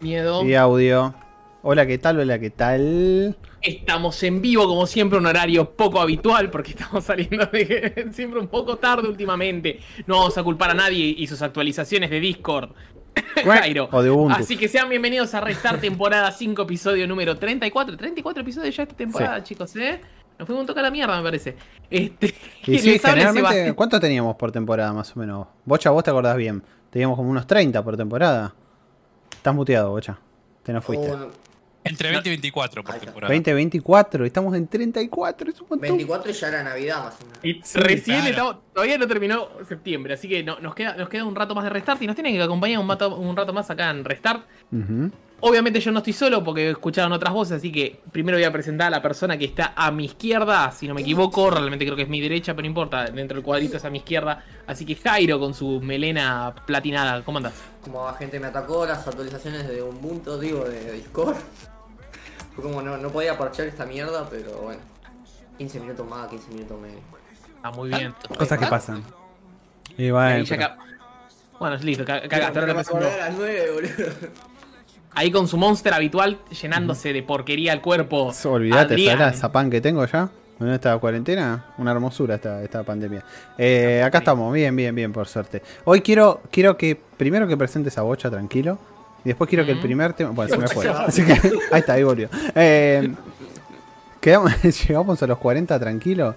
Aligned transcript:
Miedo. 0.00 0.44
Y 0.44 0.54
audio. 0.54 1.14
Hola, 1.62 1.86
¿qué 1.86 1.98
tal? 1.98 2.20
Hola, 2.20 2.38
¿qué 2.38 2.50
tal? 2.50 3.36
Estamos 3.62 4.22
en 4.22 4.40
vivo, 4.40 4.66
como 4.66 4.86
siempre, 4.86 5.18
un 5.18 5.26
horario 5.26 5.70
poco 5.72 6.00
habitual, 6.00 6.50
porque 6.50 6.70
estamos 6.78 7.04
saliendo 7.04 7.46
de 7.46 8.08
siempre 8.12 8.38
un 8.38 8.48
poco 8.48 8.76
tarde 8.76 9.08
últimamente. 9.08 9.80
No 10.06 10.18
vamos 10.18 10.36
a 10.38 10.42
culpar 10.42 10.70
a 10.70 10.74
nadie 10.74 11.14
y 11.16 11.26
sus 11.26 11.42
actualizaciones 11.42 12.10
de 12.10 12.20
Discord. 12.20 12.70
Jairo. 13.44 13.88
O 13.90 14.02
de 14.02 14.10
Ubuntu. 14.10 14.38
Así 14.38 14.56
que 14.56 14.68
sean 14.68 14.88
bienvenidos 14.88 15.34
a 15.34 15.40
Restar 15.40 15.80
temporada 15.80 16.30
5, 16.30 16.62
episodio 16.62 17.08
número 17.08 17.36
34. 17.36 17.96
34 17.96 18.42
episodios 18.42 18.76
ya 18.76 18.82
esta 18.82 18.94
temporada, 18.94 19.42
chicos, 19.42 19.74
¿eh? 19.76 20.00
Nos 20.38 20.46
fuimos 20.46 20.60
un 20.60 20.66
toque 20.66 20.80
a 20.80 20.82
la 20.82 20.90
mierda, 20.90 21.16
me 21.16 21.22
parece. 21.22 21.56
Este, 21.90 22.34
Y 22.66 22.78
sí, 22.78 22.98
generalmente. 22.98 23.72
¿cuánto 23.74 23.98
teníamos 23.98 24.36
por 24.36 24.52
temporada 24.52 24.92
más 24.92 25.16
o 25.16 25.18
menos? 25.18 25.46
Bocha, 25.64 25.90
vos 25.90 26.04
te 26.04 26.10
acordás 26.10 26.36
bien. 26.36 26.62
Teníamos 26.90 27.16
como 27.16 27.30
unos 27.30 27.46
30 27.46 27.82
por 27.82 27.96
temporada. 27.96 28.54
Estás 29.46 29.54
muteado, 29.54 29.90
Bocha. 29.90 30.18
Te 30.64 30.72
nos 30.72 30.84
fuiste. 30.84 31.08
Un 31.08 31.30
Entre 31.84 32.10
20 32.10 32.28
y 32.28 32.32
24 32.32 32.82
por 32.82 32.94
temporada. 32.96 33.30
20, 33.30 33.54
24, 33.54 34.24
estamos 34.26 34.56
en 34.56 34.66
34, 34.66 35.50
es 35.52 35.60
un 35.60 35.68
montón. 35.70 35.80
24 35.88 36.30
y 36.32 36.34
ya 36.34 36.48
era 36.48 36.64
Navidad 36.64 37.04
más 37.04 37.14
o 37.20 37.26
menos. 37.26 37.38
Y 37.44 37.78
recién 37.78 38.16
claro. 38.22 38.30
estamos- 38.30 38.56
todavía 38.74 38.98
no 38.98 39.06
terminó 39.06 39.46
septiembre, 39.68 40.14
así 40.14 40.28
que 40.28 40.42
no- 40.42 40.58
nos, 40.58 40.74
queda, 40.74 40.96
nos 40.96 41.08
queda 41.08 41.22
un 41.24 41.36
rato 41.36 41.54
más 41.54 41.62
de 41.62 41.70
Restart 41.70 42.02
y 42.02 42.08
nos 42.08 42.16
tienen 42.16 42.34
que 42.34 42.42
acompañar 42.42 42.80
un, 42.80 42.88
rato- 42.88 43.14
un 43.16 43.36
rato 43.36 43.52
más 43.52 43.70
acá 43.70 43.88
en 43.90 44.04
Restart. 44.04 44.42
Ujú. 44.72 45.12
Obviamente 45.40 45.80
yo 45.80 45.92
no 45.92 45.98
estoy 45.98 46.14
solo 46.14 46.42
porque 46.42 46.70
escucharon 46.70 47.12
otras 47.12 47.32
voces, 47.32 47.58
así 47.58 47.70
que 47.70 48.00
primero 48.10 48.38
voy 48.38 48.44
a 48.44 48.52
presentar 48.52 48.86
a 48.86 48.90
la 48.90 49.02
persona 49.02 49.36
que 49.36 49.44
está 49.44 49.74
a 49.76 49.90
mi 49.90 50.06
izquierda, 50.06 50.70
si 50.72 50.88
no 50.88 50.94
me 50.94 51.02
equivoco, 51.02 51.50
realmente 51.50 51.84
creo 51.84 51.94
que 51.94 52.02
es 52.02 52.08
mi 52.08 52.20
derecha, 52.22 52.54
pero 52.54 52.62
no 52.62 52.68
importa, 52.68 53.04
dentro 53.04 53.36
del 53.36 53.44
cuadrito 53.44 53.76
es 53.76 53.84
a 53.84 53.90
mi 53.90 53.98
izquierda. 53.98 54.42
Así 54.66 54.86
que 54.86 54.96
Jairo 54.96 55.38
con 55.38 55.52
su 55.52 55.80
melena 55.82 56.54
platinada, 56.66 57.22
¿cómo 57.22 57.36
andás? 57.38 57.52
Como 57.82 58.04
la 58.06 58.14
gente 58.14 58.40
me 58.40 58.46
atacó, 58.46 58.86
las 58.86 59.06
actualizaciones 59.06 59.68
de 59.68 59.82
Ubuntu, 59.82 60.38
digo, 60.38 60.64
de 60.64 60.92
Discord. 60.92 61.36
Fue 62.54 62.64
como 62.64 62.80
no, 62.80 62.96
no 62.96 63.10
podía 63.10 63.36
parchar 63.36 63.66
esta 63.66 63.84
mierda, 63.84 64.26
pero 64.30 64.52
bueno. 64.62 64.80
15 65.58 65.80
minutos 65.80 66.06
más, 66.08 66.28
15 66.28 66.48
minutos 66.52 66.80
menos. 66.80 67.00
Está 67.56 67.70
muy 67.72 67.90
bien. 67.90 68.14
Cosas 68.38 68.58
que 68.58 68.64
¿Ah? 68.64 68.70
pasan. 68.70 69.04
Y 69.98 70.10
bueno, 70.10 70.44
pero- 70.48 70.68
Bueno, 71.58 71.76
es 71.76 71.84
listo, 71.84 72.04
ca- 72.06 72.22
cagaste, 72.26 72.58
ahora 72.58 72.80
acordé 72.80 73.10
a 73.12 73.28
las 73.28 73.34
9, 73.36 73.70
boludo. 73.72 74.16
Ahí 75.16 75.30
con 75.30 75.48
su 75.48 75.56
monster 75.56 75.92
habitual, 75.94 76.38
llenándose 76.62 77.12
de 77.12 77.22
porquería 77.22 77.72
el 77.72 77.80
cuerpo. 77.80 78.32
Olvídate. 78.44 78.96
¿sabes 79.02 79.18
la 79.18 79.32
zapán 79.32 79.70
que 79.70 79.80
tengo 79.80 80.04
ya? 80.06 80.28
En 80.60 80.68
esta 80.68 80.96
cuarentena, 80.98 81.66
una 81.78 81.92
hermosura 81.92 82.34
esta, 82.36 82.62
esta 82.62 82.82
pandemia. 82.82 83.24
Eh, 83.58 84.02
acá 84.04 84.18
estamos, 84.18 84.52
bien, 84.52 84.76
bien, 84.76 84.94
bien, 84.94 85.12
por 85.12 85.26
suerte. 85.26 85.62
Hoy 85.84 86.00
quiero, 86.02 86.42
quiero 86.50 86.76
que 86.76 87.00
primero 87.16 87.48
que 87.48 87.56
presentes 87.56 87.96
a 87.98 88.02
Bocha 88.02 88.30
tranquilo. 88.30 88.78
Y 89.24 89.28
después 89.30 89.48
quiero 89.48 89.64
que 89.66 89.72
el 89.72 89.80
primer 89.80 90.12
tema. 90.12 90.30
Bueno, 90.30 90.50
se 90.54 90.58
me 90.58 90.68
fue. 90.68 90.88
Así 91.06 91.24
que 91.24 91.32
ahí 91.32 91.80
está, 91.80 91.94
ahí 91.94 92.02
volvió. 92.04 92.28
Eh, 92.54 93.10
quedamos- 94.20 94.52
llegamos 94.88 95.22
a 95.22 95.26
los 95.26 95.38
40 95.38 95.78
tranquilo. 95.80 96.34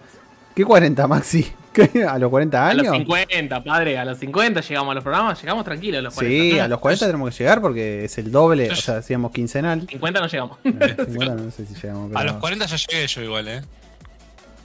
¿Qué 0.55 0.65
40, 0.65 1.07
Maxi? 1.07 1.51
¿Qué? 1.73 2.03
¿A 2.03 2.17
los 2.17 2.29
40 2.29 2.61
A 2.65 2.69
años? 2.69 2.83
los 2.87 2.95
50, 2.97 3.63
padre, 3.63 3.97
a 3.97 4.05
los 4.05 4.17
50 4.17 4.61
llegamos 4.61 4.91
a 4.91 4.95
los 4.95 5.03
programas, 5.03 5.39
llegamos 5.41 5.63
tranquilos 5.65 5.99
a 5.99 6.01
los 6.01 6.13
40. 6.15 6.43
Sí, 6.43 6.57
No, 6.57 6.63
a 6.63 6.67
los 6.67 6.79
40 6.79 7.05
tenemos 7.05 7.29
que 7.35 7.43
llegar 7.43 7.61
porque 7.61 8.05
es 8.05 8.17
el 8.17 8.31
doble. 8.31 8.71
O 8.71 8.75
sea, 8.75 8.97
hacíamos 8.97 9.31
quincenal. 9.31 9.87
50 9.87 10.19
no 10.19 10.27
llegamos. 10.27 10.57
Eh, 10.63 10.95
50 10.97 11.35
no 11.35 11.51
sé 11.51 11.65
si 11.65 11.75
llegamos. 11.75 12.11
A 12.15 12.19
pero- 12.19 12.31
los 12.31 12.39
40 12.41 12.65
ya 12.65 12.75
llegué 12.77 13.07
yo 13.07 13.21
igual, 13.21 13.47
eh. 13.47 13.61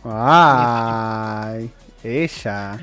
Ay, 0.04 1.70
ella. 2.02 2.78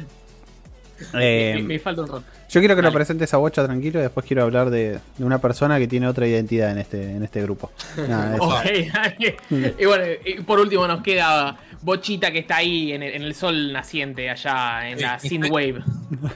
Me, 1.13 1.51
Eh, 1.59 1.61
me 1.63 1.79
falta 1.79 2.01
un 2.01 2.07
rato. 2.07 2.23
yo 2.49 2.59
quiero 2.59 2.75
que 2.75 2.81
lo 2.81 2.91
presentes 2.91 3.33
a 3.33 3.37
Bocha 3.37 3.63
tranquilo 3.65 3.99
y 3.99 4.03
después 4.03 4.25
quiero 4.25 4.43
hablar 4.43 4.69
de, 4.69 4.99
de 5.17 5.25
una 5.25 5.39
persona 5.39 5.77
que 5.79 5.87
tiene 5.87 6.07
otra 6.07 6.27
identidad 6.27 6.71
en 6.71 6.77
este, 6.79 7.11
en 7.15 7.23
este 7.23 7.41
grupo. 7.41 7.71
Nada, 8.07 8.37
y 9.77 9.85
bueno, 9.85 10.03
y 10.25 10.41
por 10.41 10.59
último 10.59 10.87
nos 10.87 11.01
queda 11.01 11.57
Bochita 11.81 12.31
que 12.31 12.39
está 12.39 12.57
ahí 12.57 12.91
en 12.93 13.03
el, 13.03 13.13
en 13.15 13.21
el 13.23 13.33
sol 13.35 13.71
naciente, 13.73 14.29
allá 14.29 14.89
en 14.89 15.01
la 15.01 15.19
Sí. 15.19 15.29
Synthwave. 15.29 15.81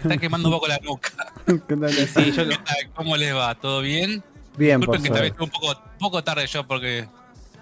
Está 0.03 0.17
quemando 0.17 0.49
un 0.49 0.55
poco 0.55 0.67
la 0.67 0.79
nuca. 0.79 1.09
¿Qué 1.45 1.75
tal? 1.75 1.91
Sí, 1.91 2.31
yo, 2.31 2.47
¿Qué 2.47 2.55
tal? 2.55 2.75
¿Cómo 2.95 3.15
les 3.17 3.35
va? 3.35 3.53
¿Todo 3.55 3.81
bien? 3.81 4.23
Bien, 4.57 4.79
Disculpen 4.79 5.03
que 5.13 5.27
estuve 5.27 5.43
un 5.43 5.49
poco, 5.51 5.67
un 5.69 5.97
poco 5.99 6.23
tarde 6.23 6.47
yo 6.47 6.65
porque 6.65 7.07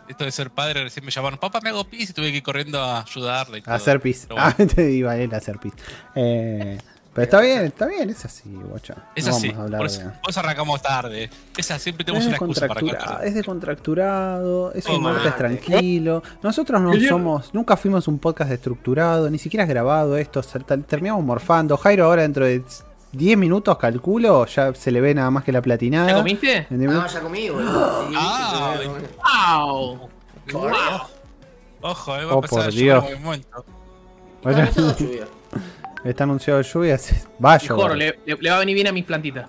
esto 0.07 0.25
de 0.25 0.31
ser 0.31 0.49
padre 0.51 0.83
recién 0.83 1.03
me 1.03 1.11
llamaron, 1.11 1.39
papá 1.39 1.59
me 1.61 1.69
hago 1.69 1.85
pis 1.85 2.09
y 2.09 2.13
tuve 2.13 2.29
que 2.31 2.37
ir 2.37 2.43
corriendo 2.43 2.79
a 2.81 3.01
ayudarle 3.01 3.57
y 3.59 3.61
todo. 3.61 3.73
A 3.73 3.77
hacer 3.77 3.99
pis. 3.99 4.27
Bueno, 4.27 4.43
Ah, 4.45 4.55
te 4.55 4.91
iba 4.91 5.11
a 5.11 5.17
ir 5.17 5.33
a 5.33 5.37
hacer 5.37 5.57
pis. 5.59 5.73
Eh, 6.15 6.77
pero 7.13 7.23
está 7.25 7.41
bien, 7.41 7.65
está 7.65 7.85
bien, 7.87 8.09
es 8.09 8.25
así, 8.25 8.49
Bocha. 8.49 8.95
es 9.15 9.27
No 9.27 9.35
así, 9.35 9.47
vamos 9.49 9.59
a 9.59 9.63
hablar 9.65 9.79
por 9.81 9.89
de- 9.89 9.95
eso, 9.97 10.11
por 10.21 10.29
eso 10.31 10.39
arrancamos 10.39 10.81
tarde. 10.81 11.29
Esa 11.55 11.77
siempre 11.79 12.01
Es, 12.01 12.05
tenemos 12.07 12.25
una 12.27 12.35
excusa 12.37 12.67
para 12.67 12.79
arrancar. 12.79 13.25
es 13.25 13.33
descontracturado, 13.35 14.73
es 14.73 14.85
un 14.87 14.95
Oh, 14.95 14.99
martes 14.99 15.25
mate. 15.25 15.37
tranquilo. 15.37 16.23
Nosotros 16.41 16.81
no 16.81 16.93
somos, 17.07 17.53
nunca 17.53 17.77
fuimos 17.77 18.07
un 18.07 18.19
podcast 18.19 18.51
estructurado, 18.51 19.29
ni 19.29 19.37
siquiera 19.39 19.63
es 19.63 19.69
grabado 19.69 20.17
esto, 20.17 20.41
terminamos 20.87 21.23
morfando. 21.23 21.77
Jairo 21.77 22.05
ahora 22.05 22.23
dentro 22.23 22.45
de 22.45 22.63
10 23.11 23.37
minutos, 23.37 23.77
calculo, 23.77 24.45
ya 24.47 24.73
se 24.73 24.89
le 24.89 24.99
ve 24.99 25.13
nada 25.13 25.29
más 25.29 25.43
que 25.43 25.51
la 25.51 25.61
platinada. 25.61 26.09
¿Ya 26.09 26.15
comiste? 26.15 26.65
Diez 26.69 26.91
Ah, 26.91 27.07
ya 27.07 27.19
comí, 27.21 27.47
boludo. 27.49 28.07
Sí, 28.09 28.15
Ah, 28.17 28.75
sí. 28.81 30.51
Correcto. 30.51 31.07
Ojo, 31.81 32.15
eh, 32.17 32.25
va 32.25 32.31
Oh, 32.31 32.33
a 32.33 32.35
empezar 32.37 32.63
por 32.63 32.73
Dios. 32.73 33.03
momento. 33.21 33.65
está 36.03 36.23
anunciado 36.23 36.61
lluvia, 36.61 36.97
se- 36.97 37.15
va 37.43 37.53
a 37.55 37.59
Mejor, 37.59 37.77
llover. 37.93 37.97
le, 37.97 38.19
le- 38.25 38.37
le 38.41 38.49
va 38.49 38.55
a 38.57 38.59
venir 38.59 38.75
bien 38.75 38.87
a 38.87 38.91
mis 38.91 39.05
plantitas. 39.05 39.47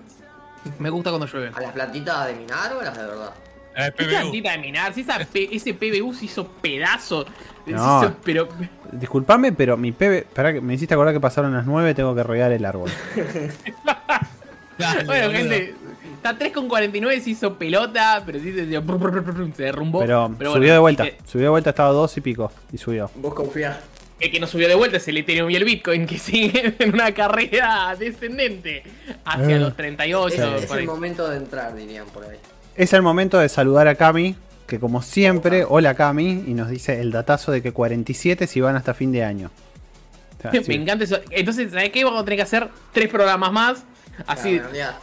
Me 0.79 0.89
gusta 0.89 1.09
cuando 1.11 1.27
llueve. 1.27 1.51
¿A 1.55 1.61
las 1.61 1.73
plantitas 1.73 2.27
de 2.27 2.33
minar 2.35 2.73
o 2.73 2.79
a 2.79 2.83
las 2.83 2.97
de 2.97 3.05
verdad? 3.05 3.33
Eh, 3.77 3.91
¿Qué 3.97 4.05
plantita 4.05 4.51
de 4.53 4.57
minar? 4.57 4.93
Si 4.93 5.01
esa 5.01 5.17
ese 5.33 5.73
PBU 5.73 6.13
se 6.13 6.25
hizo 6.25 6.47
pedazo. 6.47 7.25
Se 7.65 7.71
No. 7.71 8.03
hizo- 8.03 8.15
pero 8.23 8.47
Disculpame, 8.91 9.51
pero 9.51 9.75
mi 9.77 9.91
PB, 9.91 10.19
espera 10.19 10.53
que 10.53 10.61
me 10.61 10.73
hiciste 10.75 10.93
acordar 10.93 11.13
que 11.13 11.19
pasaron 11.19 11.53
las 11.53 11.65
9, 11.65 11.93
tengo 11.93 12.15
que 12.15 12.23
regar 12.23 12.51
el 12.53 12.63
árbol. 12.63 12.89
Dale, 14.77 15.03
Bueno, 15.05 15.27
boludo. 15.27 15.39
gente, 15.39 15.75
está 16.15 16.37
3,49, 16.37 17.21
se 17.21 17.29
hizo 17.31 17.53
pelota, 17.55 18.23
pero 18.25 18.39
sí 18.39 18.51
se, 18.53 18.65
se 19.55 19.63
derrumbó. 19.63 19.99
Pero, 19.99 20.29
subió 20.53 20.73
de 20.73 20.79
vuelta, 20.79 21.05
subió 21.25 21.45
de 21.45 21.49
vuelta, 21.49 21.69
estaba 21.71 21.89
2 21.91 22.17
y 22.17 22.21
pico, 22.21 22.51
y 22.71 22.77
subió. 22.77 23.09
Vos 23.15 23.33
confiás. 23.33 23.77
El 24.19 24.31
que 24.31 24.39
no 24.39 24.47
subió 24.47 24.67
de 24.69 24.75
vuelta 24.75 24.97
es 24.97 25.07
el 25.09 25.17
Ethereum 25.17 25.49
y 25.49 25.55
el 25.55 25.63
Bitcoin, 25.65 26.05
que 26.07 26.17
siguen 26.19 26.75
en 26.79 26.93
una 26.93 27.13
carrera 27.13 27.95
descendente 27.99 28.83
hacia 29.25 29.57
Eh. 29.57 29.59
los 29.59 29.75
38. 29.75 30.55
Es, 30.55 30.63
es 30.63 30.71
el 30.71 30.85
momento 30.85 31.29
de 31.29 31.37
entrar, 31.37 31.75
dirían 31.75 32.05
por 32.07 32.23
ahí. 32.23 32.37
Es 32.75 32.93
el 32.93 33.01
momento 33.01 33.39
de 33.39 33.49
saludar 33.49 33.87
a 33.87 33.95
Cami, 33.95 34.35
que 34.67 34.79
como 34.79 35.01
siempre, 35.01 35.65
hola 35.67 35.95
Cami, 35.95 36.43
y 36.47 36.53
nos 36.53 36.69
dice 36.69 36.99
el 37.01 37.11
datazo 37.11 37.51
de 37.51 37.61
que 37.61 37.71
47 37.73 38.47
si 38.47 38.61
van 38.61 38.75
hasta 38.75 38.93
fin 38.93 39.11
de 39.11 39.23
año. 39.23 39.51
O 40.39 40.41
sea, 40.41 40.51
Me 40.53 40.63
sí. 40.63 40.73
encanta 40.73 41.03
eso. 41.03 41.19
Entonces, 41.31 41.71
¿sabes 41.71 41.89
qué? 41.91 42.03
Vamos 42.05 42.21
a 42.21 42.25
tener 42.25 42.37
que 42.37 42.43
hacer 42.43 42.69
tres 42.93 43.09
programas 43.09 43.51
más. 43.51 43.83
Así. 44.27 44.59
Claro. 44.59 44.95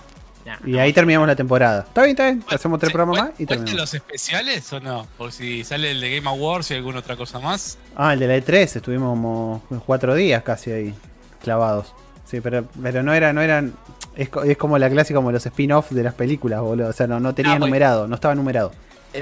Nah. 0.44 0.56
Y 0.66 0.76
ahí 0.78 0.92
terminamos 0.92 1.28
la 1.28 1.36
temporada. 1.36 1.84
Está 1.86 2.02
bien, 2.02 2.10
está 2.12 2.24
bien. 2.24 2.44
Hacemos 2.50 2.80
tres 2.80 2.92
programas 2.92 3.16
¿cuál- 3.18 3.28
más 3.30 3.40
y 3.40 3.46
¿cuentan 3.46 3.64
terminamos. 3.66 3.80
los 3.80 3.94
especiales 3.94 4.72
o 4.72 4.80
no? 4.80 5.06
Por 5.16 5.30
si 5.32 5.62
sale 5.64 5.92
el 5.92 6.00
de 6.00 6.16
Game 6.16 6.28
Awards 6.28 6.70
y 6.70 6.74
alguna 6.74 6.98
otra 6.98 7.16
cosa 7.16 7.38
más. 7.38 7.78
Ah, 7.94 8.12
el 8.14 8.18
de 8.18 8.26
la 8.26 8.36
E3, 8.36 8.76
estuvimos 8.76 9.10
como 9.10 9.62
cuatro 9.86 10.14
días 10.14 10.42
casi 10.42 10.72
ahí, 10.72 10.94
clavados. 11.42 11.94
Sí, 12.24 12.40
pero, 12.40 12.64
pero 12.82 13.02
no 13.02 13.12
era, 13.12 13.32
no 13.32 13.40
eran. 13.40 13.74
Es, 14.16 14.30
es 14.46 14.56
como 14.56 14.78
la 14.78 14.90
clásica, 14.90 15.16
como 15.18 15.30
los 15.32 15.44
spin-off 15.46 15.90
de 15.90 16.02
las 16.02 16.14
películas, 16.14 16.60
boludo. 16.60 16.88
O 16.88 16.92
sea, 16.92 17.06
no, 17.06 17.20
no 17.20 17.34
tenía 17.34 17.52
Ah, 17.52 17.58
pues. 17.58 17.68
numerado, 17.68 18.08
no 18.08 18.14
estaba 18.14 18.34
numerado. 18.34 18.72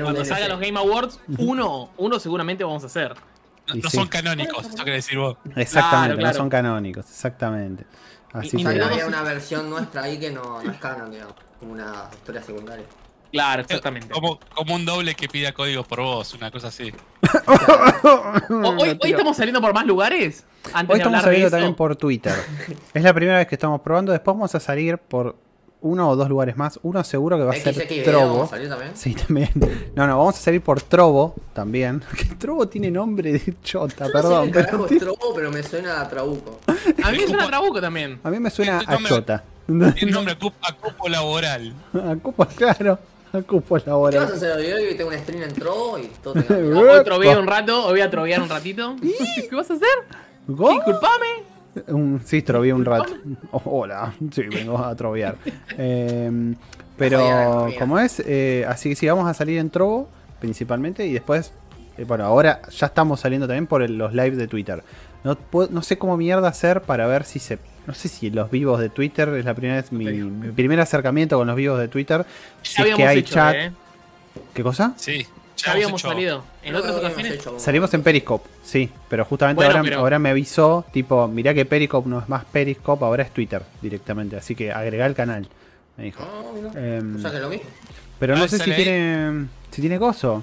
Cuando 0.03 0.25
salgan 0.25 0.49
los 0.51 0.61
Game 0.61 0.79
Awards, 0.79 1.19
uno, 1.39 1.91
uno 1.97 2.19
seguramente 2.21 2.63
vamos 2.65 2.83
a 2.85 2.87
hacer. 2.87 3.15
No, 3.69 3.75
Y 3.77 3.81
no 3.81 3.91
sí. 3.91 3.97
son 3.97 4.09
canónicos, 4.09 4.65
eso 4.67 4.77
quiere 4.77 4.93
decir 4.95 5.19
vos. 5.19 5.37
Exactamente, 5.57 6.17
claro. 6.17 6.33
no 6.33 6.39
son 6.39 6.49
canónicos, 6.49 7.07
exactamente. 7.11 7.85
Así 8.33 8.57
Y- 8.59 8.63
no- 8.65 8.71
había 8.87 9.07
una 9.07 9.23
versión 9.23 9.69
nuestra 9.71 10.05
ahí 10.05 10.19
que 10.19 10.31
no, 10.31 10.63
no 10.63 10.71
es 10.71 10.79
canon, 10.79 11.11
digamos. 11.11 11.35
Como 11.59 11.73
una 11.73 12.09
historia 12.13 12.43
secundaria. 12.43 12.87
Claro, 13.33 13.63
exactamente. 13.63 14.09
Como, 14.09 14.41
como 14.55 14.75
un 14.75 14.85
doble 14.85 15.15
que 15.15 15.29
pida 15.29 15.53
códigos 15.53 15.87
por 15.87 16.01
vos, 16.01 16.35
una 16.35 16.51
cosa 16.51 16.69
así. 16.69 16.93
O- 18.51 18.69
hoy, 18.81 18.99
hoy 19.01 19.11
estamos 19.11 19.37
saliendo 19.37 19.61
por 19.61 19.73
más 19.75 19.87
lugares. 19.87 20.45
Antes 20.73 20.95
Hoy 20.95 20.99
de 20.99 21.03
estamos 21.03 21.05
hablar 21.05 21.21
de 21.21 21.23
saliendo 21.23 21.51
también 21.51 21.75
por 21.75 21.97
Twitter. 21.97 22.35
es 22.95 23.03
la 23.03 23.15
primera 23.15 23.39
vez 23.39 23.47
que 23.47 23.55
estamos 23.55 23.81
probando. 23.81 24.13
Después 24.13 24.35
vamos 24.37 24.55
a 24.55 24.61
salir 24.61 24.99
por 24.99 25.37
uno 25.83 26.11
o 26.11 26.17
dos 26.17 26.29
lugares 26.29 26.57
más. 26.57 26.79
Uno 26.83 27.03
seguro 27.05 27.37
que 27.37 27.45
va 27.45 27.53
a 27.53 27.57
ser 27.57 28.05
Trobo. 28.05 28.47
salió 28.47 28.69
también. 28.69 28.93
Sí, 28.97 29.15
también. 29.15 29.51
No, 29.95 30.07
no, 30.07 30.19
vamos 30.19 30.37
a 30.37 30.39
salir 30.41 30.61
por 30.61 30.81
Trobo 30.83 31.35
también. 31.53 32.03
Que 32.17 32.25
Trobo 32.37 32.69
tiene 32.69 32.91
nombre 32.91 33.33
de 33.33 33.55
chota, 33.63 34.07
Yo 34.07 34.13
perdón. 34.13 34.51
No 34.51 34.55
sé 34.55 34.65
carajo 34.67 34.87
es 34.87 34.99
Trobo, 34.99 35.35
pero 35.35 35.51
me 35.51 35.63
suena 35.63 36.01
a 36.01 36.09
Trabuco. 36.09 36.61
A 37.03 37.11
mí 37.11 37.19
me 37.19 37.27
suena 37.27 37.47
Trabuco 37.47 37.81
también. 37.81 38.21
a 38.23 38.31
mí 38.31 38.39
me 38.41 38.51
suena 38.51 38.83
a 38.87 38.99
chota. 39.05 39.45
Tiene 39.67 39.93
nombre 40.13 40.33
a 40.35 40.39
cupo, 40.39 40.57
a 40.63 40.73
cupo 40.75 41.09
laboral. 41.09 41.75
A 41.95 42.17
cupo, 42.17 42.45
claro. 42.47 42.99
A 43.33 43.43
cupo 43.43 43.67
¿Qué 43.67 43.73
vas 43.75 43.87
a 43.87 43.91
laboral. 43.91 44.25
hacer 44.25 44.53
hoy? 44.59 44.73
Hoy 44.73 44.95
tengo 44.97 45.11
un 45.11 45.19
stream 45.19 45.43
en 45.45 45.55
Trobo 45.55 45.99
y 45.99 46.07
todo 46.23 46.35
te. 46.35 46.53
Hoy 46.55 47.29
un 47.39 47.47
rato, 47.47 47.85
hoy 47.87 47.93
voy 47.93 48.01
a 48.01 48.11
trovear 48.11 48.43
un 48.43 48.49
ratito. 48.49 48.97
¿Qué 49.49 49.55
vas 49.55 49.71
a 49.71 49.75
hacer? 49.75 49.89
¿Go? 50.49 50.73
Disculpame. 50.73 51.50
Un, 51.89 52.21
sí, 52.25 52.43
trovié 52.43 52.73
un 52.73 52.85
rato. 52.85 53.13
Oh, 53.53 53.63
hola. 53.65 54.13
Sí, 54.33 54.43
vengo 54.43 54.79
a 54.79 54.95
trovear. 54.95 55.37
Eh, 55.79 56.55
Pero 56.97 57.69
como 57.79 57.99
es, 57.99 58.21
eh, 58.27 58.65
así 58.69 58.91
que 58.91 58.97
sí, 58.97 59.07
vamos 59.07 59.27
a 59.29 59.33
salir 59.35 59.59
en 59.59 59.71
Trovo 59.71 60.09
principalmente 60.41 61.07
y 61.07 61.13
después, 61.15 61.53
eh, 61.97 62.05
bueno, 62.05 62.25
ahora 62.25 62.61
ya 62.71 62.87
estamos 62.87 63.21
saliendo 63.21 63.47
también 63.47 63.67
por 63.67 63.83
el- 63.83 63.97
los 63.97 64.13
lives 64.13 64.37
de 64.37 64.47
Twitter. 64.49 64.83
No, 65.25 65.35
puedo- 65.37 65.69
no 65.71 65.83
sé 65.83 65.97
cómo 65.99 66.17
mierda 66.17 66.49
hacer 66.49 66.83
para 66.83 67.07
ver 67.07 67.25
si 67.25 67.39
se... 67.39 67.59
No 67.87 67.95
sé 67.95 68.09
si 68.09 68.31
los 68.31 68.51
vivos 68.51 68.79
de 68.81 68.89
Twitter 68.91 69.29
es 69.31 69.45
la 69.45 69.55
primera 69.55 69.77
vez, 69.77 69.91
mi, 69.93 70.05
mi 70.07 70.51
primer 70.53 70.79
acercamiento 70.81 71.39
con 71.39 71.47
los 71.47 71.57
vivos 71.57 71.79
de 71.81 71.89
Twitter. 71.89 72.25
Si 72.63 72.83
es 72.83 72.95
que 72.95 73.07
hay 73.07 73.19
hecho, 73.21 73.35
chat. 73.35 73.55
¿eh? 73.57 73.73
¿Qué 74.55 74.63
cosa? 74.63 74.93
Sí, 74.97 75.27
Ya 75.67 75.73
habíamos 75.73 76.01
hecho- 76.01 76.09
salido. 76.11 76.45
En 76.63 76.75
otras 76.75 76.97
ocasiones. 76.97 77.39
Salimos 77.59 77.93
en 77.95 78.03
Periscope, 78.03 78.49
sí, 78.65 78.91
pero 79.09 79.25
justamente 79.25 79.57
Bueno, 79.57 79.71
ahora, 79.71 79.83
pero- 79.83 79.99
ahora 80.01 80.19
me 80.19 80.31
avisó, 80.31 80.85
tipo, 80.93 81.27
mirá 81.29 81.55
que 81.55 81.65
Periscope 81.65 82.09
no 82.09 82.19
es 82.21 82.29
más 82.29 82.45
Periscope, 82.47 83.05
ahora 83.05 83.23
es 83.23 83.31
Twitter 83.33 83.63
directamente, 83.83 84.37
así 84.37 84.55
que 84.55 84.73
agregá 84.73 85.07
el 85.07 85.15
canal, 85.15 85.49
me 85.97 86.05
dijo. 86.05 86.23
Ah. 86.23 86.79
Em, 86.79 87.17
O 87.17 87.19
sea 87.19 87.31
que 87.31 87.39
lo 87.41 87.49
mismo. 87.49 87.69
pero 88.19 88.35
a 88.35 88.37
no 88.37 88.43
ver, 88.43 88.51
sé 88.51 88.59
si 88.59 88.71
ahí. 88.71 88.83
tiene, 88.83 89.47
si 89.71 89.81
tiene 89.81 89.99
gozo. 89.99 90.43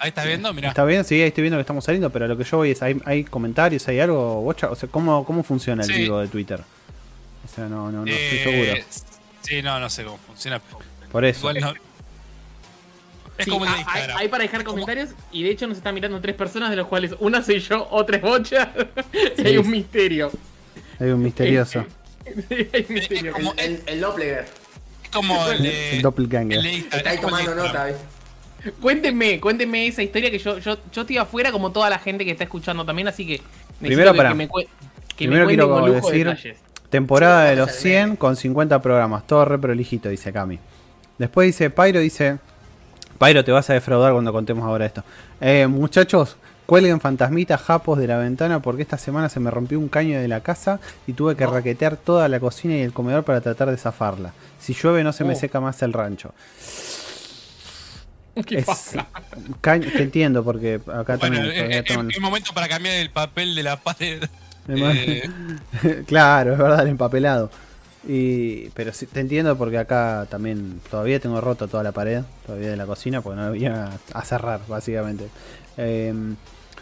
Ahí 0.00 0.10
estás 0.10 0.26
viendo, 0.26 0.52
mirá. 0.52 0.68
Está 0.68 0.84
bien, 0.84 1.04
sí, 1.04 1.16
ahí 1.16 1.28
estoy 1.28 1.42
viendo 1.42 1.56
que 1.58 1.62
estamos 1.62 1.84
saliendo, 1.84 2.10
pero 2.10 2.28
lo 2.28 2.36
que 2.38 2.44
yo 2.44 2.58
voy 2.58 2.70
es, 2.70 2.82
¿hay, 2.82 3.00
hay 3.04 3.24
comentarios, 3.24 3.86
hay 3.88 3.98
algo? 3.98 4.42
Bocha? 4.42 4.70
O 4.70 4.76
sea, 4.76 4.88
¿cómo, 4.88 5.24
cómo 5.24 5.42
funciona 5.42 5.82
el 5.82 5.88
Sí. 5.92 6.02
vivo 6.02 6.20
de 6.20 6.28
Twitter? 6.28 6.60
O 6.60 7.48
sea, 7.54 7.64
no, 7.66 7.90
no, 7.90 8.04
no 8.04 8.06
estoy 8.06 8.38
Eh, 8.38 8.42
seguro. 8.44 9.12
Sí, 9.42 9.62
no, 9.62 9.80
no 9.80 9.90
sé 9.90 10.04
cómo 10.04 10.18
funciona. 10.18 10.60
Por 11.10 11.24
eso. 11.24 11.40
Igual 11.50 11.60
no. 11.60 11.87
Es 13.38 13.44
Sí, 13.44 13.50
como 13.50 13.64
el 13.64 13.70
de 13.70 13.76
hay- 13.76 13.82
hay, 13.86 13.92
Instagram. 13.94 14.18
hay 14.18 14.28
para 14.28 14.42
dejar 14.42 14.64
comentarios 14.64 15.10
y 15.32 15.42
de 15.44 15.50
hecho 15.50 15.66
nos 15.66 15.76
están 15.78 15.94
mirando 15.94 16.20
tres 16.20 16.34
personas 16.34 16.70
de 16.70 16.76
los 16.76 16.86
cuales 16.88 17.14
una 17.20 17.42
soy 17.42 17.60
yo, 17.60 17.86
otra 17.90 18.16
es 18.16 18.22
Bocha 18.22 18.72
y 19.38 19.46
hay 19.46 19.56
un 19.58 19.70
misterio. 19.70 20.30
Hay 21.00 21.08
un 21.10 21.22
misterioso. 21.22 21.84
Sí, 22.48 22.68
hay 22.74 22.84
un 22.88 22.94
misterio. 22.94 23.32
Como- 23.32 23.54
El, 23.56 23.74
el, 23.74 23.82
el 23.86 24.00
Doppler. 24.02 24.44
Es 25.04 25.10
como 25.10 25.50
el. 25.50 25.64
El 25.64 26.02
doppelganger. 26.02 26.66
Está 26.66 27.08
ahí 27.10 27.18
tomando 27.18 27.54
nota, 27.54 27.86
¿viste? 27.86 28.72
Cuéntenme, 28.82 29.40
cuéntenme 29.40 29.86
esa 29.86 30.02
historia 30.02 30.30
que 30.30 30.38
yo, 30.38 30.58
yo, 30.58 30.76
yo 30.92 31.00
estoy 31.02 31.16
afuera 31.16 31.52
como 31.52 31.72
toda 31.72 31.88
la 31.88 31.98
gente 31.98 32.24
que 32.26 32.32
está 32.32 32.44
escuchando 32.44 32.84
también, 32.84 33.08
así 33.08 33.26
que 33.26 33.40
Primero, 33.80 34.12
que, 34.12 34.16
pará. 34.18 34.30
que 34.30 34.34
me, 34.34 34.48
que 34.48 34.54
Primero 35.16 35.46
me 35.46 35.52
quiero 35.52 35.70
con 35.70 35.86
lujo 35.86 36.10
de 36.10 36.16
decir- 36.18 36.26
detalles. 36.26 36.58
Temporada 36.90 37.44
de 37.44 37.56
los 37.56 37.66
vamos 37.66 37.74
a 37.76 37.78
hacer 37.78 37.92
100 37.92 38.16
con 38.16 38.36
50 38.36 38.82
programas. 38.82 39.26
Todo 39.26 39.44
re 39.46 39.58
prolijito, 39.58 40.08
dice 40.10 40.32
Cami. 40.32 40.58
Después 41.18 41.46
dice 41.46 41.70
Pyro, 41.70 42.00
dice... 42.00 42.38
Pyro, 43.18 43.44
te 43.44 43.52
vas 43.52 43.68
a 43.70 43.74
defraudar 43.74 44.12
cuando 44.12 44.32
contemos 44.32 44.64
ahora 44.64 44.86
esto. 44.86 45.02
Eh, 45.40 45.66
muchachos, 45.66 46.36
cuelguen 46.66 47.00
fantasmitas 47.00 47.60
japos 47.60 47.98
de 47.98 48.06
la 48.06 48.18
ventana 48.18 48.60
porque 48.60 48.82
esta 48.82 48.96
semana 48.98 49.28
se 49.28 49.40
me 49.40 49.50
rompió 49.50 49.78
un 49.78 49.88
caño 49.88 50.20
de 50.20 50.28
la 50.28 50.40
casa 50.40 50.78
y 51.06 51.14
tuve 51.14 51.34
que 51.34 51.46
raquetear 51.46 51.96
toda 51.96 52.28
la 52.28 52.38
cocina 52.38 52.76
y 52.76 52.80
el 52.82 52.92
comedor 52.92 53.24
para 53.24 53.40
tratar 53.40 53.70
de 53.70 53.76
zafarla. 53.76 54.32
Si 54.60 54.74
llueve 54.74 55.02
no 55.02 55.12
se 55.12 55.24
me 55.24 55.32
Oh. 55.34 55.36
seca 55.38 55.60
más 55.60 55.82
el 55.82 55.92
rancho. 55.92 56.32
¿Qué 58.46 58.58
Es, 58.58 58.66
pasa? 58.66 59.06
te 59.62 60.02
entiendo 60.02 60.44
porque 60.44 60.76
acá 60.86 61.16
Bueno, 61.16 61.38
también... 61.38 61.44
es, 61.46 61.54
todavía 61.54 61.78
es- 61.80 61.84
toman- 61.86 62.10
es 62.14 62.20
momento 62.20 62.52
para 62.54 62.68
cambiar 62.68 62.94
el 62.96 63.10
papel 63.10 63.54
de 63.54 63.62
la 63.62 63.76
pared. 63.80 64.22
Eh, 64.70 65.22
claro, 66.06 66.52
es 66.52 66.58
verdad, 66.58 66.82
el 66.82 66.88
empapelado. 66.88 67.50
Y, 68.08 68.70
pero 68.70 68.90
sí, 68.94 69.04
te 69.04 69.20
entiendo 69.20 69.56
porque 69.58 69.76
acá 69.76 70.26
también 70.30 70.80
todavía 70.90 71.20
tengo 71.20 71.42
roto 71.42 71.68
toda 71.68 71.82
la 71.82 71.92
pared, 71.92 72.22
todavía 72.46 72.70
de 72.70 72.76
la 72.76 72.86
cocina, 72.86 73.20
porque 73.20 73.36
no 73.38 73.46
había 73.46 73.90
a 74.14 74.24
cerrar, 74.24 74.62
básicamente. 74.66 75.28
Eh, 75.76 76.14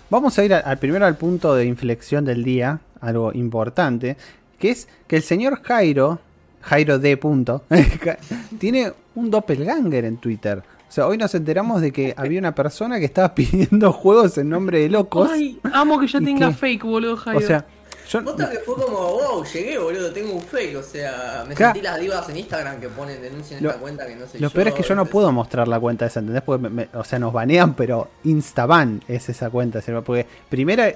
vamos 0.08 0.38
a 0.38 0.44
ir 0.44 0.54
al 0.54 0.78
primero 0.78 1.04
al 1.04 1.16
punto 1.16 1.56
de 1.56 1.64
inflexión 1.66 2.24
del 2.24 2.44
día, 2.44 2.78
algo 3.00 3.32
importante, 3.34 4.16
que 4.60 4.70
es 4.70 4.86
que 5.08 5.16
el 5.16 5.22
señor 5.22 5.60
Jairo, 5.62 6.20
Jairo 6.62 7.00
D. 7.00 7.16
Punto, 7.16 7.64
tiene 8.60 8.92
un 9.16 9.28
doppelganger 9.28 10.04
en 10.04 10.18
Twitter. 10.18 10.62
O 10.88 10.92
sea, 10.92 11.08
hoy 11.08 11.18
nos 11.18 11.34
enteramos 11.34 11.80
de 11.80 11.90
que 11.90 12.14
había 12.16 12.38
una 12.38 12.54
persona 12.54 13.00
que 13.00 13.04
estaba 13.06 13.34
pidiendo 13.34 13.92
juegos 13.92 14.38
en 14.38 14.48
nombre 14.48 14.78
de 14.78 14.90
locos. 14.90 15.28
Ay, 15.32 15.58
amo 15.72 15.98
que 15.98 16.06
ya 16.06 16.20
¿Y 16.20 16.24
tenga 16.24 16.52
fake, 16.52 16.84
boludo, 16.84 17.16
Jairo. 17.16 17.40
o 17.40 17.42
sea, 17.42 17.66
yo, 18.08 18.36
que 18.36 18.58
fue 18.64 18.74
como, 18.74 18.96
wow, 18.98 19.44
llegué, 19.44 19.78
boludo, 19.78 20.12
tengo 20.12 20.32
un 20.34 20.42
fake, 20.42 20.76
o 20.76 20.82
sea, 20.82 21.44
me 21.48 21.54
Claro. 21.54 21.74
sentí 21.74 21.86
las 21.86 21.98
divas 22.00 22.28
en 22.28 22.36
Instagram 22.36 22.80
que 22.80 22.88
ponen 22.88 23.20
denuncian 23.20 23.62
Lo- 23.62 23.70
esta 23.70 23.80
cuenta 23.80 24.06
que 24.06 24.16
no 24.16 24.26
sé 24.26 24.38
Lo 24.38 24.50
peor 24.50 24.68
es 24.68 24.74
que 24.74 24.82
yo 24.82 24.94
no 24.94 25.06
puedo 25.06 25.32
mostrar 25.32 25.66
la 25.68 25.80
cuenta 25.80 26.06
esa, 26.06 26.20
¿entendés? 26.20 26.42
Porque, 26.42 26.62
me- 26.62 26.70
me- 26.70 26.88
o 26.94 27.04
sea, 27.04 27.18
nos 27.18 27.32
banean, 27.32 27.74
pero 27.74 28.08
instaban 28.24 29.02
es 29.08 29.28
esa 29.28 29.50
cuenta. 29.50 29.80
¿sí? 29.82 29.92
Porque 30.04 30.26
primera, 30.48 30.92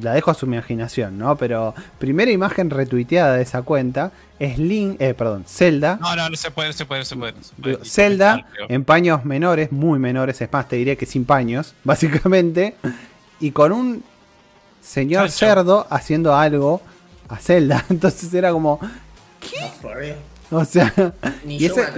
la 0.00 0.12
dejo 0.14 0.30
a 0.30 0.34
su 0.34 0.46
imaginación, 0.46 1.18
¿no? 1.18 1.36
Pero 1.36 1.74
primera 1.98 2.30
imagen 2.30 2.70
retuiteada 2.70 3.36
de 3.36 3.42
esa 3.42 3.62
cuenta 3.62 4.12
es 4.38 4.58
Link, 4.58 5.00
eh, 5.00 5.14
perdón, 5.14 5.44
Zelda. 5.46 5.98
no, 6.00 6.16
no, 6.16 6.28
no 6.28 6.36
se 6.36 6.50
puede, 6.50 6.68
no 6.68 6.72
se 6.74 6.84
puede, 6.86 7.00
no 7.00 7.04
se 7.04 7.16
puede. 7.16 7.32
no 7.32 7.42
se 7.44 7.54
puede. 7.62 7.84
Zelda 7.84 8.44
en 8.68 8.84
paños 8.84 9.24
menores, 9.24 9.70
muy 9.72 9.98
menores, 9.98 10.40
es 10.40 10.52
más, 10.52 10.68
te 10.68 10.76
diré 10.76 10.96
que 10.96 11.06
sin 11.06 11.24
paños, 11.24 11.74
básicamente. 11.84 12.74
Y 13.40 13.50
con 13.52 13.72
un 13.72 14.04
señor 14.82 15.30
cerdo 15.30 15.86
haciendo 15.90 16.34
algo 16.34 16.82
a 17.28 17.36
Zelda. 17.38 17.84
Entonces 17.90 18.32
era 18.34 18.50
como, 18.52 18.78
o 20.50 20.64
sea, 20.66 20.92
Ni 21.44 21.56
y 21.56 21.64
esa, 21.66 21.92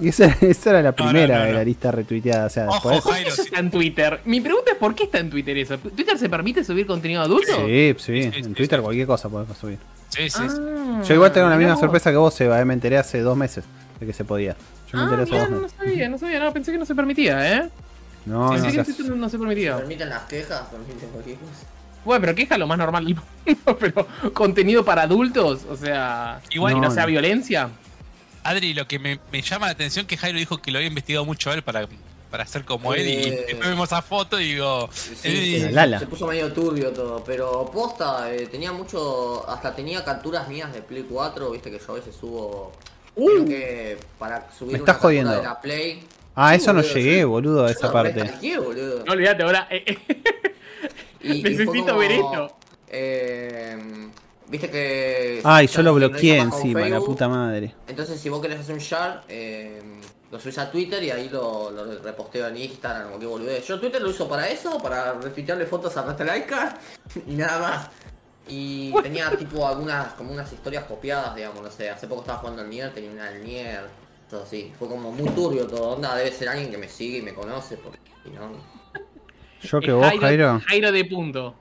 y 0.00 0.08
esa, 0.08 0.24
esa 0.40 0.70
era 0.70 0.82
la 0.82 0.90
No, 0.92 0.96
no, 0.96 1.10
primera 1.10 1.38
no, 1.40 1.44
de 1.44 1.50
no. 1.52 1.58
la 1.58 1.64
lista 1.64 1.90
retuiteada. 1.90 2.46
O 2.46 2.50
sea, 2.50 2.68
Ojo, 2.68 2.90
después. 2.90 3.14
Jairo, 3.14 3.28
Eso 3.28 3.42
sí. 3.42 3.48
está 3.48 3.60
en 3.60 3.70
Twitter. 3.70 4.20
Mi 4.24 4.40
pregunta 4.40 4.70
es: 4.72 4.78
¿por 4.78 4.94
qué 4.94 5.04
está 5.04 5.18
en 5.18 5.28
Twitter 5.28 5.56
eso? 5.58 5.76
¿Twitter 5.78 6.16
se 6.18 6.28
permite 6.30 6.64
subir 6.64 6.86
contenido 6.86 7.20
adulto? 7.20 7.54
Sí, 7.66 7.94
sí, 7.98 8.22
Sí, 8.22 8.22
sí, 8.32 8.38
en 8.38 8.44
sí, 8.44 8.50
Twitter 8.54 8.78
sí. 8.78 8.82
cualquier 8.82 9.06
cosa 9.06 9.28
podemos 9.28 9.56
subir. 9.58 9.78
Sí, 10.08 10.30
sí. 10.30 10.38
sí. 10.48 10.56
Ah, 10.58 11.02
Yo 11.06 11.14
igual 11.14 11.32
tengo 11.32 11.48
la 11.50 11.56
misma 11.56 11.74
vos. 11.74 11.80
sorpresa 11.80 12.10
que 12.10 12.16
vos, 12.16 12.32
Seba, 12.32 12.58
eh, 12.60 12.64
me 12.64 12.72
enteré 12.72 12.96
hace 12.96 13.20
dos 13.20 13.36
meses 13.36 13.64
de 14.00 14.06
que 14.06 14.12
se 14.14 14.24
podía. 14.24 14.56
Yo 14.90 14.96
me 14.98 15.00
Ah, 15.00 15.04
enteré 15.04 15.22
hace 15.24 15.32
mirá, 15.32 15.42
dos 15.42 15.50
no 15.50 15.60
meses. 15.60 15.76
sabía, 15.76 16.08
no 16.08 16.18
sabía, 16.18 16.40
no, 16.40 16.52
pensé 16.54 16.72
que 16.72 16.78
no 16.78 16.86
se 16.86 16.94
permitía, 16.94 17.58
¿eh? 17.58 17.70
No, 18.24 18.48
pensé 18.50 18.66
no, 18.68 18.70
que 18.72 18.78
no 18.78 19.28
se 19.28 19.32
¿Se 19.32 19.38
permitía. 19.38 19.76
permiten 19.76 20.08
las 20.08 20.22
quejas? 20.22 20.62
¿Permiten 20.70 21.08
cualquier 21.10 21.36
cosa? 21.36 21.66
Bueno, 22.08 22.22
pero 22.22 22.34
queja 22.34 22.56
lo 22.56 22.66
más 22.66 22.78
normal 22.78 23.04
del 23.44 23.56
mundo, 23.56 23.76
pero 23.78 24.06
contenido 24.32 24.82
para 24.84 25.02
adultos, 25.02 25.60
o 25.70 25.76
sea, 25.76 26.40
Igual- 26.50 26.72
y 26.72 26.80
no, 26.80 26.88
No, 26.88 26.90
sea 26.90 27.02
no. 27.02 27.08
violencia. 27.10 27.68
Adri, 28.44 28.72
lo 28.72 28.88
que 28.88 28.98
me, 28.98 29.20
me 29.30 29.42
llama 29.42 29.66
la 29.66 29.72
atención 29.72 30.04
es 30.04 30.08
que 30.08 30.16
Jairo 30.16 30.38
dijo 30.38 30.56
que 30.62 30.70
lo 30.70 30.78
había 30.78 30.88
investigado 30.88 31.26
mucho 31.26 31.52
él 31.52 31.62
para, 31.62 31.86
para 32.30 32.46
ser 32.46 32.64
como 32.64 32.94
él. 32.94 33.06
Y 33.06 33.12
Eh. 33.28 33.44
después 33.48 33.68
vemos 33.68 33.88
esa 33.90 34.00
foto 34.00 34.40
y 34.40 34.52
digo. 34.54 34.88
Sí, 34.92 35.56
eh, 35.56 35.60
se, 35.64 35.70
Lala. 35.72 35.98
se 35.98 36.06
puso 36.06 36.26
medio 36.26 36.50
turbio 36.50 36.90
todo, 36.92 37.22
pero 37.24 37.70
posta, 37.70 38.32
eh, 38.32 38.46
tenía 38.46 38.72
mucho, 38.72 39.46
hasta 39.48 39.74
tenía 39.76 40.02
capturas 40.02 40.48
mías 40.48 40.72
de 40.72 40.80
Play 40.80 41.04
4, 41.10 41.50
viste 41.50 41.70
que 41.70 41.78
yo 41.78 41.92
a 41.92 41.96
veces 41.96 42.16
subo, 42.18 42.72
creo 43.14 43.44
que 43.44 43.98
para 44.18 44.50
subir 44.58 44.72
Me 44.72 44.78
una 44.78 44.78
estás 44.78 44.94
captura 44.94 45.08
jodiendo. 45.08 45.32
de 45.32 45.42
la 45.42 45.60
Play. 45.60 46.02
Ah, 46.40 46.50
Sí, 46.54 46.62
eso 46.62 46.72
no 46.72 46.82
llegué, 46.82 47.24
boludo, 47.24 47.66
a 47.66 47.70
esa 47.72 47.92
parte. 47.92 48.22
boludo. 48.64 49.04
No 49.04 49.12
olvídate, 49.12 49.42
ahora. 49.42 49.68
Y- 51.20 51.42
Necesito 51.42 51.96
ver 51.96 52.12
esto. 52.12 52.56
eh, 52.88 53.76
viste 54.48 54.70
que... 54.70 55.40
Ay, 55.44 55.66
yo 55.66 55.82
lo 55.82 55.94
bloqueé 55.94 56.38
encima, 56.38 56.80
la 56.80 56.86
Facebook, 56.86 57.06
puta 57.06 57.28
madre. 57.28 57.74
Entonces, 57.86 58.20
si 58.20 58.28
vos 58.28 58.40
querés 58.40 58.60
hacer 58.60 58.74
un 58.74 58.80
share, 58.80 59.20
eh, 59.28 59.82
lo 60.30 60.38
subís 60.40 60.58
a 60.58 60.70
Twitter 60.70 61.02
y 61.02 61.10
ahí 61.10 61.28
lo, 61.28 61.70
lo 61.70 62.00
reposteo 62.02 62.48
en 62.48 62.56
Instagram 62.56 63.12
o 63.14 63.18
qué 63.18 63.26
boludez. 63.26 63.66
Yo 63.66 63.78
Twitter 63.80 64.00
lo 64.00 64.10
uso 64.10 64.28
para 64.28 64.48
eso, 64.48 64.78
para 64.82 65.12
retuitearle 65.14 65.66
fotos 65.66 65.96
a 65.96 66.02
Ratalaika 66.02 66.78
y 67.26 67.34
nada 67.34 67.58
más. 67.58 67.88
Y 68.50 68.92
tenía 69.02 69.30
tipo 69.36 69.66
algunas, 69.68 70.14
como 70.14 70.32
unas 70.32 70.50
historias 70.50 70.84
copiadas, 70.84 71.34
digamos, 71.34 71.62
no 71.62 71.70
sé. 71.70 71.90
Hace 71.90 72.06
poco 72.06 72.22
estaba 72.22 72.38
jugando 72.38 72.62
al 72.62 72.70
Nier, 72.70 72.94
tenía 72.94 73.10
una 73.10 73.30
del 73.30 73.44
Nier, 73.44 73.82
todo 74.30 74.44
así. 74.44 74.72
Fue 74.78 74.88
como 74.88 75.12
muy 75.12 75.28
turbio 75.30 75.66
todo. 75.66 75.90
Onda, 75.96 76.14
debe 76.16 76.32
ser 76.32 76.48
alguien 76.48 76.70
que 76.70 76.78
me 76.78 76.88
sigue 76.88 77.18
y 77.18 77.22
me 77.22 77.34
conoce, 77.34 77.76
porque 77.76 77.98
si 78.24 78.30
no... 78.30 78.77
Yo 79.62 79.80
que 79.80 79.86
es 79.88 79.92
vos, 79.94 80.12
Jairo. 80.20 80.60
Jairo 80.66 80.92
de 80.92 81.04
punto. 81.04 81.54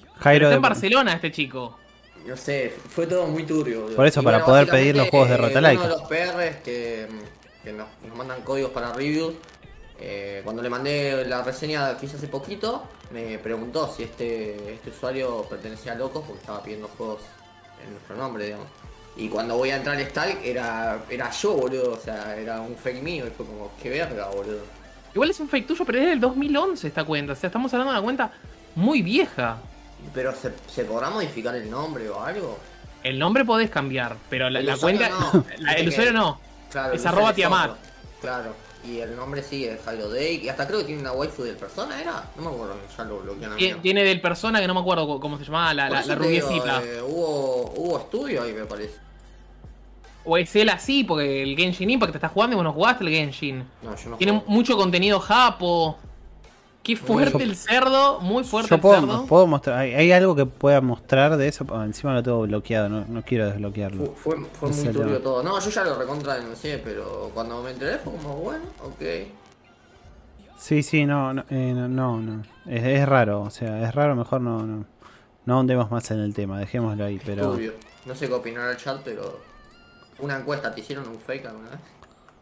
Pero 0.00 0.12
Jairo 0.20 0.44
está 0.46 0.50
de- 0.50 0.56
en 0.56 0.62
Barcelona 0.62 1.12
este 1.14 1.32
chico. 1.32 1.78
No 2.26 2.36
sé, 2.36 2.74
fue 2.88 3.06
todo 3.06 3.26
muy 3.26 3.44
turbio. 3.44 3.82
boludo. 3.82 3.96
Por 3.96 4.06
eso, 4.06 4.20
Y 4.20 4.24
para 4.24 4.44
poder 4.44 4.68
pedir 4.68 4.96
los 4.96 5.08
juegos 5.08 5.28
de 5.28 5.36
Ratalaika. 5.36 5.82
Uno 5.84 5.94
de 5.94 5.98
los 6.00 6.08
PRs 6.08 6.56
que, 6.64 7.06
que 7.62 7.72
nos, 7.72 7.86
nos 8.06 8.16
mandan 8.16 8.40
códigos 8.42 8.72
para 8.72 8.92
reviews, 8.92 9.34
eh, 10.00 10.40
cuando 10.44 10.60
le 10.62 10.68
mandé 10.68 11.24
la 11.26 11.42
reseña 11.42 11.96
que 11.96 12.06
hice 12.06 12.16
hace 12.16 12.26
poquito, 12.28 12.82
me 13.12 13.38
preguntó 13.38 13.92
si 13.94 14.02
este, 14.02 14.74
este 14.74 14.90
usuario 14.90 15.42
pertenecía 15.48 15.92
a 15.92 15.94
Locos 15.94 16.24
porque 16.26 16.40
estaba 16.40 16.62
pidiendo 16.62 16.88
juegos 16.98 17.20
en 17.86 17.92
nuestro 17.92 18.16
nombre, 18.16 18.44
digamos. 18.46 18.66
Y 19.16 19.28
cuando 19.28 19.56
voy 19.56 19.70
a 19.70 19.76
entrar 19.76 19.96
al 19.96 20.02
Stalk 20.06 20.44
era, 20.44 21.04
era 21.08 21.30
yo, 21.30 21.52
boludo, 21.54 21.92
o 21.92 21.96
sea, 22.00 22.36
era 22.36 22.60
un 22.60 22.76
fake 22.76 23.02
mío 23.02 23.24
y 23.26 23.30
fue 23.30 23.46
como, 23.46 23.70
qué 23.80 23.88
verga, 23.90 24.26
boludo. 24.28 24.60
Igual 25.16 25.30
es 25.30 25.40
un 25.40 25.48
fake 25.48 25.66
tuyo, 25.66 25.84
pero 25.86 25.98
es 25.98 26.06
del 26.08 26.20
2011 26.20 26.86
esta 26.88 27.02
cuenta. 27.04 27.32
O 27.32 27.36
sea, 27.36 27.46
estamos 27.48 27.72
hablando 27.72 27.90
de 27.92 27.98
una 27.98 28.04
cuenta 28.04 28.30
muy 28.74 29.00
vieja. 29.00 29.56
Pero 30.12 30.34
¿se, 30.34 30.52
¿se 30.70 30.84
podrá 30.84 31.08
modificar 31.08 31.56
el 31.56 31.70
nombre 31.70 32.06
o 32.10 32.22
algo? 32.22 32.58
El 33.02 33.18
nombre 33.18 33.42
podés 33.44 33.70
cambiar, 33.70 34.16
pero 34.28 34.50
la, 34.50 34.76
cuenta. 34.76 35.08
no. 35.08 35.44
la- 35.58 35.72
el 35.72 35.88
usuario 35.88 36.12
no. 36.12 36.38
Claro, 36.70 36.92
Es 36.92 37.06
arroba 37.06 37.32
Tiamat. 37.32 37.76
Claro. 38.20 38.54
Y 38.84 38.98
el 39.00 39.16
nombre 39.16 39.42
sí 39.42 39.64
es 39.64 39.80
Jairo 39.84 40.10
Day. 40.10 40.36
Y 40.44 40.48
hasta 40.50 40.66
creo 40.66 40.80
que 40.80 40.84
tiene 40.84 41.00
una 41.00 41.12
waifu 41.12 41.44
del 41.44 41.56
persona, 41.56 41.98
¿era? 41.98 42.22
No 42.36 42.42
me 42.42 42.48
acuerdo, 42.54 42.76
ya 42.96 43.04
lo 43.04 43.20
bloquearon 43.20 43.54
a 43.54 43.56
mí. 43.56 43.62
Tien- 43.62 43.80
Tiene 43.80 44.04
del 44.04 44.20
persona 44.20 44.60
que 44.60 44.66
no 44.66 44.74
me 44.74 44.80
acuerdo 44.80 45.18
cómo 45.18 45.38
se 45.38 45.44
llamaba, 45.44 45.72
la, 45.72 46.02
digo, 46.02 46.14
rubiecita. 46.16 46.82
eh, 46.84 47.00
hubo, 47.02 47.72
hubo 47.74 47.98
estudio 47.98 48.42
ahí, 48.42 48.52
me 48.52 48.66
parece. 48.66 49.05
O 50.26 50.36
es 50.36 50.54
él 50.56 50.68
así, 50.68 51.04
porque 51.04 51.42
el 51.42 51.56
Genshin 51.56 51.88
Impact 51.88 52.12
te 52.12 52.18
estás 52.18 52.32
jugando 52.32 52.54
y 52.54 52.56
vos 52.56 52.64
no 52.64 52.72
jugaste 52.72 53.04
el 53.04 53.10
Genshin. 53.10 53.64
No, 53.82 53.94
yo 53.96 54.10
no 54.10 54.16
Tiene 54.16 54.32
juego. 54.32 54.46
mucho 54.50 54.76
contenido 54.76 55.20
japo. 55.20 55.96
Qué 56.82 56.94
fuerte 56.94 57.38
Yo- 57.38 57.44
el 57.44 57.56
cerdo, 57.56 58.20
muy 58.20 58.44
fuerte 58.44 58.68
Yo 58.70 58.74
el 58.76 58.80
puedo, 58.80 59.00
cerdo. 59.00 59.26
puedo 59.26 59.46
mostrar. 59.48 59.78
¿Hay, 59.78 59.92
hay 59.94 60.12
algo 60.12 60.36
que 60.36 60.46
pueda 60.46 60.80
mostrar 60.80 61.36
de 61.36 61.48
eso? 61.48 61.66
Ah, 61.72 61.84
encima 61.84 62.14
lo 62.14 62.22
tengo 62.22 62.42
bloqueado, 62.42 62.88
no, 62.88 63.04
no 63.08 63.22
quiero 63.22 63.46
desbloquearlo. 63.46 64.12
Fue, 64.14 64.36
fue, 64.36 64.46
fue 64.52 64.68
No 64.70 64.74
muy 64.76 64.88
turbio 64.92 65.20
todo. 65.20 65.42
No, 65.42 65.58
yo 65.58 65.68
ya 65.70 65.82
lo 65.82 65.98
recontra 65.98 66.34
denuncié, 66.34 66.78
pero 66.78 67.30
cuando 67.34 67.60
me 67.62 67.70
enteré 67.72 67.98
fue 67.98 68.12
como, 68.12 68.36
bueno, 68.36 68.64
ok. 68.84 69.02
Sí, 70.58 70.82
sí, 70.82 71.04
no, 71.06 71.34
no, 71.34 71.44
eh, 71.50 71.72
no, 71.74 71.88
no, 71.88 72.20
no. 72.20 72.42
Es, 72.66 72.82
es 72.84 73.06
raro, 73.08 73.42
o 73.42 73.50
sea, 73.50 73.82
es 73.86 73.94
raro, 73.94 74.14
mejor 74.16 74.40
no, 74.40 74.62
no, 74.62 74.84
no 75.44 75.54
ahondemos 75.54 75.90
más 75.90 76.10
en 76.12 76.20
el 76.20 76.34
tema, 76.34 76.58
dejémoslo 76.58 77.04
ahí, 77.04 77.20
pero... 77.24 77.58
No 78.06 78.14
sé 78.14 78.28
qué 78.28 78.34
opinar 78.34 78.70
el 78.70 78.76
chat, 78.76 79.00
pero. 79.04 79.40
Una 80.18 80.36
encuesta, 80.36 80.74
¿te 80.74 80.80
hicieron 80.80 81.06
un 81.08 81.18
fake 81.20 81.46
alguna 81.46 81.70
vez? 81.70 81.80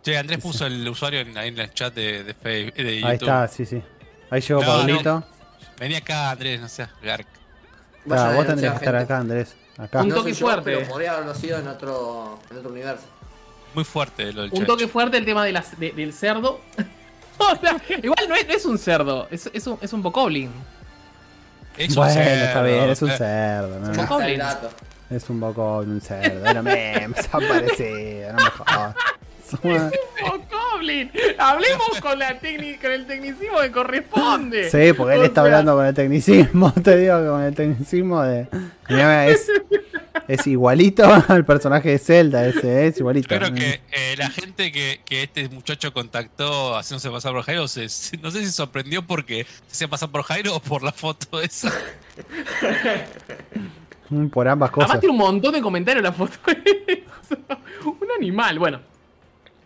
Che, 0.02 0.18
Andrés 0.18 0.38
puso 0.38 0.66
el 0.66 0.86
usuario 0.88 1.20
en, 1.20 1.36
ahí 1.38 1.48
en 1.48 1.58
el 1.58 1.72
chat 1.72 1.94
de, 1.94 2.22
de 2.24 2.34
YouTube. 2.64 3.06
Ahí 3.06 3.14
está, 3.14 3.48
sí, 3.48 3.64
sí. 3.66 3.82
Ahí 4.30 4.40
llegó 4.40 4.60
No, 4.60 4.66
Pablito. 4.66 5.24
Vení 5.78 5.96
acá, 5.96 6.30
Andrés, 6.30 6.60
no 6.60 6.68
seas 6.68 6.90
garc. 7.02 7.26
Claro, 8.06 8.34
vos 8.36 8.46
tendrías 8.46 8.72
que 8.74 8.78
estar 8.84 8.96
acá, 8.96 9.18
Andrés. 9.18 9.56
Acá. 9.78 10.02
Un 10.02 10.08
No 10.08 10.16
toque 10.16 10.32
yo, 10.34 10.46
fuerte. 10.46 10.62
pero 10.64 10.86
podría 10.86 11.12
haberlo 11.14 11.34
sido 11.34 11.58
en 11.58 11.66
otro, 11.68 12.38
en 12.50 12.58
otro 12.58 12.70
universo. 12.70 13.04
Muy 13.74 13.82
fuerte 13.84 14.32
lo 14.32 14.42
del 14.42 14.52
Un 14.52 14.66
toque 14.66 14.86
fuerte 14.86 15.16
el 15.16 15.24
tema 15.24 15.44
de 15.44 15.52
las, 15.52 15.78
de- 15.78 15.92
del 15.92 16.12
cerdo. 16.12 16.60
O 17.36 17.56
sea, 17.56 17.76
igual 18.00 18.28
no 18.28 18.36
es, 18.36 18.46
no 18.46 18.54
es 18.54 18.64
un 18.64 18.78
cerdo, 18.78 19.26
es, 19.28 19.50
es 19.52 19.66
un, 19.66 19.76
es 19.80 19.92
un 19.92 20.00
bokoblin. 20.04 20.52
Es 21.76 21.88
un 21.88 21.96
Bueno, 21.96 22.12
cerdo. 22.14 22.44
está 22.44 22.62
bien, 22.62 22.90
es 22.90 23.02
un 23.02 23.10
Eh, 23.10 23.16
cerdo, 23.18 23.80
¿no? 23.80 23.92
Es 25.10 25.28
un 25.30 25.38
poco 25.40 25.78
un 25.78 26.00
cerdo, 26.00 26.44
era 26.46 26.62
memes, 26.62 27.28
han 27.32 27.46
parecido, 27.48 28.32
no 28.32 28.38
me 28.44 28.50
jodas. 28.50 28.96
Hablemos 31.38 32.00
con, 32.00 32.18
la 32.18 32.40
tecni- 32.40 32.80
con 32.80 32.90
el 32.90 33.06
tecnicismo 33.06 33.60
que 33.60 33.70
corresponde. 33.70 34.70
Sí, 34.70 34.92
porque 34.94 35.14
él 35.14 35.20
O 35.20 35.24
está 35.24 35.42
sea, 35.42 35.44
hablando 35.44 35.74
con 35.76 35.86
el 35.86 35.94
tecnicismo, 35.94 36.72
te 36.82 36.96
digo, 36.96 37.30
con 37.30 37.42
el 37.42 37.54
tecnicismo 37.54 38.22
de... 38.22 38.48
Mirá, 38.88 39.26
Es, 39.28 39.46
es 40.28 40.46
igualito 40.46 41.04
al 41.28 41.44
personaje 41.44 41.90
de 41.90 41.98
Zelda, 41.98 42.46
ese, 42.46 42.86
es 42.88 42.98
igualito. 42.98 43.28
Creo 43.28 43.52
que 43.54 43.80
eh, 43.92 44.14
la 44.16 44.30
gente 44.30 44.72
que, 44.72 45.00
que 45.04 45.22
este 45.24 45.48
muchacho 45.50 45.92
contactó 45.92 46.76
haciéndose 46.76 47.10
pasar 47.10 47.32
por 47.32 47.42
Jairo, 47.42 47.68
se, 47.68 47.88
se- 47.88 48.16
no 48.18 48.30
sé 48.30 48.40
si 48.40 48.46
se 48.46 48.52
sorprendió 48.52 49.06
porque 49.06 49.46
se 49.66 49.72
hacía 49.72 49.88
pasar 49.88 50.10
por 50.10 50.22
Jairo 50.22 50.56
o 50.56 50.60
por 50.60 50.82
la 50.82 50.92
foto 50.92 51.40
esa. 51.40 51.70
Mm, 54.14 54.28
Por 54.28 54.48
ambas 54.48 54.70
cosas. 54.70 54.90
Además 54.90 55.00
tiene 55.00 55.12
un 55.12 55.18
montón 55.18 55.52
de 55.54 55.60
comentarios 55.60 56.02
la 56.02 56.12
foto. 56.12 56.32
un 57.84 58.08
animal, 58.18 58.58
bueno. 58.58 58.80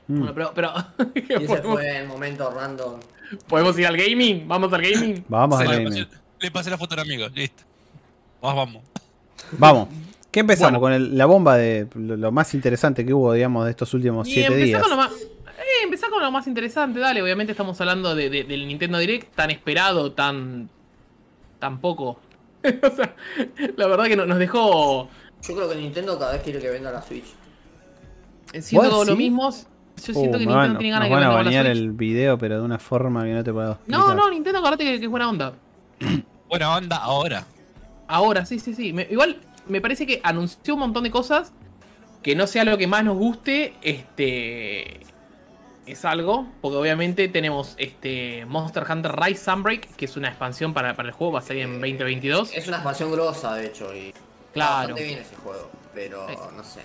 Mm. 0.07 0.19
Bueno, 0.19 0.35
pero, 0.35 0.53
pero 0.55 0.73
Y 1.15 1.21
ese 1.35 1.47
podemos, 1.47 1.73
fue 1.75 1.99
el 1.99 2.09
momento 2.09 2.51
random. 2.51 3.01
podemos 3.47 3.79
ir 3.79 3.87
al 3.87 3.97
gaming, 3.97 4.49
vamos 4.49 4.73
al 4.73 4.83
gaming. 4.83 5.25
Vamos 5.29 5.59
Se 5.59 5.65
a 5.65 5.69
le, 5.69 5.73
gaming. 5.85 6.05
pasé, 6.05 6.07
le 6.41 6.51
pasé 6.51 6.71
la 6.71 6.79
foto 6.79 6.95
al 6.95 7.01
amigo, 7.01 7.29
listo. 7.35 7.63
Vamos, 8.41 8.67
vamos. 8.67 8.83
Vamos. 9.59 9.89
¿Qué 10.31 10.41
empezamos? 10.41 10.81
Bueno. 10.81 10.81
Con 10.81 10.93
el- 10.93 11.17
la 11.19 11.27
bomba 11.27 11.57
de 11.57 11.89
lo, 11.95 12.17
lo 12.17 12.33
más 12.33 12.55
interesante 12.55 13.05
que 13.05 13.13
hubo, 13.15 13.33
digamos, 13.33 13.65
de 13.65 13.71
estos 13.73 13.93
últimos 13.95 14.29
Y 14.29 14.33
siete 14.35 14.49
empezá 14.49 14.65
días. 14.67 14.83
con 14.83 14.91
lo 14.91 14.97
más. 14.97 15.13
Eh, 15.13 15.85
empezá 15.85 16.09
con 16.09 16.23
lo 16.23 16.31
más 16.31 16.47
interesante, 16.47 17.01
dale. 17.01 17.21
Obviamente 17.23 17.53
estamos 17.53 17.79
hablando 17.81 18.15
de, 18.15 18.31
de- 18.31 18.45
del 18.45 18.67
Nintendo 18.69 18.99
Direct, 18.99 19.35
tan 19.35 19.51
esperado, 19.51 20.13
tan. 20.13 20.69
tan 21.59 21.81
poco. 21.81 22.21
o 22.83 22.91
sea, 22.97 23.15
la 23.77 23.87
verdad 23.87 24.05
que 24.07 24.17
no- 24.17 24.27
nos 24.27 24.39
dejó 24.39 25.09
Yo 25.47 25.55
creo 25.55 25.69
que 25.69 25.77
Nintendo 25.77 26.19
cada 26.19 26.33
vez 26.33 26.43
quiere 26.43 26.61
que 26.61 26.71
venda 26.71 26.91
la 26.93 27.03
Switch. 27.03 27.25
siendo 28.61 28.83
¿Vos 28.83 28.91
todo 28.91 29.05
lo 29.05 29.13
sí? 29.13 29.19
mismo. 29.19 29.51
Yo 29.51 30.15
siento 30.15 30.21
Uh, 30.21 30.41
que 30.41 30.47
Nintendo 30.47 30.55
van, 30.55 30.79
tiene 30.79 30.91
ganas 30.93 31.09
de 31.09 31.15
van 31.15 31.21
que 31.21 31.25
a 31.25 31.29
vendamos 31.29 31.53
la 31.53 31.61
banear 31.61 31.67
el 31.67 31.91
video, 31.93 32.39
pero 32.39 32.59
de 32.59 32.63
una 32.63 32.79
forma 32.79 33.25
que 33.25 33.33
no 33.33 33.43
te 33.43 33.53
puedo 33.53 33.79
No, 33.89 34.15
no, 34.15 34.31
Nintendo, 34.31 34.61
acordate 34.61 34.85
que, 34.85 34.99
que 34.99 35.05
es 35.07 35.11
buena 35.11 35.29
onda. 35.29 35.55
Buena 36.49 36.77
onda 36.77 36.97
ahora. 36.97 37.45
Ahora, 38.07 38.47
sí, 38.47 38.59
sí, 38.59 38.75
sí. 38.75 38.93
Me- 38.95 39.07
igual 39.11 39.37
me 39.67 39.81
parece 39.83 40.07
que 40.07 40.21
anunció 40.23 40.75
un 40.75 40.81
montón 40.81 41.03
de 41.05 41.11
cosas 41.11 41.53
que 42.23 42.35
no 42.35 42.47
sea 42.47 42.65
lo 42.65 42.79
que 42.79 42.87
más 42.87 43.05
nos 43.05 43.17
guste, 43.19 43.75
este 43.83 45.01
es 45.93 46.05
algo, 46.05 46.47
porque 46.61 46.77
obviamente 46.77 47.29
tenemos 47.29 47.75
este 47.79 48.45
Monster 48.47 48.85
Hunter 48.89 49.13
Rise 49.19 49.45
Sunbreak, 49.45 49.95
que 49.97 50.05
es 50.05 50.17
una 50.17 50.29
expansión 50.29 50.75
para, 50.75 50.95
para 50.97 51.09
el 51.09 51.15
juego, 51.15 51.35
va 51.35 51.39
a 51.41 51.43
salir 51.43 51.63
en 51.63 51.81
2022. 51.81 52.53
Es 52.55 52.67
una 52.69 52.77
expansión 52.79 53.11
grosa, 53.13 53.55
de 53.55 53.67
hecho, 53.67 53.95
y. 53.95 54.13
Claro. 54.53 54.79
Bastante 54.95 55.05
bien 55.05 55.19
ese 55.19 55.37
juego, 55.37 55.71
pero 55.95 56.27
Sí. 56.29 56.35
no 56.57 56.65
sé. 56.65 56.81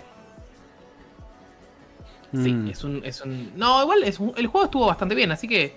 Sí, 2.34 2.52
Mm. 2.52 2.68
es 2.70 2.84
un, 2.84 3.02
es 3.06 3.22
un. 3.22 3.52
No, 3.56 3.82
igual 3.84 4.04
es 4.04 4.20
un- 4.20 4.34
el 4.36 4.48
juego 4.48 4.66
estuvo 4.66 4.88
bastante 4.88 5.14
bien, 5.16 5.32
así 5.32 5.48
que. 5.48 5.76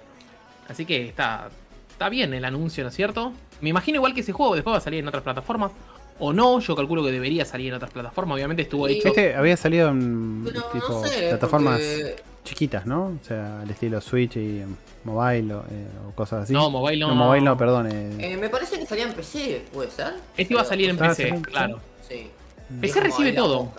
Así 0.69 0.85
que 0.87 1.09
está. 1.09 1.49
Está 1.91 2.09
bien 2.09 2.35
el 2.35 2.45
anuncio, 2.45 2.83
¿no 2.83 2.89
es 2.91 2.95
cierto? 2.97 3.33
Me 3.61 3.71
imagino 3.71 3.97
igual 3.97 4.13
que 4.15 4.21
ese 4.21 4.33
juego 4.33 4.55
después 4.55 4.75
va 4.75 4.79
a 4.79 4.83
salir 4.83 5.01
en 5.01 5.09
otras 5.09 5.23
plataformas. 5.23 5.73
O 6.19 6.33
no, 6.33 6.61
yo 6.61 6.75
calculo 6.75 7.05
que 7.05 7.11
debería 7.13 7.45
salir 7.45 7.69
en 7.69 7.75
otras 7.75 7.91
plataformas. 7.91 8.35
Obviamente 8.37 8.63
estuvo 8.63 8.87
Sí. 8.89 8.95
hecho. 8.99 9.09
Este 9.09 9.35
había 9.35 9.57
salido 9.57 9.89
en 9.91 10.43
Pero 10.47 10.63
tipo 10.65 10.89
no 10.89 11.05
sé, 11.07 11.29
plataformas 11.31 11.79
porque 11.79 12.17
chiquitas, 12.47 12.87
¿no? 12.87 13.19
O 13.21 13.25
sea, 13.25 13.61
al 13.61 13.71
estilo 13.71 14.01
Switch 14.01 14.37
y 14.37 14.63
mobile 15.05 15.53
o, 15.55 15.61
eh, 15.71 15.87
o 16.09 16.13
cosas 16.13 16.45
así. 16.45 16.53
No, 16.53 16.71
mobile 16.71 16.99
no. 16.99 17.09
No, 17.09 17.15
mobile 17.15 17.45
no, 17.45 17.57
perdón. 17.57 17.89
eh. 17.93 18.17
eh, 18.33 18.37
me 18.37 18.49
parece 18.49 18.79
que 18.79 18.87
salía 18.87 19.05
en 19.05 19.13
PC, 19.15 19.67
¿puede 19.73 19.91
ser? 19.91 20.15
Este 20.37 20.53
iba 20.55 20.63
a 20.63 20.65
salir 20.65 20.89
en 20.91 20.97
Ah, 21.03 21.09
PC, 21.09 21.43
claro. 21.43 21.81
Sí. 22.09 22.31
PC 22.81 22.87
Es 22.87 22.93
como 22.95 23.05
recibe 23.07 23.33
todo. 23.33 23.73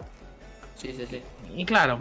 Sí, 0.75 0.93
sí, 0.95 1.05
sí. 1.09 1.21
Y 1.55 1.65
claro. 1.65 1.99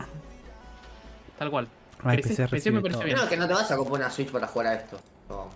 Tal 1.38 1.50
cual. 1.50 1.68
Ay, 2.02 2.16
PC, 2.18 2.28
PC 2.28 2.42
PC 2.42 2.56
recibe 2.56 2.74
me 2.76 2.82
parece 2.82 2.98
todo. 2.98 3.04
bien. 3.06 3.16
No, 3.18 3.28
que 3.28 3.36
no 3.36 3.46
te 3.48 3.54
vas 3.54 3.70
a 3.70 3.76
comprar 3.76 4.00
una 4.00 4.10
Switch 4.10 4.30
para 4.30 4.46
jugar 4.46 4.66
a 4.68 4.74
esto. 4.74 4.98
No, 5.28 5.48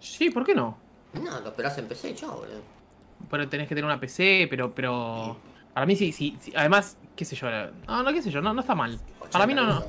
Sí, 0.00 0.30
¿por 0.30 0.44
qué 0.44 0.54
no? 0.54 0.76
no 1.14 1.40
lo 1.40 1.48
esperás 1.48 1.76
en 1.78 1.86
PC, 1.88 2.14
chao, 2.14 2.36
boludo. 2.36 2.60
Pero 3.30 3.48
tenés 3.48 3.66
que 3.68 3.74
tener 3.74 3.84
una 3.84 3.98
PC, 3.98 4.46
pero. 4.48 4.72
pero. 4.74 5.36
Para 5.74 5.86
mí 5.86 5.96
sí, 5.96 6.12
sí, 6.12 6.36
sí. 6.40 6.52
Además, 6.56 6.96
qué 7.16 7.24
sé 7.24 7.34
yo. 7.36 7.48
No, 7.86 8.02
no, 8.02 8.12
qué 8.12 8.22
sé 8.22 8.30
yo, 8.30 8.40
no, 8.40 8.52
no 8.54 8.60
está 8.60 8.74
mal. 8.74 8.98
Para 9.32 9.46
mí 9.46 9.54
no, 9.54 9.64
no. 9.66 9.84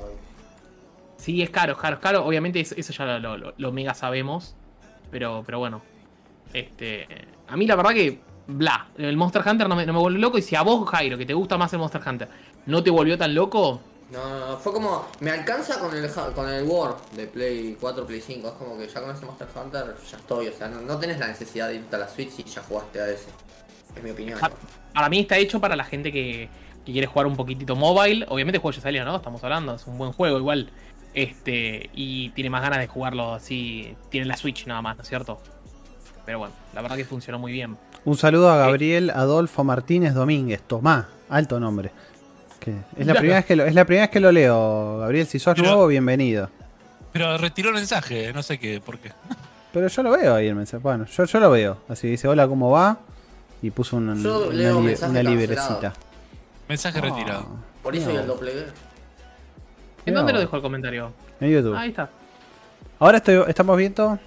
80 1.20 1.22
euros. 1.22 1.22
Sí, 1.22 1.42
es 1.42 1.50
caro, 1.50 1.72
es 1.72 1.78
caro, 1.78 1.96
es 1.96 2.00
caro. 2.02 2.24
Obviamente 2.24 2.60
eso, 2.60 2.74
eso 2.76 2.92
ya 2.92 3.18
lo, 3.18 3.36
lo- 3.56 3.72
mega 3.72 3.94
sabemos. 3.94 4.54
Pero, 5.10 5.42
pero 5.44 5.58
bueno. 5.58 5.82
Este. 6.52 7.06
A 7.48 7.56
mí 7.56 7.66
la 7.66 7.76
verdad 7.76 7.90
que. 7.92 8.20
Bla. 8.46 8.88
El 8.98 9.16
Monster 9.16 9.42
Hunter 9.46 9.68
no 9.68 9.76
me, 9.76 9.86
no 9.86 9.92
me 9.92 9.98
volvió 10.00 10.18
loco. 10.18 10.38
Y 10.38 10.42
si 10.42 10.56
a 10.56 10.62
vos, 10.62 10.88
Jairo, 10.88 11.16
que 11.16 11.26
te 11.26 11.34
gusta 11.34 11.56
más 11.56 11.72
el 11.72 11.78
Monster 11.78 12.00
Hunter, 12.04 12.28
no 12.66 12.82
te 12.82 12.90
volvió 12.90 13.16
tan 13.16 13.34
loco. 13.34 13.80
No, 14.10 14.28
no, 14.28 14.48
no, 14.50 14.56
fue 14.56 14.72
como. 14.72 15.06
Me 15.20 15.30
alcanza 15.30 15.78
con 15.78 15.96
el, 15.96 16.10
con 16.34 16.48
el 16.48 16.64
War 16.64 16.96
de 17.14 17.26
Play 17.28 17.76
4, 17.80 18.06
Play 18.06 18.20
5. 18.20 18.48
Es 18.48 18.54
como 18.54 18.76
que 18.76 18.88
ya 18.88 19.00
con 19.00 19.14
ese 19.14 19.24
Monster 19.24 19.46
Hunter 19.54 19.94
ya 20.10 20.16
estoy. 20.16 20.48
O 20.48 20.52
sea, 20.52 20.68
no, 20.68 20.80
no 20.80 20.98
tenés 20.98 21.18
la 21.20 21.28
necesidad 21.28 21.68
de 21.68 21.76
irte 21.76 21.94
a 21.94 22.00
la 22.00 22.08
Switch 22.08 22.38
y 22.38 22.42
ya 22.44 22.62
jugaste 22.62 23.00
a 23.00 23.08
ese. 23.08 23.28
Es 23.94 24.02
mi 24.02 24.10
opinión. 24.10 24.38
Ja- 24.38 24.50
Para 24.94 25.08
mí 25.08 25.20
está 25.20 25.36
hecho 25.38 25.60
para 25.60 25.76
la 25.76 25.84
gente 25.84 26.10
que, 26.10 26.48
que 26.84 26.92
quiere 26.92 27.06
jugar 27.06 27.26
un 27.28 27.36
poquitito 27.36 27.76
mobile. 27.76 28.26
Obviamente 28.28 28.56
el 28.56 28.62
juego 28.62 28.74
ya 28.74 28.82
salió, 28.82 29.04
¿no? 29.04 29.14
Estamos 29.16 29.44
hablando, 29.44 29.76
es 29.76 29.86
un 29.86 29.96
buen 29.96 30.10
juego 30.12 30.38
igual. 30.38 30.70
Este, 31.14 31.90
y 31.94 32.30
tiene 32.30 32.50
más 32.50 32.62
ganas 32.62 32.78
de 32.78 32.86
jugarlo 32.86 33.34
así. 33.34 33.94
Tiene 34.10 34.26
la 34.26 34.36
Switch 34.36 34.66
nada 34.66 34.80
más, 34.82 34.96
¿no 34.96 35.02
es 35.02 35.08
cierto? 35.08 35.40
Pero 36.24 36.38
bueno, 36.38 36.54
la 36.74 36.82
verdad 36.82 36.96
que 36.96 37.04
funcionó 37.04 37.38
muy 37.38 37.52
bien. 37.52 37.76
Un 38.04 38.16
saludo 38.16 38.50
a 38.50 38.56
Gabriel 38.56 39.10
Adolfo 39.10 39.64
Martínez 39.64 40.14
Domínguez. 40.14 40.62
Tomá, 40.62 41.08
alto 41.28 41.58
nombre. 41.58 41.90
Que 42.60 42.74
es, 42.96 43.06
la 43.06 43.14
primera 43.14 43.36
vez 43.36 43.46
que 43.46 43.56
lo, 43.56 43.64
es 43.64 43.74
la 43.74 43.84
primera 43.84 44.04
vez 44.06 44.10
que 44.10 44.20
lo 44.20 44.30
leo, 44.32 44.98
Gabriel. 44.98 45.26
Si 45.26 45.38
sos 45.38 45.54
Pero- 45.54 45.66
nuevo, 45.68 45.86
bienvenido. 45.86 46.48
Pero 47.12 47.36
retiró 47.38 47.70
el 47.70 47.74
mensaje, 47.74 48.32
no 48.32 48.42
sé 48.42 48.58
qué, 48.58 48.80
por 48.80 48.98
qué. 48.98 49.10
Pero 49.72 49.88
yo 49.88 50.02
lo 50.04 50.10
veo 50.12 50.34
ahí 50.34 50.46
el 50.46 50.54
mensaje. 50.54 50.80
Bueno, 50.82 51.06
yo, 51.06 51.24
yo 51.24 51.40
lo 51.40 51.50
veo. 51.50 51.78
Así 51.88 52.06
dice, 52.08 52.28
hola, 52.28 52.46
¿cómo 52.46 52.70
va? 52.70 52.98
Y 53.62 53.70
puso 53.70 53.96
un- 53.96 54.22
Yo 54.22 54.48
una, 54.48 55.22
li- 55.22 55.28
librecita. 55.36 55.92
Mensaje 56.68 56.98
Ah, 56.98 57.02
retirado. 57.02 57.46
Por 57.82 57.96
eso 57.96 58.08
no. 58.08 58.14
y 58.14 58.16
el 58.18 58.26
doppler. 58.26 58.72
¿En 60.06 60.14
dónde 60.14 60.32
lo 60.32 60.40
dejó 60.40 60.56
el 60.56 60.62
comentario? 60.62 61.12
En 61.40 61.50
YouTube. 61.50 61.74
Ahí 61.76 61.90
está. 61.90 62.08
Ahora 62.98 63.18
estoy, 63.18 63.42
estamos 63.48 63.76
viendo. 63.76 64.18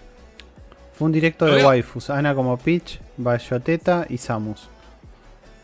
Fue 0.94 1.06
un 1.06 1.12
directo 1.12 1.46
de 1.46 1.63
waifus. 1.65 2.10
Ana 2.10 2.36
como 2.36 2.58
Peach, 2.58 3.00
Bayoteta 3.18 4.06
y 4.10 4.18
Samus. 4.18 4.70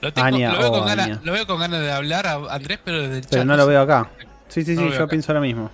Lo, 0.02 0.12
tengo- 0.14 0.28
Anya, 0.28 0.54
lo 0.54 0.60
veo 0.60 0.70
oh, 0.70 0.72
con 0.80 0.86
ganas, 0.88 1.06
Anya. 1.08 1.20
lo 1.24 1.34
veo 1.34 1.48
con 1.48 1.60
ganas 1.60 1.82
de 1.82 1.92
hablar 1.92 2.26
a 2.28 2.36
Andrés, 2.54 2.80
pero 2.84 3.02
desde 3.02 3.16
el 3.18 3.22
chat. 3.22 3.32
Pero 3.32 3.46
no 3.46 3.58
lo 3.58 3.68
veo 3.68 3.82
acá. 3.82 4.10
Sí, 4.48 4.64
sí, 4.64 4.74
No 4.76 4.82
sí, 4.84 4.90
yo 4.90 4.96
acá. 4.96 5.08
pienso 5.08 5.34
lo 5.34 5.42
mismo. 5.42 5.70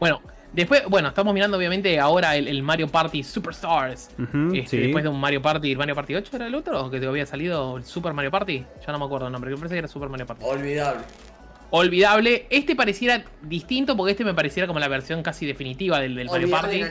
Bueno, 0.00 0.20
después, 0.52 0.82
bueno, 0.88 1.08
estamos 1.08 1.32
mirando 1.32 1.56
obviamente 1.56 1.98
ahora 2.00 2.36
el, 2.36 2.48
el 2.48 2.62
Mario 2.62 2.88
Party 2.88 3.22
Superstars. 3.22 4.10
Este, 4.52 4.66
sí. 4.66 4.76
Después 4.78 5.04
de 5.04 5.08
un 5.10 5.20
Mario 5.20 5.40
Party, 5.40 5.72
¿el 5.72 5.78
Mario 5.78 5.94
Party 5.94 6.16
8 6.16 6.36
era 6.36 6.46
el 6.48 6.54
otro? 6.54 6.84
¿O 6.86 6.90
que 6.90 6.98
te 7.00 7.06
había 7.06 7.24
salido 7.24 7.76
el 7.76 7.84
Super 7.84 8.12
Mario 8.12 8.30
Party? 8.32 8.66
Ya 8.84 8.92
no 8.92 8.98
me 8.98 9.04
acuerdo 9.04 9.26
el 9.28 9.32
nombre, 9.32 9.50
que 9.50 9.54
me 9.54 9.60
parece 9.60 9.74
que 9.76 9.78
era 9.78 9.88
Super 9.88 10.08
Mario 10.08 10.26
Party. 10.26 10.44
Olvidable. 10.44 11.00
Olvidable. 11.70 12.46
Este 12.50 12.76
pareciera 12.76 13.24
distinto 13.42 13.96
porque 13.96 14.12
este 14.12 14.24
me 14.24 14.34
pareciera 14.34 14.66
como 14.66 14.78
la 14.78 14.88
versión 14.88 15.22
casi 15.22 15.46
definitiva 15.46 16.00
del, 16.00 16.14
del 16.14 16.28
Mario 16.28 16.50
Party. 16.50 16.82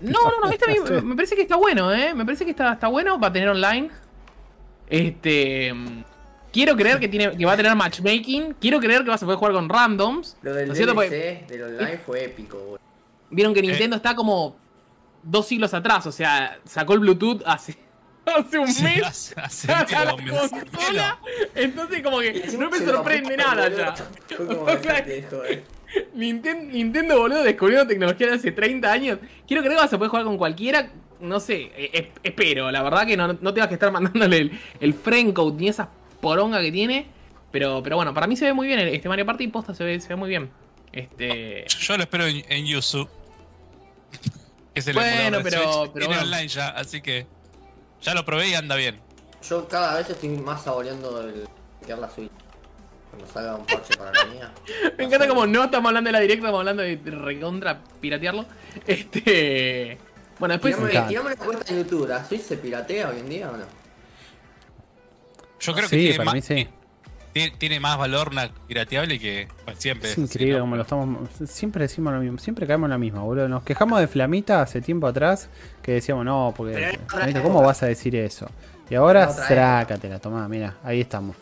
No, 0.00 0.18
no, 0.30 0.40
no, 0.40 0.50
este 0.50 0.80
me, 0.80 1.00
me 1.02 1.14
parece 1.14 1.36
que 1.36 1.42
está 1.42 1.56
bueno, 1.56 1.92
¿eh? 1.92 2.14
Me 2.14 2.24
parece 2.24 2.44
que 2.44 2.50
está, 2.50 2.72
está 2.72 2.88
bueno, 2.88 3.20
va 3.20 3.28
a 3.28 3.32
tener 3.32 3.48
online. 3.48 3.90
Este. 4.88 5.72
mm, 5.72 6.04
Quiero 6.56 6.74
creer 6.74 6.98
que, 6.98 7.08
tiene, 7.08 7.36
que 7.36 7.44
va 7.44 7.52
a 7.52 7.56
tener 7.58 7.76
matchmaking. 7.76 8.54
Quiero 8.58 8.80
creer 8.80 9.04
que 9.04 9.10
vas 9.10 9.22
a 9.22 9.26
poder 9.26 9.38
jugar 9.38 9.52
con 9.52 9.68
randoms. 9.68 10.38
Lo 10.40 10.54
del 10.54 10.68
¿no? 10.68 10.94
Porque 10.94 11.44
del 11.46 11.62
online 11.64 11.98
fue 11.98 12.24
épico, 12.24 12.56
boludo. 12.56 12.80
Vieron 13.28 13.52
que 13.52 13.60
Nintendo 13.60 13.96
está 13.96 14.16
como 14.16 14.56
dos 15.22 15.46
siglos 15.46 15.74
atrás. 15.74 16.06
O 16.06 16.12
sea, 16.12 16.58
sacó 16.64 16.94
el 16.94 17.00
Bluetooth 17.00 17.42
hace, 17.44 17.76
hace 18.26 18.58
un 18.58 18.72
Sí, 18.72 18.82
mes. 18.84 19.02
hace- 19.04 19.40
hace 19.40 19.66
saca 19.66 20.04
la 20.04 20.10
consola. 20.12 21.18
Entonces, 21.54 22.02
como 22.02 22.20
que 22.20 22.44
no 22.58 22.70
me 22.70 22.78
sorprende 22.78 23.36
nada 23.36 23.68
boludo. 23.68 23.94
ya. 23.94 25.26
Joder. 25.30 25.64
Nintendo, 26.14 26.72
Nintendo, 26.72 27.18
boludo, 27.18 27.42
descubriendo 27.42 27.86
tecnología 27.86 28.26
de 28.26 28.34
hace 28.34 28.52
30 28.52 28.90
años. 28.92 29.18
Quiero 29.46 29.62
creer 29.62 29.76
que 29.76 29.82
vas 29.82 29.92
a 29.92 29.96
poder 29.98 30.10
jugar 30.10 30.24
con 30.24 30.36
cualquiera. 30.36 30.90
No 31.20 31.40
sé, 31.40 31.72
eh, 31.76 31.90
eh, 31.94 32.12
espero. 32.22 32.70
La 32.70 32.82
verdad 32.82 33.06
que 33.06 33.16
no, 33.16 33.28
no 33.32 33.54
tengas 33.54 33.68
que 33.68 33.74
estar 33.74 33.90
mandándole 33.90 34.36
el, 34.38 34.60
el 34.80 34.92
frame 34.94 35.32
code 35.32 35.56
ni 35.58 35.68
esa 35.68 35.88
poronga 36.20 36.60
que 36.60 36.70
tiene. 36.72 37.06
Pero, 37.52 37.82
pero 37.82 37.96
bueno, 37.96 38.12
para 38.12 38.26
mí 38.26 38.36
se 38.36 38.44
ve 38.44 38.52
muy 38.52 38.66
bien. 38.66 38.80
Este 38.80 39.08
Mario 39.08 39.24
Party 39.24 39.48
posta 39.48 39.72
se 39.74 39.84
ve, 39.84 39.98
se 40.00 40.08
ve 40.08 40.16
muy 40.16 40.28
bien. 40.28 40.50
Este. 40.92 41.64
Yo 41.80 41.96
lo 41.96 42.02
espero 42.02 42.26
en, 42.26 42.44
en 42.48 42.66
Yuzu. 42.66 43.08
Que 44.74 44.80
es 44.80 44.88
el 44.88 44.94
Bueno, 44.94 45.38
pero- 45.42 45.90
pero 45.94 46.06
Tiene 46.06 46.06
bueno. 46.08 46.22
online 46.24 46.48
ya, 46.48 46.68
así 46.68 47.00
que. 47.00 47.26
Ya 48.02 48.14
lo 48.14 48.24
probé 48.24 48.48
y 48.48 48.54
anda 48.54 48.76
bien. 48.76 49.00
Yo 49.48 49.68
cada 49.68 49.96
vez 49.96 50.10
estoy 50.10 50.30
más 50.30 50.64
saboreando 50.64 51.20
el 51.22 51.46
quedar 51.84 51.98
la 51.98 52.10
Switch. 52.10 52.30
Cuando 53.10 53.32
salga 53.32 53.54
un 53.54 53.64
parche 53.66 53.96
para 53.96 54.12
la 54.12 54.24
mía. 54.26 54.52
Me 54.98 55.04
encanta 55.04 55.28
como 55.28 55.46
no 55.46 55.64
estamos 55.64 55.88
hablando 55.88 56.08
de 56.08 56.12
la 56.12 56.20
directa, 56.20 56.46
estamos 56.46 56.60
hablando 56.60 56.82
de 56.82 56.98
recontra 57.04 57.80
piratearlo. 58.00 58.44
Este. 58.86 59.98
Bueno, 60.38 60.58
después. 60.58 60.76
Tirame, 60.76 61.20
una 61.20 61.36
cuenta 61.36 61.72
en 61.72 61.82
YouTube. 61.82 62.08
¿La 62.08 62.24
Switch 62.24 62.42
se 62.42 62.56
piratea 62.58 63.08
hoy 63.08 63.20
en 63.20 63.28
día 63.28 63.50
o 63.50 63.56
no? 63.56 63.64
Yo 65.60 65.72
creo 65.72 65.88
que 65.88 65.96
Sí, 65.96 66.02
tiene, 66.02 66.16
para 66.16 66.24
más, 66.26 66.34
mí 66.34 66.42
sí. 66.42 66.68
Tiene, 67.36 67.56
tiene 67.58 67.80
más 67.80 67.98
valor 67.98 68.30
una 68.30 68.48
pirateable 68.66 69.18
que 69.18 69.46
bueno, 69.64 69.78
siempre. 69.78 70.08
Es 70.08 70.12
así, 70.14 70.22
increíble 70.22 70.54
¿no? 70.54 70.60
como 70.62 70.76
lo 70.76 70.82
estamos. 70.82 71.28
Siempre 71.46 71.82
decimos 71.82 72.14
lo 72.14 72.20
mismo, 72.20 72.38
siempre 72.38 72.66
caemos 72.66 72.86
en 72.86 72.92
la 72.92 72.98
misma, 72.98 73.20
boludo. 73.22 73.46
Nos 73.46 73.62
quejamos 73.62 74.00
de 74.00 74.06
Flamita 74.08 74.62
hace 74.62 74.80
tiempo 74.80 75.06
atrás 75.06 75.50
que 75.82 75.92
decíamos, 75.92 76.24
no, 76.24 76.54
porque. 76.56 76.98
Flamita. 77.08 77.42
¿cómo 77.42 77.60
vas 77.62 77.82
a 77.82 77.86
decir 77.86 78.16
eso? 78.16 78.48
Y 78.88 78.94
ahora, 78.94 79.28
trácatela, 79.48 80.18
tomá, 80.18 80.48
mira, 80.48 80.76
ahí 80.82 81.02
estamos. 81.02 81.36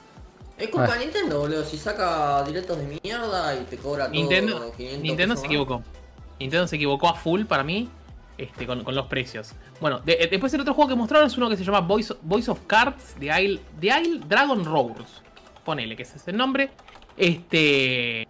Es 0.59 0.69
culpa 0.69 0.95
de 0.95 1.05
Nintendo, 1.05 1.39
boludo. 1.41 1.65
Si 1.65 1.79
saca 1.79 2.43
directos 2.45 2.77
de 2.79 2.99
mierda 3.03 3.55
y 3.55 3.65
te 3.65 3.77
cobra 3.77 4.07
todo 4.07 4.15
Nintendo, 4.15 4.73
500 4.77 5.03
Nintendo 5.03 5.35
pesos 5.35 5.41
se 5.43 5.47
más. 5.47 5.53
equivocó. 5.53 5.83
Nintendo 6.41 6.67
se 6.67 6.77
equivocó 6.77 7.09
a 7.09 7.15
full 7.15 7.45
para 7.45 7.63
mí 7.63 7.89
este, 8.37 8.67
con, 8.67 8.83
con 8.83 8.95
los 8.97 9.07
precios. 9.07 9.53
Bueno, 9.81 10.01
de- 10.01 10.15
eh, 10.15 10.29
después 10.29 10.53
el 10.55 10.61
otro 10.61 10.75
juego 10.75 10.89
que 10.89 10.97
mostraron 10.97 11.29
es 11.29 11.37
uno 11.39 11.49
que 11.49 11.57
se 11.57 11.63
llama 11.65 11.81
Voice, 11.81 12.15
Voice 12.23 12.51
of 12.51 12.59
Cards 12.67 13.15
de 13.21 13.27
Isle, 13.27 13.61
de 13.81 13.87
Isle 13.89 14.21
Dragon 14.27 14.65
Roars. 14.65 15.23
Ponele 15.65 15.97
que 15.97 16.03
ese 16.03 16.17
es 16.19 16.29
el 16.29 16.37
nombre. 16.37 16.71
Este. 17.17 18.27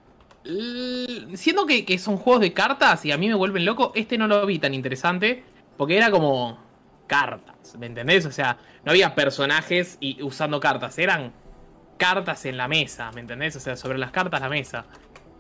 Siendo 1.34 1.66
que, 1.66 1.84
que 1.84 1.98
son 1.98 2.16
juegos 2.18 2.42
de 2.42 2.52
cartas 2.52 3.04
y 3.04 3.12
a 3.12 3.16
mí 3.16 3.28
me 3.28 3.34
vuelven 3.34 3.64
loco, 3.64 3.92
este 3.94 4.18
no 4.18 4.26
lo 4.26 4.44
vi 4.46 4.58
tan 4.58 4.74
interesante. 4.74 5.44
Porque 5.76 5.96
era 5.96 6.10
como 6.10 6.58
cartas, 7.06 7.76
¿me 7.78 7.86
entendés? 7.86 8.26
O 8.26 8.32
sea, 8.32 8.58
no 8.84 8.92
había 8.92 9.14
personajes 9.14 9.96
y 10.00 10.22
usando 10.22 10.60
cartas, 10.60 10.98
eran 10.98 11.32
cartas 11.96 12.44
en 12.44 12.56
la 12.56 12.68
mesa, 12.68 13.10
¿me 13.12 13.20
entendés? 13.20 13.56
O 13.56 13.60
sea, 13.60 13.76
sobre 13.76 13.98
las 13.98 14.10
cartas 14.10 14.40
la 14.40 14.48
mesa. 14.48 14.84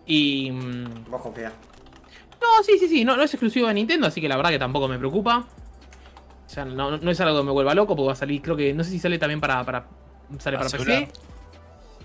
Y. 0.06 0.50
mm, 0.50 1.10
Vos 1.10 1.22
confía. 1.22 1.52
No, 2.40 2.62
sí, 2.62 2.78
sí, 2.78 2.88
sí, 2.88 3.04
no, 3.04 3.16
no 3.16 3.22
es 3.22 3.32
exclusivo 3.32 3.68
de 3.68 3.74
Nintendo, 3.74 4.06
así 4.06 4.20
que 4.20 4.28
la 4.28 4.36
verdad 4.36 4.50
que 4.50 4.58
tampoco 4.58 4.88
me 4.88 4.98
preocupa. 4.98 5.46
O 6.46 6.48
sea, 6.48 6.64
no, 6.64 6.98
no 6.98 7.10
es 7.10 7.20
algo 7.20 7.38
que 7.38 7.44
me 7.44 7.52
vuelva 7.52 7.74
loco, 7.74 7.96
porque 7.96 8.08
va 8.08 8.12
a 8.12 8.16
salir, 8.16 8.42
creo 8.42 8.56
que, 8.56 8.74
no 8.74 8.84
sé 8.84 8.90
si 8.90 8.98
sale 8.98 9.18
también 9.18 9.40
para. 9.40 9.64
para 9.64 9.86
sale 10.38 10.58
para, 10.58 10.68
¿Para 10.68 10.84
PC. 10.84 11.08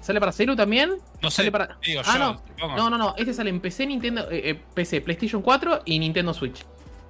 ¿Sale 0.02 0.20
para 0.20 0.32
celu 0.32 0.56
también? 0.56 0.98
No 1.22 1.30
sé, 1.30 1.38
Sale 1.38 1.52
para. 1.52 1.78
digo 1.86 2.02
ah, 2.06 2.42
yo, 2.58 2.68
no. 2.68 2.76
No, 2.76 2.90
no, 2.90 2.98
no. 2.98 3.16
Este 3.18 3.34
sale 3.34 3.50
en 3.50 3.60
PC, 3.60 3.86
Nintendo, 3.86 4.30
eh, 4.32 4.52
eh, 4.52 4.62
PC, 4.74 5.02
PlayStation 5.02 5.42
4 5.42 5.82
y 5.86 6.00
Nintendo 6.00 6.34
Switch. 6.34 6.66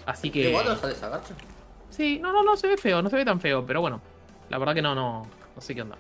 Así 0.06 0.30
que. 0.32 0.48
¿De 0.48 0.52
cuándo 0.52 0.76
sale 0.76 0.94
esa 0.94 1.10
gacha? 1.10 1.34
Sí, 1.90 2.20
no, 2.20 2.32
no, 2.32 2.44
no 2.44 2.58
se 2.58 2.68
ve 2.68 2.78
feo, 2.78 3.02
no 3.02 3.10
se 3.10 3.16
ve 3.16 3.26
tan 3.26 3.40
feo, 3.40 3.66
pero 3.66 3.82
bueno. 3.82 4.02
La 4.50 4.58
verdad 4.58 4.74
que 4.74 4.82
no, 4.82 4.96
no. 4.96 5.28
No 5.56 5.62
sé 5.62 5.76
qué 5.76 5.84
onda. 5.84 5.98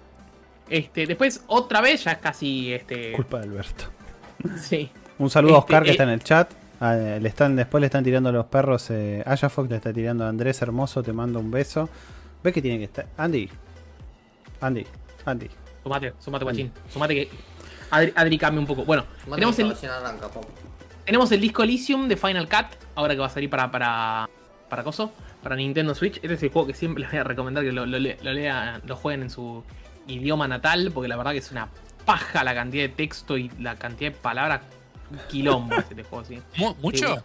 Este, 0.69 1.05
después, 1.05 1.43
otra 1.47 1.81
vez, 1.81 2.03
ya 2.03 2.13
es 2.13 2.17
casi. 2.17 2.73
Este. 2.73 3.11
Culpa 3.13 3.39
de 3.39 3.43
Alberto. 3.45 3.85
Sí. 4.57 4.89
Un 5.17 5.29
saludo 5.29 5.57
a 5.57 5.59
Este, 5.59 5.73
Oscar 5.73 5.83
que 5.83 5.89
eh, 5.89 5.91
está 5.91 6.03
en 6.03 6.09
el 6.09 6.23
chat. 6.23 6.53
Ah, 6.79 6.95
le 6.95 7.27
están, 7.27 7.57
después 7.57 7.81
le 7.81 7.87
están 7.87 8.05
tirando 8.05 8.31
los 8.31 8.45
perros. 8.45 8.89
Eh, 8.89 9.21
Aya 9.25 9.49
Fox 9.49 9.69
le 9.69 9.75
está 9.75 9.91
tirando 9.91 10.23
a 10.23 10.29
Andrés 10.29 10.61
Hermoso. 10.61 11.03
Te 11.03 11.11
mando 11.11 11.39
un 11.39 11.51
beso. 11.51 11.89
¿Ves 12.41 12.53
que 12.53 12.61
tiene 12.61 12.77
que 12.77 12.85
estar? 12.85 13.05
Andy. 13.17 13.49
Andy. 14.61 14.85
Andy. 15.25 15.49
Sumate, 15.83 16.13
sumate, 16.19 16.43
guachín. 16.45 16.71
Sumate 16.91 17.15
que. 17.15 17.29
Adri, 17.91 18.13
Adri 18.15 18.39
un 18.57 18.65
poco. 18.67 18.85
Bueno, 18.85 19.05
tenemos 19.33 19.57
el. 19.59 19.73
Tenemos 21.05 21.31
el 21.31 21.41
disco 21.41 21.63
Elysium 21.63 22.07
de 22.07 22.15
Final 22.17 22.47
Cut, 22.47 22.67
ahora 22.95 23.15
que 23.15 23.19
va 23.21 23.27
a 23.27 23.29
salir 23.31 23.49
para 23.49 23.71
para 23.71 24.29
para 24.69 24.83
coso, 24.83 25.11
para 25.41 25.55
Nintendo 25.55 25.95
Switch. 25.95 26.17
Este 26.17 26.33
es 26.35 26.43
el 26.43 26.49
juego 26.51 26.67
que 26.67 26.73
siempre 26.75 27.01
les 27.01 27.09
voy 27.11 27.19
a 27.19 27.23
recomendar 27.23 27.63
que 27.63 27.71
lo, 27.71 27.85
lo, 27.85 27.97
le- 27.97 28.17
lo 28.85 28.95
jueguen 28.95 29.23
en 29.23 29.29
su 29.31 29.63
idioma 30.07 30.47
natal, 30.47 30.91
porque 30.93 31.07
la 31.07 31.17
verdad 31.17 31.31
que 31.31 31.39
es 31.39 31.51
una 31.51 31.67
paja 32.05 32.43
la 32.43 32.53
cantidad 32.53 32.83
de 32.83 32.89
texto 32.89 33.37
y 33.37 33.49
la 33.59 33.75
cantidad 33.75 34.11
de 34.11 34.17
palabras 34.17 34.61
quilombo 35.29 35.75
es 35.75 35.85
este 35.89 36.03
juego, 36.03 36.25
sí. 36.25 36.39
Mu- 36.57 36.75
¿Mucho? 36.81 37.23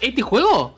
¿Este 0.00 0.22
juego? 0.22 0.74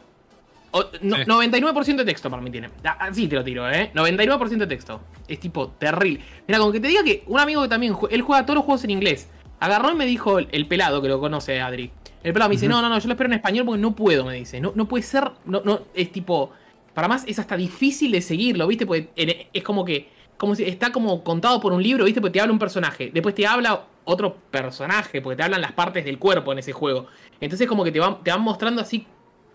O- 0.72 0.84
no- 1.02 1.16
Sí. 1.16 1.22
99% 1.26 1.96
de 1.96 2.04
texto 2.04 2.28
para 2.30 2.42
mí 2.42 2.50
tiene. 2.50 2.70
Ah, 2.84 2.96
Así 3.00 3.28
te 3.28 3.36
lo 3.36 3.44
tiro, 3.44 3.70
¿eh? 3.70 3.90
99% 3.94 4.64
de 4.64 4.66
texto. 4.66 5.00
Es 5.28 5.40
tipo 5.40 5.68
terrible. 5.68 6.20
Mira, 6.46 6.58
con 6.58 6.72
que 6.72 6.80
te 6.80 6.88
diga 6.88 7.02
que 7.04 7.22
un 7.26 7.38
amigo 7.40 7.62
que 7.62 7.68
también 7.68 7.94
él 8.10 8.22
juega 8.22 8.44
todos 8.44 8.56
los 8.56 8.64
juegos 8.64 8.84
en 8.84 8.90
inglés. 8.90 9.28
Agarró 9.60 9.90
y 9.92 9.94
me 9.94 10.04
dijo 10.04 10.38
el, 10.38 10.48
el 10.52 10.66
pelado 10.66 11.00
que 11.00 11.08
lo 11.08 11.18
conoce, 11.18 11.60
Adri. 11.60 11.90
El 12.22 12.32
pelado 12.32 12.48
me 12.50 12.56
dice, 12.56 12.68
no, 12.68 12.82
no, 12.82 12.88
no, 12.88 12.98
yo 12.98 13.06
lo 13.06 13.12
espero 13.14 13.28
en 13.28 13.34
español 13.34 13.64
porque 13.64 13.80
no 13.80 13.94
puedo, 13.94 14.24
me 14.24 14.34
dice. 14.34 14.60
No, 14.60 14.72
no 14.74 14.86
puede 14.86 15.02
ser, 15.02 15.30
no, 15.46 15.62
no, 15.64 15.80
es 15.94 16.12
tipo. 16.12 16.50
Para 16.92 17.08
más 17.08 17.24
es 17.26 17.38
hasta 17.38 17.56
difícil 17.56 18.10
de 18.12 18.20
seguirlo, 18.20 18.66
¿viste? 18.66 18.84
Porque 18.86 19.48
es 19.52 19.62
como 19.62 19.84
que. 19.84 20.14
Como 20.36 20.54
si 20.54 20.64
está 20.64 20.92
como 20.92 21.24
contado 21.24 21.58
por 21.60 21.72
un 21.72 21.82
libro, 21.82 22.04
¿viste? 22.04 22.20
Porque 22.20 22.34
te 22.34 22.40
habla 22.42 22.52
un 22.52 22.58
personaje. 22.58 23.10
Después 23.14 23.34
te 23.34 23.46
habla 23.46 23.84
otro 24.04 24.36
personaje, 24.50 25.22
porque 25.22 25.36
te 25.36 25.42
hablan 25.42 25.62
las 25.62 25.72
partes 25.72 26.04
del 26.04 26.18
cuerpo 26.18 26.52
en 26.52 26.58
ese 26.58 26.72
juego. 26.72 27.06
Entonces 27.40 27.66
como 27.66 27.82
que 27.84 27.90
te 27.92 28.00
van, 28.00 28.22
te 28.22 28.30
van 28.30 28.42
mostrando 28.42 28.82
así 28.82 29.06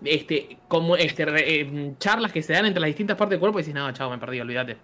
este, 0.04 0.58
como 0.68 0.96
este, 0.96 1.26
re- 1.26 1.62
eh, 1.62 1.94
charlas 2.00 2.32
que 2.32 2.42
se 2.42 2.54
dan 2.54 2.66
entre 2.66 2.80
las 2.82 2.88
distintas 2.88 3.18
partes 3.18 3.32
del 3.32 3.40
cuerpo 3.40 3.60
y 3.60 3.62
dices, 3.62 3.74
no, 3.76 3.92
chavo, 3.92 4.12
me 4.12 4.18
perdí, 4.18 4.40
olvídate. 4.40 4.78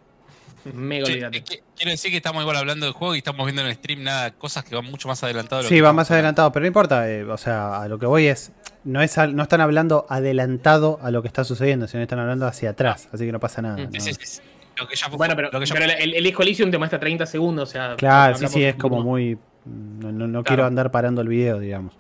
Mega 0.74 1.06
olvídate. 1.06 1.38
eh, 1.38 1.44
qui- 1.44 1.62
quiero 1.76 1.92
decir 1.92 2.12
que 2.12 2.18
estamos 2.18 2.42
igual 2.42 2.58
hablando 2.58 2.86
del 2.86 2.94
juego 2.94 3.16
y 3.16 3.20
estamos 3.20 3.46
viendo 3.46 3.62
en 3.62 3.70
el 3.70 3.74
stream 3.76 4.04
nada, 4.04 4.32
cosas 4.32 4.64
que 4.66 4.76
van 4.76 4.86
mucho 4.86 5.08
más 5.08 5.24
adelantadas. 5.24 5.64
de 5.64 5.68
lo 5.68 5.70
Sí, 5.70 5.76
que 5.76 5.82
va 5.82 5.94
más 5.94 6.12
adelantado, 6.12 6.52
pero 6.52 6.64
no 6.64 6.68
importa. 6.68 7.10
eh, 7.10 7.24
o 7.24 7.38
sea, 7.38 7.82
a 7.82 7.88
lo 7.88 7.98
que 8.00 8.06
voy 8.06 8.28
es. 8.28 8.52
No, 8.84 9.02
es 9.02 9.18
al- 9.18 9.36
no 9.36 9.44
están 9.44 9.62
hablando 9.62 10.06
adelantado 10.10 11.00
a 11.02 11.12
lo 11.12 11.22
que 11.22 11.28
está 11.28 11.44
sucediendo, 11.44 11.88
sino 11.88 12.04
están 12.04 12.20
hablando 12.20 12.46
hacia 12.48 12.72
atrás. 12.72 13.08
Así 13.14 13.26
que 13.26 13.32
no 13.32 13.40
pasa 13.40 13.62
nada. 13.62 13.78
Mm. 13.78 13.84
¿no? 13.84 13.92
Sí, 13.94 14.00
sí, 14.02 14.14
sí, 14.14 14.26
sí. 14.26 14.42
Lo 14.78 14.88
que 14.88 14.96
ya 14.96 15.08
fue- 15.08 15.18
Bueno, 15.18 15.36
pero, 15.36 15.50
lo 15.52 15.60
que 15.60 15.66
ya 15.66 15.74
pero 15.74 15.86
fue- 15.86 16.04
el, 16.04 16.14
el 16.16 16.24
disco 16.24 16.44
Elysium 16.44 16.70
te 16.70 16.78
muestra 16.78 17.00
30 17.00 17.26
segundos, 17.26 17.70
o 17.70 17.72
sea... 17.72 17.96
Claro, 17.96 18.38
sí, 18.38 18.48
sí, 18.48 18.64
es 18.64 18.76
como 18.76 19.02
muy. 19.02 19.38
No, 19.66 20.12
no- 20.12 20.28
no 20.28 20.32
Claro. 20.32 20.44
quiero 20.44 20.66
andar 20.66 20.92
parando 20.92 21.22
el 21.22 21.28
video, 21.30 21.60
digamos. 21.60 21.94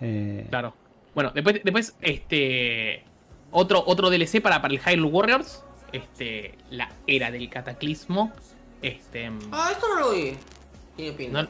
Eh, 0.00 0.46
Claro. 0.50 0.74
Bueno, 1.14 1.30
después, 1.34 1.60
después 1.62 1.94
este... 2.00 3.04
Otro, 3.50 3.82
otro 3.86 4.10
DLC 4.10 4.40
para, 4.42 4.60
para 4.60 4.74
el 4.74 4.80
Hyrule 4.80 5.08
Warriors. 5.10 5.62
Este... 5.92 6.56
La 6.70 6.90
era 7.06 7.30
del 7.30 7.48
cataclismo. 7.48 8.32
Este... 8.82 9.30
Ah, 9.52 9.68
esto 9.72 9.86
no 9.88 10.00
lo 10.00 10.10
vi. 10.12 10.36
Tiene 10.96 11.12
pinta. 11.12 11.42
No, 11.42 11.48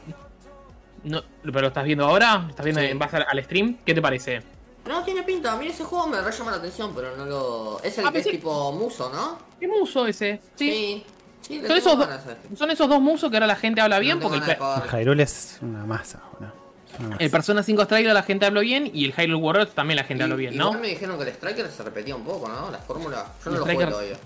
no, 1.03 1.23
¿Pero 1.43 1.61
lo 1.61 1.67
estás 1.67 1.83
viendo 1.83 2.05
ahora? 2.05 2.45
¿Estás 2.49 2.63
viendo 2.63 2.81
Sí. 2.81 2.87
en 2.87 2.99
base 2.99 3.17
al, 3.17 3.25
al 3.29 3.43
stream? 3.43 3.77
¿Qué 3.85 3.93
te 3.93 4.01
parece? 4.01 4.41
No, 4.87 5.03
tiene 5.03 5.23
pinta. 5.23 5.53
A 5.53 5.57
mí 5.57 5.67
ese 5.67 5.83
juego 5.83 6.07
me 6.07 6.21
re 6.21 6.31
llama 6.31 6.51
la 6.51 6.57
atención, 6.57 6.93
pero 6.95 7.15
no 7.17 7.25
lo. 7.25 7.79
Es 7.83 7.97
el 7.97 8.05
Ah, 8.07 8.11
que 8.11 8.19
es 8.19 8.27
tipo 8.29 8.71
muso, 8.71 9.11
¿no? 9.11 9.37
¿Qué 9.59 9.67
muso 9.67 10.05
ese? 10.05 10.39
Sí. 10.55 10.69
Sí. 10.71 11.05
Sí, 11.41 11.61
le 11.61 11.67
Son, 11.67 11.77
esos, 11.77 11.97
do- 11.97 12.55
son 12.55 12.71
esos 12.71 12.89
dos 12.89 12.99
musos 13.01 13.29
que 13.29 13.35
ahora 13.37 13.45
la 13.47 13.55
gente 13.55 13.79
habla 13.81 13.99
bien 13.99 14.19
No 14.19 14.29
porque 14.29 14.51
el. 14.51 14.57
Hyrule 14.99 15.23
es 15.23 15.59
una 15.61 15.85
masa, 15.85 16.21
boludo. 16.33 16.53
El 17.19 17.29
Persona 17.29 17.63
5 17.63 17.83
Striker 17.83 18.13
la 18.13 18.23
gente 18.23 18.45
habló 18.45 18.61
bien 18.61 18.89
y 18.93 19.05
el 19.05 19.13
Hyrule 19.13 19.35
Warriors 19.35 19.71
también 19.73 19.97
la 19.97 20.03
gente 20.03 20.23
habló 20.23 20.35
bien, 20.37 20.55
¿no? 20.55 20.65
Igual 20.67 20.81
me 20.81 20.87
dijeron 20.89 21.17
que 21.17 21.23
el 21.23 21.29
Striker 21.29 21.67
se 21.69 21.83
repetía 21.83 22.15
un 22.15 22.23
poco, 22.23 22.47
¿no? 22.47 22.69
La 22.71 22.79
fórmula. 22.79 23.25
Yo 23.43 23.51
no 23.51 23.57
El 23.57 23.59
lo 23.59 23.65
jugué 23.73 23.85
todavía. 23.87 24.17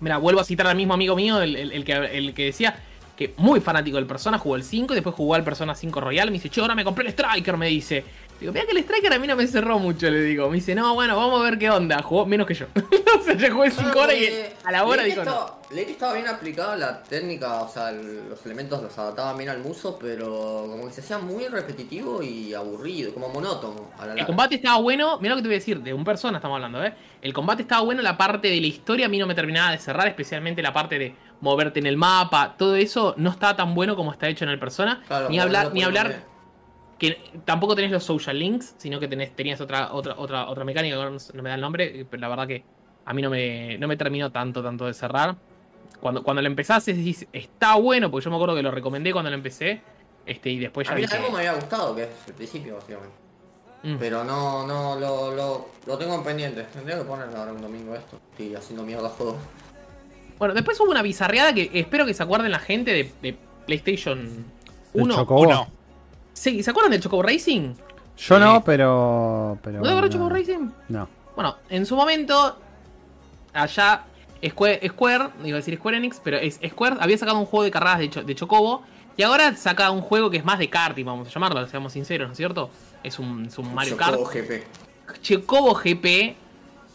Mira, 0.00 0.16
vuelvo 0.18 0.40
a 0.40 0.44
citar 0.44 0.66
al 0.66 0.76
mismo 0.76 0.94
amigo 0.94 1.14
mío, 1.16 1.40
el, 1.40 1.56
el- 1.56 1.72
el 1.72 1.84
que, 1.84 1.92
el 1.92 2.34
que 2.34 2.44
decía 2.46 2.76
que 3.16 3.32
muy 3.36 3.60
fanático 3.60 3.96
del 3.96 4.06
Persona, 4.06 4.38
jugó 4.38 4.56
el 4.56 4.64
5 4.64 4.92
y 4.92 4.96
después 4.96 5.14
jugó 5.14 5.34
al 5.36 5.44
Persona 5.44 5.74
5 5.76 6.00
Royal. 6.00 6.26
Me 6.28 6.34
dice, 6.34 6.50
che, 6.50 6.60
ahora 6.60 6.74
me 6.74 6.82
compré 6.84 7.04
el 7.06 7.10
Striker, 7.12 7.56
me 7.56 7.68
dice. 7.68 8.04
Digo, 8.40 8.52
mira 8.52 8.66
que 8.66 8.72
el 8.72 8.78
Striker 8.78 9.12
a 9.12 9.18
mí 9.18 9.26
no 9.26 9.36
me 9.36 9.46
cerró 9.46 9.78
mucho, 9.78 10.10
le 10.10 10.20
digo. 10.22 10.48
Me 10.50 10.56
dice, 10.56 10.74
no, 10.74 10.92
bueno, 10.94 11.16
vamos 11.16 11.40
a 11.40 11.44
ver 11.44 11.58
qué 11.58 11.70
onda. 11.70 12.02
Jugó 12.02 12.26
menos 12.26 12.46
que 12.46 12.54
yo. 12.54 12.66
o 12.74 13.22
sea, 13.24 13.34
yo 13.34 13.54
jugué 13.54 13.70
5 13.70 13.98
horas 13.98 14.16
y 14.16 14.28
a 14.64 14.72
la 14.72 14.84
hora 14.84 15.04
dijo, 15.04 15.24
no. 15.24 15.30
estaba, 15.30 15.58
leí 15.70 15.84
que 15.86 15.92
estaba 15.92 16.12
bien 16.14 16.26
aplicada 16.26 16.76
la 16.76 17.02
técnica, 17.02 17.62
o 17.62 17.68
sea, 17.72 17.90
el- 17.90 18.28
los 18.28 18.44
elementos 18.44 18.82
los 18.82 18.98
adaptaban 18.98 19.38
bien 19.38 19.48
al 19.50 19.60
muso, 19.60 19.96
pero 19.98 20.66
como 20.68 20.86
que 20.88 20.92
se 20.92 21.00
hacía 21.00 21.18
muy 21.18 21.46
repetitivo 21.46 22.22
y 22.22 22.52
aburrido, 22.52 23.14
como 23.14 23.28
monótono 23.28 23.90
a 23.96 23.98
la 24.00 24.02
El 24.04 24.08
larga. 24.18 24.26
combate 24.26 24.56
estaba 24.56 24.78
bueno, 24.78 25.18
mira 25.20 25.30
lo 25.34 25.36
que 25.38 25.42
te 25.42 25.48
voy 25.48 25.54
a 25.54 25.58
decir, 25.60 25.80
de 25.80 25.94
un 25.94 26.04
persona 26.04 26.38
estamos 26.38 26.56
hablando, 26.56 26.84
¿eh? 26.84 26.92
El 27.22 27.32
combate 27.32 27.62
estaba 27.62 27.82
bueno, 27.82 28.02
la 28.02 28.16
parte 28.18 28.48
de 28.48 28.60
la 28.60 28.66
historia 28.66 29.06
a 29.06 29.08
mí 29.08 29.18
no 29.18 29.26
me 29.26 29.34
terminaba 29.34 29.70
de 29.70 29.78
cerrar, 29.78 30.08
especialmente 30.08 30.60
la 30.60 30.72
parte 30.72 30.98
de 30.98 31.14
moverte 31.40 31.78
en 31.78 31.86
el 31.86 31.96
mapa, 31.96 32.56
todo 32.58 32.74
eso 32.76 33.14
no 33.16 33.30
está 33.30 33.54
tan 33.56 33.74
bueno 33.74 33.96
como 33.96 34.12
está 34.12 34.28
hecho 34.28 34.44
en 34.44 34.50
el 34.50 34.58
Persona. 34.58 35.02
Claro, 35.06 35.28
ni 35.30 35.38
hablar, 35.38 35.72
ni 35.72 35.82
hablar. 35.82 36.33
Que 37.08 37.40
tampoco 37.44 37.74
tenés 37.74 37.90
los 37.90 38.02
social 38.04 38.38
links, 38.38 38.74
sino 38.78 39.00
que 39.00 39.08
tenés, 39.08 39.34
tenías 39.34 39.60
otra, 39.60 39.92
otra, 39.92 40.14
otra, 40.16 40.48
otra 40.48 40.64
mecánica, 40.64 40.96
no, 40.96 41.10
no 41.10 41.42
me 41.42 41.48
da 41.48 41.54
el 41.54 41.60
nombre, 41.60 42.06
pero 42.10 42.20
la 42.20 42.28
verdad 42.28 42.46
que 42.46 42.64
a 43.04 43.12
mí 43.14 43.22
no 43.22 43.30
me, 43.30 43.76
no 43.78 43.88
me 43.88 43.96
terminó 43.96 44.30
tanto, 44.30 44.62
tanto 44.62 44.86
de 44.86 44.94
cerrar. 44.94 45.36
Cuando, 46.00 46.22
cuando 46.22 46.42
lo 46.42 46.48
empezás 46.48 46.84
decís, 46.86 47.26
está 47.32 47.76
bueno, 47.76 48.10
porque 48.10 48.24
yo 48.24 48.30
me 48.30 48.36
acuerdo 48.36 48.54
que 48.54 48.62
lo 48.62 48.70
recomendé 48.70 49.12
cuando 49.12 49.30
lo 49.30 49.36
empecé, 49.36 49.80
este, 50.26 50.50
y 50.50 50.58
después 50.58 50.86
ya 50.86 50.92
A 50.92 50.96
mí 50.96 51.02
dije, 51.02 51.16
algo 51.16 51.30
me 51.30 51.38
había 51.38 51.54
gustado, 51.54 51.94
que 51.94 52.04
es 52.04 52.08
el 52.28 52.34
principio, 52.34 52.76
básicamente. 52.76 53.14
"Mm". 53.82 53.96
Pero 53.98 54.24
no, 54.24 54.66
no, 54.66 54.98
lo, 54.98 55.34
lo, 55.34 55.68
lo 55.86 55.98
tengo 55.98 56.14
en 56.14 56.24
pendiente. 56.24 56.62
Tendría 56.72 56.98
que 56.98 57.04
ponerlo 57.04 57.36
ahora 57.36 57.52
un 57.52 57.60
domingo 57.60 57.94
esto. 57.94 58.18
Estoy 58.32 58.54
haciendo 58.54 58.82
mierda 58.84 59.06
a 59.06 59.10
juego. 59.10 59.36
Bueno, 60.38 60.54
después 60.54 60.80
hubo 60.80 60.90
una 60.90 61.02
bizarreada 61.02 61.52
que 61.54 61.70
espero 61.74 62.06
que 62.06 62.14
se 62.14 62.22
acuerden 62.22 62.50
la 62.50 62.58
gente 62.58 62.92
de, 62.92 63.12
de 63.22 63.36
PlayStation 63.66 64.46
¿El 64.94 65.02
1. 65.02 65.14
Chocobo? 65.14 65.40
Uno. 65.42 65.68
Sí, 66.34 66.62
¿Se 66.62 66.70
acuerdan 66.70 66.90
del 66.92 67.00
Chocobo 67.00 67.22
Racing? 67.22 67.74
Yo 68.18 68.36
Sí. 68.36 68.40
no, 68.40 68.62
pero. 68.62 69.58
pero 69.62 69.78
¿No 69.78 69.84
te 69.84 69.88
acuerdas 69.88 70.10
no. 70.10 70.12
Chocobo 70.18 70.28
Racing? 70.30 70.70
No. 70.90 71.08
Bueno, 71.34 71.56
en 71.70 71.86
su 71.86 71.96
momento, 71.96 72.58
allá 73.52 74.04
Square, 74.46 74.86
Square, 74.88 75.28
iba 75.44 75.56
a 75.56 75.60
decir 75.60 75.76
Square 75.78 75.96
Enix, 75.96 76.20
pero 76.22 76.36
es 76.36 76.60
Square 76.68 76.96
había 77.00 77.16
sacado 77.18 77.38
un 77.38 77.46
juego 77.46 77.64
de 77.64 77.70
carreras 77.70 77.98
de, 77.98 78.10
Cho- 78.10 78.22
de 78.22 78.34
Chocobo 78.34 78.82
y 79.16 79.22
ahora 79.22 79.56
saca 79.56 79.90
un 79.90 80.00
juego 80.02 80.28
que 80.30 80.36
es 80.36 80.44
más 80.44 80.58
de 80.58 80.68
karting, 80.68 81.04
vamos 81.04 81.28
a 81.28 81.30
llamarlo, 81.30 81.66
seamos 81.66 81.92
sinceros, 81.94 82.28
¿no 82.28 82.32
es 82.32 82.36
cierto? 82.36 82.68
Es 83.02 83.18
un, 83.18 83.46
es 83.46 83.56
un 83.58 83.72
Mario 83.74 83.96
Kart. 83.96 84.12
Chocobo 84.16 84.30
GP. 84.30 84.64
Chocobo 85.22 85.74
GP, 85.74 86.36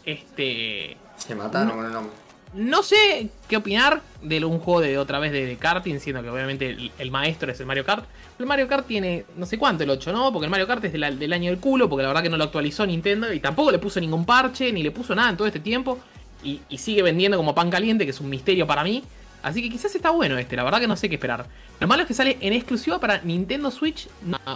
este... 0.04 0.96
Se 1.16 1.34
mataron 1.34 1.76
con 1.76 1.86
el 1.86 1.92
nombre. 1.92 2.12
No 2.54 2.82
sé 2.82 3.28
qué 3.48 3.56
opinar 3.56 4.00
de 4.22 4.44
un 4.44 4.58
juego 4.58 4.80
de 4.80 4.98
otra 4.98 5.18
vez 5.18 5.30
de, 5.32 5.46
de 5.46 5.56
karting, 5.56 5.98
siendo 6.00 6.22
que 6.22 6.30
obviamente 6.30 6.68
el, 6.70 6.90
el 6.98 7.10
maestro 7.10 7.50
es 7.52 7.60
el 7.60 7.66
Mario 7.66 7.84
Kart. 7.84 8.04
El 8.40 8.46
Mario 8.46 8.66
Kart 8.66 8.86
tiene 8.86 9.26
no 9.36 9.44
sé 9.44 9.58
cuánto, 9.58 9.84
el 9.84 9.90
8, 9.90 10.12
¿no? 10.12 10.32
Porque 10.32 10.46
el 10.46 10.50
Mario 10.50 10.66
Kart 10.66 10.82
es 10.82 10.92
del, 10.92 11.32
año 11.32 11.50
del 11.50 11.60
culo, 11.60 11.90
porque 11.90 12.02
la 12.02 12.08
verdad 12.08 12.22
que 12.22 12.30
no 12.30 12.38
lo 12.38 12.44
actualizó 12.44 12.86
Nintendo 12.86 13.30
y 13.30 13.38
tampoco 13.38 13.70
le 13.70 13.78
puso 13.78 14.00
ningún 14.00 14.24
parche, 14.24 14.72
ni 14.72 14.82
le 14.82 14.90
puso 14.90 15.14
nada 15.14 15.28
en 15.28 15.36
todo 15.36 15.46
este 15.46 15.60
tiempo. 15.60 15.98
Y, 16.42 16.62
sigue 16.78 17.02
vendiendo 17.02 17.36
como 17.36 17.54
pan 17.54 17.68
caliente, 17.68 18.06
que 18.06 18.12
es 18.12 18.20
un 18.20 18.30
misterio 18.30 18.66
para 18.66 18.82
mí. 18.82 19.04
Así 19.42 19.60
que 19.62 19.68
quizás 19.68 19.94
está 19.94 20.08
bueno 20.08 20.38
este, 20.38 20.56
la 20.56 20.64
verdad 20.64 20.80
que 20.80 20.86
no 20.86 20.96
sé 20.96 21.10
qué 21.10 21.16
esperar. 21.16 21.44
Lo 21.80 21.86
malo 21.86 22.02
es 22.02 22.08
que 22.08 22.14
sale 22.14 22.38
en 22.40 22.54
exclusiva 22.54 22.98
para 22.98 23.18
Nintendo 23.18 23.70
Switch, 23.70 24.08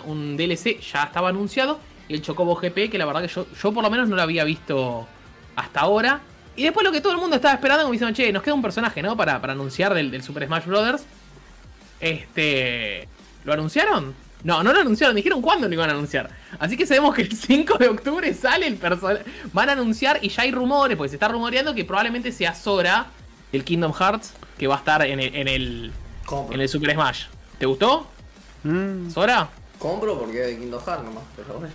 un 0.07 0.38
DLC 0.38 0.81
ya 0.81 1.05
estaba 1.05 1.29
anunciado, 1.29 1.79
y 2.09 2.14
el 2.14 2.23
Chocobo 2.23 2.55
GP, 2.55 2.90
que 2.90 2.97
la 2.97 3.05
verdad 3.05 3.20
que 3.20 3.29
yo, 3.29 3.47
yo 3.62 3.73
por 3.73 3.83
lo 3.83 3.90
menos 3.90 4.09
no 4.09 4.16
lo 4.16 4.23
había 4.23 4.44
visto 4.44 5.07
hasta 5.57 5.81
ahora. 5.81 6.23
Y 6.57 6.62
después 6.62 6.85
lo 6.85 6.92
que 6.92 7.03
todo 7.03 7.12
el 7.12 7.18
mundo 7.18 7.37
estaba 7.37 7.53
esperando, 7.53 7.83
como 7.83 7.92
diciendo, 7.92 8.16
che, 8.16 8.33
nos 8.33 8.42
queda 8.42 8.55
un 8.55 8.62
personaje, 8.62 9.03
¿no? 9.03 9.14
Para, 9.14 9.42
para 9.42 9.53
anunciar 9.53 9.92
del, 9.92 10.11
del 10.11 10.23
Super 10.23 10.47
Smash 10.47 10.64
Bros. 10.64 11.05
Este. 12.01 13.09
¿Lo 13.45 13.53
anunciaron? 13.53 14.15
No, 14.43 14.63
no 14.63 14.73
lo 14.73 14.81
anunciaron, 14.81 15.17
dijeron 15.17 15.41
cuándo 15.41 15.67
lo 15.69 15.75
iban 15.75 15.89
a 15.89 15.93
anunciar. 15.95 16.29
Así 16.59 16.77
que 16.77 16.87
sabemos 16.87 17.15
que 17.15 17.23
el 17.23 17.33
5 17.37 17.79
de 17.79 17.89
octubre 17.89 18.33
sale 18.35 18.67
el 18.67 18.77
personaje. 18.77 19.25
Van 19.53 19.69
a 19.69 19.73
anunciar 19.73 20.19
y 20.23 20.29
ya 20.29 20.43
hay 20.43 20.51
rumores, 20.53 20.97
porque 20.97 21.11
se 21.11 21.17
está 21.17 21.29
rumoreando 21.29 21.75
que 21.75 21.85
probablemente 21.85 22.31
sea 22.33 22.55
Sora, 22.55 23.07
el 23.53 23.65
Kingdom 23.65 23.93
Hearts, 23.93 24.33
que 24.59 24.67
va 24.67 24.75
a 24.77 24.79
estar 24.79 25.03
en 25.07 25.21
el, 25.21 25.35
en 25.35 25.49
el, 25.49 25.93
Compro. 26.27 26.55
en 26.55 26.61
el 26.61 26.69
Super 26.69 26.93
Smash. 26.93 27.25
¿Te 27.59 27.67
gustó? 27.67 28.07
Mm, 28.65 29.11
¿Sora? 29.11 29.49
Compro 29.79 30.19
porque 30.19 30.41
es 30.43 30.47
de 30.49 30.59
Kingdom 30.59 30.83
Hearts 30.85 31.05
nomás. 31.05 31.25
Pero 31.37 31.59
bueno. 31.59 31.75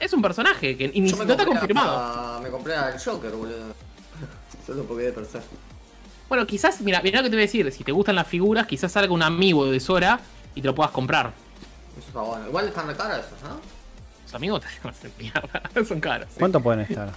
Es 0.00 0.12
un 0.12 0.22
personaje 0.22 0.76
que 0.76 0.90
y 0.94 1.00
ni 1.00 1.10
no 1.12 1.22
está 1.22 1.42
a- 1.42 1.46
confirmado. 1.46 2.40
me 2.40 2.50
compré 2.50 2.74
al 2.76 3.00
Joker, 3.02 3.30
boludo. 3.32 3.74
Solo 4.66 4.84
porque 4.84 5.08
es 5.08 5.14
de 5.14 5.20
per 5.20 5.30
se. 5.30 5.40
Bueno, 6.28 6.46
quizás, 6.46 6.80
mira, 6.82 7.00
mira 7.02 7.18
lo 7.20 7.24
que 7.24 7.30
te 7.30 7.36
voy 7.36 7.42
a 7.42 7.46
decir. 7.46 7.70
Si 7.72 7.84
te 7.84 7.92
gustan 7.92 8.14
las 8.16 8.26
figuras, 8.28 8.66
quizás 8.66 8.92
salga 8.92 9.12
un 9.12 9.22
amigo 9.22 9.66
de 9.70 9.80
Sora 9.80 10.20
y 10.58 10.60
te 10.60 10.66
lo 10.66 10.74
puedas 10.74 10.90
comprar. 10.92 11.32
Eso 11.96 12.08
está 12.08 12.20
bueno. 12.20 12.46
Igual 12.48 12.68
están 12.68 12.86
re 12.88 12.96
caras 12.96 13.20
esos, 13.26 13.40
¿no? 13.42 13.60
Los 14.24 14.34
amigos 14.34 14.60
te 14.82 14.88
hacen 14.88 15.12
mierda. 15.18 15.62
Son 15.88 16.00
caros. 16.00 16.28
sí. 16.30 16.38
¿Cuánto 16.38 16.60
pueden 16.60 16.80
estar? 16.80 17.10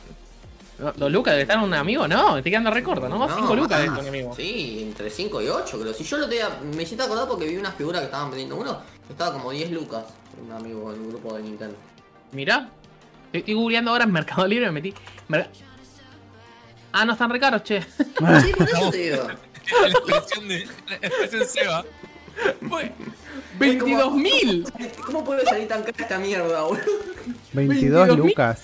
¿Dos 0.96 1.12
lucas 1.12 1.34
debe 1.34 1.44
estar 1.44 1.60
un 1.60 1.74
amigo? 1.76 2.08
No, 2.08 2.42
te 2.42 2.50
quedando 2.50 2.72
recorto, 2.72 3.08
¿no? 3.08 3.28
No, 3.28 3.36
5 3.36 3.56
lucas 3.56 3.78
debe 3.80 3.90
más. 3.92 4.00
estar 4.00 4.12
un 4.12 4.18
amigo. 4.18 4.36
Sí, 4.36 4.80
entre 4.82 5.10
5 5.12 5.42
y 5.44 5.48
8, 5.48 5.80
creo. 5.80 5.94
Si 5.94 6.04
yo 6.04 6.18
lo 6.18 6.28
tenía, 6.28 6.50
me 6.76 6.82
hiciste 6.84 7.04
acordar 7.04 7.28
porque 7.28 7.48
vi 7.48 7.58
una 7.58 7.72
figura 7.72 8.00
que 8.00 8.06
estaban 8.06 8.30
vendiendo 8.32 8.56
uno, 8.56 8.80
que 9.06 9.14
estaba 9.14 9.34
como 9.34 9.52
10 9.52 9.70
lucas. 9.72 10.06
Un 10.44 10.52
amigo 10.52 10.92
del 10.92 11.06
grupo 11.08 11.36
de 11.36 11.44
Nintendo. 11.44 11.76
Mirá. 12.32 12.68
Estoy, 13.32 13.54
googleando 13.54 13.92
ahora 13.92 14.06
en 14.06 14.12
Mercado 14.12 14.48
Libre 14.48 14.66
me 14.68 14.72
metí. 14.74 14.94
Mer- 15.28 15.50
Ah, 16.94 17.06
no 17.06 17.14
están 17.14 17.30
re 17.30 17.40
caros, 17.40 17.64
che. 17.64 17.82
Sí, 18.42 18.52
por 18.58 18.68
eso 18.70 18.90
te 18.92 18.98
digo. 18.98 19.28
La 19.82 19.88
expresión 19.88 20.48
de. 20.48 20.68
La 20.90 20.96
expresión 20.96 21.46
Seba. 21.48 21.86
Fue 22.70 22.92
22 23.60 24.14
mil. 24.16 24.66
¿Cómo 25.06 25.24
puede 25.24 25.46
salir 25.46 25.68
tan 25.68 25.82
cara 25.84 25.94
esta 25.98 26.18
mierda, 26.18 26.62
boludo? 26.64 26.82
22 27.54 28.08
22.000. 28.10 28.16
lucas. 28.18 28.62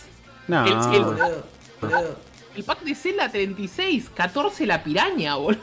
No. 0.47 0.65
El- 0.65 0.95
el- 0.95 1.03
Boludo, 1.03 1.43
boludo. 1.81 2.19
El 2.55 2.63
pack 2.63 2.81
de 2.81 2.95
Zelda 2.95 3.29
36, 3.29 4.09
14 4.15 4.65
la 4.65 4.83
piraña, 4.83 5.35
boludo. 5.35 5.61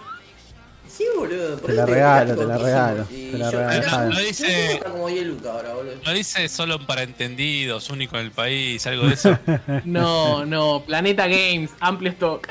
Sí, 0.87 1.05
boludo. 1.17 1.57
por 1.59 1.71
Te 1.71 1.77
la 1.77 1.87
regalo, 1.87 2.37
te 2.37 2.45
la 2.45 2.59
regalo, 2.59 3.05
te 3.07 3.39
la 3.39 3.51
regalo. 3.51 4.11
No 4.15 4.21
dice- 4.21 4.73
Está 4.75 4.91
como 4.91 5.09
10 5.09 5.27
lucas 5.27 5.47
ahora, 5.47 5.75
boludo. 5.75 5.95
No 6.05 6.13
dice 6.13 6.49
solo 6.49 6.87
para 6.87 7.03
entendidos, 7.03 7.91
único 7.91 8.17
en 8.17 8.27
el 8.27 8.31
país, 8.31 8.87
algo 8.87 9.07
de 9.09 9.15
eso. 9.15 9.37
No, 9.85 10.45
no, 10.47 10.85
Planeta 10.87 11.27
Games, 11.27 11.71
amplio 11.81 12.11
stock. 12.13 12.47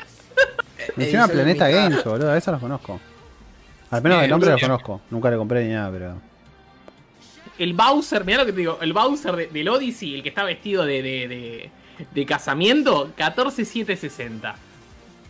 Me 0.96 1.06
llama 1.10 1.24
Edición 1.26 1.30
Planeta 1.30 1.68
limitada. 1.68 1.88
Games, 1.88 2.04
boludo. 2.04 2.32
A 2.32 2.36
eso 2.36 2.50
los 2.52 2.60
conozco. 2.60 3.00
Al 3.94 4.02
menos 4.02 4.20
Eh, 4.20 4.24
el 4.24 4.30
nombre 4.30 4.50
lo 4.50 4.58
conozco. 4.58 5.00
Nunca 5.10 5.30
le 5.30 5.36
compré 5.36 5.64
ni 5.66 5.72
nada, 5.72 5.90
pero. 5.90 6.14
El 7.58 7.72
Bowser, 7.74 8.24
mirá 8.24 8.38
lo 8.38 8.46
que 8.46 8.52
te 8.52 8.58
digo, 8.58 8.78
el 8.80 8.92
Bowser 8.92 9.36
de- 9.36 9.46
del 9.46 9.68
Odyssey, 9.68 10.14
el 10.16 10.22
que 10.22 10.28
está 10.30 10.42
vestido 10.42 10.84
de, 10.84 11.02
de, 11.02 11.28
de, 11.28 11.70
de 12.12 12.26
casamiento, 12.26 13.12
14760. 13.16 14.56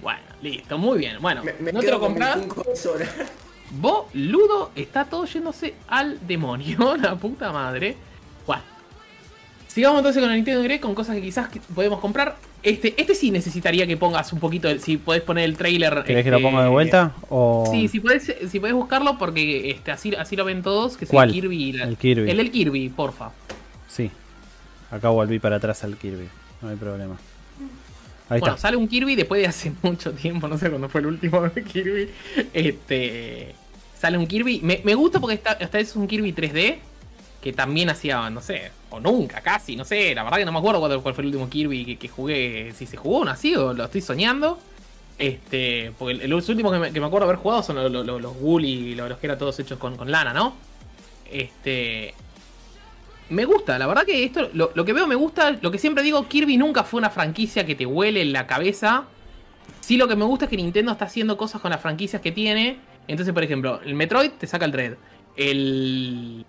Bueno, 0.00 0.20
listo, 0.40 0.78
muy 0.78 0.98
bien. 0.98 1.18
Bueno, 1.20 1.42
Me, 1.44 1.52
me 1.60 1.72
no 1.72 1.80
te 1.80 1.90
lo 1.90 2.00
compras. 2.00 2.38
Sora. 2.74 3.06
Boludo, 3.70 4.70
está 4.74 5.04
todo 5.04 5.24
yéndose 5.26 5.74
al 5.88 6.26
demonio, 6.26 6.96
la 7.00 7.14
puta 7.16 7.52
madre. 7.52 7.96
Bueno. 8.46 8.62
Sigamos 9.74 9.98
entonces 9.98 10.22
con 10.22 10.30
el 10.30 10.36
Nintendo 10.36 10.62
Direct, 10.62 10.82
con 10.84 10.94
cosas 10.94 11.16
que 11.16 11.22
quizás 11.22 11.48
podemos 11.74 11.98
comprar. 11.98 12.36
Este, 12.62 12.94
este 12.96 13.12
sí 13.16 13.32
necesitaría 13.32 13.88
que 13.88 13.96
pongas 13.96 14.32
un 14.32 14.38
poquito, 14.38 14.68
el- 14.68 14.80
si 14.80 14.98
podés 14.98 15.22
poner 15.22 15.44
el 15.46 15.56
trailer. 15.56 16.04
¿Querés 16.06 16.22
que 16.22 16.30
lo 16.30 16.36
este, 16.36 16.48
ponga 16.48 16.62
de 16.62 16.68
vuelta? 16.70 17.12
O... 17.28 17.66
Sí, 17.72 17.88
si 17.88 17.98
podés, 17.98 18.32
si 18.48 18.60
podés 18.60 18.74
buscarlo 18.74 19.18
porque 19.18 19.70
este, 19.72 19.90
así, 19.90 20.14
así 20.14 20.36
lo 20.36 20.44
ven 20.44 20.62
todos, 20.62 20.96
que 20.96 21.06
es 21.06 21.10
¿Cuál? 21.10 21.30
el 21.30 21.34
Kirby. 21.34 21.72
la- 21.72 21.84
El 21.88 21.96
Kirby. 21.96 22.30
El 22.30 22.36
del 22.36 22.50
Kirby, 22.52 22.88
porfa. 22.90 23.32
Sí. 23.88 24.12
Acá 24.92 25.08
volví 25.08 25.40
para 25.40 25.56
atrás 25.56 25.82
al 25.82 25.96
Kirby. 25.96 26.28
No 26.62 26.68
hay 26.68 26.76
problema. 26.76 27.16
Ahí 28.28 28.38
bueno, 28.38 28.54
está. 28.54 28.68
sale 28.68 28.76
un 28.76 28.86
Kirby 28.86 29.16
después 29.16 29.42
de 29.42 29.48
hace 29.48 29.72
mucho 29.82 30.12
tiempo, 30.12 30.46
no 30.46 30.56
sé 30.56 30.70
cuándo 30.70 30.88
fue 30.88 31.00
el 31.00 31.08
último 31.08 31.42
Kirby. 31.72 32.10
Este. 32.54 33.54
Sale 33.98 34.18
un 34.18 34.26
Kirby. 34.28 34.60
Me, 34.62 34.80
me 34.84 34.94
gusta 34.94 35.18
porque 35.20 35.34
esta 35.34 35.54
vez 35.56 35.88
es 35.90 35.96
un 35.96 36.06
Kirby 36.06 36.32
3D. 36.32 36.76
Que 37.44 37.52
también 37.52 37.90
hacía, 37.90 38.30
no 38.30 38.40
sé, 38.40 38.72
o 38.88 39.00
nunca, 39.00 39.42
casi, 39.42 39.76
no 39.76 39.84
sé. 39.84 40.14
La 40.14 40.22
verdad 40.22 40.38
que 40.38 40.46
no 40.46 40.52
me 40.52 40.60
acuerdo 40.60 40.80
cuál, 40.80 41.14
fue 41.14 41.20
el 41.20 41.26
último 41.26 41.50
Kirby 41.50 41.96
que, 41.96 42.08
jugué. 42.08 42.72
Si 42.74 42.86
se 42.86 42.96
jugó 42.96 43.18
o 43.18 43.24
no 43.26 43.32
así, 43.32 43.54
o 43.54 43.74
lo 43.74 43.84
estoy 43.84 44.00
soñando. 44.00 44.58
Este. 45.18 45.92
Porque 45.98 46.24
el- 46.24 46.30
los 46.30 46.48
últimos 46.48 46.72
que 46.72 46.78
me, 46.78 46.90
que 46.90 47.00
me 47.00 47.06
acuerdo 47.06 47.26
haber 47.26 47.36
jugado 47.36 47.62
son 47.62 47.76
los, 47.76 47.92
los, 47.92 48.06
los, 48.06 48.22
los 48.22 49.18
que 49.18 49.26
eran 49.26 49.36
todos 49.38 49.60
hechos 49.60 49.78
con, 49.78 50.10
lana, 50.10 50.32
¿no? 50.32 50.54
Este. 51.30 52.14
Me 53.28 53.44
gusta, 53.44 53.78
la 53.78 53.86
verdad 53.86 54.06
que 54.06 54.24
esto, 54.24 54.48
lo, 54.54 54.70
lo 54.74 54.84
que 54.86 54.94
veo 54.94 55.06
me 55.06 55.14
gusta, 55.14 55.58
lo 55.60 55.70
que 55.70 55.76
siempre 55.76 56.02
digo, 56.02 56.26
Kirby 56.26 56.56
nunca 56.56 56.82
fue 56.82 56.96
una 56.96 57.10
franquicia 57.10 57.66
que 57.66 57.74
te 57.74 57.84
huele 57.84 58.22
en 58.22 58.32
la 58.32 58.46
cabeza. 58.46 59.04
Sí, 59.80 59.98
lo 59.98 60.08
que 60.08 60.16
me 60.16 60.24
gusta 60.24 60.46
es 60.46 60.50
que 60.50 60.56
Nintendo 60.56 60.92
está 60.92 61.04
haciendo 61.04 61.36
cosas 61.36 61.60
con 61.60 61.70
las 61.70 61.82
franquicias 61.82 62.22
que 62.22 62.32
tiene. 62.32 62.78
Entonces, 63.06 63.34
por 63.34 63.42
ejemplo, 63.44 63.80
el 63.84 63.94
Metroid 63.94 64.30
te 64.30 64.46
saca 64.46 64.64
el 64.64 64.72
Dread. 64.72 64.94
El, 65.36 66.46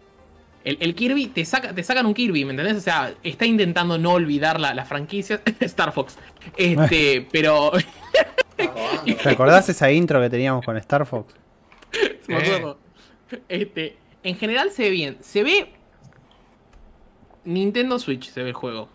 el, 0.65 0.77
el 0.81 0.95
Kirby 0.95 1.27
te, 1.27 1.45
saca, 1.45 1.73
te 1.73 1.83
sacan 1.83 2.05
un 2.05 2.13
Kirby, 2.13 2.43
¿me 2.43 2.51
entendés? 2.51 2.75
O 2.75 2.81
sea, 2.81 3.13
está 3.23 3.45
intentando 3.45 3.97
no 3.97 4.11
olvidar 4.13 4.59
la, 4.59 4.73
la 4.73 4.83
franquicia. 4.85 5.41
Star 5.61 5.93
Fox. 5.93 6.17
Este, 6.57 7.25
pero. 7.31 7.71
¿Te 8.57 9.29
acordás 9.29 9.69
esa 9.69 9.91
intro 9.91 10.19
que 10.21 10.29
teníamos 10.29 10.65
con 10.65 10.75
Star 10.77 11.05
Fox? 11.05 11.33
me 12.27 12.35
acuerdo. 12.37 12.77
Este, 13.47 13.95
en 14.23 14.35
general 14.37 14.71
se 14.71 14.83
ve 14.83 14.89
bien. 14.89 15.17
Se 15.21 15.43
ve. 15.43 15.71
Nintendo 17.43 17.99
Switch 17.99 18.31
se 18.31 18.41
ve 18.41 18.49
el 18.49 18.55
juego. 18.55 18.89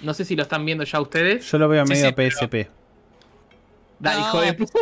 No 0.00 0.14
sé 0.14 0.24
si 0.24 0.34
lo 0.34 0.42
están 0.42 0.64
viendo 0.64 0.84
ya 0.84 1.00
ustedes. 1.00 1.48
Yo 1.50 1.58
lo 1.58 1.68
veo 1.68 1.84
Sí, 1.86 1.92
medio 1.92 2.06
sí, 2.08 2.12
pero- 2.16 2.30
PSP. 2.30 2.70
Da, 3.98 4.14
No. 4.14 4.20
hijo 4.20 4.40
de 4.40 4.52
puta. 4.54 4.72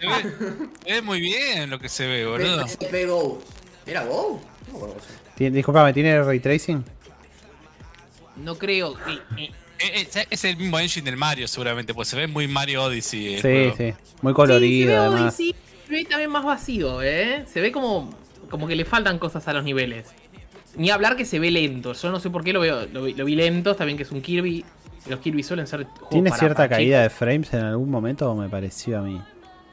Se 0.00 0.06
ve, 0.06 0.68
se 0.84 0.92
ve 0.94 1.02
muy 1.02 1.20
bien 1.20 1.68
lo 1.68 1.78
que 1.78 1.88
se 1.90 2.06
ve, 2.06 2.24
boludo. 2.26 2.66
PSP 2.66 3.04
Go. 3.06 3.42
¿Era 3.84 4.04
Go? 4.04 4.40
No 4.72 4.78
Disculpame, 5.38 5.92
¿tiene 5.92 6.22
ray 6.22 6.40
tracing? 6.40 6.82
No 8.36 8.56
creo. 8.56 8.94
eh, 9.08 9.18
eh, 9.38 9.50
Eh, 9.78 10.08
eh, 10.14 10.26
Es 10.30 10.44
el 10.44 10.56
mismo 10.56 10.78
engine 10.78 11.04
del 11.10 11.18
Mario, 11.18 11.46
seguramente, 11.48 11.92
pues 11.92 12.08
se 12.08 12.16
ve 12.16 12.26
muy 12.26 12.48
Mario 12.48 12.84
Odyssey. 12.84 13.34
el 13.34 13.36
Sí, 13.36 13.40
juego. 13.42 13.74
sí. 13.76 13.94
Muy 14.22 14.32
sí, 14.32 14.34
colorido, 14.34 14.86
se 14.90 14.92
ve 14.92 14.96
además. 14.96 15.20
Odyssey. 15.34 15.54
se 15.86 15.92
ve 15.92 16.04
también 16.06 16.30
más 16.30 16.44
vacío, 16.44 17.02
¿eh? 17.02 17.44
Se 17.46 17.60
ve 17.60 17.70
como, 17.72 18.10
como 18.50 18.66
que 18.66 18.74
le 18.74 18.84
faltan 18.86 19.18
cosas 19.18 19.46
a 19.48 19.52
los 19.52 19.64
niveles. 19.64 20.06
Ni 20.76 20.90
hablar 20.90 21.16
que 21.16 21.24
se 21.26 21.38
ve 21.38 21.50
lento. 21.50 21.92
Yo 21.92 22.10
no 22.10 22.20
sé 22.20 22.30
por 22.30 22.42
qué 22.44 22.52
lo 22.54 22.60
veo, 22.60 22.86
lo, 22.92 23.02
vi- 23.04 23.14
lo 23.14 23.24
vi 23.26 23.34
lento. 23.36 23.70
Está 23.72 23.84
bien 23.84 23.96
que 23.98 24.02
es 24.04 24.10
un 24.12 24.20
Kirby. 24.22 24.64
Los 25.08 25.20
Kirby 25.20 25.42
suelen 25.42 25.66
ser 25.66 25.84
juegos 25.84 26.08
¿Tiene 26.10 26.30
para- 26.30 26.38
cierta 26.40 26.56
para 26.56 26.68
caída 26.70 27.02
chicos. 27.02 27.12
de 27.12 27.18
frames 27.26 27.52
en 27.54 27.60
algún 27.60 27.90
momento 27.90 28.30
o 28.30 28.34
me 28.34 28.48
pareció 28.48 28.98
a 28.98 29.02
mí? 29.02 29.20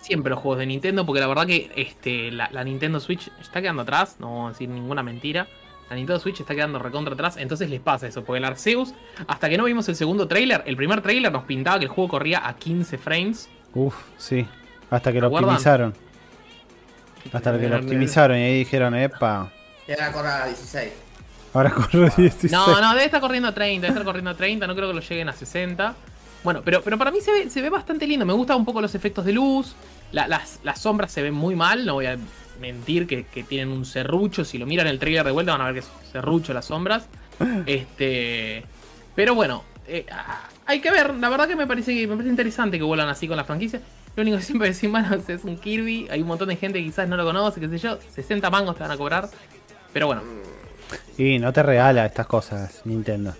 Siempre 0.04 0.30
los 0.30 0.40
juegos 0.40 0.60
de 0.60 0.66
Nintendo, 0.66 1.06
porque 1.06 1.22
la 1.22 1.28
verdad 1.28 1.48
que 1.48 1.72
este, 1.76 2.30
la, 2.32 2.50
la 2.52 2.64
Nintendo 2.64 3.00
Switch 3.00 3.32
está 3.42 3.62
quedando 3.62 3.82
atrás. 3.82 4.18
No 4.20 4.28
vamos 4.28 4.50
a 4.50 4.52
decir 4.52 4.70
ninguna 4.70 5.02
mentira. 5.02 5.48
La 5.90 5.96
Nintendo 5.96 6.20
Switch 6.20 6.42
está 6.42 6.54
quedando 6.54 6.78
recontra 6.78 7.14
atrás. 7.14 7.38
Entonces 7.38 7.70
les 7.70 7.80
pasa 7.80 8.08
eso. 8.08 8.24
Porque 8.24 8.40
el 8.40 8.46
Arceus, 8.46 8.94
hasta 9.28 9.50
que 9.50 9.58
no 9.58 9.64
vimos 9.64 9.88
el 9.90 9.96
segundo 9.96 10.28
trailer, 10.28 10.62
el 10.66 10.76
primer 10.76 11.02
trailer 11.02 11.32
nos 11.32 11.46
pintaba 11.46 11.80
que 11.80 11.86
el 11.86 11.90
juego 11.90 12.10
corría 12.10 12.48
a 12.48 12.56
15 12.56 12.98
frames. 12.98 13.50
Uf, 13.74 13.96
sí. 14.18 14.46
Hasta 14.90 15.12
que 15.12 15.22
lo 15.22 15.30
optimizaron. 15.30 15.94
Hasta 17.32 17.58
que 17.58 17.70
lo 17.70 17.78
optimizaron 17.78 18.38
y 18.38 18.42
ahí 18.42 18.58
dijeron, 18.60 18.96
epa, 18.96 19.50
Y 19.88 19.92
ahora 19.92 20.12
corre 20.12 20.30
a 20.30 20.46
16. 20.48 20.92
ahora 21.54 21.70
corre 21.72 22.12
16. 22.18 22.52
No, 22.52 22.82
no, 22.82 22.90
debe 22.92 23.06
estar 23.06 23.22
corriendo 23.22 23.50
a 23.50 23.54
30, 23.54 23.82
debe 23.82 23.88
estar 23.88 24.04
corriendo 24.04 24.32
a 24.32 24.36
30, 24.36 24.68
no 24.68 24.76
creo 24.76 24.90
que 24.90 24.94
lo 24.96 25.02
lleguen 25.02 25.30
a 25.30 25.34
60. 25.34 25.96
Bueno, 26.44 26.62
pero, 26.66 26.82
pero 26.82 26.98
para 26.98 27.12
mí 27.12 27.22
se 27.22 27.32
ve, 27.32 27.50
se 27.50 27.62
ve 27.62 27.70
bastante 27.70 28.06
lindo, 28.06 28.26
me 28.26 28.34
gustan 28.34 28.58
un 28.58 28.66
poco 28.66 28.82
los 28.82 28.94
efectos 28.94 29.24
de 29.24 29.32
luz, 29.32 29.74
la- 30.14 30.28
las, 30.30 30.60
las 30.64 30.80
sombras 30.80 31.12
se 31.12 31.22
ven 31.22 31.34
muy 31.34 31.56
mal, 31.56 31.86
no 31.86 31.96
voy 31.96 32.06
a 32.06 32.18
mentir 32.62 33.06
que, 33.08 33.26
que 33.26 33.44
tienen 33.44 33.70
un 33.70 33.84
serrucho, 33.86 34.46
si 34.46 34.58
lo 34.58 34.66
miran 34.66 34.88
el 34.88 34.98
trailer 35.00 35.26
de 35.26 35.32
vuelta 35.32 35.52
van 35.52 35.62
a 35.62 35.66
ver 35.66 35.74
que 35.74 35.80
es 35.82 35.90
serrucho 36.12 36.54
las 36.54 36.66
sombras. 36.66 37.08
Este, 37.66 38.64
pero 39.16 39.36
bueno, 39.36 39.64
eh, 39.88 40.06
ah, 40.12 40.48
hay 40.66 40.80
que 40.80 40.92
ver, 40.92 41.14
la 41.16 41.30
verdad 41.30 41.48
que 41.48 41.56
me 41.56 41.68
parece, 41.68 41.94
me 42.08 42.14
parece 42.16 42.30
interesante 42.30 42.78
que 42.78 42.84
vuelan 42.84 43.10
así 43.10 43.28
con 43.28 43.36
la 43.38 43.44
franquicia. 43.44 43.82
Lo 44.16 44.22
único 44.22 44.38
que 44.38 44.44
siempre 44.44 44.68
decimos 44.70 45.02
manos 45.10 45.28
es 45.28 45.44
un 45.44 45.58
Kirby, 45.58 46.08
hay 46.10 46.22
un 46.22 46.28
montón 46.28 46.50
de 46.50 46.56
gente 46.56 46.80
que 46.80 46.86
quizás 46.86 47.08
no 47.10 47.18
lo 47.18 47.26
conoce, 47.26 47.60
qué 47.60 47.68
sé 47.68 47.80
yo, 47.80 47.98
60 48.14 48.50
mangos 48.50 48.76
te 48.76 48.84
van 48.84 48.92
a 48.92 48.98
cobrar. 48.98 49.30
Pero 49.92 50.08
bueno, 50.08 50.22
Y 51.18 51.40
no 51.40 51.52
te 51.54 51.64
regala 51.64 52.06
estas 52.06 52.28
cosas, 52.28 52.82
Nintendo. 52.86 53.36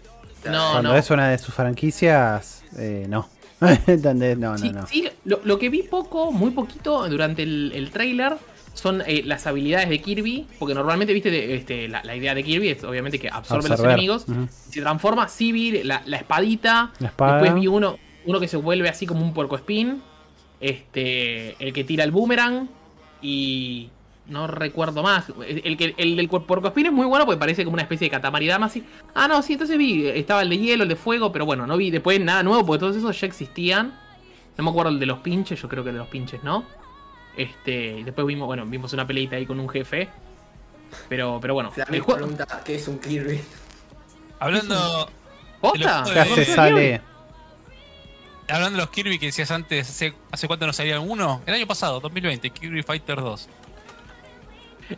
no, 0.46 0.72
Cuando 0.72 0.92
no. 0.94 0.96
es 0.98 1.10
una 1.12 1.30
de 1.30 1.38
sus 1.38 1.54
franquicias, 1.54 2.64
eh, 2.78 3.06
no. 3.08 3.30
¿Entendés? 3.88 4.38
No, 4.38 4.52
no, 4.52 4.58
Sí, 4.58 4.70
no. 4.70 4.88
sí, 4.88 5.08
lo, 5.26 5.40
lo 5.44 5.58
que 5.60 5.70
vi 5.70 5.84
poco, 5.84 6.32
muy 6.32 6.52
poquito 6.52 7.08
durante 7.10 7.44
el, 7.44 7.72
el 7.76 7.90
trailer 7.92 8.34
son 8.74 9.04
eh, 9.06 9.22
las 9.24 9.46
habilidades 9.46 9.90
de 9.90 10.02
Kirby. 10.02 10.48
Porque 10.60 10.74
normalmente, 10.74 11.14
viste, 11.14 11.30
de- 11.30 11.56
este, 11.56 11.88
la, 11.88 12.04
la 12.04 12.16
idea 12.16 12.34
de 12.34 12.44
Kirby 12.44 12.70
es 12.70 12.84
obviamente 12.84 13.20
que 13.20 13.30
absorbe 13.30 13.70
los 13.70 13.80
enemigos. 13.80 14.26
Se 14.70 14.82
transforma, 14.82 15.28
sí 15.30 15.52
vi 15.52 15.84
la, 15.84 16.02
la 16.06 16.18
espadita. 16.18 16.92
La 17.00 17.10
espada. 17.10 17.34
Después 17.42 17.62
vi 17.62 17.68
uno, 17.68 17.98
uno 18.26 18.40
que 18.40 18.48
se 18.48 18.58
vuelve 18.58 18.90
así 18.90 19.06
como 19.06 19.22
un 19.22 19.34
puerco 19.34 19.56
spin. 19.58 20.02
Este. 20.60 21.56
El 21.64 21.74
que 21.74 21.84
tira 21.84 22.04
el 22.04 22.12
boomerang. 22.12 22.68
Y. 23.22 23.90
No 24.28 24.48
recuerdo 24.48 25.04
más. 25.04 25.26
El, 25.46 25.76
que, 25.76 25.96
el 25.98 26.16
del 26.16 26.30
puerco 26.30 26.68
spin 26.68 26.86
es 26.88 26.92
muy 26.94 27.06
bueno 27.06 27.26
porque 27.26 27.40
parece 27.40 27.66
como 27.66 27.74
una 27.74 27.84
especie 27.84 28.06
de 28.06 28.12
Katamari 28.12 28.48
Damacy. 28.48 28.84
Ah, 29.14 29.28
no, 29.28 29.42
sí, 29.42 29.54
entonces 29.54 29.78
vi. 29.78 30.08
Estaba 30.08 30.42
el 30.44 30.50
de 30.50 30.58
hielo, 30.58 30.84
el 30.84 30.90
de 30.90 30.96
fuego, 30.96 31.32
pero 31.32 31.46
bueno, 31.46 31.68
no 31.68 31.76
vi 31.76 31.92
después 31.92 32.20
nada 32.22 32.42
nuevo 32.42 32.66
porque 32.66 32.80
todos 32.80 32.96
esos 32.96 33.20
ya 33.20 33.28
existían. 33.28 34.00
No 34.58 34.64
me 34.64 34.70
acuerdo 34.70 34.92
el 34.92 35.00
de 35.00 35.06
los 35.08 35.20
pinches, 35.20 35.62
yo 35.62 35.68
creo 35.68 35.84
que 35.84 35.90
el 35.90 35.96
de 35.96 36.00
los 36.00 36.08
pinches 36.08 36.44
no. 36.44 36.66
Este. 37.36 38.00
y 38.00 38.04
Después 38.04 38.26
vimos, 38.26 38.46
bueno, 38.48 38.66
vimos 38.66 38.94
una 38.94 39.06
peleita 39.06 39.36
ahí 39.36 39.46
con 39.46 39.60
un 39.60 39.68
jefe. 39.68 40.08
Pero, 41.10 41.40
pero 41.42 41.54
bueno. 41.54 41.72
La 41.76 41.84
El 41.84 42.04
pregunta, 42.04 42.62
¿qué 42.64 42.76
es 42.76 42.88
un 42.88 43.00
Kirby? 43.00 43.42
Hablando, 44.40 45.10
¿Posta? 45.60 46.04
¿Qué 46.06 46.14
¿Qué 46.14 46.20
hace? 46.20 46.46
Sale. 46.46 47.02
hablando 48.48 48.78
de 48.78 48.86
los 48.86 48.90
Kirby 48.90 49.18
que 49.20 49.28
decías 49.28 49.52
antes, 49.52 49.90
¿hace, 49.90 50.14
hace 50.32 50.48
cuánto 50.48 50.68
no 50.68 50.74
salía 50.74 51.00
uno? 51.00 51.42
El 51.46 51.56
año 51.56 51.68
pasado, 51.68 52.00
2020, 52.00 52.50
Kirby 52.52 52.84
Fighter 52.84 53.16
2. 53.16 53.50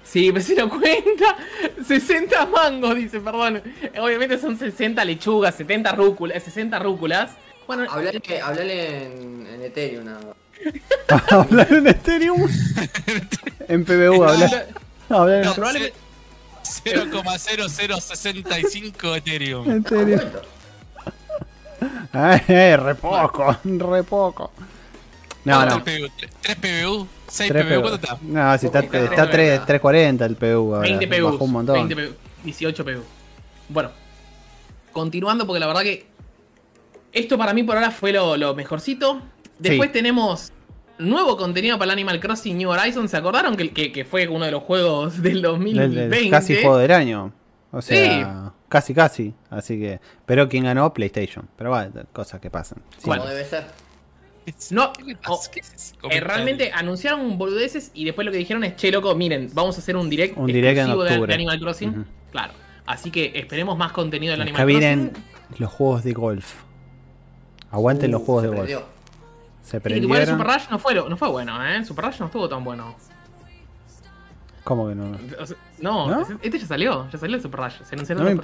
Sí, 0.04 0.32
me 0.32 0.42
se 0.42 0.56
lo 0.56 0.70
cuenta. 0.70 1.36
60 1.86 2.46
mangos, 2.48 2.96
dice, 2.96 3.20
perdón. 3.20 3.62
Obviamente 4.00 4.38
son 4.40 4.58
60 4.58 5.04
lechugas, 5.06 5.54
70 5.56 5.92
rúculas, 5.94 6.42
60 6.44 6.80
rúculas. 6.80 7.32
Bueno, 7.68 7.86
Hablale, 7.90 8.22
hablale 8.44 9.06
en, 9.06 9.48
en 9.48 9.62
Ethereum 9.64 10.06
nada 10.06 10.20
más. 10.20 10.36
Hablar 11.32 11.74
en 11.74 11.88
Ethereum. 11.88 12.48
en 13.68 13.84
PBU, 13.86 14.24
hablar. 14.24 14.68
Hablar 15.10 15.38
en 15.40 15.46
No, 15.46 15.54
probablemente- 15.56 15.98
0,0065 16.64 19.16
Ethereum. 19.18 19.70
Ethereum. 19.72 20.22
Ay, 22.12 22.42
eh, 22.48 22.78
re 22.78 22.96
poco, 22.96 23.56
re 23.64 24.04
poco. 24.04 24.52
No, 25.46 25.56
¿Cuánto 25.56 25.76
no. 25.80 25.84
el 25.86 26.00
PBU? 26.02 26.08
¿3 26.44 26.56
PBU? 26.58 27.08
¿6 27.30 27.48
Tres 27.48 27.66
PBU? 27.66 27.70
PBU. 27.74 27.82
¿Cuánto 27.82 27.96
está? 27.96 28.18
No, 28.24 28.58
si 28.58 28.66
está, 28.66 28.80
está 28.80 28.98
no, 29.26 29.30
3, 29.30 29.50
verdad. 29.50 29.66
340 29.66 30.26
el 30.26 30.36
PU 30.36 30.46
ahora. 30.76 30.80
20 30.82 31.08
PU. 31.08 31.26
Bajó 31.32 31.44
un 31.46 31.52
montón. 31.52 31.76
20 31.88 31.96
PU. 31.96 32.16
18 32.44 32.86
PU. 32.86 32.92
Bueno, 33.70 33.92
continuando, 34.92 35.46
porque 35.46 35.60
la 35.60 35.68
verdad 35.68 35.82
que 35.84 36.08
esto 37.14 37.38
para 37.38 37.54
mí 37.54 37.64
por 37.64 37.76
ahora 37.78 37.92
fue 37.92 38.12
lo, 38.12 38.38
lo 38.38 38.56
mejorcito. 38.56 39.22
Después 39.60 39.90
Sí. 39.90 39.94
tenemos 39.94 40.52
nuevo 40.98 41.38
contenido 41.38 41.78
para 41.78 41.86
el 41.86 41.92
Animal 41.92 42.20
Crossing 42.20 42.58
New 42.58 42.70
Horizons. 42.70 43.12
¿Se 43.12 43.18
acordaron 43.18 43.56
que, 43.56 43.72
que, 43.72 43.92
que 43.92 44.06
fue 44.06 44.28
uno 44.28 44.46
de 44.46 44.52
los 44.52 44.64
juegos 44.64 45.22
del 45.22 45.38
El- 45.38 45.42
2020? 45.44 46.18
el 46.20 46.30
casi 46.30 46.56
juego 46.62 46.78
del 46.78 46.92
año. 46.92 47.32
O 47.72 47.82
sea, 47.82 47.96
Sí. 47.98 48.52
casi 48.70 48.94
casi. 48.94 49.34
Así 49.50 49.80
que. 49.80 50.00
Pero 50.26 50.48
quien 50.50 50.64
ganó, 50.66 50.94
PlayStation. 50.94 51.48
Pero 51.58 51.70
bueno, 51.72 51.92
cosas 52.14 52.40
que 52.42 52.50
pasan. 52.50 52.80
Sí. 52.98 53.04
Como 53.10 53.26
debe 53.26 53.44
ser. 53.46 53.66
No, 54.72 54.94
¿Qué 54.94 55.04
le 55.04 55.18
oh, 55.28 55.40
Eh, 56.10 56.20
realmente 56.20 56.72
anunciaron 56.72 57.38
boludeces 57.38 57.92
y 57.94 58.06
después 58.06 58.26
lo 58.26 58.32
que 58.32 58.38
dijeron 58.38 58.64
es, 58.64 58.76
che, 58.76 58.92
loco, 58.92 59.16
miren, 59.16 59.50
vamos 59.54 59.76
a 59.78 59.80
hacer 59.80 59.98
un 59.98 60.10
direct 60.10 60.38
Un 60.38 60.46
direct 60.48 60.78
en 60.80 60.88
de, 60.88 60.94
octubre. 60.94 61.28
de 61.28 61.34
Animal 61.34 61.60
Crossing. 61.60 62.06
Claro. 62.32 62.54
Así 62.86 63.10
que 63.10 63.32
esperemos 63.36 63.78
más 63.78 63.92
contenido 63.92 64.32
del 64.34 64.42
Animal 64.42 64.66
vienen 64.66 65.10
Crossing. 65.10 65.60
los 65.60 65.72
juegos 65.72 66.04
de 66.04 66.14
golf. 66.14 66.54
Aguanten 67.72 68.12
los 68.12 68.22
Uh, 68.22 68.26
juegos 68.26 68.44
de 68.44 68.50
golf. 68.50 68.70
Se 68.70 68.76
Sí, 68.76 68.78
igual 68.78 69.72
el 69.72 69.82
prendieron. 69.82 70.38
Super 70.38 70.48
Rush 70.54 70.70
no 70.70 70.78
fue, 70.80 70.94
lo- 70.94 71.10
no 71.10 71.18
fue 71.18 71.28
bueno, 71.30 71.66
¿eh? 71.66 71.76
El 71.78 71.86
Super 71.86 72.06
Rush 72.06 72.20
no 72.20 72.28
estuvo 72.28 72.48
tan 72.48 72.64
bueno. 72.64 72.96
¿Cómo 74.64 74.88
que 74.88 74.96
no? 74.96 75.18
O 75.40 75.46
sea, 75.46 75.58
no, 75.80 76.22
este 76.42 76.60
ya 76.60 76.66
salió, 76.68 77.10
ya 77.12 77.18
salió 77.20 77.36
el 77.36 77.42
Super 77.42 77.60
Rush. 77.62 77.74
Se 77.84 77.96
No 77.96 78.24
me 78.24 78.36
personajes. 78.36 78.42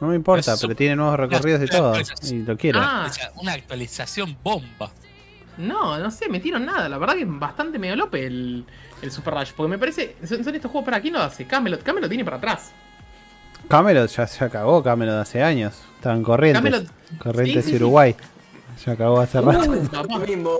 No 0.00 0.08
me 0.08 0.16
importa, 0.16 0.56
pero 0.60 0.74
tiene 0.74 0.96
nuevos 0.96 1.18
recorridos 1.18 1.62
y 1.62 1.66
todo. 1.66 1.94
Y 2.30 2.42
lo 2.42 2.56
quiero. 2.56 2.80
Ah. 2.82 3.10
Una 3.36 3.52
actualización 3.52 4.36
bomba. 4.42 4.90
No, 5.56 5.96
no 5.98 6.10
sé, 6.10 6.28
metieron 6.28 6.66
nada. 6.66 6.88
La 6.88 6.98
verdad 6.98 7.14
que 7.14 7.22
es 7.22 7.28
bastante 7.28 7.78
medio 7.78 7.94
lope 7.96 8.26
el, 8.26 8.64
el 9.02 9.10
Super 9.12 9.34
Rush. 9.34 9.52
Porque 9.56 9.70
me 9.70 9.78
parece. 9.78 10.16
Son, 10.26 10.42
son 10.42 10.54
estos 10.54 10.70
juegos 10.70 10.84
para 10.84 11.00
quién 11.00 11.14
lo 11.14 11.20
hace. 11.22 11.46
Camelot. 11.46 11.82
Camelot 11.82 12.08
tiene 12.08 12.24
para 12.24 12.38
atrás. 12.38 12.72
Camelot 13.68 14.10
ya 14.10 14.26
se 14.26 14.44
acabó, 14.44 14.82
Camelot 14.82 15.14
hace 15.20 15.42
años. 15.42 15.74
Estaban 15.96 16.22
corrientes. 16.22 16.62
Camelot- 16.62 16.88
corrientes 17.18 17.64
sí, 17.64 17.70
sí, 17.70 17.76
y 17.76 17.78
sí. 17.78 17.82
Uruguay. 17.84 18.16
Se 18.82 18.90
acabó 18.90 19.20
hace 19.20 19.40
rato. 19.40 19.70
Uh, 19.70 20.58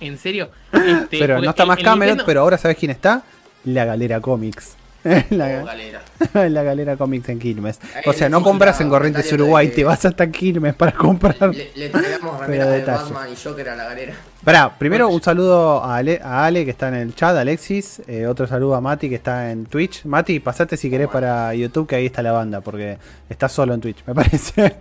en 0.00 0.18
serio. 0.18 0.50
Este, 0.72 1.18
pero 1.18 1.40
no 1.40 1.50
está 1.50 1.62
el- 1.64 1.68
más 1.68 1.78
el 1.78 1.84
Camelot, 1.84 2.08
Nintendo- 2.16 2.24
pero 2.26 2.40
ahora 2.42 2.58
¿sabes 2.58 2.76
quién 2.76 2.90
está? 2.90 3.22
La 3.64 3.84
Galera 3.84 4.20
Comics. 4.20 4.76
Oh, 5.04 5.08
la, 5.30 5.48
galera. 5.48 6.02
la 6.48 6.62
Galera 6.62 6.96
Comics 6.96 7.28
en 7.30 7.38
Quilmes. 7.38 7.80
O 8.06 8.12
sea, 8.12 8.28
no 8.28 8.42
compras 8.42 8.80
en 8.80 8.88
Corrientes 8.90 9.32
Uruguay, 9.32 9.68
te 9.68 9.82
vas 9.84 10.04
hasta 10.04 10.30
Quilmes 10.30 10.74
para 10.74 10.92
comprar. 10.92 11.36
Le, 11.54 11.70
le 11.74 11.88
remeras 12.40 12.68
de. 12.68 12.84
Batman 12.84 13.28
y 13.32 13.36
Joker 13.36 13.68
a 13.70 13.76
la 13.76 13.84
galera. 13.84 14.14
Pará, 14.44 14.78
primero 14.78 15.08
un 15.08 15.22
saludo 15.22 15.82
a 15.82 15.96
Ale, 15.96 16.20
a 16.22 16.44
Ale, 16.44 16.64
que 16.64 16.70
está 16.70 16.88
en 16.88 16.94
el 16.94 17.14
chat, 17.14 17.36
Alexis. 17.36 18.02
eh, 18.06 18.26
otro 18.26 18.46
saludo 18.46 18.74
a 18.74 18.80
Mati 18.80 19.08
que 19.08 19.14
está 19.14 19.50
en 19.50 19.66
Twitch. 19.66 20.04
Mati, 20.04 20.40
pasate 20.40 20.76
si 20.76 20.90
querés 20.90 21.08
para 21.08 21.54
YouTube, 21.54 21.86
que 21.86 21.96
ahí 21.96 22.06
está 22.06 22.22
la 22.22 22.32
banda, 22.32 22.60
porque 22.60 22.98
está 23.28 23.48
solo 23.48 23.74
en 23.74 23.80
Twitch, 23.80 24.04
me 24.06 24.14
parece. 24.14 24.76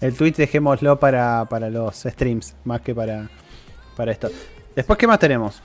El 0.00 0.14
Twitch 0.14 0.36
dejémoslo 0.36 0.98
para, 0.98 1.44
para 1.46 1.68
los 1.68 1.96
streams, 1.96 2.54
más 2.64 2.80
que 2.80 2.94
para, 2.94 3.28
para 3.96 4.12
esto. 4.12 4.30
Después, 4.74 4.98
¿qué 4.98 5.06
más 5.06 5.18
tenemos? 5.18 5.60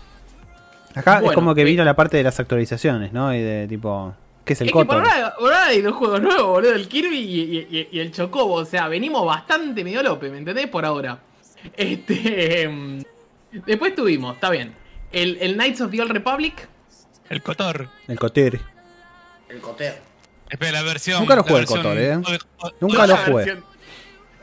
Acá 0.96 1.22
es 1.24 1.32
como 1.34 1.54
que 1.54 1.62
eh, 1.62 1.66
vino 1.66 1.84
la 1.84 1.96
parte 1.96 2.18
de 2.18 2.24
las 2.24 2.40
actualizaciones, 2.40 3.14
¿no? 3.14 3.34
Y 3.34 3.40
de 3.42 3.68
tipo, 3.68 4.14
¿qué 4.46 4.54
es 4.54 4.62
el 4.62 4.68
Es 4.68 4.74
que 4.74 4.86
por 4.86 4.96
ahora, 4.96 5.36
por 5.38 5.54
ahora 5.54 5.66
hay 5.68 5.82
dos 5.82 5.96
juegos 5.96 6.22
nuevos, 6.22 6.46
boludo. 6.48 6.74
El 6.74 6.88
Kirby 6.88 7.18
y, 7.18 7.42
y- 7.42 7.68
y- 7.80 7.88
y 7.92 8.00
el 8.00 8.12
Chocobo. 8.12 8.54
O 8.56 8.66
sea, 8.66 8.88
venimos 8.88 9.26
bastante 9.26 9.84
medio 9.84 10.02
lope, 10.04 10.30
¿me 10.30 10.40
entendés? 10.40 10.68
Por 10.68 10.86
ahora. 10.86 11.20
Este. 11.76 12.64
em, 12.64 13.04
Después 13.66 13.96
tuvimos, 13.96 14.36
está 14.36 14.50
bien. 14.50 14.74
El, 15.12 15.38
el 15.40 15.54
Knights 15.56 15.82
of 15.82 15.90
the 15.92 16.02
Old 16.02 16.12
Republic. 16.12 16.68
El 17.30 17.42
Cotor. 17.42 17.90
El 18.08 18.20
Coter. 18.20 18.60
El 19.50 19.60
Coter. 19.62 20.02
Espera, 20.50 20.72
la 20.74 20.84
versión. 20.84 21.20
Nunca 21.22 21.36
lo 21.36 21.44
jugué 21.44 21.60
el 21.62 21.66
Cotor, 21.66 21.98
eh. 21.98 22.18
Nunca 22.82 23.08
lo 23.08 23.18
jugué. 23.18 23.46
versión- 23.46 23.64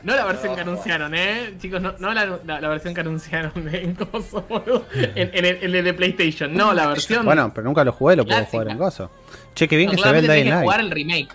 No 0.05 0.15
la 0.15 0.23
versión 0.23 0.49
No, 0.51 0.55
que 0.55 0.61
anunciaron, 0.61 1.15
eh. 1.15 1.55
Chicos, 1.59 1.81
no, 1.81 1.93
no 1.99 2.13
la, 2.13 2.25
la- 2.45 2.61
la 2.61 2.67
versión 2.69 2.93
que 2.93 3.01
anunciaron 3.01 3.51
en 3.73 3.95
Coso, 3.95 4.43
boludo. 4.47 4.85
En, 4.93 5.31
en 5.33 5.45
el, 5.45 5.57
en 5.63 5.75
el 5.75 5.83
de 5.83 5.93
PlayStation. 5.93 6.53
No, 6.53 6.73
la 6.73 6.87
versión. 6.87 7.25
Bueno, 7.25 7.51
pero 7.53 7.65
nunca 7.65 7.83
lo 7.83 7.91
jugué, 7.91 8.15
lo 8.15 8.23
puedo 8.25 8.45
jugar 8.45 8.69
en 8.69 8.77
gozo. 8.77 9.11
Che, 9.55 9.67
que 9.67 9.75
bien 9.77 9.89
No, 9.89 9.95
que 9.97 10.01
se 10.03 10.11
ve 10.11 10.19
el 10.19 10.25
que 10.27 10.49
Light. 10.49 10.61
jugar 10.63 10.79
el 10.79 10.91
remake. 10.91 11.29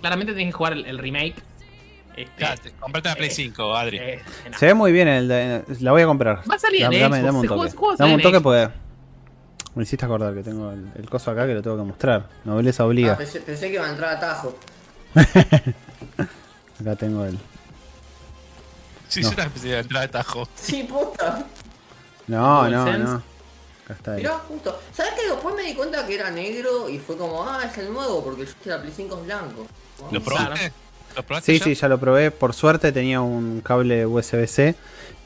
Claramente 0.00 0.32
tenés 0.34 0.48
que 0.48 0.52
jugar 0.52 0.74
el, 0.74 0.84
el 0.84 0.98
remake. 0.98 1.34
Este, 2.16 2.70
comprate 2.78 3.08
la 3.08 3.16
Play 3.16 3.30
5, 3.30 3.74
Adri. 3.76 3.96
eh, 3.98 4.22
no. 4.52 4.56
Se 4.58 4.66
ve 4.66 4.74
muy 4.74 4.92
bien 4.92 5.08
el 5.08 5.26
de- 5.26 5.62
La 5.80 5.90
voy 5.92 6.02
a 6.02 6.06
comprar. 6.06 6.42
Va 6.48 6.54
a 6.54 6.58
salir 6.58 6.82
en 6.82 6.90
Dame, 6.90 7.00
dame, 7.00 7.16
Xbox, 7.20 7.26
dame 7.26 7.38
un 7.38 7.46
toque. 7.48 7.70
juega 7.76 7.96
Dame 7.98 8.14
un 8.14 8.20
en 8.20 8.24
toque 8.24 8.40
porque. 8.40 8.68
Me 9.74 9.82
hiciste 9.82 10.04
acordar 10.04 10.32
que 10.34 10.42
tengo 10.44 10.70
el, 10.70 10.86
el 10.94 11.08
coso 11.10 11.30
acá 11.32 11.46
que 11.46 11.54
lo 11.54 11.62
tengo 11.62 11.76
que 11.78 11.82
mostrar. 11.82 12.28
Nobleza 12.44 12.84
obliga. 12.84 13.14
Ah, 13.14 13.16
pensé, 13.16 13.40
pensé 13.40 13.68
que 13.68 13.74
iba 13.74 13.86
a 13.86 13.90
entrar 13.90 14.10
a 14.16 14.20
tajo. 14.20 14.56
Acá 16.80 16.96
tengo 16.96 17.24
el. 17.24 17.38
Sí, 19.14 19.20
no. 19.22 19.30
yo 19.30 19.36
también 19.36 19.52
pensé 19.52 19.68
de 19.68 19.78
entrar 19.78 20.02
de 20.02 20.08
tajo. 20.08 20.48
Sí, 20.56 20.82
puta. 20.84 21.44
No, 22.26 22.68
no, 22.68 22.98
no. 22.98 23.22
Acá 23.84 23.94
está 23.94 24.12
ahí. 24.12 24.18
Mirá, 24.22 24.38
justo. 24.48 24.78
¿Sabes 24.94 25.12
que 25.14 25.28
después 25.30 25.54
me 25.54 25.62
di 25.62 25.74
cuenta 25.74 26.06
que 26.06 26.14
era 26.14 26.30
negro 26.30 26.88
y 26.88 26.98
fue 26.98 27.16
como, 27.16 27.46
ah, 27.46 27.60
es 27.70 27.76
el 27.78 27.92
nuevo 27.92 28.24
porque 28.24 28.46
yo 28.46 28.52
que 28.62 28.70
la 28.70 28.80
Play 28.80 28.92
5 28.96 29.16
es 29.18 29.24
blanco? 29.26 29.66
¿Lo 30.10 30.20
probaste? 30.22 30.72
¿Lo 31.16 31.22
probaste 31.22 31.52
Sí, 31.52 31.58
ya? 31.58 31.64
sí, 31.64 31.74
ya 31.74 31.88
lo 31.88 31.98
probé. 31.98 32.30
Por 32.30 32.54
suerte 32.54 32.92
tenía 32.92 33.20
un 33.20 33.60
cable 33.60 34.06
USB-C. 34.06 34.74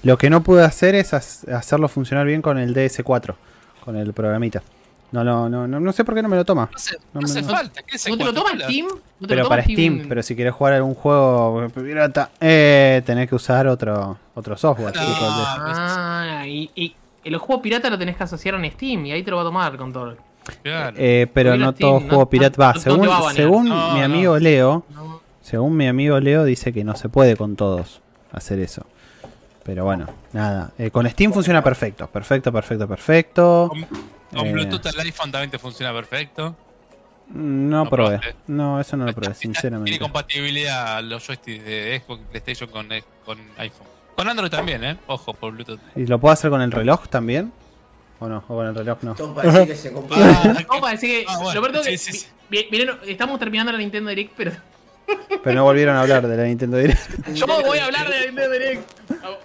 Lo 0.02 0.18
que 0.18 0.28
no 0.28 0.42
pude 0.42 0.64
hacer 0.64 0.94
es 0.96 1.14
ha- 1.14 1.56
hacerlo 1.56 1.88
funcionar 1.88 2.26
bien 2.26 2.42
con 2.42 2.58
el 2.58 2.74
DS4, 2.74 3.34
con 3.84 3.96
el 3.96 4.12
programita. 4.12 4.62
No, 5.10 5.24
no, 5.24 5.48
no, 5.48 5.66
no, 5.66 5.80
no 5.80 5.92
sé 5.92 6.04
por 6.04 6.14
qué 6.14 6.22
no 6.22 6.28
me 6.28 6.36
lo 6.36 6.44
toma. 6.44 6.68
No 6.70 6.76
hace, 6.76 6.96
No 6.96 7.02
no 7.14 7.20
me- 7.20 7.24
hace 7.24 7.42
no- 7.42 7.48
falta. 7.48 7.82
¿Qué 7.82 7.96
es 7.96 8.08
¿No 8.08 8.16
te 8.18 8.24
lo 8.24 8.32
toma 8.34 8.50
Steam? 8.58 8.86
¿No 8.86 9.26
te 9.26 9.34
Pero 9.34 9.48
para 9.48 9.62
Steam, 9.62 10.04
pero 10.08 10.22
si 10.22 10.36
querés 10.36 10.52
jugar 10.54 10.74
algún 10.74 10.94
juego 10.94 11.66
pirata, 11.74 12.30
eh, 12.40 13.02
tenés 13.06 13.28
que 13.28 13.34
usar 13.34 13.66
otro, 13.68 14.18
otro 14.34 14.56
software. 14.56 14.94
No. 14.94 15.00
el 15.00 15.06
de- 15.08 15.14
Ah, 15.20 16.44
y, 16.46 16.70
y 16.74 16.94
el 17.24 17.36
juego 17.38 17.62
pirata 17.62 17.88
lo 17.90 17.98
tenés 17.98 18.16
que 18.16 18.24
asociar 18.24 18.54
en 18.56 18.70
Steam 18.72 19.06
y 19.06 19.12
ahí 19.12 19.22
te 19.22 19.30
lo 19.30 19.36
va 19.36 19.42
a 19.42 19.46
tomar 19.46 19.76
con 19.78 19.92
todo. 19.92 20.16
Claro. 20.62 20.96
Eh, 20.98 21.26
pero 21.32 21.56
no 21.56 21.72
Steam, 21.72 21.74
todo 21.90 22.00
juego 22.00 22.22
no- 22.22 22.30
pirata 22.30 22.62
va. 22.62 22.74
Según, 22.78 23.08
va 23.08 23.30
a 23.30 23.32
según 23.32 23.68
No, 23.68 23.92
mi 23.94 23.98
no. 24.00 24.04
amigo 24.04 24.38
Leo, 24.38 24.84
No. 24.90 25.20
según 25.40 25.76
mi 25.76 25.86
amigo 25.88 26.20
Leo 26.20 26.44
dice 26.44 26.72
que 26.72 26.84
no 26.84 26.94
se 26.96 27.08
puede 27.08 27.36
con 27.36 27.56
todos 27.56 28.00
hacer 28.32 28.58
eso. 28.60 28.84
Pero 29.64 29.84
bueno, 29.84 30.06
nada. 30.32 30.70
Eh, 30.78 30.90
con 30.90 31.08
Steam 31.08 31.32
funciona 31.32 31.62
perfecto, 31.62 32.06
perfecto, 32.08 32.50
perfecto, 32.52 32.88
perfecto. 32.88 33.70
Con 34.32 34.46
eh. 34.46 34.52
Bluetooth 34.52 34.86
al 34.86 35.00
iPhone 35.00 35.32
también 35.32 35.50
te 35.50 35.58
funciona 35.58 35.92
perfecto. 35.92 36.56
No 37.28 37.84
¿Lo 37.84 37.90
probé. 37.90 38.20
No, 38.46 38.80
eso 38.80 38.96
no 38.96 39.04
lo 39.04 39.12
probé, 39.12 39.34
Tiene 39.38 39.54
sinceramente. 39.54 39.98
compatibilidad 39.98 41.02
los 41.02 41.26
joysticks 41.26 41.64
de 41.64 42.02
Xbox 42.04 42.20
y 42.22 42.24
PlayStation 42.30 42.70
con, 42.70 42.88
con 43.24 43.38
iPhone. 43.58 43.86
Con 44.16 44.28
Android 44.28 44.50
también, 44.50 44.82
¿eh? 44.84 44.98
Ojo, 45.06 45.34
por 45.34 45.52
Bluetooth. 45.52 45.80
¿Y 45.94 46.06
lo 46.06 46.18
puedo 46.18 46.32
hacer 46.32 46.50
con 46.50 46.60
el 46.62 46.72
reloj 46.72 47.06
también? 47.08 47.52
¿O 48.20 48.28
no? 48.28 48.38
¿O 48.48 48.56
con 48.56 48.66
el 48.66 48.74
reloj 48.74 48.98
no? 49.02 49.14
Todo 49.14 49.34
parece 49.34 49.66
que 49.66 49.76
se. 49.76 49.92
Ah, 50.10 50.54
No, 50.72 50.80
parece 50.80 51.06
que. 51.06 51.24
Ah, 51.28 51.38
bueno, 51.60 51.82
sí, 51.82 51.90
que. 51.90 51.98
sí, 51.98 52.12
sí. 52.12 52.26
Miren, 52.50 52.96
estamos 53.06 53.38
terminando 53.38 53.70
la 53.72 53.78
Nintendo 53.78 54.10
Direct, 54.10 54.32
pero 54.36 54.52
Pero 55.42 55.56
no 55.56 55.64
volvieron 55.64 55.96
a 55.96 56.02
hablar 56.02 56.26
de 56.26 56.36
la 56.36 56.44
Nintendo 56.44 56.76
Direct. 56.76 57.28
yo 57.34 57.46
voy 57.46 57.78
a 57.78 57.86
hablar 57.86 58.08
de 58.10 58.18
la 58.20 58.26
Nintendo 58.26 58.50
Direct. 58.50 58.92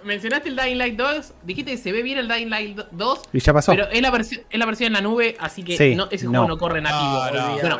Mencionaste 0.04 0.48
el 0.48 0.56
Dying 0.56 0.76
Light 0.78 0.96
2, 0.96 1.32
dijiste 1.44 1.70
que 1.72 1.78
se 1.78 1.92
ve 1.92 2.02
bien 2.02 2.18
el 2.18 2.28
Dying 2.28 2.48
Light 2.50 2.78
2, 2.90 3.20
Y 3.32 3.40
ya 3.40 3.52
pasó. 3.52 3.72
pero 3.72 3.88
es 3.90 4.02
la, 4.02 4.10
versión, 4.10 4.42
es 4.50 4.58
la 4.58 4.66
versión 4.66 4.88
en 4.88 4.92
la 4.94 5.00
nube, 5.00 5.36
así 5.40 5.62
que 5.62 5.76
Sí, 5.76 5.94
no, 5.94 6.08
ese 6.10 6.24
no. 6.26 6.30
juego 6.32 6.48
no 6.48 6.58
corre 6.58 6.80
nativo. 6.80 7.22
Ah, 7.22 7.30
no. 7.34 7.56
Bueno, 7.60 7.78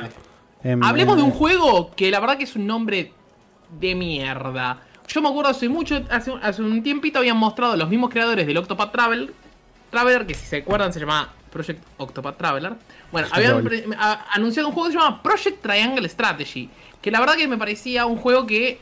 Em, 0.63 0.83
Hablemos 0.83 1.17
de 1.19 1.23
un 1.23 1.31
juego 1.31 1.95
que 1.95 2.11
la 2.11 2.21
verdad 2.21 2.39
que 2.39 2.45
es 2.45 2.57
un 2.57 2.67
nombre 2.67 3.13
de 3.79 3.95
mierda. 3.95 4.79
Yo 5.07 5.21
me 5.21 5.29
acuerdo 5.29 5.51
hace 5.51 5.69
mucho, 5.69 6.03
hace, 6.11 6.31
un- 6.31 6.43
hace 6.43 6.63
un 6.63 6.83
tiempito 6.83 7.19
habían 7.19 7.37
mostrado 7.37 7.77
los 7.77 7.87
mismos 7.91 8.09
creadores 8.09 8.47
del 8.47 8.57
Octopath 8.57 8.91
Travel, 8.91 9.31
Traveler, 9.91 10.27
que 10.27 10.33
si 10.33 10.47
se 10.47 10.57
acuerdan 10.59 10.91
se 10.95 11.01
llama 11.01 11.29
Project 11.51 11.83
Octopath 11.99 12.39
Traveler. 12.39 12.73
Bueno, 13.13 13.29
habían 13.31 13.63
anunciado 14.33 14.69
un 14.69 14.75
juego 14.75 14.89
que 14.89 14.95
se 14.95 14.99
llama 14.99 15.23
Project 15.23 15.61
Triangle 15.63 16.09
Strategy, 16.09 16.71
que 17.05 17.11
la 17.11 17.21
verdad 17.21 17.35
que 17.35 17.47
me 17.47 17.59
parecía 17.59 18.07
un 18.07 18.17
juego 18.17 18.47
que 18.47 18.81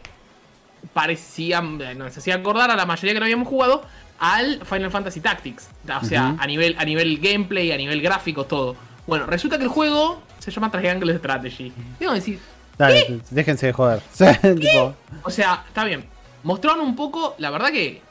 parecía, 0.95 1.59
eh, 1.59 1.95
nos 1.97 2.17
hacía 2.17 2.37
acordar 2.37 2.71
a 2.71 2.77
la 2.77 2.87
mayoría 2.87 3.15
que 3.15 3.19
lo 3.19 3.25
habíamos 3.25 3.49
jugado 3.49 3.83
al 4.21 4.65
Final 4.65 4.93
Fantasy 4.93 5.19
Tactics. 5.19 5.69
O 6.01 6.05
sea, 6.05 6.37
a 6.39 6.47
nivel 6.47 6.77
a 6.79 6.85
nivel 6.85 7.19
gameplay, 7.19 7.73
a 7.73 7.77
nivel 7.77 8.01
gráfico, 8.01 8.45
todo. 8.47 8.77
Bueno, 9.09 9.27
resulta 9.27 9.59
que 9.59 9.65
el 9.65 9.71
juego 9.71 10.23
se 10.39 10.53
llama 10.53 10.71
Triangle 10.71 11.19
Strategy. 11.19 11.73
Digo, 11.99 12.13
decir, 12.13 12.39
Dale, 12.79 13.21
déjense 13.31 13.67
de 13.67 13.73
joder. 13.73 14.01
O 15.25 15.31
sea, 15.31 15.65
está 15.67 15.83
bien. 15.83 16.05
Mostraron 16.45 16.81
un 16.81 16.95
poco, 16.95 17.35
la 17.39 17.51
verdad 17.51 17.73
que 17.73 18.03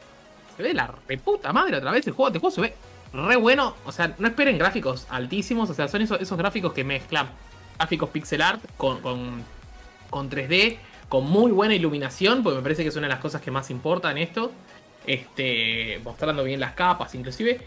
se 0.57 0.61
ve 0.61 0.73
la 0.73 0.93
reputa 1.07 1.53
madre 1.53 1.77
otra 1.77 1.91
vez 1.91 2.05
el 2.05 2.11
juego. 2.11 2.27
Este 2.27 2.39
juego 2.39 2.53
se 2.53 2.59
ve 2.59 2.73
re 3.13 3.37
bueno. 3.37 3.77
O 3.85 3.93
sea, 3.93 4.13
no 4.17 4.27
esperen 4.27 4.57
gráficos 4.57 5.07
altísimos. 5.09 5.69
O 5.69 5.73
sea, 5.73 5.87
son 5.87 6.01
esos, 6.01 6.19
esos 6.19 6.37
gráficos 6.37 6.73
que 6.73 6.83
mezclan 6.83 7.29
gráficos 7.77 8.09
pixel 8.09 8.41
art 8.41 8.61
con, 8.75 8.99
con, 8.99 9.41
con 10.11 10.29
3D, 10.29 10.77
con 11.09 11.25
muy 11.27 11.51
buena 11.51 11.73
iluminación, 11.73 12.43
porque 12.43 12.57
me 12.57 12.61
parece 12.61 12.83
que 12.83 12.89
es 12.89 12.95
una 12.95 13.07
de 13.07 13.13
las 13.13 13.19
cosas 13.21 13.41
que 13.41 13.49
más 13.49 13.71
importa 13.71 14.11
en 14.11 14.19
esto. 14.19 14.51
Este, 15.07 15.99
mostrando 16.03 16.43
bien 16.43 16.59
las 16.59 16.73
capas, 16.73 17.15
inclusive. 17.15 17.59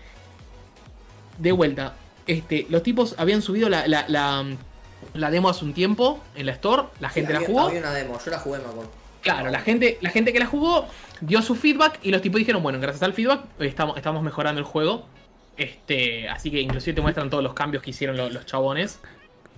De 1.39 1.51
vuelta, 1.51 1.95
este, 2.29 2.67
los 2.71 2.83
tipos 2.85 3.17
habían 3.19 3.43
subido 3.43 3.69
la, 3.69 3.89
la, 3.89 4.05
la, 4.09 4.45
la 5.15 5.31
demo 5.31 5.49
hace 5.49 5.65
un 5.65 5.75
tiempo 5.75 6.23
en 6.37 6.47
la 6.47 6.53
store. 6.53 6.85
La 7.01 7.09
gente 7.09 7.33
la 7.33 7.39
había, 7.41 7.49
jugó. 7.49 7.61
Había 7.67 7.81
una 7.81 7.93
demo, 7.93 8.19
yo 8.25 8.31
la 8.31 8.39
jugué, 8.39 8.59
me 8.61 8.67
acuerdo. 8.67 8.91
Claro, 9.21 9.51
la 9.51 9.61
gente, 9.61 9.99
la 10.01 10.11
gente 10.11 10.33
que 10.33 10.39
la 10.39 10.47
jugó 10.47 10.87
dio 11.21 11.41
su 11.43 11.55
feedback 11.57 11.99
y 12.03 12.11
los 12.11 12.21
tipos 12.23 12.39
dijeron, 12.39 12.63
bueno, 12.63 12.79
gracias 12.79 13.03
al 13.03 13.15
feedback 13.15 13.41
estamos, 13.59 13.97
estamos 13.97 14.23
mejorando 14.23 14.61
el 14.61 14.67
juego. 14.67 15.07
Este, 15.57 16.29
así 16.29 16.51
que 16.51 16.61
inclusive 16.61 16.95
te 16.95 17.01
muestran 17.01 17.31
todos 17.31 17.43
los 17.43 17.55
cambios 17.55 17.83
que 17.83 17.91
hicieron 17.91 18.17
lo- 18.17 18.29
los 18.29 18.45
chabones. 18.47 19.01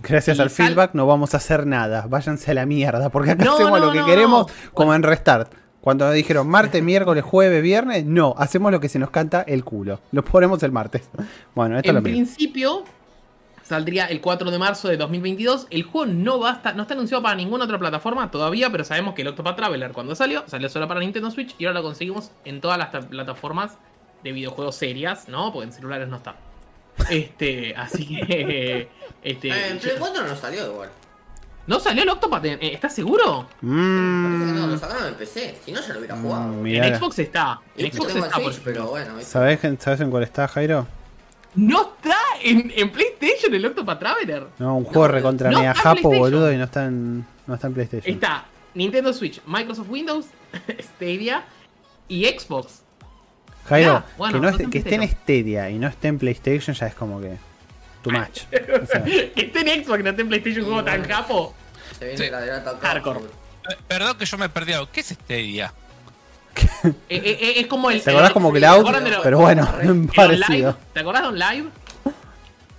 Gracias 0.01 0.37
Y 0.37 0.41
al 0.41 0.49
feedback 0.49 0.93
no 0.93 1.05
vamos 1.07 1.33
a 1.33 1.37
hacer 1.37 1.65
nada. 1.67 2.05
Váyanse 2.07 2.51
a 2.51 2.53
la 2.53 2.65
mierda. 2.65 3.09
Porque 3.09 3.31
acá 3.31 3.45
No, 3.45 3.53
hacemos 3.55 3.79
no, 3.79 3.85
lo 3.87 3.91
que 3.91 3.99
no, 3.99 4.05
queremos, 4.05 4.51
como 4.73 4.93
en 4.93 5.03
Restart. 5.03 5.51
Cuando 5.81 6.09
dijeron 6.11 6.47
martes, 6.49 6.83
miércoles, 6.83 7.23
jueves, 7.23 7.63
viernes, 7.63 8.05
no, 8.05 8.35
hacemos 8.37 8.71
lo 8.71 8.79
que 8.81 8.89
se 8.89 8.99
nos 8.99 9.09
canta 9.09 9.41
el 9.43 9.63
culo. 9.63 10.01
Lo 10.11 10.23
ponemos 10.23 10.61
el 10.63 10.71
martes. 10.71 11.09
Bueno, 11.55 11.77
esto 11.77 11.87
es 11.87 11.89
En 11.89 11.95
lo 11.95 12.01
mismo. 12.01 12.15
principio 12.17 12.83
saldría 13.63 14.05
el 14.05 14.19
4 14.21 14.51
de 14.51 14.59
marzo 14.59 14.87
de 14.89 14.97
2022. 14.97 15.67
El 15.69 15.83
juego 15.83 16.11
no 16.11 16.39
va 16.39 16.51
a 16.51 16.53
estar, 16.55 16.75
no 16.75 16.81
está 16.83 16.93
anunciado 16.93 17.23
para 17.23 17.35
ninguna 17.35 17.65
otra 17.65 17.79
plataforma 17.79 18.29
todavía, 18.31 18.69
pero 18.69 18.83
sabemos 18.83 19.13
que 19.13 19.21
el 19.21 19.29
Octopath 19.29 19.55
Traveler 19.55 19.91
cuando 19.93 20.13
salió, 20.15 20.43
salió 20.47 20.67
solo 20.69 20.87
para 20.87 20.99
Nintendo 20.99 21.31
Switch 21.31 21.55
y 21.57 21.65
ahora 21.65 21.79
lo 21.79 21.83
conseguimos 21.85 22.31
en 22.45 22.59
todas 22.59 22.77
las 22.77 22.91
ta- 22.91 23.01
plataformas 23.01 23.77
de 24.23 24.31
videojuegos 24.31 24.75
serias, 24.75 25.29
¿no? 25.29 25.53
Porque 25.53 25.67
en 25.67 25.73
celulares 25.73 26.07
no 26.09 26.17
está. 26.17 26.35
Este, 27.09 27.73
así 27.75 28.05
que 28.07 28.89
este, 29.23 29.47
Eh, 29.49 29.67
en 29.69 29.75
yo- 29.75 29.81
Play 29.81 29.95
4 29.99 30.27
no 30.27 30.35
salió 30.35 30.65
igual. 30.71 30.89
¿No 31.67 31.79
salió 31.81 32.03
el 32.03 32.09
Octopath? 32.09 32.45
Eh, 32.45 32.57
¿Estás 32.61 32.95
seguro? 32.95 33.47
Parece 33.49 33.59
que 33.59 33.65
no, 33.67 34.67
Mm, 34.67 34.69
lo 34.71 34.77
sacaron 34.77 35.07
en 35.07 35.15
PC. 35.15 35.57
Si 35.65 35.71
no, 35.73 35.81
ya 35.81 35.93
lo 35.93 35.99
hubiera 35.99 36.15
jugado. 36.15 36.43
mm, 36.47 36.53
En 36.53 36.61
mirá. 36.63 36.97
Xbox 36.97 37.19
está. 37.19 37.59
En 37.75 37.91
Xbox 37.91 38.15
está. 38.15 38.21
por 38.21 38.31
Switch, 38.31 38.47
ejemplo. 38.53 38.63
pero 38.73 38.87
bueno. 38.87 39.13
¿Sabés, 39.21 39.59
¿Sabés 39.79 39.99
en 39.99 40.09
cuál 40.09 40.23
está, 40.23 40.47
Jairo? 40.47 40.87
No 41.55 41.81
está 41.97 42.15
en, 42.41 42.71
en 42.75 42.89
PlayStation 42.91 43.53
el 43.53 43.65
Octopath 43.65 43.99
Traveler. 43.99 44.47
No, 44.59 44.77
un 44.77 44.83
juego 44.85 45.07
No, 45.07 45.13
recontra 45.13 45.51
no 45.51 45.57
mega 45.59 45.71
en 45.71 45.75
japo, 45.77 46.09
boludo, 46.09 46.53
y 46.53 46.57
no 46.57 46.63
está 46.65 46.85
en, 46.85 47.25
no 47.47 47.55
está 47.55 47.67
en 47.67 47.73
PlayStation. 47.73 48.13
Está 48.15 48.45
Nintendo 48.73 49.11
Switch, 49.11 49.41
Microsoft 49.45 49.89
Windows, 49.89 50.27
Stadia 50.79 51.45
y 52.07 52.25
Xbox. 52.25 52.83
Jairo, 53.69 53.93
Ya, 53.93 54.05
bueno, 54.17 54.33
que, 54.33 54.39
no 54.39 54.43
no 54.45 54.49
esté- 54.57 54.63
en 54.63 54.69
que 54.71 54.77
esté 54.79 54.95
en 54.95 55.01
PlayStation. 55.01 55.23
Stadia 55.23 55.69
y 55.69 55.79
no 55.79 55.87
esté 55.87 56.07
en 56.07 56.19
PlayStation 56.19 56.75
ya 56.75 56.87
es 56.87 56.95
como 56.95 57.19
que. 57.21 57.37
Too 58.03 58.11
much. 58.11 58.41
O 58.83 58.85
sea, 58.85 59.03
Que 59.03 59.31
esté 59.35 59.59
en 59.73 59.83
Xbox, 59.83 59.97
que 59.97 60.03
no 60.03 60.09
esté 60.11 60.21
en 60.21 60.27
PlayStation, 60.29 60.63
un 60.63 60.71
juego 60.71 60.83
tan 60.83 61.01
capo. 61.03 61.53
Se 61.99 62.05
viene 62.05 62.25
Sí. 62.25 62.31
la 62.31 62.77
Hardcore. 62.81 63.19
Eh, 63.19 63.75
Perdón 63.87 64.17
que 64.17 64.25
yo 64.25 64.37
me 64.37 64.45
he 64.45 64.49
perdido. 64.49 64.89
¿Qué 64.91 65.01
es 65.01 65.17
día? 65.27 65.73
Eh, 66.83 66.91
eh, 67.09 67.37
eh, 67.39 67.53
es 67.57 67.67
como 67.67 67.91
el. 67.91 68.01
¿Te 68.01 68.09
acordás 68.11 68.29
el- 68.29 68.33
como 68.33 68.51
¿te 68.53 68.59
Cloud? 68.59 68.89
lo- 68.89 69.21
Pero 69.23 69.39
bueno, 69.39 69.67
el 69.81 69.89
online? 69.91 70.11
parecido. 70.15 70.77
¿Te 70.93 70.99
acordás 71.01 71.21
de 71.23 71.27
Online? 71.29 71.69
Hay 72.05 72.13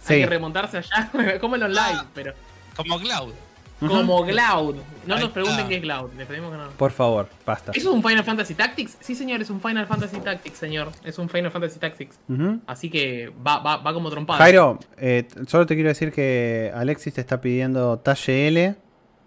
Sí. 0.03 0.15
que 0.21 0.27
remontarse 0.27 0.79
allá. 0.79 1.11
como 1.41 1.57
el 1.57 1.63
online, 1.65 2.01
pero. 2.15 2.33
Como 2.77 2.99
Cloud. 2.99 3.35
Como 3.81 4.25
Cloud. 4.27 4.77
No 5.07 5.15
Ahí 5.15 5.21
nos 5.23 5.31
pregunten 5.31 5.59
está. 5.61 5.69
qué 5.69 5.77
es 5.77 5.83
Cloud. 5.83 6.11
Les 6.17 6.27
pedimos 6.27 6.51
que 6.51 6.57
no. 6.59 6.69
Por 6.71 6.91
favor, 6.91 7.29
basta. 7.47 7.71
¿Eso 7.73 7.91
es 7.91 7.95
un 7.95 8.03
Final 8.03 8.25
Fantasy 8.25 8.55
Tactics? 8.55 8.97
Sí, 9.01 9.15
señor, 9.15 9.41
es 9.41 9.51
un 9.51 9.61
Final 9.61 9.87
Fantasy 9.87 10.19
Tactics, 10.19 10.59
señor. 10.59 10.89
Es 11.05 11.19
un 11.19 11.29
Final 11.29 11.51
Fantasy 11.51 11.79
Tactics. 11.79 12.19
Así 12.67 12.91
que 12.91 13.33
va, 13.47 13.59
va, 13.61 13.77
va 13.77 13.95
como 13.95 14.11
trompada. 14.11 14.39
Jairo, 14.41 14.79
eh, 14.97 15.29
solo 15.47 15.67
te 15.67 15.75
quiero 15.75 15.89
decir 15.91 16.11
que 16.13 16.73
Alexis 16.75 17.15
te 17.15 17.21
está 17.21 17.41
pidiendo 17.41 17.99
talle 18.01 18.49
L 18.49 18.77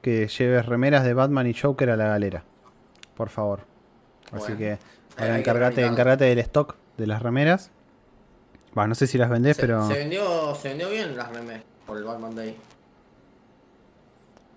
que 0.01 0.27
lleves 0.27 0.65
remeras 0.65 1.03
de 1.05 1.13
Batman 1.13 1.47
y 1.47 1.53
Joker 1.53 1.89
a 1.91 1.95
la 1.97 2.07
galera. 2.07 2.43
Por 3.15 3.29
favor. 3.29 3.61
Así 4.31 4.53
Bueno. 4.53 4.57
que 4.57 4.77
ahora 5.17 5.37
encárgate, 5.39 6.25
del 6.25 6.39
stock 6.39 6.75
de 6.97 7.07
las 7.07 7.21
remeras. 7.21 7.71
Va, 8.77 8.87
no 8.87 8.95
sé 8.95 9.05
si 9.07 9.17
las 9.17 9.29
vendés, 9.29 9.57
Se, 9.57 9.61
pero. 9.61 9.85
se 9.87 9.93
vendió, 9.93 10.55
se 10.55 10.69
vendió 10.69 10.89
bien 10.89 11.15
las 11.17 11.31
memes 11.31 11.61
por 11.85 11.97
el 11.97 12.03
Batman 12.03 12.35
Day. 12.35 12.55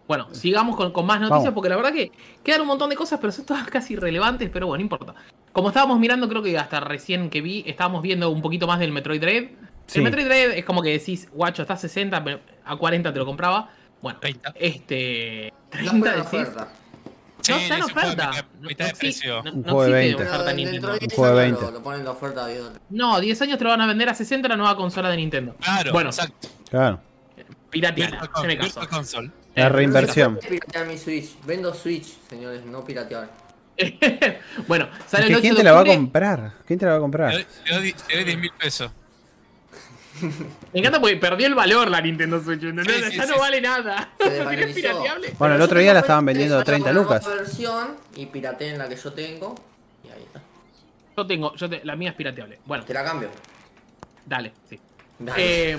Bueno, 0.06 0.28
sigamos 0.32 0.76
con, 0.76 0.92
con 0.92 1.06
más 1.06 1.18
noticias 1.18 1.40
Vamos. 1.44 1.54
porque 1.54 1.68
la 1.70 1.76
verdad 1.76 1.92
que 1.92 2.12
quedan 2.42 2.60
un 2.60 2.66
montón 2.66 2.90
de 2.90 2.96
cosas, 2.96 3.18
pero 3.20 3.32
son 3.32 3.46
todas 3.46 3.66
casi 3.68 3.94
irrelevantes, 3.94 4.50
pero 4.52 4.66
bueno, 4.66 4.80
no 4.80 4.82
importa. 4.82 5.14
Como 5.52 5.68
estábamos 5.68 5.98
mirando, 5.98 6.28
creo 6.28 6.42
que 6.42 6.58
hasta 6.58 6.80
recién 6.80 7.30
que 7.30 7.40
vi, 7.40 7.64
estábamos 7.66 8.02
viendo 8.02 8.28
un 8.30 8.42
poquito 8.42 8.66
más 8.66 8.78
del 8.80 8.92
Metroid 8.92 9.20
Dread. 9.20 9.44
Sí. 9.86 9.98
El 9.98 10.04
Metroid 10.04 10.26
Dread 10.26 10.50
es 10.52 10.64
como 10.64 10.82
que 10.82 10.90
decís, 10.90 11.28
guacho, 11.32 11.62
está 11.62 11.74
a 11.74 11.76
60, 11.78 12.20
me- 12.20 12.38
a 12.64 12.76
40 12.76 13.12
te 13.12 13.18
lo 13.18 13.24
compraba. 13.24 13.70
Bueno, 14.02 14.18
30. 14.20 14.52
este. 14.56 15.52
No 15.52 15.68
30 15.70 15.90
fue 15.90 16.10
decís. 16.10 16.26
oferta. 16.26 16.68
Sí, 17.40 17.52
no 17.52 17.58
está 17.58 17.76
en 17.76 17.82
oferta. 17.82 18.30
mitad- 18.30 18.44
No, 18.60 18.68
de 18.68 18.74
no 18.92 18.98
precio. 18.98 19.42
no- 19.42 19.42
no 19.52 19.80
de 19.80 19.86
existe 19.86 19.92
20. 19.92 20.14
oferta 20.22 20.44
Pero 20.44 20.56
Nintendo. 20.56 20.92
de 20.92 20.98
10 20.98 21.14
juego 21.14 21.36
de 21.36 21.42
años 21.44 21.58
20. 21.60 21.72
Lo, 21.72 21.78
lo 21.78 21.84
ponen 21.84 22.00
en 22.00 22.04
la 22.06 22.10
oferta 22.12 22.46
bien. 22.46 22.60
No, 22.90 23.20
10 23.20 23.42
años 23.42 23.58
te 23.58 23.64
lo 23.64 23.70
van 23.70 23.80
a 23.80 23.86
vender 23.86 24.08
a 24.08 24.14
60 24.14 24.48
la 24.48 24.56
nueva 24.56 24.76
consola 24.76 25.08
de 25.10 25.16
Nintendo. 25.16 25.54
Claro, 25.60 25.92
Bueno, 25.92 26.10
exacto. 26.10 26.48
Claro. 26.70 27.00
Con- 28.32 28.46
casó. 28.46 28.46
Virtual 28.46 28.88
Console. 28.88 29.30
La 29.54 29.66
Eh, 29.66 29.68
reinversión. 29.68 30.38
Piratear 30.48 30.86
mi 30.86 30.98
Switch. 30.98 31.36
Vendo 31.44 31.72
Switch, 31.74 32.16
señores, 32.28 32.64
no 32.64 32.84
piratear. 32.84 33.28
bueno, 34.68 34.88
sale 35.08 35.24
el 35.24 35.28
que 35.30 35.34
8 35.36 35.40
¿Quién 35.42 35.54
de 35.54 35.58
te 35.60 35.64
la 35.64 35.72
va 35.72 35.80
a 35.80 35.84
comprar? 35.84 36.52
¿Quién 36.66 36.78
te 36.78 36.84
la 36.86 36.92
va 36.92 36.98
a 36.98 37.00
comprar? 37.00 37.32
te 37.64 37.74
doy 37.74 37.92
te 37.92 38.14
doy 38.14 38.24
10 38.24 38.38
mil 38.38 38.50
pesos. 38.52 38.90
Me 40.72 40.78
encanta 40.80 41.00
porque 41.00 41.16
perdió 41.16 41.48
el 41.48 41.54
valor 41.56 41.90
la 41.90 42.00
Nintendo 42.00 42.40
Switch, 42.42 42.62
¿entendés? 42.62 42.96
Sí, 43.04 43.10
sí, 43.10 43.16
ya 43.16 43.22
sí, 43.24 43.28
no 43.30 43.34
sí. 43.34 43.40
vale 43.40 43.60
nada. 43.60 44.10
Es 44.18 44.74
pirateable. 44.74 45.34
Bueno, 45.38 45.56
el 45.56 45.62
otro 45.62 45.80
día 45.80 45.92
la 45.92 46.00
estaban 46.00 46.24
vendiendo 46.24 46.54
a 46.54 46.58
sacan 46.60 46.82
30 46.82 46.90
una 46.90 47.00
lucas. 47.00 47.26
versión 47.26 47.96
y 48.14 48.26
pirateen 48.26 48.78
la 48.78 48.88
que 48.88 48.94
yo 48.96 49.12
tengo. 49.12 49.54
Y 50.04 50.08
ahí 50.08 50.22
está. 50.22 50.40
Yo 51.16 51.26
tengo, 51.26 51.54
yo 51.56 51.68
te- 51.68 51.84
la 51.84 51.96
mía 51.96 52.10
es 52.10 52.16
pirateable. 52.16 52.60
Bueno, 52.64 52.84
Te 52.84 52.94
la 52.94 53.02
cambio. 53.04 53.28
dale, 54.24 54.52
sí. 54.68 54.78
Dale. 55.18 55.72
Eh, 55.72 55.78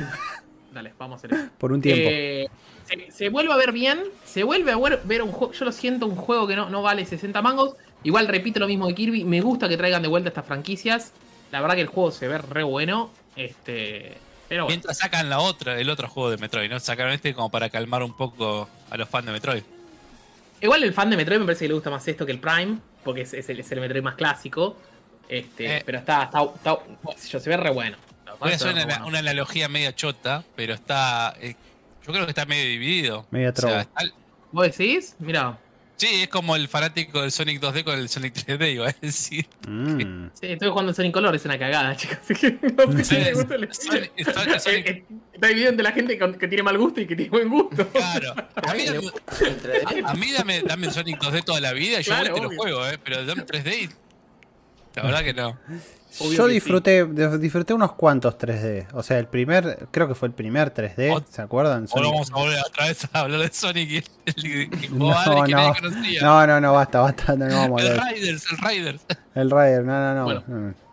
dale, 0.73 0.93
vamos 0.99 1.15
a 1.15 1.17
hacer 1.17 1.34
eso. 1.34 1.49
Por 1.57 1.71
un 1.71 1.82
tiempo. 1.82 2.09
Eh, 2.11 2.47
se, 2.86 3.12
se 3.12 3.30
vuelve 3.30 3.52
a 3.54 3.58
ver 3.58 3.72
bien, 3.72 4.00
se 4.26 4.44
vuelve 4.44 4.72
a 4.72 4.78
ver, 4.78 5.02
ver 5.04 5.22
un 5.22 5.32
juego, 5.32 5.54
yo 5.54 5.66
lo 5.66 5.72
siento, 5.72 6.06
un 6.06 6.16
juego 6.16 6.48
que 6.48 6.56
no, 6.56 6.70
no 6.70 6.82
vale 6.82 7.06
60 7.06 7.42
mangos. 7.42 7.76
Igual 8.04 8.28
repito 8.28 8.60
lo 8.60 8.68
mismo 8.68 8.88
de 8.88 8.96
Kirby, 8.96 9.24
me 9.24 9.42
gusta 9.42 9.68
que 9.68 9.78
traigan 9.78 10.02
de 10.02 10.08
vuelta 10.08 10.30
estas 10.30 10.46
franquicias. 10.46 11.12
La 11.52 11.62
verdad 11.62 11.76
que 11.76 11.82
el 11.82 11.88
juego 11.88 12.12
se 12.12 12.28
ve 12.28 12.38
re 12.38 12.64
bueno. 12.64 13.10
Este, 13.36 14.18
pero 14.48 14.64
bueno. 14.66 14.68
Mientras 14.76 14.98
sacan 14.98 15.30
la 15.30 15.40
otra, 15.40 15.80
el 15.80 15.90
otro 15.90 16.08
juego 16.08 16.30
de 16.30 16.38
Metroid, 16.38 16.70
¿no? 16.70 16.80
Sacaron 16.80 17.12
este 17.14 17.34
como 17.34 17.50
para 17.50 17.70
calmar 17.70 18.04
un 18.04 18.16
poco 18.16 18.70
a 18.90 18.98
los 18.98 19.10
fans 19.10 19.26
de 19.26 19.32
Metroid. 19.32 19.64
Igual 20.62 20.84
el 20.84 20.94
fan 20.94 21.10
de 21.10 21.18
Metroid 21.18 21.40
me 21.40 21.46
parece 21.46 21.66
que 21.66 21.70
le 21.70 21.74
gusta 21.74 21.90
más 21.90 22.08
esto 22.08 22.26
que 22.26 22.32
el 22.32 22.40
Prime, 22.40 22.78
porque 23.04 23.22
es, 23.22 23.34
es 23.34 23.50
el, 23.50 23.60
es 23.60 23.72
el 23.72 23.80
Metroid 23.82 24.04
más 24.04 24.16
clásico. 24.16 24.78
Este, 25.28 25.78
Eh. 25.78 25.84
pero 25.86 25.98
está, 25.98 26.24
está, 26.24 26.44
está- 26.44 26.78
yo, 27.30 27.40
se 27.40 27.50
ve 27.50 27.58
re 27.58 27.72
bueno. 27.72 27.98
Voy 28.40 28.52
a 28.52 28.56
hacer 28.56 28.68
re 28.76 28.84
una, 28.84 28.86
bueno. 28.86 29.08
una 29.08 29.20
analogía 29.20 29.68
media 29.68 29.96
chota, 29.96 30.44
pero 30.56 30.74
está. 30.76 31.36
eh, 31.42 31.56
yo 32.06 32.12
creo 32.14 32.26
que 32.26 32.32
está 32.32 32.45
medio 32.45 32.70
dividido. 32.70 33.26
Media 33.32 33.49
O 33.56 33.56
sea, 33.62 33.82
está- 33.82 34.03
¿Vos 34.51 34.66
decís? 34.78 35.16
Mira, 35.20 35.58
sí, 35.97 36.08
es 36.24 36.28
como 36.30 36.56
el 36.56 36.68
fanático 36.68 37.22
del 37.22 37.32
Sonic 37.32 37.60
2D 37.62 37.84
con 37.84 37.97
el 37.99 38.08
Sonic 38.10 38.34
3D, 38.36 38.74
iba 38.76 38.88
a 38.89 38.95
decir. 39.01 39.47
Mm. 39.68 40.28
sí, 40.34 40.47
estoy 40.47 40.70
jugando 40.70 40.91
en 40.91 40.95
Sonic 40.95 41.14
Color, 41.14 41.36
es 41.36 41.45
una 41.45 41.58
cagada, 41.60 41.95
chicos. 41.97 42.18
Así 42.24 42.34
que 42.36 42.51
no 42.74 42.91
sé 42.93 43.03
si 43.03 43.16
me 43.16 43.34
gusta 43.34 43.56
el 43.56 43.70
Sonic- 43.74 44.12
Sonic- 44.24 44.60
Sonic- 44.60 44.88
Eh, 44.88 45.06
eh, 45.10 45.16
Está 45.34 45.47
dividido 45.47 45.70
entre 45.72 45.84
la 45.84 45.91
gente 45.91 46.18
que 46.18 46.47
tiene 46.47 46.64
mal 46.64 46.78
gusto 46.78 47.01
y 47.01 47.08
que 47.08 47.16
tiene 47.16 47.30
buen 47.30 47.49
gusto. 47.49 47.86
Claro. 47.89 48.34
A 48.56 48.74
mí, 48.74 48.86
a 50.06 50.14
mí 50.14 50.32
dame, 50.32 50.62
dame 50.62 50.88
el 50.88 50.93
Sonic 50.93 51.18
2D 51.20 51.43
toda 51.43 51.60
la 51.60 51.74
vida 51.74 51.99
y 51.99 52.03
yo 52.03 52.14
Claro, 52.14 52.36
te 52.36 52.41
lo 52.41 52.49
juego, 52.56 52.88
¿eh? 52.88 52.97
Pero 53.03 53.26
dame 53.26 53.45
3D 53.45 53.82
y. 53.84 53.89
La 54.95 55.03
verdad 55.03 55.24
que 55.26 55.34
no. 55.34 55.60
Obvio 56.20 56.34
Yo 56.34 56.47
disfruté, 56.47 57.05
disfruté 57.39 57.74
unos 57.74 57.93
cuantos 57.93 58.38
3D. 58.38 58.88
O 58.93 59.03
sea, 59.03 59.20
el 59.20 59.28
primer, 59.28 59.88
creo 59.91 60.07
que 60.07 60.16
fue 60.16 60.28
el 60.30 60.34
primer 60.34 60.74
3D. 60.74 61.11
Ot- 61.13 61.26
¿Se 61.30 61.41
acuerdan? 61.41 61.88
Ahora 61.91 62.07
Sonic- 62.07 62.11
vamos 62.11 62.32
a 62.32 62.36
volver 62.36 62.59
otra 62.66 62.86
vez 62.88 63.07
a 63.11 63.20
hablar 63.20 63.39
de 63.41 63.51
Sonic 63.51 63.89
y 63.89 63.97
el, 63.97 64.03
el 64.26 64.34
que 64.70 64.89
No, 64.91 65.13
que 65.45 65.51
no. 65.51 65.57
nadie 65.57 65.82
conocía. 65.82 66.22
No, 66.22 66.47
no, 66.47 66.61
no, 66.61 66.74
basta, 66.74 66.99
basta, 67.01 67.36
no, 67.36 67.47
no 67.47 67.55
vamos 67.55 67.82
a 67.82 67.86
el 67.86 67.91
hablar. 67.91 68.13
Riders, 68.13 68.45
el 68.51 68.57
Riders. 68.70 69.01
El 69.36 69.51
Rider, 69.51 69.84
no, 69.84 69.99
no, 69.99 70.16
no. 70.16 70.24
Bueno. 70.24 70.43
no. 70.47 70.86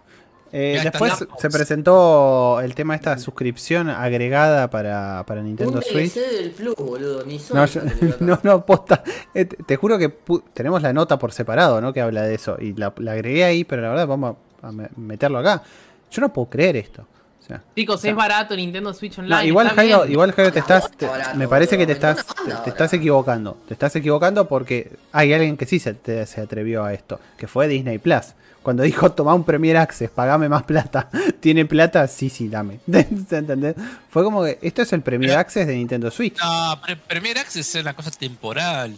Eh, 0.54 0.80
después 0.82 1.14
se 1.38 1.48
presentó 1.48 2.60
el 2.60 2.74
tema 2.74 2.92
de 2.92 2.96
esta 2.96 3.16
suscripción 3.16 3.88
agregada 3.88 4.68
para, 4.68 5.24
para 5.26 5.40
Un 5.40 5.46
Nintendo 5.46 5.80
DLC 5.80 5.90
Switch. 5.90 6.14
del 6.14 6.50
Plus, 6.50 6.74
boludo. 6.76 7.24
Ni 7.24 7.40
No, 7.54 7.64
yo- 7.64 7.80
no, 8.20 8.38
no, 8.42 8.66
posta. 8.66 9.02
Eh, 9.32 9.46
te 9.46 9.56
te 9.56 9.76
juro 9.76 9.96
que 9.96 10.12
tenemos 10.52 10.82
la 10.82 10.92
nota 10.92 11.18
por 11.18 11.32
separado, 11.32 11.80
¿no? 11.80 11.94
Que 11.94 12.02
habla 12.02 12.22
de 12.24 12.34
eso. 12.34 12.58
Y 12.60 12.74
la, 12.74 12.92
la 12.98 13.12
agregué 13.12 13.44
ahí, 13.44 13.64
pero 13.64 13.80
la 13.80 13.88
verdad 13.88 14.06
vamos 14.06 14.36
a, 14.36 14.51
a 14.62 14.72
me- 14.72 14.88
meterlo 14.96 15.38
acá. 15.38 15.62
Yo 16.10 16.20
no 16.20 16.32
puedo 16.32 16.48
creer 16.48 16.76
esto. 16.76 17.06
O 17.40 17.44
sea, 17.44 17.60
Chicos, 17.74 18.04
es 18.04 18.14
barato 18.14 18.54
Nintendo 18.54 18.94
Switch 18.94 19.18
Online. 19.18 19.34
no, 19.34 19.42
igual 19.44 19.68
Jairo, 19.70 20.06
igual 20.06 20.30
Jairo 20.32 20.52
te 20.52 20.60
estás, 20.60 20.88
te- 20.92 21.06
Barato, 21.06 21.36
me 21.36 21.48
parece 21.48 21.76
que 21.76 21.86
te 21.86 21.92
estás, 21.92 22.24
te, 22.62 22.70
estás 22.70 22.92
equivocando. 22.92 23.58
Te 23.66 23.74
estás 23.74 23.96
equivocando 23.96 24.46
porque 24.46 24.92
hay 25.10 25.32
alguien 25.32 25.56
que 25.56 25.66
sí 25.66 25.80
se, 25.80 25.94
te- 25.94 26.24
se 26.26 26.40
atrevió 26.40 26.84
a 26.84 26.92
esto, 26.94 27.18
que 27.36 27.48
fue 27.48 27.66
Disney 27.66 27.98
Plus. 27.98 28.34
Cuando 28.62 28.84
dijo, 28.84 29.10
toma 29.10 29.34
un 29.34 29.42
Premier 29.42 29.76
Access, 29.76 30.08
pagame 30.10 30.48
más 30.48 30.62
plata. 30.62 31.08
¿Tiene 31.40 31.64
plata? 31.66 32.06
Sí, 32.06 32.30
sí, 32.30 32.48
dame. 32.48 32.78
¿Entendés? 32.86 33.74
Fue 34.08 34.22
como 34.22 34.44
que 34.44 34.60
esto 34.62 34.82
es 34.82 34.92
el 34.92 35.02
Premier 35.02 35.36
Access 35.36 35.66
de 35.66 35.74
Nintendo 35.74 36.12
Switch. 36.12 36.38
No, 36.40 36.80
Pre- 36.80 36.94
Premier 36.96 37.38
Access 37.38 37.74
es 37.74 37.82
una 37.82 37.94
cosa 37.94 38.12
temporal. 38.12 38.96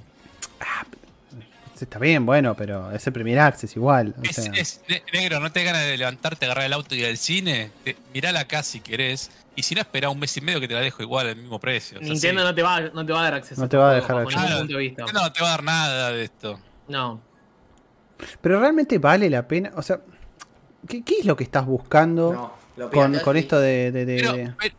Está 1.80 1.98
bien, 1.98 2.24
bueno, 2.24 2.54
pero 2.56 2.90
es 2.92 3.06
el 3.06 3.12
Premier 3.12 3.38
Access 3.40 3.74
igual. 3.76 4.14
o 4.18 4.22
Es, 4.22 4.36
sea. 4.36 4.52
es- 4.54 4.80
ne- 4.88 5.02
negro, 5.12 5.40
no 5.40 5.50
te 5.52 5.64
ganas 5.64 5.82
de 5.82 5.96
levantarte, 5.98 6.44
agarrar 6.46 6.64
el 6.66 6.72
auto 6.72 6.94
y 6.94 7.00
ir 7.00 7.06
al 7.06 7.16
cine. 7.16 7.70
Te- 7.82 7.96
mirala 8.12 8.40
acá 8.40 8.62
si 8.62 8.80
querés. 8.80 9.30
Y 9.56 9.62
si 9.62 9.74
no, 9.74 9.80
espera 9.80 10.08
un 10.10 10.18
mes 10.18 10.36
y 10.36 10.40
medio 10.40 10.60
que 10.60 10.68
te 10.68 10.74
la 10.74 10.80
dejo 10.80 11.02
igual 11.02 11.28
al 11.28 11.36
mismo 11.36 11.58
precio. 11.60 11.98
O 11.98 12.00
sea, 12.00 12.08
Nintendo 12.12 12.42
sí. 12.42 12.46
no, 12.48 12.54
te 12.54 12.62
va, 12.62 12.80
no 12.80 13.04
te 13.06 13.12
va 13.12 13.20
a 13.20 13.22
dar 13.24 13.34
acceso 13.34 13.60
No 13.60 13.68
te 13.68 13.76
va 13.76 13.90
a 13.90 13.94
dejar 13.94 14.16
acceso. 14.18 14.30
ningún 14.30 14.46
Claro, 14.46 14.58
punto 14.60 14.72
de 14.74 14.80
vista. 14.80 15.02
No 15.12 15.32
te 15.32 15.40
va 15.40 15.46
a 15.46 15.50
dar 15.50 15.62
nada 15.64 16.10
de 16.12 16.24
esto. 16.24 16.60
No. 16.88 17.20
Pero 18.40 18.60
realmente 18.60 18.98
vale 18.98 19.28
la 19.28 19.46
pena. 19.46 19.72
O 19.76 19.82
sea, 19.82 20.00
¿qué, 20.88 21.02
qué 21.02 21.16
es 21.20 21.24
lo 21.26 21.36
que 21.36 21.44
estás 21.44 21.66
buscando 21.66 22.32
No, 22.32 22.52
lo 22.76 22.90
con, 22.90 23.36
esto 23.36 23.58
de, 23.60 23.90
de- 23.92 24.04
de- 24.06 24.16
Pero, 24.16 24.32
de- 24.32 24.52
pero- 24.58 24.74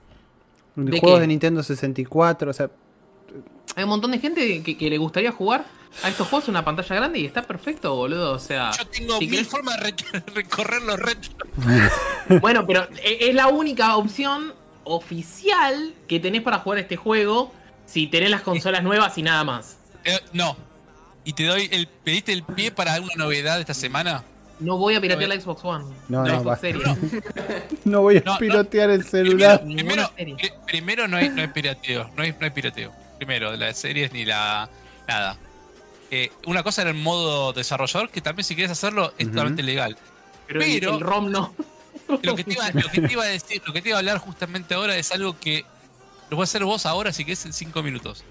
de 0.75 0.91
¿de 0.91 0.99
juegos 0.99 1.17
qué? 1.17 1.21
de 1.21 1.27
Nintendo 1.27 1.63
64? 1.63 2.49
O 2.49 2.53
sea, 2.53 2.69
Hay 3.75 3.83
un 3.83 3.89
montón 3.89 4.11
de 4.11 4.19
gente 4.19 4.63
que, 4.63 4.77
que 4.77 4.89
le 4.89 4.97
gustaría 4.97 5.31
jugar 5.31 5.65
a 6.03 6.09
estos 6.09 6.27
juegos 6.27 6.47
una 6.49 6.63
pantalla 6.65 6.95
grande 6.95 7.19
y 7.19 7.25
está 7.25 7.41
perfecto, 7.43 7.95
boludo. 7.95 8.33
O 8.33 8.39
sea, 8.39 8.71
yo 8.77 8.85
tengo 8.87 9.17
si 9.17 9.27
mil 9.27 9.39
querés- 9.41 9.47
formas 9.47 9.77
de 9.79 9.83
re- 9.91 10.23
recorrer 10.35 10.81
los 10.81 10.99
retros. 10.99 11.35
bueno, 12.41 12.65
pero 12.67 12.87
e- 13.03 13.29
es 13.29 13.35
la 13.35 13.47
única 13.47 13.95
opción 13.97 14.53
oficial 14.83 15.93
que 16.07 16.19
tenés 16.19 16.41
para 16.41 16.59
jugar 16.59 16.79
este 16.79 16.95
juego 16.95 17.51
si 17.85 18.07
tenés 18.07 18.29
las 18.29 18.41
consolas 18.41 18.83
nuevas 18.83 19.17
y 19.17 19.21
nada 19.23 19.43
más. 19.43 19.77
Eh, 20.03 20.19
no. 20.33 20.57
Y 21.23 21.33
te 21.33 21.45
doy 21.45 21.67
el. 21.71 21.87
¿Pediste 21.87 22.33
el 22.33 22.43
pie 22.43 22.71
para 22.71 22.93
alguna 22.93 23.15
novedad 23.15 23.59
esta 23.59 23.73
semana? 23.73 24.23
No 24.59 24.77
voy 24.77 24.95
a 24.95 25.01
piratear 25.01 25.29
la 25.29 25.39
Xbox 25.39 25.65
One. 25.65 25.85
No, 26.07 26.23
la 26.23 26.33
no, 26.33 26.41
Xbox. 26.41 26.61
Series. 26.61 26.87
no 27.85 28.01
voy 28.01 28.17
a 28.17 28.21
No, 28.21 28.33
no. 28.33 28.37
pilotear 28.39 28.89
el 28.91 29.03
celular. 29.03 29.61
Primero, 29.63 30.11
primero 30.67 31.07
no, 31.07 31.17
hay, 31.17 31.29
no 31.29 31.41
hay 31.41 31.47
pirateo. 31.49 32.09
No 32.15 32.23
hay, 32.23 32.31
no 32.31 32.37
hay 32.41 32.51
pirateo. 32.51 32.91
Primero, 33.17 33.51
de 33.51 33.57
las 33.57 33.77
series 33.77 34.13
ni 34.13 34.23
la. 34.25 34.69
Nada. 35.07 35.37
Eh, 36.11 36.31
una 36.45 36.63
cosa 36.63 36.81
era 36.83 36.91
el 36.91 36.97
modo 36.97 37.51
desarrollador, 37.53 38.09
que 38.09 38.21
también 38.21 38.43
si 38.43 38.55
quieres 38.55 38.71
hacerlo 38.71 39.13
es 39.17 39.27
totalmente 39.29 39.63
legal. 39.63 39.97
Pero, 40.47 40.61
el- 40.61 40.79
Pero- 40.79 40.93
el, 40.95 40.99
ROM 41.01 41.31
no. 41.31 41.53
Lo 42.21 42.35
que, 42.35 42.43
te 42.43 42.53
iba, 42.53 42.69
lo 42.71 42.87
que 42.89 43.01
te 43.01 43.11
iba 43.13 43.23
a 43.23 43.27
decir, 43.27 43.61
lo 43.65 43.73
que 43.73 43.81
te 43.81 43.89
iba 43.89 43.97
a 43.97 43.99
hablar 43.99 44.19
justamente 44.19 44.75
ahora 44.75 44.95
es 44.95 45.11
algo 45.11 45.39
que 45.39 45.65
lo 46.29 46.37
puedes 46.37 46.51
hacer 46.51 46.63
vos 46.63 46.85
ahora 46.85 47.11
si 47.11 47.25
querés 47.25 47.45
en 47.47 47.53
5 47.53 47.81
minutos. 47.81 48.23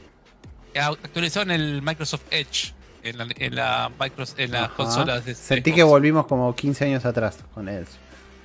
Eh, 0.74 0.80
Actualizaron 0.80 1.50
el 1.50 1.82
Microsoft 1.82 2.22
Edge 2.30 2.72
en 3.02 3.18
la, 3.18 3.26
en 3.36 3.54
la 3.56 3.90
en 4.36 4.50
las 4.52 4.68
consolas 4.70 5.24
de 5.24 5.34
Sentí 5.34 5.70
Xbox. 5.70 5.76
que 5.76 5.82
volvimos 5.82 6.26
como 6.26 6.54
15 6.54 6.84
años 6.84 7.04
atrás 7.04 7.38
con 7.52 7.68
Edge. 7.68 7.88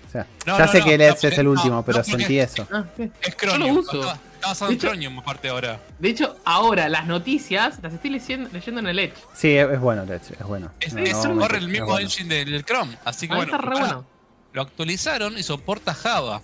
O 0.08 0.12
sea, 0.12 0.26
No, 0.48 0.58
ya 0.58 0.66
no, 0.66 0.72
sé 0.72 0.80
no, 0.80 0.86
que 0.86 0.94
el 0.96 1.02
Edge 1.02 1.28
es 1.28 1.38
el 1.38 1.46
no, 1.46 1.52
último, 1.52 1.86
pero 1.86 2.04
sentí 2.04 2.40
eso. 2.40 2.68
Ah. 2.72 2.86
Es 3.22 3.38
Yo 3.40 3.58
lo 3.58 3.68
uso. 3.68 4.20
Está 4.40 4.48
basado 4.50 4.72
De 4.72 5.08
aparte 5.20 5.50
ahora. 5.50 5.80
De 6.00 6.10
hecho, 6.10 6.38
ahora 6.46 6.90
las 6.90 7.06
noticias 7.06 7.80
las 7.84 7.94
estoy 7.94 8.10
leyendo, 8.12 8.50
leyendo 8.52 8.80
en 8.80 8.88
el 8.88 9.00
Edge. 9.00 9.14
Sí, 9.34 9.50
es, 9.56 9.70
es 9.70 9.80
bueno 9.80 10.04
el 10.04 10.10
Edge, 10.12 10.32
es 10.40 10.44
bueno. 10.46 10.72
Es, 10.80 10.94
No, 10.94 11.02
es- 11.04 11.14
corre 11.16 11.58
el 11.58 11.66
es 11.66 11.70
mismo 11.70 11.88
bueno. 11.88 12.02
engine 12.02 12.46
del 12.46 12.64
Chrome. 12.66 12.98
Así 13.06 13.28
que 13.28 13.34
Ah, 13.34 13.38
bueno, 13.38 13.56
está 13.56 13.68
re 13.68 13.80
bueno. 13.80 14.06
lo 14.54 14.62
actualizaron 14.62 15.38
y 15.38 15.44
soporta 15.44 15.94
Java 15.94 16.42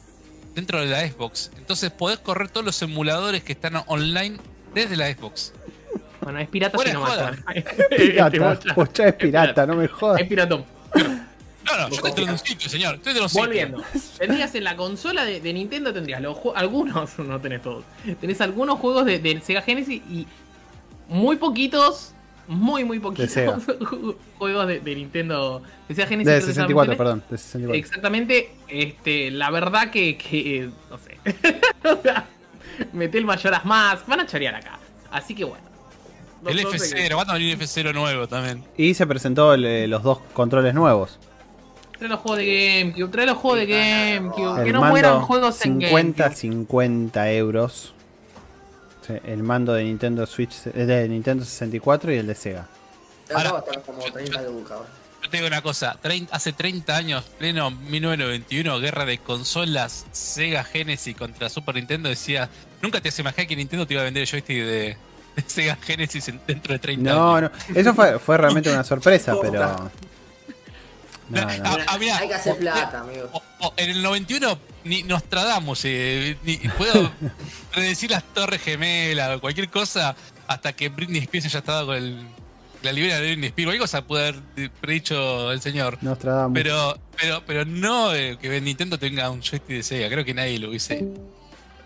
dentro 0.54 0.80
de 0.80 0.88
la 0.88 1.08
Xbox. 1.08 1.52
Entonces 1.58 1.90
podés 1.92 2.20
correr 2.20 2.50
todos 2.50 2.66
los 2.66 2.82
emuladores 2.82 3.44
que 3.44 3.54
están 3.54 3.82
online 3.88 4.38
desde 4.74 4.96
la 4.98 5.12
Xbox. 5.12 5.54
Bueno, 6.22 6.40
es 6.40 6.48
pirata 6.50 6.78
si 6.80 6.92
no 6.92 7.02
mata. 7.02 7.32
Pirata, 7.96 8.54
Este. 8.54 8.74
Pocha 8.74 9.08
es 9.08 9.14
pirata, 9.16 9.66
no 9.66 9.76
me 9.76 9.88
jodas. 9.88 10.22
Es 10.22 10.28
piratón. 10.28 10.66
No, 11.66 11.90
yo 11.90 12.02
te 12.02 12.10
estoy 12.10 12.26
de 12.26 12.32
un 12.32 12.38
sitio, 12.40 12.70
señor. 12.70 12.96
Estoy 12.96 13.14
de 13.14 13.22
un 13.22 13.30
sitio. 13.30 13.46
Volviendo. 13.46 13.84
Tendrías 14.18 14.54
en 14.56 14.64
la 14.64 14.76
consola 14.76 15.26
de, 15.26 15.40
de 15.42 15.54
Nintendo, 15.54 15.94
tendrías 15.94 16.22
los 16.22 16.38
algunos, 16.56 17.18
no 17.20 17.40
tenés 17.42 17.62
todos. 17.62 17.84
Tenés 18.22 18.42
algunos 18.42 18.80
juegos 18.80 19.06
de, 19.06 19.20
de 19.20 19.40
Sega 19.42 19.62
Genesis 19.62 20.02
y 20.10 20.28
muy 21.08 21.36
poquitos, 21.38 22.14
muy, 22.48 22.84
muy 22.84 23.00
poquitos 23.00 23.32
Sega. 23.32 23.58
juegos 24.38 24.68
de, 24.68 24.80
de 24.80 24.96
Nintendo. 24.96 25.62
De 25.88 25.96
Sega 25.96 26.08
Genesis. 26.08 26.28
De 26.28 26.38
creo 26.40 26.48
que 26.48 26.54
64, 26.54 26.96
solamente 26.96 26.98
perdón. 26.98 27.24
De 27.30 27.38
64. 27.38 27.80
Exactamente, 27.80 28.52
este, 28.68 29.32
la 29.32 29.50
verdad 29.52 29.92
que, 29.92 30.18
que 30.18 30.70
no 30.90 30.98
sé. 30.98 31.18
o 31.90 32.02
sea, 32.02 32.26
mete 32.94 33.18
el 33.18 33.26
Mayoras 33.26 33.66
más, 33.66 34.06
van 34.08 34.20
a 34.22 34.28
chorear 34.28 34.56
acá. 34.56 34.80
Así 35.12 35.34
que 35.36 35.44
bueno. 35.44 35.64
No- 36.42 36.50
El 36.52 36.62
no 36.62 36.70
sé 36.78 36.94
qué- 36.96 37.08
F0, 37.10 37.18
va 37.18 37.22
a 37.24 37.34
venir 37.34 37.58
F0 37.58 37.94
nuevo 37.94 38.28
también. 38.28 38.64
Y 38.78 38.94
se 38.94 39.08
presentó 39.08 39.54
el, 39.56 39.66
eh, 39.66 39.88
los 39.88 40.04
dos 40.04 40.20
controles 40.34 40.76
nuevos. 40.76 41.18
Trae 41.98 42.10
los 42.10 42.20
juegos 42.20 42.40
de 42.40 42.80
GameCube, 42.84 43.10
trae 43.12 43.26
los 43.26 43.38
juegos 43.38 43.60
de 43.60 43.66
GameCube. 43.68 44.64
Que 44.66 44.74
no 44.74 44.84
mueran 44.84 45.22
juegos 45.22 45.66
en 45.66 45.80
50, 45.80 46.24
GameCube. 46.24 46.40
50 46.42 47.32
euros. 47.32 47.94
El 49.24 49.44
mando 49.44 49.74
de 49.74 49.84
Nintendo 49.84 50.26
Switch, 50.26 50.66
eh, 50.68 50.86
de 50.86 51.08
Nintendo 51.08 51.46
64 51.46 52.12
y 52.12 52.18
el 52.18 52.28
de 52.28 52.34
Sega. 52.36 52.68
Ahora, 53.34 53.52
va 53.54 53.58
a 53.60 53.62
estar 53.62 53.82
como 53.84 54.00
30 54.02 54.42
lucas. 54.44 54.72
ahora. 54.72 54.90
Yo 55.24 55.30
te 55.30 55.38
digo 55.38 55.48
una 55.48 55.62
cosa, 55.62 55.98
trein- 56.04 56.28
hace 56.32 56.54
30 56.54 56.96
años, 56.98 57.24
pleno 57.40 57.72
1991, 57.72 58.80
guerra 58.80 59.06
de 59.06 59.18
consolas, 59.20 60.06
Sega 60.12 60.64
Genesis 60.64 61.16
contra 61.16 61.50
Super 61.50 61.76
Nintendo, 61.76 62.10
decía, 62.10 62.50
nunca 62.82 63.00
te 63.02 63.10
has 63.10 63.18
imaginado 63.20 63.48
que 63.48 63.56
Nintendo 63.56 63.88
te 63.88 63.94
iba 63.94 64.02
a 64.02 64.06
vender 64.06 64.22
el 64.24 64.30
joystick 64.30 64.58
de, 64.58 64.98
de 65.36 65.44
Sega 65.48 65.78
Genesis 65.82 66.28
en- 66.28 66.42
dentro 66.48 66.74
de 66.74 66.80
30 66.80 67.12
No, 67.14 67.36
años. 67.36 67.52
no. 67.70 67.76
Eso 67.80 67.94
fue, 67.94 68.18
fue 68.20 68.38
realmente 68.38 68.72
una 68.72 68.84
sorpresa, 68.84 69.36
pero. 69.42 69.90
No, 71.30 71.42
no. 71.42 71.48
Ah, 71.64 71.78
ah, 71.88 71.98
mirá, 71.98 72.18
Hay 72.20 72.28
que 72.28 72.34
hacer 72.36 72.58
plata, 72.58 73.00
amigo. 73.02 73.30
en 73.78 73.90
el 73.90 74.02
91 74.04 74.60
ni 74.84 75.04
Nostradamus, 75.04 75.82
eh, 75.86 76.38
ni 76.44 76.58
puedo 76.78 77.12
predecir 77.74 78.12
las 78.12 78.24
torres 78.34 78.62
gemelas 78.62 79.38
o 79.38 79.42
cualquier 79.42 79.70
cosa 79.70 80.16
hasta 80.48 80.74
que 80.74 80.90
Britney 80.90 81.22
Spears 81.22 81.52
ya 81.52 81.60
estaba 81.60 81.86
con 81.86 81.96
el, 81.96 82.20
la 82.84 82.92
libera 82.92 83.16
de 83.20 83.28
Britney 83.28 83.48
Spears. 83.48 83.66
Cualquier 83.68 83.82
cosa 83.82 84.02
puede 84.06 84.28
haber 84.28 84.70
predicho 84.82 85.52
el 85.52 85.62
señor. 85.62 85.98
Nostradamus. 86.02 86.54
Pero, 86.54 87.00
pero, 87.20 87.44
pero 87.46 87.66
no 87.66 88.14
eh, 88.14 88.38
que 88.40 88.62
Nintendo 88.62 89.00
tenga 89.00 89.30
un 89.32 89.40
joystick 89.42 89.66
de 89.68 89.84
Sega. 89.84 90.10
Creo 90.10 90.24
que 90.24 90.34
nadie 90.36 90.60
lo 90.60 90.70
hubiese. 90.70 91.04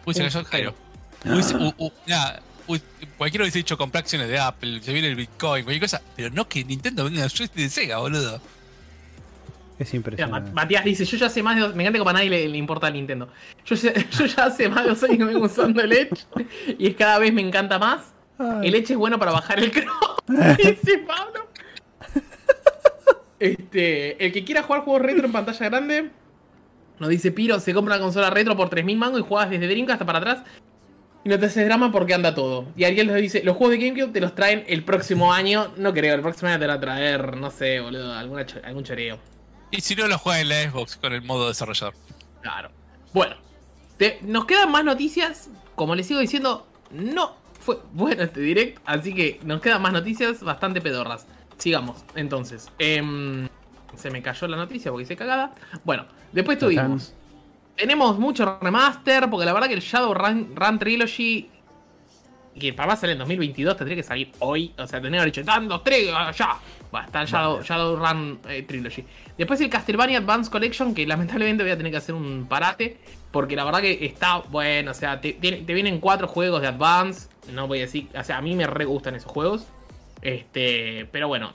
Uy, 0.05 0.13
se 0.13 0.21
cayó 0.23 0.43
Jairo. 0.43 0.75
Hubiese- 1.23 1.55
u- 1.55 1.73
u- 1.85 1.91
nada, 2.07 2.41
uy, 2.67 2.81
cualquiera 3.17 3.43
hubiese 3.43 3.59
dicho 3.59 3.77
comprar 3.77 4.03
acciones 4.03 4.27
de 4.27 4.37
Apple, 4.39 4.81
se 4.83 4.91
viene 4.91 5.07
el 5.07 5.15
Bitcoin, 5.15 5.63
cualquier 5.63 5.81
cosa. 5.81 6.01
Pero 6.15 6.29
no 6.29 6.47
que 6.49 6.63
Nintendo 6.65 7.05
venga 7.05 7.23
un 7.23 7.29
joystick 7.29 7.53
de 7.53 7.69
Sega, 7.69 7.97
boludo. 7.99 8.41
Es 9.79 9.93
Mira, 9.93 9.97
impresionante. 9.97 10.51
Matías 10.51 10.83
dice, 10.83 11.05
yo 11.05 11.17
ya 11.17 11.27
hace 11.27 11.41
más 11.41 11.55
de 11.55 11.61
dos... 11.61 11.75
Me 11.75 11.83
encanta 11.83 11.99
que 11.99 12.03
para 12.03 12.17
nadie 12.19 12.29
le, 12.29 12.49
le 12.49 12.57
importa 12.57 12.87
el 12.87 12.93
Nintendo. 12.93 13.29
Yo 13.65 13.75
ya, 13.75 13.93
yo 14.11 14.25
ya 14.25 14.43
hace 14.43 14.67
más 14.67 14.83
de 14.83 14.89
dos 14.89 15.03
años 15.03 15.17
que 15.17 15.23
vengo 15.23 15.45
usando 15.45 15.81
el 15.81 15.93
Edge 15.93 16.25
y 16.77 16.87
es 16.87 16.95
cada 16.95 17.17
vez 17.17 17.33
me 17.33 17.41
encanta 17.41 17.79
más. 17.79 18.13
Ay. 18.37 18.67
El 18.67 18.75
Edge 18.75 18.91
es 18.91 18.97
bueno 18.97 19.17
para 19.17 19.31
bajar 19.31 19.59
el 19.59 19.71
Chrome, 19.71 20.55
dice 20.57 20.99
Pablo. 20.99 21.47
Este, 23.39 24.25
el 24.25 24.33
que 24.33 24.43
quiera 24.43 24.63
jugar 24.63 24.81
juegos 24.81 25.01
retro 25.01 25.25
en 25.25 25.31
pantalla 25.31 25.69
grande, 25.69 26.11
nos 26.99 27.07
dice 27.07 27.31
Piro, 27.31 27.57
se 27.61 27.73
compra 27.73 27.95
una 27.95 28.03
consola 28.03 28.29
retro 28.29 28.57
por 28.57 28.69
3.000 28.69 28.97
mangos 28.97 29.21
y 29.21 29.23
juegas 29.23 29.49
desde 29.49 29.65
Dreamcast 29.65 30.01
hasta 30.01 30.05
para 30.05 30.19
atrás 30.19 30.43
y 31.23 31.29
no 31.29 31.39
te 31.39 31.45
haces 31.47 31.65
drama 31.65 31.91
porque 31.91 32.13
anda 32.13 32.33
todo. 32.33 32.67
Y 32.75 32.85
Ariel 32.85 33.07
nos 33.07 33.17
dice, 33.17 33.43
los 33.43 33.57
juegos 33.57 33.77
de 33.77 33.85
GameCube 33.85 34.11
te 34.13 34.21
los 34.21 34.35
traen 34.35 34.63
el 34.67 34.83
próximo 34.83 35.33
año. 35.33 35.71
No 35.77 35.93
creo, 35.93 36.15
el 36.15 36.21
próximo 36.21 36.49
año 36.49 36.59
te 36.59 36.67
van 36.67 36.77
a 36.77 36.79
traer, 36.79 37.37
no 37.37 37.51
sé, 37.51 37.79
boludo, 37.79 38.13
alguna 38.13 38.45
algún 38.63 38.83
choreo. 38.83 39.19
Y 39.71 39.81
si 39.81 39.95
no 39.95 40.07
lo 40.07 40.17
juega 40.17 40.41
en 40.41 40.49
la 40.49 40.69
Xbox 40.71 40.97
con 40.97 41.13
el 41.13 41.21
modo 41.21 41.47
desarrollador. 41.47 41.93
Claro. 42.41 42.69
Bueno, 43.13 43.35
te- 43.97 44.19
nos 44.23 44.45
quedan 44.45 44.71
más 44.71 44.83
noticias. 44.83 45.49
Como 45.75 45.95
les 45.95 46.07
sigo 46.07 46.19
diciendo, 46.19 46.67
no 46.91 47.35
fue 47.59 47.79
bueno 47.93 48.23
este 48.23 48.39
direct. 48.41 48.79
Así 48.85 49.13
que 49.13 49.39
nos 49.43 49.61
quedan 49.61 49.81
más 49.81 49.93
noticias 49.93 50.41
bastante 50.43 50.81
pedorras. 50.81 51.27
Sigamos, 51.57 52.03
entonces. 52.15 52.69
Em, 52.79 53.47
se 53.95 54.09
me 54.09 54.21
cayó 54.21 54.47
la 54.47 54.57
noticia 54.57 54.91
porque 54.91 55.03
hice 55.03 55.15
cagada. 55.15 55.53
Bueno, 55.83 56.05
después 56.31 56.57
tuvimos. 56.57 57.13
Tenemos 57.75 58.17
mucho 58.17 58.57
remaster. 58.61 59.29
Porque 59.29 59.45
la 59.45 59.53
verdad 59.53 59.67
que 59.67 59.73
el 59.75 59.81
Shadow 59.81 60.13
Run, 60.13 60.55
Run 60.55 60.79
Trilogy. 60.79 61.49
Que 62.59 62.73
para 62.73 62.87
más 62.89 62.99
sale 62.99 63.13
en 63.13 63.19
2022, 63.19 63.77
tendría 63.77 63.95
que 63.95 64.03
salir 64.03 64.31
hoy. 64.39 64.73
O 64.77 64.85
sea, 64.87 64.99
tendría 64.99 65.11
que 65.11 65.21
haber 65.21 65.31
dicho, 65.31 65.41
están 65.41 65.69
los 65.69 65.81
tres, 65.83 66.07
ya. 66.35 66.57
Va, 66.93 67.05
está 67.05 67.21
el 67.21 67.27
Shadow, 67.27 67.61
Shadowrun 67.61 68.39
eh, 68.49 68.63
Trilogy. 68.63 69.05
Después 69.39 69.59
el 69.61 69.69
Castlevania 69.69 70.19
Advance 70.19 70.51
Collection, 70.51 70.93
que 70.93 71.07
lamentablemente 71.07 71.63
voy 71.63 71.71
a 71.71 71.77
tener 71.77 71.91
que 71.93 71.97
hacer 71.97 72.13
un 72.13 72.45
parate. 72.47 72.97
Porque 73.31 73.55
la 73.55 73.63
verdad 73.63 73.79
que 73.81 74.05
está 74.05 74.39
bueno. 74.49 74.91
O 74.91 74.93
sea, 74.93 75.21
te, 75.21 75.31
vienen 75.33 75.99
cuatro 75.99 76.27
juegos 76.27 76.61
de 76.61 76.67
Advance. 76.67 77.29
No 77.53 77.65
voy 77.67 77.77
a 77.79 77.81
decir. 77.81 78.09
O 78.15 78.23
sea, 78.23 78.37
a 78.37 78.41
mí 78.41 78.53
me 78.53 78.67
re 78.67 78.83
gustan 78.85 79.15
esos 79.15 79.31
juegos. 79.31 79.65
Este. 80.21 81.07
Pero 81.11 81.27
bueno. 81.29 81.53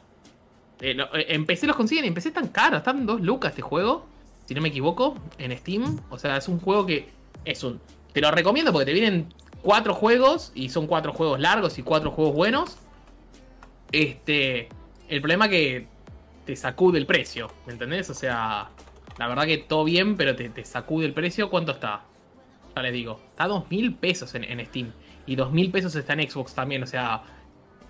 eh, 0.81 0.95
lo- 0.95 1.15
eh, 1.15 1.27
en 1.29 1.45
PC 1.47 1.67
los 1.67 1.77
consiguen. 1.77 2.07
En 2.07 2.15
PC 2.15 2.29
están 2.29 2.49
caros. 2.49 2.79
Están 2.79 3.05
dos 3.07 3.21
lucas 3.21 3.51
este 3.51 3.63
juego. 3.63 4.07
Si 4.47 4.55
no 4.55 4.63
me 4.63 4.69
equivoco. 4.71 5.17
En 5.37 5.57
Steam. 5.59 6.01
O 6.11 6.19
sea, 6.19 6.37
es 6.39 6.49
un 6.49 6.61
juego 6.61 6.87
que. 6.87 7.09
Es 7.45 7.63
un. 7.65 7.81
Te 8.15 8.21
lo 8.23 8.31
recomiendo 8.31 8.73
porque 8.73 8.87
te 8.87 8.93
vienen 8.95 9.27
cuatro 9.61 9.95
juegos. 9.95 10.53
Y 10.55 10.71
son 10.71 10.87
cuatro 10.87 11.13
juegos 11.13 11.39
largos 11.39 11.79
y 11.79 11.83
cuatro 11.83 12.11
juegos 12.11 12.35
buenos. 12.35 12.79
Este. 13.93 14.69
El 15.09 15.21
problema 15.21 15.49
que 15.49 15.87
te 16.45 16.57
sacude 16.57 16.99
el 16.99 17.07
precio. 17.07 17.51
¿Me 17.67 17.73
entendés? 17.73 18.11
O 18.11 18.15
sea. 18.15 18.69
La 19.19 19.29
verdad 19.29 19.45
que 19.45 19.59
todo 19.59 19.85
bien, 19.85 20.17
pero 20.17 20.35
te, 20.35 20.49
te 20.49 20.65
sacude 20.65 21.07
el 21.07 21.13
precio. 21.15 21.49
¿Cuánto 21.49 21.73
está? 21.73 22.03
Ya 22.75 22.83
les 22.83 22.93
digo. 22.93 23.21
Está 23.31 23.45
a 23.45 23.49
2.000 23.49 23.97
pesos 23.97 24.35
en, 24.35 24.43
en 24.45 24.65
Steam. 24.67 24.91
Y 25.27 25.37
2.000 25.37 25.71
pesos 25.71 25.95
está 25.95 26.15
en 26.15 26.29
Xbox 26.29 26.55
también. 26.55 26.83
O 26.83 26.87
sea. 26.87 27.23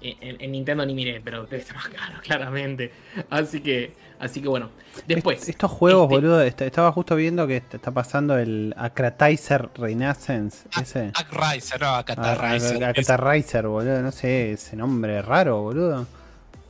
En, 0.03 0.39
en 0.39 0.53
Nintendo 0.53 0.85
ni 0.85 0.93
miré, 0.93 1.23
pero 1.25 1.45
debe 1.45 1.57
estar 1.63 1.75
más 1.77 1.89
caro, 1.89 2.19
claramente. 2.23 2.93
Así 3.31 3.61
que. 3.61 3.95
Así 4.21 4.43
que 4.43 4.49
bueno. 4.49 4.69
Después. 5.07 5.41
Est- 5.41 5.49
Estos 5.49 5.71
juegos, 5.71 6.05
este- 6.05 6.15
boludo, 6.15 6.43
est- 6.43 6.61
estaba 6.61 6.93
justo 6.93 7.17
viendo 7.17 7.47
que 7.47 7.57
est- 7.57 7.75
está 7.75 7.91
pasando 7.91 8.37
el 8.37 8.75
Acratizer 8.77 9.71
Renaissance. 9.75 10.69
Ese. 10.81 11.11
Ackriser, 11.15 11.81
no, 11.81 11.95
Acatarriser. 11.95 12.85
ah, 12.85 12.89
Acratizer, 12.91 13.67
boludo, 13.67 14.03
no 14.03 14.13
sé, 14.13 14.53
ese 14.53 14.77
nombre 14.77 15.23
raro, 15.23 15.63
boludo. 15.63 16.07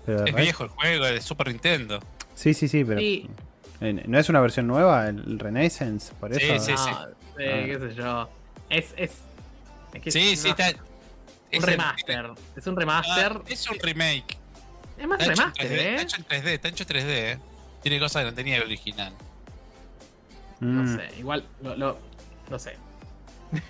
Pero 0.06 0.24
es 0.26 0.34
viejo 0.34 0.64
el 0.64 0.70
juego, 0.70 1.06
es 1.06 1.12
de 1.14 1.20
Super 1.20 1.48
Nintendo. 1.48 2.00
Sí, 2.34 2.52
sí, 2.54 2.68
sí, 2.68 2.84
pero. 2.84 3.00
Sí. 3.00 3.28
¿No 3.80 4.18
es 4.18 4.28
una 4.28 4.40
versión 4.40 4.66
nueva 4.66 5.08
el 5.08 5.38
Renaissance? 5.38 6.12
Por 6.18 6.34
Sí, 6.34 6.42
eso. 6.46 6.64
sí, 6.64 6.72
sí. 6.76 6.90
No, 6.90 7.06
eh, 7.40 7.64
qué 7.66 7.78
sé 7.88 7.94
yo. 7.94 8.28
Es. 8.70 8.94
es, 8.96 9.12
es 9.92 10.02
que 10.02 10.10
Sí, 10.10 10.32
es 10.32 10.40
sí, 10.40 10.48
una- 10.50 10.66
está. 10.68 10.80
Un 10.80 10.86
es 11.50 11.62
el- 11.62 11.70
remaster. 11.70 12.30
Es 12.56 12.66
un 12.66 12.74
ah, 12.76 12.80
remaster. 12.80 13.40
es 13.48 13.70
un 13.70 13.78
remake. 13.78 14.36
es 14.98 15.06
más 15.06 15.20
Está 15.20 15.32
remaster, 15.34 15.66
3D, 15.66 15.72
¿eh? 15.80 15.90
está 15.96 16.02
hecho 16.02 16.16
en 16.16 16.24
3D, 16.24 16.46
está 16.54 16.68
hecho 16.68 16.82
en 16.84 16.88
3D, 16.88 17.08
eh. 17.32 17.38
Tiene 17.82 18.00
cosas 18.00 18.22
que 18.24 18.30
no 18.30 18.34
tenía 18.34 18.56
el 18.56 18.62
original. 18.62 19.12
Mm, 20.60 20.82
No 20.84 20.96
sé, 20.98 21.08
igual. 21.18 21.44
Lo, 21.62 21.76
lo- 21.76 21.98
no 22.50 22.58
sé. 22.58 22.76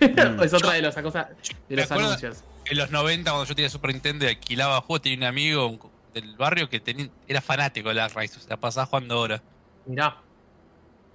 Mm. 0.00 0.42
es 0.42 0.54
otra 0.54 0.72
de 0.72 0.82
las 0.82 0.94
cosas. 0.96 1.28
De 1.68 1.76
los 1.76 1.90
anuncios. 1.90 2.44
En 2.66 2.78
los 2.78 2.90
90, 2.90 3.30
cuando 3.30 3.46
yo 3.48 3.54
tenía 3.54 3.68
Super 3.68 3.92
Nintendo 3.92 4.24
y 4.24 4.28
alquilaba 4.28 4.80
juegos, 4.80 5.02
tenía 5.02 5.18
un 5.18 5.24
amigo 5.24 5.66
un- 5.66 5.93
del 6.14 6.36
barrio 6.36 6.68
que 6.68 6.80
tenía, 6.80 7.08
era 7.28 7.40
fanático 7.40 7.88
de 7.90 7.96
la 7.96 8.08
Rise, 8.08 8.38
o 8.38 8.40
sea, 8.42 8.56
pasaba 8.56 8.86
jugando 8.86 9.16
ahora. 9.16 9.42
Mirá. 9.86 10.16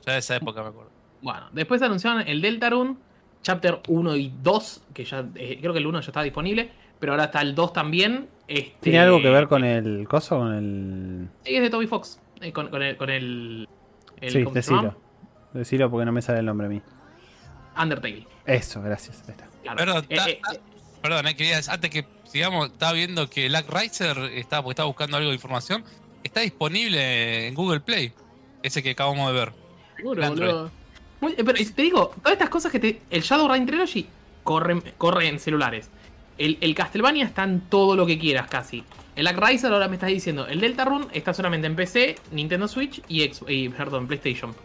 Ya 0.06 0.14
de 0.14 0.20
esa 0.20 0.36
época 0.36 0.62
me 0.62 0.70
acuerdo. 0.70 0.92
Bueno, 1.22 1.48
después 1.52 1.82
anunciaron 1.82 2.22
el 2.28 2.42
Deltarune, 2.42 2.96
Chapter 3.42 3.80
1 3.88 4.16
y 4.18 4.34
2, 4.42 4.84
que 4.94 5.06
ya 5.06 5.26
eh, 5.36 5.58
creo 5.60 5.74
que 5.74 5.80
el 5.80 5.88
1 5.88 6.02
ya 6.02 6.08
está 6.08 6.22
disponible, 6.22 6.72
pero 7.00 7.14
ahora 7.14 7.26
está 7.26 7.42
el 7.42 7.56
2 7.56 7.74
también. 7.74 8.28
Este, 8.48 8.76
¿Tiene 8.82 9.00
algo 9.00 9.22
que 9.22 9.30
ver 9.30 9.48
con 9.48 9.64
el 9.64 10.08
coso? 10.08 10.38
Con 10.40 10.54
el. 10.54 11.30
Sí, 11.44 11.56
es 11.56 11.62
de 11.62 11.70
Toby 11.70 11.88
Fox. 11.88 12.20
eh, 12.42 12.52
con, 12.52 12.68
con 12.70 12.82
el. 12.84 12.98
Con 12.98 13.10
el, 13.10 13.68
el 14.22 14.32
sí, 14.32 14.44
decilo. 14.54 14.96
Decilo 15.54 15.90
porque 15.90 16.06
no 16.06 16.12
me 16.12 16.22
sale 16.22 16.40
el 16.40 16.46
nombre 16.46 16.68
a 16.68 16.70
mí. 16.70 16.82
Undertale. 17.82 18.28
Eso, 18.46 18.82
gracias. 18.82 19.24
Ahí 19.28 19.32
está. 19.32 19.48
claro. 19.76 20.00
Eh, 20.10 20.16
ta- 20.16 20.30
eh, 20.30 20.40
ta- 20.44 20.60
perdón, 21.02 21.28
eh, 21.28 21.36
quería, 21.36 21.60
antes 21.68 21.90
que 21.90 22.06
sigamos, 22.30 22.72
estaba 22.72 22.94
viendo 22.94 23.30
que 23.30 23.50
Lack 23.50 23.70
Riser 23.70 24.18
estaba, 24.36 24.64
porque 24.64 24.74
estaba 24.74 24.88
buscando 24.88 25.18
algo 25.18 25.30
de 25.30 25.36
información. 25.36 25.84
Está 26.24 26.42
disponible 26.42 27.48
en 27.48 27.56
Google 27.56 27.80
Play. 27.80 28.12
Ese 28.64 28.84
que 28.84 28.92
acabamos 28.92 29.28
de 29.32 29.40
ver. 29.40 29.54
Seguro, 29.96 30.28
boludo. 30.30 30.72
Muy- 31.22 31.32
eh, 31.34 31.44
pero 31.44 31.54
te 31.54 31.82
digo, 31.82 32.12
todas 32.22 32.34
estas 32.34 32.50
cosas 32.50 32.72
que 32.72 32.80
te. 32.80 33.02
El 33.10 33.22
Shadowrun 33.22 33.66
Trilogy 33.66 34.06
corre, 34.44 34.82
corre 34.98 35.28
en 35.28 35.40
celulares. 35.40 35.90
El, 36.38 36.58
el 36.62 36.74
Castlevania 36.76 37.26
está 37.26 37.44
en 37.44 37.62
todo 37.62 37.96
lo 37.96 38.06
que 38.06 38.18
quieras 38.18 38.48
casi. 38.48 38.84
El 39.16 39.28
Riser 39.36 39.74
ahora 39.74 39.88
me 39.90 39.96
estás 39.96 40.10
diciendo. 40.10 40.48
El 40.48 40.62
Deltarune 40.62 41.08
está 41.12 41.34
solamente 41.34 41.68
en 41.68 41.76
PC, 41.76 42.18
Nintendo 42.32 42.68
Switch 42.70 43.02
y, 43.10 43.24
X- 43.24 43.44
y, 43.48 43.68
perdón, 43.70 44.08
PlayStation. 44.08 44.56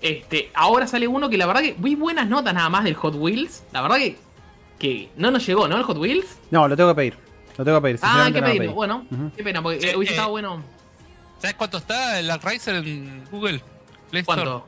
Este, 0.00 0.50
ahora 0.54 0.86
sale 0.86 1.06
uno 1.08 1.28
que 1.30 1.38
la 1.38 1.46
verdad 1.46 1.62
que 1.62 1.74
vi 1.78 1.94
buenas 1.94 2.28
notas 2.28 2.52
nada 2.54 2.68
más 2.68 2.84
del 2.84 2.94
Hot 2.94 3.14
Wheels. 3.16 3.62
La 3.72 3.82
verdad 3.82 3.96
que, 3.98 4.16
que 4.78 5.10
no 5.16 5.30
nos 5.30 5.46
llegó, 5.46 5.66
¿no? 5.68 5.76
El 5.76 5.82
Hot 5.84 5.96
Wheels. 5.98 6.26
No, 6.50 6.66
lo 6.68 6.76
tengo 6.76 6.90
que 6.90 6.96
pedir. 6.96 7.16
Lo 7.56 7.64
tengo 7.64 7.78
que 7.78 7.82
pedir. 7.84 7.98
Ah, 8.02 8.24
qué 8.26 8.40
no 8.40 8.46
lo 8.46 8.46
pedimos. 8.52 8.66
pedí. 8.66 8.74
Bueno, 8.74 9.06
qué 9.36 9.42
pena, 9.44 9.62
porque 9.62 9.80
Sí, 9.80 9.96
hubiese 9.96 10.12
eh, 10.12 10.16
estado 10.16 10.30
bueno. 10.30 10.62
¿Sabes 11.40 11.56
cuánto 11.56 11.78
está 11.78 12.18
el 12.18 12.30
Riser 12.40 12.74
en 12.76 13.24
Google? 13.30 13.60
Play 14.10 14.20
Store? 14.22 14.42
¿Cuánto? 14.42 14.66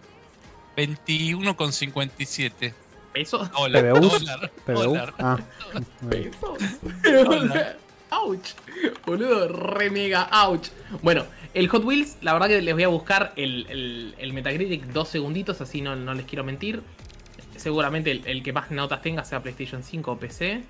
21,57 0.77 2.73
¿Pesos? 3.13 3.51
dólar. 3.53 3.93
PBUs, 3.93 4.11
dólar, 4.25 4.51
PBU. 4.67 4.83
dólar. 4.83 5.15
Ah, 5.19 5.39
muy 6.01 6.17
bien. 6.19 6.31
Ouch. 8.11 8.49
Boludo, 9.05 9.49
re 9.49 9.91
mega 9.91 10.29
ouch. 10.47 10.69
Bueno, 11.03 11.25
el 11.53 11.69
Hot 11.69 11.85
Wheels, 11.85 12.17
la 12.23 12.33
verdad 12.33 12.49
que 12.49 12.63
les 12.63 12.75
voy 12.75 12.85
a 12.85 12.89
buscar 12.89 13.33
el, 13.37 13.67
el, 13.69 14.15
el 14.19 14.33
Metacritic 14.33 14.85
dos 14.87 15.09
segunditos, 15.09 15.61
así 15.61 15.81
no, 15.83 15.95
no 15.97 16.15
les 16.15 16.25
quiero 16.27 16.45
mentir. 16.45 16.83
Seguramente 17.59 18.11
el, 18.11 18.27
el 18.27 18.43
que 18.43 18.53
más 18.53 18.71
notas 18.71 19.03
tenga 19.03 19.25
sea 19.25 19.43
PlayStation 19.43 19.83
5 19.83 20.13
o 20.13 20.19
PC. 20.19 20.63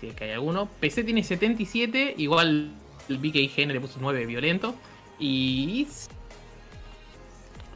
Si 0.00 0.08
es 0.08 0.14
que 0.14 0.24
hay 0.24 0.30
alguno. 0.32 0.68
PC 0.80 1.04
tiene 1.04 1.22
77, 1.22 2.14
igual 2.18 2.70
el 3.08 3.18
BKGN 3.18 3.72
le 3.72 3.80
puso 3.80 3.98
9 4.00 4.26
violento. 4.26 4.74
Y. 5.18 5.86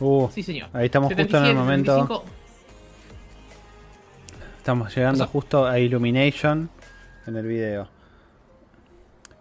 Uh, 0.01 0.29
Sí, 0.33 0.43
señor. 0.43 0.69
ahí 0.73 0.87
estamos 0.87 1.09
justo 1.09 1.21
en 1.39 1.45
el 1.45 1.51
77, 1.51 1.55
momento. 1.59 1.93
75. 1.93 2.25
Estamos 4.59 4.95
llegando 4.95 5.25
O 5.25 5.27
sea- 5.27 5.33
justo 5.33 5.67
a 5.67 5.79
Illumination 5.79 6.71
en 7.27 7.37
el 7.37 7.47
video. 7.47 7.89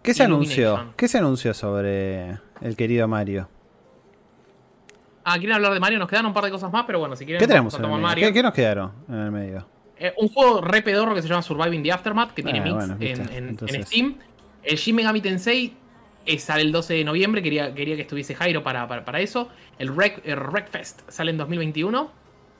¿Qué 0.02 0.14
se 0.14 0.22
anunció? 0.22 0.92
¿Qué 0.96 1.06
se 1.08 1.18
anunció 1.18 1.52
sobre 1.54 2.38
el 2.62 2.76
querido 2.76 3.06
Mario? 3.08 3.48
Ah, 5.30 5.38
¿quieren 5.38 5.54
hablar 5.56 5.72
de 5.74 5.80
Mario? 5.80 5.98
Nos 5.98 6.08
quedan 6.08 6.26
un 6.26 6.32
par 6.34 6.44
de 6.44 6.50
cosas 6.50 6.70
más, 6.72 6.84
pero 6.86 6.98
bueno, 7.00 7.14
si 7.16 7.24
quieren 7.24 7.40
¿Qué 7.40 7.46
tenemos 7.46 7.74
en 7.74 7.84
el 7.84 7.88
medio? 7.90 8.02
Mario. 8.02 8.26
¿Qué, 8.28 8.32
qué 8.32 8.42
nos 8.42 8.52
quedaron 8.54 8.92
en 9.08 9.14
el 9.14 9.30
medio? 9.30 9.66
Eh, 9.98 10.14
un 10.18 10.28
juego 10.28 10.60
re 10.60 10.80
pedorro 10.82 11.14
que 11.14 11.22
se 11.22 11.28
llama 11.28 11.42
Surviving 11.42 11.82
the 11.82 11.92
Aftermath, 11.92 12.32
que 12.32 12.42
tiene 12.42 12.60
Ah, 12.60 12.62
mix 12.62 12.74
bueno, 12.76 12.96
en, 13.00 13.20
en- 13.32 13.48
entonces- 13.48 13.76
en 13.76 13.84
Steam. 13.86 14.14
El 14.62 14.76
Shin 14.76 14.94
Megami 14.96 15.20
Tensei 15.20 15.74
eh, 16.26 16.38
sale 16.38 16.62
el 16.62 16.72
12 16.72 16.94
de 16.94 17.04
noviembre, 17.04 17.42
quería, 17.42 17.74
quería 17.74 17.96
que 17.96 18.02
estuviese 18.02 18.34
Jairo 18.34 18.62
para, 18.62 18.86
para, 18.86 19.04
para 19.04 19.20
eso. 19.20 19.48
El 19.78 19.96
Rec, 19.96 20.20
el 20.24 20.38
Wreckfest 20.38 21.08
sale 21.10 21.30
en 21.30 21.38
2021. 21.38 22.10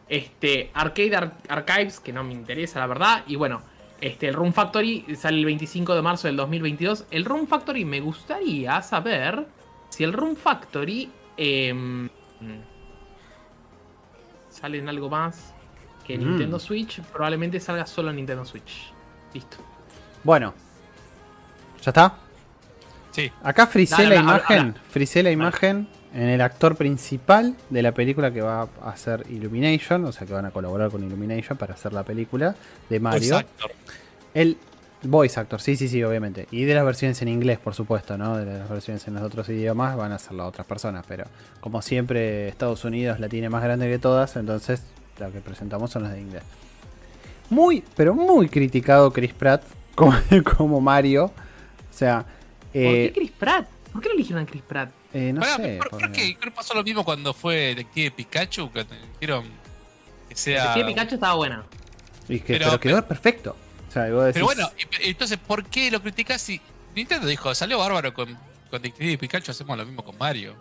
Este, 0.08 0.70
Arcade 0.74 1.14
Ar- 1.16 1.34
Archives, 1.48 2.00
que 2.00 2.12
no 2.12 2.24
me 2.24 2.32
interesa 2.32 2.78
la 2.80 2.86
verdad. 2.86 3.24
Y 3.26 3.36
bueno, 3.36 3.60
este, 4.00 4.28
el 4.28 4.34
Room 4.34 4.52
Factory 4.52 5.04
sale 5.16 5.38
el 5.38 5.44
25 5.44 5.94
de 5.94 6.02
marzo 6.02 6.28
del 6.28 6.36
2022. 6.36 7.04
El 7.10 7.24
Room 7.24 7.46
Factory 7.46 7.84
me 7.84 8.00
gustaría 8.00 8.80
saber 8.82 9.46
si 9.90 10.04
el 10.04 10.12
Room 10.12 10.34
Factory 10.36 11.10
em, 11.36 12.08
sale 14.50 14.78
en 14.78 14.88
algo 14.88 15.08
más 15.08 15.54
que 16.06 16.16
Mm. 16.16 16.20
Nintendo 16.20 16.58
Switch. 16.58 17.00
Probablemente 17.02 17.60
salga 17.60 17.86
solo 17.86 18.10
en 18.10 18.16
Nintendo 18.16 18.44
Switch. 18.44 18.92
Listo. 19.34 19.58
Bueno. 20.24 20.54
¿Ya 21.82 21.90
está? 21.90 22.14
Sí. 23.12 23.30
Acá 23.42 23.66
frisé 23.66 24.06
la 24.08 24.16
imagen. 24.16 24.74
Frisé 24.90 25.22
la 25.22 25.30
imagen 25.30 25.88
en 26.14 26.28
el 26.28 26.40
actor 26.40 26.76
principal 26.76 27.54
de 27.70 27.82
la 27.82 27.92
película 27.92 28.32
que 28.32 28.40
va 28.40 28.62
a 28.82 28.90
hacer 28.90 29.24
Illumination. 29.28 30.04
O 30.04 30.12
sea 30.12 30.26
que 30.26 30.32
van 30.32 30.46
a 30.46 30.50
colaborar 30.50 30.90
con 30.90 31.04
Illumination 31.04 31.56
para 31.58 31.74
hacer 31.74 31.92
la 31.92 32.02
película 32.02 32.54
de 32.88 33.00
Mario. 33.00 33.38
Exacto. 33.38 33.68
El 34.34 34.56
voice 35.02 35.38
actor, 35.38 35.60
sí, 35.60 35.76
sí, 35.76 35.88
sí, 35.88 36.02
obviamente. 36.02 36.48
Y 36.50 36.64
de 36.64 36.74
las 36.74 36.84
versiones 36.84 37.20
en 37.22 37.28
inglés, 37.28 37.58
por 37.58 37.74
supuesto, 37.74 38.16
¿no? 38.18 38.36
De 38.36 38.58
las 38.58 38.68
versiones 38.68 39.06
en 39.08 39.14
los 39.14 39.22
otros 39.22 39.48
idiomas 39.48 39.96
van 39.96 40.12
a 40.12 40.18
ser 40.18 40.32
las 40.34 40.46
otras 40.48 40.66
personas. 40.66 41.04
Pero 41.06 41.24
como 41.60 41.82
siempre, 41.82 42.48
Estados 42.48 42.84
Unidos 42.84 43.20
la 43.20 43.28
tiene 43.28 43.48
más 43.48 43.62
grande 43.62 43.88
que 43.88 43.98
todas, 43.98 44.36
entonces 44.36 44.82
las 45.18 45.32
que 45.32 45.40
presentamos 45.40 45.90
son 45.90 46.02
las 46.04 46.12
de 46.12 46.20
inglés. 46.20 46.42
Muy, 47.50 47.82
pero 47.96 48.14
muy 48.14 48.48
criticado 48.48 49.12
Chris 49.12 49.32
Pratt 49.32 49.62
como, 49.94 50.14
como 50.56 50.80
Mario. 50.80 51.26
O 51.26 51.32
sea, 51.98 52.22
¿Por 52.22 52.80
eh, 52.82 53.06
qué 53.08 53.12
Chris 53.20 53.30
Pratt? 53.32 53.66
¿Por 53.92 54.02
qué 54.02 54.08
no 54.08 54.14
eligieron 54.14 54.42
a 54.44 54.46
Chris 54.46 54.62
Pratt? 54.62 54.90
eh, 55.14 55.32
no 55.32 55.40
Pará, 55.40 55.56
sé. 55.56 55.78
¿por? 55.90 55.98
Creo 55.98 56.12
que 56.12 56.50
pasó 56.54 56.74
lo 56.74 56.82
mismo 56.84 57.04
cuando 57.04 57.32
fue 57.32 57.74
Detective 57.74 58.10
Pikachu, 58.10 58.70
que 58.70 58.84
dijeron 59.20 59.44
que 60.28 60.36
sea... 60.36 60.74
Sí, 60.74 60.84
Pikachu 60.84 61.14
estaba 61.14 61.34
buena. 61.34 61.64
y 62.28 62.40
que- 62.40 62.52
pero- 62.54 62.66
pero, 62.66 62.80
quedó 62.80 63.08
perfecto. 63.08 63.56
O 63.98 64.02
sea, 64.02 64.08
y 64.08 64.12
vos 64.12 64.24
decís, 64.26 64.34
Pero 64.34 64.46
bueno, 64.46 64.70
y- 65.04 65.08
entonces, 65.10 65.38
¿por 65.38 65.64
qué 65.64 65.90
lo 65.90 66.00
criticas 66.02 66.40
si 66.40 66.60
Nintendo 66.94 67.26
dijo, 67.26 67.54
salió 67.54 67.78
bárbaro 67.78 68.12
con, 68.14 68.28
con 68.70 68.82
Detective 68.82 69.18
Pikachu, 69.18 69.50
hacemos 69.50 69.76
lo 69.76 69.84
mismo 69.84 70.04
con 70.04 70.16
Mario? 70.18 70.54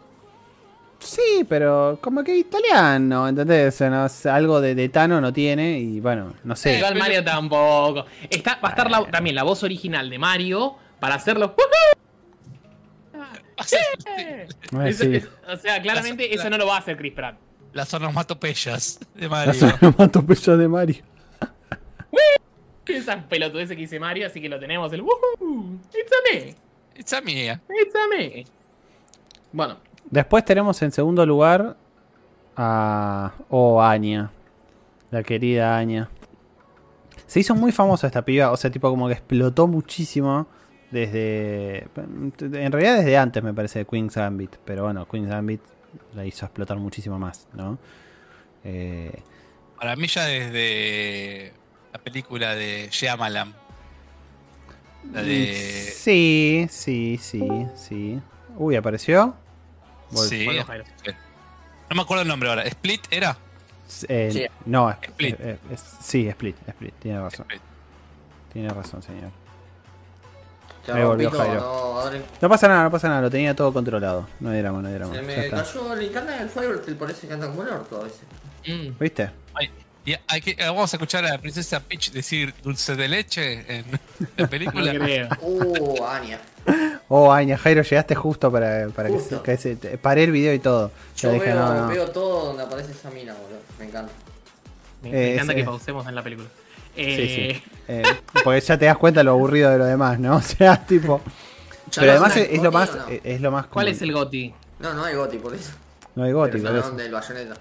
Sí, 0.99 1.45
pero 1.47 1.99
como 2.01 2.23
que 2.23 2.35
italiano, 2.35 3.27
¿entendés? 3.27 3.73
O 3.75 3.77
sea, 3.77 3.89
no, 3.91 4.05
es- 4.07 4.25
algo 4.25 4.59
de, 4.59 4.73
de 4.73 4.89
Tano 4.89 5.21
no 5.21 5.31
tiene 5.31 5.79
y 5.79 5.99
bueno, 5.99 6.33
no 6.43 6.55
sé. 6.55 6.77
Igual 6.77 6.95
Mario 6.95 7.23
tampoco. 7.23 8.05
Está, 8.29 8.55
va 8.63 8.69
a 8.69 8.71
estar 8.71 8.89
la- 8.89 9.05
también 9.11 9.35
la 9.35 9.43
voz 9.43 9.61
original 9.63 10.09
de 10.09 10.17
Mario 10.17 10.75
para 10.99 11.15
hacerlo. 11.15 11.55
Eh, 14.17 14.47
Eso- 14.85 15.03
sí. 15.05 15.15
es- 15.15 15.27
o 15.47 15.57
sea, 15.57 15.81
claramente 15.81 16.27
Las- 16.29 16.39
eso 16.39 16.49
no 16.49 16.57
lo 16.57 16.67
va 16.67 16.75
a 16.75 16.79
hacer 16.79 16.97
Chris 16.97 17.13
Pratt. 17.13 17.37
Las 17.73 17.91
onomatopeyas 17.93 18.99
de 19.15 19.27
Las 19.27 19.61
Mario. 19.61 19.77
onomatopeyas 19.81 20.57
de 20.57 20.67
Mario. 20.67 20.95
Esas 22.97 23.23
pelotudeces 23.25 23.75
que 23.75 23.81
dice 23.81 23.99
Mario, 23.99 24.27
así 24.27 24.41
que 24.41 24.49
lo 24.49 24.59
tenemos. 24.59 24.91
El 24.93 25.01
woohoo. 25.01 25.79
It's 25.93 26.11
a 26.11 26.33
me. 26.33 26.55
Esa 26.95 27.21
mía. 27.21 27.61
It's 27.69 27.95
a 27.95 28.07
me. 28.07 28.45
Bueno, 29.51 29.77
Después 30.09 30.45
tenemos 30.45 30.81
en 30.81 30.91
segundo 30.91 31.25
lugar 31.25 31.75
a. 32.55 33.33
Oh, 33.49 33.81
Anya. 33.81 34.31
La 35.11 35.23
querida 35.23 35.77
Anya. 35.77 36.09
Se 37.25 37.41
hizo 37.41 37.55
muy 37.55 37.73
famosa 37.73 38.07
esta 38.07 38.23
piba, 38.23 38.51
o 38.51 38.57
sea, 38.57 38.71
tipo 38.71 38.89
como 38.89 39.07
que 39.07 39.13
explotó 39.13 39.67
muchísimo 39.67 40.47
desde. 40.91 41.87
En 41.97 42.71
realidad 42.71 42.97
desde 42.97 43.17
antes, 43.17 43.43
me 43.43 43.53
parece, 43.53 43.79
de 43.79 43.85
Queen's 43.85 44.15
Gambit. 44.15 44.55
Pero 44.63 44.83
bueno, 44.83 45.05
Queen's 45.07 45.29
Gambit 45.29 45.61
la 46.15 46.25
hizo 46.25 46.45
explotar 46.45 46.77
muchísimo 46.77 47.19
más, 47.19 47.47
¿no? 47.53 47.77
Eh, 48.63 49.11
Para 49.77 49.95
mí 49.97 50.07
ya 50.07 50.25
desde 50.25 51.53
la 51.93 51.99
película 51.99 52.55
de 52.55 52.89
Shyamalan. 52.91 53.53
La 55.11 55.21
de... 55.21 55.93
Sí, 55.95 56.67
sí, 56.69 57.17
sí, 57.21 57.47
sí. 57.75 58.19
Uy, 58.57 58.75
apareció. 58.75 59.35
Sí. 60.13 60.47
No 61.89 61.95
me 61.95 62.01
acuerdo 62.01 62.23
el 62.23 62.27
nombre 62.27 62.49
ahora. 62.49 62.63
¿Split 62.63 63.01
era? 63.11 63.37
Eh, 64.09 64.29
Sí. 64.33 64.45
No, 64.65 64.89
Split. 64.89 65.35
eh, 65.39 65.59
es- 65.71 65.83
sí, 66.01 66.27
Split, 66.27 66.57
Split, 66.67 66.93
tiene 66.99 67.19
razón. 67.21 67.45
Split. 67.45 67.61
Tiene 68.51 68.69
razón, 68.69 69.01
señor. 69.01 69.31
Ahí 70.93 71.03
volvió 71.03 71.29
Pito, 71.29 71.41
Jairo. 71.43 72.11
no, 72.41 72.49
pasa 72.49 72.67
nada, 72.69 72.83
no 72.83 72.91
pasa 72.91 73.09
nada, 73.09 73.21
lo 73.21 73.29
tenía 73.29 73.53
todo 73.53 73.73
controlado. 73.73 74.27
No 74.39 74.51
drama, 74.53 74.81
no 74.81 74.89
drama. 74.89 75.13
Se 75.13 75.21
me 75.21 75.49
cayó 75.49 75.93
el 75.93 76.03
internet 76.03 76.39
del 76.39 76.49
Firewall, 76.49 76.81
parece 76.97 77.27
que 77.27 77.33
anda 77.33 77.47
como 77.47 77.63
el 77.63 77.69
orto 77.69 77.99
a 78.01 78.03
veces. 78.05 78.21
Mm. 78.65 78.97
¿Viste? 78.97 79.29
Ay, 79.53 79.69
y 80.09 80.15
hay 80.27 80.41
que, 80.41 80.55
vamos 80.59 80.91
a 80.93 80.95
escuchar 80.97 81.25
a 81.25 81.29
la 81.31 81.37
princesa 81.37 81.79
Peach 81.81 82.11
decir 82.11 82.53
dulce 82.63 82.95
de 82.95 83.07
leche 83.07 83.65
en 83.79 83.85
la 84.37 84.47
película. 84.47 84.93
Uh, 85.41 86.03
Anya. 86.05 86.39
Oh, 87.09 87.31
Aña, 87.31 87.57
Jairo, 87.57 87.81
llegaste 87.81 88.15
justo 88.15 88.51
para, 88.51 88.87
para 88.89 89.09
que, 89.09 89.15
Justo. 89.15 89.37
se, 89.37 89.43
que 89.43 89.57
se- 89.57 89.75
te- 89.77 89.97
paré 89.97 90.23
el 90.23 90.31
video 90.31 90.53
y 90.53 90.59
todo. 90.59 90.91
Yo 91.17 91.31
dije, 91.31 91.45
veo, 91.45 91.55
no, 91.55 91.73
no. 91.81 91.87
veo 91.87 92.09
todo 92.11 92.45
donde 92.47 92.63
aparece 92.63 92.91
esa 92.91 93.09
mina, 93.11 93.33
boludo. 93.33 93.59
Me 93.79 93.85
encanta. 93.85 94.11
Me, 95.03 95.09
Eh, 95.09 95.11
me 95.13 95.33
encanta 95.35 95.53
sí. 95.53 95.59
que 95.59 95.65
pausemos 95.65 96.07
en 96.07 96.15
la 96.15 96.23
película. 96.23 96.47
Sí, 96.95 97.01
Eh, 97.03 97.61
sí. 97.63 97.71
Eh, 97.87 98.03
porque 98.43 98.59
ya 98.61 98.77
te 98.77 98.85
das 98.85 98.97
cuenta 98.97 99.23
lo 99.23 99.31
aburrido 99.31 99.69
de 99.71 99.77
lo 99.77 99.85
demás, 99.85 100.19
¿no? 100.19 100.35
O 100.37 100.41
sea, 100.41 100.85
tipo. 100.85 101.21
Pero 101.95 102.11
además 102.11 102.35
es, 102.35 102.49
es 102.49 102.57
lo 102.61 102.71
Goti, 102.71 102.73
más. 102.73 102.89
Es, 103.23 103.41
lo 103.41 103.51
más. 103.51 103.67
¿Cuál 103.67 103.87
es 103.87 104.01
el 104.01 104.11
GOTI? 104.11 104.53
No, 104.79 104.93
no 104.93 105.03
hay 105.05 105.15
Goti 105.15 105.37
por 105.37 105.53
eso. 105.55 105.71
No 106.15 106.23
hay 106.23 106.29
Pero 106.31 106.39
gótico, 106.39 106.67
por 106.67 106.75
eso. 106.77 106.91
del 106.91 107.11
bayoneta. 107.11 107.53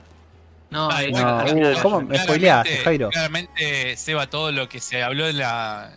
No, 0.70 0.90
es- 0.98 1.12
No, 1.12 1.18
uh, 1.18 1.20
claramente- 1.42 1.80
¿cómo 1.82 2.00
me 2.02 2.18
spoileaste, 2.18 2.76
Jairo? 2.78 3.10
Claramente, 3.10 3.96
Seba, 3.96 4.28
todo 4.28 4.50
lo 4.52 4.68
que 4.68 4.80
se 4.80 5.02
habló 5.02 5.26
en 5.28 5.38
la. 5.38 5.90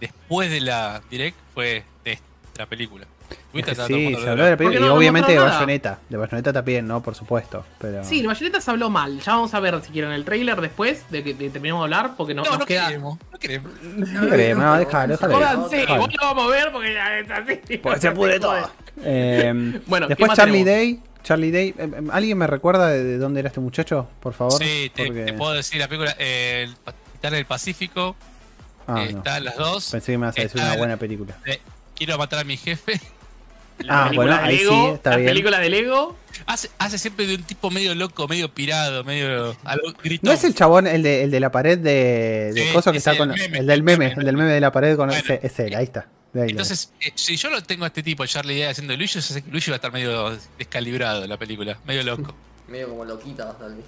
Después 0.00 0.50
de 0.50 0.60
la 0.60 1.00
direct 1.10 1.36
fue 1.54 1.84
de 2.04 2.18
la 2.58 2.66
película. 2.66 3.06
Es 3.54 3.64
que 3.64 3.74
sí, 3.76 4.16
se 4.20 4.28
habló 4.28 4.44
de 4.44 4.50
la 4.50 4.56
película. 4.56 4.78
Y 4.80 4.82
no- 4.82 4.88
no 4.88 4.94
obviamente 4.96 5.32
de. 5.32 5.38
Bayonetta. 5.38 5.98
De 6.08 6.16
Bayonetta 6.16 6.52
también, 6.52 6.86
¿no? 6.88 7.00
Por 7.02 7.14
supuesto. 7.14 7.64
Pero... 7.78 8.02
Sí, 8.04 8.20
el 8.20 8.26
Bayonetta 8.26 8.60
se 8.60 8.70
habló 8.72 8.90
mal. 8.90 9.20
Ya 9.20 9.32
vamos 9.32 9.54
a 9.54 9.60
ver 9.60 9.80
si 9.80 9.92
quieren 9.92 10.10
el 10.10 10.24
trailer 10.24 10.60
después 10.60 11.08
de 11.10 11.22
que 11.22 11.34
de- 11.34 11.50
terminemos 11.50 11.80
de 11.82 11.84
hablar, 11.84 12.14
porque 12.16 12.34
no, 12.34 12.42
No, 12.42 12.50
nos 12.50 12.58
no 12.60 12.66
queda. 12.66 12.88
queremos, 12.88 13.18
no 13.32 13.38
queremos. 13.38 13.72
No 13.80 14.28
queremos, 14.28 14.64
no, 14.64 14.76
déjalo, 14.78 15.12
déjalo. 15.16 15.68
Déjalo. 15.68 15.94
igual 15.94 16.10
lo 16.20 16.26
vamos 16.26 16.44
a 16.44 16.50
ver 16.50 16.72
porque 16.72 16.92
ya 16.94 17.18
es 17.18 17.30
así. 17.30 17.78
Porque 17.78 18.00
se 18.00 18.10
pudre 18.10 18.40
todo. 18.40 18.70
Eh, 19.04 19.80
Bueno, 19.86 20.08
¿qué 20.08 20.14
después 20.16 20.32
Charlie 20.36 20.64
tenemos? 20.64 21.00
Day. 21.02 21.13
Charlie 21.24 21.50
Day. 21.50 21.68
eh, 21.70 21.74
eh, 21.78 22.02
¿Alguien 22.12 22.38
me 22.38 22.46
recuerda 22.46 22.86
de, 22.88 23.02
de 23.02 23.18
dónde 23.18 23.40
era 23.40 23.48
este 23.48 23.58
muchacho? 23.60 24.08
Por 24.20 24.32
favor. 24.34 24.62
Sí, 24.62 24.92
te, 24.94 25.06
Porque- 25.06 25.24
te 25.24 25.32
puedo 25.32 25.52
decir 25.54 25.80
la 25.80 25.88
película. 25.88 26.14
eh, 26.20 26.68
El 27.22 27.30
del 27.32 27.46
Pacífico. 27.46 28.14
Ah, 28.86 29.02
eh, 29.02 29.12
no. 29.12 29.18
Están 29.18 29.42
las 29.44 29.56
dos. 29.56 29.90
Pensé 29.90 30.12
que 30.12 30.18
me 30.18 30.26
ibas 30.26 30.38
a 30.38 30.42
decir 30.42 30.60
una 30.60 30.72
el- 30.74 30.78
buena 30.78 30.96
película. 30.98 31.36
Quiero 31.96 32.16
matar 32.18 32.38
a 32.40 32.44
mi 32.44 32.56
jefe. 32.56 33.00
La 33.78 34.02
Ah, 34.04 34.04
película 34.04 34.36
bueno, 34.36 34.42
de 34.42 34.48
ahí 34.48 34.58
Lego, 34.58 34.86
sí, 34.88 34.94
está 34.94 35.10
la 35.10 35.16
bien. 35.16 35.28
película 35.30 35.58
de 35.58 35.68
Lego. 35.70 36.16
Hace, 36.46 36.70
hace 36.78 36.96
siempre 36.98 37.26
de 37.26 37.34
un 37.34 37.42
tipo 37.42 37.70
medio 37.70 37.92
loco, 37.96 38.28
medio 38.28 38.48
pirado, 38.52 39.02
medio. 39.02 39.56
algo 39.64 39.92
gritón. 40.02 40.28
¿No 40.28 40.32
es 40.32 40.44
el 40.44 40.54
chabón, 40.54 40.86
el 40.86 41.02
de, 41.02 41.24
el 41.24 41.30
de 41.32 41.40
la 41.40 41.50
pared 41.50 41.76
de, 41.78 42.52
de 42.54 42.66
Sí, 42.68 42.72
coso 42.72 42.92
que 42.92 42.98
está 42.98 43.16
con. 43.16 43.32
el 43.32 43.36
meme, 43.40 43.58
el 43.58 43.66
del 43.66 43.78
el 43.78 43.82
meme, 43.82 44.08
meme. 44.10 44.20
el 44.20 44.26
del 44.26 44.36
meme 44.36 44.52
de 44.52 44.60
la 44.60 44.70
pared 44.70 44.96
con. 44.96 45.08
Bueno. 45.08 45.20
ese- 45.24 45.40
es 45.42 45.58
él, 45.58 45.74
ahí 45.74 45.84
está. 45.84 46.06
Entonces, 46.34 46.92
eh, 47.00 47.12
si 47.14 47.36
yo 47.36 47.48
lo 47.50 47.62
tengo 47.62 47.84
a 47.84 47.88
este 47.88 48.02
tipo, 48.02 48.26
Charlie 48.26 48.58
Day, 48.60 48.70
haciendo 48.70 48.96
Luigi, 48.96 49.18
Luigi 49.50 49.70
va 49.70 49.74
a 49.74 49.76
estar 49.76 49.92
medio 49.92 50.36
descalibrado 50.58 51.22
en 51.24 51.30
la 51.30 51.36
película, 51.36 51.78
medio 51.86 52.02
loco. 52.02 52.34
Medio 52.68 52.88
como 52.88 53.04
loquita, 53.04 53.52
tal 53.58 53.74
vez. 53.76 53.84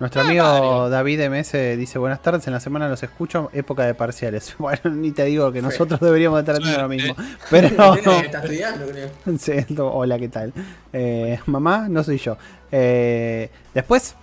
Nuestro 0.00 0.22
Ah, 0.22 0.24
amigo 0.24 0.44
Mario. 0.44 0.88
David 0.88 1.28
MS 1.28 1.52
dice: 1.76 1.98
Buenas 1.98 2.22
tardes, 2.22 2.46
en 2.46 2.52
la 2.54 2.60
semana 2.60 2.88
los 2.88 3.02
escucho, 3.02 3.50
época 3.52 3.84
de 3.84 3.94
parciales. 3.94 4.54
Bueno, 4.58 4.80
ni 4.90 5.10
te 5.12 5.24
digo 5.26 5.52
que 5.52 5.60
nosotros 5.60 6.00
deberíamos 6.00 6.40
estar 6.40 6.54
haciendo 6.56 6.80
lo 6.82 6.88
mismo. 6.88 7.14
Pero. 7.50 7.94
Está 7.94 8.38
estudiando, 8.38 8.86
creo. 8.86 9.10
Sí, 9.38 9.52
hola, 9.78 10.18
¿qué 10.18 10.28
tal? 10.28 10.52
Eh, 10.92 11.38
mamá, 11.46 11.86
no 11.88 12.02
soy 12.02 12.16
yo. 12.18 12.38
Eh, 12.72 13.50
después, 13.74 14.14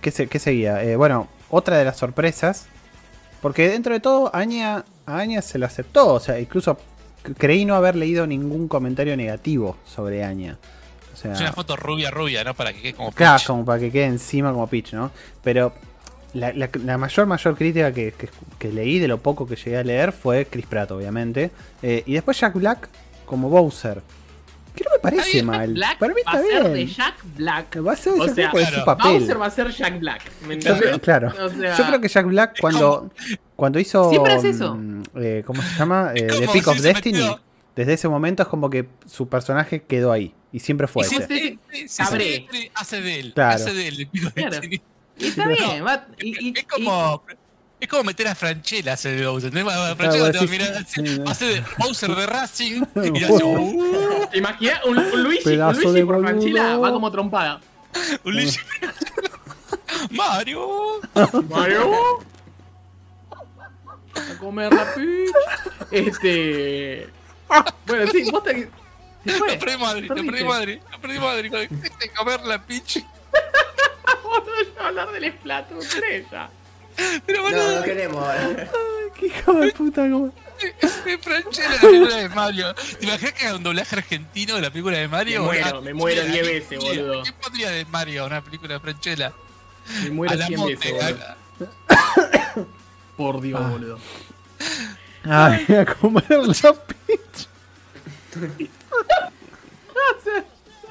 ¿qué, 0.00 0.10
se- 0.10 0.26
qué 0.26 0.38
seguía? 0.40 0.82
Eh, 0.82 0.96
bueno, 0.96 1.28
otra 1.50 1.78
de 1.78 1.84
las 1.84 1.96
sorpresas. 1.96 2.66
Porque 3.40 3.68
dentro 3.68 3.92
de 3.94 4.00
todo, 4.00 4.34
Aña, 4.34 4.84
a 5.06 5.18
Aña 5.18 5.42
se 5.42 5.58
lo 5.58 5.66
aceptó. 5.66 6.14
O 6.14 6.20
sea, 6.20 6.38
incluso 6.38 6.78
creí 7.38 7.64
no 7.64 7.74
haber 7.74 7.96
leído 7.96 8.26
ningún 8.26 8.68
comentario 8.68 9.16
negativo 9.16 9.76
sobre 9.86 10.24
Aña. 10.24 10.58
O 11.12 11.16
sea, 11.16 11.32
Es 11.32 11.40
una 11.40 11.52
foto 11.52 11.76
rubia, 11.76 12.10
rubia, 12.10 12.42
¿no? 12.44 12.54
Para 12.54 12.72
que 12.72 12.82
quede 12.82 12.94
como 12.94 13.12
claro, 13.12 13.38
Peach. 13.38 13.46
como 13.46 13.64
para 13.64 13.78
que 13.80 13.90
quede 13.92 14.06
encima 14.06 14.50
como 14.52 14.66
Peach, 14.66 14.92
¿no? 14.94 15.10
Pero 15.42 15.72
la, 16.32 16.52
la- 16.52 16.68
la 16.84 16.98
mayor, 16.98 17.26
mayor 17.26 17.56
crítica 17.56 17.92
que, 17.92 18.12
que- 18.12 18.28
que 18.58 18.72
leí 18.72 18.98
de 18.98 19.06
lo 19.08 19.18
poco 19.18 19.46
que 19.46 19.54
llegué 19.56 19.76
a 19.78 19.84
leer 19.84 20.12
fue 20.12 20.46
Chris 20.46 20.66
Pratt, 20.66 20.90
obviamente. 20.90 21.50
Eh, 21.82 22.02
y 22.06 22.14
después 22.14 22.38
Jack 22.40 22.54
Black 22.54 22.88
como 23.26 23.48
Bowser. 23.48 24.02
Que 24.74 24.82
no 24.84 24.90
me 24.92 24.98
parece 24.98 25.32
Jack 25.38 25.44
mal. 25.44 25.72
Black 25.72 25.98
Para 25.98 26.14
mí 26.14 26.20
va 26.26 26.32
está 26.32 26.44
a 26.44 26.50
ser 26.50 26.64
de 26.68 26.74
bien. 26.74 26.88
Jack 26.88 27.14
Black. 27.36 27.86
Va 27.86 27.92
a 27.92 27.96
ser 27.96 28.12
de 28.14 28.20
O 28.20 28.26
Jack 28.26 28.34
sea, 28.34 28.50
Black 28.50 28.66
claro, 28.66 28.78
su 28.80 28.84
papel. 28.84 29.18
Bowser 29.20 29.40
va 29.40 29.46
a 29.46 29.50
ser 29.50 29.70
Jack 29.70 30.00
Black. 30.00 30.22
¿Me 30.48 30.58
Yo 30.58 30.76
creo, 30.78 31.00
claro. 31.00 31.28
O 31.44 31.48
sea, 31.48 31.76
Yo 31.76 31.86
creo 31.86 32.00
que 32.00 32.08
Jack 32.08 32.26
Black 32.26 32.60
cuando, 32.60 33.10
cuando 33.56 33.78
hizo. 33.78 34.10
Siempre 34.10 34.34
es 34.34 34.44
eso. 34.44 34.74
mm, 34.74 35.02
eh, 35.16 35.42
¿Cómo 35.46 35.62
se 35.62 35.78
llama? 35.78 36.10
Eh, 36.14 36.26
The 36.26 36.48
Peak 36.48 36.64
si 36.64 36.70
of 36.70 36.80
Destiny. 36.80 37.18
metió- 37.18 37.40
Desde 37.76 37.92
ese 37.94 38.08
momento 38.08 38.42
es 38.42 38.48
como 38.48 38.70
que 38.70 38.88
su 39.06 39.28
personaje 39.28 39.82
quedó 39.82 40.10
ahí. 40.12 40.34
Y 40.52 40.60
siempre 40.60 40.86
fue 40.86 41.02
Y 41.04 41.06
ese. 41.14 41.26
sí, 41.26 41.58
sí, 41.72 41.88
Sabré. 41.88 42.46
hace 42.74 43.00
de 43.00 43.20
él. 43.20 43.32
Claro. 43.34 43.54
Hace 43.56 43.74
de 43.74 43.88
él. 43.88 44.08
Claro. 44.34 44.60
Y 45.18 45.26
está 45.26 45.46
bien. 45.46 45.84
va- 45.86 46.06
y- 46.20 46.48
y- 46.48 46.54
es 46.58 46.64
como. 46.64 47.22
Es 47.84 47.90
como 47.90 48.04
meter 48.04 48.26
a 48.28 48.34
Franchella 48.34 48.94
hace 48.94 49.10
de 49.10 49.26
Bowser. 49.26 49.52
A 49.58 49.94
Franchella 49.94 50.32
te 50.32 50.38
va 50.38 50.44
a 50.44 50.46
mirar 50.46 50.72
así, 50.78 51.06
sí, 51.06 51.20
hace 51.26 51.44
de 51.44 51.64
Bowser 51.76 52.14
de 52.16 52.26
Racing 52.26 52.82
y 52.96 53.24
Uh. 53.24 53.34
hace 53.34 53.44
un, 53.44 54.22
y- 54.22 54.26
¿Te 54.30 54.38
imaginas? 54.38 54.80
Un, 54.86 54.98
un 54.98 55.22
Luigi, 55.22 55.50
un 55.50 55.72
Luigi 55.74 55.82
por 55.84 56.16
boludo. 56.16 56.22
Franchella 56.22 56.76
va 56.78 56.90
como 56.92 57.12
trompada. 57.12 57.60
un 58.24 58.32
Luigi. 58.32 58.58
Mario. 60.12 61.00
Mario. 61.50 61.90
A 64.14 64.38
comer 64.38 64.72
la 64.72 64.94
pitch. 64.94 65.34
Este. 65.90 67.08
Bueno, 67.86 68.10
sí, 68.12 68.30
vos 68.30 68.44
te. 68.44 68.70
Lo 69.24 69.58
perdí 69.58 69.76
madre, 69.78 70.06
lo 70.06 70.14
perdí 70.14 70.44
madre, 70.44 70.80
lo 70.90 71.00
perdí 71.02 71.18
madre. 71.18 71.50
con 71.50 71.58
el- 71.60 71.68
De 71.82 72.10
comer 72.16 72.40
la 72.46 72.64
pinche. 72.64 73.04
Vamos 74.24 74.48
a 74.80 74.86
hablar 74.86 75.12
del 75.12 75.32
Splatoon 75.34 75.80
3 75.80 76.26
ya. 76.32 76.48
Pero 77.26 77.38
No, 77.38 77.44
boludo, 77.50 77.76
no 77.76 77.82
queremos 77.82 78.22
ahora. 78.24 78.70
Qué 79.18 79.26
hijo 79.26 79.52
de 79.54 79.72
puta, 79.72 80.02
como. 80.10 80.32
es 80.80 80.92
Franchella 81.22 81.68
la 81.74 81.80
película 81.80 82.16
de 82.16 82.28
Mario. 82.28 82.74
¿Te 82.74 83.04
imaginas 83.06 83.32
que 83.34 83.46
haga 83.46 83.56
un 83.56 83.62
doblaje 83.62 83.96
argentino 83.96 84.54
de 84.56 84.62
la 84.62 84.70
película 84.70 84.98
de 84.98 85.08
Mario? 85.08 85.40
Me 85.42 85.46
muero, 85.46 85.82
me 85.82 85.94
muero 85.94 86.22
¿qué 86.22 86.28
10 86.28 86.36
pondría? 86.38 86.52
veces, 86.60 86.68
¿Qué 86.68 86.76
boludo. 87.02 87.22
¿Qué 87.22 87.32
pondría 87.32 87.70
de 87.70 87.84
Mario 87.86 88.26
una 88.26 88.42
película 88.42 88.74
de 88.74 88.80
Franchella? 88.80 89.32
Me 90.02 90.10
muero 90.10 90.32
A 90.32 90.36
la 90.36 90.46
100 90.46 90.60
monte. 90.60 90.92
veces, 90.92 90.92
boludo. 90.92 92.68
Por 93.16 93.40
Dios, 93.40 93.60
Ah. 93.62 93.68
boludo. 93.68 93.98
Ay, 95.24 95.66
a 95.76 95.84
comer 95.86 96.24
la 96.30 96.72
pitch. 97.06 97.48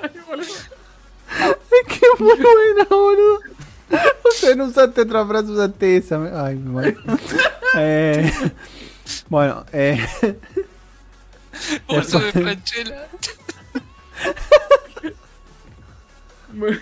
Ay, 0.03 0.11
muy 2.19 2.35
buena, 2.37 2.83
boludo. 2.89 3.39
O 4.23 4.31
sea, 4.31 4.55
no 4.55 4.65
usaste 4.65 5.01
otra 5.01 5.25
frase, 5.25 5.51
usaste 5.51 5.97
esa. 5.97 6.45
Ay, 6.45 6.55
me 6.55 6.69
muero. 6.71 6.99
eh, 7.77 8.31
bueno, 9.29 9.65
eh, 9.73 10.03
Bolso 11.87 12.19
de 12.19 12.25
Después- 12.25 12.43
Franchella. 12.43 13.07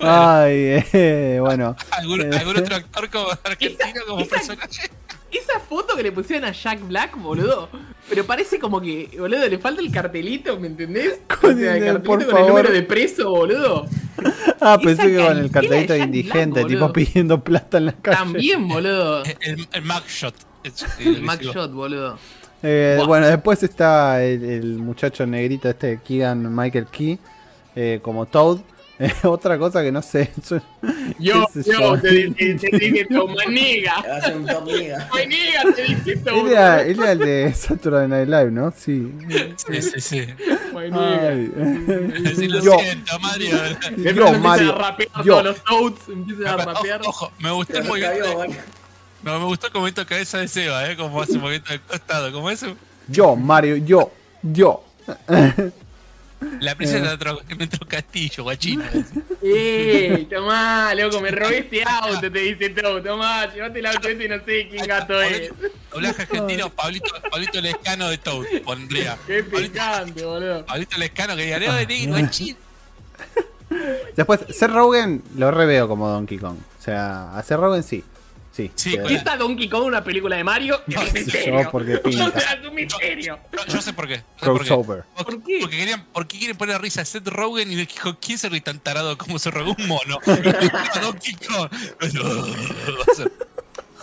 ay, 0.00 0.84
eh, 0.92 1.38
bueno. 1.40 1.76
¿Algún, 1.90 2.20
Eh. 2.22 2.30
algún 2.38 2.56
otro 2.58 2.76
actor 2.76 3.10
como 3.10 3.28
argentino 3.44 4.00
como 4.06 4.20
esa- 4.20 4.36
personaje? 4.36 4.90
Esa 5.30 5.58
foto 5.60 5.96
que 5.96 6.02
le 6.04 6.12
pusieron 6.12 6.44
a 6.48 6.52
Jack 6.52 6.86
Black, 6.86 7.16
boludo. 7.16 7.68
Pero 8.08 8.24
parece 8.24 8.58
como 8.60 8.80
que, 8.80 9.10
boludo, 9.18 9.48
le 9.48 9.58
falta 9.58 9.80
el 9.80 9.90
cartelito, 9.90 10.58
¿me 10.60 10.68
entendés? 10.68 11.18
O 11.42 11.52
sea, 11.52 11.76
el 11.76 11.84
cartelito 11.84 12.02
Por 12.04 12.18
con 12.18 12.26
el 12.26 12.30
favor. 12.30 12.48
número 12.48 12.70
de 12.72 12.82
preso, 12.82 13.30
boludo. 13.30 13.86
Ah, 14.60 14.78
pensé 14.82 15.08
que 15.08 15.16
con 15.24 15.38
el 15.38 15.50
cartelito 15.50 15.92
de 15.92 15.98
indigente, 16.00 16.64
tipo 16.64 16.92
pidiendo 16.92 17.42
plata 17.44 17.78
en 17.78 17.86
la 17.86 17.92
calle. 17.92 18.16
También, 18.16 18.68
boludo. 18.68 19.22
El, 19.40 19.68
el 19.72 19.82
Magshot. 19.82 20.34
Es- 20.62 20.86
El. 20.98 21.22
Shot, 21.24 21.72
boludo. 21.72 22.18
Eh, 22.62 22.98
bueno, 23.06 23.26
después 23.26 23.62
está 23.62 24.24
el, 24.24 24.42
el 24.42 24.78
muchacho 24.78 25.26
negrito 25.26 25.68
este, 25.68 26.00
Keegan 26.02 26.54
Michael 26.54 26.86
Key, 26.86 27.18
eh, 27.76 27.98
como 28.02 28.24
Toad. 28.24 28.58
Otra 29.24 29.58
cosa 29.58 29.82
que 29.82 29.90
no 29.90 30.02
sé. 30.02 30.30
Yo, 31.18 31.46
sé 31.52 31.62
yo, 31.70 32.00
te 32.00 32.10
dije, 32.10 32.54
te 32.56 32.78
dije, 32.78 33.06
toma 33.06 33.44
niga. 33.48 33.94
Hace 33.94 34.34
un 34.34 34.46
top 34.46 34.64
miga. 34.66 35.08
Toma 35.08 35.24
niga, 35.24 35.62
te 35.74 35.82
dije, 35.82 36.16
toma 36.16 36.40
Él 36.40 36.46
era, 36.48 36.82
él 36.82 37.00
era 37.00 37.12
el 37.12 37.18
de 37.18 37.54
Saturday 37.54 38.08
Night 38.08 38.28
Live, 38.28 38.50
¿no? 38.50 38.72
Sí. 38.76 39.12
Sí, 39.56 39.82
sí, 39.82 40.00
sí. 40.00 40.26
Toma 40.70 40.84
niga. 40.84 41.28
Ay. 41.28 42.34
Sí, 42.36 42.48
lo 42.48 42.60
Yo, 42.62 42.78
siento, 42.78 43.18
Mario. 43.20 43.58
Yo, 43.96 44.32
Mario. 44.38 44.74
a 44.74 44.78
rapear 44.78 45.08
yo. 45.24 45.42
todos 45.42 45.44
los 45.44 45.64
Toads, 45.64 46.08
empiezan 46.08 46.46
a 46.60 46.64
rapear. 46.64 47.00
Ojo, 47.02 47.26
ojo, 47.26 47.32
me 47.38 47.50
gustó 47.50 47.78
el 47.78 47.84
movimiento. 47.84 48.44
No, 49.22 49.38
me 49.38 49.44
gustó 49.46 49.66
el 49.68 49.72
movimiento 49.72 50.00
de 50.02 50.06
cabeza 50.06 50.38
de 50.38 50.48
Seba, 50.48 50.90
¿eh? 50.90 50.96
Como 50.96 51.20
hace 51.20 51.32
un 51.32 51.40
movimiento 51.40 51.72
de 51.72 51.80
costado. 51.80 52.32
Como 52.32 52.50
eso. 52.50 52.76
Yo, 53.08 53.36
Mario, 53.36 53.76
yo, 53.76 54.12
yo. 54.42 54.84
La 56.60 56.74
princesa 56.74 57.12
entró, 57.12 57.40
entró 57.48 57.86
Castillo, 57.86 58.44
guachino. 58.44 58.84
¡Eh! 59.42 60.26
Tomá, 60.30 60.94
loco, 60.94 61.20
me 61.20 61.30
robé 61.30 61.58
este 61.58 61.82
auto, 61.84 62.30
te 62.30 62.38
dice 62.38 62.70
todo. 62.70 63.02
Tomá, 63.02 63.52
llévate 63.52 63.78
el 63.78 63.86
auto 63.86 64.08
este 64.08 64.24
y 64.24 64.28
no 64.28 64.36
sé 64.44 64.68
quién 64.68 64.86
gato 64.86 65.20
es. 65.20 65.52
Doblaje 65.90 66.22
argentino, 66.22 66.70
Pablito, 66.70 67.10
Pablito 67.30 67.60
Lescano 67.60 68.08
de 68.08 68.18
Toad, 68.18 68.46
pondría. 68.64 69.18
Qué 69.26 69.42
picante, 69.42 70.24
boludo. 70.24 70.64
Pablito 70.66 70.98
Lescano 70.98 71.36
que 71.36 71.44
diga, 71.44 71.58
Leo 71.58 71.72
de 71.74 71.86
negro, 71.86 72.18
guachín. 72.18 72.56
Después, 74.16 74.40
Seth 74.50 74.70
Rogen 74.70 75.22
lo 75.36 75.50
reveo 75.50 75.88
como 75.88 76.08
Donkey 76.08 76.38
Kong. 76.38 76.58
O 76.78 76.82
sea, 76.82 77.36
a 77.36 77.42
Seth 77.42 77.58
Rogen 77.58 77.82
sí. 77.82 78.04
Sí. 78.54 78.70
Sí, 78.76 78.96
¿Qué 79.08 79.14
está 79.14 79.36
Donkey 79.36 79.68
Kong 79.68 79.82
una 79.82 80.04
película 80.04 80.36
de 80.36 80.44
Mario? 80.44 80.80
Es 80.86 80.94
No 80.94 81.02
misterio. 81.02 81.62
yo, 81.64 81.70
porque 81.72 81.98
pinta. 81.98 82.26
O 82.36 82.40
sea, 82.40 82.52
es 82.52 82.64
un 82.64 82.74
misterio. 82.74 83.38
Yo, 83.52 83.66
yo 83.66 83.82
sé 83.82 83.92
por 83.92 84.06
qué. 84.06 84.22
yo 84.40 84.58
sé 84.58 84.74
por 84.76 84.84
qué. 85.02 85.24
¿Por 85.24 85.42
qué? 85.42 85.58
Porque 85.60 85.76
querían, 85.76 86.06
porque 86.12 86.38
quieren 86.38 86.56
poner 86.56 86.76
a 86.76 86.78
risa 86.78 87.00
a 87.00 87.04
Seth 87.04 87.26
Rogen 87.26 87.72
y 87.72 87.74
dijo, 87.74 88.16
¿quién 88.20 88.38
se 88.38 88.48
ríe 88.48 88.60
tan 88.60 88.78
tarado 88.78 89.18
como 89.18 89.40
se 89.40 89.50
robó 89.50 89.74
un 89.76 89.88
mono? 89.88 90.20
A 90.24 91.00
Donkey 91.00 91.34
Kong. 91.34 91.68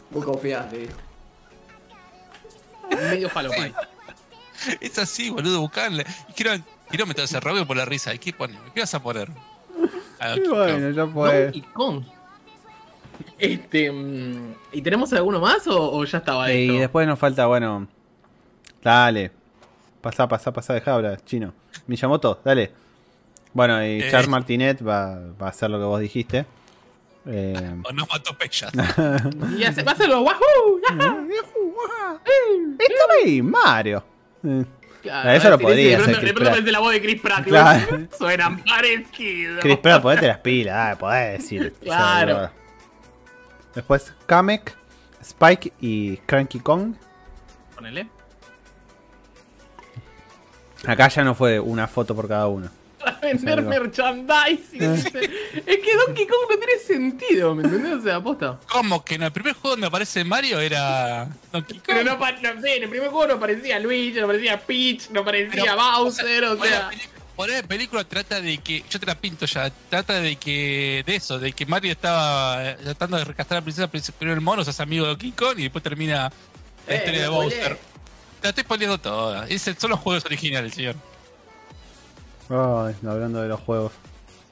Vos 0.09 0.41
dijo. 0.43 0.95
Medio 2.89 3.29
falopay. 3.29 3.73
es 4.81 4.97
así, 4.99 5.29
boludo, 5.29 5.61
buscarle. 5.61 6.05
Y 6.27 6.33
quiero, 6.33 6.61
quiero 6.89 7.05
meter 7.05 7.25
a 7.33 7.39
Rogen 7.39 7.65
por 7.65 7.77
la 7.77 7.85
risa. 7.85 8.13
¿Y 8.13 8.19
qué? 8.19 8.33
¿Qué 8.33 8.81
vas 8.81 8.93
a 8.93 9.01
poner? 9.01 9.29
A 10.19 10.31
Donkey 10.31 10.49
Kong. 10.49 10.57
bueno, 10.57 10.89
ya 10.89 11.07
fue. 11.07 11.43
Donkey 11.43 11.61
Kong. 11.73 12.03
Este. 13.39 13.91
mm, 13.91 14.53
¿Y 14.73 14.81
tenemos 14.81 15.11
alguno 15.13 15.39
más 15.39 15.65
o, 15.67 15.91
o 15.93 16.03
ya 16.05 16.19
estaba 16.19 16.51
Eh, 16.51 16.63
esto? 16.63 16.73
y 16.75 16.79
después 16.79 17.07
nos 17.07 17.17
falta, 17.19 17.45
bueno. 17.47 17.87
Dale. 18.83 19.31
Pasá, 20.01 20.27
pasá, 20.27 20.51
pasá, 20.51 20.73
deja 20.73 20.91
de 20.91 20.97
hablar, 20.97 21.21
chino. 21.25 21.53
Miyamoto, 21.87 22.39
dale. 22.43 22.71
Bueno, 23.53 23.83
y 23.85 24.01
Eh. 24.01 24.07
Charles 24.09 24.29
Martinet 24.29 24.81
va, 24.85 25.19
va 25.41 25.47
a 25.47 25.49
hacer 25.49 25.69
lo 25.69 25.77
que 25.77 25.85
vos 25.85 25.99
dijiste. 25.99 26.45
Eh, 27.27 27.75
O 27.83 27.91
no 27.91 28.05
mató 28.07 28.35
Peyas. 28.37 28.71
Y 29.55 29.59
ya 29.59 29.71
se 29.71 29.83
pasa 29.83 30.07
los 30.07 30.21
wahoo. 30.23 30.79
¡Yahá! 30.89 31.17
¡Esto 32.79 32.95
ahí, 33.23 33.41
Mario! 33.41 34.03
Eh, 34.43 34.65
Claro, 35.01 35.31
eso 35.31 35.49
lo 35.49 35.57
sí, 35.57 35.63
podría 35.63 35.97
hacer 35.97 36.07
de 36.09 36.13
pronto 36.21 36.33
Pratt. 36.41 36.47
aparece 36.49 36.71
la 36.71 36.79
voz 36.79 36.91
de 36.93 37.01
Chris 37.01 37.21
Pratt. 37.21 37.43
Claro. 37.43 37.87
vos, 37.89 37.99
Suenan 38.19 38.63
parecidos. 38.63 39.59
Chris 39.59 39.77
Pratt, 39.77 39.99
ponete 40.03 40.27
las 40.27 40.37
pilas, 40.37 40.95
podés 40.97 41.39
decir. 41.41 41.73
Claro. 41.81 42.51
Después 43.75 44.13
Kamek, 44.25 44.75
Spike 45.21 45.73
y 45.79 46.17
Cranky 46.17 46.59
Kong. 46.59 46.95
Ponele. 47.75 48.07
Acá 50.85 51.07
ya 51.09 51.23
no 51.23 51.35
fue 51.35 51.59
una 51.59 51.87
foto 51.87 52.15
por 52.15 52.27
cada 52.27 52.47
uno. 52.47 52.69
Para 52.99 53.19
vender 53.19 53.59
algo. 53.59 53.69
merchandising. 53.69 54.81
Es 54.83 55.03
que 55.05 55.95
Donkey 56.05 56.27
Kong 56.27 56.47
no 56.49 56.57
tiene 56.57 56.79
sentido, 56.85 57.55
¿me 57.55 57.63
entendés? 57.63 57.93
O 57.93 58.01
sea, 58.01 58.15
aposta. 58.17 58.59
¿Cómo 58.69 59.03
que 59.03 59.15
en 59.15 59.23
el 59.23 59.31
primer 59.31 59.53
juego 59.53 59.71
donde 59.71 59.87
aparece 59.87 60.23
Mario 60.23 60.59
era 60.59 61.27
Donkey 61.51 61.79
Kong? 61.79 61.85
Pero 61.87 62.03
no, 62.03 62.17
no 62.17 62.61
sé, 62.61 62.77
en 62.77 62.83
el 62.83 62.89
primer 62.89 63.09
juego 63.09 63.27
no 63.27 63.33
aparecía 63.35 63.79
Luigi, 63.79 64.19
no 64.19 64.25
aparecía 64.25 64.59
Peach, 64.59 65.09
no 65.09 65.21
aparecía 65.21 65.63
Pero, 65.63 65.75
Bowser, 65.77 66.43
o 66.45 66.63
sea. 66.63 66.89
Por 67.41 67.49
la 67.49 67.63
película 67.63 68.03
trata 68.03 68.39
de 68.39 68.57
que, 68.59 68.83
yo 68.89 68.99
te 68.99 69.05
la 69.05 69.15
pinto 69.15 69.45
ya, 69.47 69.69
trata 69.89 70.13
de 70.21 70.35
que, 70.35 71.03
de 71.05 71.15
eso, 71.15 71.39
de 71.39 71.51
que 71.53 71.65
Mario 71.65 71.91
estaba 71.91 72.63
eh, 72.71 72.77
tratando 72.83 73.17
de 73.17 73.23
rescatar 73.25 73.57
a 73.57 73.61
la 73.61 73.63
princesa, 73.63 73.87
pero 73.89 74.03
primero 74.17 74.35
el 74.35 74.41
mono 74.41 74.63
se 74.63 74.69
hace 74.69 74.83
amigo 74.83 75.05
de 75.05 75.09
Donkey 75.11 75.31
Kong 75.31 75.57
y 75.57 75.63
después 75.63 75.83
termina 75.83 76.31
la 76.87 76.93
Eh, 76.93 76.97
historia 76.97 77.21
de. 77.23 77.27
Bowser. 77.29 77.77
Te 78.41 78.43
la 78.43 78.49
estoy 78.49 78.63
poniendo 78.63 78.97
toda. 78.99 79.47
Ese- 79.47 79.73
son 79.73 79.89
los 79.89 79.99
juegos 79.99 80.23
originales, 80.25 80.73
señor. 80.75 80.95
Ay, 82.49 82.95
hablando 83.07 83.41
de 83.41 83.47
los 83.47 83.59
juegos. 83.61 83.91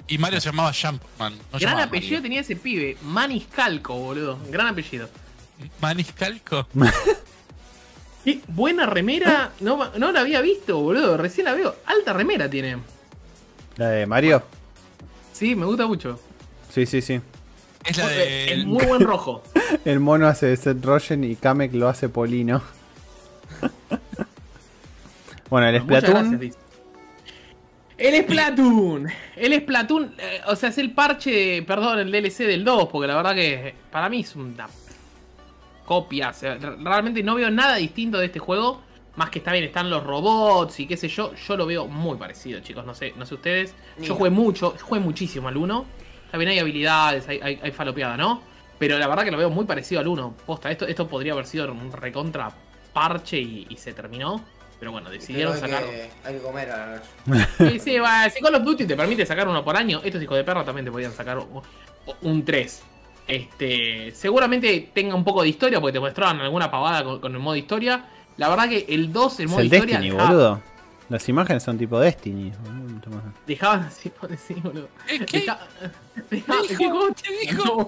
Y 0.08 0.18
Mario 0.18 0.42
se 0.42 0.48
llamaba 0.50 0.72
Jumpman. 0.74 1.34
No 1.38 1.40
Gran 1.52 1.62
llamaba 1.62 1.84
apellido 1.84 2.10
Mario. 2.18 2.22
tenía 2.24 2.42
ese 2.42 2.56
pibe, 2.56 2.98
Maniscalco, 3.04 3.94
boludo. 3.96 4.40
Gran 4.50 4.68
apellido. 4.68 5.10
Maniscalco. 5.80 6.68
Qué 8.24 8.42
buena 8.48 8.86
remera. 8.86 9.52
No, 9.62 9.92
no 9.98 10.12
la 10.12 10.20
había 10.22 10.42
visto, 10.42 10.80
boludo. 10.80 11.18
Recién 11.18 11.46
la 11.46 11.54
veo. 11.54 11.76
Alta 11.86 12.14
remera 12.14 12.50
tiene. 12.50 12.78
¿La 13.78 13.90
de 13.90 14.06
Mario? 14.06 14.44
Sí, 15.32 15.56
me 15.56 15.66
gusta 15.66 15.88
mucho. 15.88 16.20
Sí, 16.70 16.86
sí, 16.86 17.02
sí. 17.02 17.22
Es 17.86 17.98
la 17.98 18.14
Es 18.14 18.58
de. 18.58 18.66
muy 18.66 18.86
buen 18.86 19.02
rojo. 19.02 19.42
El 19.86 20.00
mono 20.00 20.28
hace 20.28 20.48
de 20.48 20.58
Seth 20.58 20.84
Rogen 20.84 21.24
y 21.24 21.36
Kamek 21.36 21.74
lo 21.74 21.88
hace 21.88 22.10
Polino. 22.10 22.62
bueno, 25.50 25.68
el 25.68 25.82
Splatoon. 25.82 26.32
gracias. 26.40 26.56
El 27.98 28.24
Splatoon. 28.24 29.08
El 29.36 29.60
Splatoon, 29.62 30.16
eh, 30.18 30.42
o 30.48 30.56
sea, 30.56 30.70
es 30.70 30.78
el 30.78 30.92
parche, 30.92 31.64
perdón, 31.64 32.00
el 32.00 32.12
DLC 32.12 32.40
del 32.46 32.64
2, 32.64 32.90
porque 32.90 33.08
la 33.08 33.16
verdad 33.16 33.36
que 33.36 33.74
para 33.92 34.08
mí 34.10 34.22
es 34.22 34.36
una 34.36 34.68
copia. 35.90 36.30
O 36.30 36.34
sea, 36.34 36.54
re- 36.56 36.76
realmente 36.78 37.24
no 37.24 37.34
veo 37.34 37.50
nada 37.50 37.76
distinto 37.78 38.20
de 38.20 38.28
este 38.28 38.38
juego. 38.38 38.82
Más 39.16 39.32
que 39.32 39.40
está 39.40 39.52
bien, 39.52 39.66
están 39.66 39.90
los 39.90 40.04
robots 40.04 40.80
y 40.80 40.86
qué 40.88 40.96
sé 40.96 41.08
yo. 41.10 41.34
Yo 41.34 41.58
lo 41.58 41.66
veo 41.66 41.88
muy 41.88 42.16
parecido, 42.18 42.60
chicos. 42.62 42.86
No 42.86 42.94
sé, 42.94 43.12
no 43.18 43.26
sé 43.26 43.34
ustedes. 43.34 43.74
Yo 44.00 44.16
jugué 44.16 44.30
mucho, 44.30 44.78
yo 44.78 44.86
jugué 44.86 45.02
muchísimo 45.02 45.48
al 45.48 45.58
1. 45.58 45.86
También 46.32 46.52
hay 46.52 46.60
habilidades, 46.60 47.28
hay, 47.28 47.40
hay, 47.42 47.60
hay 47.62 47.72
falopeada, 47.72 48.16
¿no? 48.16 48.42
Pero 48.78 48.98
la 49.00 49.08
verdad 49.08 49.24
que 49.26 49.32
lo 49.32 49.38
veo 49.38 49.50
muy 49.50 49.66
parecido 49.66 50.00
al 50.00 50.08
1. 50.08 50.36
Posta, 50.46 50.70
esto, 50.72 50.86
esto 50.88 51.08
podría 51.08 51.34
haber 51.34 51.48
sido 51.48 51.70
un 51.72 51.92
recontra 51.92 52.52
parche 52.94 53.40
y, 53.40 53.66
y 53.70 53.76
se 53.78 53.94
terminó. 53.94 54.42
Pero 54.80 54.94
bueno, 54.94 55.10
decidieron 55.10 55.54
hay 55.56 55.60
sacar. 55.60 55.84
Que, 55.84 56.10
hay 56.24 56.36
que 56.36 56.42
comer 56.42 56.70
a 56.72 56.78
la 56.78 56.96
noche. 56.96 57.48
Sí, 57.72 57.80
sí, 57.80 58.00
va, 58.00 58.30
si 58.30 58.40
Call 58.40 58.56
of 58.56 58.64
Duty 58.64 58.86
te 58.86 58.96
permite 58.96 59.26
sacar 59.26 59.48
uno 59.50 59.66
por 59.66 59.76
año, 59.76 60.00
estos 60.04 60.22
hijos 60.24 60.38
de 60.38 60.44
perra 60.46 60.64
también 60.64 60.86
te 60.86 60.92
podían 60.92 61.12
sacar 61.12 61.40
un 62.22 62.46
3. 62.46 62.84
Este, 63.30 64.12
seguramente 64.12 64.90
tenga 64.94 65.14
un 65.16 65.24
poco 65.24 65.44
de 65.44 65.50
historia, 65.50 65.80
porque 65.80 65.94
te 65.94 66.00
mostraban 66.00 66.40
alguna 66.42 66.70
pavada 66.72 67.04
con, 67.04 67.20
con 67.20 67.32
el 67.34 67.40
modo 67.40 67.56
historia. 67.56 68.06
La 68.38 68.50
verdad 68.50 68.68
que 68.70 68.86
el 68.90 69.14
2, 69.14 69.40
el 69.40 69.46
Es 69.46 69.52
modo 69.52 69.60
el 69.62 69.66
historia, 69.68 69.86
Destiny, 69.98 70.10
dejaba- 70.12 70.30
boludo. 70.32 70.62
Las 71.10 71.28
imágenes 71.28 71.64
son 71.64 71.78
tipo 71.78 72.00
Destiny. 72.00 72.52
dejaban 73.48 73.82
así, 73.84 74.10
por 74.10 74.32
así, 74.32 74.54
boludo. 74.56 74.90
¿Eh, 75.08 75.20
¿Qué? 75.26 75.40
Deja- 75.40 75.60
¿Qué 76.30 76.44
¿qué 76.44 76.68
dijo? 76.70 77.08
¿Qué 77.24 77.40
dijo? 77.48 77.88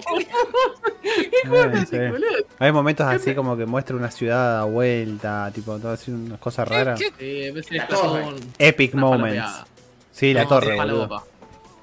¿Qué 1.01 1.85
sí. 1.85 1.97
boludo? 1.97 2.45
Hay 2.59 2.71
momentos 2.71 3.05
así 3.07 3.35
como 3.35 3.55
que 3.57 3.65
muestra 3.65 3.95
una 3.95 4.09
ciudad 4.11 4.61
a 4.61 4.63
vuelta, 4.65 5.51
tipo, 5.53 5.77
todo 5.77 5.91
así, 5.91 6.11
unas 6.11 6.39
cosas 6.39 6.67
raras. 6.67 6.99
¿Qué? 6.99 7.11
Sí, 7.19 7.49
a 7.49 7.53
veces 7.53 7.71
La 7.73 7.83
está 7.83 7.95
torre. 7.95 8.21
como 8.23 8.27
un- 8.35 8.53
Epic 8.57 8.93
moments. 8.95 9.63
Sí, 10.11 10.33
la 10.33 10.43
No, 10.43 10.49
torre, 10.49 10.75
boludo. 10.75 11.23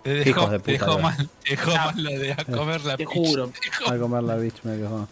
Te 0.09 0.15
dejó, 0.25 0.41
Hijos 0.41 0.51
de 0.51 0.59
te 0.59 0.61
puta, 0.61 0.73
dejó 0.73 0.87
boludo. 0.87 1.03
mal, 1.03 1.29
te 1.45 1.51
dejó 1.51 1.71
Ya. 1.73 1.85
mal 1.87 2.03
lo 2.05 2.11
de 2.11 2.33
a 2.33 2.45
comer 2.45 2.85
la 2.85 2.97
Te 2.97 3.05
pitch. 3.07 3.15
juro. 3.15 3.49
Te 3.49 3.61
dejó 3.67 3.93
A 3.93 3.99
comer 3.99 4.23
la 4.23 4.37
bitch 4.37 4.63
me 4.65 4.79
quejó. 4.79 5.09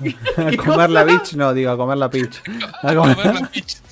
¿Qué 0.02 0.54
A 0.54 0.56
comer 0.64 0.90
la 0.90 1.04
bitch, 1.04 1.32
no, 1.34 1.54
digo, 1.54 1.70
a 1.70 1.76
comer 1.76 1.98
la 1.98 2.10
pitch. 2.10 2.42
A 2.82 2.90
a 2.90 2.94
comer- 2.94 3.34
la 3.34 3.50
pitch. 3.50 3.76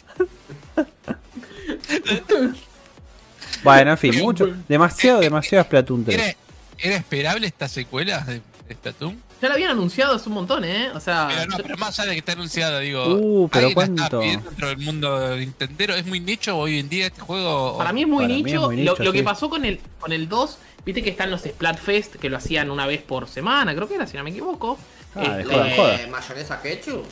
Bueno, 3.65 3.91
en 3.91 3.99
fin, 3.99 4.19
mucho. 4.21 4.47
Demasiado, 4.69 5.21
demasiado 5.21 5.65
Splatoon 5.65 6.05
3. 6.05 6.19
¿Era, 6.19 6.37
¿Era 6.79 6.97
esperable 6.97 7.47
esta 7.47 7.69
secuela 7.69 8.21
de 8.21 8.41
de 8.69 8.75
Splatoon? 8.75 9.21
Ya 9.41 9.49
la 9.49 9.55
habían 9.55 9.71
anunciado 9.71 10.15
hace 10.17 10.29
un 10.29 10.35
montón, 10.35 10.65
¿eh? 10.65 10.91
O 10.95 11.01
sea, 11.01 11.29
Pero 11.29 11.47
no, 11.51 11.57
yo- 11.59 11.63
pero 11.63 11.77
más 11.79 11.99
allá 12.01 12.09
de 12.09 12.15
que 12.15 12.19
está 12.19 12.33
anunciada, 12.33 12.81
digo. 12.81 13.05
Uh, 13.07 13.49
pero 13.49 13.69
¿alguien 13.69 13.97
la 13.97 14.05
está 14.05 14.17
¿cuánto? 14.19 14.21
dentro 14.21 14.69
del 14.69 14.79
mundo 14.79 15.37
Nintendero? 15.37 15.95
¿Es 15.95 16.07
muy 16.07 16.19
nicho 16.21 16.57
hoy 16.59 16.79
en 16.81 16.89
día 16.89 17.07
este 17.07 17.21
juego? 17.21 17.79
Para 17.79 17.93
mí 17.93 18.03
es 18.03 18.09
muy 18.09 18.27
nicho. 18.27 18.49
es 18.49 18.61
muy 18.67 18.83
Lo- 18.85 18.93
nicho, 18.93 19.05
lo, 19.05 19.13
que 19.13 19.19
sí. 19.19 19.25
pasó 19.25 19.49
con 19.49 19.65
el, 19.65 19.81
con 20.01 20.11
el 20.13 20.29
2, 20.29 20.59
viste 20.85 21.03
que 21.05 21.11
están 21.11 21.31
los 21.31 21.43
Splatfest 21.43 22.17
que 22.17 22.29
lo 22.29 22.37
hacían 22.37 22.71
una 22.71 22.87
vez 22.87 23.01
por 23.03 23.29
semana, 23.29 23.75
creo 23.77 23.87
que 23.89 23.95
era, 23.95 24.07
si 24.09 24.17
no 24.17 24.25
me 24.25 24.31
equivoco. 24.31 24.77
Ah, 25.15 25.21
de 25.37 25.43
Este. 25.43 26.03
Eh, 26.05 26.07
mayonesa 26.11 26.61
ketchup. 26.61 27.05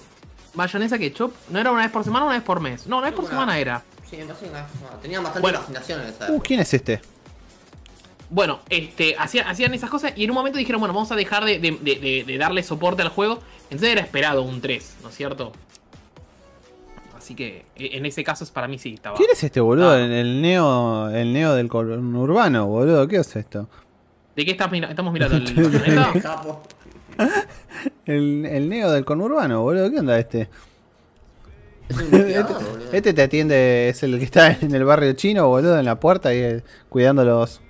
Mayonesa 0.55 0.99
ketchup, 0.99 1.33
¿no 1.51 1.59
era 1.61 1.71
una 1.71 1.83
vez 1.83 1.91
por 1.93 2.03
semana 2.03 2.25
o 2.25 2.29
una 2.29 2.37
vez 2.39 2.45
por 2.45 2.61
mes? 2.61 2.87
No, 2.87 2.99
una 2.99 3.07
vez 3.07 3.15
por 3.15 3.25
Una- 3.25 3.31
semana 3.35 3.59
era. 3.59 3.83
Sí, 4.11 4.17
me 4.17 4.25
parece 4.27 4.47
una- 4.49 4.63
bastante 5.21 5.41
Bueno. 5.41 5.59
imaginación 5.59 6.01
en 6.03 6.09
esa 6.09 6.31
Uh. 6.33 6.41
¿quién 6.41 6.61
es 6.61 6.73
este? 6.75 7.01
Bueno, 8.31 8.61
este, 8.69 9.15
hacían, 9.19 9.47
hacían 9.49 9.73
esas 9.75 9.89
cosas 9.91 10.13
y 10.17 10.25
en 10.25 10.31
un 10.31 10.35
momento 10.37 10.59
dijeron, 10.59 10.81
bueno, 10.81 10.93
vamos 10.95 11.13
a 11.13 11.17
dejar 11.17 11.45
de, 11.45 11.59
de- 11.61 11.79
de- 11.81 11.97
de- 11.97 12.25
de 12.27 12.39
darle 12.39 12.63
soporte 12.63 13.03
al 13.03 13.09
juego. 13.09 13.39
Entonces 13.65 13.91
era 13.91 14.01
esperado 14.01 14.43
un 14.43 14.61
3, 14.61 14.97
¿no 15.03 15.09
es 15.11 15.15
cierto? 15.15 15.53
Así 17.17 17.35
que 17.35 17.65
e- 17.77 17.97
en 17.97 18.05
ese 18.07 18.23
caso 18.25 18.45
para 18.53 18.69
mí 18.69 18.79
sí 18.79 18.95
estaba. 18.95 19.17
¿Quién 19.17 19.31
es 19.33 19.43
este 19.43 19.61
boludo? 19.61 19.91
Ah. 19.91 19.99
El, 20.01 20.13
el 20.13 20.43
neo, 20.43 21.09
el 21.11 21.33
neo 21.33 21.55
del 21.55 21.67
urbano, 21.73 22.67
boludo. 22.67 23.07
¿Qué 23.09 23.17
es 23.17 23.37
esto? 23.37 23.69
¿De 24.35 24.45
qué 24.45 24.51
estás 24.53 24.71
estamos 24.73 25.13
mirando? 25.13 25.37
¿El. 25.37 25.47
El, 28.05 28.45
el 28.47 28.69
neo 28.69 28.91
del 28.91 29.05
conurbano, 29.05 29.63
boludo. 29.63 29.91
¿Qué 29.91 29.99
onda 29.99 30.19
este? 30.19 30.43
Es. 30.43 30.49
Este 32.93 33.13
te 33.13 33.23
atiende, 33.23 33.89
es 33.89 34.03
el 34.05 34.19
que 34.19 34.25
está 34.25 34.53
en 34.61 34.75
el 34.75 34.85
barrio 34.85 35.13
chino, 35.15 35.49
boludo, 35.49 35.79
en 35.79 35.85
la 35.85 35.99
puerta 35.99 36.33
y 36.35 36.39
eh, 36.39 36.63
cuidando 36.89 37.25
los 37.25 37.61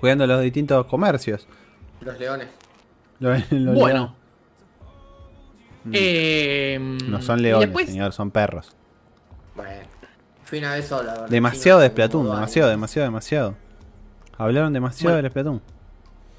cuidando 0.00 0.26
los 0.26 0.40
distintos 0.42 0.86
comercios. 0.86 1.46
Los 2.00 2.18
leones. 2.18 2.48
Los- 3.20 3.42
los 3.52 3.74
Bueno. 3.74 4.14
Eh, 5.92 6.76
leones. 6.78 7.08
no 7.08 7.22
son 7.22 7.42
leones, 7.42 7.68
después- 7.68 7.86
señor, 7.88 8.12
son 8.12 8.30
perros. 8.30 8.74
Bueno. 9.54 9.88
Fui 10.44 10.58
una 10.58 10.74
vez 10.74 10.86
sola, 10.88 11.12
¿verdad? 11.12 11.28
Demasiado 11.28 11.78
de 11.80 11.86
Sí, 11.86 11.90
no, 11.90 11.94
Splatoon, 11.94 12.24
demasiado, 12.26 12.68
años. 12.68 12.76
demasiado, 12.78 13.04
demasiado. 13.06 13.54
Hablaron 14.36 14.72
demasiado 14.72 15.14
Bueno. 15.14 15.22
del 15.22 15.30
Splatoon. 15.30 15.62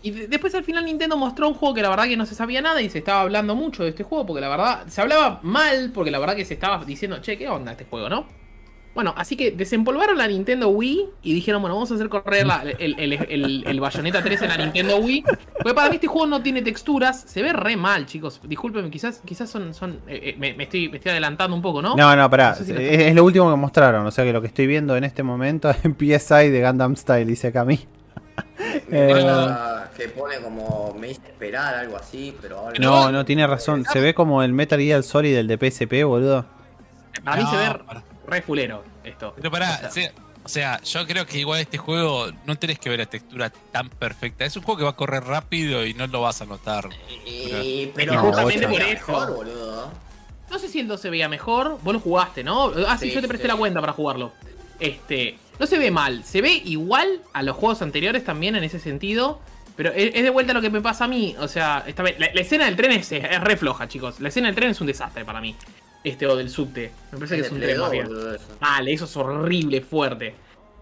Y 0.03 0.11
de- 0.11 0.27
después 0.27 0.53
al 0.55 0.63
final 0.63 0.83
Nintendo 0.85 1.15
mostró 1.15 1.47
un 1.47 1.53
juego 1.53 1.75
que 1.75 1.81
la 1.81 1.89
verdad 1.89 2.05
que 2.05 2.17
no 2.17 2.25
se 2.25 2.35
sabía 2.35 2.61
nada 2.61 2.81
y 2.81 2.89
se 2.89 2.97
estaba 2.97 3.21
hablando 3.21 3.55
mucho 3.55 3.83
de 3.83 3.89
este 3.89 4.03
juego 4.03 4.25
porque 4.25 4.41
la 4.41 4.49
verdad 4.49 4.87
se 4.87 4.99
hablaba 4.99 5.39
mal 5.43 5.91
porque 5.93 6.11
la 6.11 6.19
verdad 6.19 6.35
que 6.35 6.43
se 6.45 6.55
estaba 6.55 6.83
diciendo, 6.83 7.19
che, 7.21 7.37
¿qué 7.37 7.47
onda 7.47 7.71
este 7.71 7.85
juego, 7.85 8.09
no? 8.09 8.25
Bueno, 8.93 9.13
así 9.15 9.37
que 9.37 9.51
desempolvaron 9.51 10.17
la 10.17 10.27
Nintendo 10.27 10.67
Wii 10.67 11.05
y 11.23 11.33
dijeron, 11.33 11.61
bueno, 11.61 11.75
vamos 11.75 11.89
a 11.91 11.95
hacer 11.95 12.09
correr 12.09 12.45
la- 12.45 12.63
el, 12.77 12.95
el, 12.99 13.13
el- 13.13 13.63
el 13.65 13.79
Bayonetta 13.79 14.21
3 14.21 14.41
en 14.41 14.47
la 14.49 14.57
Nintendo 14.57 14.97
Wii. 14.97 15.23
Porque 15.23 15.73
para 15.73 15.89
mí 15.89 15.95
este 15.95 16.07
juego 16.07 16.27
no 16.27 16.41
tiene 16.41 16.61
texturas, 16.61 17.21
se 17.21 17.41
ve 17.41 17.53
re 17.53 17.77
mal, 17.77 18.05
chicos. 18.05 18.41
Discúlpenme, 18.43 18.89
quizás, 18.91 19.21
quizás 19.25 19.49
son, 19.49 19.73
son 19.73 20.01
eh, 20.07 20.19
eh, 20.23 20.35
me, 20.37 20.53
me 20.55 20.63
estoy, 20.65 20.89
me 20.89 20.97
estoy 20.97 21.11
adelantando 21.11 21.55
un 21.55 21.61
poco, 21.61 21.81
¿no? 21.81 21.95
No, 21.95 22.15
no, 22.15 22.29
pará. 22.29 22.49
No 22.49 22.55
sé 22.57 22.65
si 22.65 22.73
lo- 22.73 22.79
es, 22.81 22.99
es 22.99 23.15
lo 23.15 23.23
último 23.23 23.49
que 23.49 23.55
mostraron. 23.55 24.05
O 24.05 24.11
sea 24.11 24.25
que 24.25 24.33
lo 24.33 24.41
que 24.41 24.47
estoy 24.47 24.67
viendo 24.67 24.97
en 24.97 25.05
este 25.05 25.23
momento 25.23 25.69
es 25.69 25.77
PSI 25.77 26.49
de 26.49 26.61
Gundam 26.61 26.95
Style, 26.97 27.25
dice 27.25 27.47
acá 27.47 27.61
a 27.61 27.65
mí. 27.65 27.79
Eh, 28.91 29.25
que 29.97 30.07
pone 30.09 30.37
como 30.37 30.95
me 30.99 31.11
hice 31.11 31.21
esperar, 31.27 31.75
algo 31.75 31.97
así, 31.97 32.35
pero 32.41 32.57
ahora 32.59 32.77
No, 32.79 33.11
no, 33.11 33.23
tiene 33.25 33.45
razón. 33.47 33.85
Se 33.91 33.99
ve 34.01 34.13
como 34.13 34.43
el 34.43 34.53
Metal 34.53 34.79
Gear 34.79 35.03
Solid 35.03 35.33
del 35.35 35.47
de 35.47 35.57
PSP, 35.57 36.03
boludo. 36.03 36.45
Para 37.23 37.37
mí 37.37 37.43
No, 37.43 37.51
se 37.51 37.57
ve 37.57 37.79
para- 37.85 38.03
re 38.31 38.41
fulero 38.41 38.83
esto. 39.03 39.33
Pero 39.35 39.51
pará, 39.51 39.75
O 39.75 39.77
sea, 39.79 39.89
o 39.89 39.91
sea, 39.91 40.11
o 40.43 40.49
sea, 40.49 40.81
yo 40.81 41.05
creo 41.05 41.25
que 41.27 41.37
igual 41.37 41.59
este 41.61 41.77
juego 41.77 42.31
no 42.45 42.55
tenés 42.57 42.79
que 42.79 42.89
ver 42.89 42.97
la 42.99 43.05
textura 43.05 43.51
tan 43.71 43.89
perfecta. 43.89 44.43
Es 44.43 44.55
un 44.55 44.63
juego 44.63 44.77
que 44.79 44.83
va 44.85 44.89
a 44.91 44.95
correr 44.95 45.23
rápido 45.23 45.85
y 45.85 45.93
no 45.93 46.07
lo 46.07 46.21
vas 46.21 46.41
a 46.41 46.45
notar. 46.45 46.89
Y, 47.27 47.91
pero 47.93 48.15
No, 48.15 48.21
justamente 48.23 48.67
por 48.67 48.81
eso. 48.81 49.91
No 50.49 50.59
sé 50.59 50.67
si 50.67 50.79
el 50.79 50.87
2 50.87 50.99
se 50.99 51.09
veía 51.09 51.29
mejor. 51.29 51.77
Vos 51.83 51.93
lo 51.93 51.99
jugaste, 51.99 52.43
¿no? 52.43 52.71
Ah, 52.87 52.97
sí, 52.97 53.09
Sí, 53.09 53.15
yo 53.15 53.21
te 53.21 53.27
presté 53.27 53.45
sí. 53.45 53.51
la 53.53 53.55
cuenta 53.57 53.79
para 53.81 53.93
jugarlo. 53.93 54.33
Este. 54.79 55.37
No 55.59 55.67
se 55.67 55.77
ve 55.77 55.91
mal. 55.91 56.23
Se 56.23 56.41
ve 56.41 56.51
igual 56.65 57.21
a 57.33 57.43
los 57.43 57.55
juegos 57.55 57.81
anteriores 57.83 58.25
también 58.25 58.55
en 58.55 58.63
ese 58.63 58.79
sentido. 58.79 59.39
Pero 59.77 59.91
es, 59.93 60.13
es 60.15 60.23
de 60.23 60.29
vuelta 60.31 60.53
lo 60.53 60.61
que 60.61 60.69
me 60.71 60.81
pasa 60.81 61.05
a 61.05 61.07
mí. 61.07 61.35
O 61.39 61.47
sea, 61.47 61.83
esta 61.85 62.01
vez, 62.03 62.19
la, 62.19 62.29
la 62.33 62.41
escena 62.41 62.65
del 62.65 62.75
tren 62.75 62.91
es, 62.91 63.11
es 63.11 63.41
re 63.41 63.55
floja, 63.57 63.87
chicos. 63.87 64.19
La 64.19 64.29
escena 64.29 64.47
del 64.47 64.55
tren 64.55 64.71
es 64.71 64.81
un 64.81 64.87
desastre 64.87 65.23
para 65.23 65.39
mí. 65.39 65.55
Este, 66.03 66.25
o 66.27 66.35
del 66.35 66.49
subte. 66.49 66.91
Me 67.11 67.17
parece 67.19 67.35
que 67.35 67.41
es 67.41 67.49
de 67.49 67.55
un 67.55 67.61
tren 67.61 67.77
más 67.79 67.91
2, 67.91 67.91
bien. 67.91 68.07
Vale, 68.59 68.93
eso 68.93 69.05
es 69.05 69.17
horrible, 69.17 69.81
fuerte. 69.81 70.33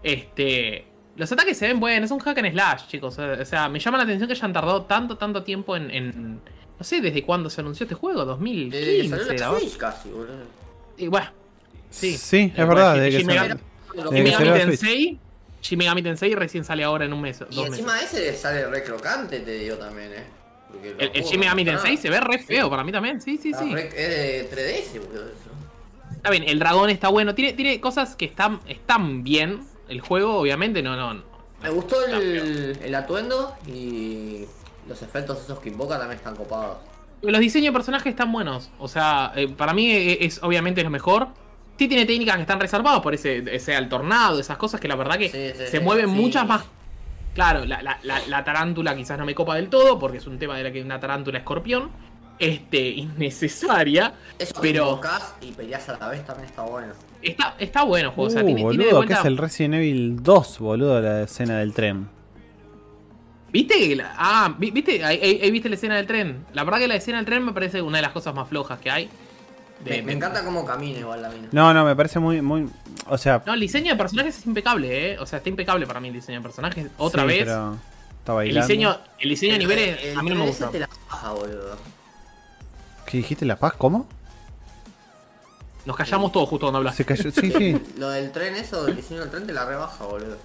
Este. 0.02 0.86
Los 1.16 1.30
ataques 1.32 1.58
se 1.58 1.66
ven 1.68 1.78
buenos, 1.80 2.06
es 2.06 2.10
un 2.12 2.20
hack 2.20 2.38
and 2.38 2.52
slash, 2.52 2.86
chicos. 2.88 3.18
O 3.18 3.44
sea, 3.44 3.68
me 3.68 3.78
llama 3.78 3.98
la 3.98 4.04
atención 4.04 4.26
que 4.26 4.32
hayan 4.34 4.52
tardado 4.52 4.82
tanto, 4.84 5.16
tanto 5.18 5.42
tiempo 5.42 5.76
en. 5.76 5.90
en- 5.90 6.40
no 6.78 6.84
sé 6.84 7.02
desde 7.02 7.22
cuándo 7.24 7.50
se 7.50 7.60
anunció 7.60 7.84
este 7.84 7.94
juego, 7.94 8.20
Desde 8.24 8.38
que 9.02 9.08
2015. 9.08 9.38
salió 9.38 9.58
la 9.68 9.78
casi, 9.78 10.08
boludo. 10.08 10.44
Y 10.96 11.08
bueno, 11.08 11.26
sí. 11.90 12.16
Sí, 12.16 12.36
Eh, 12.38 12.52
es 12.56 12.66
verdad. 12.66 12.92
bueno, 12.92 13.02
de 13.02 13.10
Shin 13.10 13.26
que 13.28 13.34
Megami- 13.34 13.58
que 13.92 13.98
salió 13.98 14.10
Megami 14.12 14.44
la 14.46 14.54
Switch. 14.64 14.80
Tensei. 14.80 15.18
Shin 15.60 15.78
Megami 15.78 16.02
Tensei 16.02 16.34
recién 16.34 16.64
sale 16.64 16.82
ahora 16.84 17.04
en 17.04 17.12
un 17.12 17.20
mes. 17.20 17.42
Y 17.50 17.54
Dos 17.56 17.64
meses. 17.68 17.78
encima 17.80 18.00
ese 18.00 18.34
sale 18.34 18.66
re 18.68 18.82
crocante, 18.82 19.40
te 19.40 19.50
digo 19.58 19.76
también, 19.76 20.10
eh. 20.14 20.24
El, 20.82 21.00
el 21.00 21.10
juegos 21.10 21.30
Shin 21.30 21.40
Megami 21.40 21.64
Tensei 21.64 21.96
se 21.96 22.10
ve 22.10 22.20
re 22.20 22.38
feo 22.38 22.68
para 22.70 22.84
mí 22.84 22.92
también. 22.92 23.20
Sí, 23.20 23.38
sí, 23.38 23.50
Está 23.50 23.64
sí. 23.64 23.72
re- 23.74 23.88
Es 23.88 24.50
de 24.50 24.50
3DS, 24.50 25.00
boludo, 25.06 25.24
eso. 25.26 26.14
Está 26.16 26.30
bien, 26.30 26.44
el 26.46 26.58
dragón 26.58 26.90
está 26.90 27.08
bueno. 27.08 27.34
Tiene, 27.34 27.52
tiene 27.54 27.80
cosas 27.80 28.16
que 28.16 28.24
están, 28.26 28.60
están 28.68 29.22
bien. 29.22 29.60
El 29.88 30.00
juego, 30.00 30.38
obviamente, 30.38 30.82
no, 30.82 30.96
no. 30.96 31.14
no. 31.14 31.22
Me 31.62 31.70
gustó 31.70 32.04
el, 32.06 32.78
el 32.82 32.94
atuendo 32.94 33.54
y 33.66 34.44
los 34.88 35.02
efectos 35.02 35.42
esos 35.44 35.58
que 35.60 35.68
invoca 35.70 35.98
también 35.98 36.18
están 36.18 36.36
copados. 36.36 36.78
Los 37.22 37.40
diseños 37.40 37.66
de 37.66 37.72
personajes 37.72 38.10
están 38.10 38.32
buenos. 38.32 38.70
O 38.78 38.88
sea, 38.88 39.32
eh, 39.36 39.48
para 39.48 39.74
mí 39.74 39.90
es, 39.90 40.18
es 40.20 40.42
obviamente 40.42 40.82
lo 40.82 40.90
mejor. 40.90 41.28
Sí 41.78 41.88
tiene 41.88 42.04
técnicas 42.06 42.36
que 42.36 42.42
están 42.42 42.60
reservadas 42.60 43.00
por 43.00 43.14
ese, 43.14 43.42
ese 43.54 43.74
al 43.74 43.88
tornado, 43.88 44.38
esas 44.38 44.56
cosas 44.58 44.80
que 44.80 44.88
la 44.88 44.96
verdad 44.96 45.16
que 45.18 45.28
Sí, 45.30 45.58
sí, 45.58 45.66
se 45.70 45.78
sí, 45.78 45.80
mueven 45.80 46.10
muchas 46.10 46.46
más. 46.46 46.64
Claro, 47.40 47.64
la, 47.64 47.80
la- 47.82 47.98
la- 48.02 48.26
la 48.26 48.44
tarántula 48.44 48.94
quizás 48.94 49.18
no 49.18 49.24
me 49.24 49.34
copa 49.34 49.54
del 49.56 49.68
todo, 49.70 49.98
porque 49.98 50.18
es 50.18 50.26
un 50.26 50.38
tema 50.38 50.56
de 50.58 50.64
la 50.64 50.70
que 50.72 50.82
una 50.82 51.00
tarántula 51.00 51.38
escorpión. 51.38 51.90
Este, 52.38 52.88
innecesaria. 52.90 54.12
Eso 54.38 54.54
que 54.54 54.60
Pero- 54.72 55.00
y 55.40 55.52
peleas 55.52 55.88
a 55.88 55.98
la 55.98 56.08
vez 56.08 56.24
también 56.26 56.48
está 56.48 56.62
bueno. 56.62 56.92
Está, 57.22 57.54
está 57.58 57.82
bueno 57.84 58.08
el 58.08 58.14
juego. 58.14 58.28
o 58.28 58.30
sea, 58.32 58.42
Uh, 58.42 58.46
tiene, 58.46 58.60
tiene 58.60 58.70
de 58.70 58.76
boludo, 58.76 58.88
que 59.00 59.06
vuelta. 59.06 59.20
es 59.20 59.24
el 59.26 59.36
Resident 59.38 59.74
Evil 59.74 60.22
2, 60.22 60.58
boludo, 60.58 61.00
la 61.00 61.22
escena 61.22 61.58
del 61.58 61.72
tren. 61.74 62.08
¿Viste? 63.52 63.74
que 63.88 63.96
la- 63.96 64.14
ah, 64.16 64.54
vi- 64.58 64.70
¿viste? 64.70 65.04
Ahí, 65.04 65.18
ahí- 65.22 65.40
ahí 65.42 65.50
viste 65.50 65.68
la 65.68 65.74
escena 65.74 65.96
del 65.96 66.06
tren. 66.06 66.44
La 66.52 66.62
verdad 66.64 66.78
que 66.78 66.88
la 66.88 66.94
escena 66.94 67.18
del 67.18 67.26
tren 67.26 67.44
me 67.44 67.52
parece 67.52 67.82
una 67.82 67.98
de 67.98 68.02
las 68.02 68.12
cosas 68.12 68.34
más 68.34 68.48
flojas 68.48 68.78
que 68.78 68.90
hay. 68.90 69.08
De- 69.84 69.90
Me, 69.96 70.02
me 70.02 70.12
encanta 70.12 70.44
cómo 70.44 70.64
camina 70.64 70.98
igual 70.98 71.22
la 71.22 71.28
mina. 71.30 71.48
No, 71.52 71.72
no, 71.72 71.84
me 71.84 71.96
parece 71.96 72.18
muy, 72.18 72.42
muy. 72.42 72.68
O 73.08 73.16
sea. 73.18 73.42
No, 73.46 73.54
el 73.54 73.60
diseño 73.60 73.92
de 73.92 73.96
personajes 73.96 74.36
es 74.38 74.46
impecable, 74.46 75.12
¿eh? 75.12 75.18
O 75.18 75.26
sea, 75.26 75.38
está 75.38 75.48
impecable 75.48 75.86
para 75.86 76.00
mí 76.00 76.08
el 76.08 76.14
diseño 76.14 76.38
de 76.38 76.42
personajes. 76.42 76.86
Otra 76.98 77.22
sí, 77.22 77.28
vez. 77.28 77.44
pero 77.44 77.76
está 78.18 78.42
El 78.44 78.54
diseño, 78.54 78.96
el 79.18 79.28
diseño 79.30 79.52
a 79.52 79.56
El- 79.56 79.60
niveles 79.60 80.04
el 80.04 80.18
a 80.18 80.22
mí 80.22 80.30
no 80.30 80.36
me 80.36 80.46
gusta. 80.46 80.70
la 80.72 80.88
baja, 81.10 81.32
boludo. 81.32 81.76
¿Qué 83.06 83.16
dijiste, 83.16 83.44
La 83.46 83.56
Paz? 83.56 83.72
¿Cómo? 83.78 84.06
Nos 85.86 85.96
callamos 85.96 86.30
todos 86.30 86.48
justo 86.48 86.66
cuando 86.66 86.78
hablas. 86.78 86.94
Se 86.94 87.04
cayó. 87.04 87.30
Sí, 87.30 87.50
sí. 87.50 87.80
Lo 87.98 88.10
del 88.10 88.30
tren, 88.32 88.54
eso, 88.56 88.86
el 88.86 88.96
diseño 88.96 89.20
del 89.20 89.30
tren 89.30 89.46
te 89.46 89.52
la 89.52 89.64
rebaja, 89.64 90.04
boludo. 90.04 90.36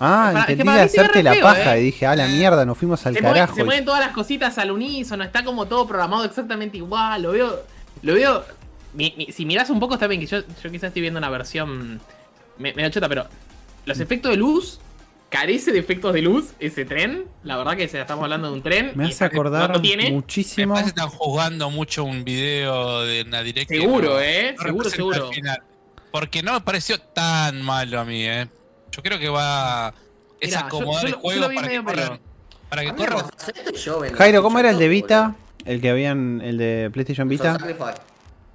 Ah, 0.00 0.30
Es 0.34 0.40
entendí 0.50 0.64
para 0.64 0.88
se 0.88 0.96
ve 0.96 1.02
hacerte 1.02 1.22
la 1.22 1.32
feo, 1.34 1.42
paja 1.42 1.76
eh. 1.76 1.80
y 1.80 1.84
dije, 1.84 2.06
ah, 2.06 2.16
la 2.16 2.26
mierda, 2.26 2.64
nos 2.64 2.76
fuimos 2.78 3.04
al 3.06 3.14
Se, 3.14 3.20
carajo. 3.20 3.54
se 3.54 3.64
mueven 3.64 3.84
todas 3.84 4.00
las 4.00 4.10
cositas 4.12 4.56
al 4.58 4.70
unísono, 4.70 5.22
está 5.24 5.44
como 5.44 5.66
todo 5.66 5.86
programado 5.86 6.24
exactamente 6.24 6.76
igual. 6.78 7.22
Lo 7.22 7.32
veo. 7.32 7.60
Lo 8.02 8.14
veo. 8.14 8.44
Mi- 8.94 9.14
mi- 9.16 9.32
si 9.32 9.44
miras 9.44 9.68
un 9.70 9.80
poco, 9.80 9.94
está 9.94 10.06
bien 10.06 10.20
que 10.20 10.26
yo, 10.26 10.40
yo 10.40 10.70
quizás 10.70 10.84
estoy 10.88 11.02
viendo 11.02 11.18
una 11.18 11.30
versión 11.30 12.00
me- 12.58 12.72
medio 12.74 12.88
chota, 12.90 13.08
pero 13.08 13.26
los 13.86 14.00
efectos 14.00 14.30
de 14.30 14.36
luz. 14.36 14.80
Carece 15.30 15.72
de 15.72 15.80
efectos 15.80 16.12
de 16.14 16.22
luz 16.22 16.52
ese 16.60 16.84
tren. 16.84 17.24
La 17.42 17.56
verdad 17.56 17.76
que 17.76 17.88
se 17.88 18.00
estamos 18.00 18.22
hablando 18.22 18.46
de 18.48 18.54
un 18.54 18.62
tren. 18.62 18.92
Me 18.94 19.06
hace 19.06 19.24
acordar 19.24 19.68
no 19.68 19.80
tiene. 19.82 20.12
Muchísimo. 20.12 20.74
que 20.76 20.82
están 20.82 21.08
jugando 21.08 21.70
mucho 21.70 22.04
un 22.04 22.22
video 22.22 23.02
de 23.02 23.22
una 23.22 23.42
directa. 23.42 23.74
Seguro, 23.74 24.10
no- 24.10 24.20
eh, 24.20 24.54
no 24.56 24.62
seguro, 24.62 24.90
seguro. 24.90 25.30
final. 25.32 25.60
Porque 26.12 26.40
no 26.40 26.52
me 26.52 26.60
pareció 26.60 27.00
tan 27.00 27.62
malo 27.62 27.98
a 27.98 28.04
mí, 28.04 28.24
eh. 28.24 28.46
Yo 28.92 29.02
creo 29.02 29.18
que 29.18 29.28
va. 29.28 29.92
Es 30.40 30.50
Mirá, 30.50 30.60
acomodar 30.66 31.02
yo 31.02 31.08
el 31.08 31.14
juego 31.14 31.48
para 31.52 31.68
que 31.68 31.82
corran. 31.82 32.20
Para 32.68 32.82
que 32.82 32.88
A 32.88 32.92
mí 32.92 32.98
corran. 32.98 33.16
me 33.26 33.32
pasa 33.32 33.50
esto 33.56 33.70
y 33.74 33.76
yo 33.76 34.00
vendo 34.00 34.18
Jairo, 34.18 34.42
¿cómo 34.42 34.58
era 34.60 34.70
el 34.70 34.78
de 34.78 34.86
Vita? 34.88 35.34
El 35.64 35.80
que 35.80 35.90
habían, 35.90 36.42
el 36.42 36.58
de 36.58 36.90
PlayStation 36.92 37.28
Vita. 37.28 37.58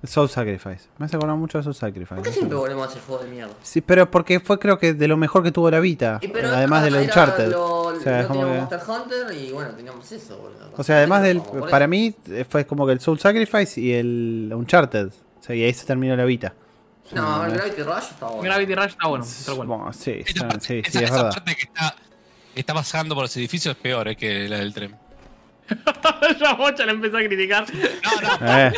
Soul 0.03 0.29
Sacrifice. 0.29 0.29
Soul 0.29 0.29
Sacrifice. 0.29 0.89
Me 0.97 1.05
hace 1.05 1.15
acordar 1.17 1.35
mucho 1.37 1.57
de 1.57 1.63
Soul 1.63 1.73
¿Por 1.75 1.91
qué 1.91 2.03
Sacrifice. 2.05 2.31
siempre 2.31 2.57
volvemos 2.57 2.87
a 2.87 2.91
ese 2.91 2.99
juego 3.01 3.23
de 3.23 3.29
mierda? 3.29 3.53
Sí, 3.61 3.81
pero 3.81 4.09
porque 4.09 4.39
fue 4.39 4.57
creo 4.59 4.79
que 4.79 4.93
de 4.93 5.07
lo 5.07 5.17
mejor 5.17 5.43
que 5.43 5.51
tuvo 5.51 5.69
la 5.69 5.79
Vita. 5.79 6.19
Y 6.21 6.27
pero 6.29 6.49
Además 6.49 6.83
del 6.83 6.95
era 6.95 7.03
Uncharted. 7.03 7.51
Lo, 7.51 7.79
O 7.81 7.99
sea, 7.99 8.27
como 8.27 8.41
teníamos 8.41 8.69
que- 8.69 8.75
Monster 8.85 8.95
Hunter 9.27 9.37
y 9.37 9.51
bueno, 9.51 9.71
teníamos 9.71 10.11
eso, 10.11 10.37
boludo. 10.37 10.71
O 10.77 10.83
sea, 10.83 10.97
además 10.97 11.23
del. 11.23 11.41
Para 11.69 11.87
mí 11.87 12.15
eh, 12.29 12.45
fue 12.47 12.65
como 12.65 12.85
que 12.85 12.93
el 12.93 12.99
Soul 12.99 13.19
Sacrifice 13.19 13.79
y 13.81 13.93
el 13.93 14.51
Uncharted. 14.55 15.07
O 15.07 15.43
sea, 15.43 15.55
y 15.55 15.63
ahí 15.63 15.73
se 15.73 15.85
terminó 15.85 16.15
la 16.15 16.25
Vita. 16.25 16.53
No, 17.11 17.43
el 17.45 17.53
Gravity 17.53 17.81
Rush 17.81 18.03
está 18.11 18.27
bueno. 18.27 18.41
Gravity 18.43 18.75
Rush 18.75 18.85
está 18.89 19.07
bueno, 19.07 19.25
cual. 19.55 19.67
Bueno, 19.67 19.93
sí, 19.93 20.11
Esa 20.11 20.31
sí, 20.33 20.39
parte, 20.39 20.59
sí, 20.65 20.81
esa- 20.85 20.99
es 20.99 21.05
esa 21.05 21.13
verdad. 21.15 21.29
parte 21.33 21.55
que 21.55 21.63
está, 21.63 21.95
que 22.53 22.59
está 22.59 22.73
pasando 22.75 23.15
por 23.15 23.23
los 23.23 23.35
edificios 23.37 23.75
es 23.75 23.81
peor 23.81 24.07
eh, 24.09 24.15
que 24.15 24.47
la 24.47 24.57
del 24.59 24.73
tren. 24.73 24.95
ya 26.39 26.53
Bocha 26.53 26.85
la 26.85 26.91
empezó 26.93 27.17
a 27.17 27.21
criticar. 27.21 27.65
No, 27.73 28.21
no. 28.21 28.29
Eh. 28.47 28.71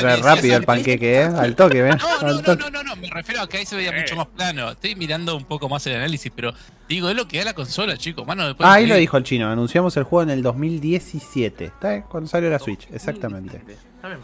Era 0.00 0.16
rápido 0.16 0.56
el 0.56 0.64
panqueque, 0.64 1.20
¿eh? 1.20 1.24
Al 1.24 1.54
toque, 1.54 1.82
¿ves? 1.82 1.96
No, 1.96 2.20
no, 2.20 2.40
no, 2.42 2.54
no, 2.56 2.70
no, 2.70 2.82
no, 2.82 2.96
me 2.96 3.08
refiero 3.08 3.42
a 3.42 3.48
que 3.48 3.58
ahí 3.58 3.66
se 3.66 3.76
veía 3.76 3.90
Eh. 3.90 4.00
mucho 4.00 4.16
más 4.16 4.26
plano. 4.26 4.70
Estoy 4.70 4.94
mirando 4.96 5.36
un 5.36 5.44
poco 5.44 5.68
más 5.68 5.86
el 5.86 5.96
análisis, 5.96 6.30
pero 6.34 6.52
digo, 6.88 7.08
es 7.08 7.16
lo 7.16 7.26
que 7.28 7.38
da 7.38 7.44
la 7.44 7.54
consola, 7.54 7.96
chicos. 7.96 8.26
Mano, 8.26 8.46
después 8.46 8.68
Ah, 8.68 8.74
ahí 8.74 8.86
lo 8.86 8.96
dijo 8.96 9.16
el 9.16 9.24
chino. 9.24 9.48
Anunciamos 9.50 9.96
el 9.96 10.02
juego 10.04 10.22
en 10.24 10.30
el 10.30 10.42
2017. 10.42 11.64
¿Está 11.66 11.90
bien? 11.90 12.02
Cuando 12.02 12.28
salió 12.28 12.50
la 12.50 12.58
Switch, 12.58 12.88
exactamente. 12.92 13.56
Está 13.56 13.66
bien. 13.66 13.78
Está 13.96 14.08
bien. 14.08 14.20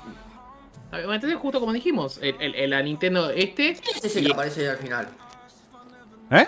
Bueno, 0.90 1.14
entonces, 1.14 1.38
justo 1.38 1.60
como 1.60 1.72
dijimos, 1.72 2.18
el, 2.22 2.34
el- 2.40 2.54
el- 2.54 2.70
la 2.70 2.82
Nintendo 2.82 3.30
este. 3.30 3.70
Ese 3.94 4.06
es 4.06 4.16
el 4.16 4.26
que 4.26 4.32
aparece 4.32 4.62
ahí 4.62 4.66
al 4.68 4.78
final. 4.78 5.08
¿Eh? 6.30 6.46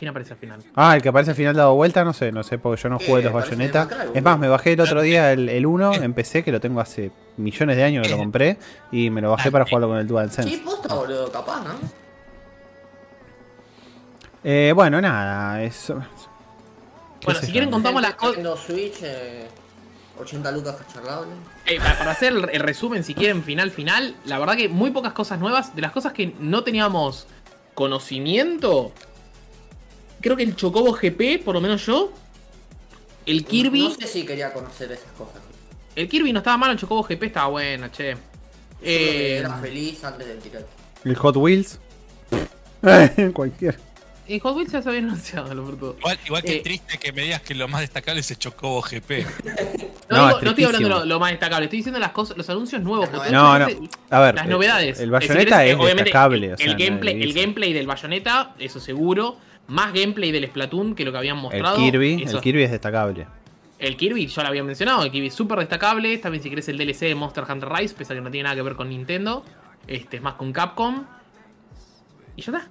¿Quién 0.00 0.08
aparece 0.08 0.32
al 0.32 0.38
final? 0.38 0.62
Ah, 0.74 0.96
el 0.96 1.02
que 1.02 1.10
aparece 1.10 1.32
al 1.32 1.36
final 1.36 1.54
dado 1.54 1.74
vuelta, 1.74 2.02
no 2.04 2.14
sé, 2.14 2.32
no 2.32 2.42
sé, 2.42 2.56
porque 2.56 2.80
yo 2.82 2.88
no 2.88 2.98
jugué 2.98 3.20
Eh, 3.20 3.22
los 3.24 3.32
parece 3.34 3.50
bayonetas. 3.50 3.86
Es 4.14 4.22
más, 4.22 4.38
me 4.38 4.48
bajé 4.48 4.72
el 4.72 4.80
otro 4.80 5.02
día 5.02 5.30
el, 5.30 5.50
el 5.50 5.66
1 5.66 5.92
en 5.96 6.14
PC, 6.14 6.42
que 6.42 6.50
lo 6.50 6.58
tengo 6.58 6.80
hace 6.80 7.10
millones 7.36 7.76
de 7.76 7.84
años 7.84 8.06
que 8.06 8.10
lo 8.10 8.16
compré, 8.16 8.56
y 8.90 9.10
me 9.10 9.20
lo 9.20 9.30
bajé 9.30 9.50
para 9.52 9.66
jugarlo 9.66 9.88
con 9.88 9.98
el 9.98 10.06
Sí, 10.06 10.08
DualSense. 10.08 10.58
posta, 10.64 10.94
boludo, 10.94 11.30
capaz, 11.30 11.62
¿no? 11.64 11.74
Eh, 14.42 14.72
bueno, 14.74 15.02
nada, 15.02 15.62
eso. 15.62 16.00
¿Qué 17.20 17.26
Bueno, 17.26 17.40
si 17.42 17.52
quieren 17.52 17.70
contamos 17.70 18.00
las 18.00 18.14
cosas. 18.14 18.42
Switch, 18.66 19.00
eh, 19.02 19.48
80 20.18 20.50
lucas 20.52 20.76
cacharrable. 20.76 21.28
Eh, 21.66 21.78
para, 21.78 21.98
para 21.98 22.10
hacer 22.12 22.32
el, 22.32 22.48
el 22.50 22.60
resumen, 22.60 23.04
si 23.04 23.12
quieren, 23.12 23.42
final, 23.44 23.70
final, 23.70 24.16
la 24.24 24.38
verdad 24.38 24.56
que 24.56 24.70
muy 24.70 24.92
pocas 24.92 25.12
cosas 25.12 25.38
nuevas. 25.38 25.76
De 25.76 25.82
las 25.82 25.92
cosas 25.92 26.14
que 26.14 26.34
no 26.40 26.64
teníamos 26.64 27.26
conocimiento, 27.74 28.92
creo 30.20 30.36
que 30.36 30.42
el 30.42 30.56
Chocobo 30.56 30.92
GP, 30.92 31.42
por 31.44 31.54
lo 31.54 31.60
menos 31.60 31.84
yo, 31.86 32.12
el 33.26 33.44
Kirby, 33.44 33.88
No 33.88 33.94
sé 33.94 34.06
si 34.06 34.24
quería 34.24 34.52
conocer 34.52 34.90
esas 34.92 35.10
cosas. 35.12 35.42
el 35.96 36.08
Kirby 36.08 36.32
no 36.32 36.38
estaba 36.40 36.56
mal, 36.56 36.70
el 36.72 36.78
Chocobo 36.78 37.02
GP 37.02 37.24
estaba 37.26 37.48
bueno, 37.48 37.88
che. 37.88 38.16
Eh, 38.82 39.36
era 39.40 39.54
feliz 39.58 40.02
antes 40.04 40.26
del 40.26 40.42
direct. 40.42 40.66
El 41.04 41.14
Hot 41.16 41.36
Wheels. 41.36 41.78
Cualquier. 43.34 43.78
y 44.26 44.38
Hot 44.38 44.56
Wheels 44.56 44.72
ya 44.72 44.80
se 44.80 44.88
había 44.88 45.00
anunciado, 45.00 45.52
lo 45.54 45.64
por 45.64 45.76
todo. 45.78 45.96
Igual, 45.98 46.18
igual 46.24 46.42
que 46.42 46.56
Eh. 46.56 46.60
triste 46.60 46.98
que 46.98 47.12
me 47.12 47.22
digas 47.22 47.42
que 47.42 47.54
lo 47.54 47.66
más 47.68 47.80
destacable 47.82 48.20
es 48.20 48.30
el 48.30 48.38
Chocobo 48.38 48.80
GP. 48.82 49.26
No, 50.10 50.16
No, 50.16 50.26
digo- 50.26 50.38
es 50.38 50.42
no 50.44 50.50
estoy 50.50 50.64
hablando 50.64 50.88
lo, 50.88 51.04
lo 51.04 51.20
más 51.20 51.30
destacable, 51.30 51.66
estoy 51.66 51.78
diciendo 51.78 52.00
las 52.00 52.10
cosas, 52.10 52.36
los 52.36 52.48
anuncios 52.50 52.82
nuevos. 52.82 53.08
No, 53.12 53.30
No, 53.30 53.52
A 54.10 54.20
ver, 54.20 54.34
Las 54.34 54.48
novedades. 54.48 54.98
El 54.98 55.10
bayoneta 55.12 55.40
si 55.40 55.46
querés, 55.46 55.68
es 55.70 55.76
obviamente, 55.76 56.02
destacable. 56.04 56.46
El, 56.48 56.52
o 56.54 56.56
sea, 56.56 56.66
el 56.66 56.72
no 56.72 56.78
gameplay, 56.78 57.22
el 57.22 57.32
gameplay 57.32 57.72
del 57.72 57.86
bayoneta, 57.86 58.54
eso 58.58 58.80
seguro. 58.80 59.36
Más 59.70 59.92
gameplay 59.92 60.30
del 60.32 60.46
Splatoon 60.46 60.94
que 60.94 61.04
lo 61.04 61.12
que 61.12 61.18
habían 61.18 61.36
El 61.36 61.42
mostrado. 61.42 61.76
Kirby, 61.76 62.22
eso- 62.24 62.36
el 62.38 62.42
Kirby 62.42 62.62
es 62.64 62.70
destacable. 62.70 63.26
el 63.78 63.96
Kirby, 63.96 64.26
ya 64.26 64.42
lo 64.42 64.48
había 64.48 64.62
mencionado, 64.64 65.04
el 65.04 65.10
Kirby 65.10 65.28
es 65.28 65.34
súper 65.34 65.58
destacable. 65.60 66.18
También 66.18 66.42
si 66.42 66.50
querés 66.50 66.68
el 66.68 66.76
DLC 66.76 67.06
de 67.06 67.14
Monster 67.14 67.44
Hunter 67.48 67.68
Rise, 67.70 67.94
pese 67.94 68.12
a 68.12 68.16
que 68.16 68.22
no 68.22 68.30
tiene 68.30 68.44
nada 68.44 68.56
que 68.56 68.62
ver 68.62 68.74
con 68.76 68.88
Nintendo. 68.90 69.44
Este 69.86 70.18
es 70.18 70.22
más 70.22 70.34
con 70.34 70.52
Capcom. 70.52 71.04
Y 72.36 72.42
ya 72.42 72.52
está. 72.52 72.68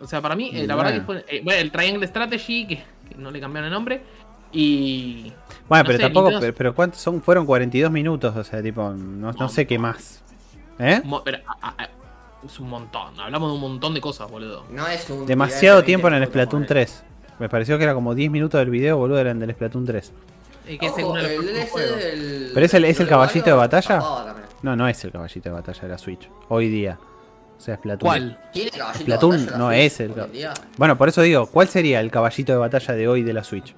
O 0.00 0.06
sea, 0.06 0.20
para 0.20 0.34
mí, 0.36 0.50
eh, 0.52 0.66
la 0.66 0.74
Bueno. 0.74 0.90
verdad 0.90 1.00
que 1.00 1.06
fue. 1.06 1.24
eh, 1.28 1.40
bueno, 1.44 1.60
el 1.60 1.70
Triangle 1.70 2.06
Strategy, 2.06 2.66
que, 2.66 2.76
que 3.08 3.14
no 3.16 3.30
le 3.30 3.40
cambiaron 3.40 3.66
el 3.68 3.72
nombre. 3.72 4.02
Y. 4.52 5.32
Bueno, 5.68 5.84
No 5.84 5.86
pero 5.86 5.96
sé, 5.98 6.02
tampoco, 6.02 6.28
Nintendo- 6.28 6.40
pero, 6.40 6.54
pero 6.56 6.74
¿cuántos 6.74 7.00
son? 7.00 7.22
Fueron 7.22 7.46
42 7.46 7.90
minutos, 7.90 8.36
o 8.36 8.44
sea, 8.44 8.62
tipo, 8.62 8.90
no, 8.90 9.32
no 9.32 9.48
sé 9.48 9.66
qué 9.66 9.78
más. 9.78 10.22
¿Eh? 10.78 11.00
mo- 11.04 11.22
pero, 11.24 11.38
a- 11.46 11.68
a- 11.68 11.82
a- 11.84 11.88
es 12.46 12.60
un 12.60 12.68
montón. 12.68 13.18
Hablamos 13.20 13.50
de 13.50 13.54
un 13.54 13.60
montón 13.60 13.94
de 13.94 14.00
cosas, 14.00 14.30
boludo. 14.30 14.64
No 14.70 14.86
es 14.88 15.08
un. 15.10 15.26
Demasiado 15.26 15.82
tiempo 15.84 16.08
en 16.08 16.14
el 16.14 16.20
20 16.20 16.38
minutos, 16.38 16.50
Splatoon 16.58 16.66
ponele. 16.66 16.86
3. 16.86 17.04
Me 17.38 17.48
pareció 17.48 17.78
que 17.78 17.84
era 17.84 17.94
como 17.94 18.14
10 18.14 18.30
minutos 18.30 18.58
del 18.58 18.70
video, 18.70 18.96
boludo, 18.98 19.18
eran 19.18 19.38
del 19.38 19.52
Splatoon 19.52 19.84
3. 19.86 20.12
Eh, 20.68 20.78
que 20.78 20.88
Ojo, 20.88 21.16
el 21.16 21.44
DLC 21.44 21.80
del- 21.80 22.50
¿Pero 22.54 22.66
es 22.66 22.74
el- 22.74 22.84
es 22.84 23.00
el 23.00 23.08
caballito 23.08 23.46
de 23.46 23.52
batalla? 23.56 24.00
No, 24.62 24.76
no 24.76 24.86
es 24.88 25.02
el 25.04 25.10
caballito 25.10 25.48
de 25.48 25.54
batalla 25.54 25.80
de 25.82 25.88
la 25.88 25.98
Switch. 25.98 26.28
Hoy 26.48 26.68
día. 26.68 26.98
O 27.58 27.60
sea, 27.60 27.76
Splatoon. 27.76 28.08
¿Cuál? 28.08 28.38
¿Tiene 28.52 28.70
caballito 28.70 28.98
de 28.98 29.04
Splatoon 29.04 29.58
no 29.58 29.72
es 29.72 30.00
el- 30.00 30.12
hoy 30.12 30.20
en 30.20 30.32
día? 30.32 30.54
Bueno, 30.76 30.96
por 30.96 31.08
eso 31.08 31.20
digo, 31.22 31.46
¿cuál 31.46 31.68
sería 31.68 31.98
el 32.00 32.10
caballito 32.10 32.52
de 32.52 32.58
batalla 32.58 32.94
de 32.94 33.08
hoy 33.08 33.22
de 33.22 33.32
la 33.32 33.42
Switch? 33.44 33.74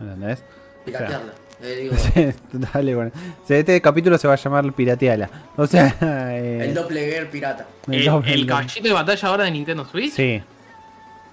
¿Entendés? 0.00 0.44
Piratearla. 0.84 1.32
Dale, 2.52 2.94
bueno. 2.94 3.10
O 3.42 3.46
sea, 3.46 3.58
Este 3.58 3.80
capítulo 3.80 4.16
se 4.18 4.28
va 4.28 4.34
a 4.34 4.36
llamar 4.36 4.72
Pirateala. 4.72 5.28
O 5.56 5.66
sea, 5.66 5.94
eh, 6.00 6.60
el 6.66 6.74
doppelganger 6.74 7.30
pirata. 7.30 7.66
el 7.88 8.08
El, 8.26 8.46
caballito 8.46 8.88
de 8.88 8.94
batalla 8.94 9.28
ahora 9.28 9.44
de 9.44 9.50
Nintendo 9.50 9.84
Switch. 9.84 10.12
Sí, 10.12 10.40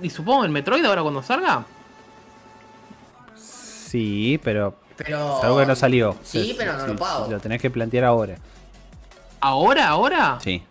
Y 0.02 0.10
supongo 0.10 0.46
el 0.46 0.52
Metroid 0.52 0.84
ahora 0.86 1.02
cuando 1.04 1.22
salga. 1.22 1.66
sí, 3.36 4.40
pero 4.44 4.76
Pero. 4.98 5.38
es 5.38 5.44
algo 5.44 5.60
que 5.60 5.66
no 5.66 5.76
salió. 5.76 6.16
Sí, 6.24 6.52
Es- 6.52 6.58
pero 6.58 6.74
no 6.74 6.82
sí, 6.82 6.88
lo 6.88 6.96
pago. 6.96 7.32
Lo 7.32 7.40
tenés 7.40 7.62
que 7.62 7.70
plantear 7.70 8.06
ahora. 8.06 8.36
¿Ahora? 9.42 9.90
¿Ahora? 9.90 10.40
Sí. 10.42 10.64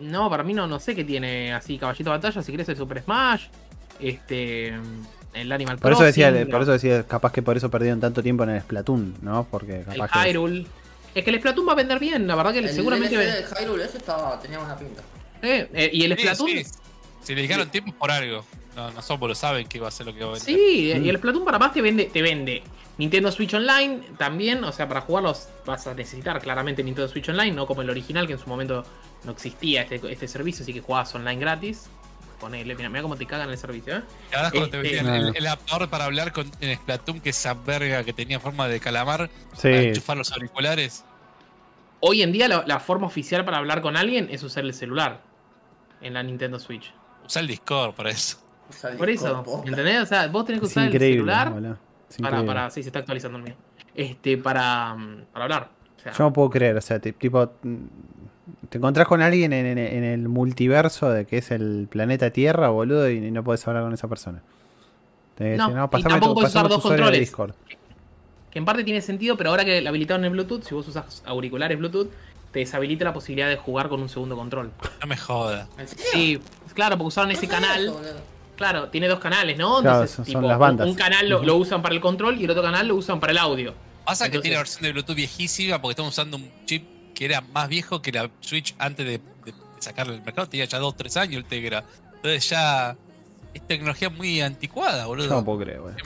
No, 0.00 0.28
para 0.30 0.42
mí 0.42 0.54
no, 0.54 0.66
no 0.66 0.80
sé 0.80 0.94
qué 0.94 1.04
tiene 1.04 1.52
así 1.52 1.78
caballito 1.78 2.10
de 2.10 2.16
batalla. 2.16 2.42
Si 2.42 2.50
querés 2.50 2.68
el 2.68 2.76
Super 2.76 3.02
Smash. 3.02 3.44
Este. 4.00 4.72
El 5.34 5.50
Animal 5.52 5.78
Por 5.78 5.92
eso 5.92 6.04
decía, 6.04 6.30
por 6.50 6.62
eso 6.62 6.72
decía, 6.72 7.02
capaz 7.06 7.32
que 7.32 7.42
por 7.42 7.56
eso 7.56 7.70
perdieron 7.70 8.00
tanto 8.00 8.22
tiempo 8.22 8.44
en 8.44 8.50
el 8.50 8.60
Splatoon, 8.62 9.16
¿no? 9.22 9.46
Porque 9.50 9.80
El 9.80 9.84
capaz 9.98 10.22
que. 10.22 10.30
Hyrule. 10.30 10.66
Es 11.14 11.24
que 11.24 11.30
el 11.30 11.38
Splatoon 11.38 11.68
va 11.68 11.72
a 11.72 11.76
vender 11.76 11.98
bien, 11.98 12.26
la 12.26 12.34
verdad 12.36 12.52
que 12.52 12.58
El 12.60 12.68
seguramente. 12.70 13.16
De 13.16 13.44
Hyrule 13.60 13.84
ese 13.84 13.98
estaba, 13.98 14.38
tenía 14.40 14.58
buena 14.58 14.76
pinta. 14.76 15.02
Eh, 15.42 15.68
eh, 15.72 15.90
y 15.92 16.04
el 16.04 16.16
Sí, 16.16 16.22
Splatoon. 16.22 16.48
sí. 16.50 16.64
Si 17.22 17.34
le 17.34 17.40
dedicaron 17.42 17.68
tiempo 17.70 17.92
por 17.92 18.10
algo. 18.10 18.44
No, 18.76 18.90
no 18.90 19.02
son, 19.02 19.20
lo 19.20 19.34
saben 19.34 19.66
que 19.68 19.78
va 19.80 19.88
a 19.88 19.90
ser 19.90 20.06
lo 20.06 20.12
que 20.14 20.20
va 20.24 20.30
a 20.30 20.34
vender. 20.34 20.42
Sí, 20.56 20.92
Mm. 20.96 21.04
y 21.04 21.08
el 21.08 21.16
Splatoon 21.18 21.44
para 21.44 21.58
más 21.58 21.72
te 21.72 21.80
vende, 21.80 22.04
te 22.06 22.20
vende 22.22 22.62
Nintendo 22.98 23.30
Switch 23.32 23.54
Online 23.54 24.00
también, 24.18 24.62
o 24.64 24.72
sea, 24.72 24.88
para 24.88 25.00
jugarlos 25.00 25.48
vas 25.64 25.86
a 25.86 25.94
necesitar 25.94 26.40
claramente 26.40 26.82
Nintendo 26.82 27.08
Switch 27.08 27.28
Online, 27.28 27.52
no 27.52 27.66
como 27.66 27.82
el 27.82 27.90
original 27.90 28.26
que 28.26 28.32
en 28.34 28.38
su 28.38 28.48
momento 28.48 28.84
no 29.24 29.32
existía 29.32 29.82
este, 29.82 30.00
este 30.12 30.26
servicio, 30.28 30.62
así 30.64 30.72
que 30.74 30.80
jugabas 30.80 31.14
online 31.14 31.40
gratis. 31.40 31.84
Ponele, 32.40 32.74
mira, 32.74 32.88
mira 32.88 33.02
cómo 33.02 33.16
te 33.16 33.26
cagan 33.26 33.48
el 33.50 33.56
servicio, 33.58 33.96
¿eh? 33.98 34.02
Y 34.32 34.34
ahora 34.34 34.50
cuando 34.50 34.70
te 34.70 34.76
Este- 34.82 34.96
vendían 35.02 35.06
No. 35.22 35.28
el, 35.30 35.36
el 35.36 35.46
adaptador 35.46 35.88
para 35.88 36.04
hablar 36.04 36.32
con, 36.32 36.50
en 36.60 36.76
Splatoon, 36.76 37.20
que 37.20 37.30
esa 37.30 37.54
verga 37.54 38.04
que 38.04 38.12
tenía 38.12 38.38
forma 38.40 38.68
de 38.68 38.80
calamar, 38.80 39.30
Sí. 39.54 39.62
para 39.62 39.80
enchufar 39.82 40.16
los 40.16 40.32
auriculares. 40.32 41.04
Hoy 42.00 42.22
en 42.22 42.32
día 42.32 42.48
la, 42.48 42.64
la 42.66 42.80
forma 42.80 43.06
oficial 43.06 43.44
para 43.44 43.58
hablar 43.58 43.80
con 43.80 43.96
alguien 43.96 44.28
es 44.30 44.42
usar 44.42 44.64
el 44.64 44.74
celular 44.74 45.20
en 46.02 46.12
la 46.14 46.22
Nintendo 46.22 46.58
Switch. 46.58 46.92
Usa 47.24 47.40
el 47.40 47.46
Discord 47.48 47.94
para 47.94 48.10
eso. 48.10 48.38
El 48.90 48.96
Por 48.96 49.08
eso, 49.10 49.42
posta. 49.42 49.68
¿entendés? 49.68 50.02
O 50.02 50.06
sea, 50.06 50.26
vos 50.28 50.44
tenés 50.44 50.60
que 50.60 50.66
usar 50.66 50.86
el 50.88 50.98
celular 50.98 51.52
Para, 52.20 52.44
para, 52.44 52.70
sí, 52.70 52.82
se 52.82 52.88
está 52.90 52.98
actualizando 52.98 53.38
el 53.38 53.44
mío. 53.44 53.54
Este, 53.94 54.36
para, 54.36 54.94
mm, 54.94 55.24
para 55.32 55.44
hablar. 55.44 55.70
O 55.96 56.00
sea, 56.00 56.12
Yo 56.12 56.24
no 56.24 56.32
puedo 56.32 56.50
creer, 56.50 56.76
o 56.76 56.80
sea, 56.80 56.98
tipo, 56.98 57.52
te 58.68 58.78
encontrás 58.78 59.06
con 59.08 59.22
alguien 59.22 59.52
en, 59.52 59.66
en- 59.66 59.78
en 59.78 60.04
el 60.04 60.28
multiverso 60.28 61.10
de 61.10 61.26
que 61.26 61.38
es 61.38 61.50
el 61.50 61.86
planeta 61.90 62.30
Tierra, 62.30 62.68
boludo, 62.68 63.08
y 63.10 63.20
no 63.30 63.42
podés 63.44 63.66
hablar 63.68 63.82
con 63.84 63.94
esa 63.94 64.08
persona. 64.08 64.42
Te 65.36 65.56
No, 65.56 65.64
dicen, 65.66 65.76
no, 65.78 65.84
y 65.84 65.88
pasame 65.88 66.10
tampoco 66.10 66.34
tu, 66.34 66.40
podés 66.40 66.50
usar 66.50 66.68
dos 66.68 66.82
controles. 66.82 67.20
Discord. 67.20 67.52
que 68.50 68.58
en 68.58 68.64
parte 68.64 68.84
tiene 68.84 69.00
sentido, 69.00 69.36
pero 69.36 69.50
ahora 69.50 69.64
que 69.64 69.80
la 69.80 69.90
habilitaron 69.90 70.24
en 70.24 70.32
Bluetooth, 70.32 70.62
si 70.62 70.74
vos 70.74 70.86
usas 70.86 71.22
auriculares 71.26 71.76
Bluetooth, 71.78 72.08
te 72.52 72.60
deshabilita 72.60 73.04
la 73.04 73.12
posibilidad 73.12 73.48
de 73.48 73.56
jugar 73.56 73.88
con 73.88 74.00
un 74.00 74.08
segundo 74.08 74.36
control. 74.36 74.70
No 75.00 75.06
me 75.08 75.16
joda. 75.16 75.66
¿En 75.76 75.88
serio? 75.88 76.04
Sí, 76.12 76.40
claro, 76.72 76.96
porque 76.96 77.08
usaron 77.08 77.30
ese 77.32 77.48
canal. 77.48 77.84
eso. 77.86 78.00
Claro, 78.56 78.88
tiene 78.90 79.08
dos 79.08 79.18
canales, 79.18 79.58
¿no? 79.58 79.80
Claro, 79.80 79.96
Entonces, 79.96 80.14
son- 80.14 80.24
son 80.24 80.34
tipo, 80.34 80.46
las 80.46 80.58
bandas. 80.60 80.84
Un, 80.86 80.92
un 80.92 80.96
canal 80.96 81.28
lo, 81.28 81.56
usan 81.56 81.82
para 81.82 81.96
el 81.96 82.00
control 82.00 82.40
y 82.40 82.44
el 82.44 82.50
otro 82.52 82.62
canal 82.62 82.86
lo 82.86 82.94
usan 82.94 83.18
para 83.18 83.32
el 83.32 83.38
audio. 83.38 83.74
Pasa 84.04 84.30
que 84.30 84.38
tiene 84.38 84.56
versión 84.56 84.82
de 84.84 84.92
Bluetooth 84.92 85.16
viejísima 85.16 85.80
porque 85.82 85.92
estamos 85.92 86.12
usando 86.12 86.36
un 86.36 86.48
chip 86.64 86.84
que 87.14 87.24
era 87.24 87.40
más 87.40 87.68
viejo 87.68 88.02
que 88.02 88.12
la 88.12 88.28
Switch 88.40 88.74
antes 88.78 89.06
de, 89.06 89.12
de- 89.44 89.52
de 89.52 89.54
sacarlo 89.80 90.12
del 90.12 90.22
mercado. 90.22 90.48
Tenía 90.48 90.64
ya 90.66 90.78
2 90.78 90.96
3 90.96 91.16
años 91.18 91.36
el 91.36 91.44
Tegra. 91.44 91.84
Entonces 92.16 92.48
ya 92.50 92.96
es 93.52 93.66
tecnología 93.66 94.10
muy 94.10 94.40
anticuada, 94.40 95.06
boludo. 95.06 95.28
Yo 95.28 95.34
no 95.36 95.44
puedo 95.44 95.58
creer, 95.60 95.80
boludo. 95.80 95.96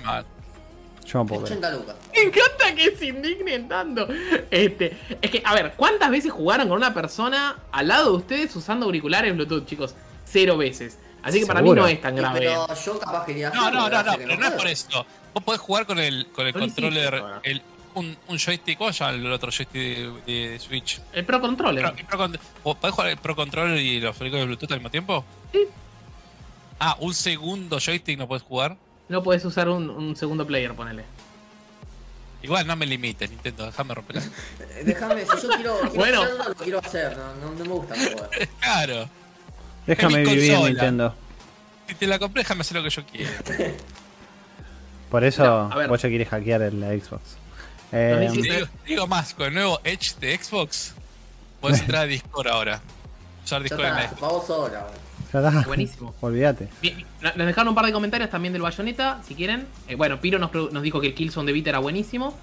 Yo 1.07 1.19
no 1.21 1.27
puedo 1.27 1.43
creer. 1.45 1.59
80 1.59 1.71
lucas. 1.79 1.97
Me 2.15 2.23
encanta 2.23 2.75
que 2.77 2.97
se 2.97 3.07
indignen 3.07 3.69
tanto. 3.69 4.07
Este, 4.51 4.97
es 5.23 5.31
que, 5.31 5.41
a 5.45 5.55
ver, 5.55 5.73
¿cuántas 5.77 6.11
veces 6.11 6.31
jugaron 6.33 6.69
con 6.69 6.77
una 6.77 6.93
persona 6.93 7.57
al 7.73 7.89
lado 7.89 8.11
de 8.13 8.17
ustedes 8.19 8.55
usando 8.57 8.85
auriculares 8.87 9.35
Bluetooth, 9.35 9.65
chicos? 9.67 9.95
Cero 10.27 10.59
veces. 10.59 10.99
Así 11.23 11.41
que 11.41 11.47
para 11.47 11.63
mí 11.63 11.71
no 11.71 11.87
es 11.87 12.01
tan 12.01 12.15
Sí, 12.15 12.21
grave. 12.21 12.39
pero 12.41 12.67
yo 12.85 12.99
capaz 12.99 13.25
quería 13.25 13.51
No, 13.51 13.61
hacerlo, 13.63 13.81
no, 13.81 13.89
no, 13.89 13.91
pero 13.91 14.11
no, 14.13 14.19
pero 14.19 14.37
no 14.41 14.47
es 14.47 14.53
por 14.53 14.67
eso. 14.69 15.07
Vos 15.35 15.43
podés 15.45 15.61
jugar 15.61 15.87
con 15.87 15.99
el, 15.99 16.27
con 16.33 16.47
el 16.47 16.53
controller, 16.53 17.23
el, 17.43 17.63
un, 17.95 18.17
un 18.29 18.39
joystick, 18.39 18.79
¿cómo 18.79 18.93
se 18.93 19.05
llama 19.05 19.17
el 19.17 19.33
otro 19.33 19.51
joystick 19.51 19.73
de, 19.73 20.13
de 20.27 20.59
Switch? 20.59 21.01
El 21.13 21.25
Pro 21.25 21.41
Controller. 21.41 21.85
Pro- 21.85 21.97
el 21.99 22.05
Pro 22.07 22.19
Con- 22.19 22.39
¿vos 22.65 22.77
¿Podés 22.77 22.95
jugar 22.95 23.11
el 23.11 23.17
Pro 23.19 23.35
Controller 23.37 23.79
y 23.79 24.01
los 24.01 24.17
auriculares 24.21 24.43
de 24.43 24.47
Bluetooth 24.47 24.73
al 24.73 24.79
mismo 24.79 24.91
tiempo? 24.91 25.25
Sí. 25.53 25.61
Ah, 26.81 26.97
un 27.01 27.13
segundo 27.15 27.79
joystick 27.81 28.19
no 28.19 28.29
puedes 28.29 28.43
jugar. 28.43 28.77
No 29.09 29.23
puedes 29.23 29.45
usar 29.45 29.69
un, 29.69 29.89
un 29.91 30.15
segundo 30.17 30.47
player, 30.47 30.75
ponele. 30.75 31.05
Igual 32.43 32.67
no 32.69 32.77
me 32.77 32.87
limites, 32.87 33.29
Nintendo, 33.29 33.67
déjame 33.67 33.95
romperla. 33.95 34.23
Eh, 34.23 34.83
Déjame, 34.85 35.23
si 35.23 35.43
yo 35.43 35.49
quiero, 35.57 35.79
quiero 35.81 35.95
Bueno. 35.95 36.23
hacerlo, 36.23 36.45
lo 36.49 36.55
quiero 36.55 36.79
hacer. 36.79 37.17
No, 37.17 37.35
no, 37.35 37.51
no 37.53 37.65
me 37.65 37.73
gusta 37.73 37.95
jugar. 37.97 38.31
claro. 38.61 39.09
Déjame 39.87 40.19
mi 40.19 40.31
vivir 40.35 40.51
consola. 40.53 40.69
Nintendo. 40.71 41.15
Si 41.89 41.95
te 41.97 42.07
la 42.07 42.19
compré, 42.21 42.43
déjame 42.43 42.61
hacer 42.61 42.77
lo 42.77 42.83
que 42.85 42.91
yo 42.91 43.05
quiera. 43.07 43.33
Por 45.11 45.25
eso 45.25 45.43
No, 45.45 45.73
a 45.73 45.77
ver. 45.77 45.89
vos 45.89 46.01
ya 46.03 46.09
querés 46.11 46.29
hackear 46.29 46.63
el- 46.63 46.81
la 46.81 46.89
Xbox. 46.91 47.23
Eh, 47.93 48.67
digo, 48.87 49.07
más, 49.07 49.35
con 49.35 49.47
el 49.47 49.55
nuevo 49.55 49.81
Edge 49.85 50.15
de 50.21 50.37
Xbox, 50.37 50.95
podés 51.61 51.81
entrar 51.81 52.03
a 52.03 52.07
Discord 52.07 52.49
ahora. 52.49 52.81
Usar 53.45 53.61
Ya 53.61 53.65
Discord 53.65 53.87
en 53.87 53.95
la 53.95 54.01
ya 54.01 54.07
está. 54.07 55.63
Buenísimo. 55.67 56.15
Olvídate. 56.21 56.69
Nos 57.21 57.47
dejaron 57.47 57.69
un 57.69 57.75
par 57.75 57.87
de 57.87 57.93
comentarios 57.93 58.31
también 58.31 58.53
del 58.53 58.63
Bayonetta, 58.63 59.21
si 59.27 59.35
quieren. 59.35 59.67
Eh, 59.87 59.95
bueno, 59.95 60.21
Piro 60.21 60.39
nos 60.39 60.83
dijo 60.83 61.01
que 61.01 61.09
el 61.09 61.15
Killzone 61.15 61.47
de 61.47 61.53
Vita 61.53 61.71
era 61.71 61.79
buenísimo. 61.79 62.35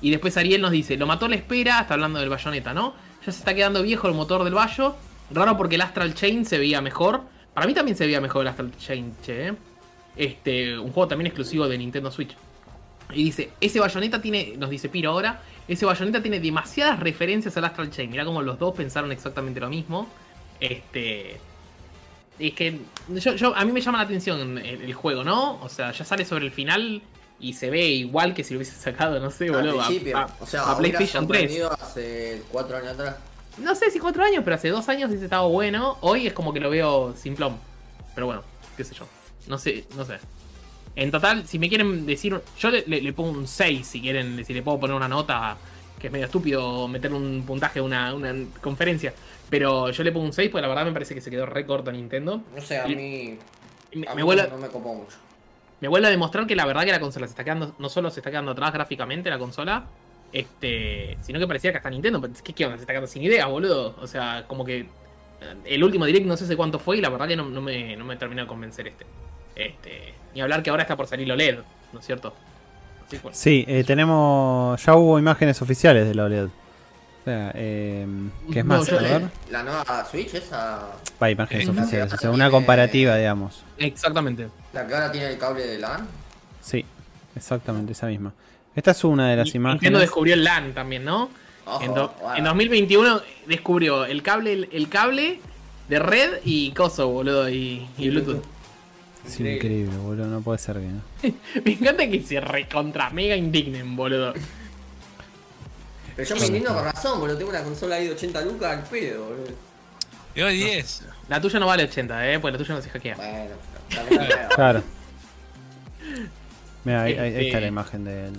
Y 0.00 0.10
después 0.10 0.36
Ariel 0.36 0.60
nos 0.60 0.72
dice, 0.72 0.96
lo 0.96 1.06
mató 1.06 1.28
la 1.28 1.36
espera, 1.36 1.80
está 1.80 1.94
hablando 1.94 2.18
del 2.18 2.28
Bayonetta, 2.28 2.74
¿no? 2.74 2.94
Ya 3.24 3.30
se 3.30 3.38
está 3.38 3.54
quedando 3.54 3.82
viejo 3.82 4.08
el 4.08 4.14
motor 4.14 4.42
del 4.42 4.54
Bayo. 4.54 4.96
Raro 5.30 5.56
porque 5.56 5.76
el 5.76 5.80
Astral 5.80 6.14
Chain 6.14 6.44
se 6.44 6.58
veía 6.58 6.80
mejor. 6.80 7.22
Para 7.54 7.66
mí 7.66 7.74
también 7.74 7.96
se 7.96 8.04
veía 8.04 8.20
mejor 8.20 8.42
el 8.42 8.48
Astral 8.48 8.72
Chain, 8.76 9.14
che. 9.22 9.48
¿eh? 9.48 9.54
Este, 10.16 10.78
un 10.78 10.92
juego 10.92 11.08
también 11.08 11.28
exclusivo 11.28 11.68
de 11.68 11.78
Nintendo 11.78 12.10
Switch. 12.10 12.36
Y 13.14 13.24
dice, 13.24 13.50
ese 13.60 13.80
Bayonetta 13.80 14.20
tiene, 14.22 14.54
nos 14.56 14.70
dice 14.70 14.88
Piro 14.88 15.10
ahora, 15.10 15.40
ese 15.68 15.84
Bayonetta 15.86 16.20
tiene 16.22 16.40
demasiadas 16.40 16.98
referencias 17.00 17.56
al 17.56 17.64
Astral 17.64 17.90
Chain. 17.90 18.10
Mirá 18.10 18.24
como 18.24 18.42
los 18.42 18.58
dos 18.58 18.74
pensaron 18.74 19.12
exactamente 19.12 19.60
lo 19.60 19.68
mismo. 19.68 20.08
Este... 20.60 21.38
Es 22.38 22.54
que 22.54 22.78
yo, 23.08 23.34
yo- 23.34 23.54
a 23.54 23.64
mí 23.64 23.72
me 23.72 23.80
llama 23.80 23.98
la 23.98 24.04
atención 24.04 24.58
el, 24.58 24.82
el 24.82 24.94
juego, 24.94 25.22
¿no? 25.22 25.60
O 25.62 25.68
sea, 25.68 25.92
ya 25.92 26.04
sale 26.04 26.24
sobre 26.24 26.46
el 26.46 26.50
final 26.50 27.02
y 27.38 27.52
se 27.52 27.70
ve 27.70 27.84
igual 27.86 28.34
que 28.34 28.42
si 28.42 28.54
lo 28.54 28.58
hubiese 28.58 28.74
sacado, 28.74 29.20
no 29.20 29.30
sé, 29.30 29.50
boludo. 29.50 29.80
a- 29.82 29.86
principio. 29.86 30.16
a- 30.16 30.28
o 30.40 30.46
sea, 30.46 30.62
a 30.70 30.76
PlayStation 30.78 31.26
3. 31.28 31.40
sorprendido 31.40 31.72
hace 31.72 32.42
4 32.50 32.76
años 32.78 32.88
atrás. 32.92 33.16
No 33.58 33.74
sé 33.74 33.90
si 33.90 33.98
cuatro 33.98 34.24
años, 34.24 34.42
pero 34.44 34.56
hace 34.56 34.70
dos 34.70 34.88
años 34.88 35.12
ese 35.12 35.24
estaba 35.24 35.46
bueno. 35.46 35.98
Hoy 36.00 36.26
es 36.26 36.32
como 36.32 36.54
que 36.54 36.60
lo 36.60 36.70
veo 36.70 37.14
simplón. 37.14 37.58
Pero 38.14 38.26
bueno, 38.26 38.42
qué 38.78 38.82
sé 38.84 38.94
yo. 38.94 39.06
No 39.46 39.58
sé, 39.58 39.84
no 39.94 40.06
sé. 40.06 40.18
En 40.94 41.10
total, 41.10 41.46
si 41.46 41.58
me 41.58 41.68
quieren 41.68 42.04
decir. 42.06 42.40
Yo 42.58 42.70
le, 42.70 42.84
le- 42.86 43.00
le 43.00 43.12
pongo 43.12 43.30
un 43.30 43.46
6 43.48 43.86
si 43.86 44.00
quieren. 44.00 44.44
Si 44.44 44.52
le 44.54 44.62
puedo 44.62 44.78
poner 44.80 44.96
una 44.96 45.08
nota. 45.08 45.56
Que 45.98 46.08
es 46.08 46.12
medio 46.12 46.26
estúpido 46.26 46.88
meter 46.88 47.12
un 47.12 47.44
puntaje 47.46 47.78
a 47.78 47.82
una, 47.82 48.14
una 48.14 48.34
conferencia. 48.60 49.14
Pero 49.48 49.90
yo 49.90 50.02
le 50.02 50.10
pongo 50.12 50.26
un 50.26 50.32
6 50.32 50.50
porque 50.50 50.62
la 50.62 50.68
verdad 50.68 50.84
me 50.84 50.92
parece 50.92 51.14
que 51.14 51.20
se 51.20 51.30
quedó 51.30 51.46
re 51.46 51.64
corto 51.64 51.92
Nintendo. 51.92 52.42
No 52.54 52.60
sé, 52.60 52.78
a 52.80 52.86
mí. 52.86 53.38
Me, 53.94 54.06
a 54.08 54.10
me 54.10 54.16
mí 54.16 54.22
vuelve, 54.22 54.48
no 54.48 54.56
me 54.58 54.68
copó 54.68 54.94
mucho. 54.94 55.16
me 55.80 55.88
vuelve 55.88 56.06
a 56.08 56.10
demostrar 56.10 56.46
que 56.46 56.56
la 56.56 56.64
verdad 56.66 56.84
que 56.84 56.90
la 56.92 57.00
consola 57.00 57.26
se 57.26 57.32
está 57.32 57.44
quedando. 57.44 57.74
No 57.78 57.88
solo 57.88 58.10
se 58.10 58.20
está 58.20 58.30
quedando 58.30 58.50
atrás 58.52 58.72
gráficamente 58.72 59.30
la 59.30 59.38
consola. 59.38 59.84
Este. 60.32 61.16
Sino 61.22 61.38
que 61.38 61.46
parecía 61.46 61.70
que 61.72 61.78
hasta 61.78 61.90
Nintendo. 61.90 62.20
¿Qué, 62.42 62.52
qué 62.52 62.64
onda? 62.64 62.76
Se 62.78 62.82
está 62.82 62.92
quedando 62.92 63.06
sin 63.06 63.22
idea, 63.22 63.46
boludo. 63.46 63.94
O 64.00 64.06
sea, 64.06 64.44
como 64.48 64.64
que. 64.64 64.86
Eh, 65.42 65.56
El 65.64 65.84
último 65.84 66.04
direct 66.06 66.26
no 66.26 66.36
sé 66.36 66.44
hace 66.44 66.56
cuánto 66.56 66.78
fue 66.78 66.98
y 66.98 67.00
la 67.00 67.08
verdad 67.10 67.28
que 67.28 67.36
no, 67.36 67.44
no 67.48 67.60
me, 67.60 67.96
no 67.96 68.04
me 68.04 68.16
terminó 68.16 68.42
de 68.42 68.48
convencer 68.48 68.88
este. 68.88 69.04
Este. 69.56 70.14
Ni 70.34 70.40
hablar 70.40 70.62
que 70.62 70.70
ahora 70.70 70.82
está 70.82 70.96
por 70.96 71.06
salir 71.06 71.30
OLED, 71.30 71.58
¿no 71.92 72.00
es 72.00 72.06
cierto? 72.06 72.34
Así 73.06 73.16
que, 73.16 73.22
bueno. 73.22 73.36
Sí, 73.36 73.64
eh, 73.68 73.84
tenemos. 73.84 74.82
Ya 74.84 74.94
hubo 74.94 75.18
imágenes 75.18 75.60
oficiales 75.60 76.06
de 76.08 76.14
la 76.14 76.24
OLED. 76.24 76.44
O 76.46 77.24
sea, 77.24 77.52
eh, 77.54 78.06
¿qué 78.52 78.60
es 78.60 78.64
No, 78.64 78.78
más? 78.78 78.86
yo- 78.88 78.98
ver. 78.98 79.22
La 79.50 79.62
nueva 79.62 80.04
Switch, 80.10 80.34
esa. 80.34 80.88
Va, 81.22 81.30
imágenes 81.30 81.68
Ujú. 81.68 81.78
oficiales. 81.78 82.12
O 82.12 82.16
sea, 82.16 82.30
una 82.30 82.50
comparativa, 82.50 83.16
digamos. 83.16 83.62
Exactamente. 83.78 84.48
La 84.72 84.86
que 84.86 84.94
ahora 84.94 85.12
tiene 85.12 85.28
el 85.28 85.38
cable 85.38 85.64
de 85.66 85.78
LAN. 85.78 86.08
Sí, 86.60 86.84
exactamente, 87.36 87.92
esa 87.92 88.06
misma. 88.06 88.32
Esta 88.74 88.92
es 88.92 89.04
una 89.04 89.28
de 89.30 89.36
las 89.36 89.48
Y 89.48 89.58
Nintendo 89.58 89.70
imágenes. 89.74 90.00
descubrió 90.00 90.34
el 90.34 90.44
LAN 90.44 90.72
también, 90.72 91.04
¿no? 91.04 91.28
Ojo, 91.66 91.82
En, 91.84 91.94
do- 91.94 92.14
bueno. 92.20 92.36
en 92.38 92.44
2021 92.44 93.20
descubrió 93.46 94.04
el 94.04 94.22
cable, 94.22 94.52
el, 94.52 94.68
el 94.72 94.88
cable 94.88 95.40
de 95.88 95.98
red 95.98 96.40
y 96.44 96.72
coso, 96.72 97.08
boludo, 97.08 97.48
y, 97.48 97.86
y 97.98 98.08
Bluetooth. 98.10 98.42
Es 99.26 99.38
increíble, 99.38 99.96
boludo, 99.98 100.26
no 100.26 100.40
puede 100.40 100.58
ser 100.58 100.78
bien. 100.80 101.00
Me 101.64 101.72
encanta 101.72 102.08
que 102.08 102.20
se 102.22 102.40
recontra 102.40 103.10
mega 103.10 103.36
indignen, 103.36 103.94
boludo. 103.94 104.34
Pero 106.16 106.28
yo 106.28 106.36
me 106.36 106.46
indigno 106.46 106.74
con 106.74 106.84
razón, 106.84 107.20
boludo. 107.20 107.38
Tengo 107.38 107.50
una 107.50 107.62
consola 107.62 107.94
ahí 107.96 108.06
de 108.08 108.12
80 108.14 108.40
lucas 108.44 108.76
al 108.78 108.84
pedo, 108.84 109.24
boludo. 109.24 109.46
Yo 110.34 110.48
10. 110.48 111.04
La 111.28 111.40
tuya 111.40 111.58
no 111.60 111.66
vale 111.66 111.84
80, 111.84 112.32
eh, 112.32 112.38
porque 112.40 112.52
la 112.52 112.58
tuya 112.58 112.74
no 112.74 112.82
se 112.82 112.90
hackea. 112.90 113.16
Bueno. 113.16 113.54
Claro. 114.54 114.82
Mira, 116.84 117.02
ahí, 117.02 117.12
ahí- 117.14 117.34
ahí 117.36 117.46
está 117.46 117.60
la 117.60 117.66
imagen 117.68 118.04
de, 118.04 118.30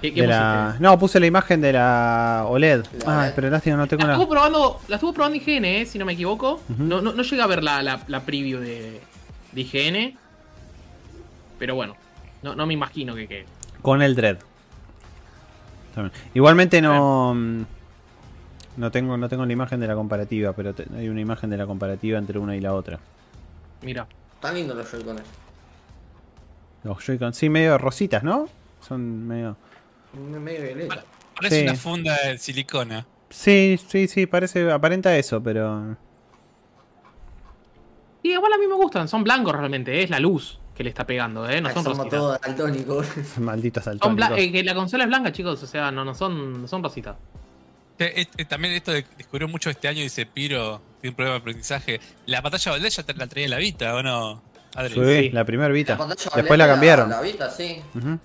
¿Qué, 0.00 0.12
qué 0.14 0.22
de 0.22 0.26
la. 0.28 0.64
pusiste? 0.68 0.82
No, 0.82 0.98
puse 0.98 1.20
la 1.20 1.26
imagen 1.26 1.60
de 1.60 1.72
la 1.72 2.44
OLED. 2.48 2.84
La 3.06 3.24
Ah, 3.28 3.32
pero 3.34 3.50
lástima, 3.50 3.76
no 3.76 3.86
tengo 3.86 4.02
La 4.02 4.08
la. 4.08 4.12
estuvo 4.14 4.30
probando, 4.30 4.80
la 4.88 4.96
estuvo 4.96 5.12
probando 5.12 5.36
IGN, 5.36 5.64
eh, 5.64 5.86
si 5.86 5.98
no 5.98 6.04
me 6.04 6.12
equivoco. 6.14 6.60
No, 6.78 7.00
no, 7.00 7.12
no 7.12 7.22
llegué 7.22 7.42
a 7.42 7.46
ver 7.46 7.62
la, 7.62 7.82
la, 7.82 8.00
la 8.08 8.20
preview 8.20 8.60
de, 8.60 9.00
de 9.52 9.60
IGN. 9.60 10.18
Pero 11.58 11.74
bueno, 11.74 11.96
no, 12.42 12.54
no 12.54 12.66
me 12.66 12.72
imagino 12.74 13.14
que, 13.14 13.26
que 13.28 13.44
Con 13.82 14.00
el 14.02 14.14
Dread. 14.14 14.38
También. 15.94 16.12
Igualmente 16.34 16.80
no. 16.80 17.34
No 18.76 18.90
tengo, 18.90 19.16
no 19.18 19.28
tengo 19.28 19.44
la 19.44 19.52
imagen 19.52 19.80
de 19.80 19.86
la 19.88 19.94
comparativa, 19.94 20.52
pero 20.54 20.72
te- 20.72 20.86
hay 20.96 21.08
una 21.08 21.20
imagen 21.20 21.50
de 21.50 21.56
la 21.58 21.66
comparativa 21.66 22.18
entre 22.18 22.38
una 22.38 22.56
y 22.56 22.60
la 22.60 22.72
otra. 22.72 22.98
Mira. 23.82 24.06
Están 24.36 24.54
lindos 24.54 24.74
los 24.76 24.90
Joy-Cones. 24.90 25.24
Los 26.84 27.04
Joy-Con, 27.04 27.34
sí, 27.34 27.50
medio 27.50 27.76
rositas, 27.76 28.22
¿no? 28.22 28.48
Son 28.80 29.26
medio. 29.28 29.56
Medio 30.12 30.62
violeta. 30.62 31.04
Parece 31.36 31.56
Sí. 31.60 31.62
una 31.64 31.74
funda 31.74 32.16
de 32.24 32.38
silicona. 32.38 33.06
Sí, 33.30 33.78
sí, 33.88 34.08
sí, 34.08 34.26
parece, 34.26 34.70
aparenta 34.70 35.16
eso, 35.16 35.42
pero. 35.42 35.96
Y 38.22 38.32
igual 38.32 38.52
a 38.52 38.58
mí 38.58 38.66
me 38.66 38.74
gustan, 38.74 39.08
son 39.08 39.24
blancos 39.24 39.54
realmente, 39.54 39.98
eh, 39.98 40.02
es 40.04 40.10
la 40.10 40.18
luz 40.20 40.58
que 40.74 40.82
le 40.84 40.90
está 40.90 41.06
pegando, 41.06 41.48
eh, 41.48 41.60
no 41.60 41.70
son 41.70 41.82
somos 41.84 41.98
rositas. 41.98 42.18
todos 42.18 42.40
daltónicos. 42.40 43.06
Malditos 43.38 43.84
bla- 43.86 44.36
eh, 44.36 44.52
que 44.52 44.62
la 44.62 44.74
consola 44.74 45.04
es 45.04 45.08
blanca, 45.08 45.32
chicos, 45.32 45.62
o 45.62 45.66
sea, 45.66 45.90
no, 45.90 46.04
no 46.04 46.14
son, 46.14 46.62
no 46.62 46.68
son 46.68 46.82
rositas. 46.82 47.16
Eh, 47.98 48.26
eh, 48.36 48.44
también 48.46 48.74
esto 48.74 48.92
de- 48.92 49.04
descubrió 49.16 49.46
mucho 49.48 49.70
este 49.70 49.88
año, 49.88 50.00
dice 50.02 50.26
Piro, 50.26 50.80
tiene 51.00 51.12
un 51.12 51.16
problema 51.16 51.34
de 51.34 51.40
aprendizaje. 51.40 52.00
La 52.26 52.42
pantalla 52.42 52.72
OLED 52.72 52.88
ya 52.90 53.02
te 53.02 53.14
la 53.14 53.26
traía 53.26 53.44
en 53.44 53.50
la 53.50 53.58
Vita, 53.58 53.94
¿o 53.94 54.02
no? 54.02 54.42
Adri? 54.74 54.94
Sí, 54.94 55.00
Sí. 55.24 55.30
la 55.30 55.44
primera 55.44 55.68
Vita. 55.72 55.96
La 55.98 56.06
Después 56.36 56.58
la 56.58 56.66
cambiaron. 56.66 57.10
La 57.10 57.20
Vita, 57.20 57.50
sí. 57.50 57.80
Ujú. 57.94 58.18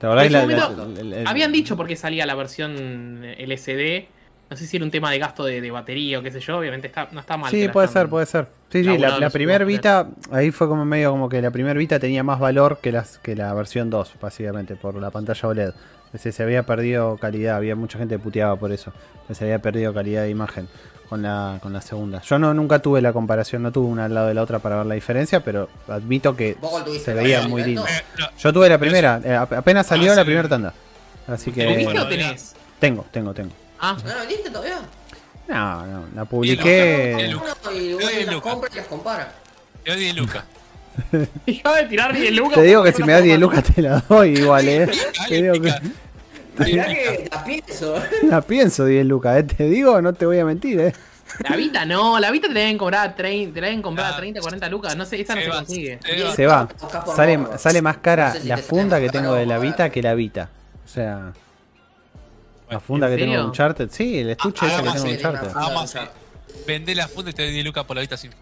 ¿Te 0.00 0.06
acordás 0.06 0.26
En 0.26 0.32
la- 0.32 0.42
ese 0.44 0.56
la- 0.56 0.66
momento 0.68 1.00
el- 1.00 1.12
el- 1.12 1.26
Habían 1.28 1.52
dicho 1.52 1.76
porque 1.76 1.94
salía 1.94 2.26
la 2.26 2.34
versión 2.34 3.22
LCD 3.24 4.08
No 4.50 4.56
sé 4.56 4.66
si 4.66 4.78
era 4.78 4.84
un 4.84 4.90
tema 4.90 5.12
de 5.12 5.18
gasto 5.20 5.44
de, 5.44 5.60
de 5.60 5.70
batería 5.70 6.18
o 6.18 6.22
qué 6.24 6.32
sé 6.32 6.40
yo, 6.40 6.58
obviamente 6.58 6.88
está, 6.88 7.08
no 7.12 7.20
está 7.20 7.36
mal. 7.36 7.52
Sí, 7.52 7.68
puede 7.68 7.86
ser, 7.86 8.08
puede 8.08 8.26
ser. 8.26 8.48
Sí, 8.70 8.82
sí, 8.82 8.98
la, 8.98 9.16
la 9.20 9.30
primer. 9.30 9.64
Vita, 9.64 10.08
ahí 10.32 10.50
fue 10.50 10.66
como 10.66 10.84
medio 10.84 11.12
como 11.12 11.28
que 11.28 11.40
la 11.40 11.52
primer 11.52 11.78
Vita 11.78 12.00
tenía 12.00 12.24
más 12.24 12.40
valor 12.40 12.78
que, 12.82 12.90
las, 12.90 13.18
que 13.18 13.36
la 13.36 13.54
versión 13.54 13.90
2, 13.90 14.14
básicamente, 14.20 14.74
por 14.74 14.96
la 14.96 15.10
pantalla 15.12 15.48
OLED. 15.48 15.70
Se, 16.18 16.32
se 16.32 16.42
había 16.42 16.64
perdido 16.64 17.16
calidad, 17.18 17.54
había 17.58 17.76
mucha 17.76 17.96
gente 18.00 18.18
puteaba 18.18 18.56
por 18.56 18.72
eso, 18.72 18.92
se 19.30 19.44
había 19.44 19.60
perdido 19.60 19.94
calidad 19.94 20.22
de 20.24 20.30
imagen 20.30 20.66
con 21.10 21.20
la, 21.22 21.58
con 21.60 21.72
la 21.74 21.82
segunda. 21.82 22.22
Yo 22.22 22.38
no 22.38 22.54
nunca 22.54 22.78
tuve 22.78 23.02
la 23.02 23.12
comparación, 23.12 23.62
no 23.64 23.72
tuve 23.72 23.86
una 23.88 24.04
al 24.06 24.14
lado 24.14 24.28
de 24.28 24.34
la 24.34 24.42
otra 24.42 24.60
para 24.60 24.76
ver 24.76 24.86
la 24.86 24.94
diferencia, 24.94 25.40
pero 25.44 25.68
admito 25.88 26.34
que 26.36 26.56
se 27.04 27.14
¿La 27.14 27.22
veía 27.22 27.42
muy 27.48 27.62
lindo. 27.64 27.84
Eh, 27.86 28.02
no, 28.18 28.26
Yo 28.38 28.52
tuve 28.52 28.68
la 28.68 28.78
primera, 28.78 29.20
eh, 29.24 29.34
ap- 29.34 29.52
apenas 29.52 29.86
salió 29.88 30.12
Ah, 30.12 30.14
la 30.14 30.22
sí. 30.22 30.26
primera 30.26 30.48
tanda. 30.48 30.72
Así 31.26 31.50
¿Lo 31.50 31.56
viste 31.56 31.76
que 31.76 31.82
o 31.82 31.84
Bueno, 31.84 32.08
tenés? 32.08 32.54
tengo, 32.78 33.04
tengo, 33.10 33.34
tengo. 33.34 33.50
Ah, 33.80 33.96
¿No 34.02 34.08
la 34.08 34.16
vendiste 34.20 34.50
todavía? 34.50 34.78
No, 35.48 35.86
no, 35.86 36.04
la 36.14 36.24
publiqué. 36.24 37.14
Uno 37.36 37.44
y 38.10 38.24
las 38.24 38.36
y 38.36 38.88
comparas. 38.88 39.28
Te 39.84 39.90
doy 39.90 40.00
10 40.00 40.16
lucas. 40.16 40.44
Dejaba 41.46 41.76
de 41.78 41.84
tirar 41.86 42.12
10 42.14 42.32
lucas. 42.34 42.54
Te 42.54 42.62
digo 42.62 42.82
que 42.84 42.92
si 42.92 43.02
me 43.02 43.12
das 43.12 43.22
10 43.24 43.38
forma. 43.40 43.54
lucas 43.56 43.74
te 43.74 43.82
la 43.82 44.04
doy 44.08 44.38
igual, 44.38 44.68
eh. 44.68 44.88
Te 45.28 45.42
digo 45.42 45.54
que. 45.54 45.74
Mirá 46.64 46.86
que 46.94 47.28
la 47.30 47.44
pienso. 47.44 47.94
la 48.22 48.40
pienso 48.42 48.84
10 48.84 49.06
lucas, 49.06 49.38
eh. 49.38 49.42
Te 49.44 49.64
digo, 49.64 50.00
no 50.02 50.12
te 50.12 50.26
voy 50.26 50.38
a 50.38 50.44
mentir, 50.44 50.80
eh. 50.80 50.92
La 51.48 51.56
Vita 51.56 51.84
no, 51.86 52.18
la 52.18 52.30
Vita 52.32 52.48
te 52.48 52.54
la 52.54 52.60
deben 52.60 52.76
cobrar 52.78 53.08
a 53.08 53.14
30, 53.14 53.54
te 53.54 53.60
la 53.60 53.68
deben 53.68 53.82
comprar 53.82 54.12
a 54.12 54.16
Ah, 54.16 54.18
30, 54.18 54.40
40 54.40 54.68
lucas. 54.68 54.96
No 54.96 55.04
sé, 55.06 55.20
esa 55.20 55.34
no 55.36 55.40
se 55.40 55.44
se 55.44 55.50
va, 55.50 55.56
consigue. 55.58 55.98
se 56.34 56.46
va. 56.46 56.68
Se 57.06 57.12
Sale, 57.16 57.38
sale 57.58 57.82
más 57.82 57.98
cara 57.98 58.28
No 58.28 58.34
sé 58.34 58.40
si 58.42 58.48
la 58.48 58.56
funda 58.58 59.00
que 59.00 59.08
tengo 59.10 59.34
de 59.34 59.46
la 59.46 59.58
Vita 59.58 59.90
que 59.90 60.02
la 60.02 60.14
Vita. 60.14 60.50
O 60.84 60.88
sea, 60.88 61.32
la 62.68 62.80
funda 62.80 63.06
¿en 63.06 63.12
que 63.14 63.18
tengo 63.18 63.32
de 63.32 63.36
serio? 63.38 63.46
Uncharted. 63.48 63.88
Sí, 63.92 64.18
el 64.18 64.30
estuche 64.30 64.66
Ah, 64.66 64.74
ese 64.74 64.82
que 64.82 64.90
tengo 64.90 65.04
de 65.06 65.12
Uncharted. 65.14 65.52
Vamos 65.54 65.96
a 65.96 66.10
Vendé 66.66 66.94
la 66.96 67.06
funda 67.08 67.30
y 67.30 67.34
te 67.34 67.42
doy 67.44 67.52
10 67.52 67.64
lucas 67.64 67.84
por 67.84 67.94
la 67.96 68.00
vista 68.00 68.16
sin. 68.16 68.32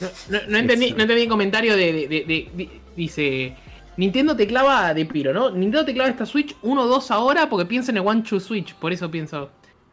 No, 0.00 0.08
no- 0.28 0.40
no 0.48 0.58
entendí, 0.58 0.90
no 0.92 1.02
entendí 1.02 1.22
el 1.22 1.28
comentario 1.28 1.76
de, 1.76 1.92
de- 1.92 2.08
de- 2.08 2.24
de- 2.24 2.50
di- 2.54 2.70
Dice. 2.96 3.54
Nintendo 3.96 4.34
te 4.34 4.46
clava 4.46 4.94
de 4.94 5.04
piro, 5.06 5.32
¿no? 5.32 5.50
Nintendo 5.50 5.84
te 5.84 5.92
clava 5.94 6.08
esta 6.10 6.24
Switch 6.26 6.56
1 6.62 6.86
2 6.86 7.10
ahora 7.10 7.48
porque 7.48 7.66
piensa 7.66 7.90
en 7.90 7.98
el 7.98 8.06
One 8.06 8.22
Two 8.22 8.40
Switch. 8.40 8.74
Por 8.74 8.92
eso 8.92 9.10
pienso. 9.10 9.50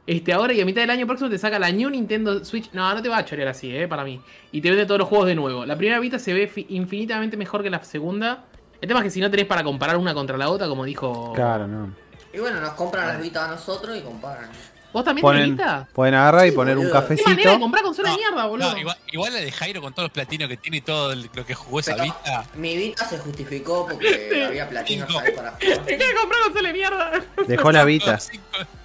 Este 0.07 0.33
ahora 0.33 0.53
y 0.53 0.61
a 0.61 0.65
mitad 0.65 0.81
del 0.81 0.89
año 0.89 1.05
próximo 1.05 1.29
te 1.29 1.37
saca 1.37 1.59
la 1.59 1.69
New 1.71 1.89
Nintendo 1.89 2.43
Switch. 2.43 2.71
No, 2.73 2.91
no 2.93 3.01
te 3.01 3.09
va 3.09 3.17
a 3.17 3.25
chorear 3.25 3.49
así, 3.49 3.75
eh, 3.75 3.87
para 3.87 4.03
mí. 4.03 4.19
Y 4.51 4.61
te 4.61 4.69
vende 4.69 4.85
todos 4.85 4.99
los 4.99 5.07
juegos 5.07 5.27
de 5.27 5.35
nuevo. 5.35 5.65
La 5.65 5.75
primera 5.77 5.99
Vita 5.99 6.17
se 6.17 6.33
ve 6.33 6.47
fi- 6.47 6.65
infinitamente 6.69 7.37
mejor 7.37 7.61
que 7.61 7.69
la 7.69 7.83
segunda. 7.83 8.45
El 8.81 8.87
tema 8.87 9.01
es 9.01 9.03
que 9.03 9.09
si 9.11 9.19
no 9.21 9.29
tenés 9.29 9.45
para 9.45 9.63
comparar 9.63 9.97
una 9.97 10.13
contra 10.13 10.37
la 10.37 10.49
otra, 10.49 10.67
como 10.67 10.85
dijo. 10.85 11.33
Claro, 11.35 11.67
no. 11.67 11.93
Y 12.33 12.39
bueno, 12.39 12.59
nos 12.61 12.71
compran 12.71 13.07
las 13.07 13.21
Vita 13.21 13.45
a 13.45 13.51
nosotros 13.51 13.95
y 13.97 14.01
comparan. 14.01 14.49
¿Vos 14.91 15.03
también 15.05 15.23
tenés 15.25 15.39
Ponen, 15.41 15.51
Vita? 15.57 15.87
pueden 15.93 16.13
agarrar 16.15 16.47
y 16.47 16.49
Sí, 16.49 16.55
poner 16.55 16.77
un 16.77 16.85
boludo. 16.85 17.01
¿Qué 17.07 17.07
manera 17.09 17.23
de 17.29 17.35
cafecito. 17.35 17.59
comprar 17.59 17.83
consola 17.83 18.09
No, 18.09 18.15
de 18.15 18.21
mierda, 18.21 18.45
boludo? 18.47 18.71
No, 18.71 18.77
igual, 18.79 18.97
igual 19.11 19.33
la 19.33 19.39
de 19.39 19.51
Jairo 19.51 19.81
con 19.81 19.93
todos 19.93 20.05
los 20.05 20.11
platinos 20.11 20.49
que 20.49 20.57
tiene 20.57 20.77
y 20.77 20.81
todo 20.81 21.11
el- 21.11 21.29
lo 21.33 21.45
que 21.45 21.53
jugó 21.53 21.79
esa 21.79 21.91
Pero 21.91 22.03
vista. 22.05 22.45
mi 22.55 22.75
Vita 22.75 23.05
se 23.07 23.19
justificó 23.19 23.87
porque 23.87 24.45
había 24.47 24.67
platinos 24.67 25.07
Cinco. 25.07 25.19
ahí 25.23 25.31
para 25.33 25.51
jugar. 25.51 25.85
¿Qué 25.85 25.97
comprar 26.19 26.41
consola 26.43 26.67
de 26.69 26.73
mierda? 26.73 27.11
Dejó 27.47 27.71
la 27.71 27.83
Vita. 27.85 28.19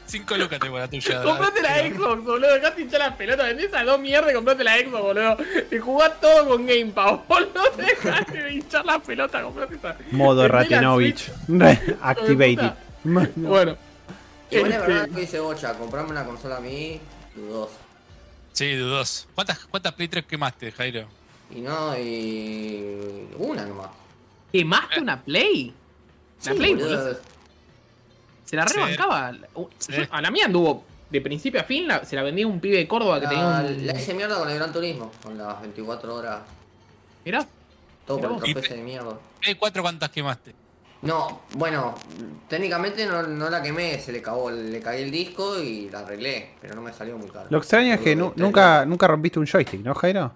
5 0.06 0.36
lucas 0.36 0.60
tengo 0.60 0.78
la 0.78 0.88
tuya. 0.88 1.22
Comprate 1.22 1.62
la 1.62 1.76
Xbox, 1.78 2.22
boludo. 2.24 2.52
Dejate 2.54 2.82
hinchar 2.82 3.00
la 3.00 3.16
pelota. 3.16 3.42
Vendés 3.44 3.72
a 3.72 3.84
dos 3.84 3.98
mierdas 3.98 4.30
y 4.30 4.34
comprate 4.34 4.62
la 4.62 4.76
Xbox, 4.76 5.02
boludo. 5.02 5.36
Te 5.70 5.80
jugás 5.80 6.20
todo 6.20 6.48
con 6.48 6.66
Game 6.66 6.86
Pass, 6.94 7.20
boludo. 7.26 7.62
Dejate 7.78 8.42
de 8.42 8.52
hinchar 8.52 8.84
la 8.84 8.98
pelota, 8.98 9.42
comprate 9.42 9.76
esa. 9.76 9.96
Modo 10.10 10.46
Ratinovich. 10.48 11.30
Switch. 11.46 11.96
Activated. 12.02 12.72
Bueno. 13.04 13.76
Igual 14.56 14.72
es 14.72 14.78
Este, 14.78 14.88
verdad 14.92 15.08
lo 15.08 15.14
que 15.14 15.20
dice 15.20 15.40
Bocha, 15.40 15.74
comprarme 15.78 16.10
una 16.10 16.24
consola 16.24 16.56
a 16.56 16.60
mí, 16.60 17.00
dudoso. 17.34 17.72
Sí, 18.52 18.74
dudos. 18.76 19.26
¿Cuántas, 19.34 19.58
¿Cuántas 19.66 19.92
Play 19.94 20.08
3 20.08 20.24
quemaste, 20.26 20.70
Jairo? 20.72 21.06
Y 21.50 21.60
no, 21.60 21.96
y. 21.98 23.28
una 23.38 23.64
nomás. 23.66 23.88
¿Quemaste 24.52 25.00
una 25.00 25.22
Play? 25.22 25.74
La 26.44 26.52
Sí, 26.52 26.58
Play, 26.58 26.74
boludo. 26.74 27.18
Se 28.44 28.56
la 28.56 28.64
rebancaba. 28.64 29.32
Sí. 29.78 29.92
A 30.10 30.20
la 30.20 30.30
mía 30.30 30.44
anduvo 30.46 30.84
de 31.10 31.20
principio 31.20 31.60
a 31.60 31.64
fin. 31.64 31.88
la- 31.88 32.04
se 32.04 32.14
la 32.16 32.22
vendía 32.22 32.46
un 32.46 32.60
pibe 32.60 32.76
de 32.76 32.86
Córdoba 32.88 33.20
que 33.20 33.26
tenía 33.26 33.44
La, 33.44 33.60
un. 33.68 33.86
la 33.86 33.98
hice 33.98 34.14
mierda 34.14 34.38
con 34.38 34.48
el 34.48 34.56
Gran 34.56 34.72
Turismo, 34.72 35.10
con 35.22 35.36
las 35.38 35.60
24 35.60 36.14
horas. 36.14 36.40
Mirá. 37.24 37.46
Todo 38.06 38.20
por 38.20 38.46
el 38.46 38.54
de 38.54 38.76
mierda. 38.82 39.18
Play 39.40 39.54
4 39.54 39.82
cuántas 39.82 40.10
quemaste? 40.10 40.54
No, 41.04 41.40
bueno, 41.54 41.94
técnicamente 42.48 43.06
no, 43.06 43.22
no 43.24 43.50
la 43.50 43.60
quemé, 43.62 43.98
se 43.98 44.10
le 44.12 44.22
cagó, 44.22 44.50
le 44.50 44.80
cagué 44.80 45.02
el 45.02 45.10
disco 45.10 45.58
y 45.60 45.88
la 45.90 46.00
arreglé, 46.00 46.50
pero 46.60 46.74
no 46.74 46.82
me 46.82 46.92
salió 46.92 47.16
muy 47.18 47.28
caro. 47.28 47.46
Lo 47.50 47.58
extraño 47.58 47.94
es 47.94 48.00
que 48.00 48.16
nunca, 48.16 48.84
nunca 48.86 49.06
rompiste 49.06 49.38
un 49.38 49.46
joystick, 49.46 49.82
¿no, 49.84 49.94
Jairo? 49.94 50.32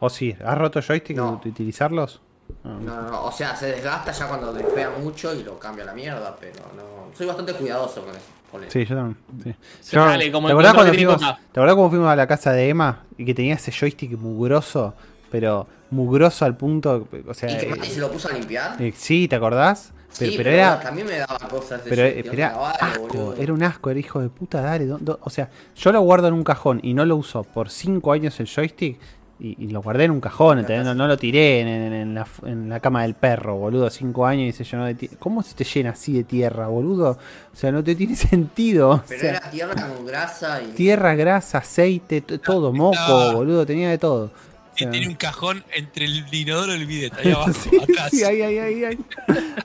¿O 0.00 0.08
sí? 0.10 0.34
¿Has 0.44 0.56
roto 0.58 0.80
joystick 0.80 1.16
No. 1.16 1.40
de 1.42 1.50
utilizarlos? 1.50 2.20
No. 2.62 2.78
No, 2.80 3.02
no, 3.02 3.24
o 3.24 3.32
sea, 3.32 3.56
se 3.56 3.66
desgasta 3.66 4.12
ya 4.12 4.26
cuando 4.28 4.52
desfea 4.52 4.90
mucho 4.90 5.34
y 5.34 5.42
lo 5.42 5.58
cambia 5.58 5.84
a 5.84 5.86
la 5.88 5.94
mierda, 5.94 6.36
pero 6.38 6.60
no. 6.76 7.14
Soy 7.16 7.26
bastante 7.26 7.52
cuidadoso 7.54 8.02
con 8.04 8.10
eso. 8.14 8.24
con. 8.50 8.70
Sí, 8.70 8.84
yo 8.84 8.94
también. 8.96 9.16
sí. 9.42 9.54
Sí, 9.80 9.96
Yo- 9.96 10.04
dale, 10.04 10.30
como 10.30 10.46
¿Te 10.48 10.52
acordás 10.52 10.74
cuando 10.74 10.92
fuimos. 10.94 11.18
¿Te 11.20 11.26
acordás 11.60 11.74
cuando 11.74 11.90
fuimos 11.90 12.08
a 12.08 12.16
la 12.16 12.26
casa 12.26 12.52
de 12.52 12.68
Emma 12.68 13.02
y 13.16 13.24
que 13.24 13.34
tenía 13.34 13.54
ese 13.54 13.72
joystick 13.72 14.12
mugroso? 14.18 14.94
Pero 15.30 15.66
mugroso 15.90 16.44
al 16.44 16.56
punto. 16.56 17.08
O 17.26 17.34
sea, 17.34 17.50
¿Y 17.50 17.56
que 17.58 17.70
eh, 17.72 17.84
se 17.90 17.98
lo 18.00 18.10
puso 18.12 18.28
a 18.28 18.32
limpiar? 18.32 18.80
eh, 18.80 18.92
sí, 18.96 19.26
¿te 19.26 19.36
acordás? 19.36 19.92
Pero, 20.18 20.30
sí, 20.30 20.36
pero 20.36 20.50
era. 20.50 20.80
También 20.80 21.06
me 21.06 21.18
daba 21.18 21.38
cosas 21.50 21.82
de 21.84 21.90
Pero, 21.90 22.02
eh, 22.02 22.20
pero 22.22 22.32
era 22.34 22.68
asco, 22.70 23.00
boludo. 23.08 23.34
era 23.36 23.52
un 23.52 23.62
asco, 23.62 23.90
era 23.90 23.98
hijo 24.00 24.20
de 24.20 24.28
puta, 24.28 24.60
dale. 24.60 24.86
do- 24.86 24.98
do- 24.98 25.18
o 25.22 25.30
sea, 25.30 25.50
yo 25.76 25.92
lo 25.92 26.00
guardo 26.02 26.28
en 26.28 26.34
un 26.34 26.44
cajón 26.44 26.80
y 26.82 26.94
no 26.94 27.04
lo 27.04 27.16
uso 27.16 27.42
por 27.44 27.68
5 27.70 28.12
años 28.12 28.38
el 28.40 28.46
joystick 28.46 28.98
y, 29.40 29.64
y 29.64 29.68
lo 29.70 29.82
guardé 29.82 30.04
en 30.04 30.12
un 30.12 30.20
cajón, 30.20 30.60
¿entendés? 30.60 30.84
No, 30.86 30.94
no 30.94 31.08
lo 31.08 31.16
tiré 31.18 31.60
en, 31.60 31.66
en- 31.68 31.92
en 31.92 32.14
la, 32.14 32.26
en 32.44 32.68
la 32.68 32.78
cama 32.78 33.02
del 33.02 33.14
perro, 33.14 33.56
boludo, 33.56 33.90
5 33.90 34.24
años 34.24 34.48
y 34.48 34.52
se 34.52 34.62
llenó 34.62 34.84
de 34.86 34.94
tierra. 34.94 35.16
¿Cómo 35.18 35.42
se 35.42 35.54
te 35.56 35.64
llena 35.64 35.90
así 35.90 36.12
de 36.12 36.22
tierra, 36.22 36.68
boludo? 36.68 37.18
O 37.52 37.56
sea, 37.56 37.72
no 37.72 37.82
te 37.82 37.96
tiene 37.96 38.14
sentido. 38.16 38.90
o 38.90 39.02
Pero 39.08 39.20
sea, 39.20 39.30
era 39.30 39.50
tierra 39.50 39.74
con 39.74 40.06
grasa 40.06 40.62
y. 40.62 40.66
Tierra, 40.74 41.16
grasa, 41.16 41.58
aceite, 41.58 42.20
todo, 42.20 42.72
moco, 42.72 43.32
boludo, 43.34 43.66
tenía 43.66 43.90
de 43.90 43.98
todo. 43.98 44.30
Y 44.76 44.86
tiene 44.86 45.08
un 45.08 45.14
cajón 45.14 45.64
entre 45.72 46.04
el 46.06 46.26
inodoro 46.34 46.72
y 46.74 46.80
el 46.80 46.86
bidet, 46.86 47.12
ahí 47.14 47.30
abajo, 47.32 47.52
sí, 47.52 47.70
atrás. 47.80 48.10
sí, 48.10 48.24
ahí, 48.24 48.42
ahí, 48.42 48.58
ahí, 48.58 48.84
ahí. 48.84 48.98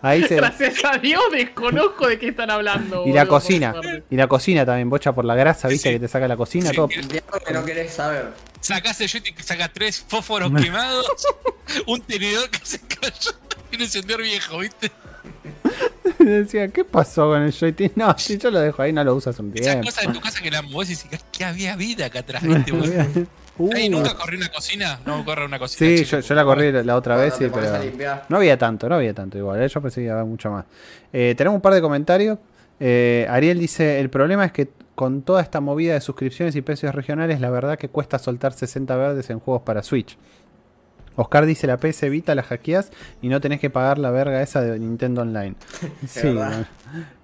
Ahí 0.02 0.24
se, 0.24 0.36
Gracias 0.36 0.84
a 0.86 0.98
Dios 0.98 1.22
desconozco 1.32 2.08
de 2.08 2.20
qué 2.20 2.30
están 2.30 2.50
hablando. 2.52 3.04
y 3.08 3.12
la 3.14 3.24
boludo, 3.26 3.28
cocina, 3.40 3.76
y 4.10 4.16
la 4.16 4.28
cocina 4.28 4.66
también, 4.66 4.90
bocha 4.90 5.14
por 5.14 5.26
la 5.26 5.36
grasa, 5.36 5.68
viste 5.68 5.90
Sí. 5.90 5.96
que 5.96 6.00
te 6.02 6.08
saca 6.08 6.28
la 6.28 6.38
cocina, 6.38 6.70
Sí, 6.70 6.76
todo. 6.76 6.88
que- 6.88 7.02
que 7.02 7.54
no 7.54 7.66
querés 7.66 7.94
saber. 7.94 8.28
Sacás 8.62 9.00
el 9.02 9.10
joystick, 9.10 9.40
sacas 9.42 9.72
tres 9.74 10.04
fósforos 10.08 10.52
quemados, 10.62 11.06
un 11.88 12.02
tenedor 12.02 12.50
que 12.50 12.60
se 12.64 12.80
cayó 12.82 13.32
y 13.72 13.76
un 13.78 13.82
encendedor 13.82 14.22
viejo, 14.22 14.60
¿viste? 14.60 14.92
Decía, 16.20 16.68
¿qué 16.70 16.84
pasó 16.84 17.28
con 17.30 17.42
el 17.44 17.54
joystick? 17.54 17.96
No, 17.96 18.18
si 18.18 18.38
yo 18.38 18.52
lo 18.52 18.60
dejo 18.60 18.82
ahí, 18.82 18.92
no 18.92 19.04
lo 19.04 19.18
hace 19.18 19.30
un 19.42 19.52
Esas 19.56 19.62
tiempo. 19.66 19.86
cosas 19.86 20.08
de 20.08 20.14
tu 20.14 20.20
casa 20.22 20.42
que 20.42 20.52
la 20.52 20.62
movés 20.62 20.90
y 20.92 20.96
decís, 20.96 21.20
que 21.32 21.46
había 21.46 21.76
vida 21.76 22.06
acá 22.08 22.20
atrás, 22.20 22.44
¿viste? 22.44 22.72
Uh, 23.60 23.90
¿Nunca 23.92 24.16
corrí 24.16 24.38
una 24.38 24.50
cocina? 24.50 25.00
No 25.06 25.24
corre 25.26 25.46
una 25.46 25.60
cocina. 25.60 25.90
sí, 25.90 26.04
chico. 26.06 26.22
yo, 26.22 26.28
yo 26.28 26.36
la 26.36 26.44
corrí 26.46 26.72
la, 26.72 26.82
la 26.82 26.96
otra 26.96 27.18
vez, 27.18 27.36
sí, 27.36 27.48
pero 27.54 27.68
no 28.30 28.38
había 28.38 28.58
tanto, 28.58 28.88
no 28.88 28.96
había 28.96 29.14
tanto 29.14 29.38
igual, 29.38 29.62
¿eh? 29.62 29.68
yo 29.68 29.82
pensé 29.82 30.02
que 30.02 30.06
iba 30.06 30.14
a 30.14 30.20
haber 30.20 30.30
mucho 30.30 30.50
más. 30.50 30.66
Eh, 31.14 31.36
tenemos 31.38 31.56
un 31.58 31.62
par 31.62 31.74
de 31.74 31.82
comentarios. 31.82 32.40
Eh, 32.80 33.28
Ariel 33.30 33.60
dice, 33.60 34.00
el 34.00 34.10
problema 34.10 34.46
es 34.46 34.54
que 34.54 34.70
con 34.96 35.22
toda 35.22 35.42
esta 35.42 35.60
movida 35.60 35.94
de 35.94 36.02
suscripciones 36.02 36.56
y 36.56 36.62
precios 36.62 36.96
regionales, 36.96 37.42
la 37.42 37.50
verdad 37.50 37.78
que 37.78 37.90
cuesta 37.90 38.18
soltar 38.18 38.54
60 38.54 38.96
verdes 38.96 39.30
en 39.30 39.40
juegos 39.40 39.64
para 39.64 39.84
Switch. 39.84 40.18
Oscar 41.16 41.46
dice 41.46 41.68
la 41.68 41.78
PS 41.78 42.10
Vita 42.10 42.34
la 42.34 42.44
hackeas 42.44 42.92
y 43.22 43.28
no 43.28 43.42
tenés 43.42 43.60
que 43.60 43.70
pagar 43.70 43.98
la 43.98 44.10
verga 44.10 44.42
esa 44.42 44.62
de 44.62 44.80
Nintendo 44.80 45.22
Online. 45.22 45.56
Sí. 46.08 46.36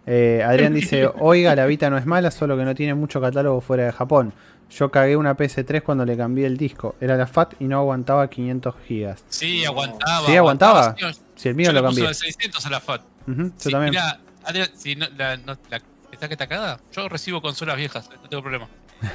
Eh, 0.07 0.43
Adrián 0.45 0.73
dice, 0.75 1.09
oiga, 1.19 1.55
la 1.55 1.65
Vita 1.65 1.89
no 1.89 1.97
es 1.97 2.05
mala, 2.05 2.29
solo 2.29 2.55
que 2.55 2.63
no 2.63 2.75
tiene 2.75 2.93
mucho 2.93 3.19
catálogo 3.19 3.61
fuera 3.61 3.85
de 3.85 3.91
Japón. 3.91 4.33
Yo 4.71 4.89
cagué 4.91 5.15
una 5.15 5.37
PS3 5.37 5.83
cuando 5.83 6.05
le 6.05 6.17
cambié 6.17 6.45
el 6.47 6.57
disco. 6.57 6.95
Era 6.99 7.15
la 7.17 7.27
FAT 7.27 7.53
y 7.61 7.65
no 7.65 7.77
aguantaba 7.79 8.29
500 8.29 8.75
gigas. 8.87 9.23
Sí, 9.29 9.63
aguantaba. 9.65 10.25
¿Sí 10.27 10.35
aguantaba? 10.35 10.95
señor. 10.95 11.15
Si 11.35 11.49
el 11.49 11.55
mío 11.55 11.67
Yo 11.67 11.73
lo 11.73 11.81
le 11.81 11.87
puse 11.87 12.01
cambié. 12.01 12.07
de 12.09 12.13
600 12.15 12.65
a 12.65 12.69
la 12.69 12.79
FAT. 12.79 13.01
Ujú, 13.27 13.43
yo 13.43 13.51
Sí, 13.57 13.71
también. 13.71 13.91
mirá, 13.91 14.19
Adrián, 14.43 14.69
si 14.75 14.95
no, 14.95 15.07
la, 15.17 15.37
no, 15.37 15.57
la, 15.69 15.81
¿está 16.11 16.27
que 16.27 16.33
está 16.33 16.47
cagada? 16.47 16.79
Yo 16.91 17.07
recibo 17.09 17.41
consolas 17.41 17.77
viejas, 17.77 18.09
no 18.21 18.27
tengo 18.29 18.41
problema. 18.43 18.67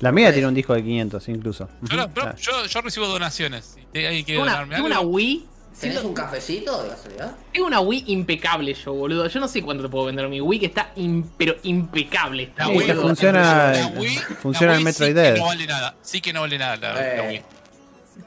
La 0.00 0.12
mía 0.12 0.32
tiene 0.32 0.46
un 0.48 0.54
disco 0.54 0.72
de 0.74 0.82
500 0.82 1.28
incluso. 1.28 1.68
Yo, 1.82 1.96
no- 1.96 2.12
pero 2.12 2.34
yo, 2.36 2.66
yo 2.66 2.80
recibo 2.80 3.06
donaciones. 3.08 3.64
Si 3.76 3.80
quiere 3.92 4.22
Tengo 4.24 4.42
una, 4.42 4.52
donarme 4.52 4.74
tengo 4.76 4.86
una 4.86 4.98
algo, 4.98 5.10
Wii. 5.10 5.46
¿Tenés 5.82 5.96
siento- 6.00 6.08
un 6.08 6.14
cafecito 6.14 6.82
de 6.82 6.88
casualidad? 6.90 7.36
Tengo 7.52 7.66
una 7.66 7.80
Wii 7.80 8.04
impecable 8.08 8.72
yo, 8.74 8.92
boludo. 8.94 9.28
Yo 9.28 9.40
no 9.40 9.48
sé 9.48 9.62
cuánto 9.62 9.82
te 9.84 9.88
puedo 9.90 10.06
vender 10.06 10.28
mi 10.28 10.40
Wii, 10.40 10.58
que 10.60 10.66
está 10.66 10.92
im- 10.96 11.24
pero 11.36 11.54
impecable. 11.64 12.44
Está, 12.44 12.64
La 12.66 12.72
Sí, 12.72 12.78
Wii 12.78 12.92
funciona- 12.92 13.72
la 13.72 13.86
Wii, 13.88 14.16
funciona 14.40 14.72
la 14.72 14.78
el 14.78 14.78
Wii 14.78 14.84
Metroid 14.84 15.08
sí 15.08 15.14
Dread. 15.14 15.34
que 15.34 15.40
no 15.40 15.46
vale 15.46 15.66
nada. 15.66 15.94
Sí 16.02 16.20
que 16.20 16.32
no 16.32 16.40
vale 16.40 16.58
nada 16.58 16.76
la, 16.76 16.94
la 16.94 17.24
Eh. 17.24 17.28
Wii. 17.28 17.42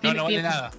No, 0.03 0.13
no 0.13 0.23
vale 0.25 0.41
nada. 0.43 0.71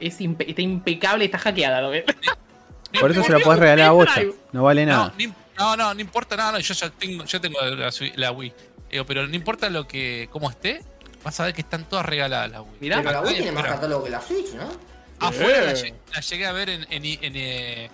Es 0.00 0.20
impe- 0.20 0.44
está 0.48 0.60
impecable, 0.62 1.24
está 1.24 1.38
hackeada, 1.38 1.80
¿no 1.80 1.90
ves? 1.90 2.04
Por 3.00 3.10
eso 3.10 3.22
se 3.24 3.32
la 3.32 3.38
podés 3.40 3.58
regalar 3.60 3.86
a 3.88 3.92
Bocha. 3.92 4.22
No 4.52 4.62
vale 4.64 4.84
nada. 4.86 5.12
no, 5.18 5.34
No, 5.56 5.76
no, 5.76 5.94
no 5.94 6.00
importa, 6.00 6.36
no, 6.36 6.52
no, 6.52 6.58
yo 6.58 6.74
ya 6.74 6.90
tengo, 6.90 7.24
yo 7.24 7.40
tengo 7.40 7.58
la, 7.60 7.90
la 8.16 8.32
Wii. 8.32 8.52
Digo, 8.90 9.04
pero 9.06 9.26
no 9.26 9.34
importa 9.34 9.68
lo 9.70 9.86
que, 9.86 10.28
cómo 10.32 10.50
esté, 10.50 10.82
vas 11.22 11.38
a 11.40 11.44
ver 11.44 11.54
que 11.54 11.60
están 11.62 11.84
todas 11.88 12.04
regaladas 12.04 12.50
las 12.50 12.60
Wii. 12.60 12.70
Mirá. 12.80 12.96
Pero 12.98 13.10
la 13.12 13.20
Wii 13.22 13.34
tiene 13.36 13.52
más 13.52 13.64
catálogo 13.64 14.04
que 14.04 14.10
la 14.10 14.20
Switch, 14.20 14.52
¿no? 14.54 14.64
Afuera 15.28 15.60
la, 15.62 15.70
Eh. 15.72 15.74
lle- 15.74 15.94
la 16.14 16.20
llegué 16.20 16.46
a 16.46 16.52
ver 16.52 16.68
en, 16.70 16.86
en, 16.90 17.04
en, 17.04 17.32
eh, 17.36 17.90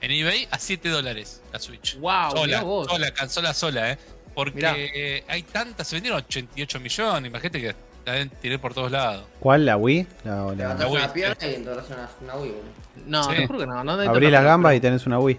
en 0.00 0.10
eBay 0.10 0.48
a 0.50 0.58
7 0.58 0.88
dólares 0.88 1.42
la 1.52 1.58
Switch. 1.58 1.98
Wow, 1.98 2.30
sola, 2.32 2.62
vos. 2.62 2.86
sola, 2.88 3.10
consola 3.14 3.54
sola, 3.54 3.92
¿eh? 3.92 3.98
Porque 4.34 4.90
eh, 4.94 5.24
hay 5.28 5.42
tantas, 5.44 5.86
se 5.88 5.96
vendieron 5.96 6.18
88 6.18 6.80
millones, 6.80 7.30
imagínate 7.30 7.60
que 7.60 7.74
la 8.04 8.12
deben 8.12 8.28
tirar 8.30 8.60
por 8.60 8.74
todos 8.74 8.90
lados. 8.90 9.24
¿Cuál? 9.40 9.64
¿La 9.64 9.76
Wii? 9.76 10.06
La, 10.24 10.36
la- 10.46 10.54
Levantas 10.54 10.86
Wii, 10.90 10.96
una 10.96 11.12
pierna 11.12 11.46
y 11.46 11.54
una, 11.62 11.72
una 12.20 12.34
Wii, 12.36 12.50
boludo. 12.50 12.84
No, 13.06 13.24
Sí. 13.24 13.36
te 13.36 13.46
juro 13.46 13.58
que 13.60 13.66
no. 13.66 13.82
no 13.84 13.92
Abrí 13.92 14.30
las 14.30 14.44
gambas 14.44 14.74
y 14.74 14.80
pero- 14.80 14.90
tenés 14.92 15.06
una 15.06 15.18
Wii. 15.18 15.38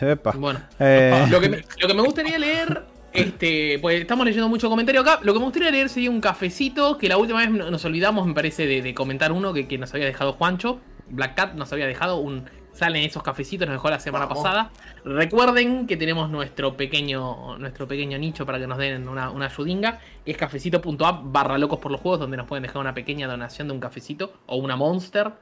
Epa. 0.00 0.32
Bueno, 0.32 0.60
Eh, 0.78 1.26
lo 1.30 1.40
que, 1.40 1.48
me, 1.48 1.64
lo 1.78 1.88
que 1.88 1.94
me 1.94 2.02
gustaría 2.02 2.38
leer, 2.38 2.84
este, 3.12 3.78
pues 3.80 4.00
estamos 4.00 4.24
leyendo 4.26 4.48
mucho 4.48 4.68
comentario 4.68 5.00
acá. 5.02 5.18
Lo 5.22 5.32
que 5.32 5.38
me 5.38 5.44
gustaría 5.44 5.70
leer 5.70 5.88
sería 5.88 6.10
un 6.10 6.20
cafecito, 6.20 6.96
que 6.98 7.08
la 7.08 7.16
última 7.16 7.40
vez 7.40 7.50
no- 7.50 7.70
nos 7.70 7.84
olvidamos, 7.84 8.26
me 8.26 8.34
parece, 8.34 8.66
de, 8.66 8.82
de 8.82 8.94
comentar 8.94 9.32
uno 9.32 9.52
que, 9.52 9.66
que 9.68 9.78
nos 9.78 9.92
había 9.94 10.06
dejado 10.06 10.32
Juancho. 10.32 10.80
Black 11.08 11.34
Cat 11.34 11.54
nos 11.54 11.72
había 11.72 11.86
dejado 11.86 12.16
un. 12.18 12.44
Salen 12.72 13.02
esos 13.02 13.22
cafecitos, 13.22 13.66
nos 13.68 13.74
dejó 13.74 13.90
la 13.90 14.00
semana 14.00 14.24
Vamos. 14.24 14.42
pasada. 14.42 14.70
Recuerden 15.04 15.86
que 15.86 15.98
tenemos 15.98 16.30
nuestro 16.30 16.74
pequeño, 16.74 17.58
nuestro 17.58 17.86
pequeño 17.86 18.16
nicho 18.16 18.46
para 18.46 18.58
que 18.58 18.66
nos 18.66 18.78
den 18.78 19.06
una, 19.08 19.30
una 19.30 19.46
ayudinga. 19.46 20.00
Es 20.24 20.38
cafecito.app 20.38 21.20
barra 21.24 21.58
locos 21.58 21.80
por 21.80 21.92
los 21.92 22.00
juegos, 22.00 22.20
donde 22.20 22.38
nos 22.38 22.46
pueden 22.46 22.62
dejar 22.62 22.78
una 22.78 22.94
pequeña 22.94 23.28
donación 23.28 23.68
de 23.68 23.74
un 23.74 23.80
cafecito 23.80 24.32
o 24.46 24.56
una 24.56 24.76
monster 24.76 25.32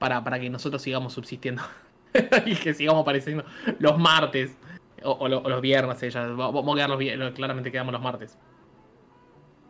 para, 0.00 0.24
para 0.24 0.40
que 0.40 0.50
nosotros 0.50 0.82
sigamos 0.82 1.12
subsistiendo. 1.12 1.62
y 2.46 2.56
que 2.56 2.74
sigamos 2.74 3.02
apareciendo 3.02 3.44
los 3.78 3.96
martes. 3.96 4.56
O, 5.04 5.12
o 5.12 5.28
lo- 5.28 5.38
o 5.42 5.48
los 5.48 5.60
viernes, 5.60 6.02
ella. 6.02 6.26
va- 6.28 6.50
Vamos 6.50 6.72
a 6.72 6.76
quedar 6.76 6.90
los 6.90 6.98
viernes, 6.98 7.32
claramente 7.34 7.70
quedamos 7.72 7.92
los 7.92 8.02
martes. 8.02 8.36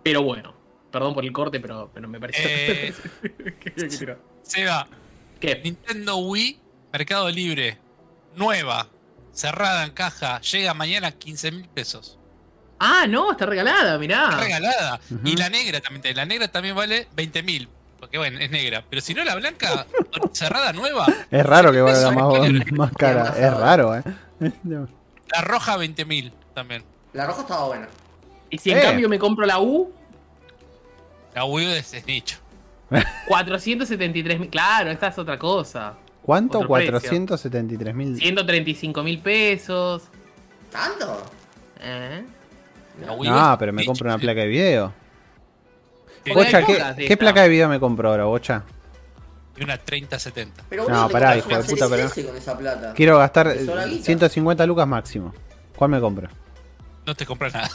Pero 0.03 0.23
bueno, 0.23 0.55
perdón 0.91 1.15
por 1.15 1.25
el 1.25 1.33
corte, 1.33 1.61
pero, 1.61 1.91
pero 1.93 2.09
me 2.09 2.19
pareció. 2.21 2.45
Eh, 2.47 2.95
¿Qué, 3.61 3.73
qué 3.75 3.85
tiró? 3.89 4.19
Seba, 4.43 4.87
¿Qué? 5.39 5.61
Nintendo 5.63 6.17
Wii, 6.17 6.59
Mercado 6.93 7.29
Libre, 7.31 7.79
nueva, 8.37 8.89
cerrada 9.33 9.85
en 9.85 9.93
caja, 9.93 10.41
llega 10.41 10.75
mañana 10.75 11.09
a 11.09 11.13
15 11.13 11.53
mil 11.53 11.69
pesos. 11.69 12.19
Ah, 12.79 13.05
no, 13.07 13.31
está 13.33 13.45
regalada, 13.47 13.99
mirá. 13.99 14.25
Está 14.31 14.41
regalada. 14.41 15.01
Y 15.25 15.37
la 15.37 15.51
negra 15.51 15.81
también. 15.81 16.17
La 16.17 16.25
negra 16.25 16.49
también 16.49 16.75
vale 16.75 17.09
20 17.15 17.43
mil. 17.43 17.69
Porque 17.99 18.17
bueno, 18.17 18.39
es 18.39 18.51
negra. 18.51 18.83
Pero 18.89 19.03
si 19.03 19.13
no, 19.13 19.23
la 19.23 19.35
blanca, 19.37 19.87
cerrada 20.33 20.73
nueva, 20.73 21.07
es 21.31 21.45
raro 21.45 21.71
que 21.73 21.83
valga 21.83 22.11
más, 22.11 22.25
¿cuál 22.25 22.65
más 22.73 22.93
cara. 22.93 23.35
Es 23.37 23.53
raro, 23.55 23.95
eh. 23.97 24.03
la 25.33 25.41
roja 25.43 25.77
20 25.77 26.05
mil 26.05 26.33
también. 26.55 26.83
La 27.13 27.27
roja 27.27 27.43
estaba 27.43 27.67
buena. 27.67 27.89
Y 28.51 28.59
si 28.59 28.71
en 28.71 28.79
Eh. 28.79 28.83
cambio 28.83 29.09
me 29.09 29.19
compro 29.19 29.47
la 29.47 29.61
U, 29.61 29.93
La 31.35 31.45
Wii 31.45 31.75
es, 31.75 31.95
es 31.95 32.07
nicho. 32.07 32.39
473 33.29 34.41
mil. 34.41 34.49
Claro, 34.51 34.91
esta 34.91 35.09
es 35.09 35.19
otra 35.19 35.39
cosa. 35.39 35.95
¿Cuánto? 36.23 36.59
Otro 36.59 36.71
precio. 36.75 36.91
473 36.93 37.95
mil. 37.95 38.17
135 38.17 39.03
mil 39.03 39.21
pesos. 39.21 40.03
¿Tanto? 40.71 41.23
¿Eh? 41.81 42.25
La 43.07 43.13
Wii 43.13 43.31
No, 43.31 43.53
es 43.53 43.59
pero 43.59 43.73
me 43.73 43.85
compro 43.85 44.07
una 44.09 44.19
placa 44.19 44.41
de 44.41 44.47
video. 44.49 44.93
Bocha, 46.35 46.65
¿qué, 46.67 46.83
de 46.97 47.07
qué 47.07 47.17
placa 47.17 47.43
de 47.43 47.49
video 47.49 47.69
me 47.69 47.81
compro 47.81 48.11
ahora, 48.11 48.25
Bocha? 48.25 48.65
Y 49.57 49.65
una 49.65 49.77
3070. 49.79 50.65
Pero 50.69 50.89
No, 50.89 51.09
pará, 51.09 51.37
hijo 51.37 51.49
de 51.49 51.63
puta, 51.65 51.89
pero- 51.89 52.11
con 52.11 52.37
esa 52.37 52.57
plata. 52.57 52.93
Quiero 52.95 53.19
gastar 53.19 53.49
Es 53.49 53.69
hora 53.69 53.85
eh, 53.85 53.91
guita. 53.91 54.05
150 54.05 54.67
lucas 54.67 54.87
máximo. 54.87 55.35
¿Cuál 55.77 55.91
me 55.91 56.01
compro? 56.01 56.29
No 57.07 57.15
te 57.15 57.27
compras 57.27 57.53
nada. 57.55 57.71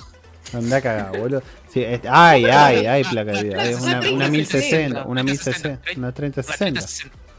Andá 0.54 0.82
cagado, 0.82 1.18
boludo. 1.18 1.44
Sí, 1.72 1.84
este- 1.84 2.08
ay, 2.10 2.46
ay, 2.46 2.86
ay, 2.86 3.04
placa 3.04 3.32
de 3.32 3.44
video. 3.44 3.60
Hay 3.60 3.74
una, 3.74 4.00
Una 4.00 4.12
una 4.12 4.28
1060, 4.30 5.04
3060, 5.04 5.06
una 5.06 5.24
1060, 5.24 5.70
una 5.98 5.98
Una 5.98 6.12
3060. 6.14 6.82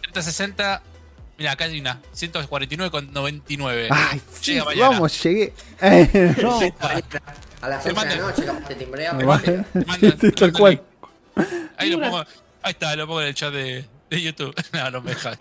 3060. 0.03 0.83
Mira, 1.39 1.53
acá 1.53 1.65
hay 1.65 1.81
una. 1.81 2.01
149,99. 2.15 3.89
Ay, 3.91 4.21
sí, 4.41 4.59
vamos, 4.79 5.23
llegué. 5.23 5.53
Eh, 5.81 6.35
no. 6.43 6.61
A 7.63 7.69
las 7.69 7.85
Te 7.85 7.91
11 7.91 8.07
de 8.09 8.17
la 8.17 8.23
noche 8.23 8.45
capaz 8.45 8.69
te 8.69 8.75
timbrea. 8.75 9.17
Te 9.17 10.13
tal 10.33 10.53
te 10.53 10.59
cual. 10.59 10.83
Ahí 11.77 11.91
lo 11.91 12.01
pongo. 12.01 12.19
Ahí 12.63 12.73
está, 12.73 12.97
lo 12.97 13.07
pongo 13.07 13.21
en 13.23 13.29
el 13.29 13.35
chat 13.35 13.53
de, 13.53 13.85
de 14.11 14.23
YouTube. 14.23 14.55
No, 14.73 14.91
no 14.91 15.01
me 15.03 15.11
dejas. 15.11 15.39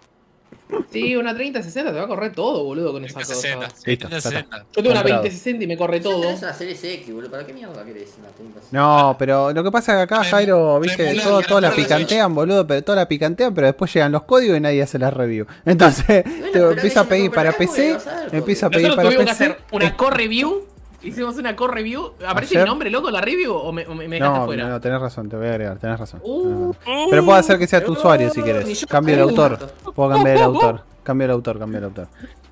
Sí, 0.92 1.16
una 1.16 1.36
3060 1.36 1.92
te 1.92 1.98
va 2.00 2.06
a 2.06 2.08
correr 2.08 2.32
todo, 2.34 2.64
boludo, 2.64 2.92
con 2.92 3.06
esa 3.06 3.20
3060. 3.20 3.66
cosa. 3.68 3.78
sí, 3.78 3.90
Listo, 3.92 4.10
ya 4.10 4.18
está. 4.18 4.30
3060. 4.32 4.58
Yo 4.58 4.66
tengo 4.74 4.90
una 4.90 5.00
Comprado. 5.02 5.22
2060 5.24 5.64
y 5.64 5.68
me 5.68 5.78
corre 5.78 6.00
todo. 6.00 6.22
Tenés 6.22 6.42
una 6.42 6.54
Series 6.54 6.84
X, 6.84 7.14
boludo. 7.14 7.30
¿Para 7.30 7.46
qué 7.46 7.54
mierda 7.54 7.86
querés 7.86 8.16
una 8.18 8.30
30? 8.30 8.60
No, 8.72 9.16
pero 9.20 9.52
lo 9.54 9.64
que 9.64 9.70
pasa 9.72 9.92
es 9.92 9.98
que 10.08 10.14
acá, 10.16 10.24
Jairo, 10.24 10.80
viste, 10.80 11.04
remular, 11.04 11.24
todo, 11.24 11.42
todas 11.44 11.62
la 11.64 11.72
picantean, 11.72 12.34
boludo, 12.34 12.66
pero 12.66 12.84
todas 12.84 12.98
la 12.98 13.08
picantean, 13.08 13.54
pero 13.54 13.68
después 13.68 13.94
llegan 13.94 14.12
los 14.12 14.24
códigos 14.24 14.58
y 14.58 14.60
nadie 14.60 14.82
hace 14.82 14.98
la 14.98 15.12
review. 15.12 15.46
Entonces, 15.66 16.06
te 16.24 16.50
pero 16.52 16.72
empieza 16.72 17.02
a 17.02 17.04
pedir 17.06 17.30
para 17.30 17.52
PC, 17.52 17.98
empieza 18.32 18.66
a 18.66 18.70
pedir 18.72 18.88
Nosotros 18.88 18.96
para 18.96 19.10
tuvimos 19.10 19.26
que 19.26 19.26
PC. 19.26 19.44
hacer 19.44 19.58
una 19.72 19.96
co-review. 19.96 20.66
Hicimos 21.04 21.36
una 21.38 21.56
co-review. 21.56 22.14
¿Aparece 22.28 22.56
Ayer- 22.56 22.64
mi 22.64 22.70
nombre, 22.70 22.90
loco, 22.90 23.12
la 23.12 23.22
review 23.22 23.54
o 23.54 23.72
me, 23.72 23.86
me- 23.86 24.08
dejaste 24.08 24.20
No, 24.20 24.44
afuera? 24.44 24.68
no, 24.70 24.82
tenés 24.82 25.00
razón, 25.02 25.30
te 25.30 25.36
voy 25.38 25.48
a 25.48 25.52
agregar, 25.52 25.78
tenés 25.78 26.00
razón. 26.00 26.20
Uh, 26.24 26.74
tenés 26.74 26.78
razón. 26.86 27.08
Pero 27.12 27.26
puedo 27.26 27.38
hacer 27.38 27.60
que 27.60 27.68
sea 27.68 27.84
tu 27.84 27.92
usuario 27.94 28.30
si 28.32 28.42
yo 28.42 28.88
Cambio 28.88 29.16
el 29.16 29.22
autor. 29.22 29.60
Puedo 29.94 30.10
cambiar 30.10 30.38
el 30.38 30.44
autor. 30.44 30.82
Cambio 31.04 31.26
el 31.26 31.32
autor, 31.32 31.60
cambio 31.60 31.78
el 31.80 31.84
autor. 31.86 32.08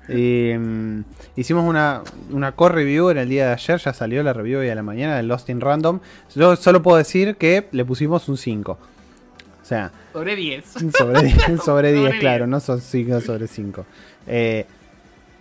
Y, 0.08 0.52
mm, 0.56 1.00
hicimos 1.36 1.64
una, 1.64 2.02
una 2.30 2.52
core 2.52 2.74
review 2.74 3.08
en 3.10 3.18
el 3.18 3.28
día 3.28 3.46
de 3.46 3.52
ayer, 3.54 3.78
ya 3.78 3.92
salió 3.94 4.22
la 4.22 4.32
review 4.34 4.60
hoy 4.60 4.68
a 4.68 4.74
la 4.74 4.82
mañana 4.82 5.16
del 5.16 5.26
Lost 5.28 5.48
in 5.48 5.60
Random. 5.60 6.00
Yo 6.36 6.54
solo 6.56 6.82
puedo 6.82 6.98
decir 6.98 7.36
que 7.36 7.68
le 7.72 7.84
pusimos 7.84 8.28
un 8.28 8.36
5. 8.36 8.72
O 8.72 9.66
sea, 9.66 9.90
sobre 10.12 10.36
10. 10.36 10.64
sobre 10.96 11.22
10, 11.22 11.62
sobre 11.64 11.92
10 11.94 12.04
Sobre 12.04 12.18
claro, 12.18 12.44
10. 12.44 12.48
no 12.50 12.60
son 12.60 12.80
5 12.82 13.20
sobre 13.22 13.48
5. 13.48 13.86
Eh, 14.26 14.66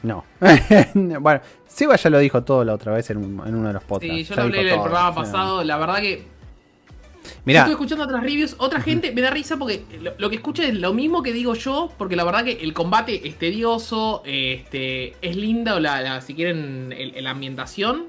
no. 0.03 0.23
bueno, 1.21 1.41
Seba 1.65 1.95
ya 1.95 2.09
lo 2.09 2.19
dijo 2.19 2.43
todo 2.43 2.63
la 2.63 2.73
otra 2.73 2.93
vez 2.93 3.09
en, 3.09 3.17
un- 3.17 3.47
en 3.47 3.55
uno 3.55 3.67
de 3.69 3.73
los 3.73 3.83
podcasts. 3.83 4.15
Sí, 4.15 4.23
yo 4.23 4.29
ya 4.29 4.35
lo 4.35 4.41
hablé 4.43 4.61
en 4.61 4.67
el 4.67 4.73
todo, 4.75 4.83
programa 4.83 5.15
pasado. 5.15 5.63
La 5.63 5.77
verdad 5.77 5.97
que. 5.97 6.31
Mirá, 7.45 7.59
Yo 7.59 7.63
estuve 7.71 7.73
escuchando 7.85 8.03
otras 8.03 8.21
reviews. 8.21 8.55
Otra 8.59 8.81
gente 8.81 9.11
me 9.13 9.21
da 9.21 9.29
risa 9.29 9.55
porque 9.57 9.85
lo, 10.01 10.11
lo 10.17 10.29
que 10.29 10.35
escucha 10.35 10.63
es 10.65 10.73
lo 10.75 10.93
mismo 10.93 11.23
que 11.23 11.31
digo 11.31 11.55
yo. 11.55 11.89
Porque 11.97 12.15
la 12.17 12.23
verdad 12.25 12.43
que 12.43 12.51
el 12.51 12.73
combate 12.73 13.27
es 13.27 13.37
tedioso. 13.39 14.21
Este, 14.25 15.15
es 15.21 15.35
linda. 15.37 15.75
O 15.75 15.79
la, 15.79 16.01
la- 16.01 16.21
si 16.21 16.35
quieren, 16.35 16.93
la 17.23 17.29
ambientación. 17.31 18.05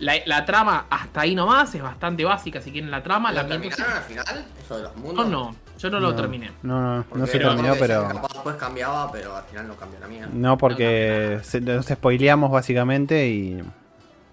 La, 0.00 0.14
la 0.26 0.44
trama 0.46 0.86
hasta 0.88 1.20
ahí 1.22 1.34
nomás. 1.34 1.74
Es 1.74 1.82
bastante 1.82 2.24
básica. 2.24 2.60
Si 2.62 2.72
quieren 2.72 2.90
la 2.90 3.02
trama. 3.02 3.32
La 3.32 3.42
¿La 3.42 3.48
terminaron 3.48 3.92
al 3.92 4.02
final? 4.02 4.46
Eso 4.64 4.76
de 4.78 4.82
los 4.84 4.96
No, 4.96 5.02
mundos. 5.02 5.28
no. 5.28 5.54
Yo 5.78 5.90
no 5.90 6.00
lo 6.00 6.14
terminé. 6.14 6.50
No, 6.62 6.80
no, 6.98 7.04
no 7.14 7.26
se 7.26 7.38
terminó, 7.38 7.74
pero. 7.78 8.08
Capaz 8.08 8.32
después 8.34 8.56
cambiaba, 8.56 9.10
pero 9.12 9.34
al 9.36 9.44
final 9.44 9.68
no 9.68 9.76
cambió 9.76 10.00
la 10.00 10.08
mía. 10.08 10.28
No, 10.32 10.58
porque 10.58 11.38
se- 11.42 11.60
nos 11.60 11.86
spoileamos 11.86 12.50
básicamente 12.50 13.28
y. 13.28 13.62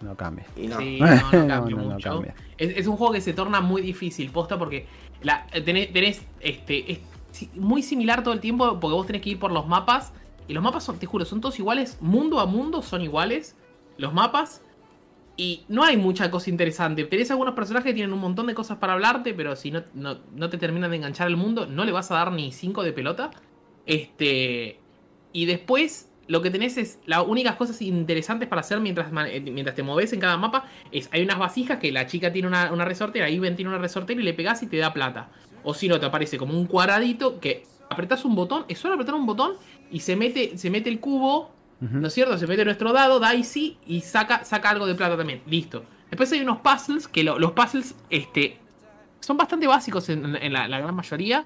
No 0.01 0.15
cambia. 0.15 0.45
Y 0.55 0.67
no. 0.67 0.77
Sí, 0.79 0.99
no, 1.01 1.07
no 1.07 1.15
No, 1.15 1.47
cambia 1.47 1.75
no, 1.75 1.81
no 1.83 1.89
mucho. 1.93 2.09
cambia. 2.09 2.35
Es, 2.57 2.77
es 2.77 2.87
un 2.87 2.97
juego 2.97 3.13
que 3.13 3.21
se 3.21 3.33
torna 3.33 3.61
muy 3.61 3.81
difícil, 3.81 4.29
posta, 4.31 4.57
porque 4.59 4.87
la, 5.21 5.45
tenés, 5.63 5.91
tenés, 5.93 6.21
este, 6.39 6.91
es 6.91 6.99
muy 7.55 7.81
similar 7.83 8.23
todo 8.23 8.33
el 8.33 8.39
tiempo, 8.39 8.79
porque 8.79 8.93
vos 8.93 9.05
tenés 9.07 9.21
que 9.21 9.29
ir 9.31 9.39
por 9.39 9.51
los 9.51 9.67
mapas. 9.67 10.13
Y 10.47 10.53
los 10.53 10.63
mapas 10.63 10.83
son, 10.83 10.97
te 10.99 11.05
juro, 11.05 11.25
son 11.25 11.41
todos 11.41 11.57
iguales. 11.59 11.97
Mundo 12.01 12.39
a 12.39 12.45
mundo 12.45 12.81
son 12.81 13.01
iguales. 13.01 13.55
Los 13.97 14.13
mapas. 14.13 14.61
Y 15.37 15.65
no 15.67 15.83
hay 15.83 15.97
mucha 15.97 16.31
cosa 16.31 16.49
interesante. 16.49 17.03
Tenés 17.03 17.29
algunos 17.31 17.55
personajes 17.55 17.89
que 17.89 17.93
tienen 17.93 18.13
un 18.13 18.19
montón 18.19 18.47
de 18.47 18.53
cosas 18.53 18.77
para 18.77 18.93
hablarte, 18.93 19.33
pero 19.33 19.55
si 19.55 19.69
no, 19.69 19.83
no, 19.93 20.19
no 20.33 20.49
te 20.49 20.57
terminan 20.57 20.91
de 20.91 20.97
enganchar 20.97 21.27
el 21.27 21.35
mundo, 21.35 21.65
no 21.65 21.83
le 21.83 21.91
vas 21.91 22.09
a 22.11 22.15
dar 22.15 22.31
ni 22.31 22.51
5 22.51 22.83
de 22.83 22.93
pelota. 22.93 23.31
Este. 23.85 24.79
Y 25.33 25.45
después, 25.45 26.09
lo 26.27 26.41
que 26.41 26.51
tenés 26.51 26.77
es. 26.77 26.99
Las 27.05 27.27
únicas 27.27 27.55
cosas 27.55 27.81
interesantes 27.81 28.47
para 28.47 28.61
hacer 28.61 28.79
mientras, 28.79 29.11
eh, 29.27 29.41
mientras 29.41 29.75
te 29.75 29.83
moves 29.83 30.13
en 30.13 30.21
cada 30.21 30.37
mapa 30.37 30.65
es. 30.91 31.09
Hay 31.11 31.21
unas 31.21 31.37
vasijas 31.37 31.79
que 31.79 31.91
la 31.91 32.07
chica 32.07 32.31
tiene 32.31 32.47
una, 32.47 32.71
una 32.71 32.85
resortera, 32.85 33.29
Iben 33.29 33.57
tiene 33.57 33.69
una 33.69 33.79
resortera 33.79 34.21
y 34.21 34.23
le 34.23 34.33
pegás 34.33 34.63
y 34.63 34.67
te 34.67 34.77
da 34.77 34.93
plata. 34.93 35.29
O 35.63 35.73
si 35.73 35.89
no, 35.89 35.99
te 35.99 36.05
aparece 36.05 36.37
como 36.37 36.57
un 36.57 36.65
cuadradito 36.65 37.41
que 37.41 37.63
apretás 37.89 38.25
un 38.25 38.35
botón, 38.35 38.65
es 38.67 38.79
solo 38.79 38.93
apretar 38.93 39.15
un 39.15 39.25
botón 39.25 39.53
y 39.91 39.99
se 39.99 40.15
mete, 40.15 40.57
se 40.57 40.69
mete 40.69 40.89
el 40.89 40.99
cubo, 40.99 41.51
¿no 41.81 42.07
es 42.07 42.13
cierto? 42.13 42.37
Se 42.37 42.47
mete 42.47 42.63
nuestro 42.65 42.93
dado, 42.93 43.19
Dicey, 43.19 43.77
y 43.85 44.01
saca, 44.01 44.43
saca 44.45 44.69
algo 44.69 44.85
de 44.87 44.95
plata 44.95 45.17
también. 45.17 45.41
Listo. 45.45 45.83
Después 46.09 46.31
hay 46.31 46.41
unos 46.41 46.59
puzzles 46.59 47.07
que 47.07 47.23
lo- 47.23 47.37
los 47.39 47.51
puzzles 47.51 47.95
este, 48.09 48.57
son 49.19 49.37
bastante 49.37 49.67
básicos 49.67 50.07
en, 50.09 50.35
en 50.35 50.53
la, 50.53 50.67
la 50.67 50.79
gran 50.79 50.95
mayoría. 50.95 51.45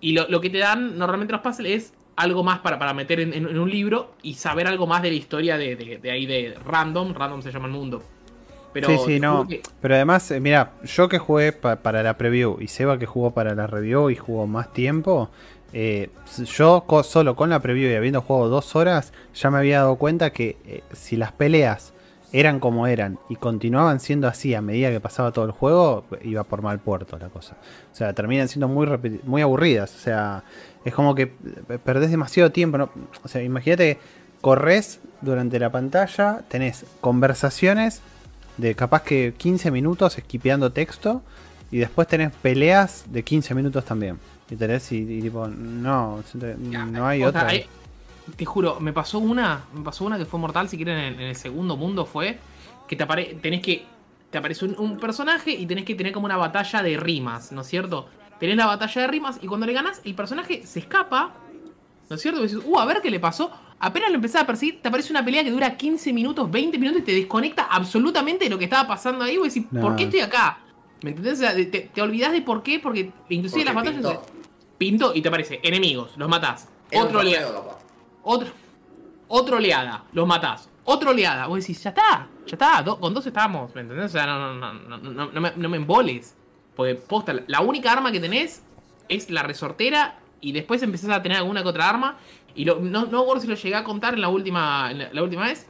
Y 0.00 0.12
lo, 0.12 0.28
lo 0.28 0.40
que 0.40 0.50
te 0.50 0.58
dan 0.58 0.98
normalmente 0.98 1.32
los 1.32 1.42
puzzles 1.42 1.72
es 1.84 1.94
algo 2.16 2.42
más 2.42 2.58
para, 2.60 2.78
para 2.78 2.92
meter 2.94 3.20
en, 3.20 3.32
en- 3.32 3.48
en 3.48 3.58
un 3.58 3.70
libro 3.70 4.12
y 4.22 4.34
saber 4.34 4.66
algo 4.66 4.86
más 4.86 5.02
de 5.02 5.10
la 5.10 5.14
historia 5.16 5.56
de, 5.56 5.76
de- 5.76 5.98
de 5.98 6.10
ahí 6.10 6.26
de 6.26 6.54
Random. 6.64 7.14
Random 7.14 7.42
se 7.42 7.52
llama 7.52 7.66
el 7.66 7.72
mundo. 7.72 8.02
Pero 8.72 8.88
sí, 8.88 8.98
sí, 9.06 9.20
no. 9.20 9.46
que- 9.48 9.62
Pero 9.80 9.94
además, 9.94 10.30
eh, 10.30 10.40
mira, 10.40 10.72
yo 10.84 11.08
que 11.08 11.18
jugué 11.18 11.52
pa- 11.52 11.76
para 11.76 12.02
la 12.02 12.18
preview 12.18 12.58
y 12.60 12.68
Seba 12.68 12.98
que 12.98 13.06
jugó 13.06 13.30
para 13.32 13.54
la 13.54 13.66
review 13.66 14.10
y 14.10 14.16
jugó 14.16 14.46
más 14.46 14.72
tiempo, 14.72 15.30
eh, 15.72 16.10
yo 16.44 16.84
solo 17.04 17.36
con 17.36 17.50
la 17.50 17.60
preview 17.60 17.90
y 17.90 17.94
habiendo 17.94 18.22
jugado 18.22 18.48
dos 18.48 18.74
horas, 18.74 19.12
ya 19.34 19.50
me 19.50 19.58
había 19.58 19.78
dado 19.80 19.96
cuenta 19.96 20.30
que 20.30 20.56
eh, 20.66 20.82
si 20.92 21.16
las 21.16 21.32
peleas 21.32 21.92
eran 22.32 22.60
como 22.60 22.86
eran 22.86 23.18
y 23.28 23.36
continuaban 23.36 24.00
siendo 24.00 24.28
así 24.28 24.54
a 24.54 24.60
medida 24.60 24.90
que 24.90 25.00
pasaba 25.00 25.32
todo 25.32 25.46
el 25.46 25.50
juego, 25.50 26.04
iba 26.22 26.44
por 26.44 26.62
mal 26.62 26.78
puerto 26.78 27.18
la 27.18 27.28
cosa. 27.28 27.56
O 27.92 27.96
sea, 27.96 28.12
terminan 28.12 28.48
siendo 28.48 28.68
muy, 28.68 28.86
muy 29.24 29.42
aburridas. 29.42 29.94
O 29.94 29.98
sea, 29.98 30.44
es 30.84 30.94
como 30.94 31.14
que 31.14 31.22
eh, 31.68 31.78
perdés 31.82 32.10
demasiado 32.10 32.52
tiempo. 32.52 32.78
¿no? 32.78 32.90
O 33.22 33.28
sea, 33.28 33.42
imagínate 33.42 33.98
corres 34.40 35.00
durante 35.20 35.58
la 35.58 35.70
pantalla, 35.70 36.42
tenés 36.48 36.86
conversaciones 37.00 38.02
de 38.56 38.74
capaz 38.74 39.02
que 39.02 39.34
15 39.36 39.70
minutos 39.70 40.18
esquipeando 40.18 40.72
texto 40.72 41.22
y 41.70 41.78
después 41.78 42.08
tenés 42.08 42.32
peleas 42.32 43.04
de 43.08 43.22
15 43.22 43.54
minutos 43.54 43.84
también. 43.84 44.18
Y 44.50 44.56
tenés 44.56 44.90
y, 44.92 44.96
y 44.98 45.20
tipo, 45.20 45.46
no, 45.46 46.22
no 46.90 47.06
hay 47.06 47.22
Posta, 47.22 47.38
otra. 47.40 47.50
hay- 47.50 47.66
te 48.36 48.44
juro, 48.44 48.78
me 48.80 48.92
pasó 48.92 49.18
una, 49.18 49.64
me 49.72 49.82
pasó 49.82 50.04
una 50.04 50.18
que 50.18 50.26
fue 50.26 50.38
mortal, 50.38 50.68
si 50.68 50.76
quieren, 50.76 50.98
en, 50.98 51.14
en 51.14 51.28
el 51.28 51.36
segundo 51.36 51.76
mundo 51.76 52.04
fue 52.04 52.38
que 52.86 52.94
te 52.96 53.02
apare 53.02 53.38
tenés 53.40 53.62
que 53.62 53.84
te 54.30 54.36
aparece 54.38 54.66
un, 54.66 54.74
un 54.78 54.98
personaje 54.98 55.50
y 55.52 55.64
tenés 55.66 55.84
que 55.84 55.94
tener 55.94 56.12
como 56.12 56.26
una 56.26 56.36
batalla 56.36 56.82
de 56.82 56.96
rimas, 56.98 57.52
¿no 57.52 57.62
es 57.62 57.66
cierto? 57.66 58.08
Tenés 58.38 58.56
la 58.56 58.66
batalla 58.66 59.00
de 59.02 59.06
rimas 59.08 59.38
y 59.42 59.46
cuando 59.46 59.66
le 59.66 59.72
ganas, 59.72 60.00
el 60.04 60.14
personaje 60.14 60.62
se 60.66 60.80
escapa, 60.80 61.32
¿no 62.10 62.16
es 62.16 62.20
cierto? 62.22 62.40
Y 62.40 62.42
dices, 62.44 62.60
uh, 62.64 62.78
a 62.78 62.84
ver 62.84 63.00
qué 63.02 63.10
le 63.10 63.18
pasó. 63.20 63.50
Apenas 63.80 64.10
lo 64.10 64.16
empezás 64.16 64.42
a 64.42 64.46
perseguir, 64.46 64.82
te 64.82 64.88
aparece 64.88 65.12
una 65.12 65.24
pelea 65.24 65.42
que 65.44 65.50
dura 65.50 65.76
15 65.76 66.12
minutos, 66.12 66.50
20 66.50 66.78
minutos 66.78 67.00
y 67.02 67.04
te 67.04 67.12
desconecta 67.12 67.68
absolutamente 67.70 68.44
de 68.44 68.50
lo 68.50 68.58
que 68.58 68.64
estaba 68.64 68.86
pasando 68.86 69.24
ahí. 69.24 69.36
Vos 69.38 69.54
decís, 69.54 69.66
No. 69.70 69.80
¿por 69.80 69.96
qué 69.96 70.04
estoy 70.04 70.20
acá? 70.20 70.58
¿Me 71.02 71.10
entendés? 71.10 71.34
O 71.34 71.36
sea, 71.42 71.54
te, 71.54 71.64
te 71.66 72.02
olvidás 72.02 72.32
de 72.32 72.42
por 72.42 72.62
qué, 72.62 72.78
porque 72.80 73.10
inclusive 73.30 73.64
las 73.64 73.72
Porque 73.74 73.90
batallas... 73.92 74.18
Pinto 74.78 75.12
y 75.14 75.20
te 75.22 75.28
aparece 75.28 75.60
enemigos, 75.62 76.16
los 76.16 76.28
matás. 76.28 76.68
Era 76.90 77.02
Otro 77.04 77.20
oleada, 77.20 77.62
otro, 78.22 78.48
otra 79.28 79.56
oleada, 79.56 80.04
los 80.12 80.26
matás. 80.26 80.68
Otra 80.84 81.10
oleada, 81.10 81.46
vos 81.48 81.58
decís, 81.60 81.82
ya 81.82 81.90
está, 81.90 82.28
ya 82.46 82.52
está, 82.54 82.82
do- 82.82 82.98
con 82.98 83.12
dos 83.12 83.26
estamos, 83.26 83.74
¿me 83.74 83.82
entendés? 83.82 84.06
O 84.06 84.08
sea, 84.08 84.24
no, 84.26 84.54
no, 84.54 84.72
no, 84.72 84.96
no, 84.98 85.10
no, 85.12 85.30
no 85.32 85.40
me, 85.40 85.52
no 85.54 85.68
me 85.68 85.76
emboles. 85.76 86.34
Porque 86.76 86.94
posta, 86.94 87.34
la- 87.46 87.60
única 87.60 87.92
arma 87.92 88.10
que 88.12 88.20
tenés 88.20 88.62
es 89.08 89.28
la 89.30 89.42
resortera 89.42 90.18
y 90.40 90.52
después 90.52 90.82
empezás 90.82 91.10
a 91.10 91.20
tener 91.22 91.38
alguna 91.38 91.62
que 91.62 91.68
otra 91.68 91.88
arma. 91.88 92.16
Y 92.54 92.64
lo, 92.64 92.76
no, 92.80 93.04
no 93.06 93.24
si 93.40 93.46
lo 93.48 93.54
llegué 93.56 93.74
a 93.74 93.84
contar 93.84 94.14
en 94.14 94.20
la 94.22 94.28
última, 94.28 94.90
en 94.90 94.98
la, 95.00 95.08
la 95.12 95.22
última 95.22 95.44
vez. 95.46 95.66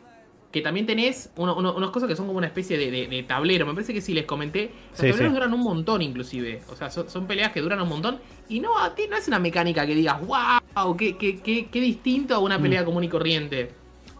Que 0.51 0.63
también 0.63 0.87
tenés 0.87 1.31
uno- 1.37 1.55
uno- 1.57 1.75
unas 1.75 1.91
cosas 1.91 2.09
que 2.09 2.17
son 2.17 2.27
como 2.27 2.39
una 2.39 2.47
especie 2.47 2.79
de, 2.79 2.91
de- 2.91 3.07
de 3.07 3.23
tablero. 3.23 3.67
Me 3.67 3.75
parece 3.75 3.93
que 3.93 4.01
sí 4.01 4.15
les 4.15 4.25
comenté. 4.25 4.71
Los 4.91 4.99
Sí, 5.01 5.07
tableros 5.11 5.29
sí. 5.29 5.35
duran 5.35 5.53
un 5.53 5.61
montón, 5.61 6.01
inclusive. 6.01 6.63
O 6.71 6.77
sea, 6.77 6.89
son, 6.91 7.11
son 7.11 7.27
peleas 7.27 7.53
que 7.53 7.61
duran 7.61 7.81
un 7.83 7.89
montón. 7.89 8.19
Y 8.49 8.61
no, 8.61 8.79
a 8.79 8.95
ti 8.95 9.03
no 9.11 9.17
es 9.17 9.29
una 9.29 9.39
mecánica 9.39 9.87
que 9.87 9.95
digas, 9.95 10.17
wow, 10.27 10.97
qué, 10.97 11.17
qué, 11.19 11.39
qué, 11.41 11.67
qué 11.71 11.81
distinto 11.83 12.35
a 12.35 12.39
una 12.39 12.59
pelea 12.59 12.83
común 12.85 13.05
y 13.05 13.09
corriente. 13.09 13.73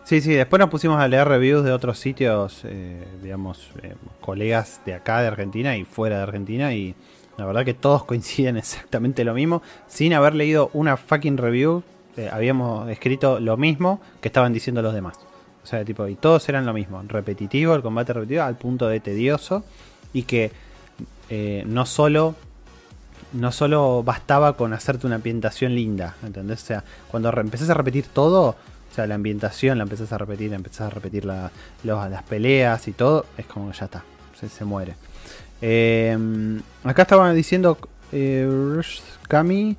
Sí, 0.05 0.21
sí, 0.21 0.33
después 0.35 0.61
nos 0.61 0.69
pusimos 0.71 0.99
a 1.01 1.09
leer 1.09 1.29
reviews 1.29 1.65
de 1.65 1.73
otros 1.73 1.99
sitios, 1.99 2.63
eh, 2.65 3.03
digamos, 3.23 3.71
eh, 3.83 3.95
colegas 4.21 4.81
de 4.87 4.95
acá 4.95 5.21
de 5.23 5.29
Argentina 5.29 5.77
y 5.77 5.85
fuera 5.85 6.17
de 6.19 6.23
Argentina 6.25 6.73
y 6.75 6.95
la 7.39 7.45
verdad 7.47 7.65
que 7.65 7.75
todos 7.75 8.05
coinciden 8.07 8.57
exactamente 8.59 9.25
lo 9.25 9.33
mismo. 9.35 9.63
Sin 9.87 10.13
haber 10.13 10.35
leído 10.35 10.71
una 10.75 10.97
fucking 10.99 11.37
review, 11.39 11.83
eh, 12.19 12.29
habíamos 12.33 12.89
escrito 12.91 13.39
lo 13.41 13.57
mismo 13.57 14.01
que 14.21 14.29
estaban 14.29 14.53
diciendo 14.53 14.83
los 14.83 14.93
demás. 14.95 15.19
O 15.63 15.67
sea, 15.67 15.85
tipo, 15.85 16.07
y 16.09 16.15
todos 16.15 16.49
eran 16.49 16.65
lo 16.67 16.73
mismo, 16.73 17.03
repetitivo, 17.07 17.75
el 17.75 17.83
combate 17.83 18.13
repetitivo 18.15 18.43
al 18.45 18.57
punto 18.57 18.89
de 18.89 19.01
tedioso 19.01 19.65
y 20.13 20.23
que 20.23 20.51
eh, 21.29 21.63
no 21.67 21.85
solo 21.87 22.35
no 23.35 23.53
solo 23.53 24.03
bastaba 24.03 24.57
con 24.57 24.73
hacerte 24.73 25.07
una 25.07 25.17
ambientación 25.17 25.75
linda, 25.75 26.17
¿entendés? 26.25 26.63
O 26.63 26.67
sea, 26.67 26.85
cuando 27.11 27.31
empezás 27.39 27.69
a 27.69 27.75
repetir 27.75 28.07
todo, 28.07 28.57
o 28.91 28.95
sea, 28.95 29.07
la 29.07 29.17
ambientación 29.17 29.77
la 29.77 29.85
empezás 29.85 30.11
a 30.13 30.17
repetir, 30.19 30.55
empezás 30.55 30.87
a 30.87 30.91
repetir 30.91 31.27
la- 31.27 31.51
las 31.85 32.23
peleas 32.23 32.89
y 32.89 32.93
todo, 32.93 33.27
es 33.37 33.45
como 33.45 33.71
que 33.71 33.77
ya 33.77 33.85
está, 33.85 34.03
se, 34.41 34.49
se 34.49 34.65
muere. 34.65 34.95
Eh, 35.61 36.17
acá 36.85 37.03
estaban 37.03 37.35
diciendo 37.35 37.77
eh, 38.13 38.81
Cami. 39.29 39.77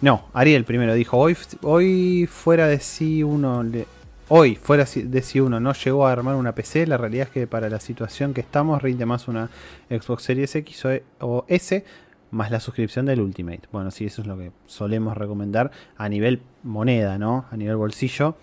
No, 0.00 0.24
Ariel 0.32 0.64
primero 0.64 0.94
dijo, 0.94 1.18
hoy, 1.18 1.36
hoy 1.60 2.26
fuera 2.32 2.66
de 2.66 2.80
sí 2.80 3.22
uno 3.22 3.62
le- 3.62 3.86
Hoy, 4.32 4.54
fuera 4.54 4.84
de 4.84 5.22
si 5.22 5.40
uno 5.40 5.58
no 5.58 5.72
llegó 5.72 6.06
a 6.06 6.12
armar 6.12 6.36
una 6.36 6.54
PC, 6.54 6.86
la 6.86 6.96
realidad 6.96 7.26
es 7.26 7.32
que 7.32 7.46
para 7.48 7.68
la 7.68 7.80
situación 7.80 8.32
que 8.32 8.40
estamos 8.40 8.80
rinde 8.80 9.04
más 9.04 9.26
una 9.26 9.50
Xbox 9.88 10.22
Series 10.22 10.54
X 10.54 10.84
o, 10.84 10.90
o 11.18 11.44
S 11.48 11.84
más 12.30 12.52
la 12.52 12.60
suscripción 12.60 13.06
del 13.06 13.20
Ultimate. 13.20 13.62
Bueno, 13.72 13.90
sí, 13.90 14.04
eso 14.04 14.22
es 14.22 14.28
lo 14.28 14.38
que 14.38 14.52
solemos 14.66 15.16
recomendar 15.16 15.72
a 15.96 16.08
nivel 16.08 16.42
moneda, 16.62 17.18
¿no? 17.18 17.46
A 17.50 17.56
nivel 17.56 17.74
bolsillo. 17.74 18.36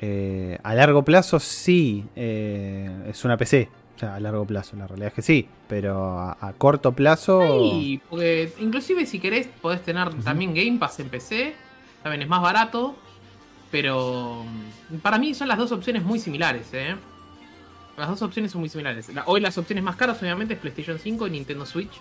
Eh, 0.00 0.58
a 0.62 0.74
largo 0.74 1.04
plazo 1.04 1.38
sí 1.38 2.06
eh, 2.16 2.90
es 3.06 3.22
una 3.22 3.36
PC. 3.36 3.68
O 3.96 3.98
sea, 3.98 4.14
a 4.14 4.20
largo 4.20 4.46
plazo, 4.46 4.74
la 4.76 4.86
realidad 4.86 5.08
es 5.08 5.14
que 5.14 5.20
sí. 5.20 5.46
Pero 5.68 6.18
a, 6.18 6.38
a 6.40 6.54
corto 6.54 6.92
plazo... 6.92 7.42
Sí, 7.60 8.00
porque 8.08 8.54
inclusive 8.58 9.04
si 9.04 9.18
querés 9.18 9.48
podés 9.60 9.82
tener 9.82 10.14
también 10.22 10.54
Game 10.54 10.78
Pass 10.78 10.98
en 11.00 11.10
PC. 11.10 11.52
También 12.02 12.22
es 12.22 12.28
más 12.28 12.40
barato. 12.40 12.96
Pero 13.70 14.44
mm, 14.90 14.96
para 14.98 15.18
mí 15.18 15.34
son 15.34 15.48
las 15.48 15.58
dos 15.58 15.72
opciones 15.72 16.02
muy 16.02 16.18
similares, 16.18 16.66
¿eh? 16.72 16.96
Las 17.96 18.08
dos 18.08 18.22
opciones 18.22 18.50
son 18.52 18.60
muy 18.62 18.68
similares. 18.70 19.08
La- 19.10 19.24
hoy 19.26 19.40
las 19.40 19.56
opciones 19.58 19.84
más 19.84 19.96
caras 19.96 20.20
obviamente 20.22 20.54
es 20.54 20.60
PlayStation 20.60 20.98
5 20.98 21.26
y 21.26 21.30
Nintendo 21.30 21.66
Switch. 21.66 21.92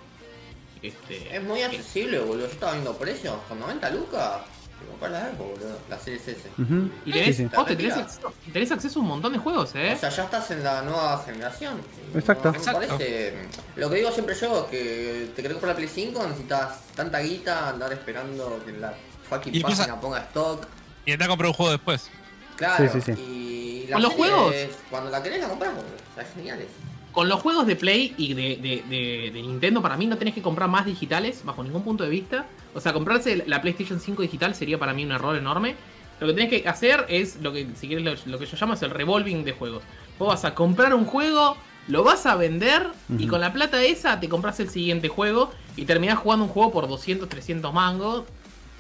Este, 0.82 1.36
Es 1.36 1.44
muy 1.44 1.62
accesible, 1.62 2.20
boludo. 2.20 2.48
Yo 2.48 2.54
estaba 2.54 2.72
viendo 2.74 2.96
precios 2.98 3.36
con 3.50 3.60
90 3.60 3.90
lucas. 3.92 4.38
Te 4.80 4.86
compras 4.88 5.12
la 5.12 5.20
Xbox, 5.32 5.38
boludo. 5.60 5.78
La 5.90 6.00
Series 6.00 6.26
S. 6.30 6.42
Ujú. 6.58 6.90
y 7.06 7.12
tenés, 7.12 7.36
Sí, 7.36 7.44
sí. 7.44 7.50
vos 7.54 7.66
te 7.66 7.76
tenés, 7.76 7.98
acceso, 7.98 8.34
tenés 8.54 8.72
acceso 8.72 9.00
a 9.00 9.02
un 9.02 9.08
montón 9.10 9.34
de 9.34 9.40
juegos, 9.40 9.76
¿eh? 9.76 9.92
O 9.94 10.00
sea, 10.00 10.10
ya 10.10 10.24
estás 10.24 10.50
en 10.52 10.64
la 10.64 10.82
nueva 10.84 11.22
generación. 11.26 11.82
Exacto. 12.16 12.46
No, 12.46 12.52
me 12.54 12.58
Exacto. 12.60 12.88
parece. 12.88 13.34
Lo 13.76 13.90
que 13.90 13.96
digo 13.98 14.12
siempre 14.12 14.36
yo, 14.40 14.68
que 14.72 15.32
te 15.36 15.42
querés 15.42 15.56
comprar 15.56 15.74
la 15.74 15.76
Play 15.76 15.90
5, 15.90 16.24
necesitas 16.28 16.80
tanta 16.96 17.20
guita, 17.20 17.70
andar 17.70 17.92
esperando 17.92 18.64
que 18.66 18.72
la 18.72 18.94
fucking 19.30 19.54
Y 19.54 19.58
empieza- 19.60 19.82
página 19.84 20.00
ponga 20.00 20.20
stock. 20.20 20.66
Y 21.10 21.14
anda 21.14 21.26
a 21.26 21.28
comprar 21.28 21.48
un 21.48 21.54
juego 21.56 21.72
después. 21.72 22.10
Claro, 22.56 22.88
Sí, 22.92 23.02
sí, 23.02 23.14
sí. 23.16 23.22
y 23.22 23.88
la 23.88 23.94
¿Con 23.96 24.04
los 24.04 24.14
juegos? 24.14 24.54
es- 24.54 24.78
cuando 24.92 25.10
la 25.10 25.24
querés 25.24 25.42
la 25.42 25.48
compras, 25.50 25.72
boludo. 25.74 25.90
O 26.12 26.14
sea, 26.16 26.24
es 26.24 26.34
genial 26.36 26.60
eso. 26.60 26.70
Con 27.12 27.28
los 27.28 27.42
juegos 27.42 27.66
de 27.66 27.76
Play 27.76 28.14
y 28.18 28.34
de, 28.36 28.58
de- 28.58 28.84
de- 28.88 29.32
de 29.34 29.42
Nintendo, 29.42 29.82
para 29.82 29.98
mí 29.98 30.06
no 30.06 30.18
tenés 30.18 30.36
que 30.36 30.42
comprar 30.44 30.70
más 30.70 30.86
digitales, 30.86 31.42
bajo 31.44 31.64
ningún 31.64 31.84
punto 31.84 32.04
de 32.04 32.12
vista. 32.12 32.46
O 32.76 32.80
sea, 32.80 32.94
comprarse 32.94 33.44
la 33.48 33.60
PlayStation 33.62 34.00
5 34.00 34.22
digital 34.22 34.54
sería 34.54 34.78
para 34.78 34.94
mí 34.94 35.04
un 35.04 35.12
error 35.12 35.36
enorme. 35.36 35.76
Lo 36.20 36.28
que 36.28 36.34
tenés 36.34 36.50
que 36.50 36.70
hacer 36.70 37.06
es 37.10 37.38
lo 37.42 37.52
que, 37.52 37.68
si 37.76 37.88
querés, 37.88 38.04
lo, 38.26 38.32
lo 38.34 38.38
que 38.38 38.46
yo 38.46 38.58
llamo 38.60 38.74
es 38.76 38.82
el 38.84 38.92
revolving 38.92 39.44
de 39.44 39.54
juegos. 39.54 39.82
Vos 40.20 40.28
vas 40.28 40.46
a 40.46 40.54
comprar 40.54 40.94
un 40.94 41.06
juego, 41.06 41.58
lo 41.88 42.04
vas 42.04 42.26
a 42.28 42.36
vender 42.36 42.88
y 43.18 43.26
con 43.26 43.42
la 43.42 43.52
plata 43.54 43.82
esa 43.84 44.20
te 44.20 44.30
compras 44.30 44.60
el 44.60 44.70
siguiente 44.70 45.08
juego 45.08 45.52
y 45.78 45.86
terminás 45.86 46.20
jugando 46.20 46.46
un 46.46 46.52
juego 46.52 46.72
por 46.72 46.88
200, 46.88 47.28
300 47.30 47.74
mangos. 47.74 48.26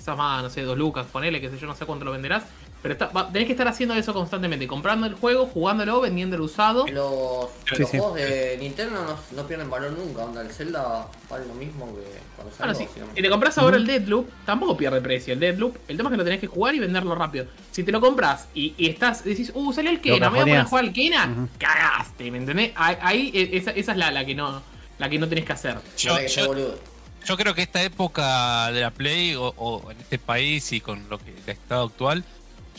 Quizás 0.09 0.17
más, 0.17 0.41
no 0.43 0.49
sé, 0.49 0.63
2 0.63 0.75
lucas, 0.77 1.05
ponele, 1.11 1.39
que 1.39 1.49
sé 1.51 1.59
yo, 1.59 1.67
no 1.67 1.75
sé 1.75 1.85
cuánto 1.85 2.03
lo 2.03 2.11
venderás. 2.11 2.43
Pero 2.81 2.93
está- 2.93 3.07
va- 3.07 3.29
tenés 3.31 3.45
que 3.45 3.51
estar 3.51 3.67
haciendo 3.67 3.93
eso 3.93 4.11
constantemente, 4.13 4.65
comprando 4.65 5.05
el 5.05 5.13
juego, 5.13 5.45
jugándolo, 5.45 5.99
vendiendo 6.01 6.35
el 6.37 6.41
usado. 6.41 6.87
Los, 6.87 7.49
Sí, 7.69 7.81
los 7.81 7.89
sí. 7.91 7.97
juegos 7.99 8.15
de 8.15 8.57
Nintendo 8.59 9.03
no, 9.03 9.15
no 9.41 9.47
pierden 9.47 9.69
valor 9.69 9.91
nunca. 9.91 10.23
Onda, 10.23 10.41
el 10.41 10.49
Zelda 10.49 11.05
vale 11.29 11.45
lo 11.45 11.53
mismo 11.55 11.87
que 11.87 12.01
cuando 12.35 12.55
Bueno, 12.57 12.73
salió. 12.73 12.89
si, 13.15 13.21
te 13.21 13.29
compras 13.29 13.57
ahora 13.57 13.75
el 13.77 13.85
Deadloop, 13.85 14.27
tampoco 14.45 14.77
pierde 14.77 15.01
precio. 15.01 15.33
El 15.33 15.41
Deadloop, 15.41 15.75
el 15.89 15.97
tema 15.97 16.09
es 16.09 16.11
que 16.13 16.17
lo 16.17 16.23
tenés 16.23 16.39
que 16.39 16.47
jugar 16.47 16.73
y 16.73 16.79
venderlo 16.79 17.13
rápido. 17.15 17.45
Si 17.71 17.83
te 17.83 17.91
lo 17.91 17.99
compras 18.01 18.47
y, 18.55 18.73
y 18.77 18.87
estás, 18.89 19.23
decís, 19.25 19.51
uh, 19.53 19.73
salió 19.73 19.91
el 19.91 19.99
Kena, 20.01 20.29
me 20.29 20.37
voy 20.37 20.39
a 20.39 20.43
poner 20.43 20.57
a 20.61 20.65
jugar 20.65 20.85
al 20.85 20.93
Kena, 20.93 21.47
cagaste, 21.59 22.31
¿me 22.31 22.37
entendés? 22.39 22.71
Ahí, 22.75 22.95
ahí, 23.01 23.31
eh, 23.35 23.49
esa, 23.53 23.71
esa 23.71 23.91
es 23.91 23.97
la, 23.97 24.09
la 24.09 24.25
que 24.25 24.33
no 24.35 24.61
la 24.99 25.09
que 25.09 25.17
no 25.17 25.29
tenés 25.29 25.45
que 25.45 25.53
hacer. 25.53 25.77
Yo, 25.97 26.19
yo- 26.27 26.47
boludo. 26.47 26.77
Yo 27.25 27.37
creo 27.37 27.53
que 27.53 27.61
esta 27.61 27.83
época 27.83 28.71
de 28.71 28.81
la 28.81 28.91
Play, 28.91 29.35
o, 29.35 29.53
o 29.57 29.91
en 29.91 29.99
este 29.99 30.17
país 30.19 30.71
y 30.71 30.81
con 30.81 31.07
lo 31.09 31.19
que 31.19 31.31
el 31.31 31.49
estado 31.49 31.85
actual, 31.85 32.23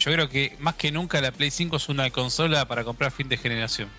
yo 0.01 0.11
creo 0.13 0.29
que 0.29 0.57
más 0.59 0.75
que 0.77 0.91
nunca 0.91 1.21
la 1.21 1.31
Play 1.31 1.51
5 1.51 1.77
es 1.77 1.89
una 1.89 2.11
consola 2.11 2.67
para 2.67 2.85
comprar 2.85 3.13
fin 3.13 3.29
de 3.29 3.37
generación. 3.37 3.91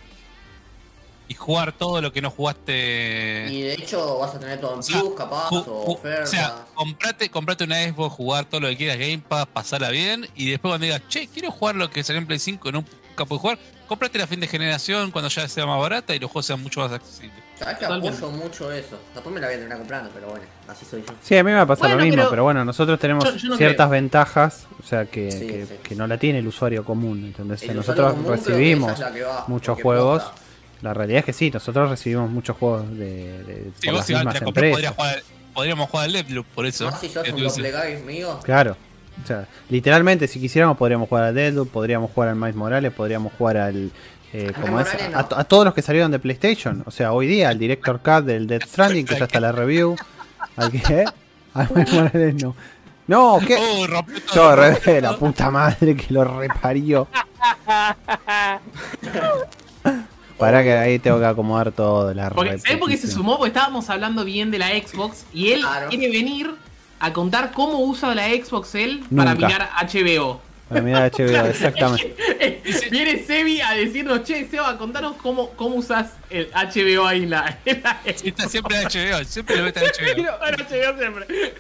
Y 1.28 1.34
jugar 1.36 1.72
todo 1.72 2.02
lo 2.02 2.12
que 2.12 2.22
no 2.22 2.30
jugaste. 2.30 3.48
Y 3.50 3.62
de 3.62 3.76
hecho 3.76 4.18
vas 4.18 4.36
a 4.36 4.40
tener 4.40 4.60
todo 4.60 4.74
en 4.74 4.80
O 4.80 4.84
sea, 4.84 5.00
plus, 5.00 5.14
capaz, 5.16 5.50
o 5.52 5.94
ofertas. 5.94 6.28
o 6.28 6.32
sea, 6.32 6.66
comprate, 6.74 7.30
comprate 7.30 7.64
una 7.64 7.82
Xbox, 7.84 8.16
jugar 8.16 8.46
todo 8.46 8.62
lo 8.62 8.68
que 8.70 8.78
quieras, 8.78 8.98
Game 8.98 9.20
Pass, 9.20 9.46
pasarla 9.46 9.92
bien, 9.92 10.28
y 10.36 10.50
después 10.50 10.72
cuando 10.72 10.86
digas, 10.86 11.04
che, 11.08 11.28
quiero 11.28 11.52
jugar 11.52 11.76
lo 11.76 11.90
que 11.90 12.04
salió 12.04 12.20
en 12.20 12.28
Play 12.28 12.40
5 12.40 12.68
y 12.68 12.72
nunca 12.74 13.26
pude 13.26 13.40
jugar, 13.40 13.60
comprate 13.88 14.18
la 14.18 14.28
fin 14.28 14.42
de 14.42 14.48
generación 14.48 15.12
cuando 15.12 15.30
ya 15.30 15.48
sea 15.48 15.66
más 15.66 15.80
barata 15.80 16.14
y 16.14 16.20
los 16.20 16.30
juegos 16.30 16.48
sean 16.48 16.62
mucho 16.62 16.82
más 16.82 16.92
accesibles. 16.92 17.51
Sabes 17.62 17.78
que 17.78 17.86
Totalmente. 17.86 18.18
apoyo 18.18 18.32
mucho 18.38 18.72
eso. 18.72 19.00
Después 19.14 19.34
me 19.36 19.40
la 19.42 19.48
voy 19.48 19.54
a 19.56 19.58
terminar 19.58 19.78
comprando, 19.78 20.10
pero 20.14 20.28
bueno, 20.30 20.46
así 20.68 20.84
soy 20.86 21.02
yo. 21.08 21.14
Sí, 21.22 21.38
a 21.38 21.44
mí 21.44 21.52
me 21.52 21.58
va 21.58 21.62
a 21.62 21.66
pasar 21.68 21.84
Bueno, 21.90 21.98
lo 21.98 22.04
mismo, 22.06 22.18
pero- 22.22 22.30
pero, 22.32 22.44
bueno, 22.44 22.66
nosotros 22.66 23.00
tenemos 23.00 23.24
Yo- 23.24 23.36
yo 23.36 23.50
no 23.50 23.58
ciertas 23.58 23.88
creo. 23.88 24.02
ventajas, 24.02 24.68
o 24.80 24.84
sea, 24.88 25.06
que, 25.06 25.32
Sí, 25.32 25.48
que- 25.48 25.66
sí. 25.68 25.74
que 25.84 25.96
no 25.96 26.08
la 26.08 26.18
tiene 26.18 26.40
el 26.40 26.48
usuario 26.48 26.84
común, 26.84 27.24
¿entendés? 27.26 27.64
El 27.64 27.76
nosotros 27.76 28.14
común 28.14 28.32
recibimos 28.32 28.92
es 28.94 29.00
va, 29.00 29.46
muchos 29.48 29.80
juegos, 29.82 30.24
posta. 30.24 30.42
la 30.82 30.94
realidad 30.94 31.20
es 31.20 31.26
que 31.26 31.34
sí, 31.34 31.52
nosotros 31.52 31.90
recibimos 31.90 32.30
muchos 32.32 32.58
juegos 32.58 32.90
de, 32.98 33.44
de 33.44 33.72
Si 33.80 33.86
por 33.88 33.94
vos 33.96 34.00
las 34.02 34.10
mismas 34.10 34.42
la 34.42 34.48
empresas. 34.48 34.96
jugar, 34.96 35.24
podríamos 35.54 35.90
jugar 35.90 36.06
al 36.06 36.14
Deathloop, 36.14 36.46
por 36.56 36.66
eso. 36.66 36.92
Si 37.00 37.10
sos 37.10 37.28
un 37.30 38.06
mío. 38.06 38.40
Claro. 38.44 38.76
O 39.24 39.28
sea, 39.28 39.46
literalmente, 39.70 40.28
si 40.28 40.40
quisiéramos, 40.40 40.78
podríamos 40.78 41.08
jugar 41.08 41.26
a 41.26 41.32
Deadloop, 41.34 41.70
podríamos 41.70 42.10
jugar 42.12 42.30
al 42.30 42.36
Miles 42.38 42.56
Morales, 42.56 42.92
podríamos 42.92 43.32
jugar 43.38 43.58
al. 43.58 43.92
Eh, 44.34 44.52
como 44.60 44.80
es, 44.80 44.88
a, 45.14 45.44
todos 45.44 45.66
los 45.66 45.74
que 45.74 45.82
salieron 45.82 46.12
de 46.12 46.20
PlayStation. 46.20 46.84
O 46.86 46.91
sea, 46.91 47.12
hoy 47.14 47.28
día, 47.28 47.49
al 47.49 47.60
Director 47.60 47.99
Cut 47.99 48.26
del 48.26 48.48
Death 48.48 48.64
Stranding, 48.68 49.06
que 49.06 49.18
ya 49.18 49.26
está 49.26 49.40
la 49.40 49.52
review. 49.52 49.95
¿Al 50.56 50.72
qué? 50.72 51.06
Morales 51.94 52.36
no. 52.41 52.56
No, 53.08 53.40
¿qué? 53.45 53.58
Oh, 53.60 53.86
Yo, 54.34 54.56
re- 54.56 55.02
la 55.02 55.18
puta 55.18 55.52
madre 55.52 55.95
que 55.98 56.14
lo 56.14 56.24
reparió. 56.24 57.08
Para 60.38 60.64
que 60.64 60.74
ahí 60.74 60.98
tengo 60.98 61.20
que 61.20 61.26
acomodar 61.26 61.72
todo. 61.72 62.14
La 62.14 62.30
Porque, 62.30 62.58
¿Sabés 62.58 62.78
por 62.78 62.90
qué 62.90 62.98
se 62.98 63.08
sumó? 63.08 63.38
Porque 63.38 63.49
estábamos 63.49 63.90
hablando 63.90 64.24
bien 64.24 64.49
de 64.49 64.60
la 64.60 64.70
Xbox 64.70 65.26
y 65.34 65.52
él 65.52 65.62
Claro. 65.62 65.90
quiere 65.90 66.10
venir 66.10 66.56
a 66.99 67.14
contar 67.14 67.52
cómo 67.52 67.80
usa 67.80 68.16
la 68.16 68.28
Xbox 68.30 68.76
él 68.76 69.03
para 69.16 69.36
mirar 69.36 69.70
HBO. 69.82 70.41
Para 70.72 70.81
mirar 70.84 71.11
HBO, 71.11 71.45
exactamente. 71.49 72.15
Viene 72.91 73.23
Sebi 73.26 73.60
a 73.61 73.72
decirnos, 73.73 74.23
che, 74.23 74.48
Seba, 74.49 74.77
contanos 74.77 75.15
cómo, 75.22 75.49
cómo 75.52 75.76
usas 75.76 76.11
el 76.30 76.49
HBO 76.52 77.06
ahí 77.06 77.23
en 77.23 77.30
la, 77.31 77.60
en 77.65 77.81
la 77.84 78.02
está 78.06 78.48
siempre 78.48 78.77
en 78.77 78.84
HBO, 78.85 79.23
siempre 79.26 79.57
lo 79.57 79.64
mete 79.64 79.80
en 79.80 79.85
HBO. 79.85 80.15
Quiero- 80.15 80.38
Bueno, 80.39 80.57
HBO 80.57 80.98
siempre. 80.99 81.53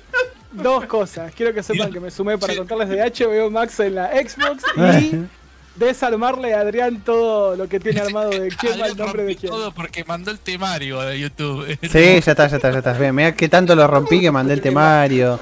dos 0.53 0.85
cosas. 0.85 1.33
Quiero 1.35 1.53
que 1.53 1.61
sepan 1.63 1.91
que 1.91 1.99
me 1.99 2.09
sumé 2.11 2.37
para 2.37 2.53
Sí. 2.53 2.59
contarles 2.59 2.89
de 2.89 2.97
HBO 3.01 3.49
Max 3.51 3.79
en 3.81 3.95
la 3.95 4.11
Xbox 4.11 4.63
y 5.01 5.25
desarmarle 5.75 6.53
a 6.53 6.59
Adrián 6.61 7.01
todo 7.01 7.55
lo 7.55 7.67
que 7.69 7.79
tiene 7.79 8.01
armado 8.01 8.29
de 8.29 8.49
quién 8.49 8.79
va 8.79 8.87
el 8.87 8.97
nombre 8.97 9.23
de 9.23 9.29
rompió 9.33 9.39
quién. 9.39 9.51
todo 9.51 9.71
porque 9.73 10.03
mandó 10.03 10.31
el 10.31 10.39
temario 10.39 11.01
de 11.01 11.19
YouTube. 11.19 11.65
Sí, 11.81 11.89
ya 11.91 12.17
está, 12.31 12.47
ya 12.47 12.55
está, 12.57 12.71
ya 12.71 12.77
está. 12.79 12.93
Bien, 12.93 13.15
Mirá 13.15 13.33
que 13.33 13.47
tanto 13.49 13.75
lo 13.75 13.87
rompí 13.87 14.19
que 14.21 14.31
mandé 14.31 14.53
el 14.53 14.61
temario. 14.61 15.39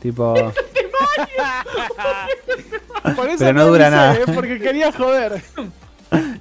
Tipo. 0.00 0.52
Por 3.16 3.28
eso 3.28 3.38
Pero 3.38 3.52
no 3.52 3.66
dura 3.66 3.90
nada. 3.90 4.14
eh, 4.14 4.22
porque 4.34 4.58
quería 4.58 4.92
joder. 4.92 5.42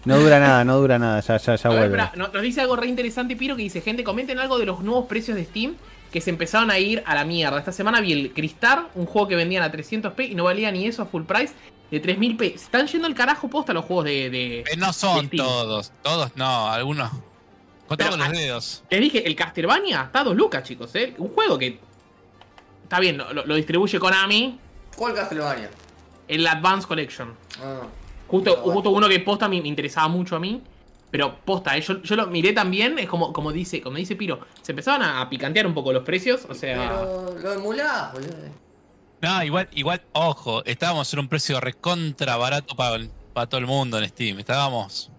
No 0.06 0.20
dura 0.20 0.40
nada, 0.40 0.64
no 0.64 0.78
dura 0.78 1.00
nada. 1.00 1.20
Ya, 1.22 1.38
ya, 1.38 1.56
ya 1.56 1.70
ver, 1.70 1.90
vuelve. 1.90 2.10
nos 2.16 2.42
dice 2.44 2.62
algo 2.62 2.76
re 2.76 2.86
interesante, 2.88 3.36
Piro, 3.36 3.56
que 3.56 3.64
dice, 3.64 3.82
gente, 3.82 4.04
comenten 4.04 4.38
algo 4.38 4.60
de 4.60 4.66
los 4.68 4.82
nuevos 4.82 5.08
precios 5.08 5.36
de 5.36 5.46
Steam 5.46 5.76
que 6.12 6.22
se 6.22 6.30
empezaron 6.30 6.70
a 6.70 6.78
ir 6.78 7.02
a 7.08 7.16
la 7.16 7.26
mierda. 7.26 7.58
Esta 7.58 7.72
semana 7.72 8.00
vi 8.00 8.12
el 8.14 8.34
Cristar, 8.34 8.90
un 8.94 9.08
juego 9.08 9.30
que 9.30 9.36
vendían 9.36 9.64
a 9.64 9.72
300p 9.72 10.30
y 10.30 10.36
no 10.36 10.44
valía 10.44 10.70
ni 10.72 10.86
eso 10.86 11.02
a 11.02 11.06
full 11.08 11.24
price, 11.24 11.54
de 11.90 12.00
3000p. 12.04 12.40
Se 12.58 12.66
están 12.66 12.86
yendo 12.86 13.08
al 13.08 13.16
carajo 13.16 13.50
posta 13.50 13.74
los 13.74 13.86
juegos 13.86 14.06
de... 14.06 14.30
de- 14.30 14.60
Eh, 14.60 14.78
no 14.78 14.94
son 14.94 15.22
de 15.22 15.38
Steam. 15.38 15.44
todos, 15.48 15.92
todos 16.04 16.32
no, 16.36 16.70
algunos. 16.70 17.10
Contamos 17.88 18.20
los 18.20 18.30
dedos. 18.32 18.84
Les 18.92 19.02
dije, 19.02 19.26
el 19.26 19.36
Castlevania 19.36 20.04
está 20.04 20.20
a 20.20 20.24
2 20.26 20.36
lucas, 20.36 20.62
chicos, 20.64 20.94
¿eh? 20.96 21.16
Un 21.18 21.30
juego 21.30 21.58
que... 21.58 21.80
Está 22.84 23.00
bien, 23.00 23.18
lo, 23.18 23.34
lo 23.34 23.56
distribuye 23.56 23.98
Konami, 23.98 24.60
¿Cuál 24.96 25.14
Castlevania? 25.14 25.70
el 26.28 26.48
Advance 26.48 26.88
Collection. 26.88 27.36
Ah. 27.62 27.82
Justo, 28.28 28.58
Ah, 28.58 28.62
justo 28.64 28.90
uno 28.90 29.08
que 29.08 29.20
posta 29.20 29.48
me, 29.48 29.58
interesaba 29.58 30.08
mucho 30.08 30.36
a 30.36 30.40
mí. 30.40 30.62
Pero 31.12 31.38
posta, 31.46 31.78
eh, 31.78 31.82
yo, 31.82 32.02
yo 32.02 32.16
lo 32.16 32.26
miré 32.28 32.54
también, 32.54 32.98
es 32.98 33.08
como, 33.08 33.32
como 33.32 33.52
dice, 33.52 33.82
como 33.82 33.98
dice 33.98 34.16
Piro, 34.16 34.40
se 34.64 34.72
empezaban 34.72 35.04
a 35.04 35.30
picantear 35.30 35.68
un 35.68 35.76
poco 35.76 35.94
los 35.94 36.02
precios, 36.02 36.48
o 36.50 36.56
sea... 36.56 36.90
Pero 36.90 37.36
lo 37.40 37.54
emulás, 37.54 38.14
boludo. 38.14 38.34
No, 39.22 39.44
igual, 39.44 39.70
igual, 39.74 40.02
ojo, 40.14 40.66
estábamos 40.66 41.14
en 41.14 41.20
un 41.20 41.28
precio 41.28 41.60
recontra 41.60 42.36
barato 42.36 42.76
para, 42.76 43.06
para 43.32 43.48
todo 43.48 43.60
el 43.60 43.68
mundo 43.68 44.00
en 44.00 44.10
Steam. 44.10 44.40
Estábamos. 44.40 45.12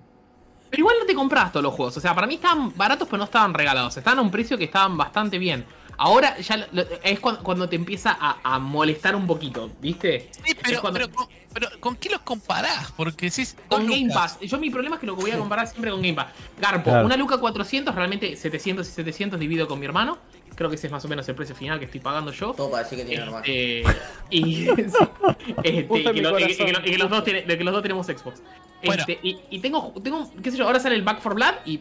Pero 0.68 0.80
igual 0.80 0.96
no 0.98 1.06
te 1.06 1.14
compras 1.14 1.52
todos 1.52 1.62
los 1.62 1.72
juegos. 1.72 1.96
O 1.96 2.00
sea, 2.00 2.12
para 2.12 2.26
mí 2.26 2.34
estaban 2.34 2.76
baratos, 2.76 3.06
pero 3.06 3.18
no 3.18 3.24
estaban 3.24 3.54
regalados. 3.54 3.96
Estaban 3.96 4.18
a 4.18 4.22
un 4.22 4.32
precio 4.32 4.58
que 4.58 4.64
estaban 4.64 4.96
bastante 4.96 5.38
bien. 5.38 5.64
Ahora 5.96 6.38
ya 6.38 6.56
lo- 6.56 6.66
lo- 6.72 6.84
es 7.02 7.20
cuando, 7.20 7.42
cuando 7.42 7.68
te 7.68 7.76
empieza 7.76 8.16
a, 8.20 8.38
a 8.42 8.58
molestar 8.58 9.14
un 9.16 9.26
poquito, 9.26 9.70
¿viste? 9.80 10.30
Sí, 10.44 10.54
pero, 10.62 10.80
cuando- 10.80 10.98
pero, 11.00 11.12
con- 11.12 11.28
pero 11.52 11.68
¿con 11.80 11.96
qué 11.96 12.10
los 12.10 12.20
comparás? 12.22 12.92
Porque 12.96 13.30
si 13.30 13.42
es 13.42 13.56
con 13.68 13.86
Game. 13.88 14.12
Pass. 14.12 14.38
Yo 14.40 14.58
mi 14.58 14.70
problema 14.70 14.96
es 14.96 15.00
que 15.00 15.06
lo 15.06 15.14
voy 15.16 15.30
a 15.30 15.38
comparar 15.38 15.66
siempre 15.68 15.90
con 15.90 16.00
Game 16.02 16.14
Pass. 16.14 16.26
Garpo, 16.60 16.90
Claro. 16.90 17.06
una 17.06 17.16
Luca 17.16 17.38
400, 17.38 17.94
realmente 17.94 18.34
700 18.36 18.88
y 18.88 18.90
700 18.90 19.38
dividido 19.38 19.68
con 19.68 19.78
mi 19.78 19.86
hermano. 19.86 20.18
Creo 20.56 20.70
que 20.70 20.76
ese 20.76 20.86
es 20.86 20.92
más 20.92 21.04
o 21.04 21.08
menos 21.08 21.28
el 21.28 21.34
precio 21.34 21.54
final 21.56 21.78
que 21.80 21.86
estoy 21.86 22.00
pagando 22.00 22.30
yo. 22.30 22.52
Todo 22.54 22.70
para 22.70 22.84
decir 22.84 22.98
que 22.98 23.04
tiene 23.04 23.24
hermano. 23.24 23.44
Y, 24.30 24.68
este, 24.68 24.84
que 26.12 26.22
lo- 26.22 26.36
que- 26.36 26.46
que 26.56 26.90
que 26.92 26.98
los 26.98 27.10
dos 27.10 27.24
tiene- 27.24 27.42
de 27.42 27.58
que 27.58 27.64
los 27.64 27.72
dos 27.74 27.82
tenemos 27.82 28.06
Xbox. 28.06 28.40
Bueno. 28.84 29.00
Este, 29.00 29.18
y, 29.22 29.38
y 29.50 29.58
tengo, 29.60 29.92
tengo, 30.02 30.30
qué 30.42 30.50
sé 30.50 30.56
yo, 30.58 30.66
ahora 30.66 30.78
sale 30.78 30.94
el 30.94 31.02
Back 31.02 31.20
for 31.20 31.34
Blood 31.34 31.54
y. 31.64 31.80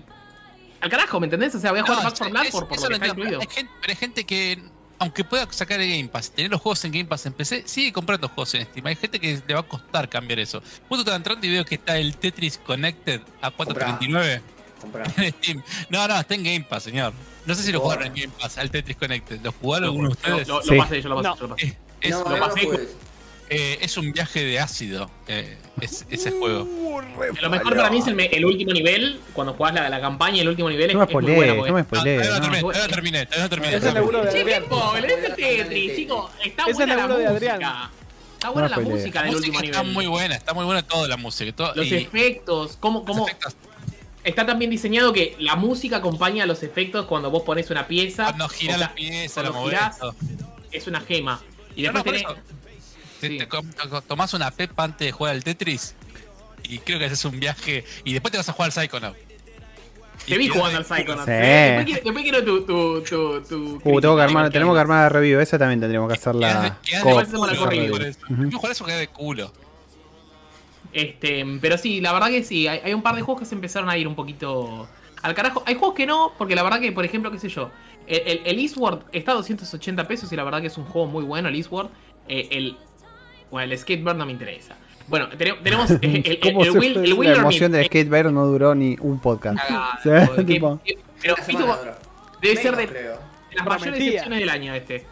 Al 0.83 0.89
carajo, 0.89 1.19
¿me 1.19 1.25
entendés? 1.27 1.55
O 1.55 1.59
sea, 1.59 1.71
voy 1.71 1.79
a 1.79 1.83
jugar 1.83 1.97
No, 1.99 2.03
Back 2.03 2.17
for 2.17 2.29
Blood 2.29 2.45
es- 2.45 2.51
por, 2.51 2.67
por 2.67 2.77
eso 2.77 2.89
lo 2.89 2.99
que 2.99 3.05
está 3.05 3.07
incluido. 3.07 3.39
Hay 3.41 3.47
gente, 3.49 3.71
pero 3.81 3.91
hay 3.91 3.95
gente 3.97 4.23
que, 4.25 4.63
aunque 4.99 5.23
pueda 5.23 5.51
sacar 5.51 5.79
el 5.81 5.89
Game 5.89 6.09
Pass, 6.09 6.31
tener 6.31 6.51
los 6.51 6.61
juegos 6.61 6.83
en 6.85 6.91
Game 6.91 7.05
Pass 7.05 7.25
en 7.25 7.33
PC, 7.33 7.63
sigue 7.65 7.91
comprando 7.93 8.27
juegos 8.27 8.53
en 8.55 8.65
Steam. 8.65 8.85
Hay 8.85 8.95
gente 8.95 9.19
que 9.19 9.41
le 9.47 9.53
va 9.53 9.61
a 9.61 9.63
costar 9.63 10.09
cambiar 10.09 10.39
eso. 10.39 10.61
Justo 10.89 10.99
estaba 11.01 11.15
entrando 11.17 11.47
y 11.47 11.51
veo 11.51 11.65
que 11.65 11.75
está 11.75 11.97
el 11.97 12.15
Tetris 12.17 12.57
Connected 12.57 13.21
a 13.41 13.49
4.39 13.51 14.41
Comprá. 14.81 15.05
en 15.17 15.33
Steam. 15.33 15.63
No, 15.89 16.07
no, 16.07 16.19
está 16.19 16.35
en 16.35 16.43
Game 16.43 16.65
Pass, 16.69 16.83
señor. 16.83 17.13
No 17.45 17.55
sé 17.55 17.63
si 17.63 17.71
lo 17.71 17.79
Oh. 17.79 17.83
jugaron 17.83 18.07
en 18.07 18.13
Game 18.13 18.33
Pass, 18.39 18.57
al 18.57 18.69
Tetris 18.69 18.97
Connected. 18.97 19.39
¿Lo 19.41 19.51
jugaron 19.53 19.85
alguno 19.89 20.09
de 20.09 20.13
ustedes? 20.13 20.47
lo- 20.47 20.57
lo 20.57 20.63
Sí. 20.63 20.77
pasé, 20.77 21.01
yo 21.01 21.09
lo 21.09 21.15
pasé, 21.15 21.27
No. 21.29 21.35
yo 21.37 21.41
lo 21.47 21.55
pasé. 21.55 21.65
Es, 21.67 21.75
es- 22.01 22.11
no, 22.11 22.23
lo 22.23 22.29
no 22.29 22.37
lo 22.37 22.47
pasé. 22.53 22.65
jugué. 22.65 22.87
eh, 23.49 23.77
es 23.81 23.97
un 23.97 24.11
viaje 24.11 24.43
de 24.43 24.59
ácido, 24.59 25.09
eh, 25.27 25.57
es- 25.81 26.05
ese 26.09 26.31
juego. 26.31 26.67
Lo 27.41 27.49
mejor 27.49 27.75
para 27.75 27.89
mí 27.89 27.99
es 27.99 28.07
el, 28.07 28.15
me- 28.15 28.25
el 28.27 28.45
último 28.45 28.71
nivel, 28.73 29.19
cuando 29.33 29.53
jugás 29.53 29.73
la, 29.73 29.89
la 29.89 29.99
campaña, 30.01 30.41
el 30.41 30.47
último 30.49 30.69
nivel 30.69 30.89
es, 30.89 30.93
No 30.93 30.99
me 30.99 31.05
es 31.05 31.11
muy 31.11 31.21
porque- 31.21 31.31
no 31.35 31.73
me 31.73 31.83
todavía 31.83 32.17
no 32.23 32.23
no. 32.23 32.41
terminé, 32.41 32.61
no. 32.61 32.67
no 32.67 32.87
terminé, 32.89 33.27
no 33.37 33.49
terminé. 33.49 33.75
Es 33.75 33.83
el 33.83 33.93
laburo 33.93 34.21
de 34.23 34.29
Adrián. 34.29 34.63
chicos. 35.95 36.31
Está 36.43 36.65
buena 36.73 36.95
la 36.95 37.07
música. 37.07 37.89
Está 38.33 38.49
buena 38.49 38.67
No 38.69 38.75
la 38.75 38.81
música 38.89 39.23
del 39.23 39.35
último 39.35 39.59
está 39.61 39.79
nivel. 39.81 39.93
muy 39.93 40.07
buena, 40.07 40.35
está 40.35 40.53
muy 40.53 40.65
buena 40.65 40.81
toda 40.85 41.07
la 41.07 41.17
música. 41.17 41.51
todo- 41.55 41.73
Los 41.75 41.85
y 41.87 41.95
efectos, 41.95 42.77
cómo, 42.79 43.05
cómo 43.05 43.25
efectos, 43.27 43.55
está 44.23 44.45
tan 44.45 44.59
bien 44.59 44.69
diseñado 44.71 45.13
que 45.13 45.35
la 45.39 45.55
música 45.55 45.97
acompaña 45.97 46.43
a 46.43 46.47
los 46.47 46.61
efectos 46.63 47.05
cuando 47.05 47.31
vos 47.31 47.43
pones 47.43 47.69
una 47.69 47.87
pieza. 47.87 48.25
cuando 48.25 48.49
gira 48.49 48.75
o 48.75 48.77
sea, 48.79 48.87
la 48.87 48.93
pieza, 48.95 49.43
la 49.43 49.49
cuando 49.51 49.69
movés. 49.69 50.15
es 50.71 50.87
una 50.87 50.99
gema. 51.01 51.41
Y 51.75 51.83
No, 51.83 51.93
después 51.93 52.21
no, 52.23 52.29
tenés. 52.33 52.43
Te, 53.29 53.39
Sí. 53.39 53.47
tomás 54.07 54.33
una 54.33 54.51
pepa 54.51 54.83
antes 54.83 55.05
de 55.07 55.11
jugar 55.11 55.33
al 55.33 55.43
Tetris 55.43 55.95
y 56.63 56.79
creo 56.79 56.99
que 56.99 57.05
haces 57.05 57.23
un 57.25 57.39
viaje 57.39 57.83
y 58.03 58.13
después 58.13 58.31
te 58.31 58.37
vas 58.37 58.47
a 58.49 58.53
jugar 58.53 58.67
al 58.67 58.71
Psychonaut. 58.73 59.15
Te 60.27 60.37
vi 60.37 60.47
jugando 60.47 60.77
al 60.77 60.85
Psychonaut. 60.85 61.25
Sí. 61.25 61.31
Después 61.31 61.85
quiero, 61.85 62.01
después 62.03 62.23
quiero 62.23 62.43
tu. 62.43 62.65
tu, 62.65 63.01
tu, 63.01 63.41
tu 63.41 63.81
Uh, 63.83 63.99
tengo 64.01 64.15
que 64.15 64.21
armar, 64.21 64.43
crítica. 64.43 64.51
tenemos 64.53 64.75
que 64.75 64.79
armar 64.81 65.01
la 65.03 65.09
review. 65.09 65.39
Esa 65.39 65.57
también 65.57 65.79
tendríamos 65.81 66.07
que 66.09 66.13
hacerla. 66.17 66.77
De 66.83 66.97
hacemos 67.19 67.51
la 67.51 67.57
corrida. 67.57 67.89
por 67.91 68.01
eso. 68.03 68.19
Ujú. 68.29 68.43
Yo 68.49 68.57
jugar 68.57 68.71
eso 68.71 68.85
queda 68.85 68.97
de 68.97 69.07
culo. 69.07 69.51
Este, 70.93 71.43
pero 71.59 71.77
sí, 71.77 72.01
la 72.01 72.13
verdad 72.13 72.27
que 72.27 72.43
sí, 72.43 72.67
hay, 72.67 72.79
hay 72.83 72.93
un 72.93 73.01
par 73.01 73.15
de 73.15 73.21
juegos 73.23 73.41
que 73.41 73.45
se 73.47 73.55
empezaron 73.55 73.89
a 73.89 73.97
ir 73.97 74.07
un 74.07 74.15
poquito 74.15 74.87
al 75.21 75.33
carajo. 75.33 75.63
Hay 75.65 75.75
juegos 75.75 75.95
que 75.95 76.05
no, 76.05 76.33
porque 76.37 76.55
la 76.55 76.63
verdad 76.63 76.79
que, 76.79 76.91
por 76.91 77.03
ejemplo, 77.03 77.31
qué 77.31 77.39
sé 77.39 77.49
yo, 77.49 77.71
el, 78.05 78.21
el, 78.27 78.41
el 78.45 78.59
Eastward 78.59 78.99
está 79.11 79.31
a 79.31 79.35
280 79.35 80.07
pesos 80.07 80.31
y 80.31 80.35
la 80.35 80.43
verdad 80.43 80.61
que 80.61 80.67
es 80.67 80.77
un 80.77 80.85
juego 80.85 81.07
muy 81.07 81.23
bueno, 81.23 81.49
el 81.49 81.55
Eastward. 81.55 81.87
Eh, 82.27 82.47
el, 82.51 82.77
bueno, 83.53 83.71
el 83.71 83.77
Skateboard 83.79 84.17
no 84.17 84.25
me 84.25 84.31
interesa. 84.33 84.75
Bueno, 85.07 85.29
tene- 85.29 85.55
tenemos 85.63 85.91
eh, 85.91 85.99
el, 86.01 86.15
el, 86.25 86.39
¿Cómo 86.39 86.63
el, 86.63 86.71
se 86.71 86.77
Will- 86.79 86.97
el 87.03 87.09
la 87.09 87.15
Wildermyth, 87.15 87.39
emoción 87.41 87.71
del 87.71 87.81
eh, 87.81 87.85
Skatebird 87.85 88.31
no 88.31 88.45
duró 88.45 88.73
ni 88.75 88.95
un 88.99 89.19
podcast. 89.19 89.57
Sí, 90.03 90.43
tipo- 90.45 90.79
pero 91.21 91.35
duró. 91.47 91.95
debe 92.41 92.55
ser 92.61 92.75
de, 92.75 92.87
de 92.87 93.03
las 93.55 93.65
mayores 93.65 93.83
Prometía. 93.83 94.05
decepciones 94.11 94.39
del 94.39 94.49
año 94.49 94.73
este. 94.73 95.05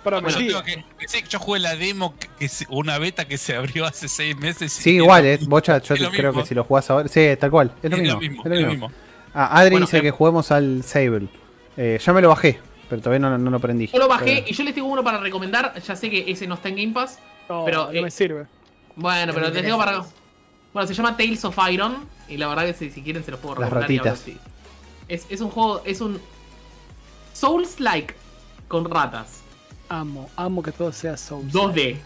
Yo, 0.49 0.63
que 0.63 1.38
jugué 1.38 1.59
la 1.59 1.76
demo, 1.76 2.15
que, 2.39 2.49
una 2.69 2.97
beta 2.97 3.26
que 3.26 3.38
se 3.38 3.55
abrió 3.55 3.85
hace 3.85 4.07
seis 4.07 4.35
meses. 4.38 4.73
Sí, 4.73 4.95
igual, 4.95 5.26
es. 5.26 5.41
mismo. 5.41 5.51
Bocha, 5.55 5.77
yo 5.77 5.93
Es 5.95 6.01
creo 6.09 6.31
mismo. 6.31 6.41
que 6.41 6.47
si 6.47 6.55
lo 6.55 6.63
jugás 6.63 6.89
ahora. 6.89 7.07
Sí, 7.07 7.27
tal 7.39 7.51
cual. 7.51 7.72
Es 7.84 7.89
lo 7.91 7.97
Es 7.97 8.01
mismo. 8.01 8.15
lo 8.15 8.19
mismo, 8.22 8.43
es 8.43 8.49
lo 8.49 8.55
es 8.55 8.61
lo 8.61 8.68
mismo. 8.69 8.88
mismo. 8.89 9.01
Ah, 9.34 9.59
Adri 9.59 9.72
Bueno, 9.72 9.85
dice 9.85 9.99
eh, 9.99 10.01
que 10.01 10.11
juguemos 10.11 10.51
al 10.51 10.84
Sable. 10.84 11.27
Eh, 11.77 11.99
ya 12.03 12.11
me 12.13 12.22
lo 12.22 12.30
bajé, 12.30 12.59
pero 12.89 13.01
todavía 13.01 13.19
no, 13.30 13.38
no 13.38 13.49
lo 13.51 13.59
prendí. 13.59 13.88
Yo 13.88 13.99
lo 13.99 14.07
bajé 14.09 14.26
Pero- 14.38 14.47
y 14.49 14.53
yo 14.53 14.63
les 14.65 14.73
tengo 14.76 14.88
uno 14.89 15.03
para 15.03 15.19
recomendar. 15.19 15.73
Ya 15.80 15.95
sé 15.95 16.09
que 16.09 16.30
ese 16.30 16.47
no 16.47 16.55
está 16.55 16.68
en 16.69 16.76
Game 16.76 16.91
Pass. 16.93 17.19
No, 17.60 17.65
Pero, 17.65 17.86
no 17.86 17.91
eh, 17.91 18.02
me 18.02 18.11
sirve. 18.11 18.45
Bueno, 18.95 19.28
No 19.28 19.34
pero 19.34 19.48
me 19.49 19.53
les 19.53 19.65
digo 19.65 19.78
para. 19.78 20.03
Bueno, 20.73 20.88
se 20.88 20.94
llama 20.94 21.18
Tales 21.18 21.44
of 21.45 21.57
Iron. 21.72 21.98
Y 22.30 22.38
la 22.38 22.48
verdad 22.48 22.65
que 22.65 22.73
si, 22.73 22.90
si 22.91 23.02
quieren 23.02 23.23
se 23.26 23.32
los 23.32 23.40
puedo 23.40 23.56
Las 23.60 23.69
recomendar. 23.69 23.91
y 23.91 23.98
algo 23.98 24.10
ratitas. 24.11 24.22
así. 24.22 24.38
Es, 25.07 25.26
es 25.30 25.41
un 25.41 25.49
juego. 25.49 25.82
Es 25.86 25.99
un. 26.02 26.19
Souls-like 27.34 28.14
con 28.68 28.90
ratas. 28.90 29.41
Amo, 29.90 30.30
amo 30.36 30.64
que 30.64 30.72
todo 30.72 30.91
sea 30.91 31.18
Souls. 31.18 31.52
2D. 31.53 31.98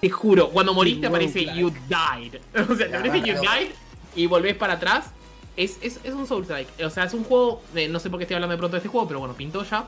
Te 0.00 0.10
juro, 0.10 0.50
cuando 0.50 0.74
moriste 0.74 1.06
Y 1.06 1.08
aparece. 1.08 1.44
You 1.44 1.70
Died. 1.70 2.40
O 2.70 2.74
sea, 2.74 2.88
te 2.88 2.96
aparece 2.96 3.20
You. 3.20 3.34
Died 3.40 3.70
y 4.16 4.26
volvés 4.26 4.56
para 4.56 4.74
atrás. 4.74 5.10
Es, 5.56 5.78
es, 5.82 5.98
es 6.04 6.14
un 6.14 6.26
Souls-like. 6.26 6.84
O 6.84 6.90
sea, 6.90 7.04
es 7.04 7.14
un 7.14 7.24
juego. 7.24 7.62
de- 7.74 7.88
no 7.88 7.98
sé 7.98 8.10
por 8.10 8.18
qué 8.18 8.24
estoy 8.24 8.34
hablando 8.36 8.52
de 8.52 8.58
pronto 8.58 8.74
de 8.76 8.78
este 8.78 8.88
juego, 8.88 9.06
pero 9.08 9.20
bueno, 9.20 9.34
pintó 9.34 9.62
ya. 9.64 9.86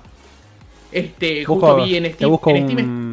Este, 0.92 1.44
justo 1.44 1.66
Busco, 1.68 1.84
vi 1.84 1.96
en 1.96 2.02
te 2.04 2.12
Steam. 2.14 2.30
busco 2.30 2.50
en 2.50 2.56
Steam 2.68 2.78
un, 2.88 3.09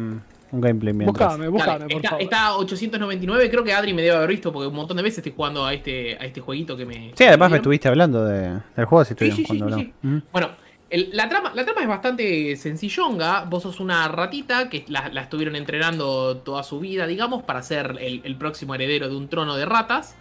un 0.52 0.60
gameplay 0.60 0.92
mientras. 0.94 1.36
Búscame, 1.36 1.44
Dale, 1.44 1.50
búscame, 1.50 1.84
por 1.88 1.96
está, 1.96 2.08
favor. 2.10 2.22
está 2.22 2.46
a 2.46 2.56
899, 2.56 3.50
creo 3.50 3.64
que 3.64 3.72
Adri 3.72 3.92
me 3.94 4.02
debe 4.02 4.16
haber 4.16 4.30
visto 4.30 4.52
porque 4.52 4.68
un 4.68 4.74
montón 4.74 4.96
de 4.96 5.02
veces 5.02 5.18
estoy 5.18 5.32
jugando 5.36 5.64
a 5.64 5.74
este, 5.74 6.16
a 6.20 6.24
este 6.24 6.40
jueguito 6.40 6.76
que 6.76 6.86
me. 6.86 7.12
Sí, 7.14 7.24
además 7.24 7.50
me 7.50 7.56
estuviste 7.58 7.88
hablando 7.88 8.24
de, 8.24 8.58
del 8.76 8.84
juego 8.86 9.04
si 9.04 9.08
Sí, 9.14 9.24
estuvimos 9.28 9.36
sí, 9.36 9.42
sí, 9.44 9.58
cuando 9.58 9.76
sí. 9.78 9.92
Bueno, 10.32 10.50
El- 10.90 11.10
la, 11.12 11.28
trama, 11.28 11.52
la 11.54 11.64
trama 11.66 11.82
es 11.82 11.88
bastante 11.88 12.56
sencillonga. 12.56 13.44
Vos 13.44 13.62
sos 13.64 13.78
una 13.78 14.08
ratita 14.08 14.70
que 14.70 14.84
la, 14.88 15.10
la 15.10 15.20
estuvieron 15.22 15.54
entrenando 15.56 16.38
toda 16.38 16.62
su 16.62 16.80
vida, 16.80 17.06
digamos, 17.06 17.42
para 17.42 17.60
ser 17.62 17.98
el, 18.00 18.22
el 18.24 18.36
próximo 18.36 18.74
heredero 18.74 19.08
de 19.10 19.16
un 19.16 19.28
trono 19.28 19.54
de 19.56 19.66
ratas. 19.66 20.16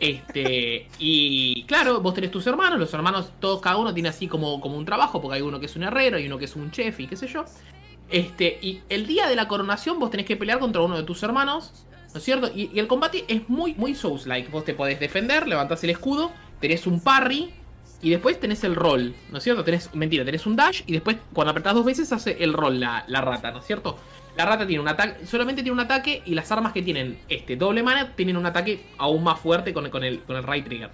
Este, 0.00 0.88
y 0.98 1.62
claro, 1.64 2.00
vos 2.00 2.14
tenés 2.14 2.30
tus 2.32 2.46
hermanos, 2.48 2.78
los 2.80 2.92
hermanos, 2.94 3.32
todos, 3.40 3.60
cada 3.60 3.76
uno 3.76 3.94
tiene 3.94 4.08
así 4.08 4.26
como, 4.26 4.60
como 4.60 4.76
un 4.76 4.84
trabajo, 4.84 5.20
porque 5.20 5.36
hay 5.36 5.42
uno 5.42 5.60
que 5.60 5.66
es 5.66 5.76
un 5.76 5.84
herrero, 5.84 6.16
hay 6.16 6.26
uno 6.26 6.38
que 6.38 6.46
es 6.46 6.56
un 6.56 6.70
chef 6.72 6.98
y 7.00 7.06
qué 7.06 7.16
sé 7.16 7.28
yo. 7.28 7.44
Este, 8.10 8.58
y 8.62 8.80
el 8.88 9.06
día 9.06 9.28
de 9.28 9.36
la 9.36 9.48
coronación 9.48 9.98
vos 9.98 10.10
tenés 10.10 10.26
que 10.26 10.36
pelear 10.36 10.58
contra 10.58 10.82
uno 10.82 10.96
de 10.96 11.02
tus 11.02 11.22
hermanos, 11.22 11.72
¿no 12.12 12.18
es 12.18 12.24
cierto? 12.24 12.50
Y, 12.54 12.78
el 12.78 12.86
combate 12.86 13.24
es 13.28 13.48
muy, 13.48 13.74
muy 13.74 13.94
Souls-like. 13.94 14.50
Vos 14.50 14.64
te 14.64 14.74
podés 14.74 14.98
defender, 14.98 15.46
levantás 15.46 15.84
el 15.84 15.90
escudo, 15.90 16.32
tenés 16.60 16.86
un 16.86 17.00
parry, 17.00 17.52
y 18.00 18.10
después 18.10 18.38
tenés 18.38 18.62
el 18.64 18.76
roll, 18.76 19.14
¿no 19.30 19.38
es 19.38 19.44
cierto? 19.44 19.64
Tenés, 19.64 19.92
mentira, 19.94 20.24
tenés 20.24 20.46
un 20.46 20.56
dash, 20.56 20.82
y 20.86 20.92
después 20.92 21.16
cuando 21.32 21.50
apretás 21.50 21.74
dos 21.74 21.84
veces 21.84 22.12
hace 22.12 22.36
el 22.42 22.52
roll 22.52 22.78
la, 22.78 23.04
la 23.08 23.20
rata, 23.20 23.50
¿no 23.50 23.58
es 23.58 23.66
cierto? 23.66 23.98
La 24.36 24.44
rata 24.44 24.66
tiene 24.66 24.80
un 24.80 24.88
ataque, 24.88 25.26
solamente 25.26 25.62
tiene 25.62 25.72
un 25.72 25.80
ataque, 25.80 26.22
y 26.24 26.34
las 26.34 26.50
armas 26.52 26.72
que 26.72 26.82
tienen 26.82 27.18
este 27.28 27.56
doble 27.56 27.82
mana 27.82 28.14
tienen 28.14 28.36
un 28.36 28.46
ataque 28.46 28.84
aún 28.98 29.24
más 29.24 29.40
fuerte 29.40 29.72
con, 29.74 29.90
con 29.90 30.04
el, 30.04 30.20
con 30.22 30.36
el 30.36 30.44
right 30.44 30.64
trigger. 30.64 30.90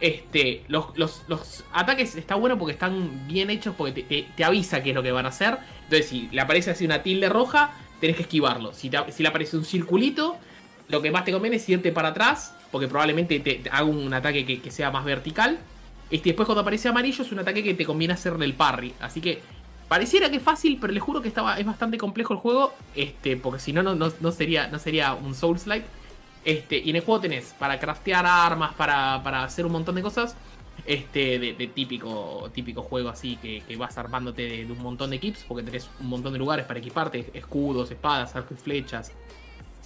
Este, 0.00 0.64
los, 0.68 0.96
los, 0.96 1.64
ataques 1.72 2.16
está 2.16 2.34
bueno 2.34 2.58
porque 2.58 2.72
están 2.72 3.26
bien 3.28 3.50
hechos, 3.50 3.74
porque 3.76 4.02
te, 4.02 4.44
avisa 4.44 4.82
qué 4.82 4.90
es 4.90 4.94
lo 4.94 5.02
que 5.02 5.12
van 5.12 5.26
a 5.26 5.28
hacer. 5.28 5.58
Entonces, 5.84 6.08
si 6.08 6.28
le 6.32 6.40
aparece 6.40 6.70
así 6.70 6.86
una 6.86 7.02
tilde 7.02 7.28
roja, 7.28 7.72
tenés 8.00 8.16
que 8.16 8.22
esquivarlo. 8.22 8.72
Si, 8.72 8.90
si 9.10 9.22
le 9.22 9.28
aparece 9.28 9.58
un 9.58 9.64
circulito, 9.64 10.38
lo 10.88 11.02
que 11.02 11.10
más 11.10 11.24
te 11.24 11.32
conviene 11.32 11.56
es 11.56 11.68
irte 11.68 11.92
para 11.92 12.08
atrás, 12.08 12.54
porque 12.70 12.88
probablemente 12.88 13.40
te, 13.40 13.62
haga 13.70 13.84
un 13.84 14.12
ataque 14.14 14.44
que, 14.44 14.70
sea 14.70 14.90
más 14.90 15.04
vertical. 15.04 15.58
Este, 16.10 16.30
después 16.30 16.46
cuando 16.46 16.62
aparece 16.62 16.88
amarillo 16.88 17.22
es 17.22 17.30
un 17.30 17.38
ataque 17.38 17.62
que 17.62 17.74
te 17.74 17.84
conviene 17.84 18.14
hacerle 18.14 18.46
el 18.46 18.54
parry. 18.54 18.94
Así 19.00 19.20
que 19.20 19.42
pareciera 19.88 20.30
que 20.30 20.36
es 20.36 20.42
fácil, 20.42 20.78
pero 20.80 20.92
les 20.94 21.02
juro 21.02 21.20
que 21.20 21.28
estaba, 21.28 21.58
es 21.58 21.66
bastante 21.66 21.98
complejo 21.98 22.32
el 22.32 22.38
juego. 22.38 22.72
Este, 22.96 23.36
porque 23.36 23.60
si 23.60 23.74
no, 23.74 23.82
no, 23.82 23.94
no, 23.94 24.10
no 24.18 24.32
sería, 24.32 24.68
no 24.68 24.78
sería 24.78 25.12
un 25.12 25.34
Souls-like. 25.34 25.84
Este, 26.44 26.78
y 26.78 26.90
en 26.90 26.96
el 26.96 27.02
juego 27.02 27.20
tenés 27.20 27.54
para 27.58 27.78
craftear 27.78 28.24
armas, 28.26 28.74
para, 28.74 29.20
para 29.22 29.44
hacer 29.44 29.66
un 29.66 29.72
montón 29.72 29.94
de 29.94 30.02
cosas. 30.02 30.36
Este, 30.86 31.38
de, 31.38 31.66
típico, 31.66 32.50
típico 32.54 32.80
juego 32.82 33.10
así 33.10 33.36
que, 33.36 33.62
que 33.68 33.76
vas 33.76 33.98
armándote 33.98 34.42
de, 34.64 34.64
un 34.72 34.78
montón 34.82 35.10
de 35.10 35.16
equips, 35.16 35.44
porque 35.46 35.62
tenés 35.62 35.90
un 36.00 36.08
montón 36.08 36.32
de 36.32 36.38
lugares 36.38 36.64
para 36.64 36.78
equiparte, 36.78 37.30
escudos, 37.34 37.90
espadas, 37.90 38.34
arcos 38.34 38.58
y 38.58 38.62
flechas. 38.62 39.12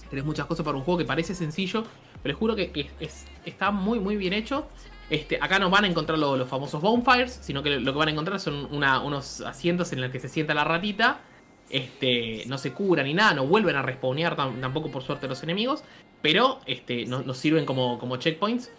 Tenés 0.09 0.23
muchas 0.23 0.45
cosas 0.45 0.63
para 0.65 0.77
un 0.77 0.83
juego 0.83 0.99
que 0.99 1.05
parece 1.05 1.35
sencillo, 1.35 1.83
pero 2.23 2.31
les 2.33 2.37
juro 2.37 2.55
que, 2.55 2.89
es- 3.01 3.25
está 3.45 3.71
muy 3.71 3.99
muy 3.99 4.15
bien 4.15 4.31
hecho. 4.33 4.67
Este, 5.09 5.37
acá 5.41 5.59
no 5.59 5.69
van 5.69 5.83
a 5.83 5.87
encontrar 5.87 6.17
lo- 6.17 6.37
los 6.37 6.47
famosos 6.47 6.81
bonfires, 6.81 7.39
sino 7.41 7.61
que 7.61 7.71
lo 7.79 7.91
que 7.91 7.99
van 7.99 8.07
a 8.07 8.11
encontrar 8.11 8.39
son 8.39 8.67
unos 8.71 9.41
asientos 9.41 9.91
en 9.91 10.01
los 10.01 10.11
que 10.11 10.19
se 10.21 10.29
sienta 10.29 10.53
la 10.53 10.63
ratita. 10.63 11.19
Este, 11.69 12.43
no 12.47 12.57
se 12.57 12.71
curan 12.73 13.05
ni 13.05 13.13
nada, 13.13 13.33
no 13.33 13.47
vuelven 13.47 13.75
a 13.75 13.81
respawnear 13.81 14.35
tam- 14.37 14.59
tampoco 14.61 14.91
por 14.91 15.03
suerte 15.03 15.27
los 15.27 15.41
enemigos, 15.43 15.83
pero 16.21 16.59
este, 16.65 17.05
no- 17.05 17.21
nos 17.23 17.37
sirven 17.37 17.65
como, 17.65 17.97
como 17.99 18.17
checkpoints. 18.17 18.71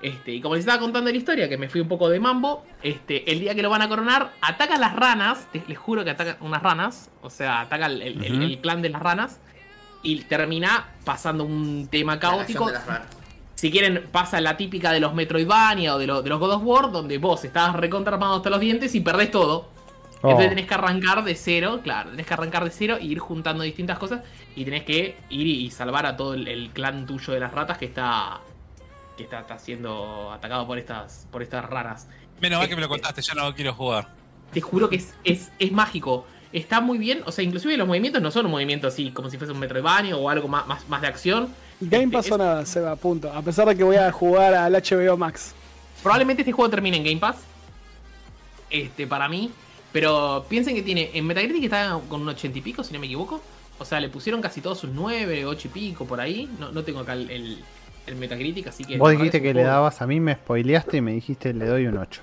Este, 0.00 0.30
y 0.32 0.40
como 0.40 0.54
les 0.54 0.60
estaba 0.62 0.78
contando 0.78 1.10
la 1.10 1.16
historia, 1.16 1.48
que 1.48 1.58
me 1.58 1.68
fui 1.68 1.80
un 1.80 1.88
poco 1.88 2.08
de 2.08 2.20
mambo, 2.20 2.64
este, 2.84 3.28
el 3.32 3.40
día 3.40 3.56
que 3.56 3.62
lo 3.62 3.70
van 3.70 3.82
a 3.82 3.88
coronar, 3.88 4.32
atacan 4.40 4.80
las 4.80 4.94
ranas, 4.94 5.48
te- 5.52 5.64
les 5.66 5.76
juro 5.76 6.04
que 6.04 6.10
atacan 6.10 6.36
unas 6.40 6.62
ranas, 6.62 7.10
o 7.22 7.30
sea, 7.30 7.62
ataca 7.62 7.86
el, 7.86 8.58
clan 8.62 8.80
de 8.80 8.90
las 8.90 9.02
ranas, 9.02 9.40
y 10.04 10.20
termina 10.20 10.90
pasando 11.04 11.42
un 11.42 11.88
tema 11.90 12.20
caótico. 12.20 12.66
Si 13.56 13.72
quieren, 13.72 14.04
pasa 14.12 14.40
la 14.40 14.56
típica 14.56 14.92
de 14.92 15.00
los 15.00 15.14
Metroidvania 15.14 15.96
o 15.96 15.98
de, 15.98 16.06
lo- 16.06 16.22
de 16.22 16.28
los 16.30 16.38
God 16.38 16.52
of 16.52 16.62
War, 16.64 16.92
donde 16.92 17.18
vos 17.18 17.44
estás 17.44 17.74
recontra 17.74 18.14
armado 18.14 18.36
hasta 18.36 18.50
los 18.50 18.60
dientes 18.60 18.94
y 18.94 19.00
perdés 19.00 19.32
todo. 19.32 19.68
Oh. 20.22 20.30
Entonces 20.30 20.48
tenés 20.50 20.66
que 20.66 20.74
arrancar 20.74 21.22
de 21.22 21.34
cero, 21.36 21.80
claro, 21.82 22.10
tenés 22.10 22.26
que 22.26 22.34
arrancar 22.34 22.64
de 22.64 22.70
cero 22.70 22.96
e 23.00 23.04
ir 23.04 23.18
juntando 23.20 23.62
distintas 23.62 23.98
cosas 23.98 24.22
y 24.56 24.64
tenés 24.64 24.82
que 24.84 25.16
ir 25.30 25.46
y, 25.46 25.70
salvar 25.70 26.06
a 26.06 26.16
todo 26.16 26.34
el, 26.34 26.48
el 26.48 26.70
clan 26.70 27.06
tuyo 27.06 27.32
de 27.34 27.40
las 27.40 27.52
ratas 27.52 27.78
que 27.78 27.84
está 27.84 28.40
que 29.16 29.24
está, 29.24 29.40
está 29.40 29.58
siendo 29.58 30.32
atacado 30.32 30.66
por 30.66 30.78
estas 30.78 31.26
por 31.30 31.42
estas 31.42 31.64
ranas. 31.64 32.08
Menos 32.40 32.58
mal 32.58 32.68
que 32.68 32.74
me 32.76 32.80
lo 32.80 32.86
Este, 32.86 33.00
contaste, 33.00 33.22
ya 33.22 33.34
no 33.34 33.54
quiero 33.54 33.74
jugar. 33.74 34.08
Te 34.52 34.60
juro 34.60 34.88
que 34.88 34.96
es, 34.96 35.14
es, 35.24 35.50
es 35.58 35.72
mágico. 35.72 36.26
Está 36.52 36.80
muy 36.80 36.98
bien, 36.98 37.22
o 37.26 37.30
sea, 37.32 37.44
inclusive 37.44 37.76
los 37.76 37.86
movimientos 37.86 38.22
no 38.22 38.30
son 38.30 38.46
un 38.46 38.52
movimiento 38.52 38.86
así 38.88 39.10
como 39.10 39.28
si 39.28 39.36
fuese 39.36 39.52
un 39.52 39.58
Metroidvania 39.58 40.16
o 40.16 40.30
algo 40.30 40.48
más, 40.48 40.66
más, 40.66 40.88
más 40.88 41.00
de 41.02 41.06
acción. 41.08 41.48
Game 41.80 42.04
Este, 42.04 42.16
Pass 42.16 42.26
es- 42.26 42.32
o 42.32 42.38
nada, 42.38 42.64
se 42.66 42.80
va, 42.80 42.96
punto. 42.96 43.30
A 43.32 43.42
pesar 43.42 43.68
de 43.68 43.76
que 43.76 43.84
voy 43.84 43.96
a 43.96 44.10
jugar 44.10 44.54
al 44.54 44.72
HBO 44.72 45.16
Max. 45.16 45.54
Probablemente 46.02 46.42
este 46.42 46.52
juego 46.52 46.70
termine 46.70 46.96
en 46.96 47.04
Game 47.04 47.18
Pass. 47.18 47.36
Este, 48.70 49.06
para 49.06 49.28
mí. 49.28 49.50
Pero 49.92 50.44
piensen 50.48 50.74
que 50.74 50.82
tiene. 50.82 51.10
En 51.14 51.26
Metacritic 51.26 51.64
está 51.64 51.98
con 52.08 52.20
un 52.22 52.28
80 52.28 52.58
y 52.58 52.62
pico, 52.62 52.84
si 52.84 52.92
no 52.92 53.00
me 53.00 53.06
equivoco. 53.06 53.40
O 53.78 53.84
sea, 53.84 54.00
le 54.00 54.08
pusieron 54.08 54.40
casi 54.42 54.60
todos 54.60 54.78
sus 54.78 54.90
9, 54.90 55.46
8 55.46 55.68
y 55.68 55.70
pico 55.70 56.04
por 56.04 56.20
ahí. 56.20 56.48
No, 56.58 56.72
no 56.72 56.82
tengo 56.82 57.00
acá 57.00 57.12
el, 57.14 57.30
el- 57.30 57.58
el 58.06 58.16
Metacritic, 58.16 58.66
así 58.68 58.84
que. 58.84 58.96
Vos 58.96 59.10
dijiste 59.12 59.42
que 59.42 59.52
le 59.52 59.62
dabas, 59.62 60.00
a 60.00 60.06
mí 60.06 60.18
me 60.18 60.34
spoileaste 60.34 60.96
y 60.96 61.00
me 61.02 61.12
dijiste 61.12 61.52
le 61.52 61.66
doy 61.66 61.86
un 61.86 61.98
8. 61.98 62.22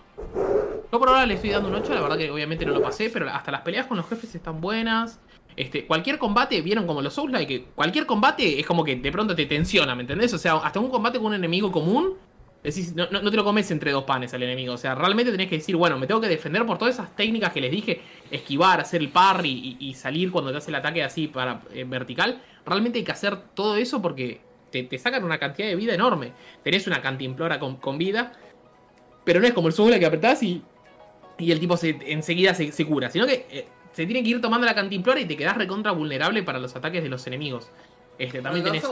Yo 0.92 1.00
por 1.00 1.10
ahora 1.10 1.26
le 1.26 1.34
estoy 1.36 1.50
dando 1.52 1.70
un 1.70 1.76
8, 1.76 1.94
la 1.94 2.02
verdad 2.02 2.18
que 2.18 2.32
obviamente 2.32 2.66
no 2.66 2.72
lo 2.74 2.82
pasé, 2.82 3.10
pero 3.10 3.30
hasta 3.30 3.52
las 3.52 3.62
peleas 3.62 3.86
con 3.86 3.98
los 3.98 4.08
jefes 4.08 4.34
están 4.34 4.62
buenas. 4.62 5.20
Este, 5.58 5.86
cualquier 5.86 6.18
combate, 6.18 6.62
vieron 6.62 6.86
como 6.88 7.02
los 7.02 7.14
Souls 7.14 7.38
que 7.46 7.66
cualquier 7.76 8.06
combate 8.06 8.60
es 8.60 8.66
como 8.66 8.84
que 8.84 8.96
de 8.96 9.12
pronto 9.12 9.36
te 9.36 9.46
tensiona, 9.46 9.94
¿me 9.96 10.02
entendés? 10.02 10.34
O 10.34 10.38
sea, 10.38 10.56
hasta 10.56 10.80
un 10.80 10.90
combate 10.90 11.18
con 11.18 11.28
un 11.28 11.34
enemigo 11.36 11.72
común, 11.72 12.14
decís, 12.74 12.96
no, 12.96 13.08
no- 13.12 13.22
no 13.22 13.30
te 13.32 13.38
lo 13.38 13.44
comes 13.44 13.70
entre 13.72 13.92
dos 13.92 14.04
panes 14.06 14.34
al 14.34 14.42
enemigo. 14.44 14.74
O 14.74 14.78
sea, 14.78 14.96
realmente 14.96 15.32
tenés 15.32 15.48
que 15.50 15.58
decir, 15.58 15.76
bueno, 15.76 15.98
me 16.00 16.08
tengo 16.08 16.22
que 16.22 16.28
defender 16.30 16.66
por 16.66 16.78
todas 16.78 16.96
esas 16.96 17.16
técnicas 17.16 17.52
que 17.54 17.62
les 17.62 17.72
dije, 17.72 18.02
esquivar, 18.32 18.80
hacer 18.82 19.02
el 19.02 19.10
parry 19.10 19.78
y, 19.80 19.90
y 19.90 19.94
salir 19.94 20.32
cuando 20.32 20.52
te 20.52 20.58
hace 20.58 20.72
el 20.72 20.76
ataque 20.76 21.04
así 21.04 21.28
para 21.28 21.62
eh, 21.74 21.84
vertical. 21.86 22.42
Realmente 22.66 23.00
hay 23.00 23.06
que 23.06 23.12
hacer 23.12 23.38
todo 23.54 23.76
eso 23.76 24.02
porque 24.02 24.42
te, 24.72 24.84
te 24.84 24.98
sacan 24.98 25.24
una 25.24 25.38
cantidad 25.38 25.68
de 25.68 25.76
vida 25.76 25.94
enorme. 25.94 26.32
Tenés 26.64 26.88
una 26.88 27.02
cantimplora 27.02 27.60
con, 27.60 27.78
con 27.78 27.98
vida, 27.98 28.34
pero 29.24 29.40
no 29.40 29.48
es 29.48 29.54
como 29.54 29.68
el 29.68 29.74
Souls 29.74 29.98
que 30.00 30.06
apretás 30.06 30.42
y 30.44 30.62
y 31.38 31.52
el 31.52 31.60
tipo 31.60 31.76
se, 31.76 31.98
enseguida 32.06 32.54
se, 32.54 32.72
se 32.72 32.86
cura, 32.86 33.10
sino 33.10 33.26
que 33.28 33.46
eh, 33.52 33.68
se 33.92 34.06
tiene 34.06 34.24
que 34.24 34.30
ir 34.30 34.40
tomando 34.40 34.66
la 34.66 34.74
cantimplora 34.74 35.20
y 35.20 35.26
te 35.26 35.36
quedás 35.36 35.58
recontra 35.58 35.92
vulnerable 35.92 36.44
para 36.44 36.60
los 36.60 36.74
ataques 36.78 37.04
de 37.04 37.10
los 37.10 37.28
enemigos. 37.28 37.68
Este, 38.18 38.42
también 38.42 38.64
tenés. 38.72 38.84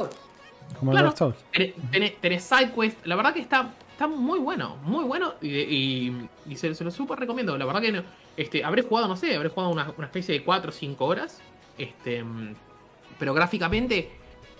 Como 0.80 0.92
Claro. 0.92 1.08
Dark 1.08 1.18
Souls. 1.18 1.36
tenés, 1.52 1.74
tenés- 1.92 2.16
tenés 2.20 2.44
side 2.44 2.72
quest, 2.74 3.06
la 3.06 3.16
verdad 3.16 3.34
que 3.34 3.40
está, 3.40 3.74
está 3.92 4.08
muy 4.08 4.40
bueno, 4.40 4.78
muy 4.84 5.04
bueno 5.06 5.36
y, 5.42 5.50
y- 5.60 6.30
y 6.48 6.56
se, 6.56 6.74
se 6.76 6.84
lo 6.84 6.92
súper 6.92 7.20
recomiendo. 7.20 7.58
La 7.58 7.66
verdad 7.66 7.82
que 7.82 7.92
no- 7.92 8.04
este, 8.36 8.64
habré 8.64 8.82
jugado, 8.82 9.08
no 9.08 9.16
sé, 9.16 9.36
habré 9.36 9.50
jugado 9.50 9.72
una, 9.72 9.92
una 9.98 10.08
especie 10.08 10.34
de 10.38 10.44
4 10.44 10.70
o 10.70 10.74
5 10.74 11.06
horas, 11.06 11.42
este, 11.78 12.24
pero 13.20 13.34
gráficamente, 13.34 14.12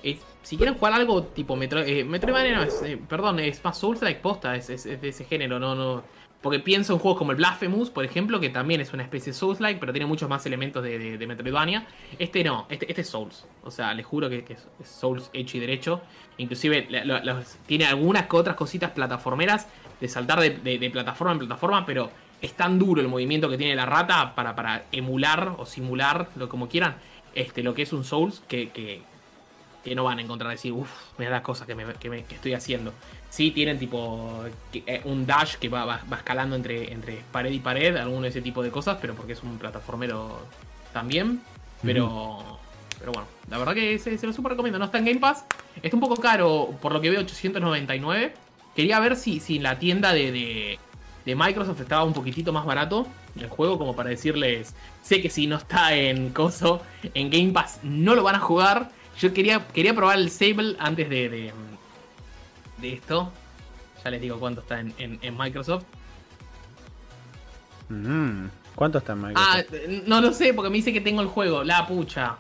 eh, 0.04 0.20
si 0.44 0.58
quieren 0.58 0.76
jugar 0.76 0.94
algo 0.94 1.24
tipo 1.24 1.56
Metro, 1.56 1.80
eh, 1.82 2.04
Metroidvania, 2.04 2.56
no, 2.58 2.64
es, 2.64 2.82
eh, 2.84 2.98
perdón, 3.10 3.40
es 3.40 3.64
más 3.64 3.78
Souls-like 3.78 4.20
posta, 4.22 4.56
es, 4.56 4.70
es- 4.70 4.86
es 4.86 5.02
de 5.02 5.10
ese 5.10 5.26
género, 5.26 5.60
no, 5.60 5.74
no, 5.76 6.04
porque 6.44 6.60
pienso 6.60 6.92
en 6.92 7.00
juegos 7.00 7.18
como 7.18 7.32
el 7.32 7.38
Blasphemous, 7.38 7.90
por 7.90 8.04
ejemplo, 8.04 8.42
que 8.42 8.50
también 8.50 8.82
es 8.82 8.92
una 8.92 9.02
especie 9.02 9.32
de 9.32 9.40
Souls-like, 9.40 9.80
pero 9.80 9.94
tiene 9.94 10.06
muchos 10.06 10.28
más 10.30 10.46
elementos 10.46 10.84
de, 10.84 11.18
de- 11.18 11.26
Metroidvania. 11.26 11.88
Este 12.20 12.44
no, 12.44 12.68
este, 12.70 12.86
este 12.90 13.02
es 13.02 13.10
Souls. 13.10 13.46
O 13.64 13.72
sea, 13.72 13.94
les 13.94 14.06
juro 14.06 14.30
que, 14.30 14.44
es, 14.50 14.68
Souls 14.86 15.30
hecho 15.32 15.56
y 15.56 15.62
derecho. 15.62 16.02
Inclusive 16.38 16.86
tiene 17.66 17.86
algunas 17.86 18.26
otras 18.30 18.58
cositas 18.58 18.92
plataformeras 18.92 19.68
de 20.02 20.08
saltar 20.10 20.42
de, 20.42 20.90
plataforma 20.92 21.32
en 21.32 21.40
plataforma, 21.40 21.86
pero 21.86 22.12
es 22.42 22.52
tan 22.52 22.78
duro 22.78 23.00
el 23.00 23.08
movimiento 23.08 23.50
que 23.50 23.58
tiene 23.58 23.74
la 23.74 23.86
rata 23.86 24.36
para, 24.36 24.84
emular 24.92 25.56
o 25.58 25.66
simular, 25.66 26.28
lo 26.36 26.50
como 26.50 26.68
quieran, 26.68 26.98
este, 27.36 27.64
lo 27.64 27.74
que 27.74 27.84
es 27.84 27.94
un 27.94 28.04
Souls, 28.04 28.44
que, 28.50 29.02
no 29.96 30.04
van 30.04 30.20
a 30.20 30.22
encontrar 30.22 30.52
decir, 30.52 30.74
uff, 30.74 30.92
mira 31.18 31.32
las 31.32 31.42
cosas 31.42 31.68
que, 31.68 31.76
me- 31.76 31.94
que 31.94 32.36
estoy 32.36 32.54
haciendo. 32.54 32.92
Sí, 33.34 33.50
tienen 33.50 33.80
tipo 33.80 34.44
eh, 34.74 35.02
un 35.06 35.26
dash 35.26 35.56
que 35.56 35.68
va, 35.68 35.86
va- 35.86 36.02
va 36.12 36.18
escalando 36.18 36.56
entre, 36.56 36.94
entre 36.94 37.18
pared 37.32 37.52
y 37.52 37.58
pared, 37.58 37.96
alguno 37.98 38.22
de 38.22 38.28
ese 38.30 38.44
tipo 38.44 38.62
de 38.62 38.70
cosas, 38.70 39.00
pero 39.02 39.16
porque 39.16 39.34
es 39.34 39.42
un 39.42 39.58
plataformero 39.58 40.38
también. 40.94 41.42
Pero, 41.82 42.60
pero 43.00 43.12
bueno, 43.12 43.28
la 43.50 43.58
verdad 43.58 43.74
que 43.74 43.98
se, 43.98 44.20
se 44.20 44.28
lo 44.28 44.34
super 44.34 44.52
recomiendo. 44.52 44.78
No 44.78 44.86
está 44.86 45.00
en 45.00 45.06
Game 45.06 45.20
Pass, 45.20 45.46
está 45.82 45.98
un 45.98 46.02
poco 46.02 46.18
caro, 46.18 46.76
por 46.80 46.94
lo 46.94 47.02
que 47.02 47.10
veo, 47.10 47.22
899. 47.22 48.34
Quería 48.76 49.00
ver 49.00 49.16
si, 49.16 49.40
si 49.40 49.58
en 49.58 49.64
la 49.64 49.80
tienda 49.80 50.14
de, 50.14 50.32
de, 50.32 50.80
de 51.26 51.36
Microsoft 51.36 51.82
estaba 51.82 52.04
un 52.04 52.14
poquitito 52.14 52.54
más 52.54 52.66
barato 52.66 53.08
el 53.40 53.50
juego, 53.50 53.80
como 53.80 53.96
para 53.96 54.12
decirles, 54.12 54.76
sé 55.02 55.24
que 55.24 55.32
si 55.32 55.48
no 55.48 55.58
está 55.58 55.96
en 55.96 56.30
Coso, 56.30 56.84
en 57.16 57.32
Game 57.32 57.52
Pass, 57.52 57.80
no 57.82 58.14
lo 58.14 58.22
van 58.22 58.36
a 58.36 58.40
jugar. 58.40 58.92
Yo 59.20 59.34
quería, 59.34 59.68
quería 59.74 59.96
probar 59.96 60.20
el 60.20 60.30
Sable 60.30 60.76
antes 60.78 61.10
de, 61.10 61.30
de, 61.30 61.54
de 62.84 62.94
esto. 62.94 63.32
Ya 64.04 64.12
les 64.12 64.22
digo 64.22 64.40
cuánto 64.40 64.62
está 64.62 64.80
en, 64.80 64.94
en- 65.00 65.18
en 65.22 65.38
Microsoft. 65.38 65.84
Mm, 67.90 68.46
¿Cuánto 68.76 68.98
está 69.00 69.14
en 69.14 69.22
Microsoft? 69.22 69.50
Ah, 69.56 69.64
no 70.06 70.22
lo 70.22 70.32
sé, 70.34 70.54
porque 70.54 70.70
me 70.70 70.78
dice 70.78 70.94
que 70.94 71.02
tengo 71.02 71.22
el 71.22 71.28
juego. 71.28 71.64
La 71.64 71.88
pucha. 71.88 72.36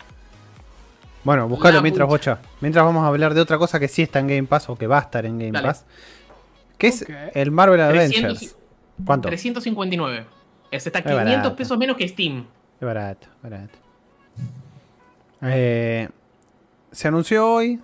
bueno, 1.24 1.48
buscalo 1.48 1.78
la 1.78 1.82
mientras 1.82 2.08
pucha. 2.08 2.36
bocha. 2.36 2.50
Mientras 2.62 2.84
vamos 2.86 3.04
a 3.04 3.08
hablar 3.08 3.34
de 3.34 3.42
otra 3.42 3.58
cosa 3.58 3.80
que 3.80 3.88
sí 3.88 4.02
está 4.02 4.20
en 4.20 4.28
Game 4.28 4.44
Pass 4.44 4.70
o 4.70 4.76
que 4.76 4.88
va 4.88 4.98
a 5.00 5.02
estar 5.02 5.26
en 5.26 5.40
Game 5.40 5.52
Dale. 5.52 5.68
Pass. 5.68 5.86
Que 6.78 6.88
es 6.88 7.06
el 7.34 7.52
Marvel 7.52 7.80
300 7.80 8.20
Adventures. 8.20 8.56
¿Cuánto? 9.06 9.28
359. 9.30 10.26
Es 10.72 10.86
está 10.88 11.00
Es 11.00 11.06
500 11.06 11.26
barato. 11.36 11.56
pesos 11.56 11.78
menos 11.78 11.98
que 11.98 12.08
Steam. 12.08 12.46
Es 12.80 12.86
barato, 12.86 13.28
barato. 13.42 13.78
Eh, 15.42 16.10
se 16.92 17.08
anunció 17.08 17.48
hoy 17.50 17.80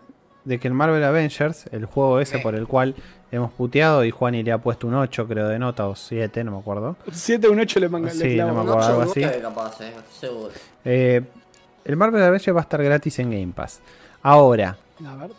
de 0.49 0.59
que 0.59 0.67
el 0.67 0.73
Marvel 0.73 1.03
Avengers, 1.03 1.67
el 1.71 1.85
juego 1.85 2.19
ese 2.19 2.37
Eh. 2.37 2.41
por 2.41 2.55
el 2.55 2.67
cual 2.67 2.95
hemos 3.31 3.51
puteado 3.53 4.03
y 4.03 4.09
Juani 4.11 4.41
le 4.43 4.51
ha 4.51 4.57
puesto 4.57 4.87
un 4.87 4.95
8 4.95 5.27
creo 5.27 5.47
de 5.47 5.59
nota 5.59 5.87
o 5.87 5.95
7, 5.95 6.43
no 6.43 6.51
me 6.51 6.57
acuerdo. 6.57 6.97
7 7.11 7.47
un 7.47 7.59
8 7.59 7.79
le 7.79 7.87
manga 7.89 8.09
Sí, 8.09 8.27
le 8.35 8.37
no 8.43 8.53
me 8.55 8.61
acuerdo, 8.61 8.81
algo 8.87 9.01
así. 9.03 9.21
capaz, 9.21 9.79
eh, 9.81 9.93
seguro. 10.19 10.49
Eh, 10.83 11.21
el 11.85 11.95
Marvel 11.95 12.21
Avengers 12.23 12.55
va 12.55 12.59
a 12.59 12.63
estar 12.63 12.83
gratis 12.83 13.19
en 13.19 13.29
Game 13.31 13.53
Pass. 13.55 13.79
Ahora, 14.23 14.75
A 15.07 15.15
ver, 15.15 15.31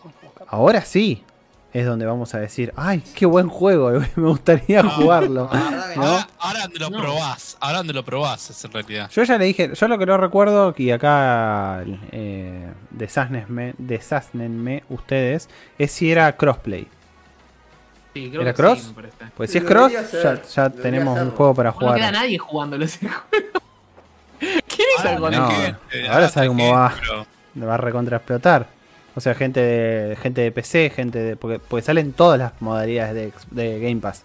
ahora 0.46 0.80
sí 0.82 1.22
es 1.72 1.86
donde 1.86 2.04
vamos 2.06 2.34
a 2.34 2.38
decir, 2.40 2.72
ay, 2.76 3.02
qué 3.14 3.26
buen 3.26 3.48
juego, 3.48 3.90
me 4.16 4.28
gustaría 4.28 4.82
jugarlo. 4.82 5.48
Verdad 5.48 5.90
que 5.92 5.96
no. 6.00 6.04
Ahora, 6.06 6.28
ahora 6.38 6.60
donde 6.62 6.78
lo 6.80 6.90
No. 6.90 6.98
probás, 7.00 7.56
ahora 7.60 7.78
donde 7.78 7.92
lo 7.92 8.04
probás 8.04 8.50
es 8.50 8.64
en 8.64 8.72
realidad. 8.72 9.10
Yo 9.10 9.22
ya 9.22 9.38
le 9.38 9.44
dije, 9.44 9.70
yo 9.74 9.88
lo 9.88 9.98
que 9.98 10.06
no 10.06 10.16
recuerdo, 10.16 10.74
y 10.76 10.90
acá 10.90 11.84
eh, 12.12 12.72
desásnenme, 12.90 13.74
desásnenme 13.78 14.82
ustedes, 14.88 15.48
es 15.78 15.92
si 15.92 16.10
era 16.10 16.36
crossplay. 16.36 16.88
Sí, 18.14 18.28
creo 18.30 18.42
¿Era 18.42 18.52
que 18.52 18.56
cross? 18.56 18.80
sí, 18.80 18.88
me 18.88 18.94
parece. 18.94 19.16
Pues 19.36 19.50
si 19.52 19.58
es 19.58 19.64
cross, 19.64 19.92
ya, 20.56 20.70
tenemos 20.70 21.16
un 21.20 21.30
juego 21.30 21.54
para 21.54 21.70
No 21.70 21.78
queda 21.78 21.88
jugar. 21.94 22.12
nadie 22.12 22.38
jugándolo 22.38 22.84
ese 22.86 23.08
juego. 23.08 23.60
¿Quién 24.40 24.88
está 24.96 25.16
con 25.18 25.32
no. 25.32 25.48
ahora 26.10 26.28
sabe 26.28 26.48
cómo 26.48 26.64
gente, 26.64 26.74
va. 27.60 27.66
va 27.68 27.74
a 27.74 27.76
recontra 27.76 28.16
explotar. 28.16 28.66
O 29.20 29.22
sea, 29.22 29.34
gente 29.34 29.60
de, 29.60 30.16
gente 30.16 30.40
de 30.40 30.50
PC, 30.50 30.88
gente 30.96 31.18
de. 31.18 31.36
Porque, 31.36 31.58
porque 31.58 31.84
salen 31.84 32.14
todas 32.14 32.38
las 32.38 32.52
modalidades 32.62 33.34
de, 33.50 33.78
Game 33.78 34.00
Pass. 34.00 34.22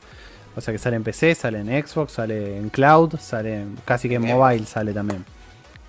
O 0.55 0.61
sea 0.61 0.73
que 0.73 0.77
sale 0.77 0.95
en 0.95 1.03
PC, 1.03 1.35
sale 1.35 1.59
en 1.59 1.67
Xbox, 1.85 2.13
sale 2.13 2.55
en 2.55 2.69
Cloud, 2.69 3.19
sale 3.19 3.55
en- 3.63 3.76
casi 3.84 4.07
que 4.07 4.15
en 4.15 4.22
Bien. 4.23 4.38
mobile 4.38 4.65
sale 4.65 4.93
también. 4.93 5.26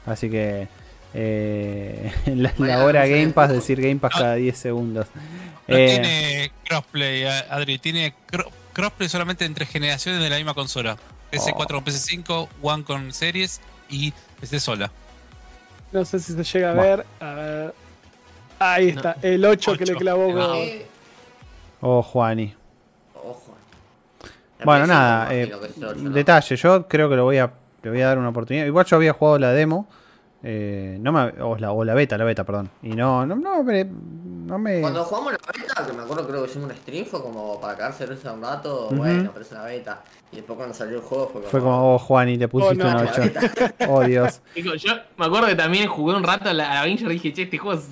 Así 0.07 0.29
que 0.29 0.67
eh, 1.15 2.13
la, 2.59 2.85
hora 2.85 3.07
Game 3.07 3.29
Pass, 3.29 3.53
decir 3.53 3.81
Game 3.81 4.01
Pass 4.01 4.15
cada 4.19 4.35
10 4.35 4.59
segundos. 4.59 5.07
No 5.69 5.77
Eh, 5.77 5.87
tiene 5.89 6.53
crossplay, 6.69 7.25
a- 7.27 7.47
Adri, 7.55 7.79
tiene 7.79 8.13
cro- 8.29 8.51
crossplay 8.73 9.09
solamente 9.09 9.45
entre 9.45 9.67
generaciones 9.67 10.21
de 10.21 10.31
la 10.31 10.35
misma 10.37 10.55
consola. 10.55 10.97
PS4 11.31 11.55
Oh. 11.55 11.67
con 11.69 11.85
PS5, 11.85 12.49
One 12.61 12.83
con 12.83 13.13
series 13.13 13.61
y 13.89 14.13
PC 14.41 14.59
sola. 14.59 14.91
No 15.93 16.05
sé 16.05 16.19
si 16.19 16.33
se 16.33 16.43
llega 16.43 16.73
a 16.73 16.75
Bueno. 16.75 16.97
ver. 16.97 17.07
A 17.21 17.35
ver. 17.35 17.75
Ahí 18.59 18.89
está, 18.89 19.17
el 19.23 19.45
8 19.45 19.77
que 19.77 19.87
le 19.87 19.95
clavó. 19.97 20.57
Eh, 20.57 20.87
oh, 21.81 22.03
Juani. 22.03 22.55
Ojo. 23.15 23.55
Bueno, 24.65 24.87
La 24.87 24.87
nada, 24.87 25.31
PS5 25.31 25.33
eh, 25.33 25.95
¿no? 25.97 26.11
detalle, 26.11 26.57
yo 26.57 26.89
creo 26.89 27.09
que 27.09 27.17
lo 27.17 27.25
voy 27.25 27.39
a, 27.39 27.53
le 27.83 27.91
voy 27.91 28.01
a 28.01 28.07
dar 28.09 28.19
una 28.19 28.31
oportunidad. 28.31 28.67
Igual 28.67 28.87
yo 28.87 28.97
había 28.97 29.13
jugado 29.13 29.39
la 29.39 29.53
demo, 29.53 29.87
eh, 30.43 30.97
no 31.01 31.13
me, 31.13 31.43
o, 31.43 31.57
la, 31.59 31.73
o 31.73 31.85
la 31.85 31.93
beta, 31.95 32.17
la 32.17 32.25
beta, 32.25 32.45
perdón. 32.45 32.71
Y 32.83 32.91
no, 32.91 33.27
no, 33.27 33.37
no, 33.37 33.63
me, 33.63 33.85
no 33.85 34.59
me... 34.59 34.81
Cuando 34.81 35.05
jugamos 35.05 35.33
la 35.33 35.39
beta, 35.39 35.87
que 35.87 35.93
me 35.93 36.03
acuerdo 36.03 36.27
creo 36.27 36.45
que 36.45 36.51
hicimos 36.51 36.71
un 36.71 36.77
stream, 36.77 37.05
fue 37.05 37.21
como 37.21 37.61
para 37.61 37.77
quedarse 37.77 38.07
risa 38.07 38.33
un 38.33 38.43
rato, 38.43 38.89
bueno, 38.93 39.31
pero 39.33 39.45
es 39.45 39.53
una 39.53 39.65
beta. 39.65 40.03
Y 40.33 40.37
después 40.37 40.57
cuando 40.57 40.75
salió 40.75 40.97
el 40.97 41.03
juego 41.03 41.29
fue 41.29 41.41
como... 41.41 41.51
Fue 41.51 41.61
como, 41.61 41.95
oh, 41.95 41.99
Juani, 41.99 42.39
te 42.39 42.49
pusiste 42.49 42.77
no, 42.77 42.89
un 42.89 43.05
la 43.05 43.13
8. 43.13 43.75
Oh, 43.89 44.05
Dios. 44.05 44.41
Digo, 44.55 44.75
yo 44.75 44.93
me 45.17 45.27
acuerdo 45.27 45.49
que 45.49 45.57
también 45.57 45.89
jugué 45.89 46.15
un 46.15 46.23
rato 46.23 46.49
a 46.49 46.55
la, 46.55 46.71
a 46.71 46.75
la 46.75 46.81
Avenger 46.83 47.11
y 47.11 47.15
dije, 47.15 47.33
che, 47.33 47.43
este 47.43 47.59
juego 47.59 47.79
es 47.79 47.91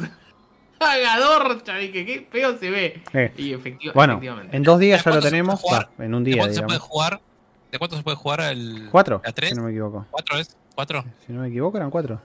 cagador, 0.85 1.65
ya 1.65 1.77
dije, 1.77 2.05
qué 2.07 2.27
feo 2.31 2.59
se 2.59 2.71
ve. 2.71 3.03
Eh, 3.13 3.33
Y 3.37 3.53
efecti- 3.55 3.93
Bueno, 3.95 4.15
efectivamente. 4.15 4.57
en 4.57 4.63
dos 4.63 4.79
días 4.79 5.05
¿De 5.05 5.11
ya 5.11 5.17
lo 5.17 5.23
tenemos. 5.23 5.61
jugar? 5.61 5.89
va, 5.99 6.05
en 6.05 6.15
un 6.15 6.25
¿De 6.25 6.31
día, 6.33 6.41
cuánto 6.43 6.55
se 6.57 6.63
puede 6.63 6.79
jugar? 6.79 7.21
¿De 7.73 7.79
cuánto 7.79 7.97
se 7.97 8.03
puede 8.03 8.17
jugar 8.17 8.41
el. 8.41 8.89
¿Cuatro? 8.91 9.21
¿La 9.25 9.33
3? 9.33 9.51
Si 9.51 9.57
no 9.57 9.63
me 9.65 9.71
equivoco. 9.71 10.07
¿Cuatro 10.11 10.39
es? 10.39 10.57
¿Cuatro? 10.75 11.05
Si 11.27 11.33
no 11.33 11.41
me 11.43 11.49
equivoco, 11.49 11.77
eran 11.77 11.91
cuatro. 11.91 12.21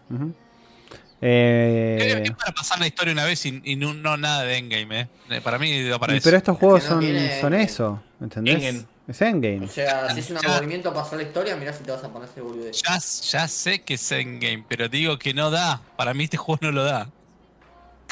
Eh, 1.22 1.98
que 2.24 2.24
es 2.24 2.32
para 2.32 2.54
pasar 2.54 2.80
la 2.80 2.88
historia 2.88 3.12
una 3.14 3.26
vez 3.26 3.46
y, 3.46 3.62
y 3.66 3.76
no, 3.76 3.94
no 3.94 4.16
nada 4.16 4.44
de 4.44 4.58
endgame, 4.58 5.02
¿eh? 5.02 5.08
Eh, 5.30 5.42
Para 5.42 5.60
mí 5.60 5.90
para 6.00 6.14
eso. 6.16 6.24
pero 6.24 6.38
estos 6.38 6.58
juegos 6.58 6.84
no 6.84 6.90
son, 6.92 7.00
tiene- 7.02 7.42
son 7.42 7.54
eso, 7.54 8.02
¿entendés? 8.22 8.56
Endgame. 8.56 8.86
Es 9.08 9.22
Endgame. 9.24 9.66
O 9.66 9.68
sea, 9.68 10.14
si 10.14 10.20
es 10.20 10.30
un 10.30 10.38
Ya. 10.38 10.50
movimiento 10.50 10.94
pasar 10.94 11.18
la 11.18 11.24
historia, 11.24 11.56
mirá 11.56 11.74
si 11.74 11.84
te 11.84 11.92
vas 11.92 12.04
a 12.04 12.10
poner 12.14 12.30
ese 12.30 12.42
boludez. 12.42 12.82
Ya, 12.84 13.00
ya 13.00 13.48
sé 13.48 13.82
que 13.82 13.96
es 13.96 14.12
endgame, 14.12 14.64
pero 14.70 14.88
digo 14.88 15.18
que 15.18 15.34
no 15.34 15.50
da. 15.50 15.82
Para 15.98 16.14
mí 16.14 16.26
este 16.26 16.38
juego 16.38 16.60
no 16.62 16.72
lo 16.72 16.84
da. 16.84 17.10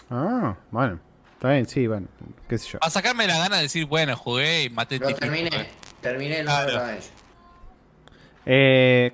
Ah, 0.09 0.55
bueno. 0.71 0.99
Está 1.33 1.51
bien, 1.51 1.67
sí, 1.67 1.85
bueno, 1.85 2.07
qué 2.49 2.57
sé 2.57 2.69
yo. 2.71 2.79
A 2.81 2.89
sacarme 2.89 3.27
la 3.27 3.37
gana 3.37 3.57
de 3.57 3.63
decir, 3.63 3.85
bueno, 3.85 4.15
jugué 4.15 4.63
y 4.63 4.69
maté 4.71 4.97
Lo 4.97 5.07
tipo, 5.07 5.19
terminé, 5.19 5.49
eh. 5.53 5.69
terminé 6.01 6.39
el 6.39 6.45
Claro. 6.45 6.81
Eh, 8.45 9.13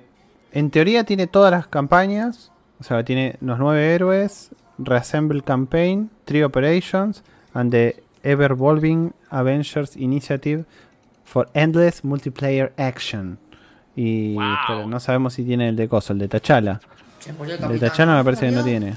en 0.52 0.70
teoría 0.70 1.04
tiene 1.04 1.26
todas 1.26 1.50
las 1.50 1.66
campañas. 1.66 2.50
O 2.80 2.84
sea, 2.84 3.04
tiene 3.04 3.36
los 3.40 3.58
nueve 3.58 3.94
héroes, 3.94 4.50
Reassemble 4.78 5.42
Campaign, 5.42 6.10
Three 6.24 6.42
Operations, 6.42 7.22
and 7.52 7.70
the 7.70 8.02
Ever-Evolving 8.22 9.12
Avengers 9.30 9.96
Initiative 9.96 10.64
for 11.24 11.48
Endless 11.54 12.04
Multiplayer 12.04 12.72
Action. 12.78 13.38
Y 13.96 14.34
Wow. 14.34 14.44
pero 14.66 14.86
no 14.86 14.98
sabemos 14.98 15.34
si 15.34 15.44
tiene 15.44 15.68
el 15.68 15.76
de 15.76 15.88
Coso, 15.88 16.12
el 16.14 16.18
de 16.20 16.28
Tachala. 16.28 16.80
El 17.26 17.68
de. 17.68 17.78
Tachala 17.78 18.16
me 18.16 18.24
parece 18.24 18.46
que 18.48 18.52
no 18.52 18.64
tiene. 18.64 18.96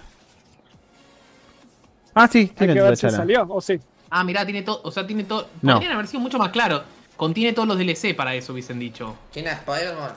Ah, 2.18 2.28
sí, 2.28 2.40
Hay 2.40 2.48
tiene 2.50 2.74
que 2.74 2.82
ver 2.82 2.98
si 2.98 3.10
salió 3.10 3.46
o 3.50 3.62
sí. 3.62 3.80
Ah, 4.10 4.24
mirá, 4.24 4.46
tiene 4.46 4.62
todo, 4.64 4.82
o 4.84 4.92
sea, 4.92 5.06
tiene 5.06 5.24
todo. 5.26 5.48
No. 5.62 5.74
Podrían 5.74 5.94
haber 5.94 6.08
sido 6.08 6.22
mucho 6.22 6.38
más 6.38 6.50
claro. 6.50 6.84
Contiene 7.16 7.54
todos 7.54 7.68
los 7.68 7.78
DLC 7.78 8.16
para 8.16 8.34
eso, 8.36 8.54
hubiesen 8.54 8.80
dicho. 8.80 9.16
¿Tiene 9.32 9.50
a 9.50 9.54
Spider-Man? 9.54 10.12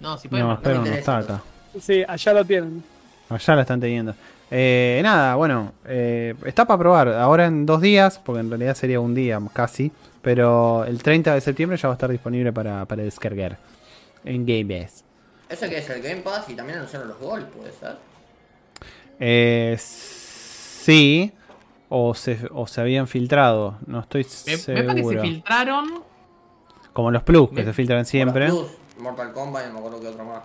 No, 0.00 0.18
si 0.18 0.28
pueden. 0.28 0.46
No, 0.46 0.52
No, 0.52 0.58
espera, 0.58 0.74
no 0.76 0.80
interesa 0.86 1.18
está 1.20 1.20
eso. 1.20 1.34
acá. 1.34 1.42
Sí, 1.80 2.04
allá 2.06 2.32
lo 2.34 2.44
tienen. 2.44 2.84
Allá 3.28 3.54
la 3.56 3.62
están 3.62 3.80
teniendo. 3.80 4.14
Eh, 4.50 5.00
nada, 5.02 5.34
bueno, 5.36 5.72
eh, 5.86 6.34
está 6.44 6.66
para 6.66 6.78
probar. 6.78 7.08
Ahora 7.08 7.46
en 7.46 7.64
dos 7.64 7.80
días, 7.80 8.18
porque 8.22 8.40
en 8.40 8.50
realidad 8.50 8.74
sería 8.74 9.00
un 9.00 9.14
día 9.14 9.40
casi. 9.52 9.90
Pero 10.20 10.84
el 10.84 11.02
30 11.02 11.34
de 11.34 11.40
septiembre 11.40 11.76
ya 11.78 11.88
va 11.88 11.94
a 11.94 11.96
estar 11.96 12.10
disponible 12.10 12.52
para, 12.52 12.84
para 12.84 13.02
descargar 13.02 13.58
en 14.24 14.44
Game 14.46 14.66
Pass. 14.82 15.02
¿Ese 15.48 15.68
que 15.68 15.78
es 15.78 15.90
el 15.90 16.00
Game 16.02 16.20
Pass 16.20 16.48
y 16.48 16.54
también 16.54 16.78
anunciaron 16.78 17.08
los 17.08 17.18
gols, 17.18 17.44
puede 17.46 17.72
ser? 17.72 17.96
Eh, 19.18 19.76
sí, 20.84 21.32
o 21.88 22.14
se, 22.14 22.48
o 22.52 22.66
se 22.66 22.80
habían 22.80 23.06
filtrado, 23.06 23.76
no 23.86 24.00
estoy 24.00 24.24
me, 24.24 24.28
me 24.28 24.56
parece 24.56 24.74
que 24.74 24.84
se 24.84 24.94
seguro. 24.94 25.22
filtraron. 25.22 25.86
Como 26.92 27.10
los 27.10 27.22
plus 27.22 27.48
que 27.50 27.54
Me- 27.56 27.64
se 27.64 27.72
filtran 27.72 28.04
siempre. 28.04 28.48
Plus, 28.48 28.66
Mortal 29.00 29.32
Kombat 29.32 29.68
y 29.68 29.72
me 29.72 29.78
acuerdo 29.78 30.00
que 30.00 30.08
otro 30.08 30.24
más. 30.24 30.42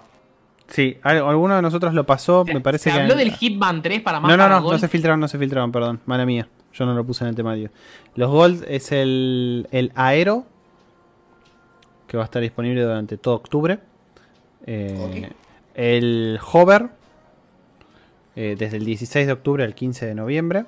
Sí, 0.70 0.98
al- 1.04 1.18
alguno 1.26 1.56
de 1.56 1.62
nosotros 1.62 1.94
lo 1.94 2.06
pasó, 2.06 2.44
Se, 2.46 2.54
me 2.54 2.60
parece 2.62 2.90
se 2.90 2.96
que. 2.96 3.02
habló 3.02 3.16
del 3.16 3.32
Hitman 3.32 3.82
3 3.82 4.02
para 4.02 4.20
más 4.20 4.30
No, 4.30 4.36
no, 4.38 4.44
para 4.44 4.56
no, 4.58 4.62
Gold. 4.64 4.74
no 4.74 4.80
se 4.80 4.88
filtraron, 4.88 5.20
no 5.20 5.28
se 5.28 5.38
filtraron, 5.38 5.72
perdón, 5.72 6.02
mala 6.06 6.26
mía. 6.26 6.48
Yo 6.74 6.86
no 6.86 6.94
lo 6.94 7.06
puse 7.06 7.24
en 7.24 7.30
el 7.30 7.36
temario. 7.36 7.70
Los 8.16 8.30
Gold 8.30 8.66
es 8.68 8.92
el, 8.92 9.68
el 9.72 9.92
Aero, 9.96 10.46
que 12.08 12.18
va 12.18 12.24
a 12.24 12.26
estar 12.26 12.42
disponible 12.42 12.82
durante 12.82 13.18
todo 13.18 13.36
octubre. 13.36 13.80
Eh. 14.66 15.32
El 15.76 16.40
Hover, 16.52 16.90
eh, 18.40 18.56
desde 18.56 18.78
el 18.78 18.86
16 18.86 19.26
de 19.26 19.34
octubre 19.34 19.64
al 19.64 19.74
15 19.74 20.06
de 20.06 20.14
noviembre. 20.14 20.66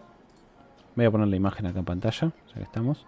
Voy 0.95 1.05
a 1.05 1.11
poner 1.11 1.27
la 1.27 1.35
imagen 1.35 1.67
acá 1.67 1.77
en 1.77 1.85
pantalla, 1.85 2.31
ya 2.47 2.53
que 2.55 2.63
estamos. 2.63 3.05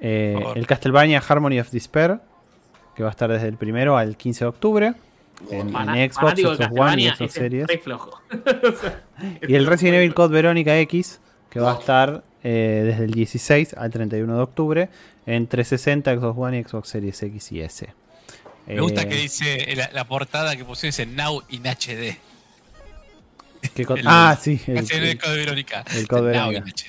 Eh, 0.00 0.42
el 0.54 0.66
Castlevania 0.66 1.22
Harmony 1.26 1.60
of 1.60 1.70
Despair, 1.70 2.20
que 2.96 3.02
va 3.02 3.10
a 3.10 3.12
estar 3.12 3.30
desde 3.30 3.48
el 3.48 3.58
primero 3.58 3.98
al 3.98 4.16
15 4.16 4.46
de 4.46 4.48
octubre. 4.48 4.94
En, 5.50 5.68
Xbox, 5.68 6.40
Xbox 6.40 6.68
One 6.70 7.02
y 7.02 7.06
ese 7.08 7.28
Series. 7.28 7.66
Y 9.46 9.54
el 9.54 9.66
Resident 9.66 9.96
Evil 9.96 10.14
Code 10.14 10.32
Verónica 10.32 10.78
X, 10.78 11.20
que 11.50 11.60
va 11.60 11.72
a 11.72 11.78
estar 11.78 12.24
eh, 12.42 12.82
desde 12.86 13.04
el 13.04 13.10
16 13.10 13.74
al 13.74 13.90
31 13.90 14.36
de 14.36 14.42
octubre 14.42 14.88
en 15.26 15.46
360, 15.48 16.14
Xbox 16.14 16.38
One 16.38 16.60
y 16.60 16.64
Xbox 16.64 16.88
Series 16.88 17.22
X 17.22 17.52
y 17.52 17.60
S. 17.60 17.92
Me 18.66 18.80
gusta 18.80 19.02
Eh, 19.02 19.08
que 19.08 19.16
dice 19.16 19.74
la, 19.76 19.90
la 19.92 20.08
portada 20.08 20.56
que 20.56 20.64
pusieron 20.64 20.92
dice 20.92 21.04
Now 21.04 21.42
in 21.50 21.64
HD. 21.64 22.16
¿Qué 23.74 23.84
co- 23.84 23.94
el- 23.94 24.04
ah, 24.06 24.36
sí, 24.40 24.60
el, 24.66 24.78
el 24.78 24.90
el- 24.90 25.18
Verónica. 25.36 25.84
el. 25.94 26.06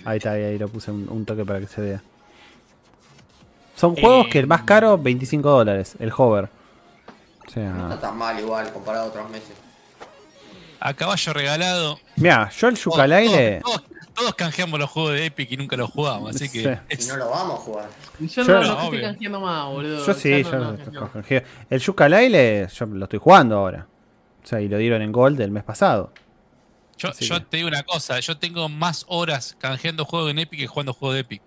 Ahí 0.06 0.18
está, 0.18 0.32
ahí, 0.32 0.44
ahí 0.44 0.58
lo 0.58 0.68
puse 0.68 0.92
un, 0.92 1.08
un 1.10 1.26
toque 1.26 1.46
para 1.46 1.60
que 1.60 1.68
se 1.68 1.82
vea. 1.82 2.02
Son 3.76 3.96
juegos 3.96 4.28
Eh, 4.28 4.30
que 4.30 4.40
el 4.40 4.48
más 4.48 4.64
caro, 4.64 4.98
25 4.98 5.50
dólares, 5.50 5.96
el 6.00 6.12
hover. 6.16 6.46
O 6.46 7.60
No 7.60 7.84
está 7.94 8.02
tan 8.10 8.18
mal 8.18 8.40
igual 8.40 8.72
comparado 8.72 9.06
a 9.06 9.08
otros 9.10 9.30
meses. 9.30 9.52
A 10.80 10.94
caballo 10.94 11.34
regalado. 11.34 12.00
mira, 12.16 12.50
yo 12.50 12.68
el 12.68 12.78
Todos, 12.80 12.98
Yooka-Laylee- 12.98 13.62
todos- 13.62 13.84
todos 14.14 14.36
canjeamos 14.36 14.80
los 14.80 14.90
juegos 14.90 15.14
de 15.14 15.26
Epic 15.26 15.52
y 15.52 15.58
nunca 15.58 15.76
los 15.76 15.90
jugamos, 15.92 16.36
así 16.36 16.50
que. 16.50 16.80
Sí. 16.90 17.06
Y 17.06 17.08
no 17.08 17.18
lo 17.18 17.30
vamos 17.30 17.60
a 17.60 17.64
jugar. 17.64 17.86
Yo 18.20 18.44
Yo- 18.44 18.44
no 18.62 18.62
estoy 18.84 19.02
canjeando 19.02 19.40
más, 19.42 19.66
boludo. 19.68 20.06
Yo 20.06 20.14
sí, 20.14 20.30
Ya 20.30 20.38
yo 20.40 20.52
no, 20.52 20.58
lo 20.58 20.72
no, 21.02 21.12
canjeando. 21.12 21.48
El 21.70 21.80
Yooka-Laylee, 21.82 22.68
yo 22.68 22.86
lo 22.86 23.04
estoy 23.06 23.20
jugando 23.20 23.58
ahora. 23.58 23.88
O 24.44 24.48
sea, 24.48 24.62
y 24.62 24.68
lo 24.70 24.78
dieron 24.78 25.02
en 25.02 25.12
Gold 25.12 25.42
el 25.42 25.52
mes 25.52 25.64
pasado. 25.64 26.12
Yo, 26.98 27.10
Así 27.10 27.26
yo 27.26 27.36
que- 27.40 27.46
te 27.46 27.58
digo 27.58 27.68
una 27.70 27.84
cosa, 27.84 28.20
yo 28.20 28.38
tengo 28.38 28.70
más 28.70 29.06
horas 29.10 29.56
canjeando 29.60 30.06
juegos 30.06 30.32
en 30.32 30.40
Epic 30.40 30.60
que 30.62 30.68
jugando 30.68 30.94
juegos 30.94 31.16
de 31.16 31.22
Epic. 31.22 31.42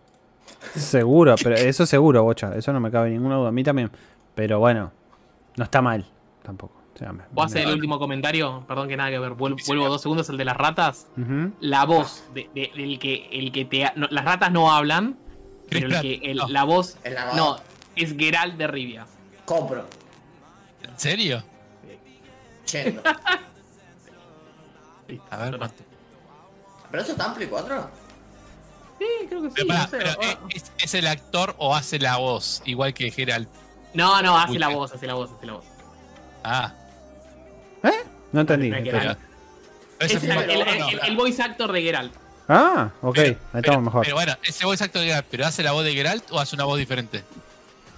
Seguro, 0.75 1.35
pero 1.43 1.57
eso 1.57 1.87
seguro, 1.87 2.23
bocha. 2.25 2.55
Eso 2.57 2.73
no 2.73 2.81
me 2.81 2.91
cabe 2.91 3.11
ninguna 3.11 3.37
duda. 3.37 3.49
A 3.49 3.53
mí 3.53 3.63
también. 3.63 3.91
Pero 4.35 4.59
bueno, 4.61 4.93
No 5.57 5.65
está 5.65 5.83
mal, 5.83 6.07
tampoco. 6.45 6.81
O 6.95 6.99
sea, 6.99 7.13
me- 7.13 7.25
¿Puedo 7.25 7.45
hacer 7.47 7.63
el 7.67 7.75
último 7.75 7.99
comentario? 7.99 8.65
Perdón 8.69 8.87
que 8.89 8.97
nada 8.97 9.11
que 9.11 9.19
ver. 9.19 9.33
Vuelvo, 9.33 9.57
vuelvo 9.67 9.89
dos 9.89 10.03
segundos, 10.03 10.29
el 10.29 10.37
de 10.37 10.45
las 10.45 10.57
ratas. 10.57 11.09
La 11.61 11.85
voz 11.85 12.23
de- 12.35 12.49
de- 12.55 12.71
del 12.77 12.99
que, 13.01 13.29
el 13.33 13.51
que 13.51 13.65
te. 13.65 13.85
ha- 13.85 13.93
no, 13.97 14.07
las 14.11 14.25
ratas 14.25 14.53
no 14.53 14.71
hablan, 14.73 15.17
pero 15.69 15.87
el 15.89 16.01
que, 16.01 16.21
el- 16.31 16.37
No. 16.39 16.49
la 16.49 16.63
voz. 16.65 16.97
El. 17.05 17.15
No, 17.35 17.57
es 17.97 18.17
Geralt 18.17 18.57
de 18.57 18.67
Rivia. 18.69 19.07
Compro. 19.45 19.85
¿En 20.85 20.99
serio? 20.99 21.43
Yendo. 22.73 23.03
A 25.31 25.37
ver, 25.39 25.59
¿cuánto? 25.59 25.83
¿Pero 26.91 27.03
eso 27.03 27.13
está 27.13 27.27
en 27.27 27.35
Play 27.35 27.49
4? 27.49 27.91
Sí, 28.99 29.05
creo 29.29 29.43
que 29.43 29.49
sí. 29.51 29.55
Pero, 29.57 29.75
no, 29.79 29.87
sé, 29.89 29.97
pero. 29.99 30.49
¿es, 30.79 30.95
el 30.95 31.07
actor 31.07 31.55
o 31.59 31.75
hace 31.75 31.99
la 31.99 32.17
voz? 32.17 32.63
Igual 32.65 32.93
que 32.95 33.11
Geralt. 33.11 33.49
no, 33.95 34.21
no, 34.23 34.37
hace 34.39 34.53
Uy, 34.53 34.59
la 34.59 34.69
voz, 34.69 34.93
hace 34.93 35.07
la 35.07 35.15
voz, 35.15 35.31
hace 35.37 35.47
la 35.47 35.53
voz. 35.55 35.65
Ah. 36.45 36.73
¿Eh? 37.83 37.91
No 38.33 38.41
entendí. 38.41 38.71
Es 40.01 40.15
el, 40.25 40.31
el- 41.07 41.17
voice 41.17 41.43
actor 41.43 41.73
de 41.73 41.83
Geralt. 41.83 42.13
Ah, 42.49 42.91
ok. 43.03 43.15
Pero- 43.15 43.29
Ahí 43.31 43.37
pero- 43.53 43.59
estamos 43.61 43.85
mejor. 43.85 44.03
Pero 44.05 44.17
bueno, 44.17 44.35
ese 44.43 44.65
voz 44.65 44.81
actor 44.81 45.01
de 45.03 45.09
Geralt, 45.09 45.27
¿pero 45.31 45.47
hace 45.47 45.63
la 45.63 45.73
voz 45.73 45.85
de 45.85 45.93
Geralt 45.95 46.25
o 46.31 46.39
hace 46.41 46.55
una 46.57 46.65
voz 46.65 46.79
diferente? 46.79 47.23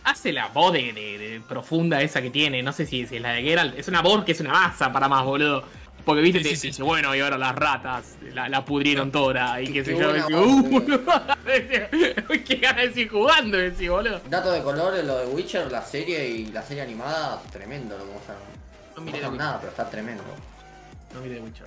Hace 0.04 0.32
la 0.32 0.48
voz 0.48 0.72
de, 0.72 0.92
de- 0.92 1.18
de 1.18 1.40
profunda 1.46 2.00
esa 2.02 2.20
que 2.22 2.30
tiene. 2.30 2.62
No 2.62 2.72
sé 2.72 2.86
si, 2.86 3.06
si 3.06 3.16
es 3.16 3.22
la 3.22 3.32
de 3.32 3.42
Geralt. 3.42 3.78
Es 3.78 3.86
una 3.88 4.00
voz 4.02 4.24
que 4.24 4.32
es 4.32 4.40
una 4.40 4.50
masa 4.52 4.92
para 4.92 5.08
más, 5.08 5.24
boludo. 5.24 5.62
Porque 6.04 6.22
viste, 6.22 6.38
Sí, 6.38 6.44
te 6.44 6.48
sí, 6.50 6.54
te 6.54 6.60
sí. 6.60 6.66
dice, 6.68 6.82
bueno, 6.82 7.14
y 7.14 7.20
ahora 7.20 7.36
las 7.38 7.54
ratas 7.54 8.16
la, 8.32 8.48
la 8.48 8.64
pudrieron 8.64 9.10
toda. 9.12 9.60
Y 9.60 9.72
qué 9.72 9.84
sé 9.84 9.96
yo. 9.98 10.12
decís, 10.12 10.34
uh, 10.34 10.80
qué 12.46 12.56
ganas 12.56 12.82
de 12.84 12.88
seguir 12.94 13.08
jugando, 13.10 13.56
decís, 13.58 13.88
boludo. 13.88 14.20
Dato 14.28 14.50
de 14.52 14.62
colores, 14.62 15.04
lo 15.04 15.18
de 15.18 15.26
Witcher, 15.26 15.70
la 15.70 15.82
serie 15.82 16.26
y 16.28 16.46
la 16.46 16.62
serie 16.62 16.82
animada, 16.82 17.42
tremendo 17.52 17.96
lo 17.98 18.06
que 18.06 18.12
mostraron. 18.12 18.42
No 18.94 18.96
No 18.96 19.02
miré 19.02 19.18
de 19.20 19.24
Witcher. 19.26 19.38
nada, 19.38 19.58
pero 19.58 19.70
está 19.70 19.88
tremendo. 19.90 20.22
No 21.14 21.20
miré 21.20 21.34
de 21.34 21.40
Witcher. 21.40 21.66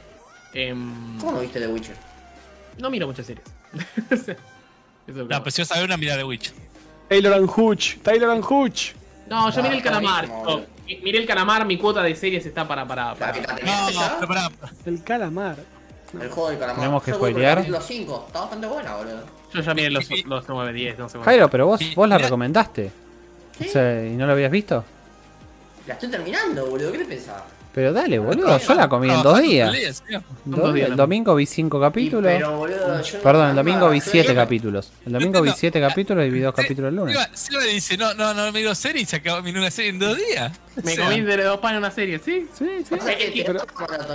Em, 0.53 1.17
¿Cómo 1.19 1.31
no 1.33 1.39
viste 1.39 1.59
de 1.59 1.67
Witcher? 1.67 1.95
no 2.79 2.89
miro 2.89 3.05
muchas 3.07 3.25
series. 3.25 3.45
Eso 4.09 4.33
No, 5.07 5.27
pasa. 5.27 5.43
pero 5.43 5.51
si 5.51 5.61
vas 5.61 5.71
a 5.71 5.75
ver 5.75 5.85
una 5.85 5.97
mirada 5.97 6.17
de 6.19 6.23
Witch. 6.23 6.53
Taylor 7.09 7.33
and 7.33 7.49
Hooch. 7.55 7.97
Taylor 8.01 8.29
and 8.31 8.43
Hooch. 8.43 8.93
No, 9.27 9.49
yo 9.51 9.59
Ah, 9.59 9.61
miré 9.61 9.69
el 9.75 9.77
está 9.79 9.89
calamar. 9.91 10.27
Miré 10.85 11.19
el 11.19 11.25
calamar, 11.25 11.65
mi 11.65 11.77
cuota 11.77 12.01
de 12.03 12.15
series 12.15 12.45
está 12.45 12.67
para. 12.67 12.85
para, 12.87 13.15
para- 13.15 13.37
¿La 13.37 13.55
que 13.55 13.63
la 13.65 13.91
No, 13.91 14.15
pero 14.19 14.27
pará. 14.27 14.49
El 14.85 15.03
calamar. 15.03 15.55
El 16.19 16.29
juego 16.29 16.49
del 16.49 16.59
calamar. 16.59 16.79
Tenemos 16.79 17.03
que 17.03 17.13
spoilear. 17.13 17.57
capítulo 17.57 17.81
5. 17.81 18.23
Está 18.27 18.39
bastante 18.41 18.67
buena, 18.67 18.95
boludo. 18.95 19.23
Yo 19.53 19.61
ya 19.61 19.73
miré 19.73 19.89
los, 19.89 20.09
los 20.25 20.47
9, 20.47 20.73
10, 20.73 20.99
no 20.99 21.09
sé. 21.09 21.19
Jairo, 21.19 21.49
pero 21.49 21.67
vos, 21.67 21.79
vos 21.95 22.09
la 22.09 22.17
recomendaste. 22.17 22.91
Sí. 23.57 23.67
O 23.67 23.71
sea, 23.71 24.05
¿y 24.05 24.11
no 24.11 24.25
lo 24.25 24.33
habías 24.33 24.51
visto? 24.51 24.83
La 25.87 25.93
estoy 25.95 26.09
terminando, 26.09 26.65
boludo. 26.67 26.91
¿Qué 26.91 26.97
le 26.99 27.05
pensabas? 27.05 27.43
Pero 27.73 27.91
dale, 27.91 28.19
boludo, 28.19 28.57
yo 28.59 28.73
la 28.75 28.87
comí 28.87 29.09
en 29.09 29.23
dos 29.23 29.41
días. 29.41 30.03
el 30.85 30.95
domingo 30.95 31.33
vi 31.35 31.45
cinco 31.47 31.79
capítulos. 31.81 32.31
pero, 32.31 32.57
boludo, 32.57 33.01
yo 33.01 33.17
no- 33.17 33.23
Perdón, 33.23 33.49
el 33.49 33.55
domingo 33.55 33.89
vi 33.89 33.99
siete 33.99 34.35
capítulos. 34.35 34.91
El 35.05 35.13
domingo 35.13 35.41
vi 35.41 35.51
siete 35.55 35.81
capítulos 35.81 36.25
y 36.25 36.29
vi 36.29 36.39
dos 36.39 36.53
capítulos 36.53 36.89
el 36.89 36.95
lunes. 36.95 37.15
Seba, 37.15 37.29
Seba 37.33 37.63
dice, 37.63 37.97
no, 37.97 38.13
no, 38.13 38.33
no 38.33 38.51
miro 38.51 38.75
serie 38.75 39.01
y 39.01 39.05
se 39.05 39.15
acabó 39.15 39.39
una 39.47 39.71
serie 39.71 39.89
en 39.91 39.99
dos 39.99 40.17
días. 40.17 40.51
Me 40.83 40.91
O 40.93 40.95
sea, 40.95 41.05
comí 41.05 41.21
de 41.21 41.43
dos 41.43 41.59
panes 41.59 41.77
una 41.79 41.91
serie, 41.91 42.19
¿sí? 42.19 42.47
Sí, 42.57 42.65
sí. 42.87 42.95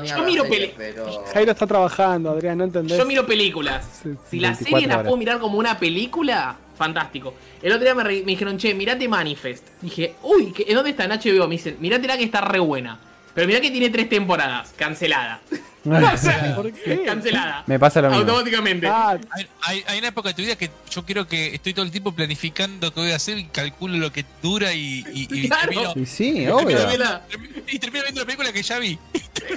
Yo 0.06 0.24
miro 0.24 0.44
pero... 0.76 1.24
Jairo 1.32 1.52
está 1.52 1.66
trabajando, 1.66 2.30
Adrián, 2.30 2.58
no 2.58 2.64
entendés. 2.64 2.96
Yo 2.98 3.06
miro 3.06 3.26
películas. 3.26 3.84
Si 4.30 4.38
la 4.40 4.50
24 4.50 4.64
serie 4.64 4.86
la 4.86 5.02
puedo 5.02 5.16
mirar 5.16 5.38
como 5.40 5.58
una 5.58 5.78
película, 5.78 6.56
fantástico. 6.76 7.34
El 7.62 7.72
otro 7.72 7.84
día 7.84 7.94
me, 7.94 8.04
me 8.04 8.22
dijeron, 8.22 8.56
che, 8.56 8.74
mirate 8.74 9.08
Manifest. 9.08 9.66
Dije, 9.82 10.14
uy, 10.22 10.52
¿qué- 10.52 10.64
¿en 10.68 10.74
dónde 10.76 10.90
está 10.90 11.04
en 11.04 11.12
HBO? 11.12 11.46
Me 11.48 11.54
dicen, 11.56 11.76
mirátela 11.80 12.16
que 12.16 12.24
está 12.24 12.40
re 12.40 12.58
buena. 12.60 13.00
Pero 13.38 13.46
mirá 13.46 13.60
que 13.60 13.70
tiene 13.70 13.88
tres 13.88 14.08
temporadas. 14.08 14.74
Cancelada. 14.76 15.40
O 15.88 16.16
sea, 16.18 16.52
¿Por 16.56 16.70
qué? 16.72 17.02
cancelada. 17.06 17.62
Me 17.66 17.78
pasa 17.78 18.02
lo 18.02 18.10
mismo. 18.10 18.22
Automáticamente. 18.24 18.86
Ah, 18.88 19.16
Hay, 19.62 19.82
hay- 19.86 19.98
una 20.00 20.08
época 20.08 20.28
de 20.30 20.34
tu 20.34 20.42
vida 20.42 20.56
que 20.56 20.68
yo 20.90 21.06
creo 21.06 21.26
que 21.26 21.54
estoy 21.54 21.72
todo 21.72 21.84
el 21.84 21.90
tiempo 21.90 22.12
planificando 22.12 22.92
qué 22.92 23.00
voy 23.00 23.12
a 23.12 23.16
hacer 23.16 23.38
y 23.38 23.44
calculo 23.44 23.96
lo 23.96 24.12
que 24.12 24.26
dura 24.42 24.74
y, 24.74 25.02
y, 25.14 25.28
y 25.30 25.46
Claro. 25.48 25.68
termino, 25.70 25.92
Y 25.96 26.04
sí, 26.04 26.40
y 26.42 26.48
obvio. 26.48 26.76
termino 26.76 27.20
y 27.68 27.78
termino 27.78 28.02
viendo 28.04 28.20
la 28.20 28.26
película 28.26 28.52
que 28.52 28.62
ya 28.62 28.78
vi. 28.80 28.98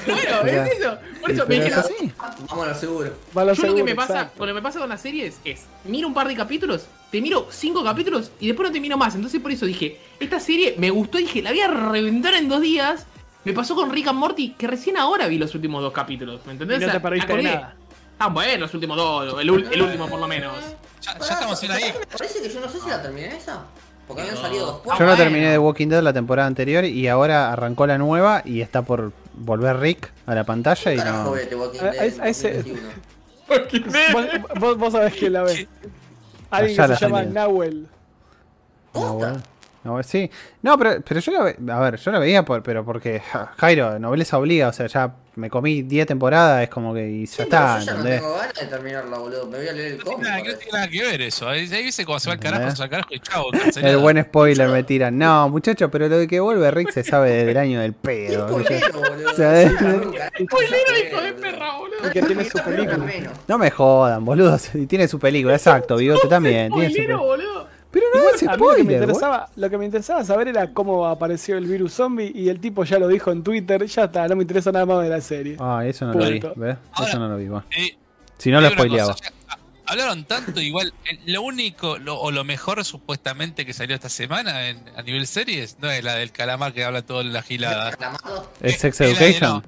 Bueno, 0.08 0.42
es 0.46 0.78
eso. 0.78 0.98
Por 1.20 1.32
eso 1.32 1.46
me 1.48 1.56
dijeron, 1.56 1.80
es 1.80 1.86
así. 1.86 2.12
Vamos 2.48 2.66
a 2.66 2.70
lo 2.70 2.76
seguro. 2.76 3.14
lo 3.34 3.54
Yo 3.54 3.64
lo 3.68 3.76
que 3.76 3.84
me 3.84 3.96
pasa, 3.96 4.14
exacto. 4.14 4.40
lo 4.46 4.48
que 4.48 4.54
me 4.54 4.62
pasa 4.62 4.80
con 4.80 4.88
las 4.90 5.02
series 5.02 5.36
es, 5.44 5.66
miro 5.84 6.08
un 6.08 6.14
par 6.14 6.30
de 6.30 6.36
capítulos, 6.36 6.86
te 7.12 7.20
miro 7.20 7.50
cinco 7.52 7.84
capítulos 7.84 8.32
y 8.40 8.48
después 8.48 8.70
no 8.70 8.74
te 8.74 8.80
miro 8.80 8.96
más. 8.96 9.16
Entonces 9.16 9.42
por 9.42 9.52
eso 9.52 9.66
dije, 9.66 9.98
esta 10.20 10.40
serie 10.40 10.76
me 10.78 10.92
gustó, 10.92 11.18
dije, 11.18 11.42
la 11.42 11.50
voy 11.50 11.60
a 11.62 11.68
reventar 11.68 12.36
en 12.36 12.48
dos 12.48 12.62
días. 12.62 13.06
Me 13.44 13.54
pasó 13.54 13.76
con 13.76 13.90
Rick 13.92 14.08
and 14.08 14.20
Morty, 14.20 14.52
que 14.54 14.68
recién 14.68 14.98
ahora 14.98 15.28
vi 15.28 15.38
los 15.40 15.54
últimos 15.56 15.82
dos 15.82 15.92
capítulos, 15.94 16.42
¿me 16.46 16.52
Y 16.52 16.54
entendés? 16.54 16.82
no 16.82 16.92
te 16.92 17.00
perdiste 17.00 17.36
de 17.38 17.44
nada. 17.44 17.76
Ah, 18.20 18.28
bueno, 18.28 18.60
los 18.62 18.74
últimos 18.76 18.96
dos, 18.98 19.42
el, 19.42 19.50
último 19.50 20.08
por 20.08 20.20
lo 20.20 20.28
menos. 20.28 20.54
Ya, 21.02 21.18
ya 21.18 21.34
estamos 21.34 21.64
en 21.64 21.72
ahí. 21.72 21.94
Me 22.00 22.06
parece 22.06 22.40
que 22.44 22.50
yo 22.50 22.60
no 22.60 22.70
sé 22.70 22.80
si 22.80 22.88
la 22.90 23.02
terminé 23.02 23.36
esa. 23.36 23.64
Porque 24.08 24.22
habían 24.22 24.36
No. 24.36 24.42
salido 24.42 24.66
dos 24.68 24.76
Ah, 24.76 24.82
juegos. 24.84 25.00
Yo 25.00 25.06
no 25.08 25.16
terminé 25.16 25.50
de 25.50 25.58
Walking 25.58 25.88
Dead 25.88 26.04
la 26.04 26.14
temporada 26.14 26.48
anterior 26.48 26.86
y 26.86 27.08
ahora 27.08 27.52
arrancó 27.52 27.88
la 27.88 27.98
nueva 27.98 28.44
y 28.46 28.62
está 28.62 28.84
por 28.84 29.12
volver 29.34 29.78
Rick 29.80 30.12
a 30.28 30.36
la 30.36 30.44
pantalla 30.44 30.94
y 30.94 30.98
no. 30.98 31.32
vete, 31.32 31.56
Walking 31.56 31.80
A- 31.80 31.84
Dead 31.86 32.00
a 32.00 32.06
ese- 32.06 32.22
a 32.22 32.28
ese- 32.28 32.54
2021. 33.48 34.48
Vos, 34.60 34.78
vos, 34.78 34.94
sabés 34.94 35.14
quién 35.16 35.34
la 35.34 35.44
ve. 35.44 35.68
Alguien 36.52 36.76
que 36.76 36.88
la 36.88 36.96
se 36.96 37.06
llama 37.06 37.18
salida. 37.20 37.34
Nahuel. 37.34 37.88
No. 39.84 39.98
No, 39.98 40.04
sí. 40.04 40.30
No, 40.62 40.78
pero, 40.78 41.02
pero 41.02 41.20
yo 41.20 41.32
la 41.32 41.76
a 41.76 41.80
ver, 41.80 41.98
yo 41.98 42.12
la 42.12 42.20
veía 42.20 42.46
por, 42.46 42.62
pero 42.62 42.86
porque 42.86 43.20
ja, 43.20 43.52
Jairo, 43.58 43.98
nobleza 44.00 44.38
obliga, 44.38 44.68
o 44.70 44.74
sea, 44.74 44.86
ya 44.88 45.16
me 45.36 45.50
comí 45.50 45.82
10 45.82 46.06
temporadas, 46.08 46.62
es 46.62 46.70
como 46.70 46.94
que 46.94 47.10
y 47.10 47.26
ya 47.26 47.32
Sí, 47.32 47.42
está, 47.44 47.80
pero 47.80 47.80
yo 47.80 47.86
ya 47.86 47.94
no 47.98 48.04
tengo 48.04 48.36
ganas 48.38 48.54
de 48.54 48.66
terminarla, 48.68 49.18
boludo. 49.18 49.48
Me 49.48 49.58
voy 49.58 49.68
a 49.68 49.72
leer 49.74 49.92
el 49.94 49.98
No 49.98 50.04
tiene 50.04 50.16
cómic. 50.18 50.28
nada, 50.30 50.36
que- 50.38 50.42
no 50.44 50.46
parece. 50.54 50.64
tiene 50.70 50.78
nada 50.78 50.88
que 50.92 51.02
ver 51.04 51.22
eso. 51.22 51.50
Ahí 51.50 51.68
dice 51.68 52.06
cuando 52.06 52.20
se 52.20 52.28
va 52.30 52.34
al 52.34 52.40
carajo, 52.40 52.72
se 52.72 52.78
va 52.78 52.84
al 52.84 52.90
carajo 52.90 53.10
y 53.14 53.20
chavo. 53.22 53.48
El 53.82 53.98
buen 53.98 54.22
spoiler 54.24 54.70
me 54.70 54.84
tiran. 54.84 55.18
No, 55.18 55.50
muchachos, 55.50 55.90
pero 55.92 56.08
lo 56.08 56.18
de 56.20 56.28
que 56.28 56.40
vuelve 56.40 56.70
Rick 56.70 56.92
se 56.92 57.04
sabe 57.04 57.32
desde 57.32 57.52
el 57.52 57.58
año 57.58 57.80
del 57.82 57.94
pedo. 57.94 58.48
Spoilero, 58.50 58.94
boludo. 59.00 59.30
O 59.32 59.34
sea, 59.34 59.62
Sí, 59.68 59.74
es- 59.76 59.82
nunca. 59.82 60.32
Spoilero, 60.44 61.08
hijo 61.08 61.22
de 61.22 61.34
perra, 61.34 61.78
boludo. 61.78 62.08
Y 62.08 62.12
que 62.12 62.22
tiene 62.22 62.44
su 62.46 62.58
película. 62.60 63.06
No 63.48 63.58
me 63.58 63.72
jodan, 63.72 64.26
boludo. 64.26 64.58
Y 64.76 64.86
tiene 64.86 65.08
su 65.08 65.18
película, 65.18 65.56
exacto. 65.56 65.96
Bigote 65.96 66.28
también. 66.28 66.72
Tiene 66.72 66.92
su 67.08 67.18
boludo. 67.18 67.61
Pero 67.92 68.06
no 68.14 68.20
Igual, 68.22 68.36
es 68.36 68.44
a 68.44 68.46
mí 68.46 68.52
lo 68.52 68.58
que, 68.58 68.58
me 68.58 68.72
spoiler, 68.84 69.02
interesaba, 69.02 69.50
lo 69.56 69.70
que 69.70 69.78
me 69.78 69.86
interesaba 69.86 70.24
saber 70.24 70.48
era 70.48 70.72
cómo 70.74 71.06
apareció 71.08 71.58
el 71.58 71.66
virus 71.66 71.94
zombie 71.94 72.32
y 72.34 72.48
el 72.50 72.60
tipo 72.62 72.84
ya 72.86 72.98
lo 73.00 73.08
dijo 73.10 73.32
en 73.32 73.44
Twitter, 73.44 73.86
ya 73.86 74.06
está, 74.06 74.28
no 74.30 74.36
me 74.38 74.44
interesa 74.44 74.72
nada 74.72 74.86
más 74.86 75.04
de 75.04 75.10
la 75.10 75.20
serie. 75.22 75.58
Ah, 75.60 75.84
eso 75.86 76.06
no 76.06 76.14
lo 76.14 76.30
vi. 76.30 76.40
¿ves? 76.56 76.78
Ahora- 76.94 77.10
Eso 77.10 77.20
no 77.20 77.28
lo 77.28 77.38
vi, 77.38 77.48
bueno. 77.50 77.66
Eh, 77.78 77.98
Si 78.38 78.50
no 78.50 78.62
lo 78.62 78.70
spoileaba. 78.70 79.12
cosa, 79.14 79.24
ya, 79.30 79.54
a- 79.54 79.58
Hablaron 79.92 80.24
tanto, 80.24 80.62
igual, 80.62 80.94
eh, 81.12 81.20
lo 81.26 81.42
único 81.42 81.98
lo- 81.98 82.18
o 82.18 82.32
lo 82.32 82.46
mejor 82.46 82.86
supuestamente 82.86 83.66
que 83.66 83.74
salió 83.74 83.94
esta 83.94 84.08
semana 84.08 84.70
en- 84.70 84.82
a 84.96 85.02
nivel 85.02 85.28
series 85.28 85.76
no 85.82 85.92
es 85.92 86.02
la 86.02 86.16
del 86.16 86.32
calamar 86.32 86.72
que 86.72 86.86
habla 86.86 87.02
toda 87.02 87.26
la 87.26 87.42
gilada. 87.42 87.92
¿Es 88.62 88.78
Sex 88.80 89.02
la 89.02 89.08
Education? 89.08 89.50
no. 89.56 89.64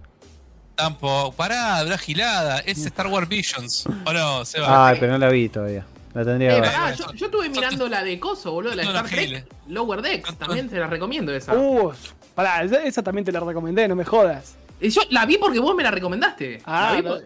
Tampoco, 0.76 1.34
pará, 1.34 1.78
habla 1.80 1.98
gilada, 1.98 2.60
es 2.60 2.86
Star 2.86 3.08
Wars 3.08 3.28
Visions. 3.28 3.84
¿O 4.06 4.14
no, 4.14 4.45
Seba? 4.45 4.88
Ay, 4.88 4.98
pero 5.00 5.12
no 5.12 5.18
la 5.20 5.30
vi 5.30 5.50
todavía. 5.50 5.86
La 6.14 6.23
tendría 6.23 6.57
Eh, 6.57 6.95
yo, 7.15 7.26
estuve 7.26 7.49
mirando 7.49 7.88
la 7.90 8.03
de 8.03 8.19
Coso, 8.19 8.52
boludo, 8.52 8.76
la 8.76 8.84
de 8.84 8.88
Star 8.90 9.10
Trek. 9.10 9.45
Lower 9.68 10.02
Decks, 10.02 10.35
también 10.38 10.69
se 10.69 10.77
la 10.80 10.88
recomiendo 10.88 11.34
esa. 11.34 11.56
Uh, 11.56 11.91
pará, 12.35 12.64
esa, 12.64 13.02
también 13.02 13.26
te 13.26 13.31
la 13.31 13.40
recomendé, 13.40 13.88
no 13.88 13.95
me 13.95 14.06
jodas. 14.06 14.56
Y 14.80 14.90
Yo 14.90 15.02
la 15.10 15.26
vi 15.26 15.38
porque 15.38 15.60
vos 15.60 15.76
me 15.76 15.84
la 15.84 15.91
recomendaste. 15.91 16.61
Ah, 16.65 16.90
La 16.91 16.95
vi 16.98 17.02
no. 17.07 17.10
por- 17.15 17.23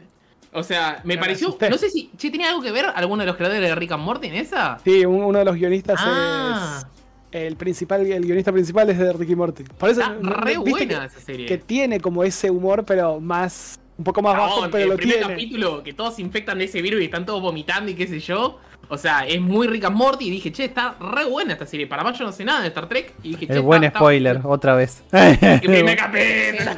O 0.54 0.64
sea, 0.64 1.02
me 1.04 1.16
Me 1.16 1.20
pareció. 1.22 1.58
No 1.70 1.78
sé 1.78 1.90
si. 1.90 2.10
Che, 2.18 2.30
¿tenía 2.32 2.50
algo 2.50 2.62
que 2.62 2.72
ver 2.72 2.86
alguno 2.96 3.22
de 3.22 3.28
los 3.28 3.36
creadores 3.36 3.62
de 3.62 3.76
Rick 3.76 3.92
and 3.92 4.04
Morty 4.04 4.28
en 4.28 4.36
esa? 4.36 4.78
Sí, 4.84 5.06
un- 5.06 5.24
uno 5.24 5.40
de 5.40 5.46
los 5.46 5.56
guionistas 5.56 6.00
Ah. 6.02 6.80
es. 6.82 6.88
El 7.30 7.58
principal, 7.58 8.06
el 8.06 8.24
guionista 8.24 8.54
principal 8.54 8.90
es 8.90 8.98
de 8.98 9.12
Ricky 9.12 9.36
Morty. 9.36 9.64
Por 9.64 9.90
eso 9.90 10.00
Está 10.02 10.16
re 10.22 10.58
buena 10.58 11.00
que, 11.02 11.06
esa 11.08 11.20
serie. 11.20 11.46
que 11.46 11.58
tiene 11.58 12.00
como 12.00 12.24
ese 12.24 12.50
humor, 12.50 12.86
pero 12.86 13.20
más. 13.20 13.78
Un 13.98 14.04
poco 14.04 14.22
más 14.22 14.38
bajo, 14.38 14.56
Chabón, 14.56 14.72
pero 14.72 14.84
el 14.84 14.90
lo 14.92 14.96
primer 14.98 15.18
tiene. 15.18 15.34
capítulo 15.34 15.84
que 15.84 15.94
todos 15.94 16.16
se 16.16 16.22
infectan 16.22 16.58
de 16.60 16.66
ese 16.66 16.82
virus 16.82 17.02
y 17.02 17.06
están 17.06 17.26
todos 17.26 17.42
vomitando 17.42 17.90
y 17.92 17.96
qué 17.96 18.08
sé 18.08 18.20
yo. 18.20 18.60
O 18.90 18.98
sea, 18.98 19.26
es 19.28 19.42
muy 19.42 19.68
Rick 19.68 19.84
and 19.86 19.96
Morty 19.98 20.28
y 20.28 20.30
dije, 20.32 20.52
che, 20.52 20.64
está 20.66 20.96
re 21.00 21.26
buena 21.26 21.54
esta 21.54 21.66
serie. 21.66 21.88
Para 21.88 22.04
más 22.04 22.18
yo 22.18 22.24
no 22.26 22.32
sé 22.32 22.46
nada 22.46 22.62
de 22.62 22.68
Star 22.70 22.88
Trek. 22.88 23.14
Y 23.24 23.32
dije, 23.32 23.48
che, 23.48 23.54
El 23.54 23.62
buen 23.62 23.84
está- 23.84 23.88
está- 23.88 24.00
spoiler, 24.00 24.40
otra 24.46 24.76
vez. 24.76 25.04
El 25.12 25.60
primer 25.60 25.98
capítulo, 25.98 26.72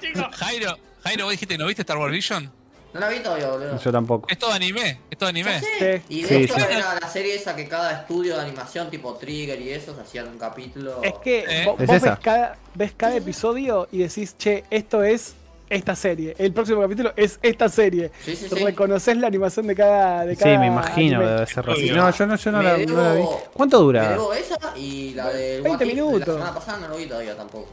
chicos. 0.00 0.26
Jairo, 0.36 0.76
Jairo, 1.04 1.24
vos 1.24 1.32
dijiste, 1.32 1.58
¿no 1.58 1.66
viste 1.66 1.82
Star 1.82 1.98
Wars 1.98 2.12
Vision? 2.12 2.50
No 2.94 3.00
la 3.00 3.08
vi 3.08 3.20
todavía, 3.20 3.48
boludo. 3.48 3.78
Yo 3.78 3.92
tampoco. 3.92 4.26
Es 4.30 4.38
todo 4.38 4.50
anime, 4.52 5.00
es 5.10 5.18
todo 5.18 5.28
anime. 5.28 5.60
Sé. 5.60 6.02
Y 6.08 6.22
de 6.22 6.28
Sí, 6.28 6.34
hecho 6.44 6.54
sí. 6.54 6.60
era 6.70 6.98
la 7.00 7.08
serie 7.08 7.34
esa 7.34 7.54
que 7.54 7.68
cada 7.68 7.92
estudio 7.92 8.36
de 8.36 8.42
animación 8.42 8.88
tipo 8.90 9.14
Trigger 9.14 9.60
y 9.60 9.70
esos 9.70 9.98
hacían 9.98 10.28
un 10.28 10.38
capítulo. 10.38 11.00
Es 11.02 11.14
que 11.22 11.40
Eh. 11.46 11.62
vos, 11.66 11.80
Es 11.80 11.86
vos 11.86 11.96
esa. 11.96 12.10
ves, 12.10 12.18
cada, 12.20 12.56
ves 12.74 12.92
cada 12.96 13.16
episodio 13.16 13.88
y 13.92 13.98
decís, 13.98 14.36
che, 14.38 14.64
esto 14.70 15.04
es 15.04 15.34
esta 15.68 15.94
serie. 15.94 16.34
El 16.38 16.54
próximo 16.54 16.80
capítulo 16.80 17.12
es 17.14 17.38
esta 17.42 17.68
serie. 17.68 18.10
Sí, 18.24 18.34
sí, 18.34 18.48
sí. 18.48 18.64
Reconoces 18.64 19.18
la 19.18 19.26
animación 19.26 19.66
de 19.66 19.74
cada. 19.76 20.24
De 20.24 20.34
Sí, 20.34 20.44
me 20.46 20.68
imagino 20.68 21.18
anime. 21.18 21.30
debe 21.32 21.46
ser 21.46 21.68
así. 21.68 21.90
No, 21.90 22.10
yo 22.10 22.26
no, 22.26 22.36
yo 22.36 22.50
no, 22.52 22.58
Me 22.58 22.64
la, 22.64 22.78
no 22.86 23.02
la 23.02 23.12
vi. 23.14 23.22
¿Cuánto 23.52 23.78
Me 23.80 23.84
dura? 23.84 24.08
debo 24.12 24.32
esa 24.32 24.56
y 24.78 25.12
la 25.12 25.28
de 25.28 25.60
20 25.60 25.68
What 25.68 25.74
If 25.74 25.78
de 25.80 25.86
minutos. 25.86 26.20
La 26.28 26.34
semana 26.34 26.54
pasada 26.54 26.78
no 26.78 26.88
lo 26.88 26.96
vi 26.96 27.04
todavía 27.04 27.36
tampoco. 27.36 27.68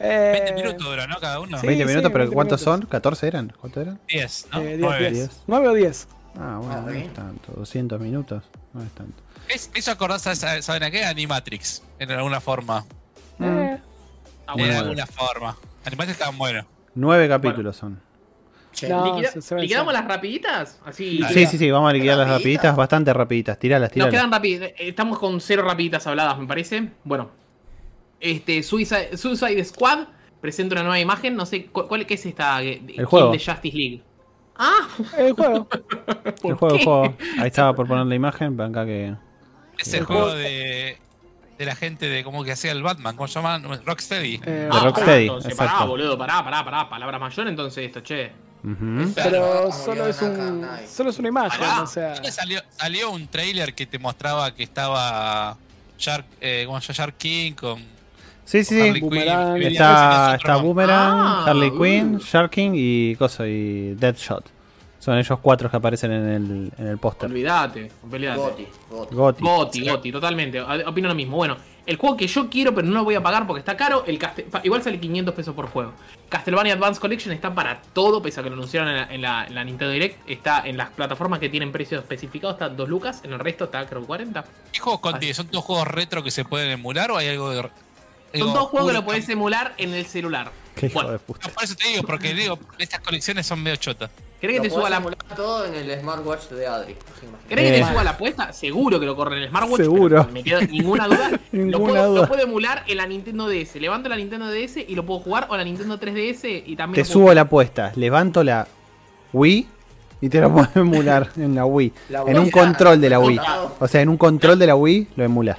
Eh, 0.00 0.30
20 0.44 0.52
minutos 0.54 0.86
dura, 0.86 1.06
¿no? 1.06 1.16
Cada 1.20 1.40
uno. 1.40 1.58
Sí. 1.60 1.66
20 1.66 1.84
minutos, 1.84 2.10
pero 2.10 2.24
20 2.24 2.34
¿cuántos 2.34 2.66
minutos. 2.66 2.88
son? 2.90 3.02
¿14 3.02 3.22
eran? 3.26 3.52
¿Cuántos 3.60 3.82
eran? 3.82 4.00
10, 4.08 4.46
¿no? 4.52 4.60
eh, 4.60 4.66
10, 4.68 4.78
9. 4.80 5.10
10. 5.10 5.30
9 5.46 5.68
o 5.68 5.74
10. 5.74 6.08
Ah, 6.38 6.56
bueno, 6.58 6.74
Ah, 6.74 6.80
no 6.86 6.90
es 6.92 7.12
tanto. 7.12 7.52
200 7.52 8.00
minutos. 8.00 8.42
No 8.72 8.82
es 8.82 8.90
tanto. 8.92 9.22
Es, 9.48 9.70
¿Eso 9.74 9.90
acordás, 9.90 10.26
a 10.26 10.32
esa- 10.32 10.62
¿saben 10.62 10.84
a 10.84 10.90
qué? 10.90 11.04
Animatrix, 11.04 11.82
en 11.98 12.10
alguna 12.12 12.40
forma. 12.40 12.84
Eh, 13.40 13.78
Ah, 14.46 14.52
en 14.56 14.58
bueno. 14.58 14.78
alguna 14.78 15.06
forma. 15.06 15.56
Animatrix 15.84 16.12
estaban 16.18 16.38
buenos. 16.38 16.64
Nueve 16.94 17.28
capítulos 17.28 17.76
son. 17.76 18.00
No, 18.88 19.04
Liquida- 19.16 19.32
se- 19.32 19.42
se 19.42 19.54
ven 19.54 19.62
¿Liquidamos 19.62 19.92
las 19.92 20.06
rapiditas? 20.06 20.80
Así. 20.84 21.20
Sí, 21.34 21.46
sí, 21.46 21.58
sí, 21.58 21.70
vamos 21.70 21.90
a 21.90 21.92
liquidar 21.92 22.16
las 22.18 22.28
Rapiditas. 22.28 22.74
bastante 22.76 23.12
rapiditas. 23.12 23.58
Tiralas, 23.58 23.88
Nos 23.90 23.94
tiralas. 23.94 24.12
quedan 24.14 24.32
rapiditas. 24.32 24.70
Estamos 24.78 25.18
con 25.18 25.40
cero 25.40 25.62
rapiditas 25.62 26.06
habladas, 26.06 26.38
me 26.38 26.46
parece. 26.46 26.88
Bueno. 27.04 27.30
Este, 28.20 28.62
Suicide, 28.62 29.16
Suicide 29.16 29.64
Squad 29.64 30.06
presenta 30.40 30.74
una 30.74 30.82
nueva 30.82 31.00
imagen. 31.00 31.34
No 31.34 31.46
sé, 31.46 31.66
¿cu- 31.66 31.86
¿cuál 31.88 32.06
qué 32.06 32.14
es 32.14 32.26
esta? 32.26 32.62
eh, 32.62 32.82
El 32.96 33.06
juego. 33.06 33.32
de 33.32 33.38
Justice 33.38 33.76
League. 33.76 34.02
Ah, 34.56 34.86
el 35.18 35.32
juego. 35.32 35.66
El 36.44 36.54
juego, 36.54 36.74
el 36.76 36.84
juego. 36.84 37.14
Ahí 37.38 37.46
estaba 37.46 37.74
por 37.74 37.86
poner 37.88 38.04
la 38.06 38.14
imagen, 38.14 38.56
pero 38.56 38.68
acá 38.68 38.84
que. 38.84 39.14
Es 39.78 39.94
el 39.94 40.04
juego 40.04 40.34
de, 40.34 40.98
de 41.56 41.64
la 41.64 41.74
gente 41.74 42.06
de 42.10 42.22
como 42.22 42.44
que 42.44 42.52
hacía 42.52 42.72
el 42.72 42.82
Batman, 42.82 43.16
¿cómo 43.16 43.26
se 43.26 43.34
llaman? 43.34 43.64
Rocksteady. 43.86 44.34
Eh, 44.44 44.50
De 44.50 44.68
ah, 44.70 44.80
Rocksteady, 44.84 45.22
Entonces, 45.28 45.54
pará, 45.54 45.84
boludo, 45.86 46.18
pará, 46.18 46.44
pará, 46.44 46.62
pará. 46.62 46.88
Palabra 46.90 47.18
mayor, 47.18 47.48
entonces 47.48 47.86
esto, 47.86 48.00
che. 48.00 48.32
Pero 49.14 49.72
solo 49.72 50.00
como 50.00 50.06
es 50.10 50.20
un. 50.22 50.66
Solo 50.86 51.08
es 51.10 51.18
una 51.18 51.28
imagen, 51.28 51.58
Pará, 51.60 51.82
o 51.82 51.86
sea. 51.86 52.14
¿dónde 52.14 52.30
salió, 52.30 52.60
salió 52.76 53.10
un 53.10 53.26
trailer 53.28 53.74
que 53.74 53.86
te 53.86 53.98
mostraba 53.98 54.54
que 54.54 54.62
estaba 54.62 55.56
Shark, 55.98 56.26
eh, 56.42 56.64
¿cómo 56.66 56.78
se 56.82 56.92
llama? 56.92 57.06
Shark 57.06 57.16
King 57.16 57.52
con 57.52 57.82
Sí, 58.50 58.64
sí, 58.64 58.94
sí. 58.94 59.00
Boomerang. 59.00 59.62
Está, 59.62 60.34
está 60.34 60.56
otro- 60.56 60.66
Boomerang, 60.66 61.12
Ah, 61.14 61.44
Harley 61.46 61.70
uh. 61.70 61.80
Quinn, 61.80 62.18
Shark 62.18 62.50
King 62.50 62.72
y 62.74 63.14
Coso 63.16 63.46
y 63.46 63.94
Deadshot. 63.94 64.44
Son 64.98 65.16
ellos 65.16 65.38
cuatro 65.40 65.70
que 65.70 65.76
aparecen 65.76 66.10
en 66.12 66.28
el, 66.28 66.72
en 66.76 66.86
el 66.88 66.98
póster. 66.98 67.30
Olvídate, 67.30 67.90
olvídate. 68.02 68.38
Goti, 68.38 68.66
Goti. 68.90 69.14
Goti. 69.14 69.42
Goti, 69.44 69.88
Goti, 69.88 70.12
totalmente. 70.12 70.60
Opino 70.60 71.08
lo 71.08 71.14
mismo. 71.14 71.36
Bueno, 71.36 71.56
el 71.86 71.96
juego 71.96 72.16
que 72.18 72.26
yo 72.26 72.50
quiero, 72.50 72.74
pero 72.74 72.86
no 72.86 72.94
lo 72.94 73.04
voy 73.04 73.14
a 73.14 73.22
pagar 73.22 73.46
porque 73.46 73.60
está 73.60 73.76
caro, 73.76 74.04
el 74.06 74.18
Castel- 74.18 74.46
igual 74.64 74.82
sale 74.82 75.00
500 75.00 75.34
pesos 75.34 75.54
por 75.54 75.68
juego. 75.68 75.92
Castlevania 76.28 76.74
Advance 76.74 77.00
Collection 77.00 77.32
está 77.32 77.54
para 77.54 77.80
todo, 77.94 78.20
pese 78.20 78.40
a 78.40 78.42
que 78.42 78.50
lo 78.50 78.56
anunciaron 78.56 78.90
en 78.90 78.96
la, 78.96 79.04
en 79.14 79.22
la- 79.22 79.44
en 79.46 79.54
la 79.54 79.64
Nintendo 79.64 79.92
Direct. 79.92 80.28
Está 80.28 80.66
en 80.66 80.76
las 80.76 80.90
plataformas 80.90 81.38
que 81.38 81.48
tienen 81.48 81.72
precios 81.72 82.02
especificados, 82.02 82.56
está 82.56 82.68
2 82.68 82.86
lucas. 82.88 83.22
En 83.24 83.32
el 83.32 83.38
resto 83.38 83.64
está, 83.64 83.86
creo, 83.86 84.04
40. 84.04 84.44
¿Qué 84.72 84.80
juegos 84.80 85.00
contiene? 85.00 85.34
¿Son 85.34 85.46
todos 85.46 85.64
juegos 85.64 85.86
retro 85.88 86.22
que 86.22 86.30
se 86.30 86.44
pueden 86.44 86.70
emular 86.72 87.10
o 87.12 87.16
hay 87.16 87.28
algo 87.28 87.48
de.? 87.50 87.70
Son 88.38 88.52
dos 88.52 88.68
juegos 88.68 88.88
que 88.90 88.94
lo 88.98 89.04
podés 89.04 89.28
emular 89.28 89.74
en 89.78 89.92
el 89.94 90.06
celular. 90.06 90.50
Qué 90.74 90.86
hijo 90.86 90.94
Bueno, 90.94 91.10
de 91.12 91.18
puta. 91.18 91.48
No, 91.48 91.54
por 91.54 91.64
eso 91.64 91.74
te 91.74 91.88
digo, 91.88 92.02
porque 92.04 92.32
digo, 92.34 92.58
estas 92.78 93.00
colecciones 93.00 93.46
son 93.46 93.62
medio 93.62 93.76
chotas. 93.76 94.10
¿querés 94.40 94.54
que 94.54 94.58
Lo 94.58 94.62
te 94.62 94.70
suba 94.70 94.88
la 94.88 94.96
emular 94.96 95.18
todo 95.36 95.66
en 95.66 95.74
el 95.74 96.00
smartwatch 96.00 96.48
de 96.50 96.66
Adri. 96.66 96.96
¿Querés 97.48 97.64
que 97.70 97.76
Eh. 97.78 97.82
te 97.82 97.88
suba 97.90 98.02
la 98.04 98.10
apuesta? 98.12 98.52
Seguro 98.54 98.98
que 98.98 99.04
lo 99.04 99.14
corre 99.14 99.36
en 99.36 99.42
el 99.42 99.48
smartwatch. 99.50 99.82
Seguro. 99.82 100.20
pero 100.22 100.32
Me 100.32 100.42
queda 100.42 100.60
ninguna 100.62 101.06
duda. 101.08 101.30
lo, 101.52 101.58
Ninguna 101.64 101.78
puedo, 101.92 102.08
duda. 102.10 102.20
lo 102.22 102.28
puedo 102.28 102.42
emular 102.42 102.84
en 102.86 102.96
la 102.96 103.06
Nintendo 103.06 103.48
DS. 103.48 103.74
Levanto 103.76 104.08
la 104.08 104.16
Nintendo 104.16 104.48
DS 104.50 104.78
y 104.88 104.94
lo 104.94 105.04
puedo 105.04 105.20
jugar 105.20 105.46
o 105.50 105.56
la 105.58 105.64
Nintendo 105.64 105.98
3DS 106.00 106.62
y 106.64 106.74
también 106.76 107.02
Te 107.04 107.08
lo 107.08 107.12
subo 107.12 107.34
la 107.34 107.42
apuesta, 107.42 107.92
levanto 107.96 108.42
la 108.42 108.66
Wii 109.34 109.68
y 110.22 110.28
te 110.30 110.40
lo 110.40 110.50
puedo 110.52 110.68
emular 110.76 111.28
en 111.36 111.54
la 111.54 111.66
Wii. 111.66 111.92
La 112.08 112.22
En 112.26 112.38
un 112.38 112.50
control 112.50 112.98
de 113.00 113.10
la 113.10 113.18
Wii. 113.18 113.38
O 113.78 113.88
sea, 113.88 114.00
en 114.00 114.08
un 114.08 114.16
control 114.16 114.58
de 114.58 114.66
la 114.68 114.76
Wii 114.76 115.08
lo 115.16 115.24
emulas. 115.24 115.58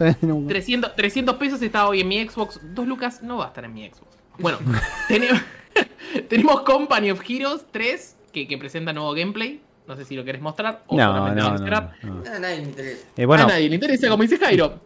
O 0.00 0.04
sea, 0.04 0.16
en 0.22 0.32
un- 0.32 0.48
300, 0.48 0.96
300 0.96 1.36
pesos 1.36 1.60
está 1.62 1.86
hoy 1.86 2.00
en 2.00 2.08
mi 2.08 2.26
Xbox. 2.26 2.60
2 2.74 2.86
lucas 2.86 3.22
no 3.22 3.36
va 3.38 3.44
a 3.44 3.48
estar 3.48 3.64
en 3.64 3.74
mi 3.74 3.86
Xbox. 3.88 4.16
Bueno, 4.38 4.58
tenemos, 5.08 5.40
tenemos 6.28 6.60
Company 6.62 7.10
of 7.10 7.20
Heroes 7.28 7.66
3 7.70 8.16
que, 8.32 8.48
que 8.48 8.58
presenta 8.58 8.92
nuevo 8.92 9.12
gameplay. 9.12 9.60
No 9.86 9.96
sé 9.96 10.04
si 10.04 10.14
lo 10.16 10.24
querés 10.24 10.40
mostrar 10.40 10.84
o 10.86 10.96
No, 10.96 11.02
solamente 11.04 11.40
no, 11.42 11.50
vas 11.50 11.60
a 11.60 11.64
no, 11.64 11.64
esperar. 11.64 11.94
no. 12.02 12.32
A 12.34 12.38
nadie 12.38 12.56
le 12.58 12.62
interesa. 12.62 13.06
Eh, 13.16 13.26
bueno, 13.26 13.44
A 13.44 13.46
nadie 13.48 13.68
le 13.68 13.74
interesa, 13.74 14.08
como 14.08 14.22
dice 14.22 14.38
Jairo. 14.38 14.80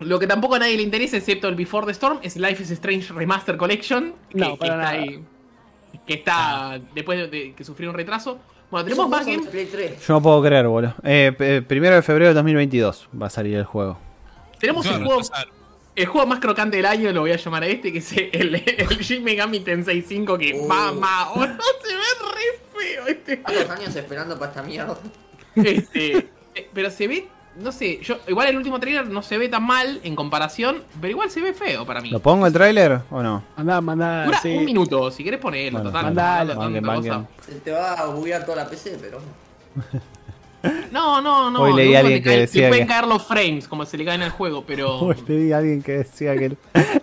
Lo 0.00 0.18
que 0.18 0.26
tampoco 0.26 0.54
a 0.56 0.58
nadie 0.58 0.76
le 0.76 0.82
interesa, 0.82 1.16
excepto 1.16 1.48
el 1.48 1.54
Before 1.54 1.86
the 1.86 1.92
Storm, 1.92 2.18
es 2.22 2.36
Life 2.36 2.62
is 2.62 2.70
Strange 2.70 3.12
Remaster 3.12 3.56
Collection. 3.56 4.14
Que, 4.30 4.38
No, 4.38 4.52
que 4.52 4.56
para 4.66 4.74
está 4.74 4.88
ahí. 4.90 5.24
Que 6.06 6.14
está 6.14 6.80
después 6.94 7.18
de, 7.18 7.28
de 7.28 7.54
que 7.54 7.64
sufrió 7.64 7.90
un 7.90 7.96
retraso. 7.96 8.38
Bueno, 8.70 8.84
tenemos 8.84 9.08
más 9.08 9.24
juegos 9.24 9.44
game. 9.44 9.50
son 9.50 9.58
de 9.66 9.66
Play 9.72 9.88
3. 9.88 10.06
yo 10.06 10.14
no 10.14 10.22
puedo 10.22 10.42
creer, 10.42 10.66
boludo. 10.68 10.94
Eh, 11.04 11.62
primero 11.66 11.94
de 11.94 12.02
febrero 12.02 12.28
de 12.28 12.34
2022 12.34 13.08
va 13.20 13.26
a 13.26 13.30
salir 13.30 13.56
el 13.56 13.64
juego. 13.64 13.98
Tenemos 14.58 14.84
el 14.86 14.92
Claro, 14.92 15.04
juego, 15.06 15.20
o 15.20 15.24
sea, 15.24 15.46
el 15.94 16.06
juego 16.06 16.26
más 16.26 16.40
crocante 16.40 16.76
del 16.76 16.86
año, 16.86 17.10
lo 17.12 17.22
voy 17.22 17.32
a 17.32 17.36
llamar 17.36 17.62
a 17.62 17.66
este, 17.66 17.92
que 17.92 17.98
es 17.98 18.12
el, 18.12 18.54
el 18.54 18.88
Shin 19.00 19.24
Megami 19.24 19.60
Tensei 19.60 20.02
5, 20.02 20.38
que 20.38 20.54
Uh. 20.54 20.66
mamá, 20.66 21.30
boludo, 21.34 21.56
se 21.82 21.94
ve 21.94 22.02
re 22.34 22.60
feo 22.78 23.06
este. 23.06 23.40
¿Cuántos 23.42 23.70
años 23.70 23.96
esperando 23.96 24.38
para 24.38 24.50
esta 24.50 24.62
mierda? 24.62 24.96
Este, 25.54 26.28
eh, 26.54 26.70
pero 26.74 26.90
se 26.90 27.08
ve, 27.08 27.28
no 27.56 27.72
sé, 27.72 27.98
yo 28.02 28.18
igual 28.28 28.48
el 28.48 28.56
último 28.58 28.78
trailer 28.78 29.08
no 29.08 29.22
se 29.22 29.38
ve 29.38 29.48
tan 29.48 29.62
mal 29.62 30.00
en 30.04 30.14
comparación, 30.14 30.82
pero 31.00 31.10
igual 31.12 31.30
se 31.30 31.40
ve 31.40 31.54
feo 31.54 31.86
para 31.86 32.02
mí. 32.02 32.10
¿Lo 32.10 32.20
pongo 32.20 32.46
el 32.46 32.52
tráiler 32.52 33.00
o 33.10 33.22
no? 33.22 33.42
Mandá, 33.56 33.80
mandá. 33.80 34.24
Dura 34.26 34.40
sí. 34.42 34.54
un 34.54 34.64
minuto, 34.66 35.10
si 35.10 35.24
querés 35.24 35.40
ponerlo, 35.40 35.80
Bueno, 35.82 36.08
total. 36.10 36.48
no, 36.82 36.94
cosa. 36.94 37.26
Se 37.46 37.52
te 37.60 37.70
va 37.70 37.92
a 37.94 38.06
buguear 38.08 38.44
toda 38.44 38.56
la 38.64 38.68
PC, 38.68 38.98
pero. 39.00 39.20
no, 40.92 41.20
no, 41.20 41.50
no. 41.50 41.60
Hoy 41.62 41.72
leí 41.74 41.94
a 41.94 42.00
alguien 42.00 42.22
que 42.22 42.30
decía 42.30 42.68
pueden 42.68 42.86
que- 42.86 42.92
caer 42.92 43.06
los 43.06 43.22
frames, 43.26 43.68
como 43.68 43.84
se 43.86 43.96
le 43.98 44.04
caen 44.04 44.20
en 44.22 44.26
el 44.26 44.32
juego, 44.32 44.64
pero. 44.66 45.00
Uy, 45.02 45.16
le 45.26 45.36
di 45.38 45.52
a 45.52 45.58
alguien 45.58 45.82
que 45.82 45.92
decía 45.98 46.36
que 46.36 46.46
el, 46.46 46.56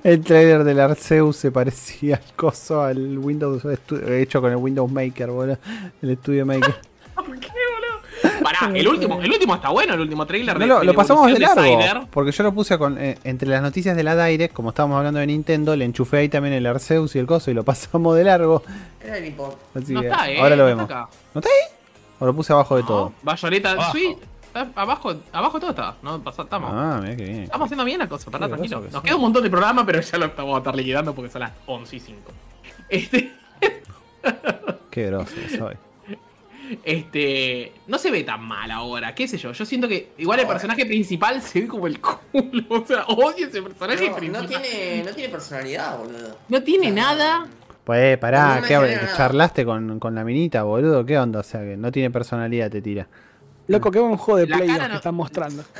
el 0.03 0.21
trailer 0.21 0.63
del 0.63 0.79
Arceus 0.79 1.37
se 1.37 1.51
parecía 1.51 2.15
al 2.15 2.35
coso 2.35 2.81
al 2.81 3.17
Windows 3.17 3.63
hecho 4.09 4.41
con 4.41 4.51
el 4.51 4.57
Windows 4.57 4.91
Maker, 4.91 5.29
boludo. 5.31 5.57
El 6.01 6.17
Studio 6.17 6.45
Maker. 6.45 6.75
¿Por 7.15 7.25
qué, 7.39 7.47
boludo? 7.47 8.41
Pará, 8.41 8.71
el 8.73 8.87
último, 8.87 9.21
el 9.21 9.31
último 9.31 9.55
está 9.55 9.69
bueno, 9.69 9.93
el 9.95 9.99
último 9.99 10.25
trailer. 10.25 10.55
No, 10.55 10.59
de- 10.61 10.67
lo, 10.67 10.79
de 10.79 10.85
lo 10.85 10.91
la 10.93 10.95
pasamos 10.97 11.31
de 11.31 11.39
largo. 11.39 12.07
Porque 12.09 12.31
yo 12.31 12.43
lo 12.43 12.53
puse 12.53 12.77
con, 12.77 12.97
eh, 12.97 13.17
entre 13.25 13.49
las 13.49 13.61
noticias 13.61 13.95
de 13.97 14.03
la 14.03 14.25
Direct, 14.25 14.53
como 14.53 14.69
estábamos 14.69 14.97
hablando 14.97 15.19
de 15.19 15.27
Nintendo, 15.27 15.75
le 15.75 15.83
enchufé 15.85 16.17
ahí 16.17 16.29
también 16.29 16.53
el 16.53 16.65
Arceus 16.65 17.15
y 17.15 17.19
el 17.19 17.25
coso 17.25 17.51
y 17.51 17.53
lo 17.53 17.63
pasamos 17.63 18.15
de 18.15 18.23
largo. 18.23 18.63
Era 19.03 19.17
el. 19.17 19.33
Así 19.75 19.93
No 19.93 20.01
que 20.01 20.07
está, 20.07 20.31
eh. 20.31 20.39
ahora 20.39 20.55
lo 20.55 20.63
no 20.63 20.67
vemos. 20.67 20.83
está. 20.83 21.07
¿No 21.33 21.41
está 21.41 21.49
ahí? 21.49 21.75
¿O 22.23 22.25
lo 22.25 22.33
puse 22.33 22.53
abajo 22.53 22.77
de 22.77 22.83
todo? 22.83 23.11
Bayonetta, 23.21 23.71
Abajo. 23.73 23.97
abajo, 24.75 25.15
abajo 25.33 25.59
todo 25.59 25.71
está. 25.71 25.95
No, 26.01 26.23
estamos. 26.25 26.71
Ah, 26.73 26.99
mira 27.01 27.17
qué 27.17 27.23
bien. 27.25 27.43
Estamos 27.43 27.65
haciendo 27.65 27.83
bien 27.83 27.99
la 27.99 28.07
cosa, 28.07 28.31
pará, 28.31 28.47
tranquilo. 28.47 28.81
que 28.81 28.91
Nos 28.91 29.03
queda 29.03 29.15
un 29.17 29.21
montón 29.23 29.43
de 29.43 29.49
programa, 29.49 29.85
pero 29.85 29.99
ya 29.99 30.17
lo 30.17 30.27
estamos 30.27 30.55
a 30.55 30.59
estar 30.59 30.73
liquidando 30.73 31.13
porque 31.13 31.29
son 31.29 31.41
las 31.41 31.51
11 31.65 31.95
y 31.97 31.99
5. 31.99 32.21
Este, 32.87 33.33
Qué 34.89 35.07
grosso 35.07 35.35
que 35.35 35.57
soy. 35.57 35.75
este, 36.85 37.73
no 37.87 37.97
se 37.97 38.09
ve 38.09 38.23
tan 38.23 38.41
mal 38.41 38.71
ahora, 38.71 39.13
qué 39.13 39.27
sé 39.27 39.37
yo. 39.37 39.51
Yo 39.51 39.65
siento 39.65 39.89
que 39.89 40.13
igual 40.17 40.39
el 40.39 40.47
personaje 40.47 40.85
principal 40.85 41.41
se 41.41 41.59
ve 41.63 41.67
como 41.67 41.87
el 41.87 41.99
culo. 41.99 42.63
O 42.69 42.85
sea, 42.85 43.03
odio 43.07 43.47
ese 43.47 43.61
personaje 43.61 44.09
No, 44.09 44.15
principal. 44.15 44.43
no 44.43 44.47
tiene, 44.47 45.03
no 45.03 45.11
tiene 45.13 45.29
personalidad, 45.29 45.97
boludo. 45.97 46.37
No 46.47 46.63
tiene 46.63 46.89
nada. 46.89 47.47
Pues 47.83 48.17
pará, 48.17 48.61
No 48.61 48.67
¿qué 48.67 48.99
charlaste 49.15 49.65
con, 49.65 49.99
con 49.99 50.15
la 50.15 50.23
minita, 50.23 50.63
boludo? 50.63 51.05
¿Qué 51.05 51.17
onda? 51.17 51.41
O 51.41 51.43
sea, 51.43 51.61
que 51.61 51.75
no 51.75 51.91
tiene 51.91 52.09
personalidad, 52.11 52.71
te 52.71 52.81
tira. 52.81 53.07
Loco, 53.67 53.91
qué 53.91 53.99
buen 53.99 54.17
juego 54.17 54.39
de 54.39 54.47
La 54.47 54.57
Play 54.57 54.67
cara 54.69 54.83
2 54.83 54.89
que 54.89 54.95
están 54.97 55.15
mostrando. 55.15 55.63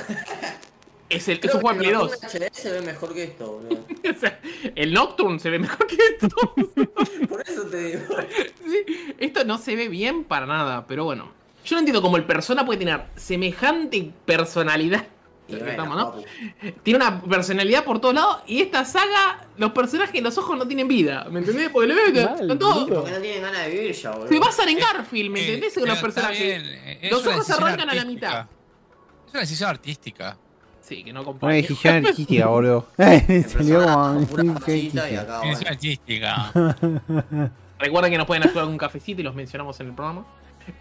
Es, 1.10 1.28
el, 1.28 1.38
es 1.40 1.54
un 1.54 1.60
juego 1.60 1.78
de 1.78 1.84
que 1.84 1.90
Play 1.90 1.92
el 1.92 1.98
2. 1.98 2.10
Nocturne 2.10 2.46
HD 2.46 2.54
se 2.54 2.72
ve 2.72 2.80
mejor 2.80 3.14
que 3.14 3.22
esto, 3.24 3.52
boludo. 3.52 3.84
O 4.16 4.18
sea, 4.18 4.40
el 4.74 4.92
Nocturne 4.92 5.38
se 5.38 5.50
ve 5.50 5.58
mejor 5.58 5.86
que 5.86 5.96
esto. 5.96 6.36
Por 7.28 7.42
eso 7.46 7.62
te 7.66 7.76
digo. 7.84 8.00
Sí, 8.66 9.14
Esto 9.18 9.44
no 9.44 9.58
se 9.58 9.76
ve 9.76 9.88
bien 9.88 10.24
para 10.24 10.46
nada, 10.46 10.86
pero 10.86 11.04
bueno. 11.04 11.30
Yo 11.64 11.76
no 11.76 11.80
entiendo 11.80 12.02
cómo 12.02 12.16
el 12.16 12.24
persona 12.24 12.66
puede 12.66 12.78
tener 12.80 13.04
semejante 13.16 14.10
personalidad. 14.24 15.04
Que. 15.46 16.74
Tiene 16.82 16.96
una 16.96 17.22
personalidad 17.22 17.84
por 17.84 18.00
todos 18.00 18.14
lados 18.14 18.38
y 18.46 18.62
esta 18.62 18.84
saga, 18.84 19.46
los 19.58 19.72
personajes, 19.72 20.22
los 20.22 20.38
ojos 20.38 20.56
no 20.56 20.66
tienen 20.66 20.88
vida. 20.88 21.26
¿Me 21.30 21.40
entendés? 21.40 21.68
Porque 21.70 21.88
le 21.88 21.94
veo 21.94 22.06
están 22.06 22.58
todos. 22.58 22.88
Porque 22.88 23.10
no 23.10 23.18
tienen 23.18 23.42
ganas 23.42 23.64
de 23.64 23.70
vivir 23.70 23.92
ya, 23.92 24.10
boludo. 24.10 24.28
Se 24.28 24.38
basan 24.38 24.68
en 24.70 24.78
Garfield, 24.78 25.30
¿me 25.30 25.40
eh, 25.40 25.46
entendés? 25.46 25.74
Con 25.74 25.88
los 25.88 25.98
personajes. 25.98 26.62
Los 27.10 27.22
una 27.22 27.30
ojos 27.30 27.46
decisión 27.46 27.64
arrancan 27.64 27.90
a 27.90 27.94
la 27.94 28.04
mitad. 28.04 28.46
Es 29.26 29.32
una 29.32 29.40
decisión 29.40 29.70
artística. 29.70 30.38
Sí, 30.80 31.02
que 31.02 31.12
no 31.12 31.20
Una 31.20 31.30
acompaña. 31.30 31.52
decisión 31.62 32.06
artística, 32.06 32.46
boludo. 32.46 32.86
Salió 32.96 33.82
como. 33.82 34.06
una 34.10 34.60
decisión 34.66 35.68
artística. 35.68 36.52
Recuerden 37.78 38.12
que 38.12 38.18
nos 38.18 38.26
pueden 38.26 38.44
ayudar 38.44 38.64
con 38.64 38.72
un 38.72 38.78
cafecito 38.78 39.20
y 39.20 39.24
los 39.24 39.34
mencionamos 39.34 39.78
en 39.80 39.88
el 39.88 39.94
programa. 39.94 40.24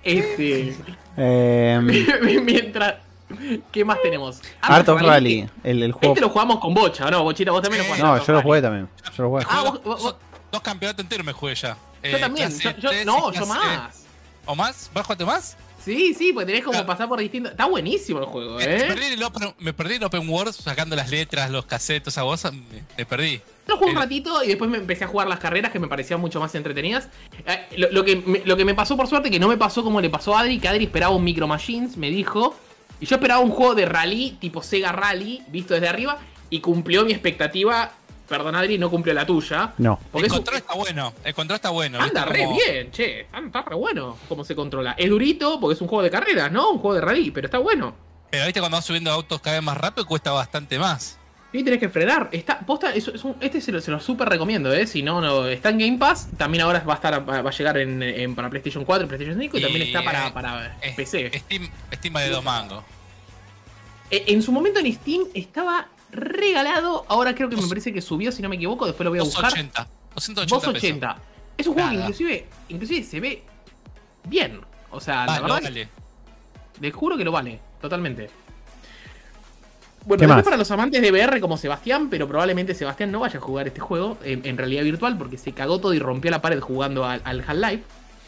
Este. 0.03 0.75
Eh, 1.17 1.79
mientras. 2.43 2.95
¿Qué 3.71 3.85
más 3.85 4.01
tenemos? 4.01 4.41
Art 4.61 4.87
of 4.89 5.01
Rally, 5.01 5.47
el, 5.63 5.83
el 5.83 5.91
juego. 5.91 6.13
Este 6.13 6.21
lo 6.21 6.29
jugamos 6.29 6.59
con 6.59 6.73
Bocha, 6.73 7.09
¿no? 7.09 7.23
Bochita, 7.23 7.51
vos 7.51 7.61
también 7.61 7.81
lo 7.83 7.85
jugaste. 7.85 8.03
No, 8.03 8.17
yo 8.17 8.23
lo 8.27 8.33
Rally. 8.39 8.43
jugué 8.43 8.61
también. 8.61 8.89
Yo 9.17 9.23
lo 9.23 9.29
jugué. 9.29 9.45
Ah, 9.49 9.61
vos- 9.63 9.83
vos- 9.83 10.15
dos 10.51 10.61
campeonatos 10.61 11.03
enteros 11.03 11.25
me 11.25 11.33
jugué 11.33 11.55
ya. 11.55 11.77
Yo 12.03 12.17
eh, 12.17 12.19
también. 12.19 12.49
yo- 12.59 12.71
no, 13.05 13.31
yo 13.31 13.41
clase- 13.41 13.47
más. 13.47 14.03
¿O 14.45 14.55
más? 14.55 14.89
¿Vas 14.93 15.01
a 15.01 15.03
jugarte 15.05 15.25
más? 15.25 15.57
Sí, 15.83 16.13
sí, 16.13 16.31
pues 16.31 16.45
tenés 16.45 16.61
como 16.63 16.71
Claro. 16.73 16.87
pasar 16.87 17.09
por 17.09 17.19
distintos. 17.19 17.51
Está 17.51 17.65
buenísimo 17.65 18.19
el 18.19 18.25
juego, 18.25 18.55
Me, 18.55 18.63
¿eh? 18.63 18.85
perdí 18.87 19.05
en 19.07 19.13
el 19.13 19.23
open, 19.23 19.53
me 19.59 19.73
perdí 19.73 19.95
en 19.95 20.03
Open 20.05 20.29
World 20.29 20.53
sacando 20.53 20.95
las 20.95 21.09
letras, 21.09 21.49
los 21.51 21.65
cassettes, 21.65 22.07
esa 22.13 22.21
cosa. 22.21 22.51
Me, 22.51 22.83
me 22.97 23.05
perdí. 23.05 23.41
Lo 23.67 23.75
jugué 23.77 23.91
un 23.91 23.97
Eh, 23.97 23.99
ratito 24.01 24.43
y 24.43 24.47
después 24.47 24.69
me 24.71 24.77
empecé 24.77 25.03
a 25.03 25.07
jugar 25.07 25.27
las 25.27 25.39
carreras 25.39 25.71
que 25.73 25.79
me 25.79 25.87
parecían 25.89 26.21
mucho 26.21 26.39
más 26.39 26.55
entretenidas. 26.55 27.09
Eh, 27.45 27.67
lo, 27.77 27.91
lo 27.91 28.05
que 28.05 28.15
me, 28.17 28.41
lo 28.45 28.55
que 28.55 28.63
me 28.65 28.73
pasó 28.73 28.95
por 28.95 29.07
suerte, 29.07 29.29
que 29.29 29.39
no 29.39 29.47
me 29.49 29.57
pasó 29.57 29.83
como 29.83 29.99
le 29.99 30.09
pasó 30.09 30.37
a 30.37 30.41
Adri, 30.41 30.57
que 30.59 30.67
Adri 30.69 30.85
esperaba 30.85 31.13
un 31.15 31.23
Micro 31.23 31.47
Machines, 31.47 31.97
me 31.97 32.09
dijo. 32.09 32.55
Y 33.03 33.05
yo 33.05 33.17
esperaba 33.17 33.41
un 33.41 33.51
juego 33.51 33.75
de 33.75 33.85
rally, 33.85 34.37
tipo 34.39 34.63
Sega 34.63 34.93
Rally, 34.93 35.43
visto 35.49 35.73
desde 35.73 35.89
arriba, 35.89 36.19
y 36.49 36.61
cumplió 36.61 37.03
mi 37.03 37.11
expectativa. 37.11 37.91
Perdón, 38.29 38.55
Adri, 38.55 38.77
no 38.77 38.89
cumplió 38.89 39.13
la 39.13 39.25
tuya. 39.25 39.73
No. 39.77 39.99
Porque 40.09 40.27
el 40.27 40.31
es 40.31 40.37
control 40.37 40.55
está 40.55 40.73
bueno. 40.73 41.13
El 41.25 41.33
control 41.33 41.55
está 41.57 41.69
bueno. 41.71 41.99
anda 41.99 42.23
¿viste? 42.23 42.37
re 42.39 42.45
Como- 42.45 42.57
bien, 42.57 42.91
che. 42.91 43.19
Está, 43.19 43.39
está 43.39 43.61
re 43.63 43.75
bueno 43.75 44.17
cómo 44.29 44.45
se 44.45 44.55
controla. 44.55 44.95
Es 44.97 45.09
durito 45.09 45.59
porque 45.59 45.73
es 45.73 45.81
un 45.81 45.89
juego 45.89 46.01
de 46.01 46.09
carreras, 46.11 46.49
¿no? 46.49 46.69
Un 46.69 46.79
juego 46.79 46.95
de 46.95 47.01
rally, 47.01 47.29
pero 47.31 47.47
está 47.47 47.57
bueno. 47.57 47.93
Pero 48.29 48.45
viste 48.45 48.61
cuando 48.61 48.77
vas 48.77 48.85
subiendo 48.85 49.11
autos 49.11 49.41
cada 49.41 49.57
vez 49.57 49.65
más 49.65 49.75
rápido 49.77 50.07
cuesta 50.07 50.31
bastante 50.31 50.79
más. 50.79 51.19
Y 51.55 51.63
tenés 51.63 51.79
que 51.79 51.87
frenar. 51.87 52.29
Está, 52.31 52.59
posta, 52.61 52.93
es, 52.95 53.07
es 53.07 53.23
un- 53.23 53.35
este 53.39 53.61
se 53.61 53.71
lo, 53.71 53.79
se 53.79 53.91
lo 53.91 53.99
súper 53.99 54.27
recomiendo, 54.27 54.73
¿eh? 54.73 54.87
Si 54.87 55.03
no, 55.03 55.21
no, 55.21 55.45
está 55.47 55.69
en 55.69 55.77
Game 55.77 55.97
Pass. 55.99 56.27
También 56.35 56.63
ahora 56.63 56.79
va 56.79 56.93
a 56.93 56.95
estar 56.95 57.29
va 57.29 57.37
a 57.47 57.51
llegar 57.51 57.77
en, 57.77 58.01
en- 58.01 58.33
para 58.35 58.49
PlayStation 58.49 58.83
4, 58.83 59.07
PlayStation 59.07 59.39
5 59.39 59.57
y, 59.57 59.59
Y, 59.59 59.63
también 59.63 59.81
está 59.83 60.03
para, 60.03 60.27
eh, 60.27 60.31
para 60.31 60.77
Es- 60.81 60.95
PC. 60.95 61.31
Steam, 61.39 61.69
Steam 61.93 62.13
de 62.15 62.29
dos 62.29 62.43
mangos. 62.43 62.83
Eh, 64.09 64.23
En 64.27 64.41
su 64.41 64.51
momento 64.51 64.79
en 64.79 64.91
Steam 64.93 65.23
estaba 65.35 65.87
regalado. 66.11 67.05
Ahora 67.07 67.33
creo 67.35 67.49
que 67.49 67.55
me 67.55 67.67
parece 67.67 67.93
que 67.93 68.01
subió, 68.01 68.31
si 68.31 68.41
no 68.41 68.49
me 68.49 68.55
equivoco. 68.55 68.85
Después 68.87 69.05
lo 69.05 69.11
voy 69.11 69.19
a 69.19 69.23
buscar. 69.23 69.51
280. 69.51 69.87
280 70.15 70.45
pesos. 70.45 70.73
280. 70.73 71.17
Es 71.57 71.67
un 71.67 71.73
juego 71.75 71.89
que 71.89 71.95
inclusive, 71.95 72.45
inclusive 72.69 73.03
se 73.03 73.19
ve 73.19 73.43
bien. 74.23 74.59
O 74.89 74.99
sea, 74.99 75.23
Ah, 75.23 75.25
la 75.27 75.33
verdad, 75.41 75.61
vale. 75.63 75.87
les 76.81 76.93
juro 76.93 77.15
que 77.17 77.23
lo 77.23 77.31
vale. 77.31 77.59
Totalmente. 77.79 78.29
Bueno, 80.05 80.19
¿Qué 80.19 80.25
después 80.27 80.35
más? 80.37 80.43
para 80.43 80.57
los 80.57 80.69
amantes 80.71 81.01
de 81.01 81.11
VR 81.11 81.39
como 81.39 81.55
Sebastián, 81.57 82.09
pero 82.09 82.27
probablemente 82.27 82.75
Sebastián 82.75 83.11
no 83.11 83.21
vaya 83.21 83.39
a 83.39 83.41
jugar 83.41 83.67
este 83.67 83.79
juego 83.79 84.17
en, 84.23 84.45
en 84.45 84.57
realidad 84.57 84.83
virtual 84.83 85.17
porque 85.17 85.37
se 85.37 85.53
cagó 85.53 85.79
todo 85.79 85.93
y 85.93 85.99
rompió 85.99 86.29
la 86.31 86.41
pared 86.41 86.59
jugando 86.59 87.05
al, 87.05 87.21
al 87.23 87.41
Half-Life. 87.47 87.83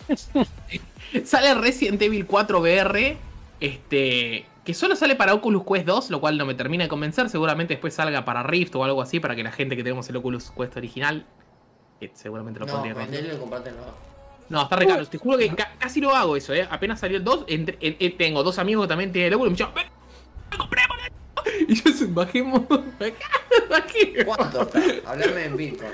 sale 1.26 1.54
Resident 1.56 2.02
Evil 2.02 2.26
4 2.26 2.60
VR, 2.60 3.18
este, 3.60 4.46
que 4.64 4.74
solo 4.74 4.96
sale 4.96 5.16
para 5.16 5.34
Oculus 5.34 5.64
Quest 5.66 5.86
2, 5.86 6.10
lo 6.12 6.20
cual 6.20 6.38
no 6.38 6.46
me 6.46 6.54
termina 6.56 6.84
de 6.84 6.90
convencer. 6.90 7.30
Seguramente 7.30 7.74
después 7.74 7.94
salga 7.94 8.26
para 8.26 8.44
Rift 8.44 8.76
o 8.76 8.84
algo 8.84 9.02
así 9.02 9.20
para 9.20 9.36
que 9.36 9.44
la 9.44 9.52
gente 9.52 9.76
que 9.76 9.84
tenemos 9.84 10.08
el 10.10 10.16
Oculus 10.18 10.52
Quest 10.52 10.78
original, 10.78 11.26
que 12.00 12.12
seguramente 12.14 12.60
lo 12.60 12.66
No, 12.68 12.74
no, 14.50 14.62
está 14.64 14.76
re 14.76 14.86
caro. 14.88 15.06
Te 15.08 15.18
juro 15.18 15.38
que 15.38 15.50
ca- 15.50 15.74
casi 15.80 16.00
no 16.02 16.12
hago 16.16 16.38
eso, 16.38 16.54
¿eh? 16.54 16.68
Apenas 16.70 17.00
salió 17.00 17.18
el 17.18 17.24
2, 17.24 17.46
entre- 17.48 17.78
en- 17.82 17.96
en- 18.00 18.18
tengo 18.18 18.44
dos 18.44 18.60
amigos 18.60 18.86
que 18.86 18.90
también 18.90 19.12
tienen 19.12 19.30
el 19.30 19.34
Oculus 19.36 19.60
y 19.60 19.64
me 19.64 19.68
dijeron, 19.70 19.74
ven, 19.76 19.88
ven, 20.52 20.60
compremos 20.60 20.98
esto". 21.04 21.16
Y 21.68 21.76
yo 21.76 21.92
se- 21.92 22.06
bajemos, 22.08 22.62
bajemos. 22.70 24.26
¿Cuánto 24.26 24.62
está? 24.64 24.82
Hablame 25.12 25.46
en 25.46 25.58
Bitcoin. 25.58 25.92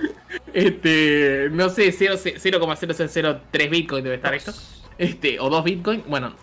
Este, 0.54 1.50
no 1.52 1.70
sé, 1.70 1.92
0, 1.92 2.16
0,0003 2.18 3.70
Bitcoin 3.70 4.04
debe 4.04 4.16
estar 4.16 4.34
esto. 4.34 4.54
Este, 4.98 5.40
o 5.40 5.50
2 5.50 5.64
Bitcoin. 5.64 6.04
Bueno, 6.08 6.34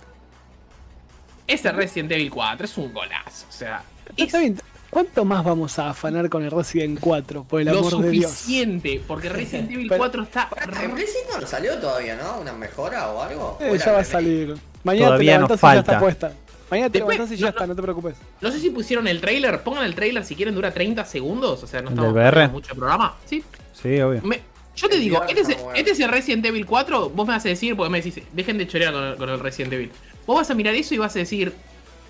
ese 1.47 1.73
Resident 1.73 2.13
Evil 2.13 2.31
4 2.31 2.65
es 2.67 2.77
un 2.79 2.93
golazo. 2.93 3.47
O 3.49 3.53
sea, 3.53 3.83
es 4.17 4.27
Está 4.27 4.39
bien. 4.41 4.59
¿Cuánto 4.91 5.23
más 5.27 5.45
vamos 5.45 5.79
a 5.79 5.91
afanar 5.91 6.31
con 6.31 6.43
el 6.45 6.51
Resident 6.51 6.99
4? 6.99 7.45
Por 7.45 7.61
el 7.61 7.67
lo 7.67 7.79
amor 7.81 7.99
de 8.03 8.11
Dios. 8.11 8.31
suficiente. 8.31 9.03
Porque 9.07 9.29
Resident 9.29 9.71
Evil 9.73 9.87
Pero- 9.89 9.99
4 9.99 10.23
está. 10.23 10.49
En 10.83 10.93
Play 10.95 11.07
5 11.27 11.41
no 11.41 11.47
salió 11.47 11.79
todavía, 11.79 12.17
¿no? 12.17 12.41
¿Una 12.41 12.53
mejora 12.53 13.09
o 13.11 13.23
algo? 13.23 13.59
Eh, 13.61 13.71
¿O 13.71 13.77
ya 13.77 13.93
va 13.93 14.01
a 14.01 14.05
salir. 14.05 14.57
Mañana 14.85 15.07
Todavía 15.09 15.35
te 15.35 15.41
nos 15.41 15.49
levantás 15.51 15.71
y 15.71 15.75
ya 15.75 15.81
está 15.81 15.93
falta. 15.93 15.99
puesta. 16.01 16.33
Mañana 16.71 16.91
te 16.91 16.99
Después- 16.99 17.33
y 17.33 17.37
ya 17.37 17.47
no, 17.47 17.49
está, 17.51 17.67
no 17.67 17.75
te 17.75 17.83
preocupes. 17.83 18.15
No 18.41 18.51
sé 18.51 18.59
si 18.61 18.71
pusieron 18.71 19.09
el 19.09 19.21
trailer. 19.21 19.63
Pongan 19.63 19.85
el 19.85 19.95
trailer 19.95 20.25
si 20.25 20.35
quieren, 20.35 20.55
dura 20.55 20.71
30 20.73 21.05
segundos. 21.05 21.63
O 21.63 21.67
sea, 21.67 21.81
no 21.81 21.89
¿El 21.89 21.95
estamos 21.95 22.13
VR? 22.13 22.49
mucho 22.49 22.75
programa. 22.75 23.17
Sí. 23.25 23.43
Sí, 23.73 24.01
obvio. 24.01 24.21
Me- 24.23 24.41
yo 24.77 24.89
te 24.89 24.95
El 24.97 25.01
digo, 25.01 25.23
este 25.27 25.41
es, 25.41 25.49
está 25.49 25.63
bueno. 25.63 25.79
este 25.79 25.91
es 25.93 26.01
el 26.01 26.09
Resident 26.09 26.45
Evil 26.47 26.65
4, 26.67 27.11
vos 27.11 27.27
me 27.27 27.33
vas 27.35 27.45
a 27.45 27.49
decir, 27.49 27.75
porque 27.77 27.91
me 27.91 28.01
decís, 28.01 28.23
dejen 28.33 28.59
de 28.59 28.67
chorear 28.69 28.93
con 28.93 29.03
el, 29.05 29.17
con 29.17 29.29
el 29.29 29.41
Resident 29.41 29.73
Evil. 29.73 29.91
Vos 30.27 30.37
vas 30.37 30.51
a 30.51 30.55
mirar 30.55 30.75
eso 30.75 30.95
y 30.95 30.99
vas 30.99 31.17
a 31.17 31.19
decir, 31.19 31.53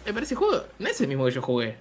me 0.04 0.12
parece 0.12 0.34
juego, 0.34 0.64
no 0.78 0.88
es 0.88 1.00
el 1.00 1.08
mismo 1.08 1.24
que 1.24 1.30
yo 1.32 1.40
jugué. 1.42 1.76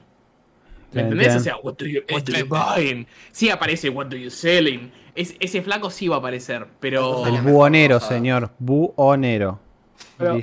¿Me 0.94 1.02
entendés? 1.02 1.28
bien. 1.28 1.38
O 1.40 1.44
sea, 1.44 1.58
what 1.58 1.74
do 1.76 1.86
you, 1.86 2.02
what 2.10 2.22
do 2.24 2.32
you 2.32 2.46
buying? 2.48 3.06
Sí 3.32 3.50
aparece 3.50 3.90
what 3.90 4.06
do 4.06 4.16
you 4.16 4.30
selling. 4.30 4.90
Es- 5.16 5.36
ese 5.42 5.62
flaco 5.62 5.90
sí 5.90 6.08
va 6.08 6.16
a 6.18 6.20
aparecer, 6.20 6.66
pero... 6.80 7.26
El 7.28 7.42
buonero, 7.42 8.00
señor. 8.00 8.52
Buonero. 8.60 9.60
Pero 10.18 10.42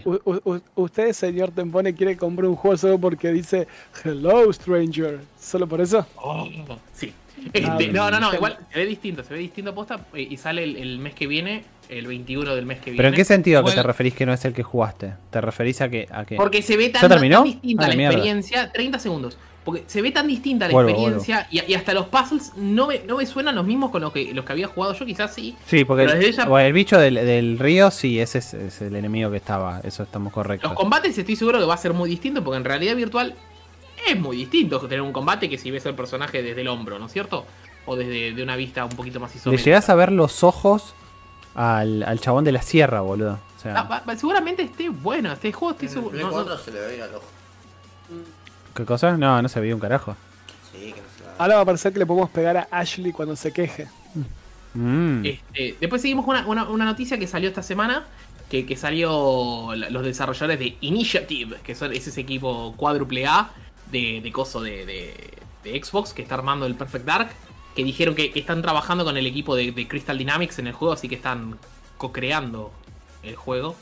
usted, 0.77 1.13
señor 1.13 1.51
Tempone, 1.51 1.95
quiere 1.95 2.17
comprar 2.17 2.49
un 2.49 2.57
juego 2.57 2.77
solo 2.77 2.99
porque 2.99 3.33
dice 3.33 3.67
Hello 4.05 4.53
Stranger. 4.53 5.21
¿Solo 5.41 5.67
por 5.69 5.81
eso? 5.81 6.07
Oh, 6.17 6.49
sí. 6.93 7.13
Este, 7.53 7.67
Ah, 7.69 7.79
no, 7.93 8.11
no, 8.13 8.21
no, 8.21 8.27
bien. 8.31 8.35
igual 8.37 8.59
se 8.73 8.79
ve 8.79 8.87
distinto, 8.87 9.25
se 9.25 9.35
ve 9.35 9.41
distinto 9.41 9.75
posta 9.75 10.07
eh, 10.15 10.27
y 10.31 10.37
sale 10.37 10.63
el, 10.65 10.77
el 10.77 10.99
mes 10.99 11.15
que 11.15 11.27
viene, 11.27 11.65
el 11.89 12.07
21 12.07 12.55
del 12.55 12.65
mes 12.65 12.79
que 12.79 12.85
viene. 12.87 12.97
¿Pero 12.99 13.09
en 13.09 13.15
qué 13.15 13.25
sentido 13.25 13.63
que 13.65 13.73
te 13.73 13.83
referís 13.83 14.15
que 14.15 14.25
no 14.25 14.33
es 14.33 14.45
el 14.45 14.55
que 14.55 14.63
jugaste? 14.63 15.15
¿Te 15.31 15.41
referís 15.41 15.81
a 15.81 15.89
que.? 15.89 16.07
A 16.11 16.25
que... 16.25 16.37
Porque 16.37 16.63
se 16.63 16.77
ve 16.77 16.89
tan, 16.91 17.03
distinta 17.45 17.85
Ah, 17.85 17.89
la 17.89 17.97
mierda. 17.97 18.13
experiencia. 18.15 18.73
30 18.73 18.99
segundos. 18.99 19.37
Porque 19.65 19.85
se 19.87 20.03
ve 20.03 20.11
tan 20.11 20.27
distinta 20.27 20.69
la 20.69 20.75
experiencia 20.75 21.49
y, 21.51 21.65
y 21.65 21.75
hasta 21.75 21.95
los 21.95 22.07
puzzles 22.07 22.53
no 22.57 22.87
me, 22.87 22.99
no 23.01 23.17
me 23.17 23.25
suenan 23.25 23.55
los 23.55 23.65
mismos 23.65 23.91
con 23.91 24.03
los 24.03 24.13
que, 24.13 24.35
los 24.35 24.45
que 24.45 24.53
había 24.53 24.67
jugado 24.69 24.93
yo, 24.95 25.07
quizás 25.07 25.33
sí. 25.35 25.57
Sí, 25.67 25.85
porque 25.87 26.03
el, 26.05 26.11
desde 26.11 26.27
ella- 26.29 26.45
bueno, 26.45 26.67
el 26.67 26.73
bicho 26.75 26.99
del, 26.99 27.15
del 27.15 27.59
río, 27.59 27.91
sí, 27.91 28.21
ese 28.21 28.39
es, 28.39 28.53
es 28.53 28.83
el 28.83 28.95
enemigo 28.95 29.31
que 29.31 29.39
estaba. 29.39 29.81
Eso 29.83 30.03
estamos 30.03 30.33
correctos. 30.35 30.71
Los 30.71 30.79
combates 30.79 31.17
estoy 31.17 31.35
seguro 31.37 31.59
que 31.59 31.65
va 31.65 31.75
a 31.75 31.79
ser 31.79 31.95
muy 31.95 32.11
distinto 32.11 32.45
porque 32.45 32.59
en 32.59 32.65
realidad 32.65 32.95
virtual 32.95 33.35
es 34.07 34.21
muy 34.21 34.37
distinto 34.37 34.79
tener 34.81 35.01
un 35.01 35.13
combate 35.13 35.49
que 35.49 35.57
si 35.57 35.71
ves 35.71 35.87
al 35.87 35.95
personaje 35.95 36.43
desde 36.43 36.61
el 36.61 36.69
hombro, 36.69 36.99
¿no 36.99 37.07
es 37.07 37.13
cierto? 37.13 37.47
O 37.87 37.97
desde 37.97 38.33
de 38.35 38.43
una 38.43 38.57
vista 38.57 38.85
un 38.85 38.91
poquito 38.91 39.19
más 39.19 39.33
Le 39.35 39.39
isométrica. 39.39 39.65
llegás 39.65 39.89
a 39.89 39.95
ver 39.95 40.13
los 40.13 40.45
ojos 40.45 40.95
al, 41.55 42.03
al 42.03 42.21
chabón 42.21 42.45
de 42.45 42.53
la 42.53 42.61
sierra, 42.63 43.01
boludo. 43.01 43.39
O 43.57 43.61
sea, 43.63 43.79
Ah, 43.79 43.83
va- 43.85 44.03
va- 44.07 44.17
seguramente 44.17 44.63
esté 44.63 44.89
bueno, 44.91 45.33
este 45.33 45.53
juego 45.53 45.73
estoy 45.73 45.87
En 45.89 45.93
el 45.95 45.95
seguro. 45.95 46.19
No- 46.19 46.27
no- 46.27 46.33
4 46.33 46.59
se 46.59 46.71
le 46.73 46.81
ve 46.81 47.03
al 47.03 47.15
ojo. 47.15 47.25
¿Qué 48.75 48.85
cosa? 48.85 49.17
No, 49.17 49.41
no 49.41 49.49
se 49.49 49.61
vio 49.61 49.75
un 49.75 49.81
carajo. 49.81 50.17
Sí, 50.73 50.93
que 50.93 51.01
no 51.01 51.07
se 51.17 51.25
Ahora 51.39 51.57
va 51.57 51.61
a 51.63 51.65
parecer 51.65 51.93
que 51.93 51.99
le 51.99 52.07
podemos 52.07 52.31
pegar 52.31 52.57
a 52.57 52.69
Ashley 52.71 53.13
cuando 53.13 53.37
se 53.37 53.53
queje. 53.53 53.87
Mm. 54.75 55.25
Este, 55.25 55.77
después 55.81 56.03
seguimos 56.03 56.25
con 56.25 56.37
una, 56.37 56.47
una- 56.47 56.69
una 56.69 56.85
noticia 56.85 57.19
que 57.19 57.27
salió 57.27 57.49
esta 57.49 57.63
semana. 57.63 58.05
Que, 58.51 58.67
que 58.67 58.77
salió 58.77 59.75
los 59.75 60.05
desarrolladores 60.05 60.59
de 60.59 60.77
Initiative, 60.83 61.57
que 61.65 61.75
son, 61.75 61.93
es 61.93 62.07
ese 62.07 62.21
equipo 62.21 62.75
cuádruple 62.77 63.27
A 63.27 63.51
de, 63.91 64.21
de 64.23 64.33
coso 64.33 64.61
de, 64.61 64.85
de- 64.85 65.31
de 65.65 65.83
Xbox 65.83 66.13
que 66.13 66.23
está 66.23 66.35
armando 66.35 66.67
el 66.67 66.75
Perfect 66.75 67.05
Dark. 67.07 67.31
Que 67.75 67.83
dijeron 67.83 68.15
que, 68.15 68.31
que 68.31 68.41
están 68.41 68.61
trabajando 68.63 69.05
con 69.05 69.17
el 69.17 69.27
equipo 69.27 69.57
de, 69.57 69.73
de 69.73 69.89
Crystal 69.89 70.17
Dynamics 70.19 70.59
en 70.61 70.67
el 70.69 70.73
juego, 70.75 70.93
así 70.95 71.09
que 71.09 71.15
están 71.17 71.59
co-creando 71.97 72.71
el 73.23 73.35
juego. 73.35 73.75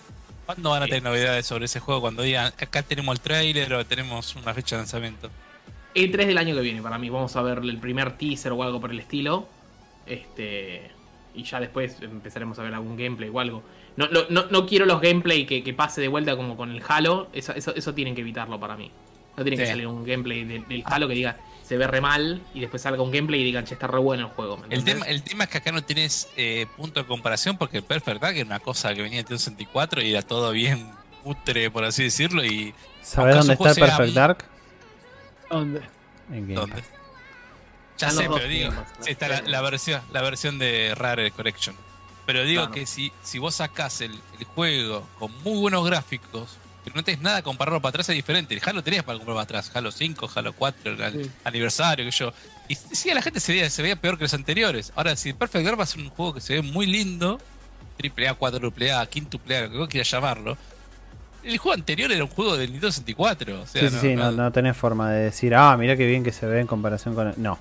¿Cuándo 0.55 0.71
van 0.71 0.83
a 0.83 0.87
tener 0.87 1.03
novedades 1.03 1.47
sobre 1.47 1.65
ese 1.65 1.81
juego? 1.81 2.03
Cuando 2.03 2.23
digan, 2.23 2.53
acá 2.61 2.83
tenemos 2.83 3.15
el 3.15 3.21
trailer 3.21 3.73
o 3.73 3.87
tenemos 3.87 4.37
una 4.37 4.53
fecha 4.53 4.77
de 4.77 4.83
lanzamiento. 4.83 5.31
El 5.95 6.11
3 6.11 6.27
del 6.27 6.37
año 6.37 6.55
que 6.55 6.61
viene, 6.61 6.83
para 6.83 6.99
mí. 6.99 7.09
Vamos 7.09 7.35
a 7.37 7.43
ver 7.43 7.59
el 7.59 7.79
primer 7.79 8.19
teaser 8.19 8.53
o 8.53 8.63
algo 8.63 8.79
por 8.81 8.91
el 8.91 8.99
estilo. 9.01 9.49
Este. 10.07 10.91
Y 11.35 11.45
ya 11.45 11.59
después 11.61 11.97
empezaremos 12.03 12.59
a 12.59 12.63
ver 12.63 12.75
algún 12.75 12.97
gameplay 12.99 13.31
o 13.33 13.41
algo. 13.41 13.63
No, 13.97 14.09
no, 14.09 14.21
no, 14.29 14.45
no 14.51 14.67
quiero 14.67 14.85
los 14.85 15.01
gameplay 15.01 15.47
que, 15.47 15.63
que 15.63 15.73
pase 15.73 16.01
de 16.03 16.09
vuelta 16.09 16.37
como 16.37 16.57
con 16.57 16.71
el 16.71 16.83
Halo. 16.87 17.29
Eso, 17.33 17.53
eso, 17.55 17.75
eso 17.75 17.95
tienen 17.95 18.15
que 18.15 18.21
evitarlo 18.21 18.61
para 18.61 18.77
mí. 18.77 18.91
No 19.37 19.43
tiene 19.45 19.57
que 19.57 19.67
salir 19.67 19.87
un 19.87 20.05
gameplay 20.05 20.45
de- 20.45 20.61
del 20.61 20.83
Halo 20.85 21.09
que 21.09 21.15
diga 21.15 21.39
se 21.73 21.79
ve 21.79 21.87
re 21.87 22.03
mal 22.03 22.43
y 22.53 22.61
después 22.61 22.83
salga 22.83 23.03
un 23.03 23.11
gameplay 23.11 23.41
y 23.41 23.45
digan 23.45 23.65
che 23.65 23.73
está 23.73 23.87
re 23.87 23.99
bueno 23.99 24.27
el 24.27 24.33
juego. 24.35 24.59
¿me 24.59 24.75
El 24.75 24.85
tema, 24.85 25.07
el 25.07 25.23
tema 25.23 25.45
es 25.45 25.51
que 25.51 25.57
acá 25.57 25.73
no 25.73 25.83
tienes 25.83 26.29
eh, 26.37 26.67
punto 26.77 27.01
de 27.01 27.07
comparación 27.07 27.57
porque 27.57 27.79
el 27.79 27.83
Perfect 27.83 28.21
Dark 28.21 28.37
era 28.37 28.45
una 28.45 28.61
cosa 28.61 28.95
que 28.95 29.01
venía 29.01 29.23
de 29.23 29.39
64 29.39 30.03
y 30.03 30.11
era 30.11 30.21
todo 30.21 30.51
bien 30.51 30.91
putre, 31.25 31.71
por 31.71 31.85
así 31.85 32.03
decirlo, 32.03 32.45
y 32.45 32.75
¿Sabés 33.01 33.37
aunque 33.37 33.55
dónde 33.57 33.71
está 33.71 33.71
el 33.71 33.89
Perfect 33.91 34.15
Dark? 34.15 34.45
¿Dónde? 35.49 35.81
En 36.31 36.55
Game. 36.55 36.73
Ya 37.97 38.11
sé, 38.11 38.29
pero 38.29 38.47
digo, 38.47 38.71
está 39.07 39.29
la, 39.29 39.41
la 39.41 39.63
versión, 39.63 40.03
la 40.13 40.21
versión 40.21 40.59
de 40.59 40.95
Rare 40.95 41.31
Correction. 41.31 41.75
Pero 42.27 42.45
digo 42.45 42.65
Claro. 42.65 42.75
que 42.75 42.85
si, 42.85 43.13
si 43.23 43.39
vos 43.39 43.55
sacás 43.55 44.03
el, 44.03 44.13
el 44.39 44.45
juego 44.45 45.09
con 45.19 45.33
muy 45.43 45.59
buenos 45.59 45.87
gráficos, 45.87 46.59
pero 46.85 46.97
no 46.97 47.05
tenés 47.05 47.21
nada 47.21 47.43
compararlo 47.43 47.81
para 47.81 47.91
atrás, 47.91 48.09
es 48.09 48.15
diferente. 48.17 48.55
El 48.55 48.61
Halo 48.65 48.83
tenías 48.83 49.05
para 49.05 49.19
compararlo 49.19 49.47
para 49.47 49.59
atrás. 49.61 49.71
Halo 49.75 49.91
5, 49.93 50.31
Halo 50.35 50.53
4, 50.53 50.93
el 51.07 51.25
Sí. 51.25 51.31
aniversario, 51.45 52.05
que 52.05 52.11
yo. 52.11 52.33
Y 52.69 52.75
sí, 52.75 53.11
a 53.11 53.15
la 53.15 53.23
gente 53.23 53.41
se 53.41 53.53
veía, 53.53 53.69
se 53.71 53.83
veía 53.83 53.97
peor 53.97 54.17
que 54.19 54.25
los 54.25 54.35
anteriores. 54.35 54.93
Ahora, 54.97 55.15
si 55.17 55.33
Perfect 55.33 55.65
Dark 55.65 55.79
va 55.79 55.85
a 55.85 55.87
ser 55.87 56.01
un 56.01 56.11
juego 56.11 56.35
que 56.35 56.41
se 56.41 56.55
ve 56.55 56.63
muy 56.63 56.87
lindo, 56.87 57.41
triple 57.97 58.29
A, 58.29 58.35
cuádruple 58.35 58.93
A, 58.93 59.05
quintuple 59.07 59.57
A, 59.57 59.61
lo 59.63 59.71
que 59.71 59.77
vos 59.79 59.89
quieras 59.89 60.11
llamarlo. 60.11 60.57
El 61.45 61.59
juego 61.59 61.75
anterior 61.75 62.11
era 62.13 62.23
un 62.23 62.31
juego 62.31 62.57
del 62.57 62.71
Nintendo 62.71 62.93
64. 62.93 63.63
O 63.63 63.67
sea, 63.67 63.83
Sí, 63.83 63.89
sí, 63.91 63.99
sí, 64.01 64.15
no, 64.17 64.31
no 64.31 64.51
tenés 64.53 64.77
forma 64.77 65.11
de 65.11 65.25
decir, 65.25 65.55
ah, 65.57 65.77
mira 65.77 65.97
qué 65.97 66.07
bien 66.07 66.23
que 66.23 66.31
se 66.33 66.47
ve 66.47 66.61
en 66.61 66.67
comparación 66.67 67.15
con. 67.15 67.29
el-". 67.29 67.35
No. 67.37 67.59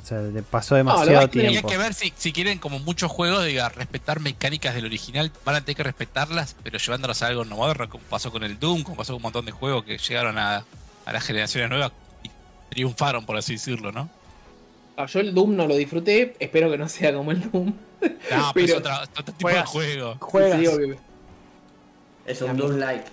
O 0.00 0.04
sea, 0.06 0.20
le 0.20 0.42
pasó 0.42 0.76
demasiado 0.76 1.28
Tendría 1.28 1.50
tiempo. 1.50 1.68
que 1.68 1.76
ver 1.76 1.92
si, 1.94 2.12
si 2.16 2.32
quieren, 2.32 2.58
como 2.58 2.78
muchos 2.78 3.10
juegos, 3.10 3.44
diga, 3.44 3.68
respetar 3.68 4.20
mecánicas 4.20 4.74
del 4.74 4.84
original, 4.84 5.32
van 5.44 5.56
a 5.56 5.60
tener 5.60 5.76
que 5.76 5.82
respetarlas, 5.82 6.54
pero 6.62 6.78
llevándolas 6.78 7.22
a 7.22 7.26
algo 7.26 7.44
moderno, 7.44 7.88
como 7.88 8.04
pasó 8.04 8.30
con 8.30 8.44
el 8.44 8.58
Doom, 8.60 8.84
como 8.84 8.96
pasó 8.96 9.12
con 9.12 9.16
un 9.16 9.22
montón 9.22 9.44
de 9.44 9.52
juegos 9.52 9.84
que 9.84 9.98
llegaron 9.98 10.38
a, 10.38 10.64
a 11.04 11.12
las 11.12 11.24
generaciones 11.24 11.68
nuevas 11.68 11.90
y 12.22 12.30
triunfaron, 12.70 13.26
por 13.26 13.36
así 13.36 13.54
decirlo, 13.54 13.90
¿no? 13.90 14.08
Ah, 14.96 15.06
Yo 15.06 15.20
el 15.20 15.34
Doom 15.34 15.56
no 15.56 15.66
lo 15.66 15.74
disfruté, 15.76 16.36
espero 16.38 16.70
que 16.70 16.78
no 16.78 16.88
sea 16.88 17.12
como 17.14 17.32
el 17.32 17.50
Doom. 17.50 17.66
No, 17.66 17.72
pero, 18.30 18.50
Pero 18.54 18.66
es 19.02 19.08
otro 19.18 19.24
tipo 19.34 19.48
de 19.48 19.62
juego. 19.64 20.16
Juegas. 20.20 20.60
Sí. 20.60 20.94
Es 22.26 22.40
un 22.42 22.56
Doom 22.56 22.76
like. 22.78 23.04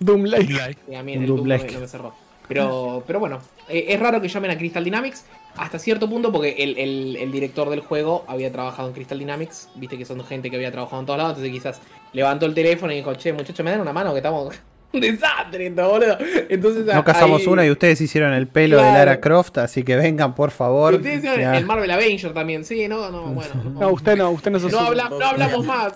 Doom 0.00 0.24
Like. 0.24 0.52
Like. 0.52 0.80
Sí, 0.88 0.94
a 0.94 1.02
mí 1.02 1.16
Un 1.16 1.22
el 1.22 1.28
Doom 1.28 1.38
no 1.38 1.44
me, 1.44 1.48
Doom-like. 1.56 1.74
no 1.74 1.80
me 1.80 1.88
cerró. 1.88 2.14
Pero, 2.48 3.04
pero 3.06 3.20
bueno, 3.20 3.40
eh, 3.68 3.86
es 3.88 4.00
raro 4.00 4.20
que 4.20 4.28
llamen 4.28 4.50
a 4.50 4.58
Crystal 4.58 4.82
Dynamics 4.82 5.24
hasta 5.56 5.78
cierto 5.78 6.08
punto 6.08 6.30
porque 6.32 6.50
el, 6.58 6.78
el- 6.78 7.16
el 7.16 7.32
director 7.32 7.68
del 7.70 7.80
juego 7.80 8.24
había 8.28 8.50
trabajado 8.52 8.88
en 8.88 8.94
Crystal 8.94 9.18
Dynamics. 9.18 9.68
Viste 9.74 9.96
que 9.98 10.04
son 10.04 10.24
gente 10.24 10.50
que 10.50 10.56
había 10.56 10.70
trabajado 10.72 11.00
en 11.00 11.06
todos 11.06 11.18
lados, 11.18 11.32
entonces 11.38 11.52
quizás 11.52 11.80
levantó 12.12 12.46
el 12.46 12.54
teléfono 12.54 12.92
y 12.92 12.96
dijo, 12.96 13.14
che, 13.14 13.32
muchachos, 13.32 13.64
me 13.64 13.70
dan 13.70 13.80
una 13.80 13.92
mano 13.92 14.12
que 14.12 14.18
estamos... 14.18 14.54
Un 14.92 15.00
desastre 15.02 15.68
esto, 15.68 15.88
boludo. 15.88 16.18
Entonces, 16.48 16.84
No 16.84 17.04
cazamos 17.04 17.42
ahí- 17.42 17.46
una 17.46 17.64
y 17.64 17.70
ustedes 17.70 18.00
hicieron 18.00 18.32
el 18.32 18.48
pelo 18.48 18.76
de. 18.78 18.82
Lara 18.82 19.20
Croft, 19.20 19.58
así 19.58 19.84
que 19.84 19.94
vengan 19.94 20.34
por 20.34 20.50
favor. 20.50 20.94
Ustedes 20.94 21.18
hicieron 21.18 21.38
Ya. 21.40 21.56
el 21.56 21.64
Marvel 21.64 21.88
Avenger 21.92 22.34
también, 22.34 22.64
sí, 22.64 22.88
no, 22.88 23.08
no, 23.08 23.22
bueno. 23.26 23.54
No, 23.78 23.90
usted 23.90 24.16
no, 24.16 24.30
usted 24.32 24.50
no 24.50 24.58
se 24.58 24.68
No, 24.68 24.80
habla- 24.80 25.08
no 25.08 25.24
hablamos 25.24 25.64
más. 25.64 25.92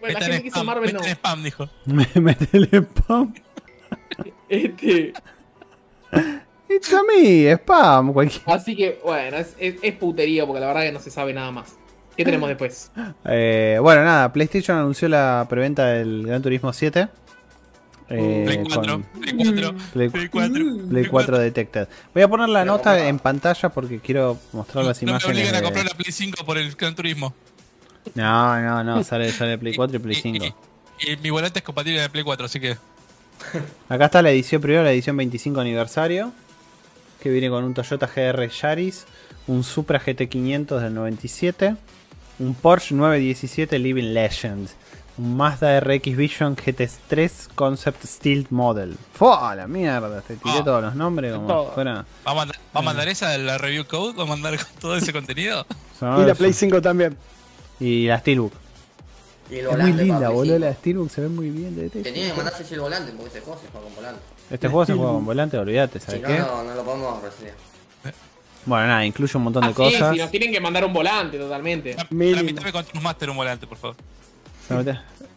Bueno, 0.00 0.18
la 0.18 0.24
gente 0.24 0.40
que 0.40 0.48
hizo 0.48 0.64
Marvel 0.64 0.94
no. 0.94 1.00
spam, 1.04 1.42
dijo. 1.42 1.68
Métele 1.84 2.68
spam. 2.78 3.34
Este, 4.48 5.12
It's 6.76 6.92
a 6.92 7.02
me, 7.02 7.52
spam, 7.52 8.12
cualquier. 8.12 8.42
así 8.46 8.74
que, 8.76 9.00
bueno, 9.04 9.36
es, 9.36 9.54
es, 9.58 9.76
es 9.82 9.94
puterío 9.94 10.46
porque 10.46 10.60
la 10.60 10.66
verdad 10.68 10.82
que 10.82 10.92
no 10.92 11.00
se 11.00 11.10
sabe 11.10 11.32
nada 11.34 11.50
más. 11.50 11.76
¿Qué 12.16 12.24
tenemos 12.24 12.48
después? 12.48 12.90
Eh, 13.24 13.78
bueno, 13.82 14.04
nada, 14.04 14.32
PlayStation 14.32 14.78
anunció 14.78 15.08
la 15.08 15.46
preventa 15.48 15.86
del 15.86 16.26
Gran 16.26 16.40
Turismo 16.42 16.72
7. 16.72 17.08
eh, 18.10 18.42
Play 18.46 18.58
4, 18.64 18.92
con 18.92 19.02
Play 19.20 19.34
4, 19.36 19.74
Play, 19.92 20.08
Play 20.10 20.28
4. 20.28 20.64
Play 20.90 21.04
4 21.06 21.38
Detected. 21.38 21.88
Voy 22.12 22.22
a 22.22 22.28
poner 22.28 22.48
la 22.50 22.60
Pero 22.60 22.72
nota 22.72 22.90
compra. 22.92 23.08
en 23.08 23.18
pantalla 23.18 23.68
porque 23.70 23.98
quiero 23.98 24.38
mostrar 24.52 24.84
las 24.84 25.02
No 25.02 25.06
me 25.06 25.10
imágenes. 25.12 25.36
obligan 25.38 25.54
a 25.56 25.62
comprar 25.62 25.84
la 25.86 25.94
Play 25.94 26.12
5 26.12 26.44
por 26.44 26.56
el 26.58 26.72
Gran 26.76 26.94
Turismo. 26.94 27.34
No, 28.14 28.60
no, 28.60 28.84
no, 28.84 29.02
sale, 29.02 29.32
sale 29.32 29.58
Play 29.58 29.74
4 29.74 29.96
y 29.96 30.00
Play 30.00 30.16
Y- 30.16 30.20
5. 30.20 30.44
Y, 31.00 31.10
y 31.12 31.16
mi 31.16 31.30
volante 31.30 31.58
es 31.58 31.64
compatible 31.64 32.00
de 32.00 32.08
Play 32.10 32.22
4, 32.22 32.46
así 32.46 32.60
que. 32.60 32.76
Acá 33.88 34.04
está 34.04 34.22
la 34.22 34.30
edición 34.30 34.62
primero, 34.62 34.84
la 34.84 34.92
edición 34.92 35.16
25 35.16 35.58
aniversario. 35.60 36.32
Que 37.24 37.30
viene 37.30 37.48
con 37.48 37.64
un 37.64 37.72
Toyota 37.74 38.06
GR 38.06 38.48
Yaris, 38.50 39.06
un 39.46 39.64
Supra 39.64 39.98
GT500 39.98 40.78
del 40.78 40.92
97, 40.94 41.74
un 42.38 42.54
Porsche 42.54 42.94
917 42.94 43.78
Living 43.78 44.12
Legend, 44.12 44.68
un 45.16 45.34
Mazda 45.36 45.80
RX 45.80 46.16
Vision 46.16 46.54
GT3 46.54 47.48
Concept 47.54 48.04
Steel 48.04 48.46
Model. 48.50 48.94
¡Fua! 49.14 49.54
La 49.56 49.66
mierda, 49.66 50.20
te 50.20 50.36
tiré 50.36 50.58
Ah. 50.58 50.64
todos 50.64 50.82
los 50.82 50.94
nombres 50.94 51.32
como 51.32 51.46
Todo. 51.46 51.68
si 51.70 51.74
fuera. 51.76 52.04
¿Va 52.26 52.30
a, 52.32 52.34
mandar, 52.34 52.56
¿Va 52.76 52.80
a 52.80 52.82
mandar 52.82 53.08
esa 53.08 53.38
la 53.38 53.56
review 53.56 53.86
code? 53.86 54.14
¿Va 54.18 54.24
a 54.24 54.26
mandar 54.26 54.58
todo 54.80 54.94
ese 54.96 55.12
contenido? 55.12 55.64
Y 56.02 56.24
la 56.26 56.34
Play 56.34 56.52
5 56.52 56.82
también. 56.82 57.16
Y 57.80 58.06
la 58.06 58.18
Steelbook. 58.18 58.52
Y 59.50 59.56
el 59.60 59.66
Es 59.68 59.78
muy 59.78 59.92
linda, 59.94 60.28
boludo. 60.28 60.56
5. 60.56 60.58
La 60.58 60.74
Steelbook 60.74 61.10
se 61.10 61.20
ve 61.22 61.28
muy 61.28 61.48
bien. 61.48 61.74
de 61.74 61.88
Te 61.88 62.02
tiene 62.02 62.28
que 62.28 62.34
mandar 62.34 62.52
ese 62.60 62.74
el 62.74 62.80
volante 62.80 63.12
porque 63.12 63.30
ese 63.30 63.40
juego 63.40 63.58
se 63.60 63.68
juega 63.68 63.86
con 63.86 63.94
volante. 63.96 64.20
Este 64.50 64.68
juego 64.68 64.86
se 64.86 64.92
juega 64.94 65.12
con 65.12 65.24
volante, 65.24 65.58
olvídate, 65.58 65.98
Si 66.00 66.06
¿sabes 66.06 66.22
no, 66.22 66.28
qué? 66.28 66.38
no, 66.38 66.62
no 66.64 66.74
lo 66.74 66.84
podemos 66.84 67.22
reseñar. 67.22 67.54
Bueno, 68.66 68.86
nada, 68.86 69.04
incluye 69.04 69.36
un 69.36 69.44
montón 69.44 69.62
de 69.62 69.68
Ah, 69.68 69.72
sí, 69.72 69.76
cosas. 69.76 70.12
si 70.14 70.18
nos 70.20 70.30
tienen 70.30 70.50
que 70.52 70.60
mandar 70.60 70.84
un 70.84 70.92
volante 70.92 71.38
totalmente. 71.38 71.94
Tramitame 71.94 72.72
con 72.72 72.84
True 72.84 73.02
Master 73.02 73.30
un 73.30 73.36
volante, 73.36 73.66
por 73.66 73.76
favor. 73.78 73.96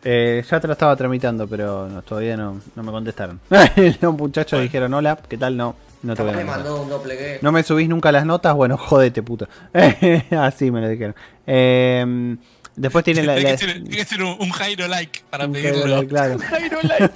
Eh, 0.03 0.43
ya 0.49 0.59
te 0.59 0.67
lo 0.67 0.73
estaba 0.73 0.95
tramitando, 0.95 1.47
pero 1.47 1.89
no, 1.89 2.01
todavía 2.01 2.37
no, 2.37 2.61
no 2.75 2.83
me 2.83 2.91
contestaron. 2.91 3.39
Los 4.01 4.15
muchachos 4.15 4.61
dijeron 4.61 4.93
hola, 4.93 5.17
¿qué 5.27 5.37
tal? 5.37 5.57
No, 5.57 5.75
no 6.03 6.15
te 6.15 6.23
voy 6.23 6.31
a 6.39 6.45
mandó 6.45 6.81
un 6.83 6.89
doble. 6.89 7.39
No 7.41 7.51
me 7.51 7.63
subís 7.63 7.89
nunca 7.89 8.11
las 8.13 8.25
notas, 8.25 8.53
bueno, 8.55 8.77
jodete, 8.77 9.21
puto. 9.23 9.49
Así 10.31 10.71
me 10.71 10.79
lo 10.79 10.87
dijeron. 10.87 11.15
Eh, 11.45 12.37
después 12.77 13.03
tiene 13.03 13.23
la... 13.23 13.35
Tiene 13.35 13.57
que 13.89 14.05
ser, 14.05 14.23
un, 14.23 14.37
un 14.39 14.49
Jairo 14.51 14.87
like 14.87 15.21
para 15.29 15.45
un 15.47 15.51
pedirlo. 15.53 16.07
claro. 16.07 16.37
Jairo 16.39 16.79
Light. 16.83 17.11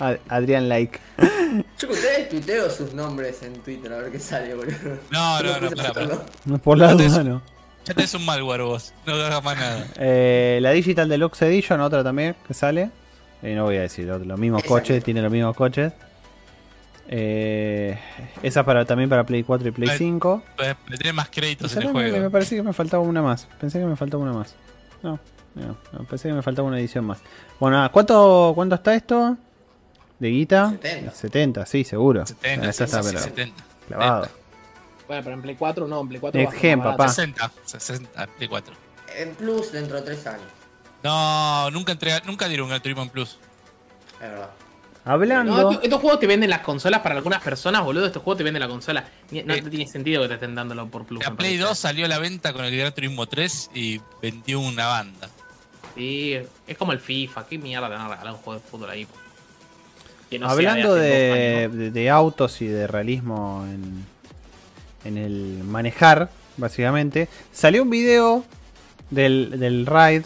Ad- 0.00 0.18
Adrián 0.28 0.68
Like. 0.68 0.98
Yo 1.78 1.88
que 1.88 1.94
ustedes 1.94 2.28
tuiteo 2.28 2.70
sus 2.70 2.92
nombres 2.94 3.42
en 3.42 3.54
Twitter 3.54 3.92
a 3.92 3.98
ver 3.98 4.12
qué 4.12 4.18
sale, 4.18 4.54
boludo. 4.54 4.98
No, 5.10 5.42
no, 5.42 5.60
no, 5.60 5.68
puse 5.68 5.76
pará, 5.76 5.88
a 5.88 5.92
hacerlo. 5.92 6.24
No, 6.44 6.58
Por 6.58 6.78
la 6.78 6.92
duda, 6.92 7.22
no. 7.24 7.42
Ya 7.84 7.94
tenés 7.94 8.14
un 8.14 8.24
malware 8.24 8.62
vos. 8.62 8.92
No 9.06 9.14
hagas 9.14 9.42
más 9.42 9.56
nada. 9.56 9.86
Eh, 9.96 10.58
la 10.62 10.70
Digital 10.72 11.08
Deluxe 11.08 11.42
Edition, 11.42 11.80
otra 11.80 12.02
también 12.04 12.36
que 12.46 12.54
sale. 12.54 12.90
Eh, 13.42 13.54
no 13.54 13.64
voy 13.64 13.76
a 13.76 13.82
decir, 13.82 14.06
los, 14.06 14.38
mismos 14.38 14.62
coches, 14.64 15.02
tiene 15.02 15.22
los 15.22 15.32
mismos 15.32 15.56
coches. 15.56 15.92
Eh, 17.08 17.98
esa 18.42 18.64
para, 18.64 18.84
también 18.84 19.08
para 19.10 19.24
Play 19.24 19.42
4 19.42 19.68
y 19.68 19.70
Play 19.72 19.86
Vale. 19.88 19.98
5. 19.98 20.42
Le 20.58 20.76
le 20.88 20.96
tenés 20.98 21.14
más 21.14 21.28
créditos 21.30 21.74
en 21.74 21.82
el 21.82 21.88
Me, 21.92 22.02
me 22.04 22.10
juego. 22.10 22.30
parece 22.30 22.54
que 22.56 22.62
me 22.62 22.72
faltaba 22.72 23.02
una 23.02 23.22
más. 23.22 23.48
Pensé 23.60 23.78
que 23.80 23.86
me 23.86 23.96
faltaba 23.96 24.22
una 24.22 24.32
más. 24.32 24.54
No, 25.02 25.18
no, 25.54 25.76
no, 25.92 26.04
pensé 26.04 26.28
que 26.28 26.34
me 26.34 26.42
faltaba 26.42 26.68
una 26.68 26.78
edición 26.78 27.04
más. 27.06 27.18
Bueno, 27.58 27.78
nada, 27.78 27.88
¿cuánto, 27.88 28.52
¿cuánto 28.54 28.74
está 28.76 28.94
esto? 28.94 29.36
¿De 30.20 30.28
guita? 30.28 30.70
70. 30.70 31.10
70, 31.12 31.66
sí, 31.66 31.82
seguro. 31.82 32.24
70, 32.26 32.68
Esa 32.68 32.84
está, 32.84 33.02
sí, 33.02 33.08
sí, 33.08 33.14
pero 33.14 33.24
70. 33.24 33.64
clavado. 33.88 34.28
Bueno, 35.08 35.22
pero 35.24 35.34
en 35.34 35.42
Play 35.42 35.56
4 35.56 35.88
no, 35.88 36.00
en 36.02 36.08
Play 36.08 36.20
4 36.20 36.40
Next 36.40 36.56
Gen, 36.58 36.82
papá. 36.82 37.08
60, 37.08 37.50
60, 37.64 38.26
Play 38.36 38.48
4. 38.48 38.74
En 39.16 39.34
Plus 39.34 39.72
dentro 39.72 39.96
de 39.96 40.02
3 40.02 40.26
años. 40.28 40.46
No, 41.02 41.70
nunca, 41.70 41.92
entrega, 41.92 42.20
nunca 42.26 42.46
dieron 42.46 42.64
un 42.66 42.68
Gran 42.70 42.82
Turismo 42.82 43.02
en 43.02 43.08
Plus. 43.08 43.38
Es 44.14 44.20
verdad. 44.20 44.50
Hablando. 45.02 45.56
No, 45.72 45.80
estos, 45.80 46.00
juegos 46.00 46.20
te 46.20 46.26
venden 46.26 46.50
las 46.50 46.60
consolas 46.60 47.00
para 47.00 47.16
algunas 47.16 47.42
personas, 47.42 47.82
boludo. 47.82 48.04
Estos 48.06 48.22
juegos 48.22 48.36
te 48.38 48.44
venden 48.44 48.60
la 48.60 48.68
consola. 48.68 49.08
No 49.30 49.54
Eh, 49.54 49.62
tiene 49.62 49.86
sentido 49.88 50.20
que 50.22 50.28
te 50.28 50.34
estén 50.34 50.54
dándolo 50.54 50.86
por 50.88 51.06
Plus. 51.06 51.24
La 51.24 51.34
Play 51.34 51.54
parece. 51.56 51.68
2 51.70 51.78
salió 51.78 52.04
a 52.04 52.08
la 52.08 52.18
venta 52.18 52.52
con 52.52 52.64
el 52.66 52.76
Gran 52.76 52.94
Turismo 52.94 53.26
3 53.26 53.70
y 53.74 54.00
vendió 54.20 54.60
una 54.60 54.86
banda. 54.86 55.30
Sí, 55.96 56.38
es 56.66 56.76
como 56.76 56.92
el 56.92 57.00
FIFA. 57.00 57.46
¿Qué 57.46 57.58
mierda 57.58 57.88
te 57.88 57.94
van 57.94 58.02
a 58.02 58.08
regalar 58.10 58.34
un 58.34 58.40
juego 58.40 58.60
de 58.60 58.66
fútbol 58.68 58.90
ahí? 58.90 59.06
Que 60.30 60.38
no 60.38 60.46
sea 60.46 60.52
Hablando 60.52 60.94
de, 60.94 61.68
de- 61.72 61.90
de 61.90 62.10
autos 62.10 62.62
y 62.62 62.66
de 62.68 62.86
realismo 62.86 63.66
en, 63.68 64.04
en 65.04 65.18
el 65.18 65.64
manejar, 65.64 66.30
básicamente, 66.56 67.28
salió 67.52 67.82
un 67.82 67.90
video 67.90 68.44
del, 69.10 69.58
del 69.58 69.86
Raid. 69.86 70.22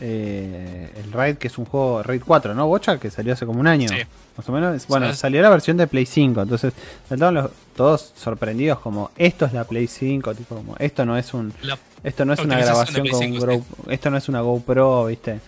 eh, 0.00 0.90
el 1.04 1.12
Raid, 1.12 1.36
que 1.36 1.46
es 1.46 1.58
un 1.58 1.64
juego 1.64 2.02
Raid 2.02 2.22
4, 2.26 2.54
¿no? 2.54 2.66
Bocha, 2.66 2.98
que 2.98 3.10
salió 3.10 3.32
hace 3.34 3.46
como 3.46 3.60
un 3.60 3.68
año. 3.68 3.88
Sí. 3.88 3.96
Más 4.36 4.48
o 4.48 4.52
menos. 4.52 4.86
Bueno, 4.88 5.06
¿Sabes? 5.06 5.18
salió 5.18 5.42
la 5.42 5.50
versión 5.50 5.76
de 5.76 5.86
Play 5.86 6.06
5. 6.06 6.42
Entonces, 6.42 6.72
los- 7.10 7.50
todos 7.76 8.12
sorprendidos 8.16 8.80
como 8.80 9.10
esto 9.16 9.44
es 9.44 9.52
la 9.52 9.64
Play 9.64 9.86
5, 9.86 10.34
tipo 10.34 10.56
como 10.56 10.74
esto 10.78 11.04
no 11.06 11.16
es 11.16 11.32
un 11.34 11.52
La- 11.62 11.78
esto 12.02 12.24
no 12.24 12.32
es 12.32 12.40
una 12.40 12.58
grabación 12.58 13.06
con 13.08 13.18
Play 13.18 13.30
un 13.30 13.40
5, 13.40 13.46
Gro- 13.46 13.64
esto 13.92 14.10
no 14.10 14.16
es 14.16 14.28
una 14.28 14.40
GoPro, 14.40 15.06
¿viste? 15.06 15.38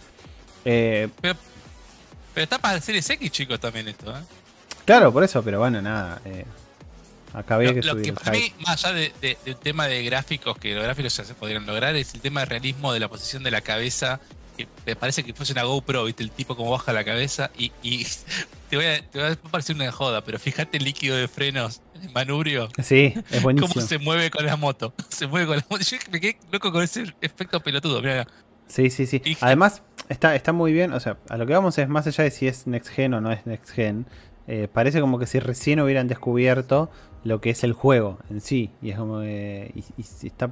Eh, 0.64 1.08
pero, 1.20 1.34
pero 2.34 2.44
está 2.44 2.58
para 2.58 2.80
Series 2.80 3.08
X, 3.08 3.30
chicos, 3.30 3.58
también 3.60 3.88
esto. 3.88 4.10
¿eh? 4.16 4.20
Claro, 4.84 5.12
por 5.12 5.24
eso, 5.24 5.42
pero 5.42 5.60
bueno, 5.60 5.80
nada. 5.80 6.20
Eh, 6.24 6.44
acá 7.32 7.54
había 7.56 7.72
Lo, 7.72 7.74
que 7.80 7.86
lo 7.86 7.96
que 8.02 8.12
para 8.12 8.32
mí, 8.32 8.52
más 8.66 8.84
allá 8.84 8.94
de, 8.94 9.12
de- 9.20 9.38
del 9.44 9.56
tema 9.56 9.86
de 9.88 10.02
gráficos, 10.04 10.58
que 10.58 10.74
los 10.74 10.84
gráficos 10.84 11.16
ya 11.16 11.24
se 11.24 11.34
podrían 11.34 11.64
lograr, 11.66 11.94
es 11.96 12.12
el 12.14 12.20
tema 12.20 12.40
de 12.40 12.46
realismo 12.46 12.92
de 12.92 13.00
la 13.00 13.08
posición 13.08 13.42
de 13.42 13.50
la 13.50 13.60
cabeza. 13.60 14.20
Que 14.56 14.68
me 14.86 14.94
parece 14.94 15.24
que 15.24 15.34
fuese 15.34 15.52
una 15.52 15.64
GoPro, 15.64 16.04
¿viste? 16.04 16.22
El 16.22 16.30
tipo 16.30 16.54
como 16.54 16.70
baja 16.70 16.92
la 16.92 17.02
cabeza 17.04 17.50
y, 17.58 17.72
y 17.82 18.06
te, 18.70 18.76
voy 18.76 18.86
a, 18.86 19.02
te 19.10 19.18
va 19.20 19.32
a 19.32 19.34
parecer 19.34 19.74
una 19.74 19.90
joda, 19.90 20.22
pero 20.24 20.38
fíjate 20.38 20.76
el 20.76 20.84
líquido 20.84 21.16
de 21.16 21.26
frenos, 21.26 21.80
el 22.00 22.10
manubrio, 22.12 22.68
Sí, 22.80 23.14
es 23.30 23.42
buenísimo. 23.42 23.72
cómo 23.74 23.84
se 23.84 23.98
mueve 23.98 24.30
con 24.30 24.46
la 24.46 24.56
moto. 24.56 24.94
Se 25.08 25.26
mueve 25.26 25.48
con 25.48 25.56
la 25.56 25.66
moto. 25.68 25.82
Yo 25.82 25.96
me 26.12 26.20
quedé 26.20 26.38
loco 26.52 26.70
con 26.70 26.84
ese 26.84 27.12
efecto 27.20 27.58
pelotudo. 27.60 28.00
Mira, 28.00 28.28
Sí, 28.68 28.90
sí, 28.90 29.06
sí. 29.06 29.20
Y- 29.24 29.36
Además, 29.40 29.82
está, 30.08 30.34
está 30.34 30.52
muy 30.52 30.72
bien. 30.72 30.92
O 30.92 31.00
sea, 31.00 31.16
a 31.28 31.36
lo 31.36 31.46
que 31.46 31.52
vamos 31.52 31.76
es 31.78 31.88
más 31.88 32.06
allá 32.06 32.24
de 32.24 32.30
si 32.30 32.46
es 32.46 32.66
Next 32.66 32.90
Gen 32.90 33.14
o 33.14 33.20
no 33.20 33.32
es 33.32 33.46
Next 33.46 33.70
Gen. 33.70 34.06
eh, 34.46 34.68
parece 34.72 35.00
como 35.00 35.18
que 35.18 35.26
si 35.26 35.38
recién 35.40 35.80
hubieran 35.80 36.06
descubierto 36.08 36.90
lo 37.24 37.40
que 37.40 37.50
es 37.50 37.64
el 37.64 37.72
juego 37.72 38.18
en 38.30 38.40
sí. 38.40 38.70
Y 38.82 38.90
es 38.90 38.98
como 38.98 39.20
que. 39.20 39.72
Y, 39.74 39.84
y 40.00 40.26
está 40.26 40.50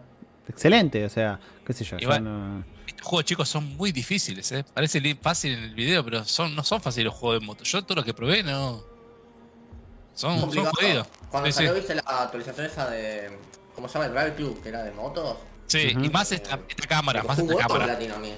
excelente. 0.49 1.05
O 1.05 1.09
sea, 1.11 1.39
qué 1.67 1.73
sé 1.73 1.85
yo. 1.85 1.99
yo 1.99 2.19
no- 2.21 2.65
estos 2.87 3.07
juegos, 3.07 3.25
chicos, 3.25 3.49
son 3.49 3.77
muy 3.77 3.93
difíciles, 3.93 4.51
¿eh? 4.53 4.65
Parece 4.75 5.15
fácil 5.21 5.53
en 5.53 5.65
el 5.65 5.75
video, 5.75 6.05
pero 6.05 6.25
son, 6.25 6.55
no 6.57 6.65
son 6.65 6.81
fáciles 6.81 7.07
los 7.07 7.15
juegos 7.15 7.41
de 7.41 7.47
moto. 7.47 7.65
Yo 7.65 7.83
todo 7.85 7.97
lo 7.97 8.05
que 8.05 8.13
probé, 8.15 8.43
no. 8.43 8.83
Son, 10.15 10.39
son 10.53 10.65
jodidos. 10.67 11.07
Cuando 11.31 11.47
Sí, 11.47 11.53
sí. 11.53 11.57
salió, 11.59 11.75
viste 11.75 11.95
la 11.95 12.03
actualización 12.07 12.67
esa 12.67 12.91
de. 12.91 13.31
¿Cómo 13.75 13.89
se 13.89 13.95
llama? 13.95 14.07
El 14.07 14.13
Drive 14.13 14.35
Club, 14.37 14.63
que 14.63 14.69
era 14.69 14.83
de 14.83 14.93
motos. 14.93 15.37
Sí, 15.67 15.93
Ujú. 15.97 16.05
y 16.05 16.11
más 16.11 16.31
esta, 16.33 16.59
esta 16.69 16.87
cámara, 16.87 17.23
más 17.23 17.39
esta 17.39 17.57
cámara. 17.57 17.85
platino 17.87 18.15
eso. 18.17 18.35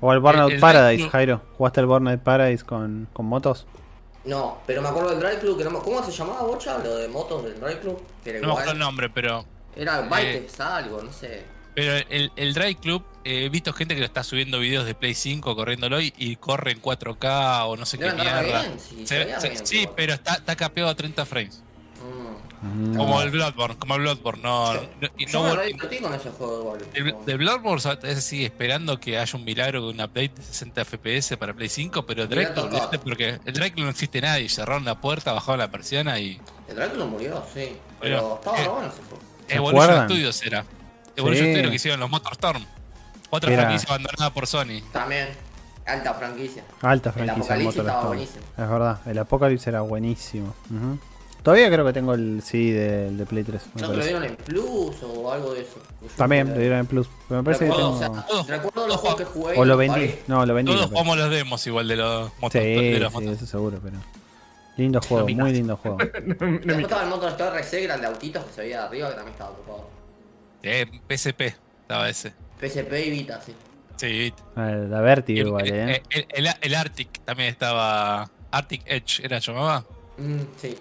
O 0.00 0.12
el 0.12 0.20
Burnout 0.20 0.48
el- 0.50 0.54
el 0.56 0.60
Paradise, 0.60 1.02
Drive- 1.04 1.10
Jairo. 1.10 1.42
¿Jugaste 1.58 1.80
el 1.80 1.86
Burnout 1.86 2.20
Paradise 2.20 2.64
con, 2.64 3.08
con 3.12 3.26
motos? 3.26 3.66
No, 4.24 4.58
pero 4.66 4.82
me 4.82 4.88
acuerdo 4.88 5.10
del 5.10 5.20
Drive 5.20 5.38
Club, 5.40 5.58
que 5.58 5.64
no 5.64 5.70
me... 5.70 5.78
¿Cómo 5.78 6.02
se 6.02 6.12
llamaba, 6.12 6.42
Bocha? 6.42 6.78
Lo 6.78 6.96
de 6.96 7.08
motos 7.08 7.42
del 7.44 7.58
Drive 7.58 7.80
Club. 7.80 8.02
Que 8.22 8.30
era 8.30 8.40
No 8.40 8.46
me 8.48 8.52
acuerdo 8.52 8.72
el 8.72 8.78
nombre, 8.78 9.08
pero. 9.10 9.44
Era 9.76 10.00
Eh. 10.00 10.08
Bikex, 10.10 10.60
algo, 10.60 11.02
no 11.02 11.12
sé. 11.12 11.44
Pero 11.74 11.92
el, 12.10 12.32
el 12.36 12.52
Drive 12.52 12.74
Club, 12.76 13.02
eh, 13.24 13.44
he 13.44 13.48
visto 13.48 13.72
gente 13.72 13.94
que 13.94 14.00
lo 14.00 14.06
está 14.06 14.22
subiendo 14.24 14.58
videos 14.58 14.84
de 14.84 14.94
Play 14.94 15.14
5 15.14 15.54
corriéndolo 15.56 16.00
y, 16.00 16.12
y 16.18 16.36
corre 16.36 16.72
en 16.72 16.82
4K 16.82 17.64
o 17.66 17.76
no 17.76 17.86
sé 17.86 17.96
qué 17.96 18.04
Debe 18.04 18.16
mierda. 18.22 18.42
bien, 18.62 18.78
sí, 18.80 18.96
Se- 19.00 19.06
se 19.06 19.18
veía 19.24 19.40
se- 19.40 19.50
bien, 19.50 19.66
sí, 19.66 19.78
pero- 19.84 19.94
pero 19.96 20.12
está, 20.14 20.34
está 20.34 20.56
capeado 20.56 20.90
a 20.90 20.94
30 20.94 21.24
frames. 21.24 21.62
Mm. 22.62 22.96
Como 22.96 23.22
el 23.22 23.30
Bloodborne, 23.30 23.76
como 23.78 23.94
el 23.94 24.00
Bloodborne. 24.02 24.42
No, 24.42 24.74
no- 24.74 24.80
y 25.16 25.26
Yo 25.26 25.42
no- 25.42 25.48
me 25.48 25.56
re 25.56 25.66
divertí 25.68 25.98
con 25.98 26.12
ese 26.14 26.30
juego 26.30 26.76
el, 26.94 27.14
del 27.24 27.38
Bloodborne 27.38 27.98
ese 28.02 28.20
sigue 28.20 28.44
esperando 28.46 29.00
que 29.00 29.18
haya 29.18 29.38
un 29.38 29.44
milagro 29.44 29.80
con 29.80 29.88
un 29.90 30.00
update 30.00 30.28
de 30.36 30.42
60 30.42 30.84
FPS 30.84 31.36
para 31.38 31.54
Play 31.54 31.68
5, 31.70 32.04
pero 32.04 32.24
el 32.24 32.28
tocado. 32.28 32.66
olvidate, 32.66 32.98
porque 32.98 33.38
el 33.44 33.52
Club 33.72 33.84
no 33.84 33.90
existe 33.90 34.20
nadie. 34.20 34.48
Cerraron 34.48 34.84
la 34.84 35.00
puerta, 35.00 35.32
bajaron 35.32 35.58
la 35.60 35.70
persiana 35.70 36.18
y. 36.20 36.40
El 36.68 36.76
Drive 36.76 36.90
Club 36.92 37.06
murió, 37.08 37.42
sí. 37.52 37.76
Pero 38.00 38.00
Pero, 38.00 38.34
estaba 38.36 38.58
eh, 38.62 38.68
bueno 38.68 38.88
ese 38.88 39.02
juego. 39.02 39.22
¿Se 39.48 39.54
Evolution? 39.56 40.04
Studios 40.04 40.42
era. 40.46 40.64
Evolution 41.16 41.44
Sí. 41.46 41.52
Studios 41.52 41.70
que 41.70 41.76
hicieron 41.76 42.00
los 42.00 42.10
Motorstorm. 42.10 42.64
Otra 43.30 43.52
Era- 43.52 43.62
franquicia 43.62 43.88
abandonada 43.88 44.32
por 44.34 44.46
Sony. 44.46 44.80
También. 44.92 45.28
Alta 45.86 46.14
franquicia. 46.14 46.62
Alta 46.82 47.08
El 47.08 47.14
franquicia 47.14 47.24
el 47.24 47.30
Apocalipsis 47.30 47.64
Motor 47.66 47.80
estaba 47.80 47.98
Storm. 48.00 48.08
buenísimo. 48.08 48.44
Es 48.58 48.68
verdad, 48.70 49.00
el 49.06 49.18
Apocalypse 49.18 49.70
era 49.70 49.80
buenísimo. 49.80 50.54
Ujú. 50.70 50.98
Todavía 51.42 51.70
creo 51.70 51.86
que 51.86 51.92
tengo 51.92 52.12
el 52.14 52.42
CD 52.42 52.72
de, 52.74 53.10
de 53.12 53.26
Play 53.26 53.44
3. 53.44 53.62
me 53.74 53.80
¿No 53.82 53.90
te 53.90 53.96
lo 53.96 54.04
dieron 54.04 54.24
en 54.24 54.36
Plus 54.36 54.96
o 55.02 55.32
algo 55.32 55.54
de 55.54 55.62
eso? 55.62 55.80
También 56.16 56.48
lo 56.50 56.58
dieron 56.60 56.78
en 56.80 56.86
Plus. 56.86 57.08
pero 57.28 57.40
Me 57.42 57.44
parece 57.44 57.64
que 57.64 57.70
Recuerdo, 57.70 57.98
tengo. 57.98 58.12
o 58.12 58.14
sea, 58.14 58.26
Todos- 58.26 58.46
recuerdo 58.46 58.86
los 58.88 58.96
juegos 58.98 59.18
que 59.18 59.24
jugué. 59.24 59.54
O 59.58 59.64
lo 59.64 59.76
vendí. 59.76 59.92
paré. 59.94 60.22
No, 60.26 60.44
lo 60.44 60.54
vendí. 60.54 60.72
Todos 60.72 60.86
jugamos 60.90 61.16
los 61.16 61.30
demos 61.30 61.66
igual 61.66 61.88
de 61.88 61.96
los 61.96 62.30
motos. 62.40 62.62
Sí, 62.62 62.68
de 62.74 62.98
los 63.00 63.12
sí, 63.12 63.18
motos. 63.18 63.36
eso 63.36 63.46
seguro, 63.46 63.78
pero. 63.82 63.96
Lindo 64.76 65.00
juego, 65.02 65.28
muy 65.28 65.52
lindo 65.52 65.76
juego. 65.76 65.96
Después 66.26 66.78
estaba 66.78 67.02
el 67.04 67.08
Motor 67.10 67.32
RC, 67.38 67.84
era 67.84 67.94
el 67.96 68.00
de 68.00 68.06
autitos 68.06 68.44
que 68.46 68.52
se 68.52 68.60
veía 68.62 68.78
de 68.80 68.86
arriba, 68.86 69.08
que 69.10 69.14
también 69.14 69.32
estaba 69.32 69.50
ocupado. 69.50 69.88
Eh, 70.62 70.86
PSP 71.08 71.40
estaba 71.82 72.08
ese. 72.08 72.32
PSP 72.60 72.92
y 73.06 73.10
Vita, 73.10 73.40
sí. 73.44 73.54
Sí. 73.96 74.32
Ah, 74.56 74.68
La 74.70 75.00
Vertigo 75.00 75.40
El, 75.40 75.46
igual, 75.48 75.66
el- 75.68 75.90
eh. 75.90 76.02
el- 76.10 76.26
el- 76.30 76.54
el 76.60 76.74
Arctic 76.74 77.20
también 77.24 77.48
estaba. 77.50 78.30
Arctic 78.50 78.82
Edge, 78.86 79.20
¿era 79.24 79.38
llamaba? 79.38 79.84
Mm, 80.18 80.40
sí. 80.60 80.76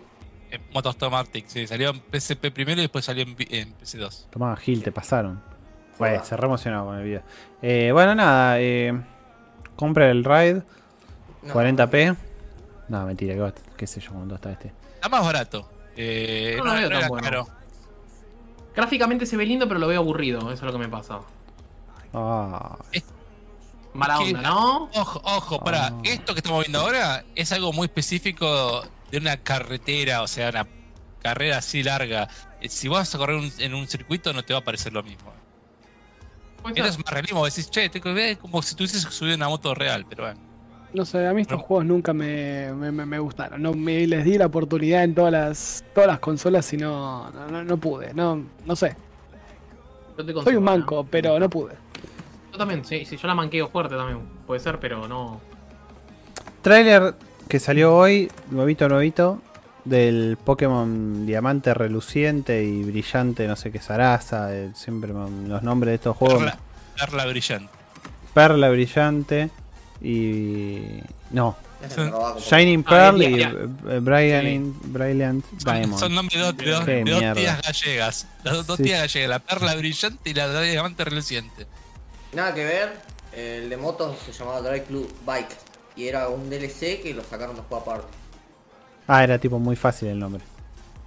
Eh, 0.52 0.60
Motostorm 0.74 1.14
Arctic, 1.14 1.46
sí. 1.48 1.68
Salió 1.68 1.92
en 1.92 2.02
PSP 2.12 2.52
primero 2.52 2.80
y 2.80 2.84
después 2.84 3.06
salió 3.06 3.24
en, 3.24 3.36
en 3.50 3.78
PC2. 3.78 4.30
Tomá, 4.30 4.56
Gil, 4.58 4.84
te 4.84 4.92
pasaron. 4.92 5.42
Bueno, 5.98 6.16
Joda. 6.18 6.26
se 6.28 6.38
re 6.38 6.46
emocionado 6.48 6.86
con 6.86 6.98
el 6.98 7.04
video. 7.04 7.22
Eh, 7.62 7.90
bueno, 7.94 8.16
nada. 8.16 8.60
Eh, 8.60 9.00
compra 9.76 10.10
el 10.10 10.24
Ride 10.24 10.64
No, 11.44 11.54
40p. 11.54 12.16
No, 12.88 13.06
mentira, 13.06 13.34
qué, 13.36 13.40
va- 13.40 13.54
qué 13.78 13.86
sé 13.88 14.00
yo 14.00 14.12
cuánto 14.12 14.36
está 14.36 14.52
este. 14.52 14.72
Está 14.96 15.10
más 15.10 15.24
barato. 15.24 15.70
Eh, 15.96 16.56
No 16.58 16.64
no, 16.66 16.74
lo 16.74 16.80
veo 16.80 16.90
no 16.90 17.00
tan 17.00 17.10
bueno. 17.10 17.24
caro. 17.24 17.48
Gráficamente 18.76 19.26
se 19.26 19.36
ve 19.38 19.46
lindo, 19.46 19.68
pero 19.68 19.80
lo 19.80 19.88
veo 19.88 20.00
aburrido. 20.00 20.40
Eso 20.40 20.54
es 20.54 20.62
lo 20.64 20.72
que 20.72 20.78
me 20.78 20.88
pasa. 20.90 21.20
Ah, 22.14 22.78
Mala 23.94 24.20
onda, 24.20 24.42
¿no? 24.42 24.90
Ojo, 24.94 25.22
ojo, 25.24 25.60
para. 25.60 25.88
Ah. 25.88 26.00
Esto 26.04 26.34
que 26.34 26.40
estamos 26.40 26.62
viendo 26.62 26.80
ahora 26.80 27.26
es 27.36 27.52
algo 27.52 27.74
muy 27.74 27.86
específico 27.86 28.84
de 29.12 29.18
una 29.18 29.38
carretera, 29.38 30.22
o 30.22 30.28
sea, 30.28 30.50
una 30.50 30.68
carrera 31.22 31.58
así 31.58 31.84
larga. 31.84 32.28
Eh, 32.62 32.70
Si 32.70 32.88
vas 32.88 33.14
a 33.16 33.18
correr 33.18 33.38
un- 33.38 33.52
en 33.60 33.74
un 33.74 33.88
circuito 33.88 34.34
no 34.34 34.44
te 34.44 34.54
va 34.54 34.60
a 34.60 34.64
parecer 34.64 34.94
lo 34.94 35.04
mismo. 35.04 35.32
Puede 36.62 36.74
Esto 36.76 36.92
ser. 36.92 37.00
es 37.00 37.06
más 37.06 37.14
realismo, 37.14 37.46
decís, 37.46 37.70
che, 37.70 37.90
te 37.90 38.32
es 38.32 38.38
como 38.38 38.62
si 38.62 38.76
tuvieses 38.76 39.02
subido 39.02 39.36
una 39.36 39.48
moto 39.48 39.74
real, 39.74 40.06
pero 40.10 40.24
bueno. 40.26 40.40
No 40.92 41.06
sé, 41.06 41.28
a 41.28 41.34
mí 41.34 41.42
estos 41.44 41.62
juegos 41.62 41.86
nunca 41.86 42.14
me, 42.14 42.74
me, 42.74 42.92
me- 42.92 43.06
me 43.06 43.20
gustaron. 43.20 43.62
No 43.62 43.74
me 43.74 44.08
les 44.08 44.26
di 44.26 44.38
la 44.38 44.48
oportunidad 44.48 45.04
en 45.04 45.14
todas 45.14 45.32
las 45.32 45.84
todas 45.94 46.08
las 46.08 46.20
consolas 46.20 46.72
y 46.74 46.78
no, 46.78 47.30
no, 47.32 47.48
no- 47.48 47.64
no 47.64 47.78
pude. 47.78 48.14
No, 48.14 48.44
no 48.66 48.76
sé. 48.76 48.96
Yo 50.18 50.26
te 50.26 50.34
Soy 50.34 50.56
un 50.56 50.66
¿no? 50.66 50.72
manco, 50.72 51.06
pero 51.10 51.40
no 51.40 51.50
pude. 51.50 51.76
Yo 52.52 52.58
también, 52.58 52.84
sí, 52.84 53.06
sí, 53.06 53.16
yo 53.18 53.28
la 53.28 53.36
manqueo 53.36 53.70
fuerte 53.70 53.96
también. 53.96 54.20
Puede 54.48 54.60
ser, 54.60 54.80
pero 54.80 55.08
no. 55.08 55.40
Trailer 56.62 57.16
que 57.50 57.60
salió 57.60 57.96
hoy, 57.96 58.32
nuevito, 58.52 58.88
nuevito, 58.88 59.42
del 59.84 60.38
Pokémon 60.44 61.26
Diamante 61.26 61.74
reluciente 61.74 62.64
y 62.64 62.84
brillante, 62.84 63.48
no 63.48 63.56
sé 63.56 63.72
qué 63.72 63.80
zaraza, 63.80 64.56
eh, 64.56 64.70
siempre 64.76 65.12
los 65.12 65.64
nombres 65.64 65.92
de 65.92 65.96
estos 65.96 66.16
juegos. 66.16 66.38
Perla, 66.44 66.58
perla 66.98 67.26
brillante. 67.26 67.74
Perla 68.34 68.70
brillante 68.70 69.50
y. 70.02 71.00
No, 71.32 71.58
Shining 72.40 72.84
Ah, 72.86 72.90
Pearl 72.90 73.22
y 73.24 73.42
eh, 73.42 74.00
Brilliant, 74.02 74.76
Brilliant 74.84 75.46
Son, 75.60 75.74
Diamond. 75.74 76.00
son 76.00 76.14
nombres 76.14 76.40
de 76.40 76.46
dos, 76.72 76.86
de 76.86 77.04
de 77.04 77.12
dos 77.12 77.34
tías 77.36 77.62
gallegas. 77.62 78.28
Las 78.44 78.54
dos, 78.54 78.68
dos 78.68 78.78
Sí. 78.78 78.84
tías 78.84 79.00
gallegas, 79.02 79.30
la 79.30 79.40
perla 79.40 79.76
brillante 79.76 80.30
y 80.30 80.34
la 80.34 80.62
diamante 80.62 81.04
reluciente. 81.06 81.68
Nada 82.34 82.54
que 82.54 82.66
ver, 82.66 82.98
el 83.34 83.70
de 83.70 83.78
motos 83.78 84.18
se 84.26 84.34
llamaba 84.34 84.62
Drive 84.62 84.84
Club 84.86 85.12
Bike. 85.26 85.56
Y 86.00 86.08
era 86.08 86.30
un 86.30 86.50
DLC 86.50 87.02
que 87.04 87.14
lo 87.14 87.22
sacaron 87.24 87.58
después 87.58 87.82
aparte. 87.82 88.08
Ah, 89.06 89.22
era 89.22 89.38
tipo 89.38 89.60
muy 89.60 89.76
fácil 89.76 90.08
el 90.08 90.20
nombre. 90.20 90.42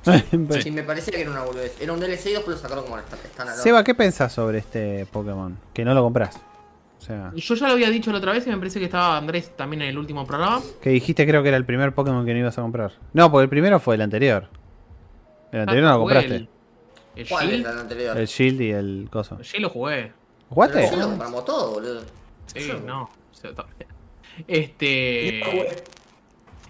Sí, 0.62 0.70
me 0.70 0.82
parecía 0.82 1.14
que 1.14 1.22
era 1.22 1.30
una 1.30 1.44
boludez. 1.44 1.80
Era 1.80 1.94
un 1.94 2.00
DLC 2.00 2.26
y 2.26 2.32
después 2.32 2.56
lo 2.56 2.62
sacaron 2.62 2.84
como 2.84 2.98
están 2.98 3.56
Seba, 3.56 3.82
¿qué 3.84 3.94
pensás 3.94 4.32
sobre 4.32 4.58
este 4.58 5.06
Pokémon? 5.06 5.56
Que 5.72 5.82
no 5.84 5.94
lo 5.94 6.02
compras. 6.02 6.38
O 6.98 7.04
sea, 7.04 7.32
Yo 7.34 7.54
ya 7.54 7.68
lo 7.68 7.72
había 7.72 7.88
dicho 7.88 8.12
la 8.12 8.18
otra 8.18 8.32
vez 8.32 8.46
y 8.46 8.50
me 8.50 8.58
parece 8.58 8.80
que 8.80 8.84
estaba 8.84 9.16
Andrés 9.16 9.56
también 9.56 9.80
en 9.82 9.88
el 9.88 9.96
último 9.98 10.26
programa. 10.26 10.60
que 10.82 10.90
dijiste 10.90 11.26
creo 11.26 11.42
que 11.42 11.48
era 11.48 11.56
el 11.56 11.64
primer 11.64 11.94
Pokémon 11.94 12.26
que 12.26 12.34
no 12.34 12.40
ibas 12.40 12.58
a 12.58 12.62
comprar. 12.62 12.92
No, 13.14 13.30
porque 13.30 13.44
el 13.44 13.48
primero 13.48 13.80
fue 13.80 13.94
el 13.94 14.02
anterior. 14.02 14.48
El 15.52 15.60
anterior 15.60 15.84
no 15.84 15.92
lo 15.92 15.98
compraste. 16.00 16.34
El, 16.36 16.48
el 17.16 17.28
¿Cuál 17.28 17.48
Shield. 17.48 17.66
es 17.66 17.72
el 17.72 17.78
anterior? 17.78 18.18
El 18.18 18.26
Shield 18.26 18.60
y 18.60 18.70
el 18.72 19.08
coso. 19.10 19.36
El 19.38 19.44
Shield 19.44 19.62
lo 19.62 19.70
jugué. 19.70 20.12
¿Jugaste? 20.50 20.74
Pero 20.74 20.86
nosotros 20.86 21.08
compramos 21.08 21.44
todo, 21.46 21.72
boludo. 21.74 22.02
Sí, 22.46 22.72
no. 22.84 23.08
Este. 24.48 25.42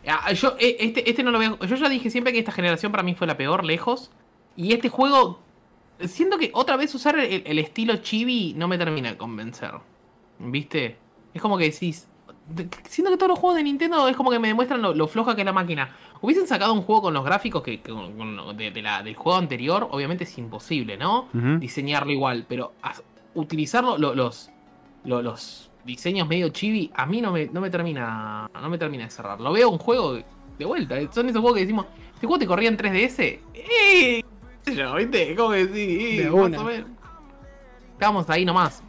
Ah, 0.06 0.32
Yo, 0.32 0.56
eh, 0.59 0.76
este, 0.80 1.09
este 1.09 1.22
no 1.22 1.30
lo 1.30 1.39
veo. 1.39 1.59
Yo 1.60 1.76
ya 1.76 1.89
dije 1.89 2.10
siempre 2.10 2.32
que 2.32 2.39
esta 2.40 2.52
generación 2.52 2.90
para 2.93 3.02
mí 3.05 3.14
fue 3.14 3.26
la 3.26 3.36
peor, 3.36 3.64
lejos. 3.64 4.10
Y 4.56 4.72
este 4.72 4.89
juego. 4.89 5.40
Siento 6.01 6.36
que 6.39 6.51
otra 6.55 6.76
vez 6.76 6.94
usar 6.94 7.18
el, 7.18 7.43
el 7.47 7.59
estilo 7.60 7.97
chibi 7.97 8.55
no 8.56 8.66
me 8.66 8.76
termina 8.78 9.10
de 9.10 9.16
convencer. 9.16 9.70
¿Viste? 10.39 10.97
Es 11.32 11.40
como 11.40 11.56
que 11.56 11.64
decís. 11.64 12.09
de- 12.48 12.68
Siento 12.89 13.10
que 13.12 13.16
todos 13.16 13.28
los 13.30 13.39
juegos 13.39 13.56
de 13.56 13.62
Nintendo 13.62 14.09
es 14.09 14.16
como 14.16 14.30
que 14.30 14.39
me 14.40 14.48
demuestran 14.48 14.82
lo, 14.82 14.94
lo 14.94 15.06
floja 15.06 15.34
que 15.36 15.43
es 15.43 15.47
la 15.47 15.52
máquina. 15.52 15.94
Hubiesen 16.20 16.47
sacado 16.48 16.72
un 16.72 16.82
juego 16.82 17.02
con 17.02 17.14
los 17.14 17.24
gráficos 17.24 17.62
que, 17.62 17.80
que- 17.80 17.93
con- 17.93 18.56
de, 18.56 18.70
de 18.72 18.82
la, 18.82 19.02
del 19.02 19.14
juego 19.14 19.39
anterior, 19.39 19.86
obviamente 19.93 20.24
es 20.24 20.36
imposible, 20.39 20.97
¿no? 20.97 21.28
Diseñarlo 21.60 22.10
igual, 22.12 22.47
pero 22.48 22.72
as- 22.82 23.02
utilizarlo, 23.34 23.97
lo- 23.98 24.14
los, 24.16 24.51
lo- 25.05 25.22
los 25.22 25.70
diseños 25.84 26.28
medio 26.28 26.48
chibi, 26.50 26.90
a 26.94 27.06
mí 27.06 27.20
no 27.20 27.32
me, 27.32 27.46
no 27.46 27.60
me 27.60 27.70
termina 27.70 28.48
no 28.54 28.68
me 28.68 28.78
termina 28.78 29.04
de 29.04 29.10
cerrar. 29.10 29.40
Lo 29.40 29.52
veo 29.52 29.68
un 29.70 29.78
juego 29.78 30.14
de 30.59 30.64
vuelta. 30.64 30.98
eh, 30.98 31.09
Son 31.12 31.28
esos 31.28 31.40
juegos 31.40 31.56
que 31.56 31.62
decimos, 31.62 31.86
¿este 32.14 32.26
juego 32.26 32.38
te 32.38 32.46
corría 32.46 32.68
en 32.68 32.76
3DS? 32.78 33.38
¡Eh! 33.54 34.22
yo, 34.74 34.94
¿viste? 34.94 35.34
¿Cómo 35.34 35.50
que 35.50 35.66
sí? 35.66 36.16
De 36.18 36.30
una. 36.30 36.84
Estamos 37.92 38.28
ahí 38.30 38.44
nomás. 38.44 38.82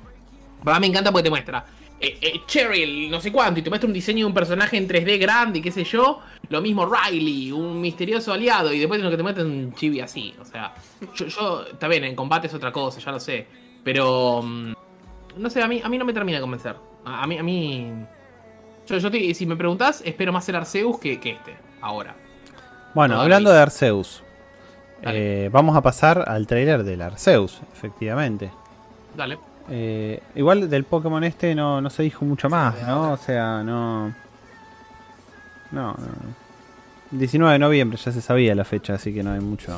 Pero 0.64 0.76
a 0.76 0.80
mí 0.80 0.88
me 0.88 0.92
encanta 0.92 1.12
porque 1.12 1.24
te 1.24 1.30
muestra. 1.30 1.66
Eh, 2.00 2.18
eh, 2.22 2.42
Cheryl, 2.46 3.10
no 3.10 3.22
sé 3.22 3.32
cuánto, 3.32 3.60
y 3.60 3.64
te 3.64 3.70
muestra 3.70 3.88
un 3.88 3.94
diseño 3.94 4.20
de 4.20 4.26
un 4.26 4.34
personaje 4.34 4.76
en 4.78 4.88
3D 4.88 5.20
grande 5.20 5.60
y 5.60 5.62
qué 5.62 5.72
sé 5.72 5.84
yo. 5.84 6.20
Lo 6.50 6.62
mismo 6.62 6.86
Riley, 6.86 7.52
un 7.52 7.80
misterioso 7.80 8.34
aliado, 8.34 8.74
y 8.74 8.80
después 8.80 9.02
lo 9.02 9.10
que 9.10 9.18
te 9.18 9.24
muestra 9.24 9.44
es 9.44 9.50
un 9.50 9.74
chibi 9.74 10.00
así. 10.02 10.34
O 10.40 10.46
sea, 10.46 10.74
yo, 11.16 11.28
yo, 11.28 11.64
está 11.72 11.88
bien, 11.88 12.04
en 12.04 12.16
combate 12.16 12.48
es 12.48 12.54
otra 12.54 12.72
cosa, 12.72 13.00
ya 13.00 13.12
lo 13.12 13.20
sé. 13.20 13.48
Pero, 13.84 14.42
mm, 14.44 14.74
no 15.38 15.50
sé, 15.50 15.62
a 15.62 15.68
mí, 15.68 15.82
a 15.84 15.90
mí 15.90 15.98
no 15.98 16.06
me 16.06 16.14
termina 16.14 16.38
de 16.38 16.42
convencer. 16.42 16.76
A, 17.06 17.24
a 17.24 17.28
mí, 17.28 17.38
a 17.38 17.44
mí. 17.44 17.92
Yo, 18.88 18.98
yo 18.98 19.10
te- 19.12 19.34
si 19.34 19.46
me 19.46 19.56
preguntás, 19.56 20.02
espero 20.06 20.32
más 20.34 20.48
el 20.50 20.56
Arceus 20.56 21.00
que, 21.00 21.20
que 21.20 21.32
este, 21.32 21.56
ahora. 21.82 22.16
Bueno, 22.94 23.16
Todavía. 23.16 23.24
hablando 23.36 23.52
de 23.52 23.60
Arceus. 23.60 24.24
Eh, 25.06 25.50
vamos 25.52 25.76
a 25.76 25.82
pasar 25.82 26.24
al 26.30 26.48
trailer 26.48 26.84
del 26.84 27.02
Arceus, 27.02 27.60
efectivamente. 27.74 28.52
Dale. 29.18 29.38
Eh, 29.70 30.22
igual 30.36 30.70
del 30.70 30.84
Pokémon 30.86 31.24
este 31.24 31.56
no, 31.56 31.82
no 31.82 31.90
se 31.90 32.04
dijo 32.04 32.24
mucho 32.26 32.50
más, 32.50 32.82
¿no? 32.88 33.14
O 33.14 33.18
sea, 33.18 33.64
no... 33.64 34.08
No, 35.72 35.92
no. 35.94 35.98
19 37.12 37.54
de 37.54 37.60
noviembre 37.60 37.98
ya 38.04 38.12
se 38.12 38.22
sabía 38.22 38.56
la 38.56 38.64
fecha, 38.66 38.94
así 38.96 39.14
que 39.14 39.24
no 39.24 39.32
hay 39.34 39.40
mucho... 39.40 39.78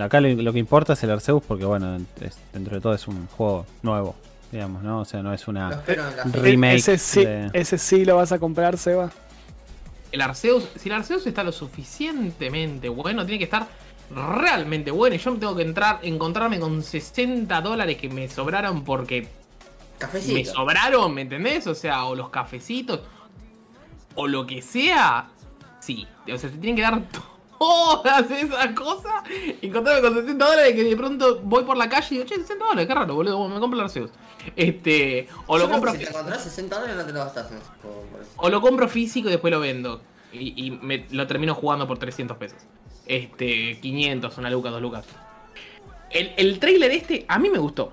Acá 0.00 0.20
lo, 0.20 0.28
lo 0.42 0.52
que 0.52 0.58
importa 0.58 0.92
es 0.94 1.02
el 1.04 1.10
Arceus 1.10 1.42
porque, 1.46 1.64
bueno, 1.64 1.96
es- 2.20 2.38
dentro 2.52 2.74
de 2.76 2.80
todo 2.80 2.94
es 2.94 3.06
un 3.08 3.26
juego 3.28 3.66
nuevo, 3.82 4.14
digamos, 4.52 4.82
¿no? 4.82 5.00
O 5.00 5.04
sea, 5.04 5.22
no 5.22 5.32
es 5.32 5.48
una... 5.48 5.70
espero 5.70 6.08
en 6.08 6.16
la 6.16 6.24
Re- 6.24 6.30
fecha. 6.30 6.42
Remake 6.44 6.76
ese, 6.76 6.98
sí, 6.98 7.24
de- 7.24 7.50
ese 7.52 7.78
sí 7.78 8.04
lo 8.04 8.16
vas 8.16 8.32
a 8.32 8.38
comprar, 8.38 8.76
Seba. 8.76 9.10
El 10.12 10.20
Arceus, 10.22 10.68
si 10.76 10.88
el 10.88 10.94
Arceus 10.94 11.26
está 11.26 11.42
lo 11.44 11.52
suficientemente 11.52 12.88
bueno, 12.88 13.24
tiene 13.26 13.38
que 13.38 13.44
estar 13.44 13.66
realmente 14.14 14.90
bueno. 14.90 15.14
Y 15.16 15.18
yo 15.18 15.34
tengo 15.36 15.56
que 15.56 15.62
entrar, 15.62 15.98
encontrarme 16.02 16.58
con 16.60 16.82
60 16.82 17.60
dólares 17.60 17.96
que 17.96 18.08
me 18.08 18.28
sobraron 18.28 18.84
porque 18.84 19.22
me 19.22 19.28
Cafecito. 19.98 20.52
sobraron, 20.52 21.12
¿me 21.14 21.22
entendés? 21.22 21.66
O 21.66 21.74
sea, 21.74 22.04
o 22.04 22.14
los 22.14 22.28
cafecitos, 22.30 23.00
o 24.14 24.26
lo 24.26 24.46
que 24.46 24.62
sea. 24.62 25.28
Sí, 25.80 26.06
o 26.32 26.38
sea, 26.38 26.50
te 26.50 26.56
tienen 26.58 26.76
que 26.76 26.82
dar 26.82 27.02
todas 27.58 28.30
esas 28.30 28.68
cosas. 28.72 29.24
Encontrarme 29.62 30.02
con 30.02 30.14
60 30.14 30.44
dólares 30.44 30.74
que 30.74 30.84
de 30.84 30.96
pronto 30.96 31.40
voy 31.42 31.64
por 31.64 31.76
la 31.76 31.88
calle 31.88 32.06
y 32.10 32.14
digo, 32.18 32.26
che, 32.26 32.36
60 32.36 32.64
dólares, 32.64 32.86
qué 32.86 32.94
raro, 32.94 33.14
boludo, 33.14 33.48
me 33.48 33.60
compro 33.60 33.78
los 33.78 33.90
Arceus. 33.90 34.10
Este, 34.54 35.28
o 35.46 35.58
Yo 35.58 35.64
lo 35.64 35.72
compro 35.72 35.92
Si 35.92 35.98
te 35.98 36.08
encontrás 36.08 36.44
60 36.44 36.74
dólares 36.76 36.96
no 36.96 37.04
te 37.04 37.12
lo 37.12 37.18
gastas 37.18 37.48
o 38.36 38.48
lo 38.48 38.60
compro 38.60 38.88
físico 38.88 39.28
y 39.28 39.32
después 39.32 39.52
lo 39.52 39.60
vendo. 39.60 40.00
Y, 40.32 40.66
y 40.66 40.70
me, 40.70 41.06
lo 41.10 41.26
termino 41.26 41.54
jugando 41.54 41.86
por 41.86 41.98
300 41.98 42.36
pesos. 42.36 42.58
Este, 43.06 43.78
500, 43.80 44.36
una 44.38 44.50
luca, 44.50 44.70
dos 44.70 44.82
lucas. 44.82 45.06
El, 46.10 46.32
el 46.36 46.58
trailer 46.58 46.90
este, 46.90 47.24
a 47.28 47.38
mí 47.38 47.50
me 47.50 47.58
gustó. 47.58 47.92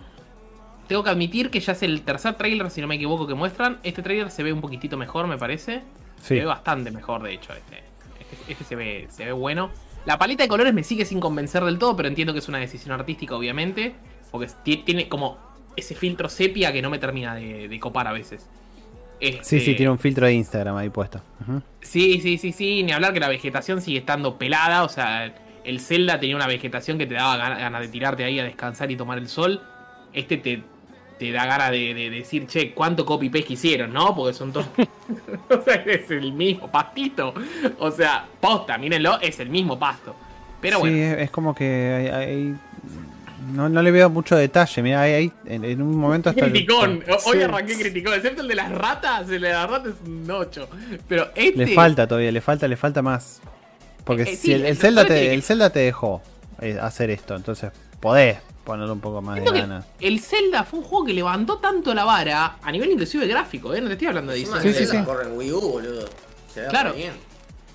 Tengo 0.88 1.04
que 1.04 1.10
admitir 1.10 1.50
que 1.50 1.60
ya 1.60 1.72
es 1.72 1.84
el 1.84 2.02
tercer 2.02 2.36
trailer, 2.36 2.70
si 2.70 2.82
no 2.82 2.88
me 2.88 2.96
equivoco, 2.96 3.26
que 3.26 3.34
muestran. 3.34 3.80
Este 3.84 4.02
trailer 4.02 4.30
se 4.32 4.44
ve 4.44 4.52
un 4.52 4.62
poquitito 4.62 4.98
mejor, 4.98 5.28
me 5.28 5.38
parece. 5.38 5.82
Se 6.22 6.36
ve 6.36 6.46
bastante 6.46 6.92
mejor, 6.92 7.24
de 7.24 7.34
hecho, 7.34 7.54
este. 7.54 7.93
Este, 8.34 8.52
este 8.52 8.64
se, 8.66 8.76
ve, 8.76 9.08
se 9.10 9.26
ve 9.26 9.32
bueno. 9.32 9.72
La 10.06 10.18
paleta 10.18 10.44
de 10.44 10.50
colores 10.50 10.74
me 10.74 10.84
sigue 10.84 11.06
sin 11.06 11.20
convencer 11.20 11.64
del 11.64 11.80
todo, 11.80 11.96
pero 11.96 12.10
entiendo 12.10 12.34
que 12.34 12.40
es 12.40 12.48
una 12.50 12.58
decisión 12.60 12.94
artística, 12.94 13.36
obviamente. 13.36 13.96
Porque 14.32 14.48
ti- 14.64 14.78
tiene 14.78 15.08
como 15.08 15.38
ese 15.76 15.96
filtro 15.96 16.28
sepia 16.30 16.72
que 16.74 16.82
no 16.82 16.90
me 16.90 17.00
termina 17.00 17.36
de, 17.36 17.68
de 17.68 17.80
copar 17.80 18.08
a 18.08 18.12
veces. 18.12 18.50
Sí, 19.22 19.40
sí, 19.44 19.56
Este, 19.58 19.74
tiene 19.76 19.90
un 19.92 20.00
filtro 20.00 20.26
de 20.26 20.34
Instagram 20.34 20.76
ahí 20.76 20.90
puesto. 20.90 21.22
Sí, 21.82 22.20
sí, 22.22 22.38
sí, 22.38 22.52
sí. 22.52 22.84
Ni 22.84 22.92
hablar 22.92 23.14
que 23.14 23.20
la 23.22 23.30
vegetación 23.30 23.80
sigue 23.82 24.00
estando 24.00 24.38
pelada. 24.38 24.84
O 24.84 24.90
sea, 24.90 25.34
el 25.64 25.80
Zelda 25.80 26.20
tenía 26.20 26.36
una 26.36 26.48
vegetación 26.48 26.98
que 26.98 27.06
te 27.06 27.14
daba 27.14 27.38
gana- 27.38 27.58
ganas 27.58 27.82
de 27.82 27.88
tirarte 27.88 28.26
ahí 28.26 28.38
a 28.40 28.44
descansar 28.44 28.92
y 28.92 28.98
tomar 28.98 29.18
el 29.18 29.30
sol. 29.30 29.62
Este 30.12 30.36
te, 30.38 30.64
te 31.18 31.32
da 31.32 31.46
ganas 31.46 31.72
de, 31.72 31.94
de 31.94 32.10
decir, 32.10 32.48
che, 32.48 32.74
¿cuánto 32.74 33.06
copy 33.06 33.30
paste 33.30 33.54
hicieron, 33.54 33.94
no? 33.94 34.16
Porque 34.16 34.34
son 34.34 34.52
todos. 34.52 34.68
o 35.50 35.62
sea, 35.62 35.76
es 35.86 36.10
el 36.12 36.34
mismo 36.34 36.70
pastito. 36.72 37.34
O 37.80 37.92
sea, 37.92 38.26
posta, 38.40 38.78
mírenlo, 38.78 39.20
es 39.22 39.40
el 39.40 39.50
mismo 39.50 39.78
pasto. 39.80 40.16
Pero 40.62 40.78
sí, 40.78 40.82
bueno. 40.82 40.98
es, 40.98 41.18
es 41.20 41.30
como 41.32 41.54
que 41.54 41.66
hay, 41.66 42.08
hay- 42.28 42.56
no, 43.54 43.68
no 43.68 43.82
le 43.82 43.92
veo 43.92 44.10
mucho 44.10 44.36
detalle. 44.38 44.82
Mira, 44.82 45.02
hay- 45.02 45.32
en, 45.46 45.66
en 45.66 45.82
un 45.82 45.98
momento 45.98 46.30
hasta. 46.30 46.46
el- 46.46 46.52
Criticón, 46.52 47.04
hoy 47.26 47.38
Sí. 47.38 47.42
arranqué 47.44 47.78
criticón, 47.78 48.14
excepto 48.14 48.42
el 48.42 48.48
de 48.48 48.56
las 48.56 48.72
ratas, 48.72 49.30
el 49.30 49.42
de 49.42 49.50
las 49.50 49.70
ratas 49.70 49.94
es 50.02 50.08
un 50.08 50.30
8. 50.32 50.70
Pero 51.08 51.30
este. 51.36 51.58
Le 51.66 51.68
falta 51.74 52.08
todavía, 52.08 52.32
le 52.32 52.40
falta, 52.42 52.68
le 52.68 52.78
falta 52.78 53.02
más. 53.02 53.42
Porque 54.06 54.24
Eh, 54.24 54.30
eh, 54.30 54.36
si 54.36 54.38
sí, 54.38 54.54
el, 54.54 54.62
el 54.62 54.68
el 54.68 54.78
Zelda 54.78 55.06
te, 55.06 55.14
que- 55.14 55.34
el 55.34 55.44
Zelda 55.44 55.70
te 55.70 55.80
dejó 55.80 56.22
eh, 56.62 56.78
hacer 56.82 57.10
esto, 57.10 57.36
entonces 57.36 57.72
podés 58.00 58.38
ponerle 58.64 58.94
un 58.94 59.00
poco 59.00 59.22
más 59.22 59.36
de 59.44 59.52
ganas. 59.52 59.86
el 60.00 60.20
Zelda 60.20 60.64
fue 60.64 60.80
un 60.80 60.86
juego 60.86 61.06
que 61.06 61.14
levantó 61.14 61.58
tanto 61.58 61.94
la 61.94 62.06
vara 62.06 62.58
a 62.62 62.72
nivel 62.72 62.92
inclusive 62.92 63.28
gráfico, 63.28 63.74
¿eh? 63.74 63.82
No 63.82 63.88
te 63.88 63.94
estoy 63.94 64.08
hablando 64.08 64.32
de 64.32 64.40
diseño. 64.40 64.62
sí, 64.62 64.74
Zelda 64.74 65.00
sí. 65.00 65.06
corre 65.06 65.26
en 65.26 65.38
Wii 65.38 65.52
U, 65.52 65.60
boludo. 65.62 66.06
Se 66.54 66.62
ve 66.62 66.68
Claro. 66.70 66.94
bien. 66.94 67.14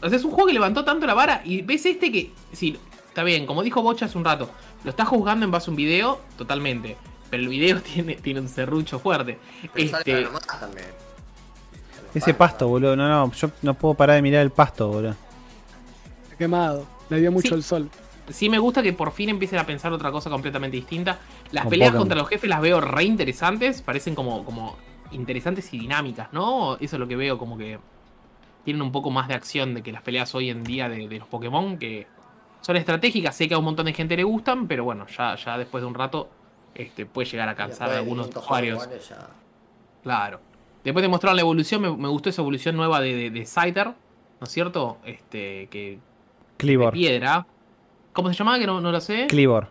O 0.00 0.08
sea, 0.08 0.16
es 0.16 0.24
un 0.24 0.30
juego 0.30 0.46
que 0.46 0.52
levantó 0.54 0.84
tanto 0.84 1.06
la 1.06 1.14
vara 1.14 1.42
y 1.44 1.62
ves 1.62 1.84
este 1.86 2.10
que, 2.12 2.32
sí, 2.52 2.78
está 3.08 3.22
bien, 3.24 3.46
como 3.46 3.62
dijo 3.62 3.82
Bocha 3.82 4.06
hace 4.06 4.16
un 4.16 4.24
rato, 4.24 4.48
lo 4.84 4.90
estás 4.90 5.08
juzgando 5.08 5.44
en 5.44 5.50
base 5.50 5.68
a 5.68 5.70
un 5.72 5.76
video, 5.76 6.20
totalmente. 6.36 6.96
Pero 7.30 7.42
el 7.42 7.48
video 7.48 7.80
tiene, 7.82 8.14
tiene 8.16 8.40
un 8.40 8.48
serrucho 8.48 8.98
fuerte. 8.98 9.38
Pero 9.74 9.98
Este, 9.98 10.26
también. 10.60 10.86
Ese 12.14 12.32
pasto, 12.32 12.68
boludo, 12.68 12.96
no, 12.96 13.06
no, 13.08 13.32
yo 13.32 13.50
no 13.62 13.74
puedo 13.74 13.94
parar 13.94 14.16
de 14.16 14.22
mirar 14.22 14.42
el 14.42 14.50
pasto, 14.50 14.88
boludo. 14.88 15.14
Quemado. 16.38 16.86
Le 17.10 17.20
dio 17.20 17.32
mucho 17.32 17.48
Sí. 17.48 17.54
el 17.54 17.62
sol. 17.64 17.90
Sí 18.30 18.48
me 18.48 18.58
gusta 18.58 18.82
que 18.82 18.92
por 18.92 19.12
fin 19.12 19.28
empiecen 19.28 19.58
a 19.58 19.64
pensar 19.66 19.92
otra 19.92 20.10
cosa 20.10 20.30
completamente 20.30 20.76
distinta. 20.76 21.18
Las 21.52 21.64
Con 21.64 21.70
peleas 21.70 21.90
Pokémon. 21.90 22.02
contra 22.02 22.18
los 22.18 22.28
jefes 22.28 22.48
las 22.48 22.60
veo 22.60 22.80
re 22.80 23.04
interesantes, 23.04 23.82
parecen 23.82 24.14
como, 24.14 24.44
como 24.44 24.76
interesantes 25.12 25.72
y 25.74 25.78
dinámicas, 25.78 26.28
¿no? 26.32 26.76
Eso 26.76 26.96
es 26.96 27.00
lo 27.00 27.08
que 27.08 27.16
veo, 27.16 27.38
como 27.38 27.56
que 27.58 27.78
tienen 28.64 28.82
un 28.82 28.92
poco 28.92 29.10
más 29.10 29.28
de 29.28 29.34
acción 29.34 29.74
de 29.74 29.82
que 29.82 29.92
las 29.92 30.02
peleas 30.02 30.34
hoy 30.34 30.50
en 30.50 30.62
día 30.64 30.88
de, 30.88 31.08
de 31.08 31.18
los 31.18 31.28
Pokémon, 31.28 31.78
que 31.78 32.06
son 32.60 32.76
estratégicas, 32.76 33.34
sé 33.34 33.48
que 33.48 33.54
a 33.54 33.58
un 33.58 33.64
montón 33.64 33.86
de 33.86 33.92
gente 33.94 34.16
le 34.16 34.24
gustan, 34.24 34.66
pero 34.68 34.84
bueno, 34.84 35.06
ya, 35.16 35.34
ya 35.36 35.56
después 35.56 35.80
de 35.82 35.86
un 35.88 35.94
rato 35.94 36.28
este, 36.74 37.06
puede 37.06 37.28
llegar 37.28 37.48
a 37.48 37.54
cansar 37.54 37.90
a 37.90 37.96
algunos 37.98 38.26
500 38.26 38.44
usuarios. 38.44 39.08
ya- 39.08 39.28
Claro. 40.02 40.40
Después 40.84 41.02
de 41.02 41.08
mostrar 41.08 41.34
la 41.34 41.40
evolución, 41.40 41.82
me, 41.82 41.96
me 41.96 42.08
gustó 42.08 42.28
esa 42.30 42.40
evolución 42.42 42.76
nueva 42.76 43.00
de, 43.00 43.14
de, 43.14 43.30
de 43.30 43.46
Scyther, 43.46 43.86
¿no 43.88 44.44
es 44.44 44.50
cierto? 44.50 44.98
Este, 45.04 45.66
que 45.70 45.90
de 45.92 45.98
Clibor. 46.56 46.92
piedra. 46.92 47.46
¿Cómo 48.18 48.32
se 48.32 48.34
llamaba? 48.34 48.58
Que 48.58 48.66
no, 48.66 48.80
no 48.80 48.90
lo 48.90 49.00
sé. 49.00 49.28
Clibor. 49.28 49.68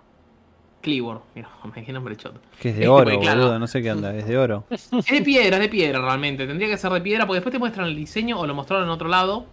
Clibor. 0.79 1.21
Mira, 1.35 1.49
qué 1.85 1.91
nombre 1.91 2.15
choto. 2.15 2.39
Que 2.61 2.69
es 2.69 2.75
de 2.75 2.83
Este, 2.83 2.87
oro, 2.87 3.03
porque, 3.03 3.19
claro. 3.19 3.41
boludo, 3.41 3.59
no 3.59 3.67
sé 3.67 3.81
qué 3.81 3.91
onda, 3.91 4.15
es 4.15 4.25
de 4.25 4.37
oro. 4.37 4.63
Es 4.69 4.89
de 4.89 5.21
piedra, 5.21 5.57
es 5.57 5.63
de 5.63 5.67
piedra 5.67 5.99
realmente. 5.99 6.47
Tendría 6.47 6.69
que 6.69 6.77
ser 6.77 6.89
de 6.93 7.01
piedra 7.01 7.27
porque 7.27 7.39
después 7.39 7.51
te 7.51 7.59
muestran 7.59 7.87
el 7.89 7.95
diseño 7.97 8.39
o 8.39 8.47
lo 8.47 8.55
mostraron 8.55 8.85
en 8.85 8.91
otro 8.91 9.09
lado. 9.09 9.45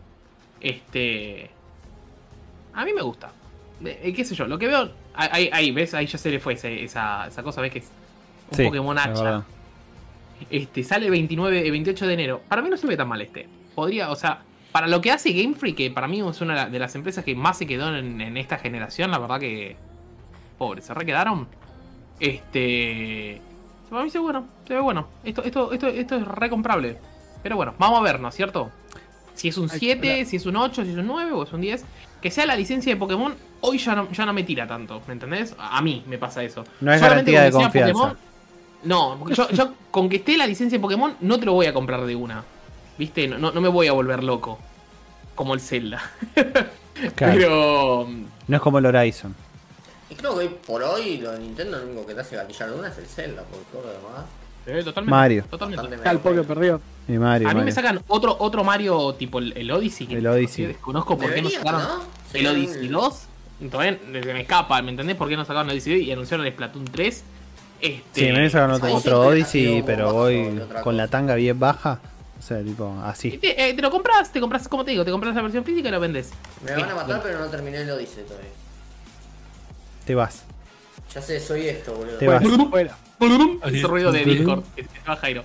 Este. 0.61 1.51
A 2.73 2.85
mí 2.85 2.93
me 2.93 3.03
gusta. 3.03 3.33
Eh, 3.85 4.13
¿Qué 4.15 4.25
sé 4.25 4.37
yo? 4.37 4.47
Lo 4.47 4.61
que 4.61 4.69
veo. 4.69 4.89
Ahí, 5.15 5.51
ahí, 5.53 5.73
¿ves? 5.73 5.93
Ahí 5.95 6.07
ya 6.07 6.17
se 6.17 6.31
le 6.31 6.39
fue 6.39 6.53
esa, 6.53 7.27
esa 7.27 7.43
cosa, 7.43 7.63
¿ves? 7.63 7.73
Que 7.73 7.81
es 7.81 7.91
un 8.53 8.57
Sí, 8.57 8.65
Pokémon 8.65 8.97
hacha. 8.97 9.43
Este, 10.49 10.85
sale 10.85 11.11
29, 11.11 11.67
eh, 11.67 11.71
28 11.73 12.07
de 12.07 12.15
enero. 12.15 12.43
Para 12.49 12.63
mí 12.63 12.71
no 12.71 12.77
se 12.77 12.87
ve 12.87 12.97
tan 12.97 13.09
mal 13.09 13.21
este. 13.21 13.49
Podría, 13.75 14.13
o 14.13 14.15
sea, 14.15 14.43
para 14.75 14.89
lo 14.89 15.01
que 15.01 15.13
hace 15.13 15.31
Game 15.31 15.55
Freak, 15.55 15.77
que 15.77 15.91
para 15.93 16.09
mí 16.09 16.21
es 16.29 16.41
una 16.41 16.67
de 16.67 16.79
las 16.81 16.97
empresas 16.97 17.25
que 17.25 17.37
más 17.37 17.57
se 17.59 17.65
quedó 17.65 17.95
en, 17.95 18.21
en 18.21 18.37
esta 18.37 18.59
generación, 18.59 19.13
la 19.13 19.19
verdad 19.21 19.39
que. 19.39 19.77
Pobre, 20.59 20.83
se 20.83 20.93
re 20.93 21.07
quedaron. 21.07 21.47
Este. 22.19 23.41
Para 23.89 24.03
mí 24.03 24.11
se 24.11 24.19
ve 24.19 24.25
bueno, 24.25 24.49
se 24.67 24.75
ve 24.75 24.81
bueno. 24.81 25.07
Esto, 25.23 25.45
esto, 25.45 25.73
esto, 25.73 25.87
esto 25.87 26.17
es 26.17 26.27
re 26.27 26.51
comprable. 26.51 26.99
Pero 27.41 27.55
bueno, 27.55 27.75
vamos 27.79 28.01
a 28.01 28.03
ver, 28.03 28.19
¿no 28.19 28.27
es 28.31 28.35
cierto? 28.35 28.73
Si 29.35 29.47
es 29.47 29.59
un 29.59 29.71
Hay 29.71 29.79
que 29.79 29.87
7, 29.87 29.95
esperar. 29.95 30.27
si 30.27 30.37
es 30.39 30.47
un 30.47 30.57
8, 30.57 30.85
si 30.85 30.91
es 30.91 30.97
un 30.97 31.07
9 31.07 31.31
o 31.31 31.45
es 31.45 31.53
un 31.53 31.61
10. 31.61 31.85
Que 32.21 32.33
sea 32.33 32.45
la 32.45 32.57
licencia 32.57 32.93
de 32.93 32.99
Pokémon, 32.99 33.33
hoy 33.61 33.79
ya 33.79 33.95
no, 33.95 34.11
ya 34.11 34.27
no 34.27 34.33
me 34.33 34.43
tira 34.43 34.67
tanto, 34.67 35.03
¿me 35.07 35.13
entendés? 35.13 35.55
A 35.57 35.81
mí 35.83 36.03
me 36.09 36.19
pasa 36.19 36.43
eso. 36.43 36.65
No 36.81 36.93
es 36.93 36.99
Solamente 36.99 37.31
garantía 37.31 37.61
de 37.61 37.65
confianza. 37.93 38.17
no, 38.83 39.17
porque 39.21 39.37
yo, 39.37 39.49
yo 39.51 39.73
con 39.93 40.09
que 40.09 40.17
esté 40.17 40.37
la 40.37 40.49
licencia 40.49 40.79
de 40.79 40.83
Pokémon 40.83 41.15
no 41.21 41.39
te 41.39 41.47
lo 41.47 41.53
voy 41.53 41.67
a 41.67 41.73
comprar 41.73 42.05
de 42.05 42.17
una. 42.17 42.43
¿Viste? 42.99 43.27
No, 43.29 43.39
no, 43.39 43.53
no 43.53 43.61
me 43.61 43.69
voy 43.69 43.87
a 43.89 43.93
volver 43.93 44.23
loco. 44.23 44.59
Como 45.35 45.55
el 45.55 45.61
Zelda. 45.61 46.03
Claro. 47.17 47.35
Pero. 47.37 48.09
No 48.47 48.57
es 48.57 48.63
como 48.63 48.79
el 48.79 48.87
Horizon. 48.87 49.35
Y 50.09 50.15
creo 50.15 50.33
que 50.39 50.45
hoy 50.47 50.51
por 50.65 50.81
hoy 50.81 51.19
lo 51.19 51.33
de 51.33 51.41
Nintendo 51.41 51.79
lo 51.79 51.87
único 51.87 52.07
que 52.07 52.15
te 52.15 52.21
hace 52.21 52.37
gatillar 52.37 52.71
una 52.71 52.87
es 52.89 52.99
el 52.99 53.07
Zelda, 53.07 53.43
porque 53.43 53.65
todo 53.73 53.83
lo 53.83 53.89
demás. 53.89 54.25
eh, 54.67 54.85
totalmente. 54.85 55.11
Mario. 55.11 55.45
Totalmente. 55.51 56.09
el 56.09 56.19
Poké 56.21 56.43
perdió. 56.45 56.81
Y 57.09 57.13
Mario. 57.15 57.49
A 57.49 57.55
mí 57.55 57.63
me 57.65 57.73
sacan 57.73 58.01
otro, 58.07 58.37
otro 58.39 58.63
Mario 58.63 59.13
tipo 59.15 59.41
el, 59.41 59.53
el 59.57 59.73
Odyssey. 59.73 60.07
Que 60.07 60.19
El 60.19 60.27
Odyssey. 60.29 60.67
que 60.67 60.69
Desconozco 60.69 61.19
por 61.19 61.35
qué 61.35 61.43
no 61.43 61.51
sacaron 61.51 61.83
¿no? 61.83 62.03
el 62.33 62.47
Odyssey 62.47 62.87
2. 62.87 63.23
Todavía 63.73 63.99
se 64.13 64.33
me 64.33 64.41
escapa, 64.43 64.81
¿me 64.81 64.91
entendés? 64.91 65.17
¿Por 65.17 65.29
qué 65.29 65.37
no 65.37 65.45
sacaron 65.45 65.67
el 65.71 65.73
Odyssey 65.73 65.99
2 65.99 66.07
y 66.09 66.13
anunciaron 66.13 66.47
el 66.47 66.53
Splatoon 66.53 66.85
3? 66.85 67.25
Este, 67.81 68.27
Sí, 68.27 68.33
me 68.33 68.49
sacaron 68.49 68.77
otro, 68.77 68.95
otro 68.95 69.21
Odyssey, 69.23 69.83
pero 69.85 70.13
voy 70.13 70.61
con 70.85 70.97
la 70.97 71.09
tanga 71.09 71.35
bien 71.35 71.59
baja. 71.59 71.99
O 72.45 72.47
sea, 72.47 72.63
tipo, 72.63 72.95
así. 73.03 73.39
Te, 73.39 73.71
eh, 73.71 73.73
te 73.73 73.81
lo 73.81 73.91
compras, 73.91 74.31
te 74.31 74.39
compras, 74.39 74.69
como 74.69 74.85
te 74.85 74.91
digo, 74.91 75.03
te 75.03 75.11
compras 75.11 75.35
la 75.35 75.41
versión 75.41 75.65
física 75.65 75.89
y 75.89 75.93
lo 75.93 75.99
vendes. 75.99 76.31
Me 76.63 76.73
van 76.73 76.91
a 76.91 76.95
matar, 76.95 77.23
pero 77.23 77.39
no 77.39 77.47
terminé 77.47 77.79
el 77.79 77.91
Odyssey 77.91 78.23
todavía. 78.25 78.51
Te 80.05 80.15
vas. 80.15 80.45
Ya 81.15 81.23
sé, 81.23 81.41
soy 81.41 81.69
esto, 81.69 81.95
boludo. 81.95 82.19
Te 82.19 82.29
vas. 82.29 82.45
Fuera. 82.71 82.99
Ese 83.65 83.87
ruido 83.87 84.13
de 84.13 84.27
Discord. 84.27 84.63
va 85.09 85.17
Jairo. 85.17 85.43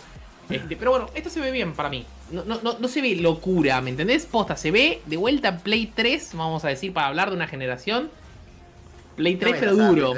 Este, 0.50 0.76
pero 0.76 0.92
bueno, 0.92 1.10
esto 1.16 1.30
se 1.30 1.40
ve 1.40 1.52
bien 1.52 1.72
para 1.72 1.88
mí. 1.88 2.06
No, 2.32 2.44
no, 2.44 2.60
no, 2.62 2.78
no 2.78 2.88
se 2.90 3.02
ve 3.02 3.16
locura, 3.16 3.80
¿me 3.80 3.92
entendés? 3.92 4.26
Posta, 4.26 4.58
se 4.58 4.70
ve 4.70 5.02
de 5.06 5.16
vuelta 5.16 5.60
Play 5.60 5.94
3, 5.96 6.32
vamos 6.34 6.66
a 6.66 6.68
decir, 6.68 6.92
para 6.92 7.08
hablar 7.08 7.30
de 7.30 7.38
una 7.38 7.48
generación. 7.48 8.12
Play 9.16 9.38
3, 9.38 9.54
No 9.54 9.60
pero 9.62 9.72
la 9.72 9.88
duro. 9.88 10.14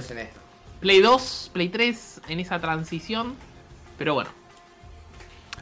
Play 0.80 1.00
2, 1.00 1.52
Play 1.54 1.70
3 1.70 2.22
en 2.30 2.40
esa 2.40 2.60
transición. 2.60 3.36
Pero 4.00 4.16
bueno. 4.16 4.32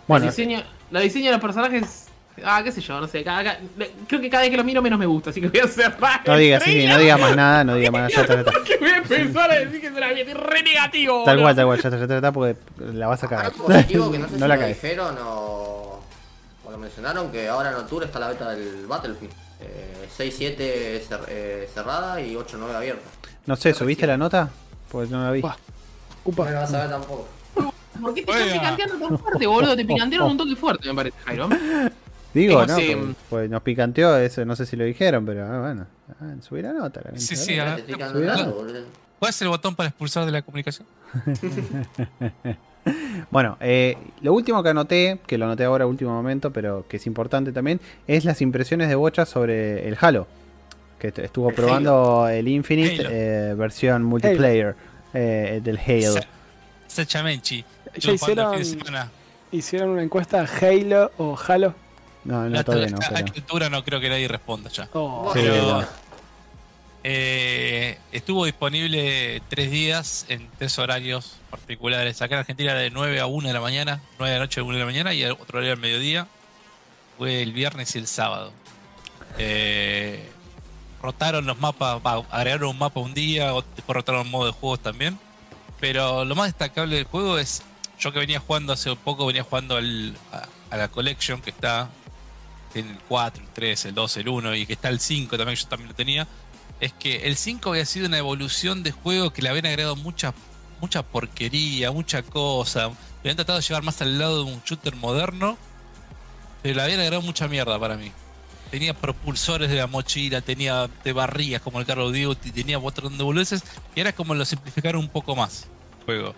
Bueno, 0.08 0.26
el 0.26 0.32
diseño, 0.32 0.64
la 0.92 1.00
diseño 1.02 1.26
de 1.28 1.32
los 1.34 1.42
personajes. 1.42 2.06
Ah, 2.44 2.62
qué 2.64 2.72
sé 2.72 2.80
yo, 2.80 3.02
no 3.02 3.08
sé. 3.08 3.22
cada- 3.24 3.44
cada- 3.44 3.60
creo 4.08 4.22
que 4.22 4.30
cada 4.30 4.44
vez 4.44 4.52
que 4.52 4.56
lo 4.56 4.64
miro 4.64 4.82
menos 4.82 4.98
me 4.98 5.06
gusta, 5.06 5.30
así 5.32 5.42
que 5.42 5.50
voy 5.50 5.60
a 5.60 5.68
cerrar. 5.68 6.22
no 6.26 6.38
digas, 6.38 6.64
sí, 6.64 6.72
sí, 6.82 6.88
no 6.88 6.98
digas 6.98 7.20
más 7.20 7.36
nada, 7.36 7.64
no 7.66 7.76
digas 7.76 7.92
más 7.92 8.02
nada. 8.04 8.26
Ya 8.28 8.34
está, 8.36 8.52
porque 8.52 8.78
voy 8.78 8.90
a 8.92 8.98
empezar 8.98 9.52
a 9.52 9.56
decir 9.56 9.82
que 9.82 9.88
es 9.88 9.94
una 9.94 10.08
mierda 10.14 10.34
re 10.36 10.64
negativo. 10.64 11.24
Tal 11.26 11.42
cual, 11.42 11.56
tal 11.56 11.66
cual, 11.66 11.82
ya 11.82 11.90
está, 11.90 12.06
ya 12.08 12.16
está, 12.16 12.32
porque 12.32 12.56
la 12.94 13.08
vas 13.08 13.22
a 13.24 13.28
cagar. 13.28 13.46
Algo 13.48 13.66
positivo 13.66 14.10
que 14.12 14.20
no 14.20 14.28
sé 14.30 14.36
si 14.36 14.40
la 14.40 14.56
lo 14.56 14.68
dijeron 14.68 15.18
o, 15.22 16.00
o 16.66 16.72
lo 16.72 16.78
mencionaron, 16.78 17.30
que 17.30 17.50
ahora 17.50 17.72
en 17.72 17.76
octubre 17.76 18.06
está 18.06 18.20
la 18.20 18.30
beta 18.30 18.50
del 18.52 18.86
Battlefield. 18.88 19.34
Eh, 19.62 20.08
6-7 20.18 21.02
cer- 21.10 21.26
eh, 21.28 21.70
cerrada 21.74 22.22
y 22.22 22.36
8-9 22.36 22.74
abierta. 22.74 23.02
No 23.48 23.58
sé, 23.58 23.74
¿subiste 23.74 24.08
la 24.08 24.16
nota? 24.16 24.50
Pues 24.90 25.10
no 25.10 25.22
la 25.22 25.32
vi. 25.32 25.42
Buah. 25.42 25.52
No 25.56 25.58
Upa. 26.24 26.50
la 26.50 26.62
vas 26.62 26.74
a 26.74 26.82
ver 26.82 26.90
tampoco. 26.90 27.28
¿Por 28.02 28.14
qué 28.14 28.24
te 28.24 28.32
estás 28.32 28.54
picanteando 28.54 29.08
tan 29.08 29.18
fuerte, 29.20 29.48
boludo? 29.48 29.76
Te 29.76 29.86
picantearon 29.86 30.32
un 30.32 30.38
toque 30.38 30.56
fuerte, 30.56 30.88
me 30.90 30.96
parece, 30.96 31.18
Jairo. 31.26 31.50
Digo, 32.34 32.66
¿no? 32.66 32.76
Pues, 32.76 32.98
pues 33.30 33.50
nos 33.50 33.62
picanteó 33.64 34.16
eso, 34.18 34.46
no 34.46 34.56
sé 34.56 34.66
si 34.66 34.76
lo 34.76 34.84
dijeron, 34.86 35.26
pero 35.26 35.46
ah, 35.46 35.60
bueno. 35.62 35.88
Ah, 36.22 36.36
subí 36.42 36.62
la 36.62 36.74
nota. 36.74 37.02
La 37.04 37.20
Sí, 37.20 37.36
sí, 37.36 37.56
¿verdad? 37.56 37.74
a 37.74 37.76
Te 37.78 37.82
ver, 37.82 37.90
estoy 37.92 37.96
quedando 37.98 38.20
cuidado. 38.20 38.38
tanto, 38.44 38.56
boludo. 38.58 38.82
¿Cuál 39.20 39.30
es 39.32 39.42
el 39.42 39.48
botón 39.50 39.76
para 39.76 39.90
expulsar 39.90 40.26
de 40.26 40.32
la 40.32 40.42
comunicación? 40.42 40.88
Bueno, 43.30 43.58
eh, 43.60 43.98
lo 44.22 44.34
último 44.34 44.64
que 44.64 44.70
anoté, 44.70 45.20
que 45.28 45.38
lo 45.38 45.46
anoté 45.46 45.66
ahora 45.66 45.86
último 45.86 46.12
momento, 46.12 46.52
pero 46.52 46.86
que 46.88 46.98
es 46.98 47.06
importante 47.06 47.52
también, 47.52 47.80
es 48.08 48.26
las 48.26 48.42
impresiones 48.42 48.88
de 48.90 48.96
Bocha 48.96 49.26
sobre 49.26 49.88
el 49.88 49.98
Halo. 50.00 50.26
Que 50.98 51.10
estuvo 51.16 51.50
El 51.50 51.56
probando 51.56 52.28
el 52.30 52.48
Infinite 52.48 53.06
eh, 53.10 53.54
versión 53.56 54.04
multiplayer 54.04 54.76
eh, 55.14 55.62
del 55.64 55.78
Halo. 55.78 56.14
Sa- 56.14 56.24
Sachamenchi. 56.88 57.64
Ya 57.98 58.12
hicieron, 58.12 58.66
semana. 58.66 59.12
hicieron 59.52 59.90
una 59.90 60.04
encuesta 60.04 60.46
Halo 60.62 61.12
o 61.18 61.38
Halo. 61.48 61.74
No, 62.24 62.50
no, 62.50 62.60
A 62.60 62.64
todavía 62.64 62.88
no. 62.90 63.00
esta 63.00 63.16
pero- 63.16 63.34
altura 63.34 63.70
no 63.70 63.84
creo 63.84 64.00
que 64.00 64.10
nadie 64.10 64.28
responda 64.28 64.70
ya. 64.70 64.90
Oh, 64.94 65.32
Sí, 65.34 65.40
Pero-. 65.42 65.86
Eh, 67.02 67.98
estuvo 68.12 68.44
disponible 68.46 69.42
tres 69.48 69.72
días 69.72 70.26
en 70.28 70.50
tres 70.58 70.78
horarios 70.80 71.38
particulares. 71.50 72.22
Acá 72.22 72.36
en 72.36 72.40
Argentina 72.40 72.72
era 72.72 72.82
de 72.82 72.90
9 72.92 73.20
a 73.22 73.26
1 73.26 73.48
de 73.48 73.54
la 73.54 73.62
mañana, 73.62 74.02
9 74.20 74.34
de 74.34 74.40
la 74.40 74.44
noche 74.46 74.60
a 74.60 74.64
1 74.64 74.74
de 74.74 74.80
la 74.80 74.86
mañana 74.86 75.14
y 75.14 75.24
otro 75.24 75.60
horario 75.60 75.72
al 75.74 75.80
mediodía. 75.80 76.28
Fue 77.18 77.42
el 77.42 77.54
viernes 77.54 77.96
y 77.96 78.00
el 78.00 78.08
sábado. 78.08 78.52
Eh, 79.38 80.30
rotaron 81.02 81.46
los 81.46 81.58
mapas, 81.60 82.02
va, 82.06 82.22
agregaron 82.32 82.70
un 82.70 82.78
mapa 82.78 83.00
un 83.00 83.14
día, 83.14 83.54
después 83.54 83.96
rotaron 83.96 84.22
un 84.22 84.32
modo 84.32 84.48
de 84.48 84.52
juegos 84.52 84.82
también. 84.82 85.18
Pero 85.80 86.26
lo 86.26 86.36
más 86.36 86.48
destacable 86.48 86.98
del 86.98 87.06
juego 87.06 87.38
es, 87.40 87.62
yo 88.00 88.12
que 88.12 88.20
venía 88.20 88.40
jugando 88.40 88.74
hace 88.74 88.96
poco, 88.96 89.26
venía 89.26 89.44
jugando 89.44 89.76
al- 89.78 90.16
a, 90.72 90.78
la 90.78 90.88
Collection 90.88 91.42
que 91.42 91.50
está 91.50 91.90
en 92.74 92.88
el 92.90 93.00
4, 93.08 93.44
el 93.44 93.50
3, 93.50 93.86
el 93.86 93.96
2, 93.96 94.18
el 94.18 94.30
1 94.30 94.56
y 94.56 94.66
que 94.66 94.74
está 94.74 94.90
el 94.90 95.00
5 95.00 95.38
también, 95.38 95.58
yo 95.58 95.68
también 95.68 95.90
lo 95.90 95.96
tenía. 95.96 96.28
Es 96.80 96.94
que 96.94 97.28
el 97.28 97.36
5 97.36 97.72
había 97.72 97.86
sido 97.86 98.08
una 98.08 98.18
evolución 98.18 98.84
de 98.84 98.92
juego 98.92 99.32
que 99.34 99.42
le 99.42 99.50
habían 99.50 99.66
agregado 99.66 99.96
mucha, 99.96 100.34
mucha 100.80 101.04
porquería, 101.04 101.92
mucha 101.92 102.22
cosa. 102.24 102.88
Le 102.88 103.32
habían 103.32 103.36
tratado 103.36 103.60
de 103.60 103.66
llevar 103.66 103.84
más 103.84 104.02
al 104.02 104.18
lado 104.18 104.46
de 104.46 104.52
un 104.52 104.62
shooter 104.64 104.96
moderno, 104.96 105.58
pero 106.62 106.76
le 106.76 106.82
habían 106.84 107.00
agregado 107.02 107.22
mucha 107.24 107.48
mierda 107.48 107.78
para 107.80 107.98
mí. 107.98 108.12
Tenía 108.72 108.94
propulsores 108.94 109.70
de 109.70 109.76
la 109.78 109.88
mochila, 109.88 110.42
tenía 110.42 110.88
de 111.04 111.12
barrías 111.12 111.62
como 111.62 111.80
el 111.80 111.86
Call 111.88 112.00
of 112.02 112.14
Duty, 112.16 112.52
tenía 112.52 112.78
un 112.78 112.84
montón 112.84 113.18
de 113.18 113.24
boludeces, 113.24 113.64
y 113.96 114.00
era 114.00 114.14
como 114.14 114.36
lo 114.36 114.46
simplificaron 114.46 115.02
un 115.02 115.10
poco 115.10 115.36
más 115.36 115.66
el 116.00 116.06
juego. 116.06 116.36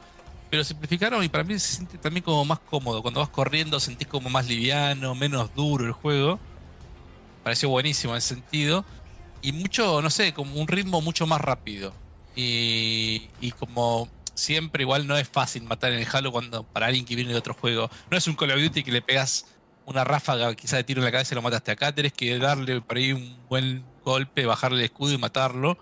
Pero 0.51 0.65
simplificaron 0.65 1.23
y 1.23 1.29
para 1.29 1.45
mí 1.45 1.57
se 1.57 1.77
siente 1.77 1.97
también 1.97 2.23
como 2.23 2.43
más 2.43 2.59
cómodo. 2.59 3.01
Cuando 3.01 3.21
vas 3.21 3.29
corriendo 3.29 3.79
sentís 3.79 4.07
como 4.07 4.29
más 4.29 4.45
liviano, 4.47 5.15
menos 5.15 5.55
duro 5.55 5.85
el 5.85 5.93
juego. 5.93 6.39
Pareció 7.41 7.69
buenísimo 7.69 8.13
en 8.13 8.17
ese 8.17 8.35
sentido. 8.35 8.83
Y 9.41 9.53
mucho, 9.53 10.01
no 10.01 10.09
sé, 10.09 10.33
como 10.33 10.59
un 10.59 10.67
ritmo 10.67 10.99
mucho 10.99 11.25
más 11.25 11.39
rápido. 11.39 11.93
Y, 12.35 13.29
y 13.39 13.51
como 13.51 14.09
siempre, 14.35 14.83
igual 14.83 15.07
no 15.07 15.17
es 15.17 15.29
fácil 15.29 15.63
matar 15.63 15.93
en 15.93 15.99
el 15.99 16.07
Halo 16.11 16.33
cuando 16.33 16.63
para 16.63 16.87
alguien 16.87 17.05
que 17.05 17.15
viene 17.15 17.31
de 17.31 17.37
otro 17.37 17.53
juego. 17.53 17.89
No 18.09 18.17
es 18.17 18.27
un 18.27 18.35
Call 18.35 18.51
of 18.51 18.61
Duty 18.61 18.83
que 18.83 18.91
le 18.91 19.01
pegas 19.01 19.45
una 19.85 20.03
ráfaga 20.03 20.53
quizá 20.53 20.75
de 20.75 20.83
tiro 20.83 20.99
en 20.99 21.05
la 21.05 21.11
cabeza 21.13 21.33
y 21.33 21.35
lo 21.35 21.41
mataste 21.41 21.71
acá. 21.71 21.95
Tenés 21.95 22.11
que 22.11 22.37
darle 22.37 22.81
por 22.81 22.97
ahí 22.97 23.13
un 23.13 23.37
buen 23.47 23.85
golpe, 24.03 24.45
bajarle 24.45 24.79
el 24.79 24.83
escudo 24.83 25.13
y 25.13 25.17
matarlo. 25.17 25.77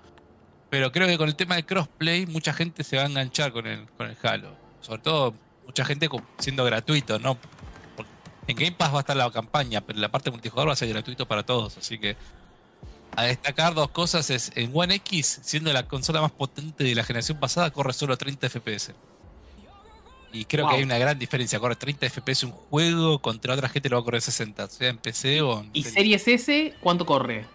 Pero 0.69 0.91
creo 0.91 1.07
que 1.07 1.17
con 1.17 1.27
el 1.27 1.35
tema 1.35 1.55
de 1.55 1.65
crossplay, 1.65 2.27
mucha 2.27 2.53
gente 2.53 2.83
se 2.83 2.97
va 2.97 3.03
a 3.03 3.05
enganchar 3.07 3.51
con 3.51 3.65
el, 3.65 3.87
con 3.97 4.07
el 4.07 4.17
Halo. 4.21 4.58
Sobre 4.81 5.01
todo, 5.01 5.33
mucha 5.65 5.85
gente 5.85 6.09
siendo 6.39 6.63
gratuito, 6.63 7.19
¿no? 7.19 7.37
En 8.47 8.55
Game 8.55 8.71
Pass 8.71 8.91
va 8.93 8.97
a 8.97 8.99
estar 9.01 9.15
la 9.15 9.29
campaña, 9.31 9.81
pero 9.81 9.99
la 9.99 10.09
parte 10.09 10.31
multijugador 10.31 10.69
va 10.69 10.73
a 10.73 10.75
ser 10.75 10.89
gratuito 10.89 11.27
para 11.27 11.43
todos. 11.43 11.77
Así 11.77 11.99
que 11.99 12.15
a 13.15 13.23
destacar 13.23 13.75
dos 13.75 13.89
cosas 13.91 14.29
es 14.31 14.51
en 14.55 14.71
One 14.73 14.95
X, 14.95 15.39
siendo 15.43 15.71
la 15.71 15.87
consola 15.87 16.21
más 16.21 16.31
potente 16.31 16.83
de 16.83 16.95
la 16.95 17.03
generación 17.03 17.39
pasada, 17.39 17.69
corre 17.71 17.93
solo 17.93 18.17
30 18.17 18.49
FPS. 18.49 18.93
Y 20.31 20.45
creo 20.45 20.65
Wow. 20.65 20.71
que 20.71 20.77
hay 20.77 20.83
una 20.83 20.97
gran 20.97 21.17
diferencia. 21.17 21.59
Corre 21.59 21.75
30 21.75 22.07
FPS 22.09 22.45
un 22.45 22.51
juego 22.51 23.19
contra 23.19 23.53
otra 23.53 23.67
gente 23.69 23.89
lo 23.89 23.97
va 23.97 24.01
a 24.01 24.05
correr 24.05 24.21
60, 24.21 24.67
sea 24.67 24.89
en 24.89 24.97
PC 24.97 25.41
o 25.41 25.61
en 25.61 25.69
¿Y. 25.73 25.83
Series 25.83 26.27
S 26.27 26.75
cuánto 26.81 27.05
corre? 27.05 27.45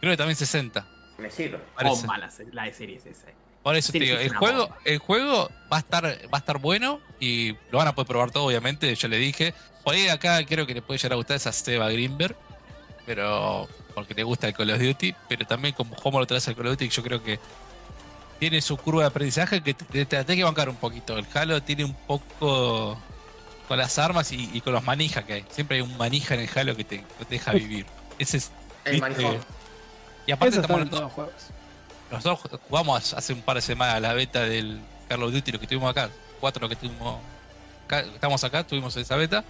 Creo 0.00 0.12
que 0.12 0.16
también 0.16 0.36
60. 0.36 0.86
Me 1.18 1.30
sirve. 1.30 1.58
parece. 1.74 1.96
Bomba 2.02 2.18
la, 2.18 2.30
la 2.52 2.64
de 2.64 2.72
Series 2.72 3.06
S. 3.06 3.26
Por 3.66 3.74
eso 3.74 3.90
te 3.90 3.98
Series 3.98 4.10
digo, 4.10 4.20
S 4.20 4.32
el 4.32 4.36
juego, 4.36 4.76
el 4.84 4.98
juego 4.98 5.50
va 5.72 5.78
a 5.78 5.80
estar, 5.80 6.04
va 6.04 6.28
a 6.30 6.38
estar 6.38 6.58
bueno 6.58 7.00
y 7.18 7.50
lo 7.72 7.78
van 7.78 7.88
a 7.88 7.96
poder 7.96 8.06
probar 8.06 8.30
todo, 8.30 8.44
obviamente. 8.44 8.94
Ya 8.94 9.08
le 9.08 9.18
dije. 9.18 9.54
Por 9.82 9.96
ahí 9.96 10.06
acá 10.06 10.38
creo 10.46 10.68
que 10.68 10.74
le 10.74 10.82
puede 10.82 10.98
llegar 10.98 11.14
a 11.14 11.16
gustar 11.16 11.36
esa 11.36 11.50
Seba 11.50 11.90
Greenberg, 11.90 12.36
pero 13.06 13.66
porque 13.92 14.14
le 14.14 14.22
gusta 14.22 14.46
el 14.46 14.54
Call 14.54 14.70
of 14.70 14.78
Duty, 14.78 15.16
pero 15.28 15.44
también 15.46 15.74
como 15.74 15.96
jugamos 15.96 16.22
otra 16.22 16.36
vez 16.36 16.46
al 16.46 16.54
Call 16.54 16.68
of 16.68 16.72
Duty, 16.74 16.88
yo 16.90 17.02
creo 17.02 17.20
que 17.24 17.40
tiene 18.38 18.62
su 18.62 18.76
curva 18.76 19.00
de 19.00 19.08
aprendizaje 19.08 19.60
que 19.60 19.74
te, 19.74 19.84
te, 19.84 20.06
tenés 20.06 20.36
que 20.36 20.44
bancar 20.44 20.68
un 20.68 20.76
poquito. 20.76 21.18
El 21.18 21.26
Halo 21.34 21.60
tiene 21.60 21.84
un 21.84 21.94
poco 21.94 22.96
con 23.66 23.78
las 23.78 23.98
armas 23.98 24.30
y, 24.30 24.48
y 24.52 24.60
con 24.60 24.74
los 24.74 24.84
manijas 24.84 25.24
que 25.24 25.32
hay. 25.32 25.44
Siempre 25.50 25.78
hay 25.78 25.82
un 25.82 25.96
manija 25.96 26.34
en 26.34 26.42
el 26.42 26.50
Halo 26.54 26.76
que 26.76 26.84
te, 26.84 26.98
que 26.98 27.24
te 27.24 27.34
deja 27.34 27.50
vivir. 27.54 27.84
Ese 28.16 28.36
es. 28.36 28.52
El 28.84 29.00
manijón. 29.00 29.38
Y 30.24 30.30
aparte 30.30 30.54
Eso 30.54 30.60
está 30.60 30.72
estamos 30.72 30.82
en 30.82 30.88
todos 30.88 31.02
los 31.02 31.12
juegos. 31.12 31.55
Nosotros 32.10 32.60
jugamos 32.68 33.14
hace 33.14 33.32
un 33.32 33.42
par 33.42 33.56
de 33.56 33.62
semanas 33.62 34.00
la 34.00 34.12
beta 34.14 34.42
del 34.44 34.80
Call 35.08 35.22
of 35.22 35.32
Duty, 35.32 35.52
lo 35.52 35.60
que 35.60 35.66
tuvimos 35.66 35.90
acá. 35.90 36.10
Cuatro 36.40 36.68
que 36.68 36.76
tuvimos. 36.76 37.18
acá- 37.86 38.00
estamos 38.00 38.42
acá, 38.44 38.64
tuvimos 38.66 38.96
esa 38.96 39.16
beta. 39.16 39.44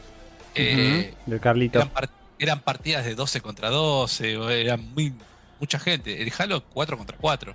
Eh, 0.55 1.13
Ujú, 1.13 1.31
del 1.31 1.41
Carlito. 1.41 1.79
eran, 1.79 1.91
par- 1.91 2.11
eran 2.39 2.61
partidas 2.61 3.05
de 3.05 3.15
12 3.15 3.41
contra 3.41 3.69
12, 3.71 4.37
o 4.39 4.49
eran 4.51 4.81
muy 4.95 5.13
mucha 5.61 5.79
gente. 5.79 6.23
El 6.23 6.33
Halo 6.39 6.63
4 6.65 6.97
contra 6.99 7.17
4, 7.19 7.55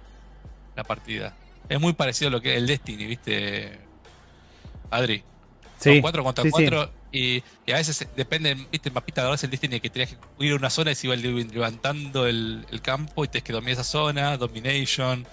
la 0.75 0.83
partida. 0.83 1.33
Es 1.69 1.79
muy 1.79 1.93
parecido 1.93 2.27
a 2.29 2.31
lo 2.31 2.41
que 2.41 2.51
es 2.53 2.57
el 2.57 2.67
Destiny, 2.67 3.05
¿viste? 3.05 3.79
Adri. 4.89 5.23
Son 5.79 5.93
Sí, 5.93 6.01
4 6.01 6.23
contra 6.23 6.43
sí, 6.43 6.49
sí. 6.49 6.51
4 6.51 6.91
y, 7.11 7.43
y 7.65 7.71
a 7.71 7.75
veces 7.75 8.07
depende, 8.15 8.55
viste, 8.71 8.89
el 8.89 8.95
mapita 8.95 9.23
de 9.23 9.37
el 9.41 9.49
Destiny 9.49 9.79
que 9.79 9.89
tenías 9.89 10.11
que 10.11 10.45
ir 10.45 10.53
a 10.53 10.55
una 10.55 10.69
zona 10.69 10.91
y 10.91 10.95
se 10.95 11.07
iba 11.07 11.15
levantando 11.15 12.25
el, 12.27 12.65
el 12.71 12.81
campo 12.81 13.25
y 13.25 13.27
tenés 13.27 13.43
que 13.43 13.53
dominar 13.53 13.73
esa 13.73 13.83
zona, 13.83 14.37
Domination. 14.37 15.25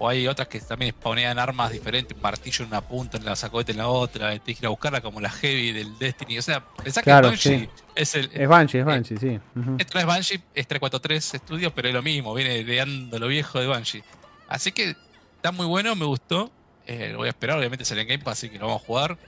O 0.00 0.08
hay 0.08 0.28
otras 0.28 0.46
que 0.46 0.60
también 0.60 0.92
spawnean 0.92 1.40
armas 1.40 1.72
diferentes, 1.72 2.14
un 2.16 2.22
martillo 2.22 2.62
en 2.64 2.68
una 2.68 2.80
punta, 2.80 3.16
en 3.18 3.24
la 3.24 3.34
sacoeta 3.34 3.72
en 3.72 3.78
la 3.78 3.88
otra, 3.88 4.32
y 4.32 4.38
tenés 4.38 4.58
que 4.60 4.64
ir 4.64 4.66
a 4.66 4.70
buscarla 4.70 5.00
como 5.00 5.20
la 5.20 5.28
heavy 5.28 5.72
del 5.72 5.98
Destiny. 5.98 6.38
O 6.38 6.42
sea, 6.42 6.64
pensá 6.64 7.02
Claro, 7.02 7.30
que 7.30 7.30
Banshee 7.32 7.58
sí. 7.64 7.68
es 7.96 8.14
el. 8.14 8.30
Es 8.32 8.48
Banshee, 8.48 8.78
es 8.78 8.84
Banshee, 8.84 9.16
sí. 9.16 9.40
Esto 9.78 9.94
no 9.94 10.00
es 10.00 10.06
Banshee, 10.06 10.40
es 10.54 10.68
343 10.68 11.24
Studios, 11.44 11.72
pero 11.74 11.88
es 11.88 11.94
lo 11.94 12.02
mismo, 12.02 12.32
viene 12.32 12.58
ideando 12.58 13.18
lo 13.18 13.26
viejo 13.26 13.58
de 13.58 13.66
Banshee. 13.66 14.04
Así 14.46 14.70
que 14.70 14.94
está 15.34 15.50
muy 15.50 15.66
bueno, 15.66 15.96
me 15.96 16.04
gustó. 16.04 16.52
Eh, 16.86 17.08
lo 17.10 17.18
voy 17.18 17.26
a 17.26 17.30
esperar, 17.30 17.58
obviamente 17.58 17.84
sale 17.84 18.02
en 18.02 18.08
Game 18.08 18.22
Pass, 18.24 18.38
así 18.38 18.50
que 18.50 18.58
lo 18.60 18.66
vamos 18.66 18.82
a 18.82 18.86
jugar. 18.86 19.18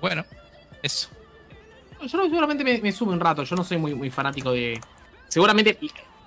Bueno, 0.00 0.24
eso. 0.82 1.10
Yo 2.06 2.18
no- 2.18 2.24
seguramente 2.24 2.64
me, 2.64 2.78
me 2.80 2.92
sume 2.92 3.12
un 3.12 3.20
rato, 3.20 3.42
yo 3.42 3.56
no 3.56 3.64
soy 3.64 3.78
muy, 3.78 3.94
muy 3.94 4.10
fanático 4.10 4.52
de... 4.52 4.80
Seguramente 5.28 5.78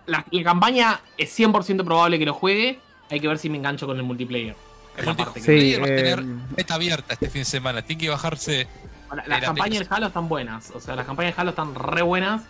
la, 0.06 0.26
la 0.30 0.44
campaña 0.44 1.02
es 1.18 1.38
100% 1.40 1.84
probable 1.86 2.20
que 2.20 2.26
lo 2.26 2.34
juegue, 2.34 2.80
hay 3.10 3.20
que 3.20 3.28
ver 3.28 3.38
si 3.38 3.50
me 3.50 3.58
engancho 3.58 3.88
con 3.88 3.98
el 3.98 4.04
multiplayer. 4.04 4.56
El 4.96 5.02
Esa 5.04 5.12
multi- 5.12 5.24
parte 5.24 5.42
que- 5.42 5.60
Sí, 5.62 5.76
va 5.78 5.84
a 5.84 5.88
tener 5.88 6.20
eh, 6.20 6.26
Está 6.58 6.76
abierta 6.76 7.14
este 7.14 7.30
fin 7.30 7.42
de 7.42 7.46
semana, 7.46 7.82
tiene 7.82 8.02
que 8.02 8.10
bajarse 8.10 8.68
La- 9.12 9.24
la 9.24 9.28
las 9.28 9.42
campañas 9.42 9.50
aplicación. 9.66 9.90
de 9.90 9.96
Halo 9.96 10.08
están 10.08 10.30
buenas, 10.30 10.72
o 10.72 10.80
sea, 10.80 10.96
las 10.96 11.06
campañas 11.06 11.36
de 11.36 11.42
Halo 11.42 11.50
están 11.52 11.76
re 11.76 12.02
buenas, 12.02 12.44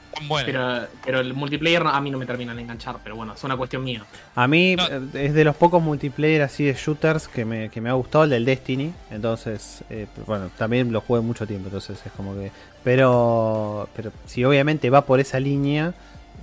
pero, 0.46 0.88
pero 1.04 1.20
el 1.20 1.34
multiplayer 1.34 1.82
a 1.86 2.00
mí 2.02 2.12
no 2.12 2.18
me 2.20 2.26
terminan 2.26 2.56
de 2.56 2.62
enganchar, 2.62 2.98
pero 3.04 3.16
bueno, 3.16 3.34
es 3.34 3.44
una 3.44 3.58
cuestión 3.58 3.84
mía. 3.84 4.04
A 4.36 4.48
mí 4.48 4.76
No. 4.76 4.86
eh, 4.88 5.02
es 5.14 5.34
de 5.34 5.44
los 5.44 5.56
pocos 5.56 5.82
multiplayer 5.82 6.42
así 6.44 6.64
de 6.66 6.74
shooters 6.74 7.28
que 7.28 7.46
me, 7.46 7.70
que 7.70 7.82
me 7.82 7.90
ha 7.90 7.94
gustado 7.94 8.26
el 8.26 8.30
del 8.30 8.46
Destiny. 8.46 8.94
Entonces, 9.10 9.84
eh, 9.90 10.06
bueno, 10.28 10.50
también 10.58 10.92
lo 10.92 11.02
jugué 11.02 11.22
mucho 11.22 11.48
tiempo. 11.48 11.68
Entonces 11.68 12.00
es 12.06 12.12
como 12.14 12.34
que. 12.36 12.52
Pero, 12.84 13.90
pero 13.96 14.12
si 14.26 14.44
obviamente 14.44 14.90
va 14.90 15.06
por 15.06 15.20
esa 15.20 15.40
línea, 15.40 15.94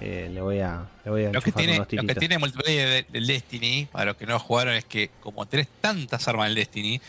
eh, 0.00 0.30
le 0.32 0.40
voy 0.40 0.60
a, 0.60 0.82
le 1.04 1.10
voy 1.10 1.24
a 1.26 1.32
Lo 1.32 1.40
que, 1.42 1.52
tiene, 1.52 1.76
lo 1.78 1.86
que 1.86 2.14
tiene 2.14 2.34
el 2.34 2.40
multiplayer 2.40 2.88
de- 2.88 3.06
del 3.12 3.26
Destiny, 3.26 3.86
para 3.92 4.06
los 4.06 4.16
que 4.16 4.26
no 4.26 4.32
lo 4.34 4.38
jugaron, 4.40 4.74
es 4.74 4.84
que 4.84 5.10
como 5.20 5.46
tenés 5.46 5.68
tantas 5.80 6.26
armas 6.26 6.46
en 6.46 6.50
el 6.50 6.54
Destiny, 6.56 7.00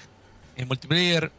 el 0.58 0.66
multiplayer 0.68 1.32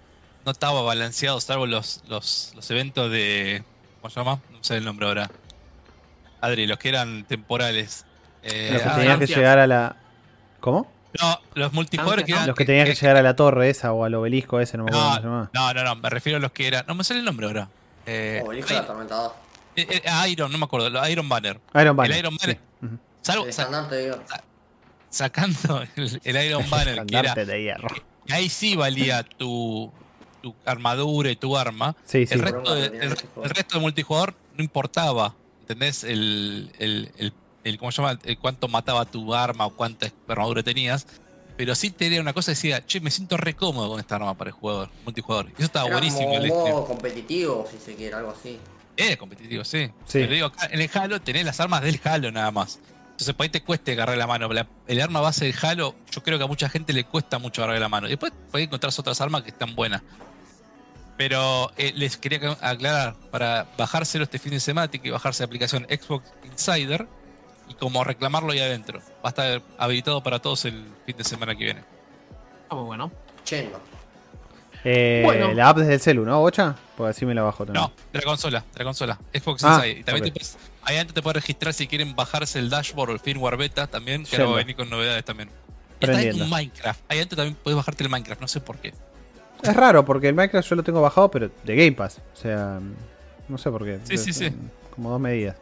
no 0.44 0.52
estaba 0.52 0.82
balanceado, 0.82 1.40
salvo 1.40 1.66
los, 1.66 2.02
los, 2.08 2.52
los 2.54 2.70
eventos 2.70 3.10
de. 3.10 3.62
¿Cómo 4.00 4.10
se 4.10 4.20
llama? 4.20 4.40
No 4.50 4.58
sé 4.62 4.76
el 4.76 4.84
nombre 4.84 5.06
ahora. 5.06 5.30
Adri, 6.40 6.66
los 6.66 6.78
que 6.78 6.88
eran 6.88 7.24
temporales. 7.24 8.06
Eh, 8.42 8.70
Los 8.72 8.82
que 8.82 8.88
ah, 8.88 8.96
tenías 8.96 9.18
que 9.18 9.26
llegar 9.26 9.58
a 9.58 9.66
la. 9.66 9.96
¿Cómo? 10.60 10.90
no, 11.20 11.40
los 11.54 11.72
multijugadores 11.74 12.24
que 12.24 12.32
eran. 12.32 12.46
Los 12.46 12.56
que 12.56 12.64
tenías 12.64 12.88
que 12.88 12.94
llegar 12.94 13.16
a 13.18 13.22
la 13.22 13.36
torre 13.36 13.68
esa 13.68 13.92
o 13.92 14.04
al 14.04 14.14
obelisco 14.14 14.60
ese, 14.60 14.78
no 14.78 14.84
me 14.84 14.90
acuerdo 14.90 15.06
cómo 15.08 15.16
se 15.16 15.22
llama. 15.22 15.50
No, 15.52 15.74
no, 15.74 15.84
no, 15.84 15.96
me 15.96 16.08
refiero 16.08 16.38
a 16.38 16.40
los 16.40 16.52
que 16.52 16.66
eran. 16.66 16.84
No 16.88 16.94
me 16.94 17.04
sale 17.04 17.20
el 17.20 17.26
nombre 17.26 17.46
ahora. 17.46 17.68
Eh, 18.06 18.42
del 18.66 18.76
atormentador. 18.78 19.34
eh, 19.76 20.02
eh, 20.04 20.28
Iron, 20.30 20.50
no 20.50 20.56
me 20.56 20.64
acuerdo, 20.64 20.88
los 20.88 21.06
Iron 21.10 21.28
Banner. 21.28 21.60
Iron 21.74 21.94
Banner. 21.96 22.12
el 22.12 22.18
Iron 22.18 22.36
Banner. 22.38 22.58
sí. 22.80 22.88
Salvo, 23.20 23.44
El 23.44 23.52
sa- 23.52 23.62
estandarte, 23.64 23.96
digo. 23.98 24.16
sacando 25.10 25.82
el, 25.96 26.20
el 26.24 26.44
Iron 26.46 26.64
Banner, 26.70 27.04
que 27.04 27.16
era 27.18 27.34
de 27.34 27.62
hierro. 27.62 27.88
Y 28.26 28.32
ahí 28.32 28.48
sí 28.48 28.76
valía 28.76 29.22
tu, 29.22 29.92
tu 30.40 30.54
armadura 30.64 31.30
y 31.30 31.36
tu 31.36 31.56
arma. 31.56 31.94
Sí, 32.04 32.26
sí. 32.26 32.34
el, 32.34 32.40
resto 32.40 32.74
de, 32.74 32.90
Tenía 32.90 33.06
el, 33.06 33.12
ese 33.12 33.26
juego. 33.26 33.44
el 33.44 33.50
resto 33.50 33.74
de 33.76 33.80
multijugador 33.80 34.34
no 34.56 34.62
importaba. 34.64 35.34
¿Entendés? 35.62 36.04
El, 36.04 36.72
el, 36.78 37.10
el, 37.18 37.32
el- 37.64 37.78
¿cómo 37.78 37.92
se 37.92 38.02
llama? 38.02 38.18
El 38.24 38.38
cuánto 38.38 38.66
mataba 38.68 39.04
tu 39.04 39.34
arma 39.34 39.66
o 39.66 39.70
cuánta 39.70 40.10
armadura 40.28 40.62
tenías. 40.62 41.06
pero 41.56 41.74
sí 41.74 41.90
tenía 41.90 42.20
una 42.20 42.32
cosa 42.32 42.52
decía, 42.52 42.84
che, 42.86 43.00
me 43.00 43.10
siento 43.10 43.36
re 43.36 43.54
cómodo 43.54 43.90
con 43.90 44.00
esta 44.00 44.16
arma 44.16 44.34
para 44.34 44.48
el 44.50 44.54
jugador, 44.56 44.88
multijugador. 45.04 45.46
Y 45.50 45.52
eso 45.54 45.64
estaba 45.66 45.86
Era 45.86 45.96
buenísimo. 45.98 46.28
como 46.28 46.46
modo 46.70 46.86
competitivo, 46.86 47.68
si 47.70 47.78
se 47.78 47.94
quiere, 47.94 48.16
algo 48.16 48.30
así. 48.38 48.58
Es 48.96 49.16
competitivo, 49.16 49.62
sí. 49.64 49.86
Sí. 50.06 50.18
Pero 50.20 50.32
digo, 50.32 50.46
acá 50.48 50.68
en 50.72 50.80
el 50.80 50.90
Halo 50.92 51.20
tenés 51.20 51.44
las 51.44 51.60
armas 51.60 51.82
del 51.82 52.00
Halo 52.02 52.32
nada 52.32 52.50
más. 52.50 52.80
Entonces 53.12 53.34
por 53.34 53.44
ahí 53.44 53.50
te 53.50 53.62
cueste 53.62 53.92
agarrar 53.92 54.16
la 54.16 54.26
mano. 54.26 54.48
La- 54.52 54.66
el 54.88 55.00
arma 55.00 55.20
base 55.20 55.44
del 55.44 55.54
Halo, 55.62 55.94
yo 56.10 56.22
creo 56.22 56.38
que 56.38 56.44
a 56.44 56.46
mucha 56.46 56.68
gente 56.70 56.92
le 56.94 57.04
cuesta 57.04 57.38
mucho 57.38 57.62
agarrar 57.62 57.80
la 57.80 57.88
mano. 57.90 58.08
Después 58.08 58.32
podés 58.50 58.66
encontrar 58.66 58.92
otras 58.96 59.20
armas 59.20 59.42
que 59.42 59.50
están 59.50 59.74
buenas. 59.76 60.02
Pero 61.20 61.70
eh, 61.76 61.92
les 61.96 62.16
quería 62.16 62.56
aclarar, 62.62 63.14
para 63.30 63.66
bajárselo 63.76 64.24
este 64.24 64.38
fin 64.38 64.52
de 64.52 64.60
semana, 64.60 64.88
tiene 64.90 65.04
que 65.04 65.10
bajarse 65.10 65.42
la 65.42 65.48
aplicación 65.48 65.86
Xbox 65.90 66.24
Insider 66.50 67.06
y 67.68 67.74
como 67.74 68.02
reclamarlo 68.04 68.52
ahí 68.52 68.60
adentro. 68.60 69.00
Va 69.22 69.24
a 69.24 69.28
estar 69.28 69.62
habilitado 69.76 70.22
para 70.22 70.38
todos 70.38 70.64
el 70.64 70.82
fin 71.04 71.14
de 71.18 71.24
semana 71.24 71.54
que 71.54 71.64
viene. 71.64 71.84
Está 72.62 72.74
muy 72.74 72.84
bueno. 72.86 73.12
Chengo. 73.44 73.78
Eh, 74.82 75.20
Bueno. 75.22 75.52
La 75.52 75.68
app 75.68 75.76
desde 75.76 75.92
el 75.92 76.00
celu, 76.00 76.24
¿no, 76.24 76.40
Bocha? 76.40 76.74
Pues 76.96 77.14
así 77.14 77.26
me 77.26 77.34
la 77.34 77.42
bajo 77.42 77.66
también. 77.66 77.84
No, 77.84 77.92
de 78.14 78.18
la 78.18 78.24
consola, 78.24 78.60
de 78.72 78.78
la 78.78 78.84
consola. 78.86 79.18
Xbox 79.34 79.62
Ah, 79.64 79.74
Insider. 79.76 79.98
Y 79.98 80.04
también 80.04 80.24
te 80.24 80.32
puedes- 80.32 80.56
ahí 80.84 80.94
adentro 80.96 81.12
te 81.14 81.20
puedes 81.22 81.34
registrar 81.42 81.74
si 81.74 81.86
quieren 81.86 82.16
bajarse 82.16 82.58
el 82.60 82.70
dashboard 82.70 83.10
o 83.10 83.12
el 83.12 83.20
firmware 83.20 83.58
beta 83.58 83.86
también, 83.88 84.24
que 84.24 84.36
ahora 84.36 84.46
va 84.48 84.52
a 84.54 84.56
venir 84.56 84.74
con 84.74 84.88
novedades 84.88 85.22
también. 85.22 85.50
Está 86.00 86.22
en 86.22 86.48
Minecraft. 86.48 87.00
Ahí 87.10 87.18
adentro 87.18 87.36
también 87.36 87.58
puedes 87.62 87.76
bajarte 87.76 88.04
el 88.04 88.08
Minecraft, 88.08 88.40
no 88.40 88.48
sé 88.48 88.62
por 88.62 88.78
qué. 88.78 88.94
Es 89.62 89.76
raro 89.76 90.04
porque 90.04 90.28
el 90.28 90.34
Minecraft 90.34 90.68
yo 90.68 90.76
lo 90.76 90.82
tengo 90.82 91.00
bajado, 91.00 91.30
pero 91.30 91.50
de 91.64 91.76
Game 91.76 91.92
Pass. 91.92 92.20
O 92.32 92.36
sea, 92.36 92.80
no 93.48 93.58
sé 93.58 93.70
por 93.70 93.84
qué. 93.84 94.00
Sí, 94.04 94.16
sí, 94.18 94.32
sí. 94.32 94.50
Como 94.94 95.10
dos 95.10 95.20
medidas. 95.20 95.56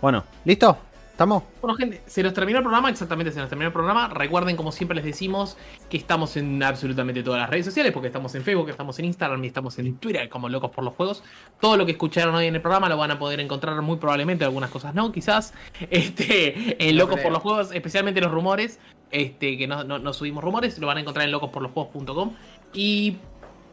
Bueno, 0.00 0.24
¿listo? 0.44 0.76
¿Estamos? 1.10 1.42
Bueno, 1.60 1.76
gente, 1.76 2.00
se 2.06 2.22
nos 2.22 2.32
terminó 2.32 2.60
el 2.60 2.64
programa, 2.64 2.88
exactamente 2.88 3.30
se 3.30 3.38
nos 3.40 3.50
terminó 3.50 3.66
el 3.66 3.74
programa. 3.74 4.08
Recuerden, 4.08 4.56
como 4.56 4.72
siempre 4.72 4.94
les 4.96 5.04
decimos, 5.04 5.58
que 5.90 5.98
estamos 5.98 6.34
en 6.38 6.62
absolutamente 6.62 7.22
todas 7.22 7.40
las 7.42 7.50
redes 7.50 7.66
sociales, 7.66 7.92
porque 7.92 8.06
estamos 8.06 8.34
en 8.36 8.42
Facebook, 8.42 8.70
estamos 8.70 8.98
en 9.00 9.04
Instagram 9.04 9.44
y 9.44 9.48
estamos 9.48 9.78
en 9.78 9.96
Twitter 9.98 10.30
como 10.30 10.48
locos 10.48 10.70
por 10.70 10.82
los 10.82 10.94
juegos. 10.94 11.22
Todo 11.60 11.76
lo 11.76 11.84
que 11.84 11.92
escucharon 11.92 12.34
hoy 12.34 12.46
en 12.46 12.54
el 12.54 12.62
programa 12.62 12.88
lo 12.88 12.96
van 12.96 13.10
a 13.10 13.18
poder 13.18 13.38
encontrar 13.40 13.78
muy 13.82 13.98
probablemente, 13.98 14.44
algunas 14.46 14.70
cosas 14.70 14.94
no, 14.94 15.12
quizás, 15.12 15.52
este, 15.90 16.88
en 16.88 16.96
Locos 16.96 17.20
por 17.20 17.32
los 17.32 17.42
Juegos, 17.42 17.70
especialmente 17.72 18.22
los 18.22 18.30
rumores, 18.32 18.78
este, 19.10 19.58
que 19.58 19.66
no, 19.66 19.84
no- 19.84 19.98
no 19.98 20.14
subimos 20.14 20.42
rumores, 20.42 20.78
lo 20.78 20.86
van 20.86 20.96
a 20.96 21.00
encontrar 21.00 21.26
en 21.26 21.32
locosporlosjuegos.com. 21.32 22.32
Y 22.72 23.18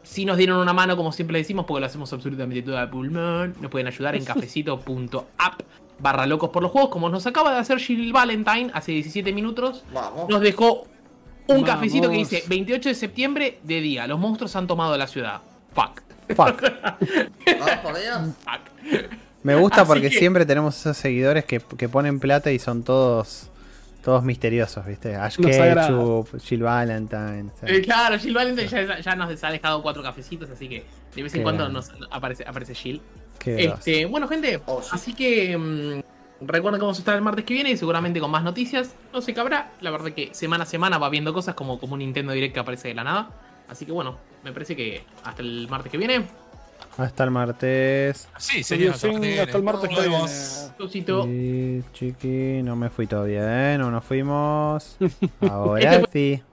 si 0.07 0.23
nos 0.25 0.37
dieron 0.37 0.57
una 0.57 0.73
mano, 0.73 0.95
como 0.95 1.11
siempre 1.11 1.37
decimos, 1.37 1.65
porque 1.65 1.81
lo 1.81 1.85
hacemos 1.87 2.11
absolutamente 2.13 2.61
todo 2.61 2.79
a 2.79 2.89
pulmón, 2.89 3.55
nos 3.61 3.69
pueden 3.69 3.87
ayudar 3.87 4.15
en 4.15 4.23
cafecito.app 4.77 5.61
barra 5.99 6.25
locos 6.27 6.49
por 6.51 6.61
los 6.63 6.71
juegos, 6.71 6.89
como 6.91 7.09
nos 7.09 7.25
acaba 7.27 7.51
de 7.53 7.59
hacer 7.59 7.79
Jill 7.79 8.13
Valentine 8.13 8.69
hace 8.73 8.91
17 8.93 9.33
minutos. 9.33 9.83
Vamos. 9.93 10.29
Nos 10.29 10.41
dejó 10.41 10.83
un 11.47 11.55
Vamos. 11.61 11.65
cafecito 11.69 12.09
que 12.09 12.17
dice 12.17 12.43
28 12.47 12.89
de 12.89 12.95
septiembre 12.95 13.59
de 13.63 13.81
día. 13.81 14.05
Los 14.07 14.19
monstruos 14.19 14.55
han 14.55 14.67
tomado 14.67 14.95
la 14.97 15.07
ciudad. 15.07 15.41
Fuck. 15.73 16.01
Fuck. 16.35 16.61
Vamos 17.59 17.75
por 17.83 17.99
Dios. 17.99 18.19
Fuck. 18.43 19.11
Me 19.43 19.55
gusta 19.55 19.81
Así 19.81 19.87
porque 19.87 20.09
que- 20.09 20.19
siempre 20.19 20.45
tenemos 20.45 20.77
esos 20.77 20.97
seguidores 20.97 21.45
que, 21.45 21.59
que 21.59 21.89
ponen 21.89 22.19
plata 22.19 22.51
y 22.51 22.59
son 22.59 22.83
todos 22.83 23.49
todos 24.07 24.23
misteriosos, 24.23 24.85
¿viste? 24.85 25.17
Ash 25.17 25.37
Los 25.37 25.51
Ketchup, 25.51 26.39
Jill 26.39 26.63
Valentine. 26.63 27.51
Eh, 27.63 27.81
claro, 27.81 28.17
Jill 28.17 28.33
Valentine 28.33 28.65
ya, 28.69 28.99
ya 29.01 29.15
nos 29.17 29.43
ha 29.43 29.51
dejado 29.51 29.81
cuatro 29.81 30.01
cafecitos, 30.01 30.49
así 30.49 30.69
que 30.69 30.85
de 31.13 31.23
vez 31.23 31.33
en 31.33 31.41
Qué 31.41 31.43
cuando 31.43 31.67
nos 31.67 31.91
aparece, 32.09 32.45
aparece 32.47 32.73
Jill. 32.73 33.01
Este, 33.45 34.05
bueno, 34.05 34.29
gente, 34.29 34.61
Oh, 34.65 34.81
sí. 34.81 34.91
así 34.93 35.13
que 35.13 35.57
mm, 35.57 36.45
recuerden 36.47 36.79
que 36.79 36.83
vamos 36.85 36.99
a 36.99 37.01
estar 37.01 37.17
el 37.17 37.21
martes 37.21 37.43
que 37.43 37.53
viene 37.53 37.71
y 37.71 37.75
seguramente 37.75 38.21
con 38.21 38.31
más 38.31 38.45
noticias. 38.45 38.95
No 39.11 39.19
sé 39.19 39.33
qué 39.33 39.41
habrá. 39.41 39.73
La 39.81 39.91
verdad 39.91 40.13
que 40.13 40.33
semana 40.33 40.63
a 40.63 40.67
semana 40.67 40.97
va 40.97 41.09
viendo 41.09 41.33
cosas 41.33 41.53
como, 41.55 41.77
como 41.77 41.95
un 41.95 41.99
Nintendo 41.99 42.31
Direct 42.31 42.53
que 42.53 42.61
aparece 42.61 42.87
de 42.87 42.93
la 42.93 43.03
nada. 43.03 43.29
Así 43.67 43.85
que 43.85 43.91
bueno, 43.91 44.17
me 44.41 44.53
parece 44.53 44.77
que 44.77 45.03
hasta 45.25 45.41
el 45.41 45.67
martes 45.69 45.91
que 45.91 45.97
viene. 45.97 46.25
Hasta 46.97 47.23
el 47.23 47.31
martes. 47.31 48.27
Sí, 48.37 48.63
Sería 48.63 48.91
hasta 48.91 49.07
el 49.07 49.63
martes 49.63 49.91
Nos 49.91 50.01
vemos. 50.01 50.71
Sí, 51.25 51.83
chiqui, 51.93 52.61
no 52.63 52.75
me 52.75 52.89
fui 52.89 53.07
todavía, 53.07 53.73
¿eh? 53.73 53.77
No 53.77 53.91
nos 53.91 54.03
fuimos. 54.03 54.97
Ahora 55.41 55.95
Este 55.95 56.37
sí. 56.37 56.43